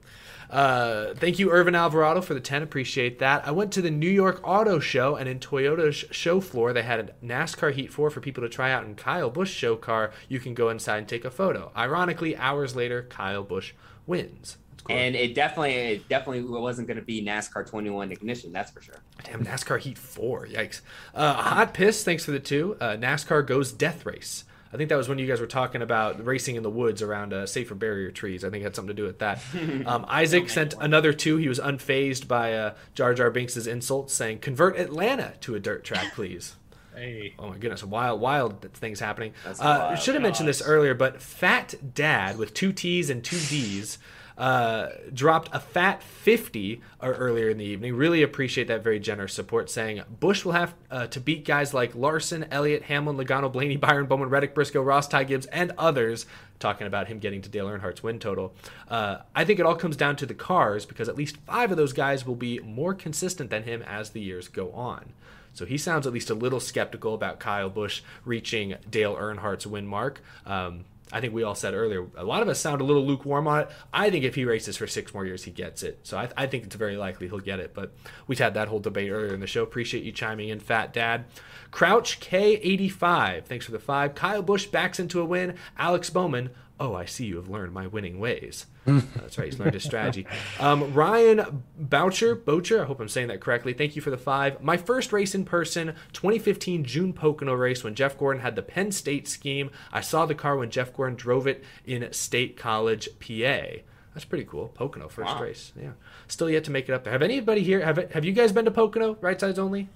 Uh, 0.49 1.13
thank 1.13 1.37
you, 1.39 1.51
Irvin 1.51 1.75
Alvarado, 1.75 2.21
for 2.21 2.33
the 2.33 2.39
10. 2.39 2.63
Appreciate 2.63 3.19
that. 3.19 3.47
I 3.47 3.51
went 3.51 3.71
to 3.73 3.81
the 3.83 3.91
New 3.91 4.09
York 4.09 4.41
Auto 4.43 4.79
Show, 4.79 5.15
and 5.15 5.29
in 5.29 5.39
Toyota's 5.39 5.95
show 6.11 6.41
floor, 6.41 6.73
they 6.73 6.81
had 6.81 6.99
a 6.99 7.25
NASCAR 7.25 7.71
Heat 7.71 7.93
4 7.93 8.09
for 8.09 8.19
people 8.19 8.41
to 8.43 8.49
try 8.49 8.71
out. 8.71 8.83
In 8.83 8.95
Kyle 8.95 9.29
Busch 9.29 9.51
show 9.53 9.75
car, 9.75 10.11
you 10.27 10.39
can 10.39 10.53
go 10.55 10.69
inside 10.69 10.97
and 10.97 11.07
take 11.07 11.23
a 11.23 11.29
photo. 11.31 11.71
Ironically, 11.77 12.35
hours 12.35 12.75
later, 12.75 13.03
Kyle 13.09 13.43
Busch 13.43 13.73
wins. 14.07 14.57
That's 14.89 14.97
cool. 14.97 14.97
And 14.97 15.15
it 15.15 15.35
definitely, 15.35 15.73
it 15.73 16.09
definitely 16.09 16.43
wasn't 16.43 16.87
going 16.87 16.99
to 16.99 17.05
be 17.05 17.23
NASCAR 17.23 17.67
21 17.69 18.11
ignition. 18.11 18.51
That's 18.51 18.71
for 18.71 18.81
sure. 18.81 18.95
Damn, 19.23 19.45
NASCAR 19.45 19.79
Heat 19.79 19.97
4. 19.97 20.47
Yikes. 20.47 20.81
Uh, 21.13 21.33
Hot 21.33 21.73
Piss, 21.73 22.03
thanks 22.03 22.25
for 22.25 22.31
the 22.31 22.39
two. 22.39 22.77
Uh, 22.81 22.91
NASCAR 22.97 23.45
Goes 23.45 23.71
Death 23.71 24.05
Race. 24.05 24.45
I 24.71 24.77
think 24.77 24.89
that 24.89 24.97
was 24.97 25.09
when 25.09 25.17
you 25.17 25.25
guys 25.25 25.39
were 25.41 25.47
talking 25.47 25.81
about 25.81 26.23
racing 26.23 26.55
in 26.55 26.61
the 26.61 26.69
woods 26.69 27.01
around 27.01 27.33
uh, 27.33 27.47
safer 27.47 27.73
barrier 27.73 28.11
trees. 28.11 28.43
I 28.43 28.51
think 28.51 28.61
it 28.61 28.65
had 28.65 28.75
something 28.75 28.95
to 28.95 29.01
do 29.01 29.05
with 29.05 29.19
that. 29.19 29.41
Um, 29.85 30.05
Isaac 30.07 30.49
sent 30.49 30.75
another 30.79 31.13
two. 31.13 31.37
He 31.37 31.47
was 31.47 31.59
unfazed 31.59 32.27
by 32.27 32.53
uh, 32.53 32.73
Jar 32.93 33.13
Jar 33.13 33.31
Binks' 33.31 33.65
insults, 33.65 34.13
saying, 34.13 34.39
Convert 34.39 34.77
Atlanta 34.77 35.33
to 35.41 35.55
a 35.55 35.59
dirt 35.59 35.83
track, 35.83 36.13
please. 36.13 36.55
Hey. 36.95 37.33
Oh 37.39 37.47
my 37.47 37.57
goodness, 37.57 37.81
wild, 37.81 38.19
wild 38.19 38.73
things 38.73 38.99
happening. 38.99 39.31
Uh, 39.45 39.53
wild. 39.57 39.99
should 39.99 40.15
have 40.15 40.21
mentioned 40.21 40.49
this 40.49 40.61
earlier, 40.61 40.93
but 40.93 41.21
Fat 41.21 41.75
Dad 41.93 42.37
with 42.37 42.53
two 42.53 42.73
T's 42.73 43.09
and 43.09 43.23
two 43.23 43.39
D's 43.39 43.99
uh, 44.39 44.87
dropped 45.13 45.53
a 45.53 45.59
fat 45.59 46.01
50 46.01 46.81
uh, 47.01 47.05
earlier 47.05 47.49
in 47.49 47.57
the 47.57 47.65
evening. 47.65 47.93
Really 47.93 48.23
appreciate 48.23 48.69
that 48.69 48.83
very 48.83 48.99
generous 48.99 49.33
support, 49.33 49.69
saying 49.69 50.01
Busch 50.19 50.45
will 50.45 50.53
have 50.53 50.73
uh, 50.89 51.07
to 51.07 51.19
beat 51.19 51.43
guys 51.45 51.73
like 51.73 51.93
Larson, 51.93 52.45
Elliott, 52.49 52.83
Hamlin, 52.83 53.17
Logano, 53.17 53.51
Blaney, 53.51 53.75
Byron, 53.75 54.05
Bowman, 54.05 54.29
Reddick, 54.29 54.55
Briscoe, 54.55 54.81
Ross, 54.81 55.09
Ty 55.09 55.25
Gibbs, 55.25 55.45
and 55.47 55.73
others. 55.77 56.25
Talking 56.57 56.87
about 56.87 57.07
him 57.07 57.19
getting 57.19 57.41
to 57.41 57.49
Dale 57.49 57.67
Earnhardt's 57.67 58.01
win 58.01 58.19
total. 58.19 58.53
Uh, 58.89 59.17
I 59.35 59.43
think 59.45 59.59
it 59.59 59.65
all 59.65 59.75
comes 59.75 59.97
down 59.97 60.15
to 60.17 60.25
the 60.25 60.33
cars 60.33 60.85
because 60.85 61.09
at 61.09 61.15
least 61.15 61.37
five 61.37 61.71
of 61.71 61.77
those 61.77 61.93
guys 61.93 62.25
will 62.25 62.35
be 62.35 62.59
more 62.59 62.93
consistent 62.93 63.49
than 63.49 63.63
him 63.63 63.81
as 63.83 64.11
the 64.11 64.21
years 64.21 64.47
go 64.47 64.71
on. 64.71 65.13
So 65.53 65.65
he 65.65 65.77
sounds 65.77 66.07
at 66.07 66.13
least 66.13 66.29
a 66.29 66.33
little 66.33 66.59
skeptical 66.59 67.13
about 67.13 67.39
Kyle 67.39 67.69
Busch 67.69 68.01
reaching 68.23 68.75
Dale 68.89 69.15
Earnhardt's 69.15 69.67
win 69.67 69.87
mark. 69.87 70.21
Um, 70.45 70.85
I 71.11 71.21
think 71.21 71.33
we 71.33 71.43
all 71.43 71.55
said 71.55 71.73
earlier, 71.73 72.05
a 72.15 72.23
lot 72.23 72.43
of 72.43 72.49
us 72.49 72.59
sound 72.59 72.81
a 72.81 72.83
little 72.83 73.05
lukewarm 73.05 73.47
on 73.47 73.61
it. 73.61 73.69
I 73.91 74.09
think 74.09 74.25
if 74.25 74.35
he 74.35 74.45
races 74.45 74.77
for 74.77 74.85
six 74.85 75.13
more 75.13 75.25
years, 75.25 75.43
he 75.43 75.51
gets 75.51 75.81
it. 75.81 75.99
So 76.03 76.17
I, 76.17 76.29
I 76.37 76.45
think 76.45 76.65
it's 76.65 76.75
very 76.75 76.97
likely 76.97 77.27
he'll 77.27 77.39
get 77.39 77.59
it. 77.59 77.73
But 77.73 77.93
we 78.27 78.35
had 78.35 78.53
that 78.53 78.67
whole 78.67 78.79
debate 78.79 79.09
earlier 79.09 79.33
in 79.33 79.39
the 79.39 79.47
show. 79.47 79.63
Appreciate 79.63 80.03
you 80.03 80.11
chiming 80.11 80.49
in, 80.49 80.59
Fat 80.59 80.93
Dad. 80.93 81.25
Crouch 81.71 82.19
K85, 82.19 83.45
thanks 83.45 83.65
for 83.65 83.71
the 83.71 83.79
five. 83.79 84.13
Kyle 84.15 84.41
Busch 84.41 84.67
backs 84.67 84.99
into 84.99 85.19
a 85.21 85.25
win. 85.25 85.55
Alex 85.77 86.09
Bowman, 86.09 86.49
oh, 86.79 86.95
I 86.95 87.05
see 87.05 87.25
you 87.25 87.35
have 87.35 87.49
learned 87.49 87.73
my 87.73 87.87
winning 87.87 88.19
ways. 88.19 88.65
Uh, 88.87 89.01
That's 89.17 89.37
right, 89.37 89.45
he's 89.45 89.59
learned 89.59 89.73
his 89.73 89.83
strategy. 89.83 90.25
Um, 90.59 90.93
Ryan 90.93 91.63
Boucher, 91.77 92.35
Boucher, 92.35 92.81
I 92.81 92.85
hope 92.85 92.99
I'm 92.99 93.09
saying 93.09 93.27
that 93.27 93.41
correctly. 93.41 93.73
Thank 93.73 93.95
you 93.95 94.01
for 94.01 94.09
the 94.09 94.17
five. 94.17 94.61
My 94.61 94.77
first 94.77 95.11
race 95.11 95.35
in 95.35 95.45
person, 95.45 95.93
2015 96.13 96.83
June 96.85 97.13
Pocono 97.13 97.53
race 97.53 97.83
when 97.83 97.95
Jeff 97.95 98.17
Gordon 98.17 98.41
had 98.41 98.55
the 98.55 98.61
Penn 98.61 98.91
State 98.91 99.27
scheme. 99.27 99.69
I 99.91 100.01
saw 100.01 100.25
the 100.25 100.35
car 100.35 100.55
when 100.57 100.69
Jeff 100.69 100.93
Gordon 100.93 101.15
drove 101.17 101.47
it 101.47 101.63
in 101.85 102.11
State 102.13 102.55
College, 102.57 103.09
PA. 103.19 103.79
That's 104.13 104.25
pretty 104.25 104.45
cool. 104.45 104.69
Pocono 104.69 105.07
first 105.07 105.35
Wow. 105.35 105.41
race. 105.43 105.71
Yeah. 105.79 105.91
Still 106.27 106.49
yet 106.49 106.63
to 106.65 106.71
make 106.71 106.89
it 106.89 106.93
up 106.93 107.03
there. 107.03 107.13
Have 107.13 107.21
anybody 107.21 107.61
here 107.63 107.83
have 107.85 108.11
have 108.11 108.25
you 108.25 108.31
guys 108.33 108.51
been 108.51 108.65
to 108.65 108.71
Pocono? 108.71 109.17
Right 109.21 109.39
sides 109.39 109.59
only? 109.59 109.87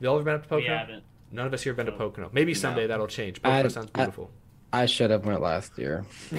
You 0.00 0.08
all 0.08 0.14
ever 0.16 0.24
been 0.24 0.34
up 0.34 0.46
to 0.48 0.54
We 0.54 0.62
Pocono? 0.62 0.78
haven't. 0.78 1.04
None 1.32 1.46
of 1.46 1.52
us 1.52 1.62
here 1.64 1.72
have 1.72 1.76
been 1.76 1.86
to 1.86 1.92
Pocono. 1.92 2.30
Maybe 2.32 2.54
someday 2.54 2.86
that'll 2.86 3.08
change. 3.08 3.42
Pocono 3.42 3.64
I- 3.64 3.68
sounds 3.68 3.90
beautiful. 3.90 4.30
I 4.32 4.37
should 4.86 5.10
have 5.10 5.24
went 5.24 5.40
last 5.40 5.78
year. 5.78 6.04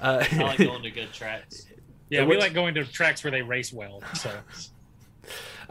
Uh, 0.00 0.24
I 0.32 0.36
like 0.36 0.58
going 0.58 0.82
to 0.82 0.90
good 0.90 1.12
tracks. 1.12 1.64
Yeah, 2.10 2.24
we 2.24 2.36
like 2.36 2.54
going 2.54 2.74
to 2.74 2.84
tracks 2.84 3.22
where 3.22 3.30
they 3.30 3.42
race 3.42 3.72
well. 3.72 4.02
So 4.14 4.32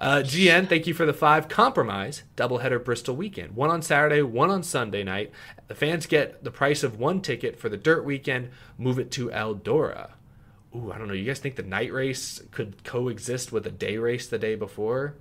Uh, 0.02 0.24
GN, 0.24 0.68
thank 0.68 0.88
you 0.88 0.96
for 0.96 1.06
the 1.06 1.14
five. 1.14 1.48
Compromise, 1.48 2.24
doubleheader 2.36 2.84
Bristol 2.84 3.16
weekend. 3.16 3.56
One 3.56 3.70
on 3.70 3.84
Saturday, 3.84 4.24
one 4.24 4.50
on 4.50 4.64
Sunday 4.64 5.04
night. 5.04 5.32
The 5.68 5.76
fans 5.76 6.08
get 6.08 6.44
the 6.44 6.50
price 6.50 6.82
of 6.82 6.98
one 6.98 7.22
ticket 7.22 7.60
for 7.60 7.70
the 7.70 7.78
dirt 7.78 8.04
weekend. 8.04 8.50
Move 8.80 8.98
it 8.98 9.12
to 9.12 9.30
Eldora. 9.30 10.14
Ooh, 10.76 10.92
I 10.92 10.98
don't 10.98 11.08
know. 11.08 11.14
You 11.14 11.26
guys 11.26 11.38
think 11.38 11.56
the 11.56 11.62
night 11.62 11.94
race 11.94 12.42
could 12.50 12.84
coexist 12.84 13.52
with 13.52 13.68
a 13.68 13.72
day 13.72 13.98
race 13.98 14.28
the 14.28 14.40
day 14.40 14.56
before? 14.56 15.18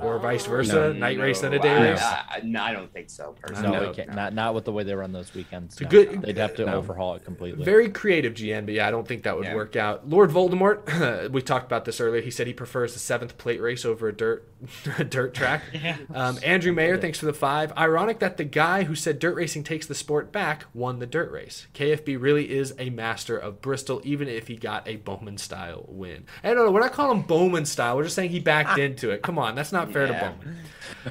Or 0.00 0.18
vice 0.20 0.46
versa? 0.46 0.94
Night 0.94 1.18
race 1.18 1.42
and 1.42 1.52
a 1.54 1.58
day 1.58 1.68
I, 1.76 1.90
race? 1.90 2.00
I, 2.02 2.24
I- 2.36 2.40
no, 2.44 2.62
I 2.62 2.72
don't 2.72 2.92
think 2.92 3.10
so. 3.10 3.34
Personally. 3.40 3.76
No, 3.76 3.88
we 3.88 3.94
can't. 3.94 4.14
Not 4.14 4.34
not 4.34 4.54
with 4.54 4.64
the 4.64 4.70
way 4.72 4.84
they 4.84 4.94
run 4.94 5.12
those 5.12 5.34
weekends. 5.34 5.74
It's 5.74 5.80
a 5.80 5.84
no. 5.84 5.90
good- 5.90 6.22
They'd 6.22 6.36
have 6.38 6.54
to 6.56 6.66
no. 6.66 6.74
overhaul 6.74 7.14
it 7.16 7.24
completely. 7.24 7.64
Very 7.64 7.88
creative 7.90 8.34
GN, 8.34 8.66
but 8.66 8.74
yeah, 8.74 8.86
I 8.86 8.92
don't 8.92 9.06
think 9.08 9.24
that 9.24 9.36
would 9.36 9.46
Yeah. 9.46 9.54
work 9.56 9.74
out. 9.74 10.08
Lord 10.08 10.30
Voldemort, 10.30 11.30
we 11.32 11.42
talked 11.42 11.66
about 11.66 11.84
this 11.86 12.00
earlier. 12.00 12.22
He 12.22 12.30
said 12.30 12.46
he 12.46 12.52
prefers 12.52 12.92
the 12.92 13.00
seventh 13.00 13.36
plate 13.36 13.60
race 13.60 13.84
over 13.84 14.06
a 14.08 14.12
dirt 14.12 14.46
a 14.98 15.04
dirt 15.04 15.34
track. 15.34 15.62
Yeah. 15.72 15.96
Um, 16.14 16.38
Andrew 16.44 16.72
Mayer, 16.72 16.98
thanks 16.98 17.18
for 17.18 17.26
the 17.26 17.32
five. 17.32 17.72
Ironic 17.76 18.18
that 18.18 18.36
the 18.36 18.44
guy 18.44 18.84
who 18.84 18.94
said 18.94 19.18
dirt 19.18 19.34
racing 19.34 19.64
takes 19.64 19.86
the 19.86 19.94
sport 19.94 20.30
back 20.30 20.66
won 20.74 20.98
the 20.98 21.06
dirt 21.06 21.30
race. 21.32 21.66
KFB 21.74 22.20
really 22.20 22.50
is 22.50 22.74
a 22.78 22.90
master 22.90 23.36
of 23.36 23.60
Bristol, 23.62 24.00
even 24.04 24.28
if 24.28 24.48
he 24.48 24.56
got 24.56 24.86
a 24.86 24.96
Bowman 24.96 25.38
style 25.38 25.86
win. 25.88 26.24
I 26.44 26.48
don't 26.52 26.66
know. 26.66 26.70
We're 26.70 26.80
not 26.80 26.92
calling 26.92 27.18
him 27.18 27.22
Bowman 27.26 27.64
style. 27.64 27.96
We're 27.96 28.02
just 28.04 28.14
saying 28.14 28.30
he 28.30 28.40
backed 28.40 28.78
into 28.78 29.10
it. 29.10 29.22
Come 29.22 29.38
on, 29.38 29.54
that's 29.54 29.72
not 29.72 29.79
fair 29.86 30.06
to 30.06 30.12
Bowman. 30.12 30.56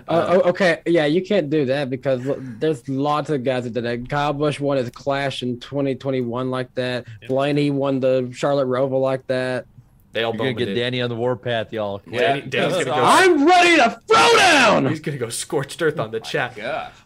Uh, 0.07 0.39
oh, 0.43 0.49
okay, 0.49 0.81
yeah, 0.85 1.05
you 1.05 1.21
can't 1.21 1.49
do 1.49 1.65
that 1.65 1.89
because 1.89 2.23
look, 2.25 2.39
there's 2.59 2.87
lots 2.87 3.29
of 3.29 3.43
guys 3.43 3.63
that 3.63 3.73
did 3.73 3.83
that. 3.83 4.09
Kyle 4.09 4.33
Busch 4.33 4.59
won 4.59 4.77
his 4.77 4.89
Clash 4.89 5.41
in 5.41 5.59
2021 5.59 6.51
like 6.51 6.73
that. 6.75 7.05
Blaney 7.27 7.71
won 7.71 7.99
the 7.99 8.29
Charlotte 8.33 8.67
Roval 8.67 9.01
like 9.01 9.25
that. 9.27 9.65
They 10.11 10.23
all 10.23 10.31
You're 10.33 10.37
gonna 10.39 10.53
get 10.53 10.65
did. 10.65 10.75
Danny 10.75 11.01
on 11.01 11.09
the 11.09 11.15
warpath, 11.15 11.71
y'all. 11.71 12.01
Danny- 12.11 12.41
go- 12.49 12.93
I'm 12.93 13.47
ready 13.47 13.75
to 13.77 14.01
throw 14.07 14.35
down. 14.37 14.87
He's 14.87 14.99
gonna 14.99 15.17
go 15.17 15.29
scorched 15.29 15.79
earth 15.81 15.99
on 15.99 16.11
the 16.11 16.19
chat. 16.19 16.57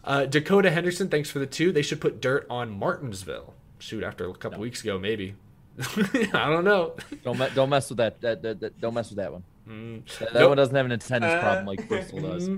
Uh, 0.02 0.24
Dakota 0.24 0.70
Henderson, 0.70 1.08
thanks 1.08 1.30
for 1.30 1.38
the 1.38 1.46
two. 1.46 1.70
They 1.70 1.82
should 1.82 2.00
put 2.00 2.20
dirt 2.20 2.46
on 2.48 2.70
Martinsville. 2.70 3.54
Shoot, 3.78 4.02
after 4.02 4.28
a 4.28 4.34
couple 4.34 4.60
weeks 4.60 4.82
ago, 4.82 4.98
maybe. 4.98 5.34
I 5.78 6.48
don't 6.48 6.64
know. 6.64 6.94
Don't 7.24 7.38
me- 7.38 7.48
don't 7.54 7.68
mess 7.68 7.88
with 7.90 7.98
that. 7.98 8.20
That, 8.22 8.40
that, 8.42 8.60
that- 8.60 8.80
don't 8.80 8.94
mess 8.94 9.10
with 9.10 9.18
that 9.18 9.32
one. 9.32 9.44
Mm. 9.68 10.04
That, 10.18 10.32
that 10.34 10.40
Nope. 10.40 10.48
one 10.50 10.56
doesn't 10.58 10.74
have 10.76 10.84
an 10.86 10.92
attendance 10.92 11.32
Uh, 11.34 11.40
problem 11.40 11.66
like 11.66 11.88
Bristol 11.88 12.20
does. 12.22 12.50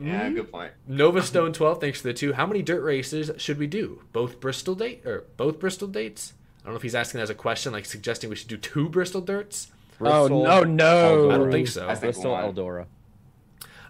yeah, 0.00 0.28
good 0.30 0.50
point. 0.50 0.72
Nova 0.88 1.22
Stone 1.22 1.52
12, 1.52 1.80
thanks 1.80 2.00
for 2.00 2.08
the 2.08 2.14
two. 2.14 2.32
How 2.32 2.46
many 2.46 2.62
dirt 2.62 2.82
races 2.82 3.30
should 3.40 3.58
we 3.58 3.66
do? 3.68 4.02
Both 4.12 4.40
Bristol 4.40 4.74
date 4.74 5.06
or 5.06 5.24
both 5.36 5.60
Bristol 5.60 5.86
dates? 5.88 6.32
I 6.62 6.64
don't 6.64 6.72
know 6.72 6.76
if 6.76 6.82
he's 6.82 6.94
asking 6.96 7.20
as 7.20 7.30
a 7.30 7.34
question, 7.34 7.72
like 7.72 7.84
suggesting 7.86 8.28
we 8.28 8.36
should 8.36 8.48
do 8.48 8.56
two 8.56 8.88
Bristol 8.88 9.20
dirts. 9.20 9.70
Oh, 10.00 10.26
no, 10.28 10.64
no. 10.64 11.30
I 11.30 11.36
don't 11.38 11.50
think 11.52 11.68
so. 11.68 11.84
I 11.88 11.92
think 11.94 12.14
Bristol 12.14 12.32
one. 12.32 12.44
Eldora. 12.54 12.86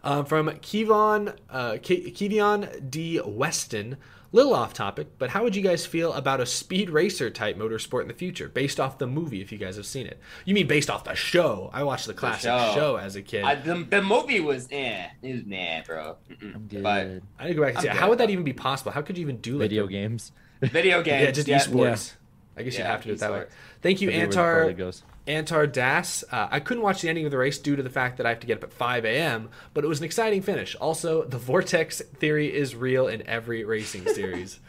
Um, 0.05 0.25
from 0.27 0.49
Kevon, 0.49 1.35
uh, 1.51 1.73
Ke- 1.79 2.13
Kevion 2.15 2.89
D. 2.91 3.21
Weston, 3.25 3.97
little 4.33 4.55
off 4.55 4.75
topic, 4.75 5.09
but 5.19 5.31
how 5.31 5.43
would 5.43 5.57
you 5.57 5.63
guys 5.63 5.87
feel 5.87 6.13
about 6.13 6.41
a 6.41 6.47
speed 6.47 6.91
racer 6.91 7.31
type 7.31 7.57
motorsport 7.57 8.03
in 8.03 8.09
the 8.09 8.15
future, 8.15 8.49
based 8.49 8.79
off 8.79 8.99
the 8.99 9.07
movie? 9.07 9.41
If 9.41 9.51
you 9.53 9.59
guys 9.59 9.77
have 9.77 9.87
seen 9.87 10.07
it, 10.07 10.19
you 10.45 10.55
mean 10.55 10.67
based 10.67 10.91
off 10.91 11.05
the 11.05 11.15
show? 11.15 11.71
I 11.73 11.83
watched 11.83 12.07
the 12.07 12.15
classic 12.15 12.43
show. 12.51 12.73
show. 12.75 12.97
as 12.97 13.17
a 13.17 13.23
kid. 13.23 13.45
I, 13.45 13.53
I, 13.53 13.55
the, 13.57 13.75
the 13.89 14.03
movie 14.03 14.41
was 14.41 14.69
eh, 14.71 15.07
it 15.23 15.33
was 15.35 15.47
nah, 15.47 15.83
bro. 15.87 16.17
But 16.29 16.69
Good. 16.69 17.23
need 17.41 17.49
to 17.49 17.55
go 17.55 17.63
back 17.63 17.75
and 17.75 17.83
see. 17.83 17.89
How 17.89 18.09
would 18.09 18.19
that 18.19 18.31
even 18.31 18.45
be 18.45 18.53
possible? 18.53 18.93
How 18.93 19.03
could 19.03 19.17
you 19.17 19.23
even 19.23 19.39
do 19.39 19.53
like 19.55 19.61
Video 19.71 19.87
a- 19.87 19.89
games. 19.89 20.33
video 20.61 21.03
games, 21.03 21.23
Yeah, 21.25 21.31
just 21.31 21.49
yeah. 21.49 21.59
esports. 21.61 22.15
I 22.57 22.63
guess 22.63 22.77
you'd 22.77 22.87
have 22.87 23.01
to 23.03 23.07
do 23.09 23.15
it 23.15 23.21
that 23.21 23.31
way. 23.31 23.45
Thank 23.83 24.01
you, 24.01 24.09
Could 24.11 24.17
where 24.19 24.27
the 24.27 24.37
Antar. 24.37 24.95
Party. 25.29 25.39
Antar 25.39 25.67
Das. 25.67 26.25
Uh, 26.31 26.49
I 26.51 26.61
couldn't 26.61 26.83
watch 26.83 27.03
the 27.03 27.09
ending 27.09 27.25
of 27.25 27.31
the 27.31 27.39
race 27.39 27.59
due 27.59 27.77
to 27.77 27.83
the 27.83 27.91
fact 27.91 28.17
that 28.17 28.27
I 28.27 28.31
have 28.31 28.41
to 28.41 28.47
get 28.47 28.59
up 28.59 28.65
at 28.65 28.73
5 28.73 29.05
a.m., 29.05 29.49
but 29.75 29.85
it 29.85 29.89
was 29.89 29.99
an 30.01 30.05
exciting 30.05 30.43
finish. 30.43 30.75
Also, 30.77 31.25
the 31.25 31.39
vortex 31.39 32.01
theory 32.01 32.55
is 32.55 32.75
real 32.75 33.07
in 33.09 33.27
every 33.27 33.65
racing 33.65 34.07
series. 34.15 34.61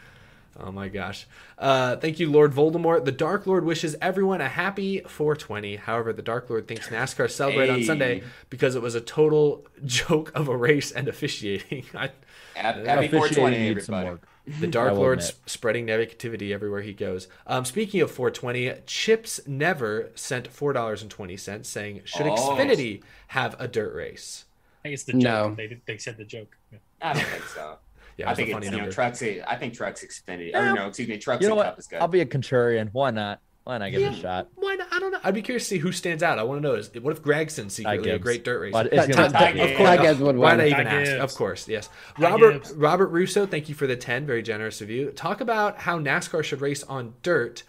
oh 0.58 0.70
my 0.72 0.88
gosh. 0.88 1.26
Uh, 1.58 1.96
thank 1.96 2.18
you, 2.18 2.30
Lord 2.30 2.52
Voldemort. 2.52 3.04
The 3.04 3.12
Dark 3.12 3.46
Lord 3.46 3.64
wishes 3.64 3.96
everyone 4.00 4.40
a 4.40 4.48
happy 4.48 5.00
420. 5.00 5.76
However, 5.76 6.12
the 6.12 6.22
Dark 6.22 6.48
Lord 6.48 6.66
thinks 6.68 6.88
NASCAR 6.88 7.30
celebrate 7.30 7.70
on 7.70 7.82
Sunday 7.84 8.22
because 8.48 8.74
it 8.74 8.82
was 8.82 8.94
a 8.94 9.00
total 9.00 9.66
joke 9.84 10.32
of 10.34 10.48
a 10.48 10.56
race 10.56 10.90
and 10.90 11.08
officiating. 11.08 11.84
I, 11.94 12.10
Happy, 12.54 12.86
happy 12.86 13.08
420, 13.08 13.56
Officiating 13.56 13.82
some 13.82 13.94
everybody. 13.94 14.20
Work. 14.50 14.60
the 14.60 14.66
Dark 14.66 14.88
I 14.90 14.92
will 14.92 14.98
Lord's 15.00 15.30
admit. 15.30 15.42
spreading 15.50 15.86
negativity 15.86 16.52
everywhere 16.52 16.82
he 16.82 16.92
goes. 16.92 17.28
Um, 17.46 17.64
speaking 17.64 18.00
of 18.00 18.10
420, 18.10 18.72
Chips 18.86 19.40
Never 19.46 20.10
sent 20.14 20.52
$4.20 20.52 21.64
saying, 21.64 22.02
Should 22.04 22.26
Oh. 22.26 22.34
Xfinity 22.34 23.02
have 23.28 23.56
a 23.60 23.66
dirt 23.68 23.94
race? 23.94 24.44
I 24.80 24.82
think 24.84 24.94
it's 24.94 25.04
the 25.04 25.12
joke. 25.12 25.22
No. 25.22 25.54
They, 25.54 25.80
they 25.86 25.98
said 25.98 26.16
the 26.16 26.24
joke. 26.24 26.56
Yeah. 26.72 26.78
I 27.02 27.12
don't 27.14 27.22
think 27.24 27.44
so. 27.44 27.76
Yeah, 28.16 28.30
I 28.30 28.34
think 28.34 28.48
it's 28.50 28.64
you 28.66 28.70
know 28.72 28.76
number. 28.78 28.92
trucks. 28.92 29.22
I 29.22 29.56
think 29.56 29.72
trucks 29.74 30.04
Xfinity. 30.04 30.50
Yeah. 30.50 30.72
Or 30.72 30.74
no, 30.74 30.86
excuse 30.88 31.08
me, 31.08 31.16
trucks 31.16 31.42
You 31.42 31.48
know 31.48 31.54
and 31.54 31.62
Cup 31.64 31.72
what? 31.74 31.78
is 31.78 31.86
good. 31.86 32.00
I'll 32.00 32.08
be 32.08 32.20
a 32.20 32.26
contrarian. 32.26 32.90
Why 32.92 33.10
not? 33.10 33.40
Why 33.70 33.78
not 33.78 33.90
give 33.92 34.02
it 34.02 34.12
a 34.14 34.20
shot? 34.20 34.48
Why 34.56 34.74
not? 34.74 34.88
I 34.90 34.98
don't 34.98 35.12
know. 35.12 35.20
I'd 35.22 35.32
be 35.32 35.42
curious 35.42 35.62
to 35.62 35.68
see 35.68 35.78
who 35.78 35.92
stands 35.92 36.24
out. 36.24 36.40
I 36.40 36.42
want 36.42 36.60
to 36.60 36.68
know 36.68 36.74
is 36.74 36.90
what 37.00 37.12
if 37.16 37.22
Gragson 37.22 37.70
secretly 37.70 38.10
a 38.10 38.18
great 38.18 38.42
dirt 38.42 38.58
racer? 38.58 38.88
It's 38.90 39.06
gonna 39.06 39.30
Ty- 39.30 39.38
Ty- 39.38 39.52
Ty 39.52 39.58
Of 39.60 39.76
course. 39.76 39.88
Ty 39.88 40.02
Gibbs 40.02 40.20
would 40.20 40.36
Why 40.36 40.56
win. 40.56 40.58
did 40.58 40.64
I 40.74 40.76
even 40.80 40.86
Ty 40.86 41.00
ask? 41.02 41.10
Gibbs. 41.12 41.22
Of 41.22 41.34
course, 41.38 41.68
yes. 41.68 41.88
Robert 42.18 42.52
Gibbs. 42.54 42.72
Robert 42.72 43.06
Russo, 43.10 43.46
thank 43.46 43.68
you 43.68 43.76
for 43.76 43.86
the 43.86 43.94
ten. 43.96 44.26
Very 44.26 44.42
generous 44.42 44.80
of 44.80 44.90
you. 44.90 45.10
Talk 45.12 45.40
about 45.40 45.78
how 45.78 46.00
NASCAR 46.00 46.42
should 46.42 46.60
race 46.60 46.82
on 46.82 47.14
dirt. 47.22 47.62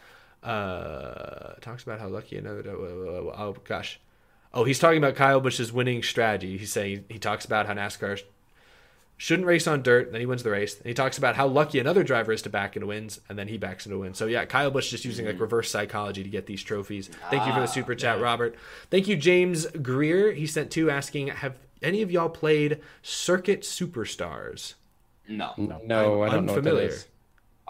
Uh, 0.43 1.53
talks 1.61 1.83
about 1.83 1.99
how 1.99 2.07
lucky 2.07 2.35
another. 2.37 2.67
Oh 2.71 3.55
gosh. 3.63 3.99
Oh, 4.55 4.63
he's 4.63 4.79
talking 4.79 4.97
about 4.97 5.15
Kyle 5.15 5.39
Busch's 5.39 5.71
winning 5.71 6.01
strategy. 6.03 6.57
He's 6.57 6.71
saying 6.71 7.05
he 7.09 7.19
talks 7.19 7.45
about 7.45 7.67
how 7.67 7.73
NASCAR 7.73 8.17
sh- 8.17 8.23
shouldn't 9.21 9.47
race 9.47 9.67
on 9.67 9.83
dirt, 9.83 10.11
then 10.11 10.19
he 10.19 10.25
wins 10.25 10.41
the 10.41 10.49
race. 10.49 10.75
And 10.77 10.87
he 10.87 10.95
talks 10.95 11.19
about 11.19 11.35
how 11.35 11.45
lucky 11.45 11.77
another 11.77 12.01
driver 12.01 12.31
is 12.31 12.41
to 12.41 12.49
back 12.49 12.75
into 12.75 12.87
wins, 12.87 13.21
and 13.29 13.37
then 13.37 13.47
he 13.47 13.55
backs 13.55 13.85
into 13.85 13.99
wins. 13.99 14.17
So 14.17 14.25
yeah, 14.25 14.45
Kyle 14.45 14.71
Busch 14.71 14.89
just 14.89 15.05
using 15.05 15.27
like 15.27 15.39
reverse 15.39 15.69
psychology 15.69 16.23
to 16.23 16.29
get 16.29 16.47
these 16.47 16.63
trophies. 16.63 17.07
Thank 17.29 17.45
you 17.45 17.53
for 17.53 17.59
the 17.59 17.67
Ah, 17.67 17.71
super 17.71 17.93
chat, 17.93 18.19
Robert. 18.19 18.55
Thank 18.89 19.07
you, 19.07 19.15
James 19.15 19.67
Greer. 19.67 20.31
He 20.31 20.47
sent 20.47 20.71
two 20.71 20.89
asking, 20.89 21.27
have 21.27 21.59
any 21.83 22.01
of 22.01 22.09
y'all 22.09 22.29
played 22.29 22.81
Circuit 23.03 23.61
Superstars? 23.61 24.73
no. 25.27 25.53
No, 25.55 25.79
no 25.85 26.23
I 26.23 26.29
don't 26.29 26.47
know 26.47 26.53
what 26.53 26.63
that 26.63 26.69
Unfamiliar. 26.71 26.97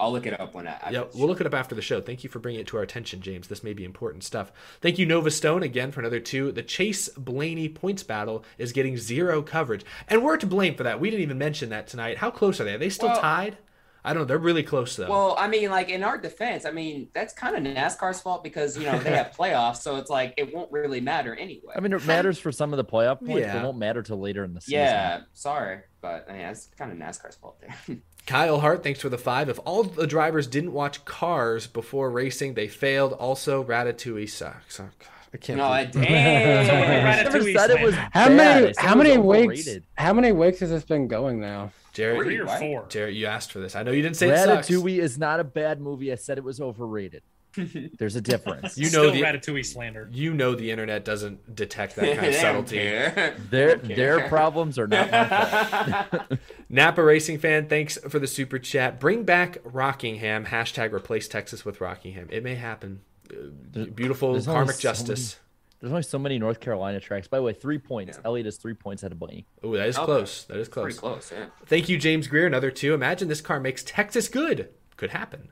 Is. 0.02 0.06
I'll 0.06 0.12
look 0.12 0.26
it 0.26 0.40
up 0.40 0.54
when 0.54 0.68
I. 0.68 0.78
I 0.84 0.90
Yeah, 0.92 1.04
we'll 1.14 1.28
look 1.28 1.42
it 1.42 1.48
up 1.48 1.54
after 1.54 1.76
the 1.76 1.82
show. 1.82 2.02
Thank 2.02 2.24
you 2.24 2.30
for 2.30 2.40
bringing 2.40 2.62
it 2.62 2.68
to 2.68 2.78
our 2.78 2.84
attention, 2.84 3.22
James. 3.22 3.48
This 3.48 3.64
may 3.64 3.74
be 3.74 3.84
important 3.86 4.24
stuff. 4.24 4.52
Thank 4.82 5.00
you, 5.00 5.06
Nova 5.06 5.32
Stone, 5.32 5.64
again 5.64 5.92
for 5.92 6.00
another 6.00 6.20
two. 6.20 6.52
The 6.52 6.64
Chase 6.64 7.10
Blaney 7.10 7.70
points 7.70 8.04
battle 8.04 8.44
is 8.58 8.72
getting 8.72 8.98
zero 8.98 9.42
coverage, 9.42 9.86
and 10.08 10.24
we're 10.24 10.38
to 10.38 10.48
blame 10.48 10.76
for 10.76 10.84
that. 10.84 11.00
We 11.00 11.10
didn't 11.10 11.24
even 11.24 11.38
mention 11.38 11.70
that 11.70 11.88
tonight. 11.88 12.18
How 12.18 12.32
close 12.32 12.60
are 12.60 12.64
they? 12.64 12.74
Are 12.74 12.78
they 12.80 12.90
still 12.90 13.10
Well- 13.10 13.22
tied? 13.22 13.58
I 14.04 14.14
don't 14.14 14.22
know. 14.24 14.26
They're 14.26 14.40
really 14.40 14.64
close 14.64 14.96
though. 14.96 15.08
Well, 15.08 15.36
I 15.38 15.48
mean, 15.48 15.70
like 15.70 15.90
in 15.90 16.04
our 16.04 16.18
defense, 16.18 16.66
I 16.66 16.72
mean 16.72 17.10
that's 17.14 17.36
kind 17.36 17.56
of 17.56 17.62
NASCAR's 17.76 18.20
fault 18.20 18.44
because 18.44 18.76
you 18.76 18.86
know 18.86 18.98
they 18.98 19.12
have 19.12 19.28
playoffs, 19.38 19.78
so 19.84 19.98
it's 19.98 20.10
like 20.10 20.34
it 20.38 20.52
won't 20.56 20.72
really 20.72 21.00
matter 21.00 21.36
anyway. 21.36 21.74
I 21.76 21.82
mean, 21.82 21.94
it 21.94 22.04
matters 22.08 22.40
for 22.40 22.52
some 22.52 22.74
of 22.74 22.78
the 22.78 22.84
playoff 22.84 23.20
points, 23.20 23.42
Yeah. 23.42 23.54
but 23.54 23.60
it 23.62 23.64
won't 23.64 23.78
matter 23.78 24.02
till 24.02 24.20
later 24.20 24.44
in 24.44 24.56
the 24.56 24.62
season. 24.62 24.80
yeah, 24.80 25.20
sorry, 25.34 25.82
but 26.02 26.26
I 26.28 26.32
mean, 26.34 26.42
that's 26.42 26.66
kind 26.80 26.92
of 26.92 26.98
NASCAR's 26.98 27.36
fault 27.36 27.62
there. 27.62 27.98
Kyle 28.28 28.60
Hart, 28.60 28.84
thanks 28.84 29.02
for 29.02 29.10
the 29.10 29.18
five. 29.18 29.50
If 29.50 29.60
all 29.66 29.84
the 29.84 30.08
drivers 30.08 30.48
didn't 30.48 30.74
watch 30.74 31.04
Cars 31.06 31.68
before 31.68 32.10
racing, 32.10 32.54
they 32.54 32.68
failed. 32.68 33.14
Also, 33.14 33.64
Ratatouille 33.64 34.30
sucks. 34.30 34.80
Oh, 34.80 34.84
God, 35.00 35.10
I 35.34 35.38
can't. 35.38 35.58
no, 35.58 35.66
I 35.66 35.86
believe- 35.86 36.08
damn. 36.08 37.26
I 37.36 37.40
said 37.54 37.70
it 37.72 37.82
was 37.82 37.96
How 37.96 38.28
bad. 38.28 38.32
Many? 38.38 38.74
How 38.78 38.96
many 38.96 39.18
weeks? 39.18 39.70
How 39.96 40.14
many 40.14 40.32
weeks 40.32 40.60
has 40.60 40.70
this 40.70 40.84
been 40.84 41.08
going 41.08 41.40
now? 41.40 41.72
Jared, 41.94 42.24
Three 42.24 42.38
or 42.40 42.48
four. 42.48 42.86
Jared, 42.88 43.16
you 43.16 43.26
asked 43.26 43.52
for 43.52 43.60
this. 43.60 43.76
I 43.76 43.84
know 43.84 43.92
you 43.92 44.02
didn't 44.02 44.16
say 44.16 44.30
it 44.30 44.38
sucks. 44.46 44.70
Ratatouille 44.70 45.00
is 45.00 45.18
not 45.18 45.40
a 45.42 45.44
bad 45.44 45.82
movie. 45.82 46.12
I 46.12 46.16
said 46.16 46.38
it 46.38 46.44
was 46.44 46.62
overrated. 46.62 47.24
There's 47.98 48.16
a 48.16 48.22
difference. 48.22 48.78
You 48.78 48.86
know 48.86 49.10
Still 49.10 49.12
the 49.12 49.22
Ratatouille 49.22 49.66
slander. 49.66 50.08
you 50.12 50.34
know 50.34 50.56
the 50.56 50.72
internet 50.72 51.04
doesn't 51.06 51.56
detect 51.56 51.96
that 51.98 52.16
kind 52.18 52.28
of 52.28 52.36
subtlety. 52.36 52.78
care. 52.78 53.36
Their 53.50 53.76
their 53.78 54.28
problems 54.30 54.80
are 54.80 54.88
not 54.88 55.12
my 55.12 56.04
fault. 56.10 56.40
Napa 56.70 57.04
Racing 57.04 57.40
fan, 57.40 57.68
thanks 57.68 57.98
for 58.10 58.20
the 58.20 58.28
super 58.28 58.58
chat. 58.60 59.00
Bring 59.00 59.24
back 59.24 59.58
Rockingham. 59.64 60.46
Hashtag 60.46 60.94
replace 60.94 61.28
Texas 61.28 61.66
with 61.66 61.82
Rockingham. 61.82 62.28
It 62.32 62.44
may 62.44 62.56
happen. 62.56 63.02
Uh, 63.30 63.86
Beautiful 63.86 64.34
There's 64.34 64.48
only 64.48 64.58
karmic 64.58 64.76
so 64.76 64.82
justice. 64.82 65.38
There's 65.80 65.92
only 65.92 66.04
so 66.04 66.20
many 66.20 66.38
North 66.38 66.60
Carolina 66.60 67.00
tracks. 67.00 67.28
By 67.28 67.38
the 67.38 67.44
way, 67.44 67.54
three 67.54 67.80
points. 67.80 68.20
Elliott 68.24 68.46
has 68.46 68.58
three 68.58 68.76
points 68.76 69.04
out 69.04 69.12
of 69.12 69.20
Blaney. 69.20 69.48
Oh, 69.64 69.76
that 69.76 69.88
is 69.90 69.98
Okay. 69.98 70.06
close. 70.06 70.44
That 70.44 70.58
is 70.58 70.68
close. 70.68 70.84
Pretty 70.84 71.00
close. 71.00 71.30
close, 71.30 71.40
yeah. 71.40 71.46
Thank 71.66 71.90
you, 71.90 71.98
James 71.98 72.28
Greer. 72.28 72.46
Another 72.46 72.70
two. 72.70 72.94
Imagine 72.94 73.28
this 73.30 73.42
car 73.42 73.60
makes 73.60 73.82
Texas 73.84 74.28
good. 74.30 74.70
Could 74.96 75.10
happen. 75.10 75.50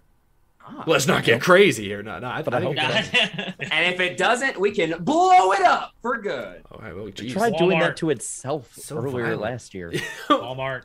Let's 0.88 1.08
not 1.08 1.24
get 1.24 1.42
crazy 1.42 1.86
here. 1.86 2.02
No, 2.04 2.20
no. 2.20 2.28
I, 2.28 2.42
But 2.42 2.54
I 2.54 2.58
I 2.58 2.62
hope 2.62 2.76
it 2.78 3.12
could. 3.12 3.54
And 3.72 3.94
if 3.94 4.00
it 4.00 4.18
doesn't, 4.18 4.60
we 4.60 4.72
can 4.72 5.04
blow 5.04 5.52
it 5.54 5.62
up 5.62 5.94
for 6.02 6.18
good. 6.18 6.64
Oh, 6.72 6.78
well, 6.96 7.08
It 7.08 7.16
geez. 7.16 7.34
tried 7.34 7.56
doing 7.58 7.80
that 7.80 7.98
to 7.98 8.10
itself 8.10 8.74
So 8.76 8.98
earlier 8.98 9.24
violent. 9.26 9.42
last 9.42 9.74
year. 9.74 9.92
Walmart. 10.30 10.84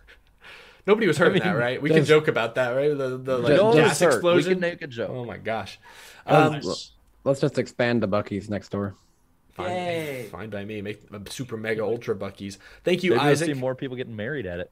Nobody 0.86 1.06
was 1.06 1.16
hurting 1.16 1.40
I 1.42 1.46
mean, 1.46 1.54
that, 1.54 1.58
right? 1.60 1.80
We 1.82 1.88
can 1.90 2.04
joke 2.04 2.28
about 2.28 2.56
that, 2.56 2.70
right? 2.70 2.96
The, 2.96 3.16
the 3.16 3.38
like, 3.38 3.56
No 3.56 3.72
gas 3.72 4.00
hurt. 4.00 4.22
We 4.22 4.42
can 4.42 4.60
make 4.60 4.82
a 4.82 4.86
joke. 4.86 5.10
Oh 5.10 5.24
my 5.24 5.38
gosh. 5.38 5.78
Um, 6.26 6.54
Um, 6.56 6.60
let's 7.24 7.40
just 7.40 7.58
expand 7.58 8.02
the 8.02 8.08
Buc-ee's 8.08 8.50
next 8.50 8.68
door. 8.70 8.94
Fine, 9.52 9.70
Yay. 9.70 10.28
fine 10.32 10.50
by 10.50 10.64
me. 10.64 10.82
Make 10.82 11.00
a 11.12 11.30
super 11.30 11.56
mega 11.56 11.82
ultra 11.84 12.14
Buc-ee's. 12.14 12.58
Thank 12.82 13.02
you, 13.04 13.10
Maybe 13.12 13.20
we'll 13.22 13.30
Isaac. 13.30 13.46
see 13.46 13.54
more 13.54 13.74
people 13.74 13.96
getting 13.96 14.16
married 14.16 14.46
at 14.46 14.60
it. 14.60 14.70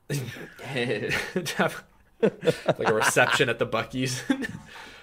Have- 1.56 1.84
like 2.22 2.88
a 2.88 2.94
reception 2.94 3.48
at 3.48 3.58
the 3.58 3.66
Buc-ee's. 3.66 4.22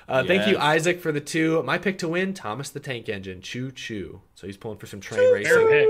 Uh, 0.09 0.23
Thank 0.23 0.47
you, 0.47 0.57
Isaac, 0.57 0.99
for 0.99 1.11
the 1.11 1.21
two. 1.21 1.61
My 1.63 1.77
pick 1.77 1.97
to 1.99 2.07
win: 2.07 2.33
Thomas 2.33 2.69
the 2.69 2.79
Tank 2.79 3.07
Engine. 3.09 3.41
Choo 3.41 3.71
choo. 3.71 4.21
So 4.35 4.47
he's 4.47 4.57
pulling 4.57 4.77
for 4.77 4.87
some 4.87 4.99
train 4.99 5.19
Fair 5.19 5.33
racing. 5.33 5.67
pick. 5.69 5.87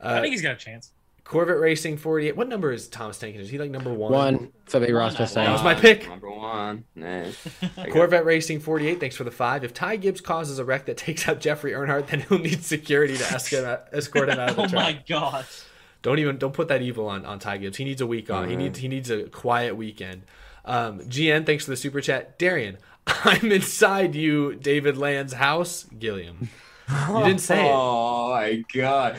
Uh, 0.00 0.14
I 0.18 0.20
think 0.20 0.32
he's 0.32 0.42
got 0.42 0.52
a 0.52 0.56
chance. 0.56 0.92
Corvette 1.24 1.60
Racing 1.60 1.98
48. 1.98 2.36
What 2.38 2.48
number 2.48 2.72
is 2.72 2.88
Thomas 2.88 3.18
Tank 3.18 3.32
Engine? 3.34 3.44
Is 3.44 3.50
he 3.50 3.58
like 3.58 3.70
number 3.70 3.92
one? 3.92 4.12
One. 4.12 4.52
So 4.66 4.80
be 4.80 4.90
Ross 4.92 5.14
just 5.14 5.34
That 5.34 5.52
was 5.52 5.62
my 5.62 5.74
pick. 5.74 6.08
Number 6.08 6.30
one. 6.30 6.84
Nah. 6.94 7.24
Corvette 7.92 8.24
Racing 8.24 8.60
48, 8.60 8.98
thanks 8.98 9.14
for 9.14 9.24
the 9.24 9.30
five. 9.30 9.62
If 9.62 9.74
Ty 9.74 9.96
Gibbs 9.96 10.22
causes 10.22 10.58
a 10.58 10.64
wreck 10.64 10.86
that 10.86 10.96
takes 10.96 11.28
out 11.28 11.40
Jeffrey 11.40 11.72
Earnhardt, 11.72 12.06
then 12.06 12.20
he'll 12.20 12.38
need 12.38 12.64
security 12.64 13.18
to 13.18 13.24
escort, 13.24 13.88
escort 13.92 14.30
him 14.30 14.38
out 14.38 14.50
of 14.50 14.56
the 14.56 14.62
Oh 14.64 14.66
track. 14.68 14.72
my 14.96 15.02
gosh. 15.06 15.64
Don't 16.00 16.18
even 16.18 16.38
don't 16.38 16.54
put 16.54 16.68
that 16.68 16.80
evil 16.80 17.06
on 17.08 17.26
on 17.26 17.38
Ty 17.40 17.58
Gibbs. 17.58 17.76
He 17.76 17.84
needs 17.84 18.00
a 18.00 18.06
week 18.06 18.30
off. 18.30 18.46
He 18.48 18.54
Mhm. 18.54 18.58
needs 18.58 18.78
he 18.78 18.88
needs 18.88 19.10
a 19.10 19.24
quiet 19.24 19.76
weekend. 19.76 20.22
Um, 20.64 21.00
GN, 21.00 21.44
thanks 21.44 21.64
for 21.64 21.72
the 21.72 21.76
super 21.76 22.00
chat. 22.00 22.38
Darian, 22.38 22.78
I'm 23.24 23.50
inside 23.52 24.14
you, 24.14 24.54
David 24.54 24.96
Land's 24.96 25.32
house. 25.32 25.84
Gilliam, 25.98 26.48
you 26.90 27.24
didn't 27.24 27.40
say 27.40 27.66
it. 27.66 27.70
Oh 27.72 28.30
my 28.30 28.64
god. 28.74 29.16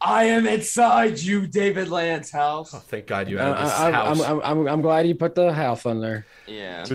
I 0.00 0.24
am 0.24 0.46
inside 0.46 1.18
you, 1.20 1.46
David 1.46 1.88
Land's 1.88 2.30
house. 2.30 2.74
Oh, 2.74 2.78
thank 2.78 3.06
God 3.06 3.28
you 3.28 3.38
uh, 3.38 3.42
I, 3.42 3.46
out 3.46 3.56
of 3.56 3.64
this 3.64 3.72
I, 3.72 3.86
I'm, 3.86 3.92
house. 3.94 4.20
I'm, 4.22 4.40
I'm, 4.42 4.68
I'm 4.68 4.80
glad 4.82 5.06
you 5.06 5.14
put 5.14 5.34
the 5.34 5.52
house 5.52 5.86
on 5.86 6.00
there. 6.00 6.26
Yeah. 6.46 6.84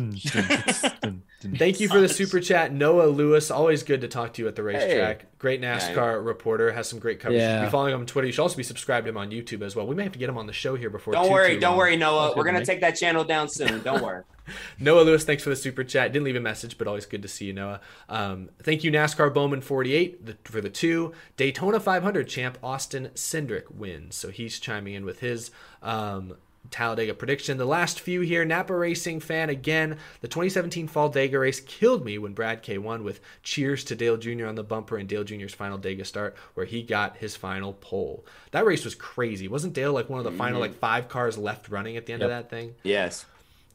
Thank 1.57 1.81
you 1.81 1.89
for 1.89 1.99
the 1.99 2.07
super 2.07 2.39
chat, 2.39 2.71
Noah 2.71 3.07
Lewis. 3.07 3.51
Always 3.51 3.83
good 3.83 3.99
to 4.01 4.07
talk 4.07 4.33
to 4.33 4.41
you 4.41 4.47
at 4.47 4.55
the 4.55 4.63
racetrack. 4.63 5.37
Great 5.39 5.59
NASCAR 5.61 6.25
reporter, 6.25 6.71
has 6.71 6.87
some 6.87 6.99
great 6.99 7.19
coverage. 7.19 7.41
You 7.41 7.47
should 7.47 7.51
Yeah. 7.53 7.65
be 7.65 7.71
following 7.71 7.93
him 7.93 7.99
on 7.99 8.05
Twitter. 8.05 8.27
You 8.27 8.31
should 8.33 8.43
also 8.43 8.55
be 8.55 8.63
subscribed 8.63 9.05
to 9.05 9.09
him 9.09 9.17
on 9.17 9.29
YouTube 9.29 9.61
as 9.61 9.75
well. 9.75 9.85
We 9.85 9.93
may 9.93 10.03
have 10.03 10.13
to 10.13 10.19
get 10.19 10.29
him 10.29 10.37
on 10.37 10.47
the 10.47 10.53
show 10.53 10.75
here 10.75 10.89
before. 10.89 11.13
Don't 11.13 11.25
too, 11.25 11.31
worry, 11.31 11.55
too 11.55 11.59
don't 11.59 11.71
long. 11.71 11.79
worry, 11.79 11.97
Noah. 11.97 12.29
Okay, 12.29 12.37
We're 12.37 12.45
gonna 12.45 12.59
Nick. 12.59 12.67
take 12.67 12.79
that 12.81 12.91
channel 12.95 13.25
down 13.25 13.49
soon. 13.49 13.83
Don't 13.83 14.01
worry. 14.01 14.23
Noah 14.79 15.01
Lewis, 15.03 15.23
thanks 15.23 15.43
for 15.43 15.49
the 15.49 15.55
super 15.55 15.83
chat. 15.83 16.11
Didn't 16.11 16.25
leave 16.25 16.35
a 16.35 16.39
message, 16.41 16.77
but 16.77 16.87
always 16.87 17.05
good 17.05 17.21
to 17.21 17.27
see 17.27 17.45
you, 17.45 17.53
Noah. 17.53 17.79
Um, 18.09 18.49
thank 18.61 18.83
you, 18.83 18.91
NASCAR 18.91 19.33
Bowman 19.33 19.61
48 19.61 20.39
for 20.45 20.61
the 20.61 20.69
two. 20.69 21.13
Daytona 21.37 21.79
500 21.79 22.27
champ 22.27 22.57
Austin 22.63 23.09
Cindric 23.15 23.71
wins. 23.71 24.15
So 24.15 24.29
he's 24.29 24.59
chiming 24.59 24.93
in 24.93 25.05
with 25.05 25.19
his 25.19 25.51
um, 25.81 26.35
Talladega 26.71 27.13
prediction. 27.13 27.57
The 27.57 27.65
last 27.65 27.99
few 27.99 28.21
here, 28.21 28.45
Napa 28.45 28.73
Racing 28.75 29.19
fan 29.19 29.49
again. 29.49 29.97
The 30.21 30.27
2017 30.29 30.87
Fall 30.87 31.11
Dega 31.11 31.39
race 31.39 31.59
killed 31.59 32.05
me 32.05 32.17
when 32.17 32.33
Brad 32.33 32.63
K 32.63 32.77
won 32.77 33.03
with 33.03 33.19
cheers 33.43 33.83
to 33.85 33.95
Dale 33.95 34.17
Jr. 34.17 34.47
on 34.47 34.55
the 34.55 34.63
bumper 34.63 34.97
and 34.97 35.07
Dale 35.07 35.23
Jr.'s 35.25 35.53
final 35.53 35.77
Dega 35.77 36.05
start 36.05 36.35
where 36.53 36.65
he 36.65 36.81
got 36.81 37.17
his 37.17 37.35
final 37.35 37.73
pole. 37.73 38.25
That 38.51 38.65
race 38.65 38.85
was 38.85 38.95
crazy. 38.95 39.47
Wasn't 39.47 39.73
Dale 39.73 39.91
like 39.93 40.09
one 40.09 40.19
of 40.19 40.25
the 40.25 40.31
final 40.37 40.59
Mhm. 40.59 40.61
like 40.61 40.75
five 40.79 41.09
cars 41.09 41.37
left 41.37 41.67
running 41.69 41.97
at 41.97 42.05
the 42.05 42.13
end 42.13 42.23
of 42.23 42.29
that 42.29 42.49
thing? 42.49 42.75
Yes. 42.83 43.25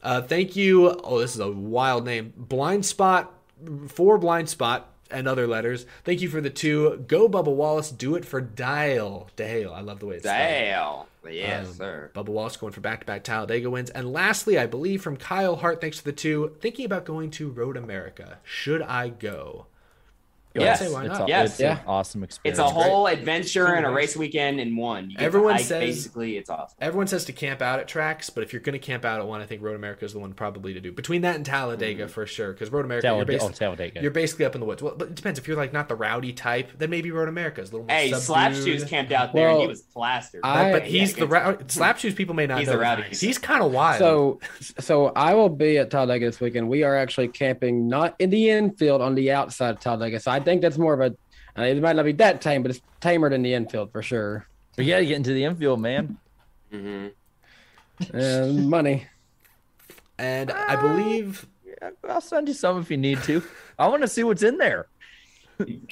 Uh, 0.02 0.22
thank 0.22 0.56
you. 0.56 0.90
Oh, 0.90 1.18
this 1.18 1.34
is 1.34 1.40
a 1.40 1.50
wild 1.50 2.04
name. 2.04 2.32
Blind 2.36 2.86
Spot, 2.86 3.32
for 3.88 4.18
Blind 4.18 4.48
Spot, 4.48 4.88
and 5.10 5.26
other 5.26 5.46
letters. 5.46 5.86
Thank 6.04 6.20
you 6.20 6.28
for 6.28 6.40
the 6.40 6.50
two. 6.50 7.04
Go 7.08 7.28
Bubba 7.28 7.52
Wallace. 7.54 7.90
Do 7.90 8.14
it 8.14 8.24
for 8.24 8.40
Dale. 8.40 9.28
Dale. 9.36 9.72
I 9.72 9.80
love 9.80 10.00
the 10.00 10.06
way 10.06 10.16
it's 10.16 10.24
spelled. 10.24 10.38
Dale. 10.38 11.08
Yes, 11.30 11.66
Um, 11.68 11.74
sir. 11.74 12.10
Bubba 12.14 12.28
Wallace 12.28 12.56
going 12.56 12.72
for 12.72 12.80
back-to-back 12.80 13.24
Talladega 13.24 13.68
wins. 13.70 13.90
And 13.90 14.12
lastly, 14.12 14.58
I 14.58 14.66
believe 14.66 15.02
from 15.02 15.16
Kyle 15.16 15.56
Hart, 15.56 15.80
thanks 15.80 15.98
for 15.98 16.04
the 16.04 16.12
two. 16.12 16.56
Thinking 16.60 16.84
about 16.86 17.04
going 17.04 17.30
to 17.32 17.50
Road 17.50 17.76
America. 17.76 18.38
Should 18.44 18.82
I 18.82 19.08
go? 19.08 19.66
I'd 20.60 20.64
Yes. 20.64 20.78
say 20.80 20.92
why 20.92 21.04
It's, 21.06 21.18
a, 21.18 21.24
Yes. 21.28 21.50
it's 21.52 21.60
Yeah. 21.60 21.72
an 21.72 21.78
awesome 21.86 22.22
It's 22.22 22.36
experience. 22.36 22.58
a 22.58 22.64
whole 22.64 23.04
great. 23.04 23.18
adventure 23.18 23.66
and 23.66 23.84
a 23.86 23.88
race. 23.90 24.08
race 24.08 24.16
weekend 24.16 24.60
in 24.60 24.76
one. 24.76 25.10
You 25.10 25.16
Everyone 25.18 25.58
says- 25.58 25.80
basically 25.80 26.36
it's 26.36 26.50
awesome. 26.50 26.76
Everyone 26.80 27.06
says 27.06 27.24
to 27.26 27.32
camp 27.32 27.60
out 27.62 27.78
at 27.80 27.88
tracks, 27.88 28.30
but 28.30 28.42
if 28.44 28.52
you're 28.52 28.60
going 28.62 28.72
to 28.74 28.78
camp 28.78 29.04
out 29.04 29.20
at 29.20 29.26
one, 29.26 29.40
I 29.40 29.46
think 29.46 29.62
Road 29.62 29.76
America 29.76 30.04
is 30.04 30.12
the 30.12 30.18
one 30.18 30.32
probably 30.32 30.74
to 30.74 30.80
do. 30.80 30.92
Between 30.92 31.22
that 31.22 31.36
and 31.36 31.44
Talladega, 31.44 32.04
Mm-hmm. 32.04 32.12
for 32.12 32.26
sure, 32.26 32.52
because 32.52 32.70
Road 32.70 32.84
America, 32.84 33.06
Talladega- 33.08 33.32
you're, 33.32 33.40
oh, 33.42 33.46
basically, 33.48 33.66
Talladega. 33.66 34.00
you're 34.02 34.10
basically 34.10 34.44
up 34.44 34.54
in 34.54 34.60
the 34.60 34.66
woods. 34.66 34.82
Well, 34.82 34.94
but 34.96 35.08
it 35.08 35.14
depends. 35.14 35.38
If 35.38 35.48
you're 35.48 35.56
like 35.56 35.72
not 35.72 35.88
the 35.88 35.94
rowdy 35.96 36.32
type, 36.32 36.70
then 36.78 36.90
maybe 36.90 37.10
Road 37.10 37.28
America 37.28 37.60
is 37.60 37.70
a 37.70 37.72
little 37.72 37.86
more 37.86 37.96
Hey. 37.96 38.10
Slapshoes 38.10 38.86
camped 38.88 39.12
out 39.12 39.32
there 39.32 39.48
and 39.50 39.60
he 39.60 39.66
was 39.66 39.82
plastered. 39.82 40.40
I- 40.44 40.72
but 40.72 40.82
he's 40.84 41.12
Yeah, 41.16 41.20
the 41.24 41.26
rowdy. 41.28 41.64
Slapshoes 41.64 42.14
people 42.14 42.34
may 42.34 42.46
not 42.46 42.58
He's 42.58 42.66
know. 42.68 42.72
the 42.74 42.78
this. 42.78 42.82
rowdy. 42.84 43.02
He's 43.26 43.38
kind 43.38 43.62
of 43.62 43.72
wild. 43.72 43.98
So, 43.98 44.40
so 44.78 45.12
I 45.16 45.34
will 45.34 45.48
be 45.48 45.78
at 45.78 45.90
Talladega 45.90 46.26
this 46.26 46.40
weekend. 46.40 46.68
We 46.68 46.82
are 46.82 46.96
actually 46.96 47.28
camping 47.28 47.88
not 47.88 48.14
in 48.18 48.30
the 48.30 48.50
infield 48.50 49.00
on 49.02 49.14
the 49.14 49.32
outside 49.32 49.70
of 49.70 49.80
Talladega. 49.80 50.20
So 50.20 50.30
I 50.30 50.40
think 50.48 50.62
that's 50.62 50.78
more 50.78 50.94
of 50.94 51.00
a. 51.00 51.14
I 51.56 51.62
mean, 51.68 51.76
it 51.76 51.80
might 51.82 51.96
not 51.96 52.04
be 52.04 52.12
that 52.12 52.40
tame, 52.40 52.62
but 52.62 52.70
it's 52.70 52.80
tamer 53.00 53.28
than 53.28 53.42
the 53.42 53.52
infield 53.52 53.92
for 53.92 54.02
sure. 54.02 54.46
We 54.76 54.86
got 54.86 54.98
to 54.98 55.06
get 55.06 55.16
into 55.16 55.32
the 55.32 55.44
infield, 55.44 55.80
man. 55.80 56.16
hmm 56.70 57.08
And 58.14 58.70
money. 58.70 59.06
and 60.18 60.50
I 60.50 60.76
believe 60.76 61.46
I'll 62.08 62.20
send 62.20 62.48
you 62.48 62.54
some 62.54 62.80
if 62.80 62.90
you 62.90 62.96
need 62.96 63.22
to. 63.24 63.42
I 63.78 63.88
want 63.88 64.02
to 64.02 64.08
see 64.08 64.22
what's 64.24 64.42
in 64.42 64.56
there. 64.58 64.86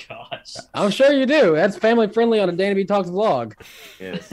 Gosh. 0.08 0.54
I'm 0.72 0.92
sure 0.92 1.12
you 1.12 1.26
do. 1.26 1.56
That's 1.56 1.76
family 1.76 2.06
friendly 2.08 2.38
on 2.38 2.48
a 2.48 2.52
Danny 2.52 2.74
B 2.74 2.84
Talks 2.84 3.08
vlog. 3.10 3.54
Yes. 3.98 4.32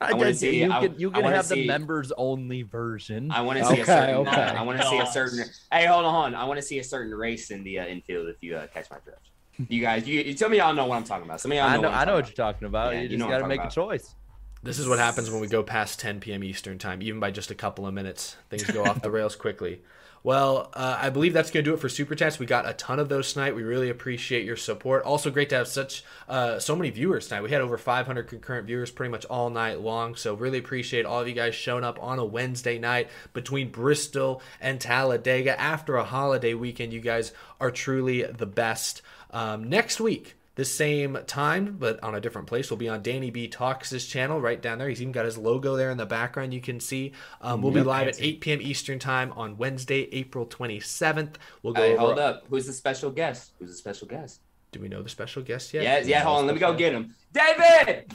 I, 0.00 0.10
I 0.10 0.12
wanna 0.14 0.34
see- 0.34 0.60
you 0.64 0.72
I- 0.72 0.88
can, 0.88 0.98
you 0.98 1.12
can 1.12 1.22
wanna 1.22 1.36
have 1.36 1.46
see- 1.46 1.62
the 1.62 1.68
members 1.68 2.10
only 2.16 2.62
version. 2.62 3.30
I 3.30 3.42
want 3.42 3.60
to 3.60 3.64
see 3.66 3.74
Okay, 3.74 3.82
a 3.82 3.86
certain. 3.86 4.14
okay. 4.26 4.40
I 4.42 4.62
want 4.62 4.80
to 4.80 4.86
see 4.88 4.98
a 4.98 5.06
certain. 5.06 5.44
Hey, 5.70 5.86
hold 5.86 6.04
on, 6.04 6.12
hold 6.12 6.24
on. 6.26 6.34
I 6.34 6.42
want 6.44 6.58
to 6.58 6.66
see 6.66 6.80
a 6.80 6.84
certain 6.84 7.14
race 7.14 7.52
in 7.52 7.62
the 7.62 7.78
uh, 7.78 7.86
infield. 7.86 8.26
If 8.28 8.42
you 8.42 8.56
uh, 8.56 8.66
catch 8.66 8.90
my 8.90 8.96
drift, 9.04 9.30
you 9.68 9.80
guys, 9.80 10.06
you, 10.08 10.20
you 10.20 10.34
tell 10.34 10.48
me 10.48 10.58
y'all 10.58 10.74
know 10.74 10.86
what 10.86 10.96
I'm 10.96 11.04
talking 11.04 11.26
about. 11.26 11.40
Some 11.40 11.52
of 11.52 11.56
y'all 11.56 11.66
I 11.66 11.76
know. 11.76 11.82
know, 11.82 11.88
what 11.90 11.98
I'm 11.98 12.06
know 12.06 12.14
what 12.14 12.26
you're 12.26 12.34
talking 12.34 12.66
about. 12.66 12.94
Yeah, 12.94 13.00
you 13.00 13.08
you 13.08 13.18
just 13.18 13.28
got 13.28 13.38
to 13.38 13.42
I'm 13.44 13.48
make 13.48 13.62
a 13.62 13.70
choice. 13.70 14.14
this 14.62 14.78
is 14.78 14.88
what 14.88 14.98
happens 14.98 15.30
when 15.30 15.40
we 15.40 15.46
go 15.48 15.62
past 15.62 16.00
10 16.00 16.20
p.m. 16.20 16.42
Eastern 16.44 16.78
time. 16.78 17.02
Even 17.02 17.20
by 17.20 17.30
just 17.30 17.50
a 17.50 17.54
couple 17.54 17.86
of 17.86 17.94
minutes, 17.94 18.36
things 18.50 18.64
go 18.64 18.84
off 18.84 19.02
the 19.02 19.10
rails 19.18 19.36
quickly. 19.36 19.82
Well, 20.24 20.70
uh, 20.74 20.98
I 21.00 21.10
believe 21.10 21.32
that's 21.32 21.50
going 21.50 21.64
to 21.64 21.70
do 21.72 21.74
it 21.74 21.80
for 21.80 21.88
super 21.88 22.14
chats. 22.14 22.38
We 22.38 22.46
got 22.46 22.68
a 22.68 22.74
ton 22.74 23.00
of 23.00 23.08
those 23.08 23.32
tonight. 23.32 23.56
We 23.56 23.64
really 23.64 23.90
appreciate 23.90 24.44
your 24.44 24.54
support. 24.54 25.02
Also, 25.02 25.32
great 25.32 25.48
to 25.48 25.56
have 25.56 25.66
such 25.66 26.04
uh, 26.28 26.60
so 26.60 26.76
many 26.76 26.90
viewers 26.90 27.26
tonight. 27.26 27.42
We 27.42 27.50
had 27.50 27.60
over 27.60 27.76
500 27.76 28.28
concurrent 28.28 28.68
viewers 28.68 28.92
pretty 28.92 29.10
much 29.10 29.24
all 29.24 29.50
night 29.50 29.80
long. 29.80 30.14
So 30.14 30.34
really 30.34 30.58
appreciate 30.58 31.06
all 31.06 31.20
of 31.22 31.26
you 31.26 31.34
guys 31.34 31.56
showing 31.56 31.82
up 31.82 32.00
on 32.00 32.20
a 32.20 32.24
Wednesday 32.24 32.78
night 32.78 33.08
between 33.32 33.70
Bristol 33.70 34.40
and 34.60 34.80
Talladega 34.80 35.60
after 35.60 35.96
a 35.96 36.04
holiday 36.04 36.54
weekend. 36.54 36.92
You 36.92 37.00
guys 37.00 37.32
are 37.60 37.72
truly 37.72 38.22
the 38.22 38.46
best. 38.46 39.02
Um, 39.32 39.68
next 39.68 40.00
week. 40.00 40.36
the 40.54 40.64
same 40.66 41.16
time, 41.26 41.76
but 41.80 41.98
on 42.02 42.14
a 42.14 42.20
different 42.20 42.46
place, 42.46 42.68
will 42.68 42.76
be 42.76 42.86
on 42.86 43.02
Danny 43.02 43.30
B 43.30 43.48
Talks' 43.48 44.04
channel 44.06 44.38
right 44.38 44.60
down 44.60 44.76
there. 44.76 44.86
He's 44.90 45.00
even 45.00 45.10
got 45.10 45.24
his 45.24 45.38
logo 45.38 45.76
there 45.76 45.90
in 45.90 45.96
the 45.96 46.04
background. 46.04 46.52
You 46.52 46.60
can 46.60 46.78
see. 46.78 47.12
Um, 47.40 47.62
we'll 47.62 47.72
be 47.72 47.78
Yep. 47.80 47.86
live 47.86 48.08
at 48.08 48.20
8 48.20 48.40
p.m. 48.42 48.60
Eastern 48.60 48.98
time 48.98 49.32
on 49.32 49.56
Wednesday, 49.56 50.10
April 50.12 50.44
27th. 50.44 51.36
We'll 51.62 51.72
go. 51.72 51.80
Hey, 51.80 51.92
over- 51.92 52.00
hold 52.00 52.18
up. 52.18 52.42
Who's 52.50 52.66
the 52.66 52.74
special 52.74 53.10
guest? 53.10 53.52
Who's 53.58 53.70
the 53.70 53.76
special 53.76 54.06
guest? 54.06 54.42
Do 54.72 54.80
we 54.80 54.88
know 54.88 55.02
the 55.02 55.08
special 55.08 55.40
guest 55.42 55.72
yet? 55.72 55.84
Yeah, 55.84 55.98
yeah. 56.00 56.20
Hold 56.22 56.40
on. 56.40 56.46
Let 56.48 56.52
me 56.56 56.60
go 56.60 56.66
special 56.66 56.78
get 56.78 56.92
him. 56.92 57.14
David. 57.32 58.12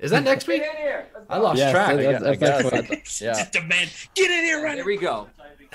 Is 0.00 0.10
that 0.10 0.24
next 0.24 0.48
week? 0.48 0.62
Get 0.62 0.74
in 0.74 0.80
here. 0.82 1.06
I 1.30 1.38
lost 1.38 1.58
Yes, 1.58 1.70
track. 1.72 1.96
that- 1.96 2.06
I 2.24 2.34
that's- 2.34 2.38
guess. 2.38 2.88
that's 2.88 3.20
Yeah. 3.20 3.32
Just 3.34 3.52
demand. 3.52 3.90
Get 4.16 4.30
in 4.32 4.44
here 4.44 4.62
right 4.64 4.74
There 4.74 4.84
now. 4.84 4.86
we 4.86 4.96
go. 4.96 5.28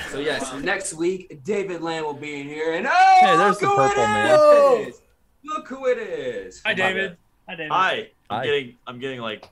So 0.09 0.19
yes, 0.19 0.53
next 0.61 0.93
week 0.93 1.43
David 1.43 1.81
Land 1.81 2.05
will 2.05 2.13
be 2.13 2.41
in 2.41 2.47
here, 2.47 2.73
and 2.73 2.87
oh, 2.87 3.17
Hey, 3.21 3.37
there's 3.37 3.57
the 3.57 3.67
look 3.67 3.75
who 3.75 3.87
purple 3.89 4.03
man. 4.03 4.93
Look 5.45 5.67
who 5.67 5.87
it 5.87 5.97
is. 5.97 6.61
Hi, 6.65 6.71
oh, 6.71 6.75
David. 6.75 7.17
Hi, 7.47 7.55
David. 7.55 7.71
Hi. 7.71 8.09
I'm 8.29 8.37
Hi. 8.37 8.45
getting 8.45 8.75
I'm 8.87 8.99
getting 8.99 9.19
like 9.19 9.49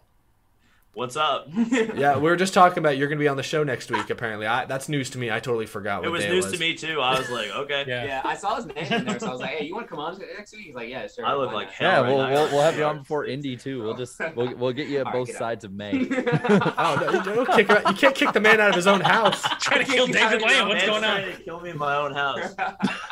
what's 0.93 1.15
up? 1.15 1.47
Yeah, 1.95 2.15
we 2.17 2.23
were 2.29 2.35
just 2.35 2.53
talking 2.53 2.79
about 2.79 2.97
you're 2.97 3.07
going 3.07 3.17
to 3.17 3.23
be 3.23 3.27
on 3.27 3.37
the 3.37 3.43
show 3.43 3.63
next 3.63 3.91
week. 3.91 4.09
Apparently, 4.09 4.45
I, 4.47 4.65
that's 4.65 4.89
news 4.89 5.09
to 5.11 5.17
me. 5.17 5.29
I 5.29 5.39
totally 5.39 5.65
forgot 5.65 6.01
what 6.01 6.07
It 6.07 6.11
was 6.11 6.23
day 6.23 6.29
news 6.31 6.45
it 6.47 6.51
to 6.53 6.59
me 6.59 6.73
too. 6.75 6.99
I 7.01 7.17
was 7.19 7.29
like, 7.29 7.49
okay. 7.51 7.83
Yeah. 7.87 8.05
Yeah, 8.05 8.21
I 8.23 8.35
saw 8.35 8.55
his 8.55 8.65
name 8.65 8.77
in 8.77 9.05
there, 9.05 9.19
so 9.19 9.27
I 9.27 9.31
was 9.31 9.39
like, 9.41 9.49
"Hey, 9.51 9.65
you 9.65 9.73
want 9.73 9.85
to 9.87 9.89
come 9.89 9.99
on 9.99 10.17
next 10.37 10.53
week?" 10.53 10.65
He's 10.67 10.75
like, 10.75 10.89
"Yeah, 10.89 11.07
sure." 11.07 11.25
I 11.25 11.33
look 11.35 11.51
like 11.51 11.69
hell. 11.71 11.89
Yeah, 11.89 12.01
right 12.01 12.07
we'll, 12.09 12.17
now. 12.17 12.31
we'll, 12.31 12.51
we'll 12.51 12.61
have 12.61 12.77
you 12.77 12.83
on 12.83 12.99
before 12.99 13.25
Indy 13.25 13.55
too. 13.57 13.81
We'll 13.83 13.95
just 13.95 14.19
we'll, 14.35 14.55
we'll 14.55 14.71
get 14.73 14.87
you 14.87 14.99
at 14.99 15.07
All 15.07 15.11
right, 15.13 15.19
both 15.19 15.27
get 15.27 15.35
out. 15.35 15.39
sides 15.39 15.63
of 15.65 15.71
May. 15.73 15.91
Oh, 15.93 16.97
no, 17.01 17.11
you, 17.11 17.23
don't 17.45 17.49
kick 17.51 17.69
you 17.69 17.93
can't 17.95 18.15
kick 18.15 18.31
the 18.33 18.39
man 18.39 18.59
out 18.59 18.69
of 18.69 18.75
his 18.75 18.87
own 18.87 19.01
house. 19.01 19.41
Trying 19.59 19.85
to 19.85 19.91
kill 19.91 20.07
David 20.07 20.41
Lamb. 20.41 20.67
What's 20.67 20.85
going 20.85 21.03
on? 21.03 21.21
trying 21.21 21.35
to 21.37 21.43
kill 21.43 21.59
me 21.61 21.69
in 21.71 21.77
my 21.77 21.95
own 21.97 22.13
house. 22.13 22.53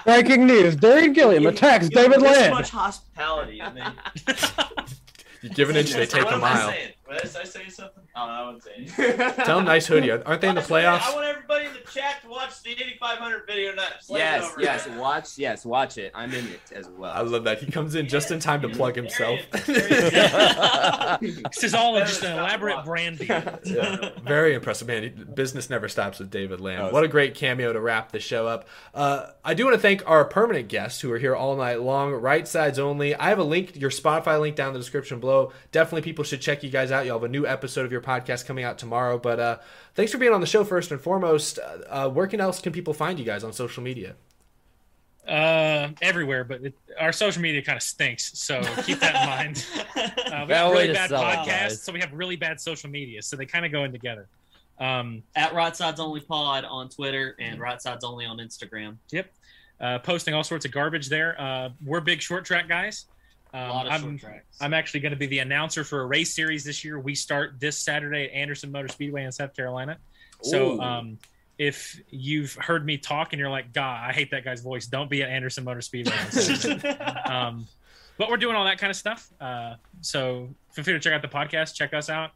Breaking 0.05 0.45
news: 0.47 0.75
Darian 0.75 1.13
Gilliam 1.13 1.45
attacks 1.45 1.85
You 1.85 1.91
David 1.91 2.21
Lamb. 2.21 2.33
Land. 2.33 2.53
much 2.53 2.69
hospitality. 2.69 3.61
I 3.61 3.73
mean, 3.73 3.83
You 5.41 5.49
give 5.49 5.69
an 5.69 5.75
inch, 5.77 5.91
they 5.93 6.05
take 6.05 6.23
a 6.25 6.27
am 6.29 6.43
I 6.43 6.53
mile. 6.53 6.69
saying? 6.69 6.91
Did 7.09 7.21
I 7.35 7.43
say 7.43 7.67
something? 7.69 8.03
Oh, 8.15 8.25
no, 8.27 8.31
I 8.31 8.45
wouldn't 8.45 8.63
say 8.63 8.71
anything. 8.77 9.17
Tell 9.45 9.57
them 9.57 9.65
nice 9.65 9.87
hoodie. 9.87 10.11
Aren't 10.11 10.41
they 10.41 10.49
in 10.49 10.55
the 10.55 10.61
playoffs? 10.61 11.01
I 11.09 11.13
want 11.15 11.25
everybody 11.27 11.65
in 11.65 11.73
the 11.73 11.79
chat 11.91 12.21
to 12.21 12.29
watch 12.29 12.61
the 12.63 12.71
8500 12.71 13.45
video 13.47 13.73
next. 13.75 14.07
Slay 14.07 14.19
Yes, 14.19 14.43
over. 14.51 14.61
yes, 14.61 14.87
watch, 14.97 15.37
yes, 15.37 15.65
watch 15.65 15.97
it. 15.97 16.11
I'm 16.15 16.33
in 16.33 16.45
it 16.47 16.61
as 16.75 16.87
well. 16.89 17.11
I 17.13 17.21
love 17.21 17.43
that. 17.45 17.59
He 17.59 17.71
comes 17.71 17.95
in 17.95 18.07
just 18.07 18.31
in 18.31 18.39
time 18.39 18.61
to 18.61 18.69
plug 18.69 18.95
himself. 18.95 19.39
This 21.21 21.63
is 21.63 21.73
all 21.73 21.97
just 21.99 22.23
an 22.23 22.37
elaborate 22.37 22.85
brand 22.85 23.17
deal. 23.19 23.27
Yeah. 23.65 24.09
Very 24.23 24.53
impressive, 24.53 24.87
man. 24.87 25.27
Business 25.33 25.69
never 25.69 25.87
stops 25.89 26.19
with 26.19 26.29
David 26.29 26.59
Lamb. 26.61 26.85
Oh, 26.85 26.89
What 26.91 27.03
a 27.03 27.07
great 27.07 27.35
cameo 27.35 27.73
to 27.73 27.79
wrap 27.81 28.11
the 28.11 28.19
show 28.19 28.47
up. 28.47 28.67
Uh, 28.93 29.27
I 29.43 29.53
do 29.53 29.65
want 29.65 29.75
to 29.75 29.81
thank 29.81 30.07
our 30.09 30.23
permanent 30.25 30.67
guests 30.69 31.01
who 31.01 31.11
are 31.11 31.17
here 31.19 31.35
all 31.35 31.55
night 31.55 31.81
long. 31.81 32.11
Right 32.13 32.47
sides 32.47 32.79
only. 32.79 33.15
I 33.15 33.29
have 33.29 33.39
a 33.39 33.43
link, 33.43 33.75
your 33.75 33.89
Spotify 33.89 34.39
link 34.39 34.55
down 34.55 34.67
in 34.69 34.73
the 34.73 34.79
description 34.79 35.19
below. 35.19 35.51
Definitely, 35.71 36.03
people 36.03 36.23
should 36.23 36.41
check 36.41 36.63
you 36.63 36.69
guys 36.69 36.91
out. 36.91 36.98
You'll 37.05 37.19
have 37.19 37.23
a 37.23 37.31
new 37.31 37.45
episode 37.45 37.85
of 37.85 37.91
your 37.91 38.01
podcast 38.01 38.45
coming 38.45 38.63
out 38.63 38.77
tomorrow. 38.77 39.17
But 39.17 39.39
uh, 39.39 39.57
thanks 39.95 40.11
for 40.11 40.17
being 40.17 40.33
on 40.33 40.41
the 40.41 40.47
show 40.47 40.63
first 40.63 40.91
and 40.91 40.99
foremost. 40.99 41.59
Uh, 41.59 41.77
uh, 41.89 42.09
where 42.09 42.27
can 42.27 42.39
else 42.39 42.61
can 42.61 42.73
people 42.73 42.93
find 42.93 43.19
you 43.19 43.25
guys 43.25 43.43
on 43.43 43.53
social 43.53 43.83
media? 43.83 44.15
Uh, 45.27 45.89
everywhere, 46.01 46.43
but 46.43 46.63
it, 46.63 46.73
our 46.99 47.11
social 47.11 47.39
media 47.39 47.61
kind 47.61 47.75
of 47.75 47.83
stinks, 47.83 48.39
so 48.39 48.61
keep 48.83 48.99
that 48.99 49.15
in 49.15 49.29
mind. 49.29 49.65
Uh, 50.29 50.45
we 50.47 50.53
have 50.53 50.71
really 50.71 50.93
bad 50.93 51.09
sell 51.09 51.23
podcasts, 51.23 51.79
so 51.79 51.91
we 51.91 51.99
have 51.99 52.13
really 52.13 52.35
bad 52.35 52.61
social 52.61 52.89
media, 52.89 53.21
so 53.21 53.35
they 53.35 53.45
kind 53.45 53.65
of 53.65 53.71
go 53.71 53.83
in 53.83 53.91
together. 53.91 54.27
Um, 54.79 55.23
At 55.35 55.53
Right 55.53 55.75
Sides 55.75 55.99
Only 55.99 56.21
Pod 56.21 56.65
on 56.65 56.87
Twitter 56.87 57.35
and 57.39 57.59
Right 57.59 57.81
Sides 57.81 58.03
Only 58.03 58.25
on 58.25 58.37
Instagram. 58.37 58.95
Yep. 59.11 59.31
Uh, 59.81 59.99
posting 59.99 60.33
all 60.33 60.43
sorts 60.43 60.65
of 60.65 60.71
garbage 60.71 61.09
there. 61.09 61.39
Uh, 61.39 61.69
we're 61.83 61.99
big 61.99 62.21
short 62.21 62.45
track 62.45 62.67
guys. 62.67 63.05
Um, 63.53 63.71
I'm. 63.71 64.19
I'm 64.61 64.73
actually 64.73 64.99
going 64.99 65.11
to 65.11 65.17
be 65.17 65.27
the 65.27 65.39
announcer 65.39 65.83
for 65.83 66.01
a 66.01 66.05
race 66.05 66.35
series 66.35 66.63
this 66.63 66.83
year. 66.83 66.99
We 66.99 67.15
start 67.15 67.59
this 67.59 67.77
Saturday 67.79 68.25
at 68.25 68.31
Anderson 68.31 68.71
Motor 68.71 68.89
Speedway 68.89 69.23
in 69.23 69.31
South 69.31 69.55
Carolina. 69.55 69.97
So 70.41 70.79
um, 70.81 71.17
if 71.57 71.99
you've 72.09 72.53
heard 72.55 72.85
me 72.85 72.97
talk 72.97 73.33
and 73.33 73.39
you're 73.39 73.49
like, 73.49 73.73
God, 73.73 74.09
I 74.09 74.13
hate 74.13 74.31
that 74.31 74.45
guy's 74.45 74.61
voice, 74.61 74.87
don't 74.87 75.09
be 75.09 75.21
at 75.21 75.29
Anderson 75.29 75.65
Motor 75.65 75.81
Speedway. 75.81 76.13
um, 77.25 77.67
but 78.17 78.29
we're 78.29 78.37
doing 78.37 78.55
all 78.55 78.63
that 78.65 78.77
kind 78.77 78.89
of 78.89 78.95
stuff. 78.95 79.29
Uh, 79.39 79.75
so 80.01 80.49
feel 80.71 80.83
free 80.85 80.93
to 80.93 80.99
check 80.99 81.13
out 81.13 81.21
the 81.21 81.27
podcast, 81.27 81.75
check 81.75 81.93
us 81.93 82.09
out. 82.09 82.31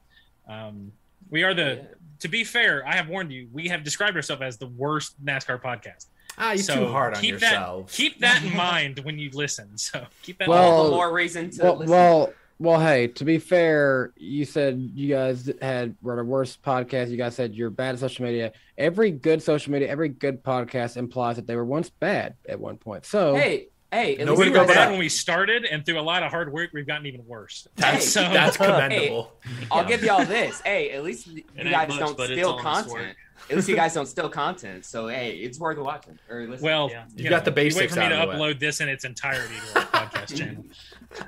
Um, 0.47 0.91
we 1.29 1.43
are 1.43 1.53
the, 1.53 1.87
to 2.19 2.27
be 2.27 2.43
fair, 2.43 2.85
I 2.85 2.95
have 2.95 3.07
warned 3.07 3.31
you, 3.31 3.47
we 3.53 3.69
have 3.69 3.83
described 3.83 4.17
ourselves 4.17 4.41
as 4.41 4.57
the 4.57 4.67
worst 4.67 5.23
NASCAR 5.23 5.61
podcast. 5.61 6.07
Ah, 6.37 6.51
you're 6.53 6.63
So 6.63 6.75
too 6.75 6.91
hard 6.91 7.13
on 7.15 7.21
keep 7.21 7.31
yourselves. 7.31 7.91
That, 7.95 7.97
keep 8.03 8.19
that 8.19 8.43
in 8.43 8.55
mind 8.55 8.99
when 8.99 9.19
you 9.19 9.29
listen. 9.33 9.77
So 9.77 10.05
keep 10.23 10.39
that. 10.39 10.47
Well, 10.47 10.71
in 10.71 10.77
mind. 10.83 10.91
more 10.91 11.13
reason 11.13 11.49
to 11.51 11.63
well, 11.63 11.75
listen. 11.77 11.91
well, 11.91 12.33
well, 12.59 12.79
hey, 12.79 13.07
to 13.07 13.25
be 13.25 13.39
fair, 13.39 14.13
you 14.15 14.45
said 14.45 14.79
you 14.93 15.09
guys 15.09 15.51
had 15.61 15.95
were 16.01 16.15
the 16.15 16.23
worst 16.23 16.61
podcast. 16.61 17.09
You 17.09 17.17
guys 17.17 17.35
said 17.35 17.53
you're 17.53 17.69
bad 17.69 17.95
at 17.95 17.99
social 17.99 18.25
media. 18.25 18.51
Every 18.77 19.11
good 19.11 19.41
social 19.43 19.71
media, 19.71 19.89
every 19.89 20.09
good 20.09 20.43
podcast 20.43 20.97
implies 20.97 21.35
that 21.35 21.45
they 21.47 21.55
were 21.55 21.65
once 21.65 21.89
bad 21.89 22.35
at 22.47 22.59
one 22.59 22.77
point. 22.77 23.05
So 23.05 23.35
Hey, 23.35 23.67
hey, 23.91 24.17
at 24.17 24.25
No, 24.25 24.31
least 24.33 24.39
we 24.39 24.45
you 24.53 24.59
were 24.59 24.65
bad 24.65 24.89
when 24.91 24.99
we 24.99 25.09
started, 25.09 25.65
and 25.65 25.85
through 25.85 25.99
a 25.99 26.01
lot 26.01 26.23
of 26.23 26.31
hard 26.31 26.53
work, 26.53 26.69
we've 26.73 26.87
gotten 26.87 27.05
even 27.07 27.25
worse. 27.27 27.67
That's 27.75 28.07
So- 28.07 28.21
that's 28.21 28.55
commendable. 28.57 29.33
I'll 29.71 29.85
give 29.85 30.03
y'all 30.03 30.23
this. 30.25 30.61
Hey, 30.61 30.91
at 30.91 31.03
least 31.03 31.27
you 31.27 31.43
guys 31.55 31.89
much, 31.89 31.99
don't 31.99 32.17
but 32.17 32.27
steal 32.27 32.57
content. 32.59 33.17
At 33.49 33.57
least 33.57 33.67
you 33.69 33.75
guys 33.75 33.93
don't 33.93 34.05
steal 34.05 34.29
content. 34.29 34.85
So 34.85 35.07
hey, 35.07 35.31
it's 35.35 35.59
worth 35.59 35.77
watching 35.77 36.17
or 36.29 36.41
listening. 36.41 36.61
Well, 36.61 36.89
Yeah. 36.89 37.05
You 37.15 37.25
you 37.25 37.29
got 37.29 37.45
the 37.45 37.51
you 37.51 37.55
Wait 37.55 37.63
basics 37.73 37.93
for 37.93 37.99
me 37.99 38.09
to 38.09 38.15
out 38.15 38.29
of 38.29 38.35
the 38.35 38.41
way. 38.41 38.53
upload 38.53 38.59
this 38.59 38.81
in 38.81 38.89
its 38.89 39.03
entirety 39.05 39.55
to 39.73 39.79
our 39.79 39.85
podcast 39.85 40.37
channel. 40.37 40.63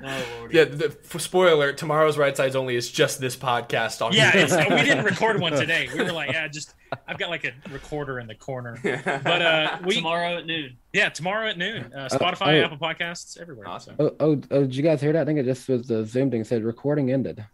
Oh, 0.04 0.48
Yeah, 0.50 0.64
the, 0.64 0.90
for 0.90 1.18
spoiler 1.18 1.52
alert, 1.52 1.78
tomorrow's 1.78 2.18
Right 2.18 2.36
Sides 2.36 2.56
Only 2.56 2.74
is 2.74 2.90
just 2.90 3.20
this 3.20 3.36
podcast 3.36 4.04
on 4.04 4.12
Yeah, 4.12 4.32
it's, 4.34 4.56
we 4.56 4.82
didn't 4.82 5.04
record 5.12 5.40
one 5.40 5.52
today. 5.52 5.88
We 5.92 6.02
were 6.02 6.12
like, 6.12 6.32
yeah, 6.32 6.48
just 6.48 6.74
I've 7.06 7.18
got 7.18 7.30
like 7.30 7.44
a 7.44 7.52
recorder 7.70 8.18
in 8.18 8.26
the 8.26 8.34
corner. 8.34 8.78
But 9.04 9.42
uh, 9.42 9.78
we 9.84 9.96
Tomorrow 9.96 10.38
at 10.38 10.46
noon. 10.46 10.76
yeah, 10.92 11.08
tomorrow 11.10 11.48
at 11.48 11.58
noon, 11.58 11.92
uh, 11.94 12.08
Spotify, 12.10 12.60
oh. 12.60 12.64
Apple 12.64 12.78
Podcasts, 12.78 13.38
everywhere. 13.40 13.68
Awesome. 13.68 13.96
Oh, 13.98 14.14
oh, 14.20 14.40
oh, 14.50 14.60
did 14.62 14.74
you 14.74 14.82
guys 14.82 15.00
hear 15.00 15.12
that? 15.12 15.22
I 15.22 15.24
think 15.24 15.38
it 15.38 15.44
just 15.44 15.68
was 15.68 15.86
the 15.86 16.04
Zoom 16.04 16.30
thing 16.30 16.44
said 16.44 16.64
recording 16.64 17.12
ended. 17.12 17.44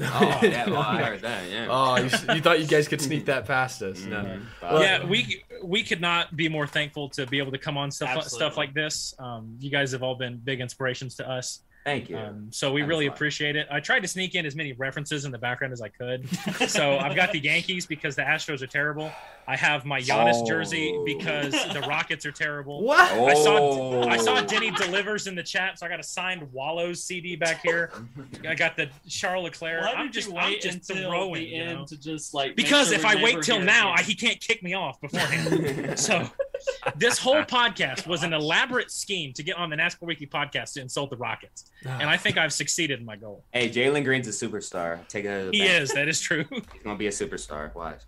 Oh, 0.00 0.38
yeah, 0.42 0.68
well, 0.68 0.80
I 0.80 1.02
heard 1.02 1.20
that. 1.22 1.50
Yeah. 1.50 1.66
Oh, 1.70 1.96
you, 1.96 2.04
you 2.34 2.40
thought 2.40 2.60
you 2.60 2.66
guys 2.66 2.88
could 2.88 3.00
sneak 3.00 3.26
that 3.26 3.46
past 3.46 3.82
us? 3.82 4.04
No. 4.04 4.16
Mhm. 4.16 4.42
Well, 4.62 4.82
yeah, 4.82 5.04
we 5.04 5.44
we 5.62 5.82
could 5.82 6.00
not 6.00 6.36
be 6.36 6.48
more 6.48 6.66
thankful 6.66 7.08
to 7.10 7.26
be 7.26 7.38
able 7.38 7.52
to 7.52 7.58
come 7.58 7.76
on 7.76 7.90
stuff 7.90 8.10
Absolutely. 8.10 8.36
stuff 8.36 8.56
like 8.56 8.74
this. 8.74 9.14
Um, 9.18 9.56
you 9.60 9.70
guys 9.70 9.92
have 9.92 10.02
all 10.02 10.14
been 10.14 10.38
big 10.38 10.60
inspirations 10.60 11.14
to 11.16 11.28
us. 11.28 11.60
Thank 11.84 12.08
you. 12.08 12.16
Um, 12.16 12.48
so 12.50 12.72
we 12.72 12.80
That 12.80 12.88
really 12.88 13.06
appreciate 13.06 13.56
it. 13.56 13.66
I 13.70 13.78
tried 13.78 14.00
to 14.00 14.08
sneak 14.08 14.34
in 14.34 14.46
as 14.46 14.56
many 14.56 14.72
references 14.72 15.26
in 15.26 15.32
the 15.32 15.38
background 15.38 15.72
as 15.74 15.82
I 15.82 15.88
could. 15.88 16.26
so 16.68 16.96
I've 16.98 17.14
got 17.14 17.30
the 17.32 17.38
Yankees 17.38 17.84
because 17.84 18.16
the 18.16 18.22
Astros 18.22 18.62
are 18.62 18.66
terrible. 18.66 19.12
I 19.46 19.54
have 19.56 19.84
my 19.84 20.00
Giannis 20.00 20.36
Oh. 20.36 20.46
jersey 20.46 20.98
because 21.04 21.52
the 21.52 21.80
Rockets 21.82 22.24
are 22.24 22.32
terrible. 22.32 22.82
What? 22.82 23.12
I 23.12 23.34
saw 23.34 23.58
Oh. 23.58 24.08
I 24.08 24.16
saw 24.16 24.40
Denny 24.40 24.70
delivers 24.70 25.26
in 25.26 25.34
the 25.34 25.42
chat, 25.42 25.78
so 25.78 25.84
I 25.84 25.90
got 25.90 26.00
a 26.00 26.02
signed 26.02 26.50
Wallows 26.52 27.04
CD 27.04 27.36
back 27.36 27.60
here. 27.62 27.92
I 28.48 28.54
got 28.54 28.76
the 28.76 28.88
Charles 29.06 29.44
Leclerc. 29.44 29.82
Why 29.84 29.92
I'm 29.92 30.06
did 30.06 30.12
just 30.14 30.28
you 30.30 30.38
I'm 30.38 30.52
wait 30.52 30.62
just 30.62 30.88
until 30.88 31.10
throwing, 31.10 31.34
the 31.42 31.48
you 31.50 31.62
end 31.62 31.78
know? 31.80 31.84
to 31.84 31.96
just 31.98 32.32
like 32.32 32.56
because 32.56 32.88
sure 32.88 32.96
if 32.96 33.04
I 33.04 33.22
wait 33.22 33.42
till 33.42 33.60
now, 33.60 33.92
I, 33.92 34.00
he 34.02 34.14
can't 34.14 34.40
kick 34.40 34.62
me 34.62 34.72
off 34.72 34.98
beforehand. 35.02 35.98
so 35.98 36.30
this 36.96 37.18
whole 37.18 37.42
podcast 37.42 38.06
was 38.06 38.22
an 38.22 38.32
elaborate 38.32 38.90
scheme 38.90 39.32
to 39.34 39.42
get 39.42 39.56
on 39.56 39.70
the 39.70 39.76
NASCAR 39.76 40.02
Weekly 40.02 40.26
podcast 40.26 40.72
to 40.74 40.80
insult 40.80 41.10
the 41.10 41.16
Rockets, 41.16 41.70
and 41.84 42.08
I 42.08 42.16
think 42.16 42.36
I've 42.38 42.52
succeeded 42.52 43.00
in 43.00 43.06
my 43.06 43.16
goal. 43.16 43.44
Hey, 43.52 43.68
Jalen 43.70 44.04
Green's 44.04 44.28
a 44.28 44.30
superstar. 44.30 45.06
Take 45.08 45.24
it 45.24 45.28
out 45.28 45.40
of 45.46 45.52
the 45.52 45.58
He 45.58 45.64
bank. 45.64 45.82
is. 45.82 45.90
That 45.92 46.08
is 46.08 46.20
true. 46.20 46.44
He's 46.50 46.82
gonna 46.82 46.98
be 46.98 47.06
a 47.06 47.10
superstar. 47.10 47.74
Watch. 47.74 48.00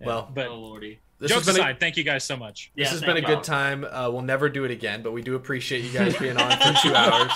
Well, 0.00 0.30
but 0.32 0.46
oh 0.46 0.58
lordy. 0.60 1.00
this 1.18 1.30
jokes 1.32 1.46
has 1.46 1.56
been 1.56 1.62
a, 1.64 1.66
aside, 1.66 1.80
thank 1.80 1.96
you 1.96 2.04
guys 2.04 2.22
so 2.22 2.36
much. 2.36 2.70
this 2.76 2.86
Yeah, 2.86 2.90
has 2.92 3.00
been 3.00 3.16
a 3.16 3.20
good 3.20 3.42
time. 3.42 3.84
Uh, 3.84 4.08
we'll 4.10 4.22
never 4.22 4.48
do 4.48 4.64
it 4.64 4.70
again, 4.70 5.02
but 5.02 5.10
we 5.12 5.22
do 5.22 5.34
appreciate 5.34 5.82
you 5.84 5.90
guys 5.90 6.16
being 6.16 6.36
on 6.36 6.50
for 6.52 6.80
two 6.80 6.94
hours. 6.94 7.32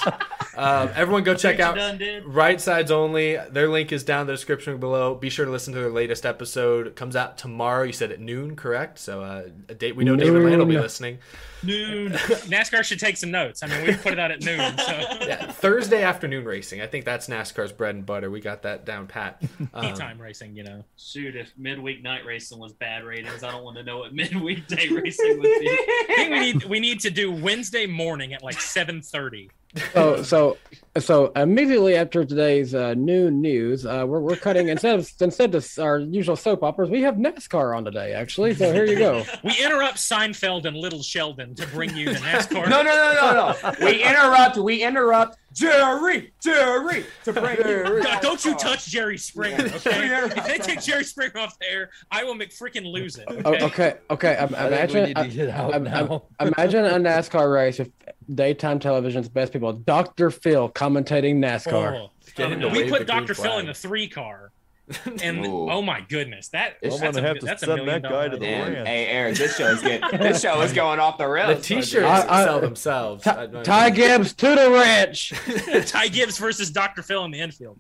Um, 0.57 0.91
everyone, 0.95 1.23
go 1.23 1.35
check 1.35 1.61
out 1.61 1.77
done? 1.77 2.01
Right 2.27 2.61
Sides 2.61 2.91
Only. 2.91 3.39
Their 3.51 3.69
link 3.69 3.93
is 3.93 4.05
down 4.05 4.23
in 4.23 4.27
the 4.27 4.33
description 4.33 4.79
below. 4.79 5.15
Be 5.15 5.31
sure 5.31 5.45
to 5.45 5.51
listen 5.51 5.73
to 5.75 5.81
their 5.81 5.91
latest 5.91 6.27
episode. 6.27 6.87
It 6.87 6.97
comes 6.97 7.17
out 7.17 7.39
tomorrow. 7.39 7.85
You 7.85 7.93
said 7.93 8.13
at 8.13 8.21
noon, 8.21 8.57
correct? 8.57 8.99
So 8.99 9.23
uh, 9.23 9.49
a 9.69 9.75
date. 9.75 9.97
We 9.97 10.05
know 10.05 10.17
David 10.17 10.43
Land 10.43 10.59
will 10.59 10.67
be 10.67 10.79
listening. 10.79 11.19
Noon. 11.63 12.13
NASCAR 12.13 12.83
should 12.83 12.99
take 12.99 13.17
some 13.17 13.31
notes. 13.31 13.63
I 13.63 13.69
mean, 13.69 13.87
we 13.87 13.95
put 13.95 14.13
it 14.13 14.19
out 14.19 14.31
at 14.31 14.43
noon. 14.43 14.77
So 14.79 14.93
Yeah, 15.27 15.51
Thursday 15.53 16.03
afternoon 16.03 16.45
racing. 16.45 16.81
I 16.81 16.87
think 16.87 17.05
that's 17.05 17.29
NASCAR's 17.29 17.73
bread 17.73 17.95
and 17.95 18.05
butter. 18.05 18.31
We 18.31 18.41
got 18.41 18.63
that 18.63 18.85
down 18.85 19.07
pat. 19.07 19.43
Um, 19.73 19.95
time 19.95 20.21
racing, 20.21 20.57
you 20.57 20.65
know. 20.65 20.85
Shoot, 20.97 21.37
if 21.37 21.53
midweek 21.57 22.03
night 22.03 22.25
racing 22.27 22.59
was 22.59 22.73
bad 22.73 23.05
ratings, 23.05 23.45
I 23.45 23.53
don't 23.53 23.65
want 23.65 23.77
to 23.77 23.85
know 23.85 23.99
what 23.99 24.13
midweek 24.15 24.67
day 24.67 24.89
racing 24.89 25.39
would 25.39 25.61
be. 25.61 25.69
I 25.69 26.15
think 26.17 26.31
we 26.31 26.41
need 26.41 26.65
we 26.65 26.81
need 26.81 27.01
to 27.01 27.11
do 27.11 27.31
Wednesday 27.31 27.87
morning 27.87 28.35
at 28.35 28.43
like 28.43 28.61
seven 28.61 29.01
thirty. 29.01 29.51
So, 29.93 30.23
so, 30.23 30.59
so 30.99 31.33
immediately 31.35 31.97
after 31.97 32.25
today's 32.25 32.75
uh, 32.75 32.95
noon 32.95 33.41
news, 33.41 33.87
uh, 33.87 34.05
we're, 34.07 34.21
we're 34.21 34.37
cutting 34.37 34.69
instead 34.69 34.99
of 34.99 35.11
instead 35.21 35.55
of 35.55 35.67
our 35.79 35.99
usual 35.99 36.37
soap 36.37 36.63
operas, 36.63 36.91
we 36.91 37.03
have 37.03 37.15
NASCAR 37.15 37.77
on 37.77 37.85
today. 37.85 38.13
Actually, 38.13 38.55
so 38.55 38.73
here 38.73 38.85
you 38.85 38.99
go. 38.99 39.25
We 39.45 39.65
interrupt 39.65 39.97
Seinfeld 39.97 40.67
and 40.67 40.77
Little 40.77 41.03
Sheldon 41.03 41.55
to 41.57 41.67
bring 41.69 41.97
you 41.97 42.07
the 42.13 42.19
NASCAR. 42.21 42.69
No, 42.69 42.83
no, 42.83 42.95
no, 42.95 43.15
no, 43.15 43.71
no. 43.71 43.87
We 43.87 44.03
interrupt. 44.03 44.57
We 44.59 44.83
interrupt 44.83 45.39
Jerry, 45.53 46.33
Jerry, 46.43 47.05
to 47.25 47.33
bring 47.33 47.59
you. 47.59 48.03
God, 48.03 48.23
don't 48.23 48.45
you 48.45 48.55
touch 48.55 48.87
Jerry 48.87 49.19
Springer, 49.19 49.65
okay? 49.67 50.27
if 50.37 50.47
they 50.47 50.59
take 50.59 50.81
Jerry 50.81 51.05
Springer 51.05 51.39
off 51.39 51.59
the 51.59 51.71
air, 51.71 51.91
I 52.11 52.25
will 52.25 52.35
make 52.35 52.51
freaking 52.51 52.91
lose 52.91 53.19
it. 53.19 53.27
Oh, 53.29 53.53
Okay. 53.53 53.65
okay, 53.65 53.95
okay. 54.11 54.37
Um, 54.37 54.55
I 54.55 54.69
think 54.69 54.73
imagine, 54.73 55.05
need 55.05 55.17
to 55.17 55.29
get 55.29 55.49
out 55.51 55.75
um, 55.75 55.87
um, 55.87 56.23
imagine 56.55 56.85
a 56.85 56.91
NASCAR 56.93 57.53
race 57.53 57.79
with 57.79 57.91
daytime 58.35 58.79
television's 58.79 59.29
best 59.29 59.53
people, 59.53 59.73
Dr. 59.73 60.31
Phil 60.31 60.71
commentating 60.71 61.37
NASCAR. 61.37 62.01
Oh. 62.03 62.11
Get 62.35 62.53
him 62.53 62.61
to 62.61 62.69
we 62.69 62.89
put 62.89 63.01
the 63.01 63.13
green 63.13 63.27
Dr. 63.27 63.35
Phil 63.35 63.59
in 63.59 63.67
the 63.67 63.75
three 63.75 64.09
car. 64.09 64.53
And 65.23 65.45
Ooh. 65.47 65.71
oh 65.71 65.83
my 65.83 66.01
goodness, 66.03 66.49
that 66.49 66.77
I'm 66.83 66.91
that's 66.91 67.01
gonna 67.01 67.19
a, 67.19 67.23
have 67.23 67.39
to 67.39 67.47
send 67.59 67.75
million 67.77 67.87
that 67.87 68.03
guy 68.03 68.29
to 68.29 68.37
the 68.37 68.47
idea. 68.47 68.65
Damn. 68.65 68.73
Rams. 68.75 68.89
Hey, 68.89 69.07
Eric, 69.07 69.37
this 69.37 69.57
show 69.57 69.67
is 69.69 69.83
getting. 69.83 70.19
This 70.21 70.41
show 70.43 70.61
is 70.63 70.73
going 70.73 71.01
off 71.01 71.19
the 71.19 71.25
The 71.25 71.31
rails. 71.31 71.67
T-shirts 71.67 72.05
I- 72.07 72.41
I- 72.43 72.45
sell 72.45 72.61
themselves. 72.61 73.27
I- 73.27 73.43
I- 73.45 73.63
Ty 73.63 73.91
Gibbs 73.91 74.33
to 74.35 74.49
the 74.55 74.71
ranch. 74.71 75.33
Ty 75.87 76.09
Gibbs 76.09 76.39
versus 76.39 76.71
Dr. 76.71 77.03
Phil 77.03 77.25
in 77.25 77.31
the 77.31 77.41
infield. 77.41 77.79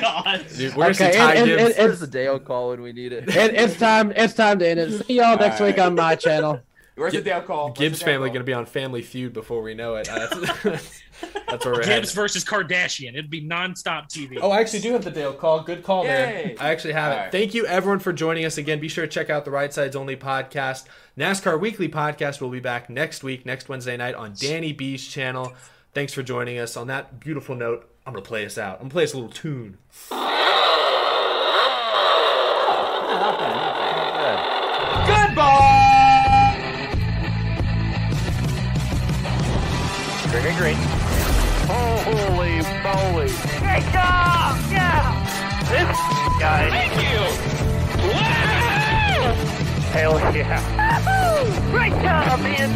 God. 0.00 0.46
Dude, 0.56 0.74
we're 0.76 0.84
gonna 0.84 0.94
see 0.94 1.04
Ty 1.12 1.34
and- 1.34 1.38
and- 1.38 1.46
Gibbs. 1.46 1.74
and- 1.76 1.86
Where's 1.88 2.00
the 2.00 2.06
Dale 2.06 2.38
call 2.38 2.70
when 2.70 2.82
we 2.82 2.92
need 2.92 3.12
it? 3.12 3.28
It, 3.28 3.54
it's 3.54 3.76
time. 3.78 4.12
It's 4.16 4.34
time 4.34 4.58
to 4.60 4.68
end 4.68 4.80
it. 4.80 5.04
See 5.06 5.14
y'all 5.18 5.36
next 5.38 5.60
All 5.60 5.66
week 5.66 5.78
on 5.78 5.94
my 5.94 6.14
channel. 6.16 6.60
Where's 6.96 7.12
the 7.14 7.22
Dale 7.22 7.40
call? 7.42 7.68
Where's 7.68 7.78
Gibbs 7.78 7.98
the 8.00 8.04
Dale 8.04 8.14
family 8.14 8.28
call? 8.28 8.34
going 8.34 8.40
to 8.42 8.46
be 8.46 8.52
on 8.52 8.66
Family 8.66 9.00
Feud 9.02 9.32
before 9.32 9.62
we 9.62 9.74
know 9.74 9.94
it. 9.96 10.08
That's, 11.20 11.44
that's 11.46 11.64
where 11.64 11.74
we're 11.74 11.80
Gibbs 11.80 11.88
headed. 11.88 12.10
versus 12.10 12.44
Kardashian. 12.44 13.10
It'd 13.10 13.30
be 13.30 13.42
nonstop 13.46 14.08
TV. 14.08 14.38
Oh, 14.40 14.50
I 14.50 14.60
actually 14.60 14.80
do 14.80 14.92
have 14.92 15.04
the 15.04 15.10
Dale 15.10 15.32
call. 15.32 15.62
Good 15.62 15.82
call 15.82 16.04
there. 16.04 16.46
Yay. 16.46 16.56
I 16.58 16.70
actually 16.70 16.92
have 16.92 17.12
All 17.12 17.18
it. 17.18 17.22
right. 17.22 17.32
Thank 17.32 17.54
you, 17.54 17.66
everyone, 17.66 17.98
for 17.98 18.12
joining 18.12 18.44
us 18.44 18.56
again. 18.58 18.80
Be 18.80 18.88
sure 18.88 19.04
to 19.06 19.10
check 19.10 19.30
out 19.30 19.44
the 19.44 19.50
Right 19.50 19.72
Sides 19.72 19.96
Only 19.96 20.16
podcast. 20.16 20.84
NASCAR 21.18 21.58
Weekly 21.60 21.88
podcast 21.88 22.40
We'll 22.40 22.50
be 22.50 22.60
back 22.60 22.88
next 22.88 23.22
week, 23.24 23.44
next 23.44 23.68
Wednesday 23.68 23.96
night 23.96 24.14
on 24.14 24.34
Danny 24.38 24.72
B's 24.72 25.06
channel. 25.06 25.52
Thanks 25.92 26.12
for 26.14 26.22
joining 26.22 26.58
us. 26.58 26.76
On 26.76 26.86
that 26.86 27.18
beautiful 27.20 27.56
note, 27.56 27.90
I'm 28.06 28.12
going 28.12 28.22
to 28.22 28.28
play 28.28 28.46
us 28.46 28.56
out. 28.56 28.74
I'm 28.74 28.88
going 28.88 28.90
to 28.90 28.94
play 28.94 29.04
us 29.04 29.12
a 29.12 29.16
little 29.16 29.30
tune. 29.32 29.78
Goodbye! 35.20 36.88
Green, 40.30 40.42
green, 40.42 40.56
green. 40.76 40.89
Holy 42.60 42.82
moly. 42.84 43.32
Great 43.58 43.84
job! 43.88 44.52
Yeah! 44.68 45.16
This 45.72 45.96
guy. 46.36 46.68
Thank 46.68 46.92
you! 47.00 47.24
Wow! 48.12 49.32
Hell 49.96 50.20
yeah. 50.36 50.60
Woo-hoo! 50.76 51.70
Great 51.70 51.92
job, 52.02 52.40
man! 52.40 52.68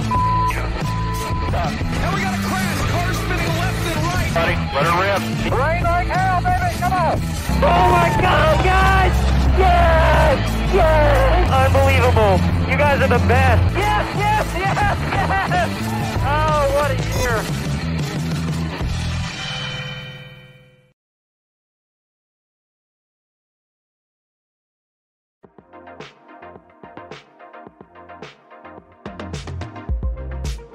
Now 1.53 2.15
we 2.15 2.21
got 2.23 2.33
a 2.33 2.43
crash. 2.49 2.81
Car 2.91 3.13
spinning 3.13 3.53
left 3.61 3.85
and 3.85 4.01
right. 4.09 4.33
Buddy, 4.33 4.57
let 4.73 4.85
her 4.89 4.97
rip. 5.05 5.21
Rain 5.53 5.83
like 5.83 6.09
hell, 6.09 6.41
baby! 6.41 6.73
Come 6.81 6.93
on! 6.95 7.21
Oh 7.61 7.85
my 7.93 8.09
god, 8.21 8.65
guys! 8.65 9.17
Yes! 9.59 10.39
Yes! 10.73 11.51
Unbelievable! 11.53 12.41
You 12.71 12.77
guys 12.79 13.03
are 13.03 13.09
the 13.09 13.23
best! 13.29 13.77
Yes, 13.77 14.07
yes, 14.17 14.47
yes, 14.57 14.97
yes! 15.13 15.69
Oh, 16.25 16.73
what 16.75 16.91
a 16.91 16.97
year! 17.21 17.74